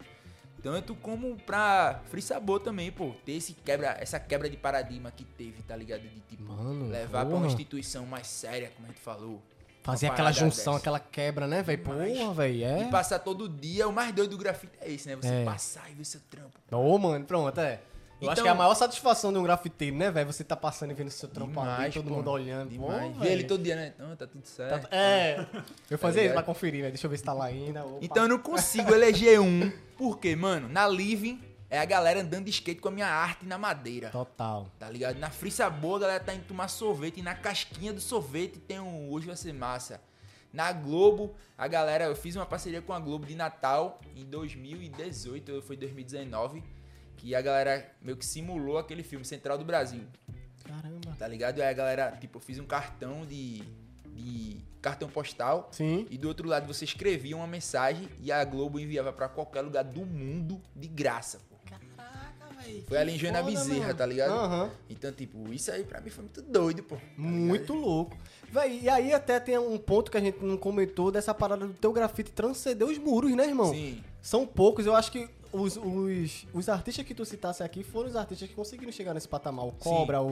Tanto 0.66 0.96
como 0.96 1.36
pra 1.36 2.00
Free 2.10 2.20
Sabor 2.20 2.58
também, 2.58 2.90
pô, 2.90 3.14
ter 3.24 3.34
esse 3.34 3.52
quebra, 3.52 3.96
essa 4.00 4.18
quebra 4.18 4.50
de 4.50 4.56
paradigma 4.56 5.12
que 5.12 5.22
teve, 5.24 5.62
tá 5.62 5.76
ligado? 5.76 6.00
De 6.00 6.18
tipo, 6.22 6.42
Mano, 6.42 6.88
levar 6.88 7.20
pra 7.20 7.26
porra. 7.26 7.36
uma 7.36 7.46
instituição 7.46 8.04
mais 8.04 8.26
séria, 8.26 8.72
como 8.74 8.88
a 8.88 8.90
gente 8.90 9.00
falou. 9.00 9.40
Fazer 9.84 10.08
aquela 10.08 10.32
junção, 10.32 10.72
dessa. 10.72 10.82
aquela 10.82 10.98
quebra, 10.98 11.46
né, 11.46 11.62
velho? 11.62 11.84
Porra, 11.84 12.34
velho, 12.34 12.54
E 12.56 12.64
é. 12.64 12.88
passar 12.90 13.20
todo 13.20 13.48
dia, 13.48 13.86
o 13.86 13.92
mais 13.92 14.12
doido 14.12 14.30
do 14.32 14.38
grafite 14.38 14.72
é 14.80 14.90
esse, 14.90 15.08
né? 15.08 15.14
Você 15.14 15.28
É. 15.28 15.44
passar 15.44 15.88
e 15.88 15.94
ver 15.94 16.04
seu 16.04 16.20
trampo. 16.28 16.58
Ô, 16.72 16.98
mano, 16.98 17.24
pronto, 17.24 17.60
é. 17.60 17.80
Eu 18.20 18.30
acho 18.30 18.34
Então- 18.40 18.44
que 18.44 18.48
é 18.48 18.52
a 18.52 18.54
maior 18.54 18.74
satisfação 18.74 19.30
de 19.32 19.38
um 19.38 19.42
grafiteiro, 19.42 19.94
né, 19.96 20.10
velho? 20.10 20.32
Você 20.32 20.42
tá 20.42 20.56
passando 20.56 20.90
e 20.90 20.94
vendo 20.94 21.10
seu 21.10 21.28
trampo 21.28 21.60
ali, 21.60 21.92
todo 21.92 22.08
pô. 22.08 22.14
mundo 22.14 22.30
olhando. 22.30 22.70
Demais. 22.70 23.12
Pô, 23.14 23.20
Vê 23.20 23.28
ele 23.32 23.44
todo 23.44 23.62
dia, 23.62 23.76
né? 23.76 23.92
Então, 23.94 24.16
tá 24.16 24.26
tudo 24.26 24.46
certo. 24.46 24.88
É. 24.90 25.46
Eu 25.90 25.98
fazia 25.98 26.22
isso 26.22 26.28
ligado? 26.30 26.34
pra 26.34 26.42
conferir, 26.42 26.80
velho. 26.80 26.92
Deixa 26.92 27.06
eu 27.06 27.10
ver 27.10 27.18
se 27.18 27.24
tá 27.24 27.32
lá 27.34 27.44
ainda. 27.46 27.84
Opa. 27.84 27.98
Então 28.00 28.22
eu 28.22 28.28
não 28.28 28.38
consigo 28.38 28.94
eleger 28.94 29.38
um. 29.40 29.70
Porque, 29.98 30.34
mano, 30.34 30.66
na 30.68 30.88
Living 30.88 31.42
é 31.68 31.78
a 31.78 31.84
galera 31.84 32.20
andando 32.22 32.44
de 32.46 32.50
skate 32.50 32.80
com 32.80 32.88
a 32.88 32.92
minha 32.92 33.06
arte 33.06 33.44
na 33.44 33.58
madeira. 33.58 34.08
Total. 34.08 34.66
Tá 34.78 34.88
ligado? 34.88 35.18
Na 35.18 35.28
Frissa 35.30 35.68
Boa 35.68 35.98
a 35.98 36.00
galera 36.00 36.20
tá 36.24 36.32
indo 36.32 36.44
tomar 36.44 36.68
sorvete. 36.68 37.18
E 37.18 37.22
na 37.22 37.34
casquinha 37.34 37.92
do 37.92 38.00
sorvete 38.00 38.58
tem 38.58 38.80
um 38.80 39.10
Hoje 39.10 39.26
Vai 39.26 39.36
Ser 39.36 39.52
Massa. 39.52 40.00
Na 40.52 40.72
Globo, 40.72 41.34
a 41.58 41.68
galera... 41.68 42.04
Eu 42.04 42.16
fiz 42.16 42.34
uma 42.34 42.46
parceria 42.46 42.80
com 42.80 42.94
a 42.94 42.98
Globo 42.98 43.26
de 43.26 43.34
Natal 43.34 44.00
em 44.14 44.24
2018, 44.24 45.52
ou 45.52 45.60
foi 45.60 45.76
2019. 45.76 46.62
Que 47.16 47.34
a 47.34 47.40
galera 47.40 47.90
meio 48.02 48.16
que 48.16 48.24
simulou 48.24 48.78
aquele 48.78 49.02
filme 49.02 49.24
Central 49.24 49.58
do 49.58 49.64
Brasil. 49.64 50.02
Caramba. 50.64 51.16
Tá 51.18 51.26
ligado? 51.28 51.60
Aí 51.60 51.68
a 51.68 51.72
galera, 51.72 52.16
tipo, 52.20 52.38
eu 52.38 52.42
fiz 52.42 52.58
um 52.58 52.66
cartão 52.66 53.24
de... 53.24 53.62
de 54.14 54.56
cartão 54.82 55.08
postal. 55.08 55.68
Sim. 55.72 56.06
E 56.10 56.16
do 56.18 56.28
outro 56.28 56.48
lado 56.48 56.66
você 56.66 56.84
escrevia 56.84 57.36
uma 57.36 57.46
mensagem 57.46 58.08
e 58.20 58.30
a 58.30 58.44
Globo 58.44 58.78
enviava 58.78 59.12
pra 59.12 59.28
qualquer 59.28 59.62
lugar 59.62 59.82
do 59.84 60.04
mundo 60.04 60.60
de 60.74 60.86
graça, 60.88 61.40
pô. 61.48 61.56
Caraca, 61.96 62.62
velho. 62.62 62.84
Foi 62.86 62.96
ali 62.98 63.14
em 63.14 63.18
Joana 63.18 63.42
Bezerra, 63.42 63.80
mano. 63.80 63.94
tá 63.94 64.06
ligado? 64.06 64.30
Aham. 64.32 64.70
Então, 64.88 65.10
tipo, 65.12 65.52
isso 65.52 65.70
aí 65.72 65.82
pra 65.84 66.00
mim 66.00 66.10
foi 66.10 66.22
muito 66.24 66.42
doido, 66.42 66.82
pô. 66.84 66.96
Tá 66.96 67.02
Muito 67.16 67.72
louco. 67.74 68.16
Véi, 68.50 68.80
e 68.82 68.88
aí 68.88 69.12
até 69.12 69.40
tem 69.40 69.58
um 69.58 69.76
ponto 69.78 70.08
que 70.10 70.16
a 70.16 70.20
gente 70.20 70.38
não 70.44 70.56
comentou 70.56 71.10
dessa 71.10 71.34
parada 71.34 71.66
do 71.66 71.74
teu 71.74 71.92
grafite 71.92 72.30
transcender 72.30 72.86
os 72.86 72.96
muros, 72.96 73.32
né, 73.34 73.46
irmão? 73.46 73.72
Sim. 73.72 74.02
São 74.22 74.46
poucos, 74.46 74.86
eu 74.86 74.94
acho 74.94 75.10
que 75.10 75.28
os, 75.60 75.76
os, 75.76 76.46
os 76.52 76.68
artistas 76.68 77.04
que 77.04 77.14
tu 77.14 77.24
citasse 77.24 77.62
aqui 77.62 77.82
foram 77.82 78.08
os 78.08 78.16
artistas 78.16 78.48
que 78.48 78.54
conseguiram 78.54 78.92
chegar 78.92 79.14
nesse 79.14 79.28
patamar. 79.28 79.66
O 79.66 79.72
Cobra, 79.72 80.20
o, 80.20 80.28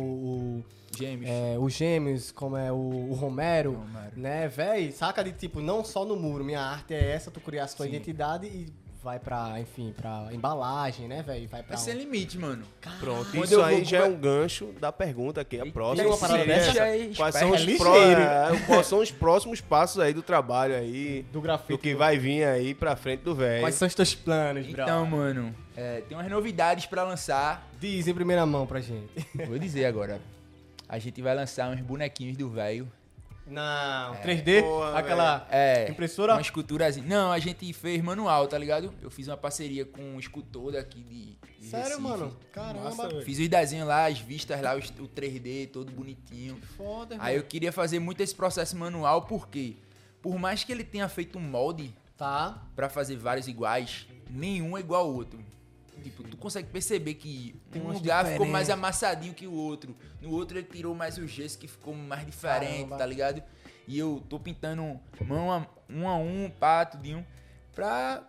o, 0.58 0.64
Gêmeos. 0.96 1.30
é, 1.30 1.56
o 1.58 1.68
Gêmeos, 1.68 2.30
como 2.30 2.56
é 2.56 2.70
o, 2.70 2.76
o 3.10 3.14
Romero, 3.14 3.72
Romero. 3.72 4.12
né, 4.16 4.48
véi? 4.48 4.92
Saca 4.92 5.24
de 5.24 5.32
tipo, 5.32 5.60
não 5.60 5.84
só 5.84 6.04
no 6.04 6.16
muro, 6.16 6.44
minha 6.44 6.60
arte 6.60 6.94
é 6.94 7.12
essa, 7.12 7.30
tu 7.30 7.40
criasse 7.40 7.76
tua 7.76 7.86
Sim. 7.86 7.92
identidade 7.94 8.46
e 8.46 8.72
vai 9.04 9.18
pra, 9.20 9.60
enfim, 9.60 9.92
pra 9.94 10.28
embalagem, 10.32 11.06
né, 11.06 11.22
véi? 11.22 11.46
Vai 11.46 11.62
pra. 11.62 11.76
Vai 11.76 11.84
sem 11.84 11.94
limite, 11.94 12.38
mano. 12.38 12.64
Pronto, 12.98 13.30
Quando 13.30 13.44
isso 13.44 13.60
aí 13.62 13.76
vou- 13.76 13.84
já 13.84 13.98
é 13.98 14.04
um 14.04 14.16
gancho 14.16 14.72
da 14.80 14.90
pergunta 14.90 15.42
aqui, 15.42 15.56
a 15.56 15.60
Eita, 15.60 15.72
próxima. 15.72 16.08
uma 16.08 16.16
parada 16.18 16.44
dessa? 16.46 16.70
essa. 16.70 16.82
Aí, 16.82 17.14
Quais 17.14 17.34
são, 17.34 17.48
é 17.48 17.52
os 17.52 17.60
é, 17.68 18.66
quais 18.66 18.86
são 18.86 18.98
os 19.00 19.10
próximos 19.10 19.60
passos 19.60 20.00
aí 20.00 20.14
do 20.14 20.22
trabalho 20.22 20.74
aí, 20.74 21.22
do 21.30 21.34
do 21.34 21.40
grafite. 21.42 21.78
que 21.78 21.94
vai 21.94 22.18
vir 22.18 22.44
aí 22.44 22.74
pra 22.74 22.96
frente 22.96 23.20
do 23.20 23.34
velho. 23.34 23.60
Quais 23.62 23.74
são 23.74 23.86
os 23.86 23.94
teus 23.94 24.14
planos, 24.14 24.66
bro? 24.66 24.82
Então, 24.82 25.04
mano, 25.06 25.54
é, 25.76 26.00
tem 26.08 26.16
umas 26.16 26.30
novidades 26.30 26.86
pra 26.86 27.04
lançar. 27.04 27.68
Diz 27.78 28.08
em 28.08 28.14
primeira 28.14 28.46
mão 28.46 28.66
pra 28.66 28.80
gente. 28.80 29.08
Vou 29.46 29.58
dizer 29.58 29.84
agora. 29.84 30.18
A 30.88 30.98
gente 30.98 31.20
vai 31.20 31.34
lançar 31.34 31.70
uns 31.70 31.80
bonequinhos 31.80 32.36
do 32.36 32.48
velho. 32.48 32.90
Não, 33.46 34.14
3D, 34.22 34.62
porra, 34.62 34.98
aquela 34.98 35.46
É. 35.50 35.88
impressora. 35.90 36.32
Uma 36.32 36.40
esculturazinha. 36.40 37.06
Não, 37.06 37.30
a 37.30 37.38
gente 37.38 37.70
fez 37.74 38.02
manual, 38.02 38.46
tá 38.48 38.56
ligado? 38.56 38.92
Eu 39.02 39.10
fiz 39.10 39.28
uma 39.28 39.36
parceria 39.36 39.84
com 39.84 40.00
um 40.02 40.18
escultor 40.18 40.72
daqui 40.72 41.02
de. 41.02 41.36
de 41.60 41.66
Sério, 41.68 41.88
Recife. 41.90 42.02
mano? 42.02 42.36
Caramba. 42.52 43.08
Velho. 43.08 43.22
Fiz 43.22 43.38
os 43.38 43.48
desenhos 43.48 43.86
lá, 43.86 44.06
as 44.06 44.18
vistas 44.18 44.60
lá, 44.62 44.74
o 44.74 45.08
3D, 45.08 45.66
todo 45.70 45.92
bonitinho. 45.92 46.56
Foda. 46.76 47.16
Aí 47.18 47.36
eu 47.36 47.42
queria 47.42 47.70
fazer 47.70 47.98
muito 47.98 48.22
esse 48.22 48.34
processo 48.34 48.76
manual, 48.76 49.22
porque 49.22 49.76
por 50.22 50.38
mais 50.38 50.64
que 50.64 50.72
ele 50.72 50.84
tenha 50.84 51.08
feito 51.08 51.38
um 51.38 51.42
molde 51.42 51.94
Tá. 52.16 52.62
pra 52.74 52.88
fazer 52.88 53.16
vários 53.16 53.46
iguais, 53.48 54.06
nenhum 54.30 54.76
é 54.76 54.80
igual 54.80 55.02
ao 55.02 55.12
outro. 55.12 55.38
Tipo, 56.04 56.22
tu 56.22 56.36
consegue 56.36 56.68
perceber 56.68 57.14
que 57.14 57.58
Tem 57.72 57.80
um 57.80 57.90
lugar 57.90 58.26
ficou 58.26 58.46
mais 58.46 58.68
amassadinho 58.68 59.32
que 59.32 59.46
o 59.46 59.54
outro. 59.54 59.96
No 60.20 60.30
outro 60.32 60.58
ele 60.58 60.66
tirou 60.66 60.94
mais 60.94 61.16
o 61.16 61.26
gesso 61.26 61.58
que 61.58 61.66
ficou 61.66 61.94
mais 61.94 62.26
diferente, 62.26 62.74
Caramba. 62.74 62.98
tá 62.98 63.06
ligado? 63.06 63.42
E 63.88 63.98
eu 63.98 64.22
tô 64.28 64.38
pintando 64.38 65.00
mão 65.26 65.50
a, 65.50 65.66
um 65.88 66.06
a 66.06 66.16
um, 66.16 66.50
pá, 66.50 66.84
tudinho, 66.84 67.26
pra... 67.74 68.28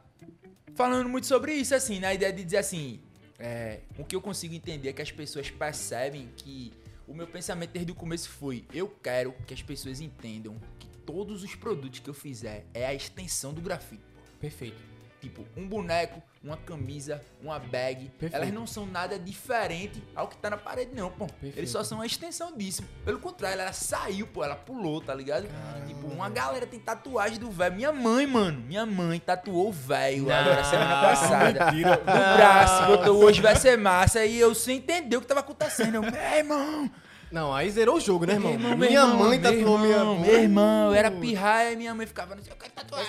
Falando 0.74 1.10
muito 1.10 1.28
sobre 1.28 1.54
isso, 1.54 1.76
assim, 1.76 2.00
na 2.00 2.14
ideia 2.14 2.32
de 2.32 2.44
dizer 2.46 2.58
assim, 2.58 3.02
é, 3.38 3.82
o 3.98 4.06
que 4.06 4.16
eu 4.16 4.22
consigo 4.22 4.54
entender 4.54 4.90
é 4.90 4.94
que 4.94 5.02
as 5.02 5.12
pessoas 5.12 5.50
percebem 5.52 6.30
que 6.38 6.72
o 7.06 7.14
meu 7.14 7.28
pensamento 7.28 7.72
desde 7.72 7.92
o 7.92 7.96
começo 7.96 8.30
foi, 8.30 8.66
eu 8.74 8.88
quero 8.88 9.34
que 9.46 9.54
as 9.54 9.62
pessoas 9.62 10.00
entendam 10.00 10.58
que 10.80 10.88
todos 11.06 11.44
os 11.44 11.56
produtos 11.56 12.00
que 12.00 12.10
eu 12.10 12.14
fizer 12.14 12.66
é 12.74 12.86
a 12.86 12.94
extensão 12.94 13.54
do 13.54 13.62
grafite, 13.62 14.02
pô. 14.14 14.22
Perfeito. 14.40 14.96
Tipo, 15.22 15.44
um 15.58 15.68
boneco, 15.68 16.22
uma 16.44 16.56
camisa, 16.56 17.20
uma 17.42 17.58
bag. 17.58 18.10
Perfeito. 18.10 18.36
Elas 18.36 18.54
não 18.54 18.68
são 18.68 18.86
nada 18.86 19.18
diferente 19.18 20.04
ao 20.16 20.28
que 20.28 20.38
tá 20.38 20.52
na 20.52 20.58
parede, 20.58 20.92
não, 20.94 21.10
pô. 21.10 21.26
Perfeito. 21.26 21.58
Eles 21.58 21.72
só 21.72 21.84
são 21.84 22.00
a 22.00 22.06
extensão 22.06 22.56
disso. 22.56 22.84
Pelo 23.04 23.18
contrário, 23.20 23.60
ela 23.60 23.74
saiu, 23.74 24.28
pô. 24.28 24.44
Ela 24.44 24.56
pulou, 24.56 25.02
tá 25.02 25.16
ligado? 25.16 25.48
Tipo, 25.88 26.06
uma 26.08 26.30
galera 26.30 26.68
tem 26.68 26.80
tatuagem 26.80 27.40
do 27.40 27.50
velho. 27.50 27.76
Minha 27.76 27.92
mãe, 27.92 28.28
mano. 28.28 28.62
Minha 28.62 28.86
mãe 28.86 29.20
tatuou 29.20 29.70
o 29.70 29.72
velho 29.72 30.32
agora, 30.32 30.64
semana 30.64 31.02
passada. 31.02 31.66
Mentira. 31.72 31.98
No 31.98 32.04
braço, 32.04 32.86
botou 32.86 33.24
hoje 33.24 33.42
vai 33.42 33.56
ser 33.56 33.78
massa. 33.78 34.24
E 34.24 34.38
eu 34.40 34.54
sem 34.54 34.78
entender 34.78 35.18
o 35.18 35.22
que 35.22 35.28
tava 35.28 35.40
acontecendo. 35.40 35.96
Eu, 35.96 36.02
meu 36.04 36.14
irmão, 36.14 36.92
Não, 37.32 37.54
aí 37.54 37.70
zerou 37.72 37.96
o 37.96 38.00
jogo, 38.00 38.26
né, 38.26 38.34
irmão? 38.34 38.52
irmão, 38.52 38.78
minha 38.78 39.08
meu 39.08 39.16
mãe 39.18 39.34
irmão, 39.38 39.52
tatuou 39.52 39.78
meu 39.80 39.88
minha 39.88 39.98
irmão, 39.98 40.20
Meu 40.20 40.40
irmão, 40.40 40.88
eu 40.90 40.94
era 40.94 41.10
pirraia 41.10 41.72
e 41.72 41.76
minha 41.76 41.94
mãe 41.96 42.06
ficava, 42.06 42.36
não 42.36 42.44
sei 42.44 42.54
o 42.54 42.56
que, 42.56 42.70
tatuagem. 42.70 43.08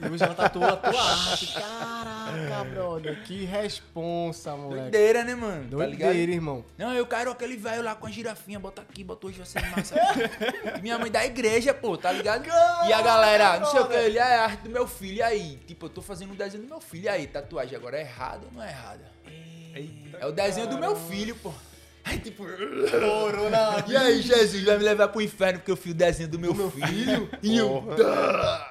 E 0.00 0.08
hoje 0.08 0.24
ela 0.24 0.34
tatuou 0.34 0.64
a 0.66 0.76
tua 0.76 1.00
arte. 1.02 1.52
Caraca, 1.54 2.64
brother. 2.64 3.22
Que 3.24 3.44
responsa, 3.44 4.56
moleque. 4.56 4.82
Doideira, 4.82 5.24
né, 5.24 5.34
mano? 5.34 5.62
Tá? 5.64 5.68
Doideira, 5.76 6.32
irmão. 6.32 6.64
Não, 6.76 6.92
eu 6.92 7.06
quero 7.06 7.30
aquele 7.30 7.56
velho 7.56 7.82
lá 7.82 7.94
com 7.94 8.06
a 8.06 8.10
girafinha, 8.10 8.58
bota 8.58 8.82
aqui, 8.82 9.02
bota 9.04 9.26
hoje 9.26 9.38
você 9.38 9.60
massa. 9.60 9.94
e 10.78 10.80
minha 10.82 10.98
mãe 10.98 11.10
da 11.10 11.24
igreja, 11.24 11.72
pô, 11.72 11.96
tá 11.96 12.10
ligado? 12.12 12.46
e 12.86 12.92
a 12.92 13.02
galera, 13.02 13.60
não 13.60 13.70
sei 13.70 13.80
o 13.80 13.86
que, 13.86 13.94
ele 13.94 14.18
"Ah, 14.18 14.28
é 14.28 14.34
a 14.36 14.42
arte 14.44 14.62
do 14.62 14.70
meu 14.70 14.86
filho, 14.86 15.16
e 15.16 15.22
aí? 15.22 15.60
Tipo, 15.66 15.86
eu 15.86 15.90
tô 15.90 16.02
fazendo 16.02 16.32
um 16.32 16.36
desenho 16.36 16.62
do 16.64 16.68
meu 16.68 16.80
filho, 16.80 17.04
e 17.04 17.08
aí? 17.08 17.26
Tatuagem 17.26 17.76
agora 17.76 17.96
é 17.98 18.00
errada 18.00 18.46
ou 18.46 18.52
não 18.52 18.62
é 18.62 18.68
errada? 18.68 19.10
É 20.20 20.26
o 20.26 20.32
desenho 20.32 20.66
do 20.66 20.78
meu 20.78 20.94
filho, 20.94 21.34
pô. 21.36 21.52
Aí, 22.04 22.18
tipo, 22.18 22.44
Corona. 22.44 23.84
e 23.86 23.96
aí, 23.96 24.20
Jesus, 24.22 24.64
vai 24.64 24.76
me 24.76 24.84
levar 24.84 25.08
pro 25.08 25.20
inferno 25.20 25.60
porque 25.60 25.70
eu 25.70 25.76
fiz 25.76 25.92
o 25.92 25.94
desenho 25.94 26.28
do 26.28 26.38
meu, 26.38 26.52
filho? 26.70 27.28
E 27.42 27.56
eu, 27.56 27.82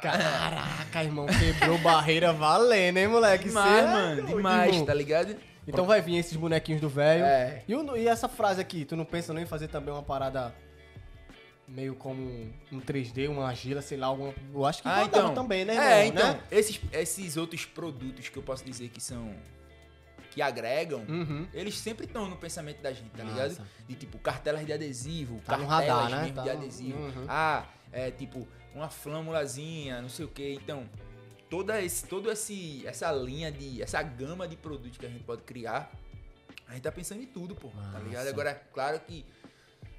Caraca, 0.02 1.04
irmão. 1.04 1.26
Quebrou 1.28 1.78
barreira 1.78 2.34
valendo, 2.34 2.98
hein, 2.98 3.08
moleque? 3.08 3.46
demais, 3.46 3.72
Cê 3.74 3.80
é 3.80 3.88
mano, 3.88 4.24
demais, 4.28 4.72
irmão. 4.72 4.86
tá 4.86 4.94
ligado? 4.94 5.36
Então 5.68 5.86
vai 5.86 6.02
vir 6.02 6.18
esses 6.18 6.36
bonequinhos 6.36 6.82
do 6.82 6.90
velho. 6.90 7.24
É. 7.24 7.64
E, 7.68 7.74
e 8.02 8.08
essa 8.08 8.28
frase 8.28 8.60
aqui, 8.60 8.84
tu 8.84 8.96
não 8.96 9.06
pensa 9.06 9.34
nem 9.34 9.44
em 9.44 9.48
fazer 9.48 9.68
também 9.68 9.94
uma 9.94 10.04
parada 10.04 10.54
meio 11.68 11.96
como 11.96 12.22
um, 12.22 12.52
um 12.74 12.82
3D, 12.82 13.30
uma 13.30 13.48
argila, 13.48 13.82
sei 13.82 13.98
lá, 13.98 14.08
alguma. 14.08 14.34
Eu 14.54 14.66
acho 14.66 14.82
que 14.82 14.90
Ah, 14.90 15.04
então. 15.06 15.34
também, 15.34 15.64
né, 15.64 15.76
É, 15.76 16.06
irmão? 16.06 16.22
então, 16.22 16.34
Né? 16.34 16.40
esses, 16.52 16.80
esses 16.92 17.38
outros 17.38 17.64
produtos 17.66 18.28
que 18.28 18.38
eu 18.38 18.44
posso 18.44 18.66
dizer 18.66 18.90
que 18.90 19.00
são. 19.02 19.34
Que 20.32 20.42
agregam, 20.42 21.06
Uhum. 21.08 21.46
eles 21.54 21.78
sempre 21.78 22.06
estão 22.08 22.28
no 22.28 22.36
pensamento 22.38 22.82
da 22.82 22.92
gente, 22.92 23.10
tá 23.12 23.24
Massa. 23.24 23.36
ligado? 23.50 23.68
De 23.88 23.96
tipo, 23.96 24.18
cartelas 24.18 24.66
de 24.66 24.74
adesivo, 24.74 25.36
Tá 25.46 25.58
cartelas 25.58 25.70
radar, 25.70 26.10
né? 26.10 26.22
mesmo 26.24 26.36
Tá 26.36 26.42
de 26.44 26.50
no- 26.50 26.58
adesivo. 26.58 26.98
Uhum. 26.98 27.26
Ah, 27.28 27.66
é 27.92 28.10
tipo, 28.12 28.48
uma 28.74 28.90
flâmulazinha, 28.90 30.02
não 30.02 30.10
sei 30.10 30.26
o 30.26 30.30
que. 30.30 30.54
Então, 30.54 30.90
toda, 31.50 31.82
esse, 31.82 32.08
toda 32.08 32.32
esse, 32.32 32.82
essa 32.88 33.12
linha 33.12 33.52
de. 33.52 33.82
essa 33.84 34.02
gama 34.02 34.48
de 34.48 34.56
produtos 34.56 34.98
que 34.98 35.06
a 35.06 35.10
gente 35.10 35.24
pode 35.24 35.42
criar, 35.44 35.92
a 36.68 36.72
gente 36.74 36.82
tá 36.84 36.92
pensando 36.92 37.22
em 37.22 37.26
tudo, 37.28 37.54
pô. 37.54 37.68
Tá 37.92 38.00
ligado? 38.00 38.28
Agora, 38.28 38.56
claro 38.74 39.00
que. 39.02 39.26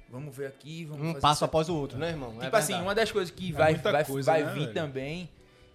Vamos 0.09 0.35
ver 0.35 0.47
aqui, 0.47 0.85
vamos 0.85 1.01
Um 1.03 1.07
fazer 1.09 1.21
passo 1.21 1.37
isso 1.39 1.45
após 1.45 1.69
o 1.69 1.75
outro, 1.75 1.97
né, 1.97 2.09
irmão? 2.09 2.35
É 2.39 2.45
Tipo 2.45 2.55
assim, 2.55 2.67
verdade. 2.73 2.83
uma 2.87 2.93
das 2.95 3.11
coisas 3.11 3.31
que 3.33 3.49
É 3.49 3.53
vai, 3.53 3.73
vai, 3.75 4.05
coisa, 4.05 4.31
vai 4.31 4.43
né, 4.43 4.53
vir 4.53 4.59
velho? 4.61 4.73
também, 4.73 5.29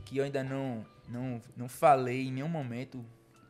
que 0.05 0.17
eu 0.19 0.25
ainda 0.25 0.45
não, 0.45 0.87
não, 1.09 1.43
não 1.57 1.69
falei 1.69 2.29
em 2.29 2.33
nenhum 2.33 2.49
momento, 2.49 3.05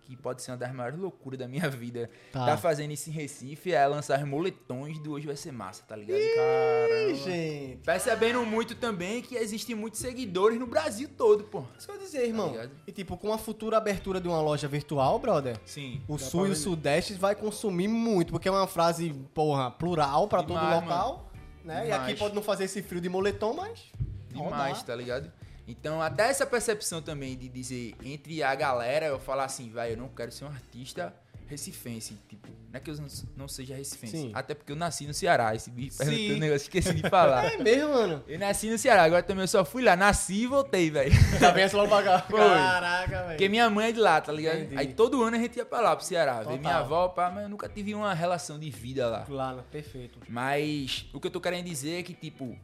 que 0.09 0.17
pode 0.17 0.41
ser 0.43 0.53
uma 0.53 0.57
das 0.57 0.73
maiores 0.73 0.99
loucuras 0.99 1.39
da 1.39 1.47
minha 1.47 1.69
vida, 1.71 2.09
Tá. 2.33 2.47
tá, 2.47 2.57
fazendo 2.57 2.93
isso 2.93 3.11
em 3.11 3.13
Recife, 3.13 3.73
é 3.73 3.87
lançar 3.87 4.19
os 4.23 4.27
moletões 4.27 4.99
do 5.01 5.13
Hoje 5.13 5.27
Vai 5.27 5.37
Ser 5.37 5.53
Massa, 5.53 5.83
tá 5.87 5.95
ligado? 5.95 6.19
Ih, 6.19 7.15
gente. 7.17 7.77
Percebendo 7.85 8.45
muito 8.47 8.75
também 8.75 9.21
que 9.21 9.37
existem 9.37 9.75
muitos 9.77 10.01
seguidores 10.01 10.59
no 10.59 10.67
Brasil 10.67 11.09
todo, 11.17 11.45
pô. 11.45 11.63
Isso 11.77 11.87
que 11.87 11.93
eu 11.93 11.97
ia 11.97 12.03
dizer, 12.03 12.27
irmão. 12.27 12.51
ligado? 12.53 12.71
e 12.87 12.93
tipo, 12.93 13.17
com 13.17 13.33
a 13.33 13.39
futura 13.39 13.77
abertura 13.77 14.21
de 14.21 14.29
uma 14.29 14.41
loja 14.41 14.67
virtual, 14.67 15.19
brother, 15.19 15.59
Sim. 15.65 16.01
o 16.09 16.17
sul 16.19 16.47
e 16.47 16.51
o 16.51 16.57
sudeste 16.57 17.13
vai 17.15 17.35
consumir 17.35 17.89
muito, 17.89 18.33
porque 18.33 18.49
é 18.49 18.51
uma 18.51 18.67
frase, 18.67 19.13
porra, 19.35 19.71
plural 19.71 20.27
pra 20.27 20.43
todo 20.43 20.59
Demais, 20.59 20.83
local, 20.83 21.31
né? 21.65 21.89
E 21.89 21.93
aqui 21.93 22.15
pode 22.15 22.35
não 22.35 22.43
fazer 22.43 22.65
esse 22.65 22.83
frio 22.83 23.01
de 23.01 23.09
moletom, 23.09 23.53
mas 23.55 23.93
Demais, 24.31 24.53
rodar. 24.79 24.85
tá 24.85 24.95
ligado? 24.97 25.31
Então, 25.69 26.01
até 26.01 26.29
essa 26.29 26.47
percepção 26.47 27.03
também 27.03 27.37
de 27.37 27.49
dizer 27.49 27.95
entre 28.03 28.43
a 28.43 28.55
galera, 28.55 29.07
eu 29.07 29.21
falar 29.21 29.45
assim, 29.45 29.71
vai, 29.71 29.93
eu 29.93 29.97
não 29.99 30.09
quero 30.09 30.33
ser 30.33 30.47
um 30.47 30.49
artista, 30.49 31.15
recifense, 31.47 32.17
tipo, 32.29 32.49
não 32.71 32.77
é 32.77 32.81
que 32.81 32.91
eu 32.91 32.97
não, 33.37 33.49
seja 33.49 33.75
recifense, 33.75 34.17
Sim. 34.17 34.31
até 34.35 34.55
porque 34.55 34.71
eu 34.71 34.77
nasci 34.77 35.07
no 35.07 35.15
Ceará, 35.15 35.55
esse 35.55 35.71
perguntou 35.71 36.37
um 36.37 36.39
negócio, 36.39 36.65
esqueci 36.65 36.95
de 36.95 37.09
falar. 37.09 37.53
É 37.53 37.57
mesmo, 37.57 37.89
mano. 37.89 38.25
Eu 38.29 38.39
nasci 38.39 38.71
no 38.71 38.77
Ceará, 38.77 39.05
agora 39.05 39.23
também 39.23 39.45
eu 39.45 39.49
só 39.49 39.65
fui 39.65 39.83
lá, 39.83 39.97
nasci 39.97 40.43
e 40.43 40.47
voltei, 40.47 40.91
velho. 40.91 41.11
Já 41.41 41.51
vem 41.51 41.67
logo 41.73 41.89
pra 41.89 42.03
cá. 42.03 42.21
Foi. 42.29 42.39
Caraca, 42.39 43.09
velho. 43.09 43.29
Porque 43.29 43.49
minha 43.49 43.71
mãe 43.71 43.89
é 43.89 43.93
de 43.93 43.99
lá, 43.99 44.21
tá 44.21 44.31
ligado? 44.31 44.59
Entendi. 44.59 44.77
Aí 44.77 44.93
todo 44.93 45.23
ano 45.23 45.37
a 45.37 45.39
gente 45.39 45.57
ia 45.57 45.65
pra 45.65 45.81
lá, 45.81 45.97
pro 45.97 46.05
Ceará, 46.05 46.43
ver 46.43 46.59
minha 46.59 46.77
avó, 46.77 47.09
pá, 47.09 47.31
mas 47.31 47.45
eu 47.45 47.49
nunca 47.49 47.69
tive 47.69 47.95
uma 47.95 48.13
relação 48.13 48.59
de 48.59 48.69
vida 48.69 49.09
lá. 49.09 49.25
Claro, 49.25 49.65
perfeito. 49.71 50.19
Mas 50.29 51.07
o 51.15 51.21
que 51.21 51.27
eu 51.27 51.31
tô 51.31 51.41
querendo 51.41 51.65
dizer 51.65 52.01
é 52.01 52.03
que, 52.03 52.13
tipo, 52.13 52.55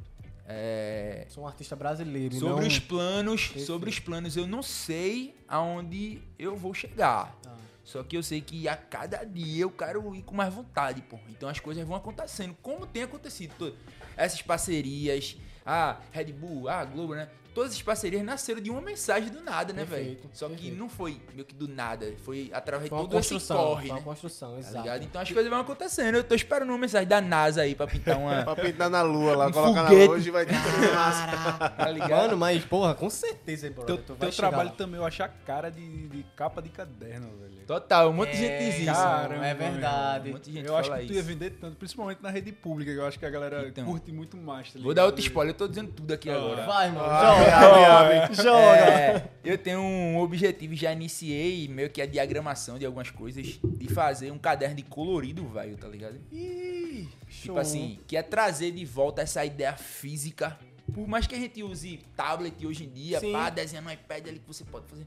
é, 0.46 1.26
Sou 1.28 1.44
um 1.44 1.46
artista 1.46 1.74
brasileiro. 1.74 2.34
sobre 2.34 2.60
não... 2.62 2.68
os 2.68 2.78
planos, 2.78 3.52
sobre 3.64 3.88
os 3.88 3.98
planos 3.98 4.36
eu 4.36 4.46
não 4.46 4.62
sei 4.62 5.34
aonde 5.48 6.22
eu 6.38 6.56
vou 6.56 6.74
chegar. 6.74 7.36
Ah. 7.46 7.56
Só 7.82 8.02
que 8.02 8.16
eu 8.16 8.22
sei 8.22 8.40
que 8.40 8.66
a 8.66 8.76
cada 8.76 9.24
dia 9.24 9.62
eu 9.62 9.70
quero 9.70 10.14
ir 10.14 10.22
com 10.22 10.34
mais 10.34 10.52
vontade, 10.52 11.02
pô. 11.02 11.18
Então 11.28 11.48
as 11.48 11.60
coisas 11.60 11.86
vão 11.86 11.96
acontecendo, 11.96 12.56
como 12.62 12.86
tem 12.86 13.02
acontecido. 13.02 13.76
Essas 14.16 14.40
parcerias, 14.40 15.36
a 15.64 16.00
Red 16.10 16.32
Bull, 16.32 16.68
a 16.68 16.84
Globo, 16.84 17.14
né? 17.14 17.28
Todas 17.54 17.70
essas 17.70 17.82
parcerias 17.82 18.22
nasceram 18.24 18.60
de 18.60 18.68
uma 18.70 18.80
mensagem 18.80 19.30
do 19.30 19.40
nada, 19.40 19.72
né, 19.72 19.84
velho? 19.84 20.04
Perfeito, 20.06 20.28
Só 20.32 20.46
que 20.48 20.54
perfeito. 20.54 20.76
não 20.76 20.88
foi 20.88 21.20
meio 21.32 21.44
que 21.44 21.54
do 21.54 21.68
nada, 21.68 22.12
foi 22.24 22.50
através 22.52 22.88
Foi 22.88 22.98
de 22.98 23.04
uma 23.04 23.08
todo 23.10 23.20
esse 23.20 23.32
construção. 23.34 23.56
corre, 23.56 23.80
foi 23.82 23.90
uma 23.90 23.98
né? 23.98 24.04
construção, 24.04 24.52
Tá 24.54 24.58
exato. 24.58 24.76
ligado? 24.78 25.02
Então 25.04 25.22
as 25.22 25.30
coisas 25.30 25.50
vão 25.50 25.60
acontecendo. 25.60 26.14
Eu 26.16 26.24
tô 26.24 26.34
esperando 26.34 26.68
uma 26.70 26.78
mensagem 26.78 27.06
da 27.08 27.20
NASA 27.20 27.62
aí 27.62 27.74
pra 27.74 27.86
pintar 27.86 28.18
uma. 28.18 28.42
Pra 28.44 28.56
pintar 28.56 28.90
na 28.90 29.02
lua 29.02 29.36
lá, 29.36 29.46
Um 29.46 29.52
colocar 29.52 29.82
na 29.84 29.88
foguete. 29.88 30.06
lua 30.06 30.16
hoje 30.16 30.30
vai 30.30 30.44
ter 30.46 30.54
massa. 30.94 31.68
tá 31.70 31.90
ligado? 31.90 32.10
Mano, 32.10 32.36
mas, 32.36 32.64
porra, 32.64 32.94
com 32.94 33.08
certeza, 33.08 33.70
bro. 33.70 33.84
Teu, 33.84 33.98
teu 33.98 34.32
trabalho 34.32 34.70
lá. 34.70 34.74
também, 34.74 34.96
eu 35.00 35.06
acho 35.06 35.22
a 35.22 35.28
cara 35.28 35.70
de, 35.70 36.08
de 36.08 36.22
capa 36.36 36.60
de 36.60 36.68
caderno, 36.70 37.28
velho. 37.40 37.54
Total, 37.66 38.10
um 38.10 38.12
monte 38.12 38.36
de 38.36 38.44
É, 38.44 38.58
gente 38.60 38.70
diz 38.72 38.82
isso. 38.82 38.92
Caramba, 38.92 39.46
é 39.46 39.54
Um 39.54 39.56
verdade. 39.56 40.30
monte 40.32 40.44
de 40.50 40.52
gente 40.52 40.66
eu 40.66 40.76
acho 40.76 40.90
que 40.92 41.06
tu 41.06 41.12
ia 41.14 41.20
isso. 41.20 41.28
vender 41.28 41.50
tanto, 41.52 41.76
principalmente 41.76 42.22
na 42.22 42.28
rede 42.30 42.52
pública, 42.52 42.92
que 42.92 42.98
eu 42.98 43.06
acho 43.06 43.18
que 43.18 43.24
a 43.24 43.30
galera 43.30 43.66
Então. 43.68 43.84
curte 43.86 44.12
muito 44.12 44.36
mais. 44.36 44.66
Tá 44.66 44.72
Vou 44.74 44.90
ligado? 44.90 44.94
dar 44.96 45.04
outro 45.06 45.20
spoiler, 45.22 45.54
eu 45.54 45.58
tô 45.58 45.66
dizendo 45.68 45.90
tudo 45.92 46.12
aqui 46.12 46.28
Ah. 46.28 46.36
agora. 46.36 46.66
Vai, 46.66 46.90
mano. 46.90 47.06
Ah, 47.08 47.43
abre, 47.50 48.16
abre. 48.18 48.34
joga. 48.34 48.76
É, 48.76 49.28
eu 49.44 49.58
tenho 49.58 49.80
um 49.80 50.18
objetivo, 50.18 50.74
já 50.74 50.92
iniciei 50.92 51.68
meio 51.68 51.90
que 51.90 52.00
a 52.02 52.06
diagramação 52.06 52.78
de 52.78 52.86
algumas 52.86 53.10
coisas, 53.10 53.58
de 53.62 53.88
fazer 53.88 54.30
um 54.30 54.38
caderno 54.38 54.76
de 54.76 54.82
colorido, 54.82 55.46
velho, 55.48 55.76
tá 55.76 55.88
ligado? 55.88 56.20
Ih, 56.32 57.08
Tipo 57.28 57.46
show. 57.46 57.58
assim, 57.58 57.98
que 58.06 58.16
é 58.16 58.22
trazer 58.22 58.70
de 58.72 58.84
volta 58.84 59.22
essa 59.22 59.44
ideia 59.44 59.74
física. 59.76 60.58
Por 60.92 61.08
mais 61.08 61.26
que 61.26 61.34
a 61.34 61.38
gente 61.38 61.62
use 61.62 61.98
tablet 62.14 62.66
hoje 62.66 62.84
em 62.84 62.90
dia, 62.90 63.18
Sim. 63.20 63.32
pá, 63.32 63.48
desenhar 63.50 63.82
no 63.82 63.90
iPad 63.90 64.28
ali 64.28 64.38
que 64.38 64.46
você 64.46 64.64
pode 64.64 64.86
fazer. 64.86 65.06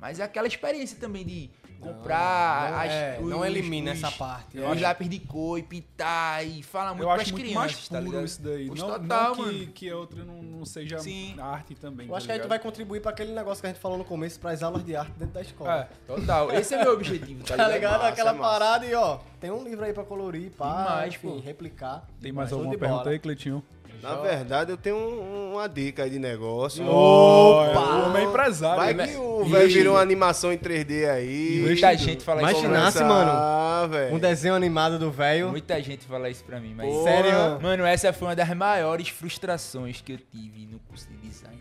Mas 0.00 0.20
é 0.20 0.24
aquela 0.24 0.46
experiência 0.46 0.98
também 1.00 1.24
de 1.24 1.50
comprar 1.80 2.70
não, 2.72 2.78
as, 2.78 2.90
é, 2.92 3.18
não 3.20 3.40
os- 3.40 3.46
elimina 3.46 3.92
os- 3.92 3.98
essa 4.02 4.10
parte. 4.10 4.58
Os 4.58 4.80
lápis 4.80 5.08
de 5.08 5.18
cor 5.20 5.58
e 5.58 5.62
pintar 5.62 6.44
e 6.46 6.62
fala 6.62 6.90
muito 6.90 7.02
Eu 7.02 7.08
pras 7.08 7.20
acho 7.22 7.32
muito 7.32 7.44
crianças, 7.44 7.72
mais 7.74 7.88
tá 7.88 7.98
puro 7.98 8.10
ligado? 8.10 8.24
isso 8.24 8.42
daí. 8.42 8.66
Pois 8.66 8.80
Não, 8.80 8.86
total, 8.88 9.36
não 9.36 9.44
que, 9.44 9.66
que 9.66 9.90
a 9.90 9.96
outra 9.96 10.24
não, 10.24 10.42
não 10.42 10.64
seja 10.64 10.98
Sim. 10.98 11.34
arte 11.38 11.74
também. 11.74 12.08
Eu 12.08 12.14
acho 12.16 12.26
que 12.26 12.32
tá 12.32 12.34
a 12.34 12.38
gente 12.38 12.48
vai 12.48 12.58
contribuir 12.58 13.00
pra 13.00 13.10
aquele 13.10 13.32
negócio 13.32 13.60
que 13.60 13.66
a 13.66 13.70
gente 13.70 13.80
falou 13.80 13.98
no 13.98 14.04
começo, 14.04 14.38
pras 14.40 14.62
aulas 14.62 14.84
de 14.84 14.96
arte 14.96 15.12
dentro 15.18 15.34
da 15.34 15.42
escola. 15.42 15.74
É, 15.82 15.88
Total, 16.06 16.50
esse 16.52 16.74
é 16.74 16.82
meu 16.82 16.92
objetivo, 16.94 17.44
tá 17.44 17.56
Tá 17.56 17.64
ligado? 17.68 17.72
ligado? 17.74 17.92
massa, 18.00 18.08
Aquela 18.08 18.30
é 18.32 18.38
parada 18.38 18.86
e, 18.86 18.94
ó, 18.94 19.18
tem 19.40 19.50
um 19.50 19.62
livro 19.62 19.84
aí 19.84 19.92
pra 19.92 20.04
colorir, 20.04 20.50
pá, 20.52 20.78
Demais, 20.84 21.14
enfim, 21.14 21.28
pô. 21.28 21.38
replicar. 21.40 22.06
tem 22.20 22.32
mais 22.32 22.52
alguma 22.52 22.76
pergunta 22.76 23.10
aí, 23.10 23.18
Cleitinho? 23.18 23.62
Na 24.02 24.16
verdade, 24.16 24.70
eu 24.70 24.76
tenho 24.76 24.96
um- 24.96 25.52
uma 25.54 25.66
dica 25.68 26.04
aí 26.04 26.10
de 26.10 26.18
negócio. 26.18 26.84
Opa! 26.86 27.80
O 27.80 28.06
homem 28.06 28.22
é 28.24 28.26
empresário. 28.28 28.76
Vai 28.76 28.94
né? 28.94 29.06
que 29.08 29.16
o 29.16 29.44
velho 29.44 29.68
virou 29.68 29.94
uma 29.94 30.00
animação 30.02 30.52
em 30.52 30.58
3D 30.58 31.08
aí. 31.08 31.60
Muita 31.64 31.96
gente 31.96 32.22
fala 32.24 32.42
isso 32.42 32.50
pra 32.50 32.68
Imaginasse, 32.68 32.98
mim. 32.98 33.04
mano, 33.08 33.30
Ah, 33.32 33.86
velho. 33.90 34.14
Um 34.14 34.18
desenho 34.18 34.54
animado 34.54 34.98
do 34.98 35.10
velho. 35.10 35.48
Muita 35.50 35.82
gente 35.82 36.04
fala 36.06 36.28
isso 36.30 36.44
pra 36.44 36.60
mim, 36.60 36.74
mas... 36.74 36.86
Porra. 36.88 37.10
Sério? 37.10 37.60
Mano, 37.62 37.84
essa 37.84 38.12
foi 38.12 38.28
uma 38.28 38.36
das 38.36 38.48
maiores 38.54 39.08
frustrações 39.08 40.00
que 40.00 40.12
eu 40.12 40.18
tive 40.18 40.66
no 40.66 40.78
curso 40.80 41.08
de 41.08 41.16
design. 41.28 41.56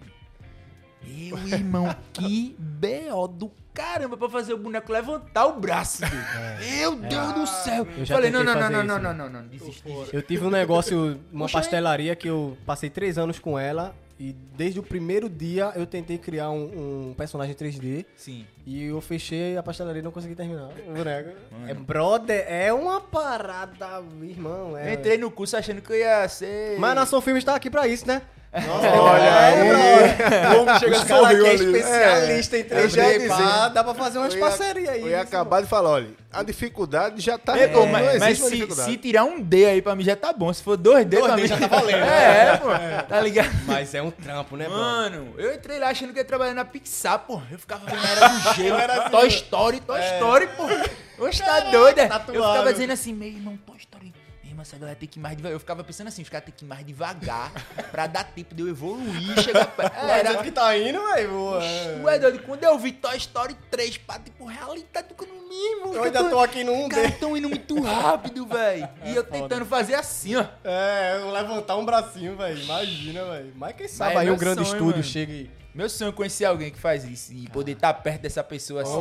Meu 1.08 1.48
irmão, 1.48 1.96
que 2.14 2.56
B.O. 2.58 3.28
do 3.28 3.52
caramba 3.74 4.16
pra 4.16 4.30
fazer 4.30 4.54
o 4.54 4.58
boneco 4.58 4.92
levantar 4.92 5.46
o 5.48 5.60
braço, 5.60 6.02
velho. 6.02 6.16
Meu 6.60 6.96
Deus 6.96 7.34
do 7.34 7.48
céu. 7.48 7.88
Eu 7.98 8.06
já 8.06 8.16
Falei, 8.16 8.32
não, 8.32 8.44
não, 8.44 8.54
não, 8.54 8.62
não, 8.62 8.80
isso, 8.80 8.88
não, 8.88 9.00
não, 9.00 9.14
não, 9.14 9.30
não, 9.30 9.48
desisti. 9.48 9.84
Eu 10.14 10.22
tive 10.22 10.46
um 10.46 10.50
negócio, 10.50 11.20
uma 11.32 11.50
pastelaria 11.50 12.16
que 12.16 12.28
eu 12.28 12.58
passei 12.66 12.90
três 12.90 13.18
anos 13.18 13.38
com 13.40 13.60
ela. 13.60 13.96
E 14.18 14.34
desde 14.56 14.80
o 14.80 14.84
primeiro 14.84 15.30
dia 15.30 15.74
eu 15.76 15.86
tentei 15.86 16.18
criar 16.18 16.50
um, 16.50 17.10
um 17.10 17.14
personagem 17.16 17.54
3D. 17.54 18.06
Sim. 18.16 18.46
E 18.66 18.86
eu 18.86 19.00
fechei 19.00 19.56
a 19.58 19.62
pastelaria 19.62 20.00
e 20.00 20.04
não 20.04 20.12
consegui 20.12 20.34
terminar 20.34 20.70
o 20.88 20.92
boneco. 20.94 21.30
Mano. 21.52 21.70
É, 21.70 21.74
brother, 21.76 22.46
é 22.50 22.74
uma 22.74 23.00
parada, 23.00 24.02
irmão. 24.24 24.76
É, 24.76 24.94
entrei 24.96 25.18
no 25.20 25.30
curso 25.30 25.56
achando 25.56 25.82
que 25.82 25.92
eu 25.92 25.98
ia 25.98 26.28
ser... 26.28 26.80
Mas 26.80 26.92
a 26.92 26.96
Nação 26.96 27.22
Filmes 27.22 27.44
tá 27.44 27.54
aqui 27.56 27.70
pra 27.70 27.88
isso, 27.88 28.08
né? 28.08 28.24
Nossa, 28.56 28.88
Olha 28.88 29.22
é, 29.22 29.62
aí. 29.62 29.68
brother. 29.68 30.56
Como 30.56 30.80
chega 30.80 30.96
Os 30.96 31.02
aqui 31.04 31.12
é 31.12 31.50
ali. 31.50 31.66
especialista 31.66 32.58
em 32.58 32.66
eu 32.70 32.90
já 32.90 33.10
ia 33.12 33.20
3D, 33.20 33.28
pá, 33.28 33.36
dizer. 33.36 33.70
dá 33.74 33.84
pra 33.84 33.94
fazer 33.94 34.18
umas 34.18 34.34
parcerias 34.36 34.90
aí. 34.90 35.02
Eu 35.02 35.10
ia 35.10 35.20
acabar 35.22 35.62
de 35.62 35.68
falar, 35.68 35.90
olha, 35.90 36.08
a 36.32 36.42
dificuldade 36.42 37.22
já 37.22 37.38
tá 37.38 37.58
É, 37.58 37.66
redondo, 37.66 37.88
não 37.88 37.92
mas, 37.92 38.18
mas 38.18 38.40
se, 38.40 38.72
se 38.72 38.96
tirar 38.98 39.26
um 39.26 39.42
D 39.42 39.66
aí 39.66 39.82
pra 39.82 39.94
mim 39.94 40.06
já 40.06 40.16
tá 40.16 40.32
bom. 40.32 40.54
Se 40.54 40.64
for 40.64 40.78
dois 40.78 41.06
D 41.06 41.18
Dois 41.18 41.26
pra 41.28 41.36
D 41.36 41.42
mim 41.42 41.48
já 41.50 41.58
tá 41.58 41.68
valendo, 41.68 41.98
É, 42.06 42.48
é, 42.54 42.58
pô. 42.58 42.68
Tá 43.10 43.20
ligado? 43.20 43.50
Mas 43.66 43.94
é 43.94 44.02
um 44.02 44.10
trampo, 44.12 44.56
né, 44.56 44.66
brother? 44.70 44.82
Mano, 44.86 45.34
eu 45.38 45.54
entrei 45.54 45.78
lá 45.78 45.90
achando 45.90 46.14
que 46.14 46.20
ia 46.20 46.26
trabalhar 46.26 46.54
na 46.54 46.64
Pixar, 46.64 47.20
pô. 47.20 47.42
Eu 47.52 47.60
ficava 47.60 47.86
vendo 47.86 48.06
era 48.08 48.28
do 48.30 48.54
era 48.64 49.02
assim, 49.02 49.12
Toy. 49.12 49.28
Story, 49.28 49.80
Toy 49.82 50.00
Story, 50.16 50.48
pô. 50.48 51.24
Oxe, 51.26 51.44
tá 51.44 51.60
doida? 51.62 52.04
Eu 52.04 52.10
tatuado. 52.10 52.52
ficava 52.52 52.74
dizendo 52.74 52.94
assim, 52.94 53.14
meu 53.14 53.28
irmão, 53.30 53.58
Toy 53.66 53.78
Story. 53.78 54.14
Meu 54.44 54.52
irmão, 54.52 54.62
essa 54.62 54.78
galera 54.78 54.98
tem 54.98 55.08
que 55.08 55.18
ir 55.18 55.22
mais 55.22 55.36
devagar. 55.36 55.54
Eu 55.56 55.60
ficava 55.60 55.84
pensando 55.84 56.08
assim, 56.08 56.22
os 56.22 56.30
caras 56.30 56.46
tem 56.46 56.54
que 56.56 56.66
ir 56.66 56.68
mais 56.68 56.86
devagar 56.86 57.52
pra 57.92 58.08
dar 58.08 58.24
tempo 58.24 58.54
de 58.54 58.62
eu 58.62 58.68
evoluir, 58.68 59.40
chegar 59.42 59.66
perto. 59.68 59.96
É, 60.06 60.20
Era. 60.20 60.44
que 60.44 60.52
tá 60.52 60.78
indo, 60.78 61.02
velho. 61.14 62.04
Ué, 62.04 62.20
doido, 62.20 62.40
quando 62.40 62.64
eu 62.64 62.78
vi 62.78 62.92
Toy 62.92 63.18
Story 63.18 63.56
3, 63.72 63.98
pá, 64.00 64.20
tipo, 64.20 64.46
realidade 64.46 65.08
do 65.10 65.16
mesmo. 65.56 65.94
Eu 65.94 66.04
ainda 66.04 66.30
tô 66.30 66.40
aqui 66.40 66.64
no 66.64 66.74
1D. 66.74 66.88
Os 66.88 66.96
caras 66.96 67.20
tão 67.20 67.38
indo 67.38 67.50
muito 67.50 67.82
rápido, 67.82 68.46
velho. 68.46 68.90
E 69.06 69.16
eu 69.16 69.24
tentando 69.24 69.66
fazer 69.66 69.96
assim, 69.96 70.36
ó. 70.36 70.46
É, 70.64 71.18
eu 71.22 71.32
levantar 71.32 71.78
um 71.78 71.86
bracinho, 71.86 72.36
velho. 72.36 72.62
Imagina, 72.62 73.26
velho. 73.26 73.54
Mas 73.56 73.76
quem 73.76 73.88
sabe 73.88 74.16
Mas 74.16 74.18
é 74.18 74.22
aí 74.22 74.28
um 74.28 74.32
meu 74.32 74.40
grande 74.40 74.64
sonho, 74.64 74.74
estúdio 74.74 74.92
mano. 74.92 75.04
chega 75.04 75.32
e. 75.32 75.65
Meu 75.76 75.90
sonho 75.90 76.08
é 76.08 76.12
conhecer 76.14 76.46
alguém 76.46 76.72
que 76.72 76.80
faz 76.80 77.04
isso 77.04 77.34
e 77.34 77.50
poder 77.50 77.74
estar 77.74 77.94
perto 77.96 78.22
dessa 78.22 78.42
pessoa 78.42 78.84
assim. 78.84 78.96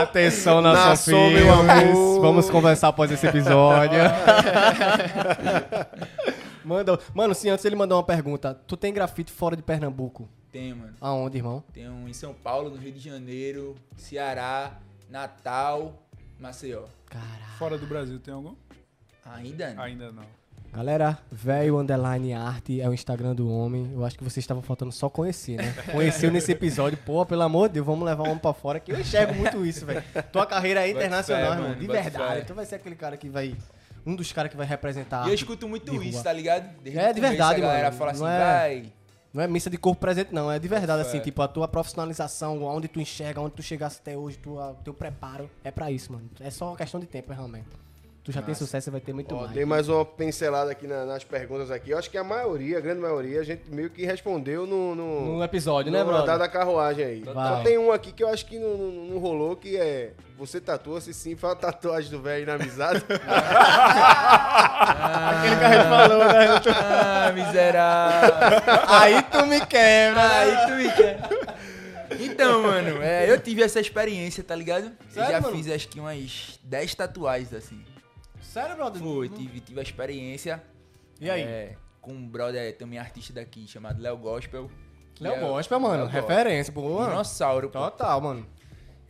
Atenção, 0.00 0.62
Nação 0.62 0.88
Nação 0.88 1.30
meu 1.30 1.52
Filmes. 1.52 1.68
amor. 1.68 2.20
Vamos 2.20 2.48
conversar 2.48 2.86
após 2.86 3.10
esse 3.10 3.26
episódio. 3.26 3.98
Manda, 6.64 6.96
mano, 7.12 7.34
sim, 7.34 7.48
antes 7.48 7.64
ele 7.64 7.74
mandou 7.74 7.98
uma 7.98 8.04
pergunta. 8.04 8.54
Tu 8.54 8.76
tem 8.76 8.94
grafite 8.94 9.32
fora 9.32 9.56
de 9.56 9.64
Pernambuco? 9.64 10.28
Tem, 10.52 10.72
mano. 10.72 10.94
Aonde, 11.00 11.38
irmão? 11.38 11.64
Tem 11.72 11.88
um 11.88 12.06
em 12.06 12.12
São 12.12 12.32
Paulo, 12.32 12.70
no 12.70 12.76
Rio 12.76 12.92
de 12.92 13.00
Janeiro, 13.00 13.74
Ceará, 13.96 14.78
Natal, 15.10 15.92
Maceió. 16.38 16.84
Caralho. 17.06 17.58
Fora 17.58 17.76
do 17.76 17.86
Brasil 17.86 18.20
tem 18.20 18.32
algum? 18.32 18.54
Ainda 19.24 19.74
não. 19.74 19.82
Ainda 19.82 20.12
não. 20.12 20.45
Galera, 20.76 21.16
velho 21.32 21.78
underline 21.78 22.34
arte 22.34 22.82
é 22.82 22.88
o 22.88 22.92
Instagram 22.92 23.34
do 23.34 23.50
homem. 23.50 23.90
Eu 23.94 24.04
acho 24.04 24.18
que 24.18 24.22
vocês 24.22 24.42
estavam 24.44 24.62
faltando 24.62 24.92
só 24.92 25.08
conhecer, 25.08 25.56
né? 25.56 25.74
Conheceu 25.90 26.30
nesse 26.30 26.52
episódio. 26.52 26.98
Pô, 26.98 27.24
pelo 27.24 27.40
amor 27.40 27.68
de 27.68 27.74
Deus, 27.76 27.86
vamos 27.86 28.04
levar 28.04 28.24
o 28.24 28.26
homem 28.26 28.38
pra 28.38 28.52
fora, 28.52 28.78
que 28.78 28.92
eu 28.92 29.00
enxergo 29.00 29.32
muito 29.34 29.64
isso, 29.64 29.86
velho. 29.86 30.04
Tua 30.30 30.44
carreira 30.44 30.86
é 30.86 30.90
internacional, 30.90 31.52
irmão. 31.52 31.68
mano, 31.70 31.80
De 31.80 31.86
verdade. 31.86 32.44
Tu 32.46 32.52
vai 32.52 32.66
ser 32.66 32.74
aquele 32.74 32.94
cara 32.94 33.16
que 33.16 33.26
vai. 33.30 33.56
Um 34.04 34.14
dos 34.14 34.30
caras 34.32 34.50
que 34.50 34.56
vai 34.56 34.66
representar. 34.66 35.24
E 35.26 35.30
eu 35.30 35.34
escuto 35.34 35.66
muito 35.66 35.94
isso, 36.02 36.22
tá 36.22 36.30
ligado? 36.32 36.68
Desde 36.82 37.00
É, 37.00 37.10
de 37.10 37.20
verdade, 37.22 37.58
a 37.62 37.66
galera 37.66 37.84
mano. 37.86 37.96
fala 37.96 38.10
assim, 38.10 38.20
Não 38.20 38.28
é- 38.28 38.38
vai. 38.44 38.92
Não 39.32 39.42
é 39.42 39.48
missa 39.48 39.70
de 39.70 39.78
corpo 39.78 39.98
presente, 40.00 40.32
não. 40.34 40.52
É 40.52 40.58
de 40.58 40.68
verdade, 40.68 41.00
assim, 41.02 41.16
É. 41.18 41.20
tipo, 41.20 41.40
a 41.40 41.48
tua 41.48 41.66
profissionalização, 41.66 42.62
onde 42.64 42.86
tu 42.86 43.00
enxerga, 43.00 43.40
onde 43.40 43.54
tu 43.54 43.62
chegasse 43.62 43.98
até 44.00 44.14
hoje, 44.16 44.36
tua, 44.36 44.76
teu 44.84 44.92
preparo, 44.92 45.48
é 45.64 45.70
pra 45.70 45.90
isso, 45.90 46.12
mano. 46.12 46.28
É 46.38 46.50
só 46.50 46.68
uma 46.68 46.76
questão 46.76 47.00
de 47.00 47.06
tempo, 47.06 47.32
realmente. 47.32 47.66
Tu 48.26 48.32
já 48.32 48.40
tem 48.42 48.48
Massa. 48.50 48.64
sucesso, 48.64 48.86
você 48.86 48.90
vai 48.90 49.00
ter 49.00 49.12
muito 49.12 49.32
Ó, 49.36 49.42
mais. 49.42 49.52
dei 49.52 49.64
mais 49.64 49.88
uma 49.88 50.04
pincelada 50.04 50.72
aqui 50.72 50.84
na- 50.88 51.04
nas 51.06 51.22
perguntas 51.22 51.70
aqui. 51.70 51.90
Eu 51.92 51.98
acho 51.98 52.10
que 52.10 52.18
a 52.18 52.24
maioria, 52.24 52.78
a 52.78 52.80
grande 52.80 53.00
maioria, 53.00 53.40
a 53.40 53.44
gente 53.44 53.70
meio 53.70 53.88
que 53.88 54.04
respondeu 54.04 54.66
no... 54.66 54.96
no... 54.96 55.36
No 55.36 55.44
episódio, 55.44 55.92
né, 55.92 56.00
no 56.00 56.06
brother? 56.06 56.22
andar 56.24 56.36
da 56.38 56.48
carruagem 56.48 57.04
aí. 57.04 57.20
Vai. 57.22 57.34
Só 57.34 57.62
tem 57.62 57.78
um 57.78 57.92
aqui 57.92 58.10
que 58.10 58.24
eu 58.24 58.28
acho 58.28 58.44
que 58.46 58.58
não, 58.58 58.76
não- 58.76 58.90
não 59.14 59.18
rolou, 59.18 59.54
que 59.54 59.76
é... 59.76 60.10
Você 60.38 60.60
tatua, 60.60 61.00
se 61.00 61.14
sim, 61.14 61.36
fala 61.36 61.54
tatuagem 61.54 62.10
do 62.10 62.20
velho 62.20 62.44
na 62.44 62.54
amizade. 62.54 63.00
Aquele 63.08 63.20
que 65.56 65.64
a 65.64 65.72
gente 65.72 65.88
falou, 65.88 66.18
né? 66.24 66.60
Ah, 66.82 67.30
miserável. 67.32 68.34
Aí 68.88 69.22
tu 69.22 69.46
me 69.46 69.64
quebra, 69.64 70.28
né? 70.28 70.34
Aí 70.34 70.56
tu 70.66 70.72
me 70.74 70.90
quer. 70.92 71.20
Então, 72.20 72.62
mano, 72.62 73.02
é, 73.02 73.30
eu 73.30 73.38
tive 73.40 73.62
essa 73.62 73.80
experiência, 73.80 74.42
tá 74.42 74.54
ligado? 74.54 74.90
Sério, 75.10 75.28
eu 75.28 75.32
já 75.32 75.40
mano? 75.40 75.56
fiz 75.56 75.70
acho 75.70 75.88
que 75.88 75.98
umas 76.00 76.58
10 76.64 76.94
tatuagens 76.94 77.52
assim. 77.54 77.82
Sério, 78.56 78.74
brother? 78.74 79.02
Foi, 79.02 79.28
tive, 79.28 79.60
tive 79.60 79.80
a 79.80 79.82
experiência. 79.82 80.62
E 81.20 81.28
aí? 81.28 81.42
é, 81.42 81.76
com 82.00 82.10
um 82.12 82.26
brother 82.26 82.74
também 82.78 82.98
artista 82.98 83.34
daqui 83.34 83.68
chamado 83.68 84.00
Léo 84.00 84.16
Gospel. 84.16 84.70
que 85.14 85.22
Léo 85.22 85.34
é- 85.34 85.40
Gospel, 85.40 85.78
mano. 85.78 86.04
Léo. 86.04 86.12
Referência, 86.12 86.72
pô. 86.72 87.04
Dinossauro, 87.04 87.68
pô. 87.68 87.78
Total, 87.78 88.18
mano. 88.18 88.46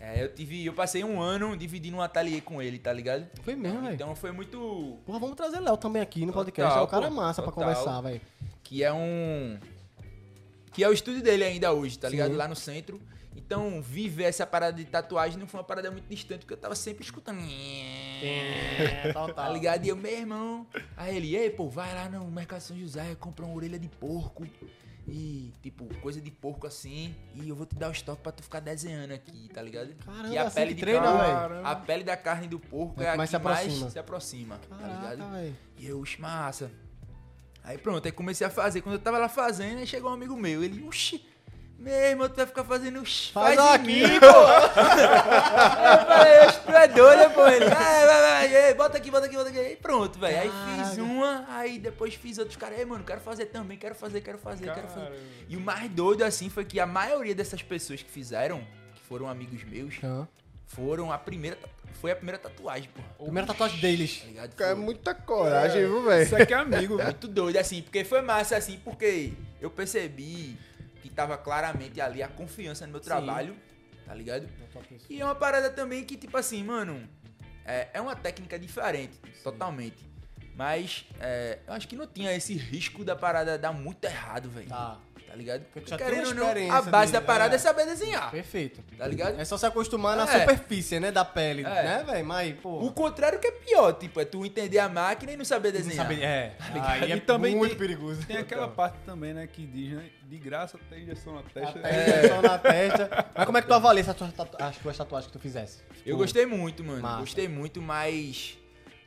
É, 0.01 0.24
eu 0.24 0.35
tive. 0.35 0.66
Eu 0.66 0.73
passei 0.73 1.05
um 1.05 1.20
ano 1.20 1.56
dividindo 1.56 1.97
um 1.97 2.02
ateliê 2.02 2.40
com 2.40 2.60
ele, 2.60 2.77
tá 2.77 2.93
ligado? 2.93 3.24
Foi 3.43 3.55
mesmo, 3.55 3.82
velho. 3.82 3.94
Então 3.94 4.16
foi 4.16 4.32
muito. 4.32 4.98
Porra, 5.06 5.20
vamos 5.20 5.36
trazer 5.36 5.60
Léo 5.60 5.77
também 5.77 6.02
aqui 6.02 6.27
no 6.27 6.32
podcast. 6.32 6.68
Total, 6.68 6.82
é 6.85 6.85
o 6.85 6.90
cara 6.90 7.09
pô. 7.09 7.14
massa 7.14 7.40
pra 7.40 7.52
Total. 7.52 7.68
conversar, 7.68 8.01
velho. 8.01 8.20
Que 8.64 8.82
é 8.82 8.93
um. 8.93 9.60
Que 10.73 10.82
é 10.82 10.89
o 10.89 10.93
estúdio 10.93 11.23
dele 11.23 11.44
ainda 11.44 11.73
hoje, 11.73 11.97
tá 11.97 12.09
Sim. 12.09 12.16
ligado? 12.16 12.35
Lá 12.35 12.48
no 12.48 12.56
centro. 12.56 13.01
Então, 13.36 13.81
viver 13.81 14.24
essa 14.24 14.44
parada 14.44 14.77
de 14.77 14.85
tatuagem 14.85 15.39
não 15.39 15.47
foi 15.47 15.60
uma 15.60 15.64
parada 15.64 15.89
muito 15.90 16.09
distante, 16.09 16.40
porque 16.40 16.55
eu 16.55 16.59
tava 16.59 16.74
sempre 16.74 17.05
escutando. 17.05 17.39
É, 18.23 19.13
Tá 19.35 19.49
ligado? 19.49 19.85
E 19.85 19.89
eu, 19.89 19.97
meu 19.97 20.11
irmão. 20.13 20.67
Aí 20.97 21.17
ele, 21.17 21.37
ei, 21.37 21.51
pô, 21.51 21.69
vai 21.69 21.95
lá 21.95 22.09
no 22.09 22.25
Mercado 22.31 22.61
São 22.61 22.77
José, 22.79 23.15
compra 23.19 23.45
uma 23.45 23.55
orelha 23.55 23.79
de 23.79 23.89
porco. 23.89 24.47
E, 25.09 25.53
tipo, 25.63 25.85
coisa 26.01 26.21
de 26.21 26.31
porco 26.33 26.67
assim. 26.67 27.15
E 27.35 27.49
eu 27.49 27.55
vou 27.55 27.65
te 27.65 27.77
dar 27.77 27.89
o 27.89 27.93
estoque 27.93 28.23
pra 28.23 28.33
tu 28.33 28.43
ficar 28.43 28.59
desenhando 28.59 29.13
aqui, 29.13 29.49
tá 29.55 29.63
ligado? 29.63 29.95
Caramba, 30.05 30.29
que 30.31 30.37
a 30.39 30.43
assim 30.43 30.55
pele 30.57 30.75
de 30.75 30.81
treina, 30.81 31.01
carne-. 31.07 31.61
A 31.65 31.77
pele 31.77 32.05
da 32.05 32.17
carne 32.17 32.49
do 32.49 32.59
porco 32.59 33.01
É 33.01 33.07
é, 33.07 33.11
a 33.13 33.17
mais 33.17 33.31
que 33.31 33.37
se 33.37 33.43
mais 33.43 33.73
se 33.93 33.99
aproxima, 34.01 34.59
tá 34.69 34.77
Caraca, 34.77 35.15
ligado? 35.15 35.31
velho. 35.33 35.57
E 35.79 35.87
eu, 35.87 36.01
"Oxe, 36.01 36.21
massa. 36.21 36.73
Aí 37.63 37.79
pronto, 37.79 38.05
aí 38.07 38.11
comecei 38.13 38.47
a 38.47 38.51
fazer. 38.51 38.81
Quando 38.81 38.95
eu 38.97 39.01
tava 39.01 39.19
lá 39.19 39.29
fazendo, 39.29 39.79
aí 39.79 39.87
chegou 39.87 40.11
um 40.11 40.15
amigo 40.15 40.37
meu. 40.37 40.63
Ele, 40.65 40.83
oxi, 40.87 41.25
meu 41.78 41.94
irmão, 41.94 42.28
tu 42.28 42.36
vai 42.36 42.47
ficar 42.47 42.65
fazendo. 42.65 43.01
"Oxi, 43.01 43.32
Faz 43.32 43.57
Faz, 43.57 43.74
aqui." 43.81 43.86
mim, 43.86 44.20
pô. 44.20 44.27
eu 45.07 46.53
falei, 46.53 46.55
tu 46.65 46.73
é 46.73 46.89
doido, 46.89 47.31
pô. 47.35 47.47
Ele, 47.47 47.65
vai, 47.66 48.07
vai, 48.07 48.48
vai, 48.48 48.74
bota 48.74 48.97
aqui, 48.98 49.11
bota 49.11 49.27
aqui, 49.27 49.36
bota 49.36 49.48
aqui. 49.51 49.59
Aí 49.59 49.77
pronto, 49.77 50.19
velho. 50.19 50.40
Aí 50.40 50.51
fiz 50.51 50.98
uma, 50.98 51.44
aí 51.48 51.78
depois 51.78 52.15
fiz 52.15 52.39
outros 52.39 52.57
caras. 52.57 52.78
Ei, 52.78 52.85
mano, 52.85 53.05
quero 53.05 53.20
fazer 53.20 53.47
também, 53.47 53.78
quero 53.78 53.94
fazer, 53.94 54.20
quero 54.20 54.39
fazer, 54.39 54.73
quero 54.73 54.89
fazer. 54.89 55.19
E 55.48 55.57
o 55.57 55.61
mais 55.61 55.89
doido, 55.90 56.23
assim, 56.24 56.48
foi 56.48 56.65
que 56.65 56.81
a 56.81 56.86
maioria 56.86 57.35
dessas 57.35 57.62
pessoas 57.62 58.03
que 58.03 58.11
fizeram, 58.11 58.61
que 58.94 59.01
foram 59.09 59.28
amigos 59.28 59.62
meus, 59.65 59.94
Aham. 60.03 60.27
foram 60.66 61.12
a 61.12 61.19
primeira. 61.19 61.57
Foi 62.01 62.11
a 62.11 62.16
primeira 62.16 62.39
tatuagem, 62.39 62.90
pô. 62.94 63.24
Primeira 63.24 63.47
tatuagem 63.47 63.81
deles. 63.81 64.19
Tá 64.20 64.27
ligado? 64.27 64.55
Cara, 64.55 64.73
é 64.73 64.74
muita 64.74 65.15
coragem, 65.15 65.86
viu, 65.86 66.03
velho? 66.03 66.23
Isso 66.24 66.36
aqui 66.36 66.53
é 66.53 66.57
amigo, 66.57 66.97
velho. 66.97 67.09
muito 67.09 67.28
doido, 67.28 67.57
assim, 67.57 67.81
porque 67.81 68.05
foi 68.05 68.20
massa, 68.20 68.57
assim, 68.57 68.78
porque 68.85 69.32
eu 69.62 69.70
percebi 69.70 70.59
que 71.09 71.15
tava 71.15 71.39
claramente 71.39 72.01
ali 72.01 72.23
a 72.23 72.28
confiança 72.28 72.85
no 72.87 72.93
meu 72.93 73.01
trabalho, 73.01 73.57
tá 74.05 74.12
ligado? 74.15 74.49
E 75.09 75.20
é 75.20 75.24
uma 75.24 75.35
parada 75.35 75.70
também 75.70 76.05
que, 76.05 76.16
tipo 76.16 76.37
assim, 76.37 76.62
mano, 76.65 77.09
é, 77.65 77.89
é 77.95 78.01
uma 78.01 78.16
técnica 78.16 78.59
diferente, 78.59 79.16
totalmente. 79.43 80.05
Mas 80.57 81.05
é, 81.20 81.59
eu 81.66 81.74
acho 81.74 81.87
que 81.87 81.95
não 81.97 82.07
tinha 82.07 82.33
esse 82.35 82.55
risco 82.55 83.05
da 83.05 83.15
parada 83.15 83.59
dar 83.59 83.73
muito 83.73 84.05
errado, 84.05 84.49
velho. 84.51 84.69
Tá. 84.69 84.99
Tá 85.27 85.35
ligado? 85.35 85.65
Porque 85.73 85.91
já 85.91 85.99
Querendo 85.99 86.33
não, 86.35 86.49
a 86.73 86.81
base 86.83 87.09
de- 87.09 87.19
da 87.19 87.20
parada 87.20 87.55
é. 87.55 87.57
é, 87.57 87.59
saber 87.59 87.85
desenhar, 87.85 88.31
Perfeito. 88.31 88.81
tá 88.97 89.07
ligado? 89.07 89.39
É 89.39 89.45
só 89.45 89.59
se 89.59 89.66
acostumar 89.66 90.16
na 90.16 90.23
É. 90.23 90.41
superfície, 90.41 90.99
né, 90.99 91.11
da 91.12 91.24
pele, 91.27 91.61
É. 91.62 91.65
né, 91.65 92.05
velho? 92.07 92.24
Mas, 92.24 92.55
pô... 92.61 92.78
O 92.87 92.91
contrário 92.93 93.39
que 93.39 93.47
é 93.47 93.51
pior, 93.51 93.93
tipo, 93.95 94.19
é 94.19 94.24
tu 94.24 94.47
entender 94.47 94.78
a 94.78 94.89
máquina 94.89 95.33
e 95.33 95.37
não 95.37 95.45
saber 95.45 95.73
não 95.74 95.81
desenhar. 95.81 96.07
sabe- 96.07 96.23
É, 96.23 96.55
ligado? 96.73 97.03
aí 97.03 97.12
é 97.12 97.16
E 97.16 97.20
também 97.20 97.55
muito 97.55 97.70
tem- 97.73 97.78
perigoso. 97.78 98.24
Tem 98.24 98.39
aquela 98.39 98.69
parte 98.69 98.97
também, 99.05 99.35
né, 99.35 99.47
que 99.47 99.66
diz, 99.66 99.93
né? 99.97 100.09
De 100.28 100.39
graça 100.39 100.77
tem 100.90 101.05
injeção 101.05 101.35
na 101.35 101.43
testa. 101.43 101.78
Até 101.78 102.19
injeção 102.19 102.43
na 102.43 102.59
testa. 102.59 103.27
Mas 103.35 103.47
como 103.47 103.59
é 103.59 103.62
que 103.62 103.69
tu 103.69 103.74
avalia 103.74 104.01
essas 104.01 104.16
tuas 104.16 104.32
tatu- 104.32 104.57
as 104.61 104.77
tuas 104.77 104.97
tatuagens 104.97 105.31
que 105.31 105.39
tu 105.39 105.40
fizesse? 105.40 105.78
Eu 106.05 106.16
Pô, 106.16 106.23
gostei 106.23 106.44
muito, 106.44 106.82
mano. 106.82 107.01
Massa. 107.01 107.20
Gostei 107.20 107.48
muito, 107.48 107.81
mas. 107.81 108.59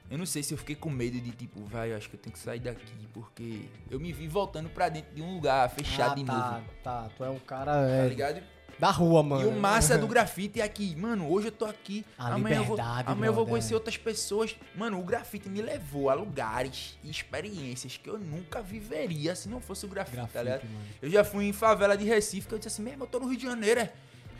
Eu 0.09 0.17
não 0.17 0.25
sei 0.25 0.41
se 0.41 0.53
eu 0.53 0.57
fiquei 0.57 0.75
com 0.75 0.89
medo 0.89 1.19
de, 1.21 1.31
tipo, 1.31 1.63
vai, 1.65 1.91
eu 1.91 1.97
acho 1.97 2.09
que 2.09 2.15
eu 2.15 2.19
tenho 2.19 2.33
que 2.33 2.39
sair 2.39 2.59
daqui, 2.59 3.07
porque 3.13 3.65
eu 3.91 3.99
me 3.99 4.11
vi 4.11 4.27
voltando 4.27 4.67
pra 4.69 4.89
dentro 4.89 5.13
de 5.13 5.21
um 5.21 5.35
lugar 5.35 5.69
fechado 5.69 6.13
ah, 6.13 6.15
de 6.15 6.25
tá, 6.25 6.33
novo. 6.33 6.65
Tá, 6.83 7.09
tu 7.15 7.23
é 7.23 7.29
um 7.29 7.37
cara 7.37 7.73
Tá 7.73 7.87
é, 7.87 8.07
ligado? 8.07 8.41
Da 8.79 8.89
rua, 8.91 9.21
mano. 9.21 9.43
E 9.43 9.45
o 9.47 9.51
massa 9.51 9.97
do 9.97 10.07
grafite 10.07 10.61
é 10.61 10.63
aqui, 10.63 10.95
mano, 10.95 11.29
hoje 11.29 11.47
eu 11.47 11.51
tô 11.51 11.65
aqui, 11.65 12.05
A 12.17 12.33
amanhã 12.33 12.57
eu 12.57 12.63
vou, 12.63 12.77
amanhã 13.05 13.29
eu 13.29 13.33
vou 13.33 13.45
conhecer 13.45 13.73
outras 13.73 13.97
pessoas. 13.97 14.55
Mano, 14.75 14.99
o 14.99 15.03
grafite 15.03 15.49
me 15.49 15.61
levou 15.61 16.09
a 16.09 16.13
lugares 16.13 16.97
e 17.03 17.09
experiências 17.09 17.97
que 17.97 18.09
eu 18.09 18.17
nunca 18.17 18.61
viveria 18.61 19.35
se 19.35 19.49
não 19.49 19.59
fosse 19.59 19.85
o 19.85 19.89
grafite, 19.89 20.15
Grafite, 20.15 20.33
tá 20.33 20.43
ligado? 20.43 20.63
mano. 20.63 20.85
Eu 21.01 21.09
já 21.09 21.23
fui 21.23 21.45
em 21.45 21.53
favela 21.53 21.97
de 21.97 22.05
Recife, 22.05 22.47
que 22.47 22.53
eu 22.53 22.57
disse 22.57 22.69
assim, 22.69 22.81
mesmo, 22.83 23.03
eu 23.03 23.07
tô 23.07 23.19
no 23.19 23.27
Rio 23.27 23.37
de 23.37 23.43
Janeiro, 23.45 23.81
é. 23.81 23.91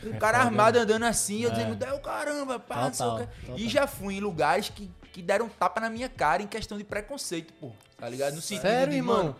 Um 0.02 0.14
É 0.14 0.18
cara 0.18 0.38
foda, 0.38 0.50
armado 0.50 0.78
né? 0.78 0.84
andando 0.86 1.04
assim, 1.04 1.42
eu 1.44 1.50
É. 1.50 1.54
dizendo, 1.54 1.76
Del 1.76 2.00
caramba, 2.00 2.58
pá, 2.58 2.84
não 2.86 2.94
sei 2.94 3.06
o 3.06 3.10
Total, 3.10 3.28
quê." 3.28 3.34
total. 3.42 3.60
E 3.60 3.68
já 3.68 3.86
fui 3.86 4.16
em 4.16 4.20
lugares 4.22 4.70
que, 4.70 4.90
que 5.12 5.22
deram 5.22 5.50
tapa 5.50 5.82
na 5.82 5.90
minha 5.90 6.08
cara 6.08 6.42
em 6.42 6.48
questão 6.48 6.78
de 6.78 6.86
preconceito, 6.86 7.52
pô. 7.60 7.72
Tá 7.98 8.08
ligado? 8.08 8.36
No 8.36 8.42
sentido 8.42 8.62
Sério, 8.62 8.92
de, 8.92 8.98
irmão? 8.98 9.18
mano, 9.18 9.36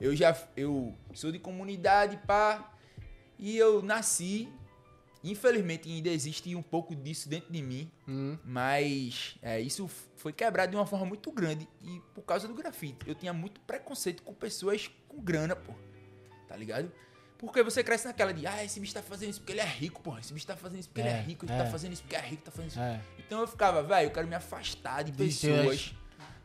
eu 0.00 0.14
já 0.14 0.36
eu 0.56 0.94
sou 1.12 1.32
de 1.32 1.40
comunidade, 1.40 2.16
pá, 2.28 2.70
e 3.44 3.56
eu 3.58 3.82
nasci. 3.82 4.48
Infelizmente 5.22 5.88
ainda 5.90 6.10
existe 6.10 6.54
um 6.54 6.62
pouco 6.62 6.94
disso 6.94 7.28
dentro 7.30 7.50
de 7.50 7.62
mim, 7.62 7.90
Hum. 8.06 8.36
mas 8.44 9.36
é, 9.40 9.58
isso 9.58 9.88
foi 10.16 10.34
quebrado 10.34 10.70
de 10.70 10.76
uma 10.76 10.84
forma 10.84 11.06
muito 11.06 11.32
grande 11.32 11.66
e 11.82 11.98
por 12.14 12.22
causa 12.22 12.46
do 12.46 12.52
grafite. 12.52 12.98
Eu 13.08 13.14
tinha 13.14 13.32
muito 13.32 13.58
preconceito 13.62 14.22
com 14.22 14.34
pessoas 14.34 14.90
com 15.08 15.18
grana, 15.22 15.56
pô. 15.56 15.72
Tá 16.46 16.54
ligado? 16.56 16.92
Porque 17.38 17.62
você 17.62 17.82
cresce 17.82 18.06
naquela 18.06 18.34
de, 18.34 18.46
ah, 18.46 18.62
esse 18.64 18.78
bicho 18.78 18.92
tá 18.92 19.02
fazendo 19.02 19.30
isso 19.30 19.40
porque 19.40 19.52
ele 19.52 19.60
é 19.60 19.66
rico, 19.66 20.02
pô. 20.02 20.16
Esse 20.18 20.32
bicho 20.34 20.46
tá 20.46 20.56
fazendo 20.56 20.80
isso 20.80 20.88
porque 20.90 21.00
ele 21.00 21.08
É, 21.08 21.12
é 21.12 21.20
rico, 21.22 21.46
ele 21.46 21.52
é. 21.52 21.56
tá 21.58 21.66
fazendo 21.70 21.92
isso 21.94 22.02
porque 22.02 22.16
é 22.16 22.20
rico, 22.20 22.42
tá 22.42 22.50
fazendo 22.50 22.70
isso. 22.70 22.80
É. 22.80 23.00
Então 23.18 23.40
eu 23.40 23.46
ficava, 23.48 23.82
velho, 23.82 24.06
eu 24.08 24.10
quero 24.10 24.28
me 24.28 24.34
afastar 24.34 25.02
de 25.04 25.10
De 25.10 25.16
pessoas. 25.24 25.94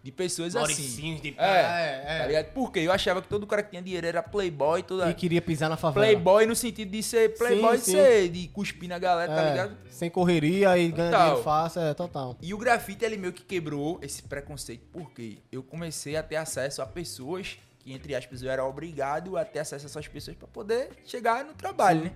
De 0.01 0.13
pessoas 0.13 0.55
assim. 0.55 0.57
Mauricinhos 0.73 1.21
de... 1.21 1.35
É, 1.37 2.03
é, 2.05 2.19
Tá 2.19 2.27
ligado? 2.27 2.53
Porque 2.53 2.79
eu 2.79 2.91
achava 2.91 3.21
que 3.21 3.27
todo 3.27 3.45
cara 3.45 3.61
que 3.61 3.71
tinha 3.71 3.81
dinheiro 3.81 4.07
era 4.07 4.23
playboy, 4.23 4.81
toda. 4.81 5.09
E 5.09 5.13
queria 5.13 5.41
pisar 5.41 5.69
na 5.69 5.75
favela. 5.75 6.05
Playboy 6.05 6.45
no 6.45 6.55
sentido 6.55 6.89
de 6.89 7.03
ser 7.03 7.37
playboy 7.37 7.77
Sim, 7.77 7.83
sim. 7.83 7.91
ser, 7.91 8.29
de 8.29 8.47
cuspir 8.47 8.87
na 8.87 8.97
galera, 8.97 9.33
tá 9.33 9.41
É, 9.41 9.49
ligado? 9.51 9.77
Sem 9.89 10.09
correria 10.09 10.77
e 10.77 10.89
ganha 10.89 11.11
Total. 11.11 11.25
dinheiro 11.25 11.43
fácil, 11.43 11.81
é 11.81 11.93
total. 11.93 12.37
E 12.41 12.53
o 12.53 12.57
grafite, 12.57 13.03
ele 13.03 13.17
meio 13.17 13.33
que 13.33 13.43
quebrou 13.43 13.99
esse 14.01 14.23
preconceito, 14.23 14.85
porque 14.93 15.39
eu 15.51 15.61
comecei 15.61 16.15
a 16.15 16.23
ter 16.23 16.37
acesso 16.37 16.81
a 16.81 16.85
pessoas 16.85 17.57
que, 17.79 17.91
entre 17.91 18.15
aspas, 18.15 18.41
eu 18.41 18.49
era 18.49 18.63
obrigado 18.63 19.35
a 19.37 19.43
ter 19.43 19.59
acesso 19.59 19.85
a 19.85 19.89
essas 19.89 20.07
pessoas 20.07 20.37
pra 20.37 20.47
poder 20.47 20.91
chegar 21.05 21.43
no 21.43 21.53
trabalho, 21.53 22.05
né? 22.05 22.11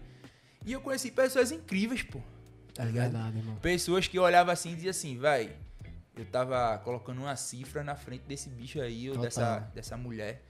E 0.66 0.72
eu 0.72 0.80
conheci 0.80 1.12
pessoas 1.12 1.52
incríveis, 1.52 2.02
pô. 2.02 2.20
Tá 2.74 2.84
É 2.84 2.86
ligado? 2.86 3.12
verdade, 3.12 3.38
irmão. 3.40 3.56
Pessoas 3.58 4.08
que 4.08 4.18
eu 4.18 4.24
olhava 4.24 4.54
assim 4.54 4.72
e 4.72 4.76
dizia 4.76 4.92
assim, 4.92 5.18
vai, 5.18 5.52
eu 6.16 6.26
tava 6.26 6.78
colocando 6.80 7.20
uma 7.20 7.36
cifra 7.36 7.84
na 7.84 7.96
frente 7.96 8.24
desse 8.24 8.50
bicho 8.50 8.80
aí, 8.80 9.10
ou 9.10 9.16
Total. 9.16 9.26
dessa, 9.26 9.60
dessa 9.74 9.98
mulher. 9.98 10.44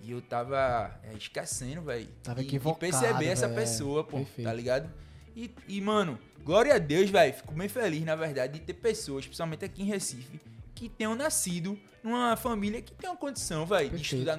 E 0.00 0.12
eu 0.12 0.22
tava 0.22 0.98
é, 1.02 1.12
esquecendo, 1.14 1.82
velho. 1.82 2.08
Tava 2.22 2.40
de 2.40 2.46
equivocado, 2.46 2.78
perceber 2.78 3.26
essa 3.26 3.46
é, 3.46 3.54
pessoa, 3.54 4.04
pô, 4.04 4.18
perfeito. 4.18 4.46
tá 4.46 4.54
ligado? 4.54 4.90
E, 5.34 5.50
e, 5.66 5.80
mano, 5.80 6.18
glória 6.44 6.74
a 6.74 6.78
Deus, 6.78 7.10
velho. 7.10 7.34
Fico 7.34 7.52
bem 7.52 7.68
feliz, 7.68 8.04
na 8.04 8.14
verdade, 8.14 8.58
de 8.58 8.64
ter 8.64 8.74
pessoas, 8.74 9.26
principalmente 9.26 9.64
aqui 9.64 9.82
em 9.82 9.86
Recife, 9.86 10.40
que 10.74 10.88
tenham 10.88 11.16
nascido 11.16 11.78
numa 12.02 12.36
família 12.36 12.80
que 12.80 12.94
tem 12.94 13.10
uma 13.10 13.16
condição, 13.16 13.66
velho, 13.66 13.90
de 13.90 14.02
estudar 14.02 14.36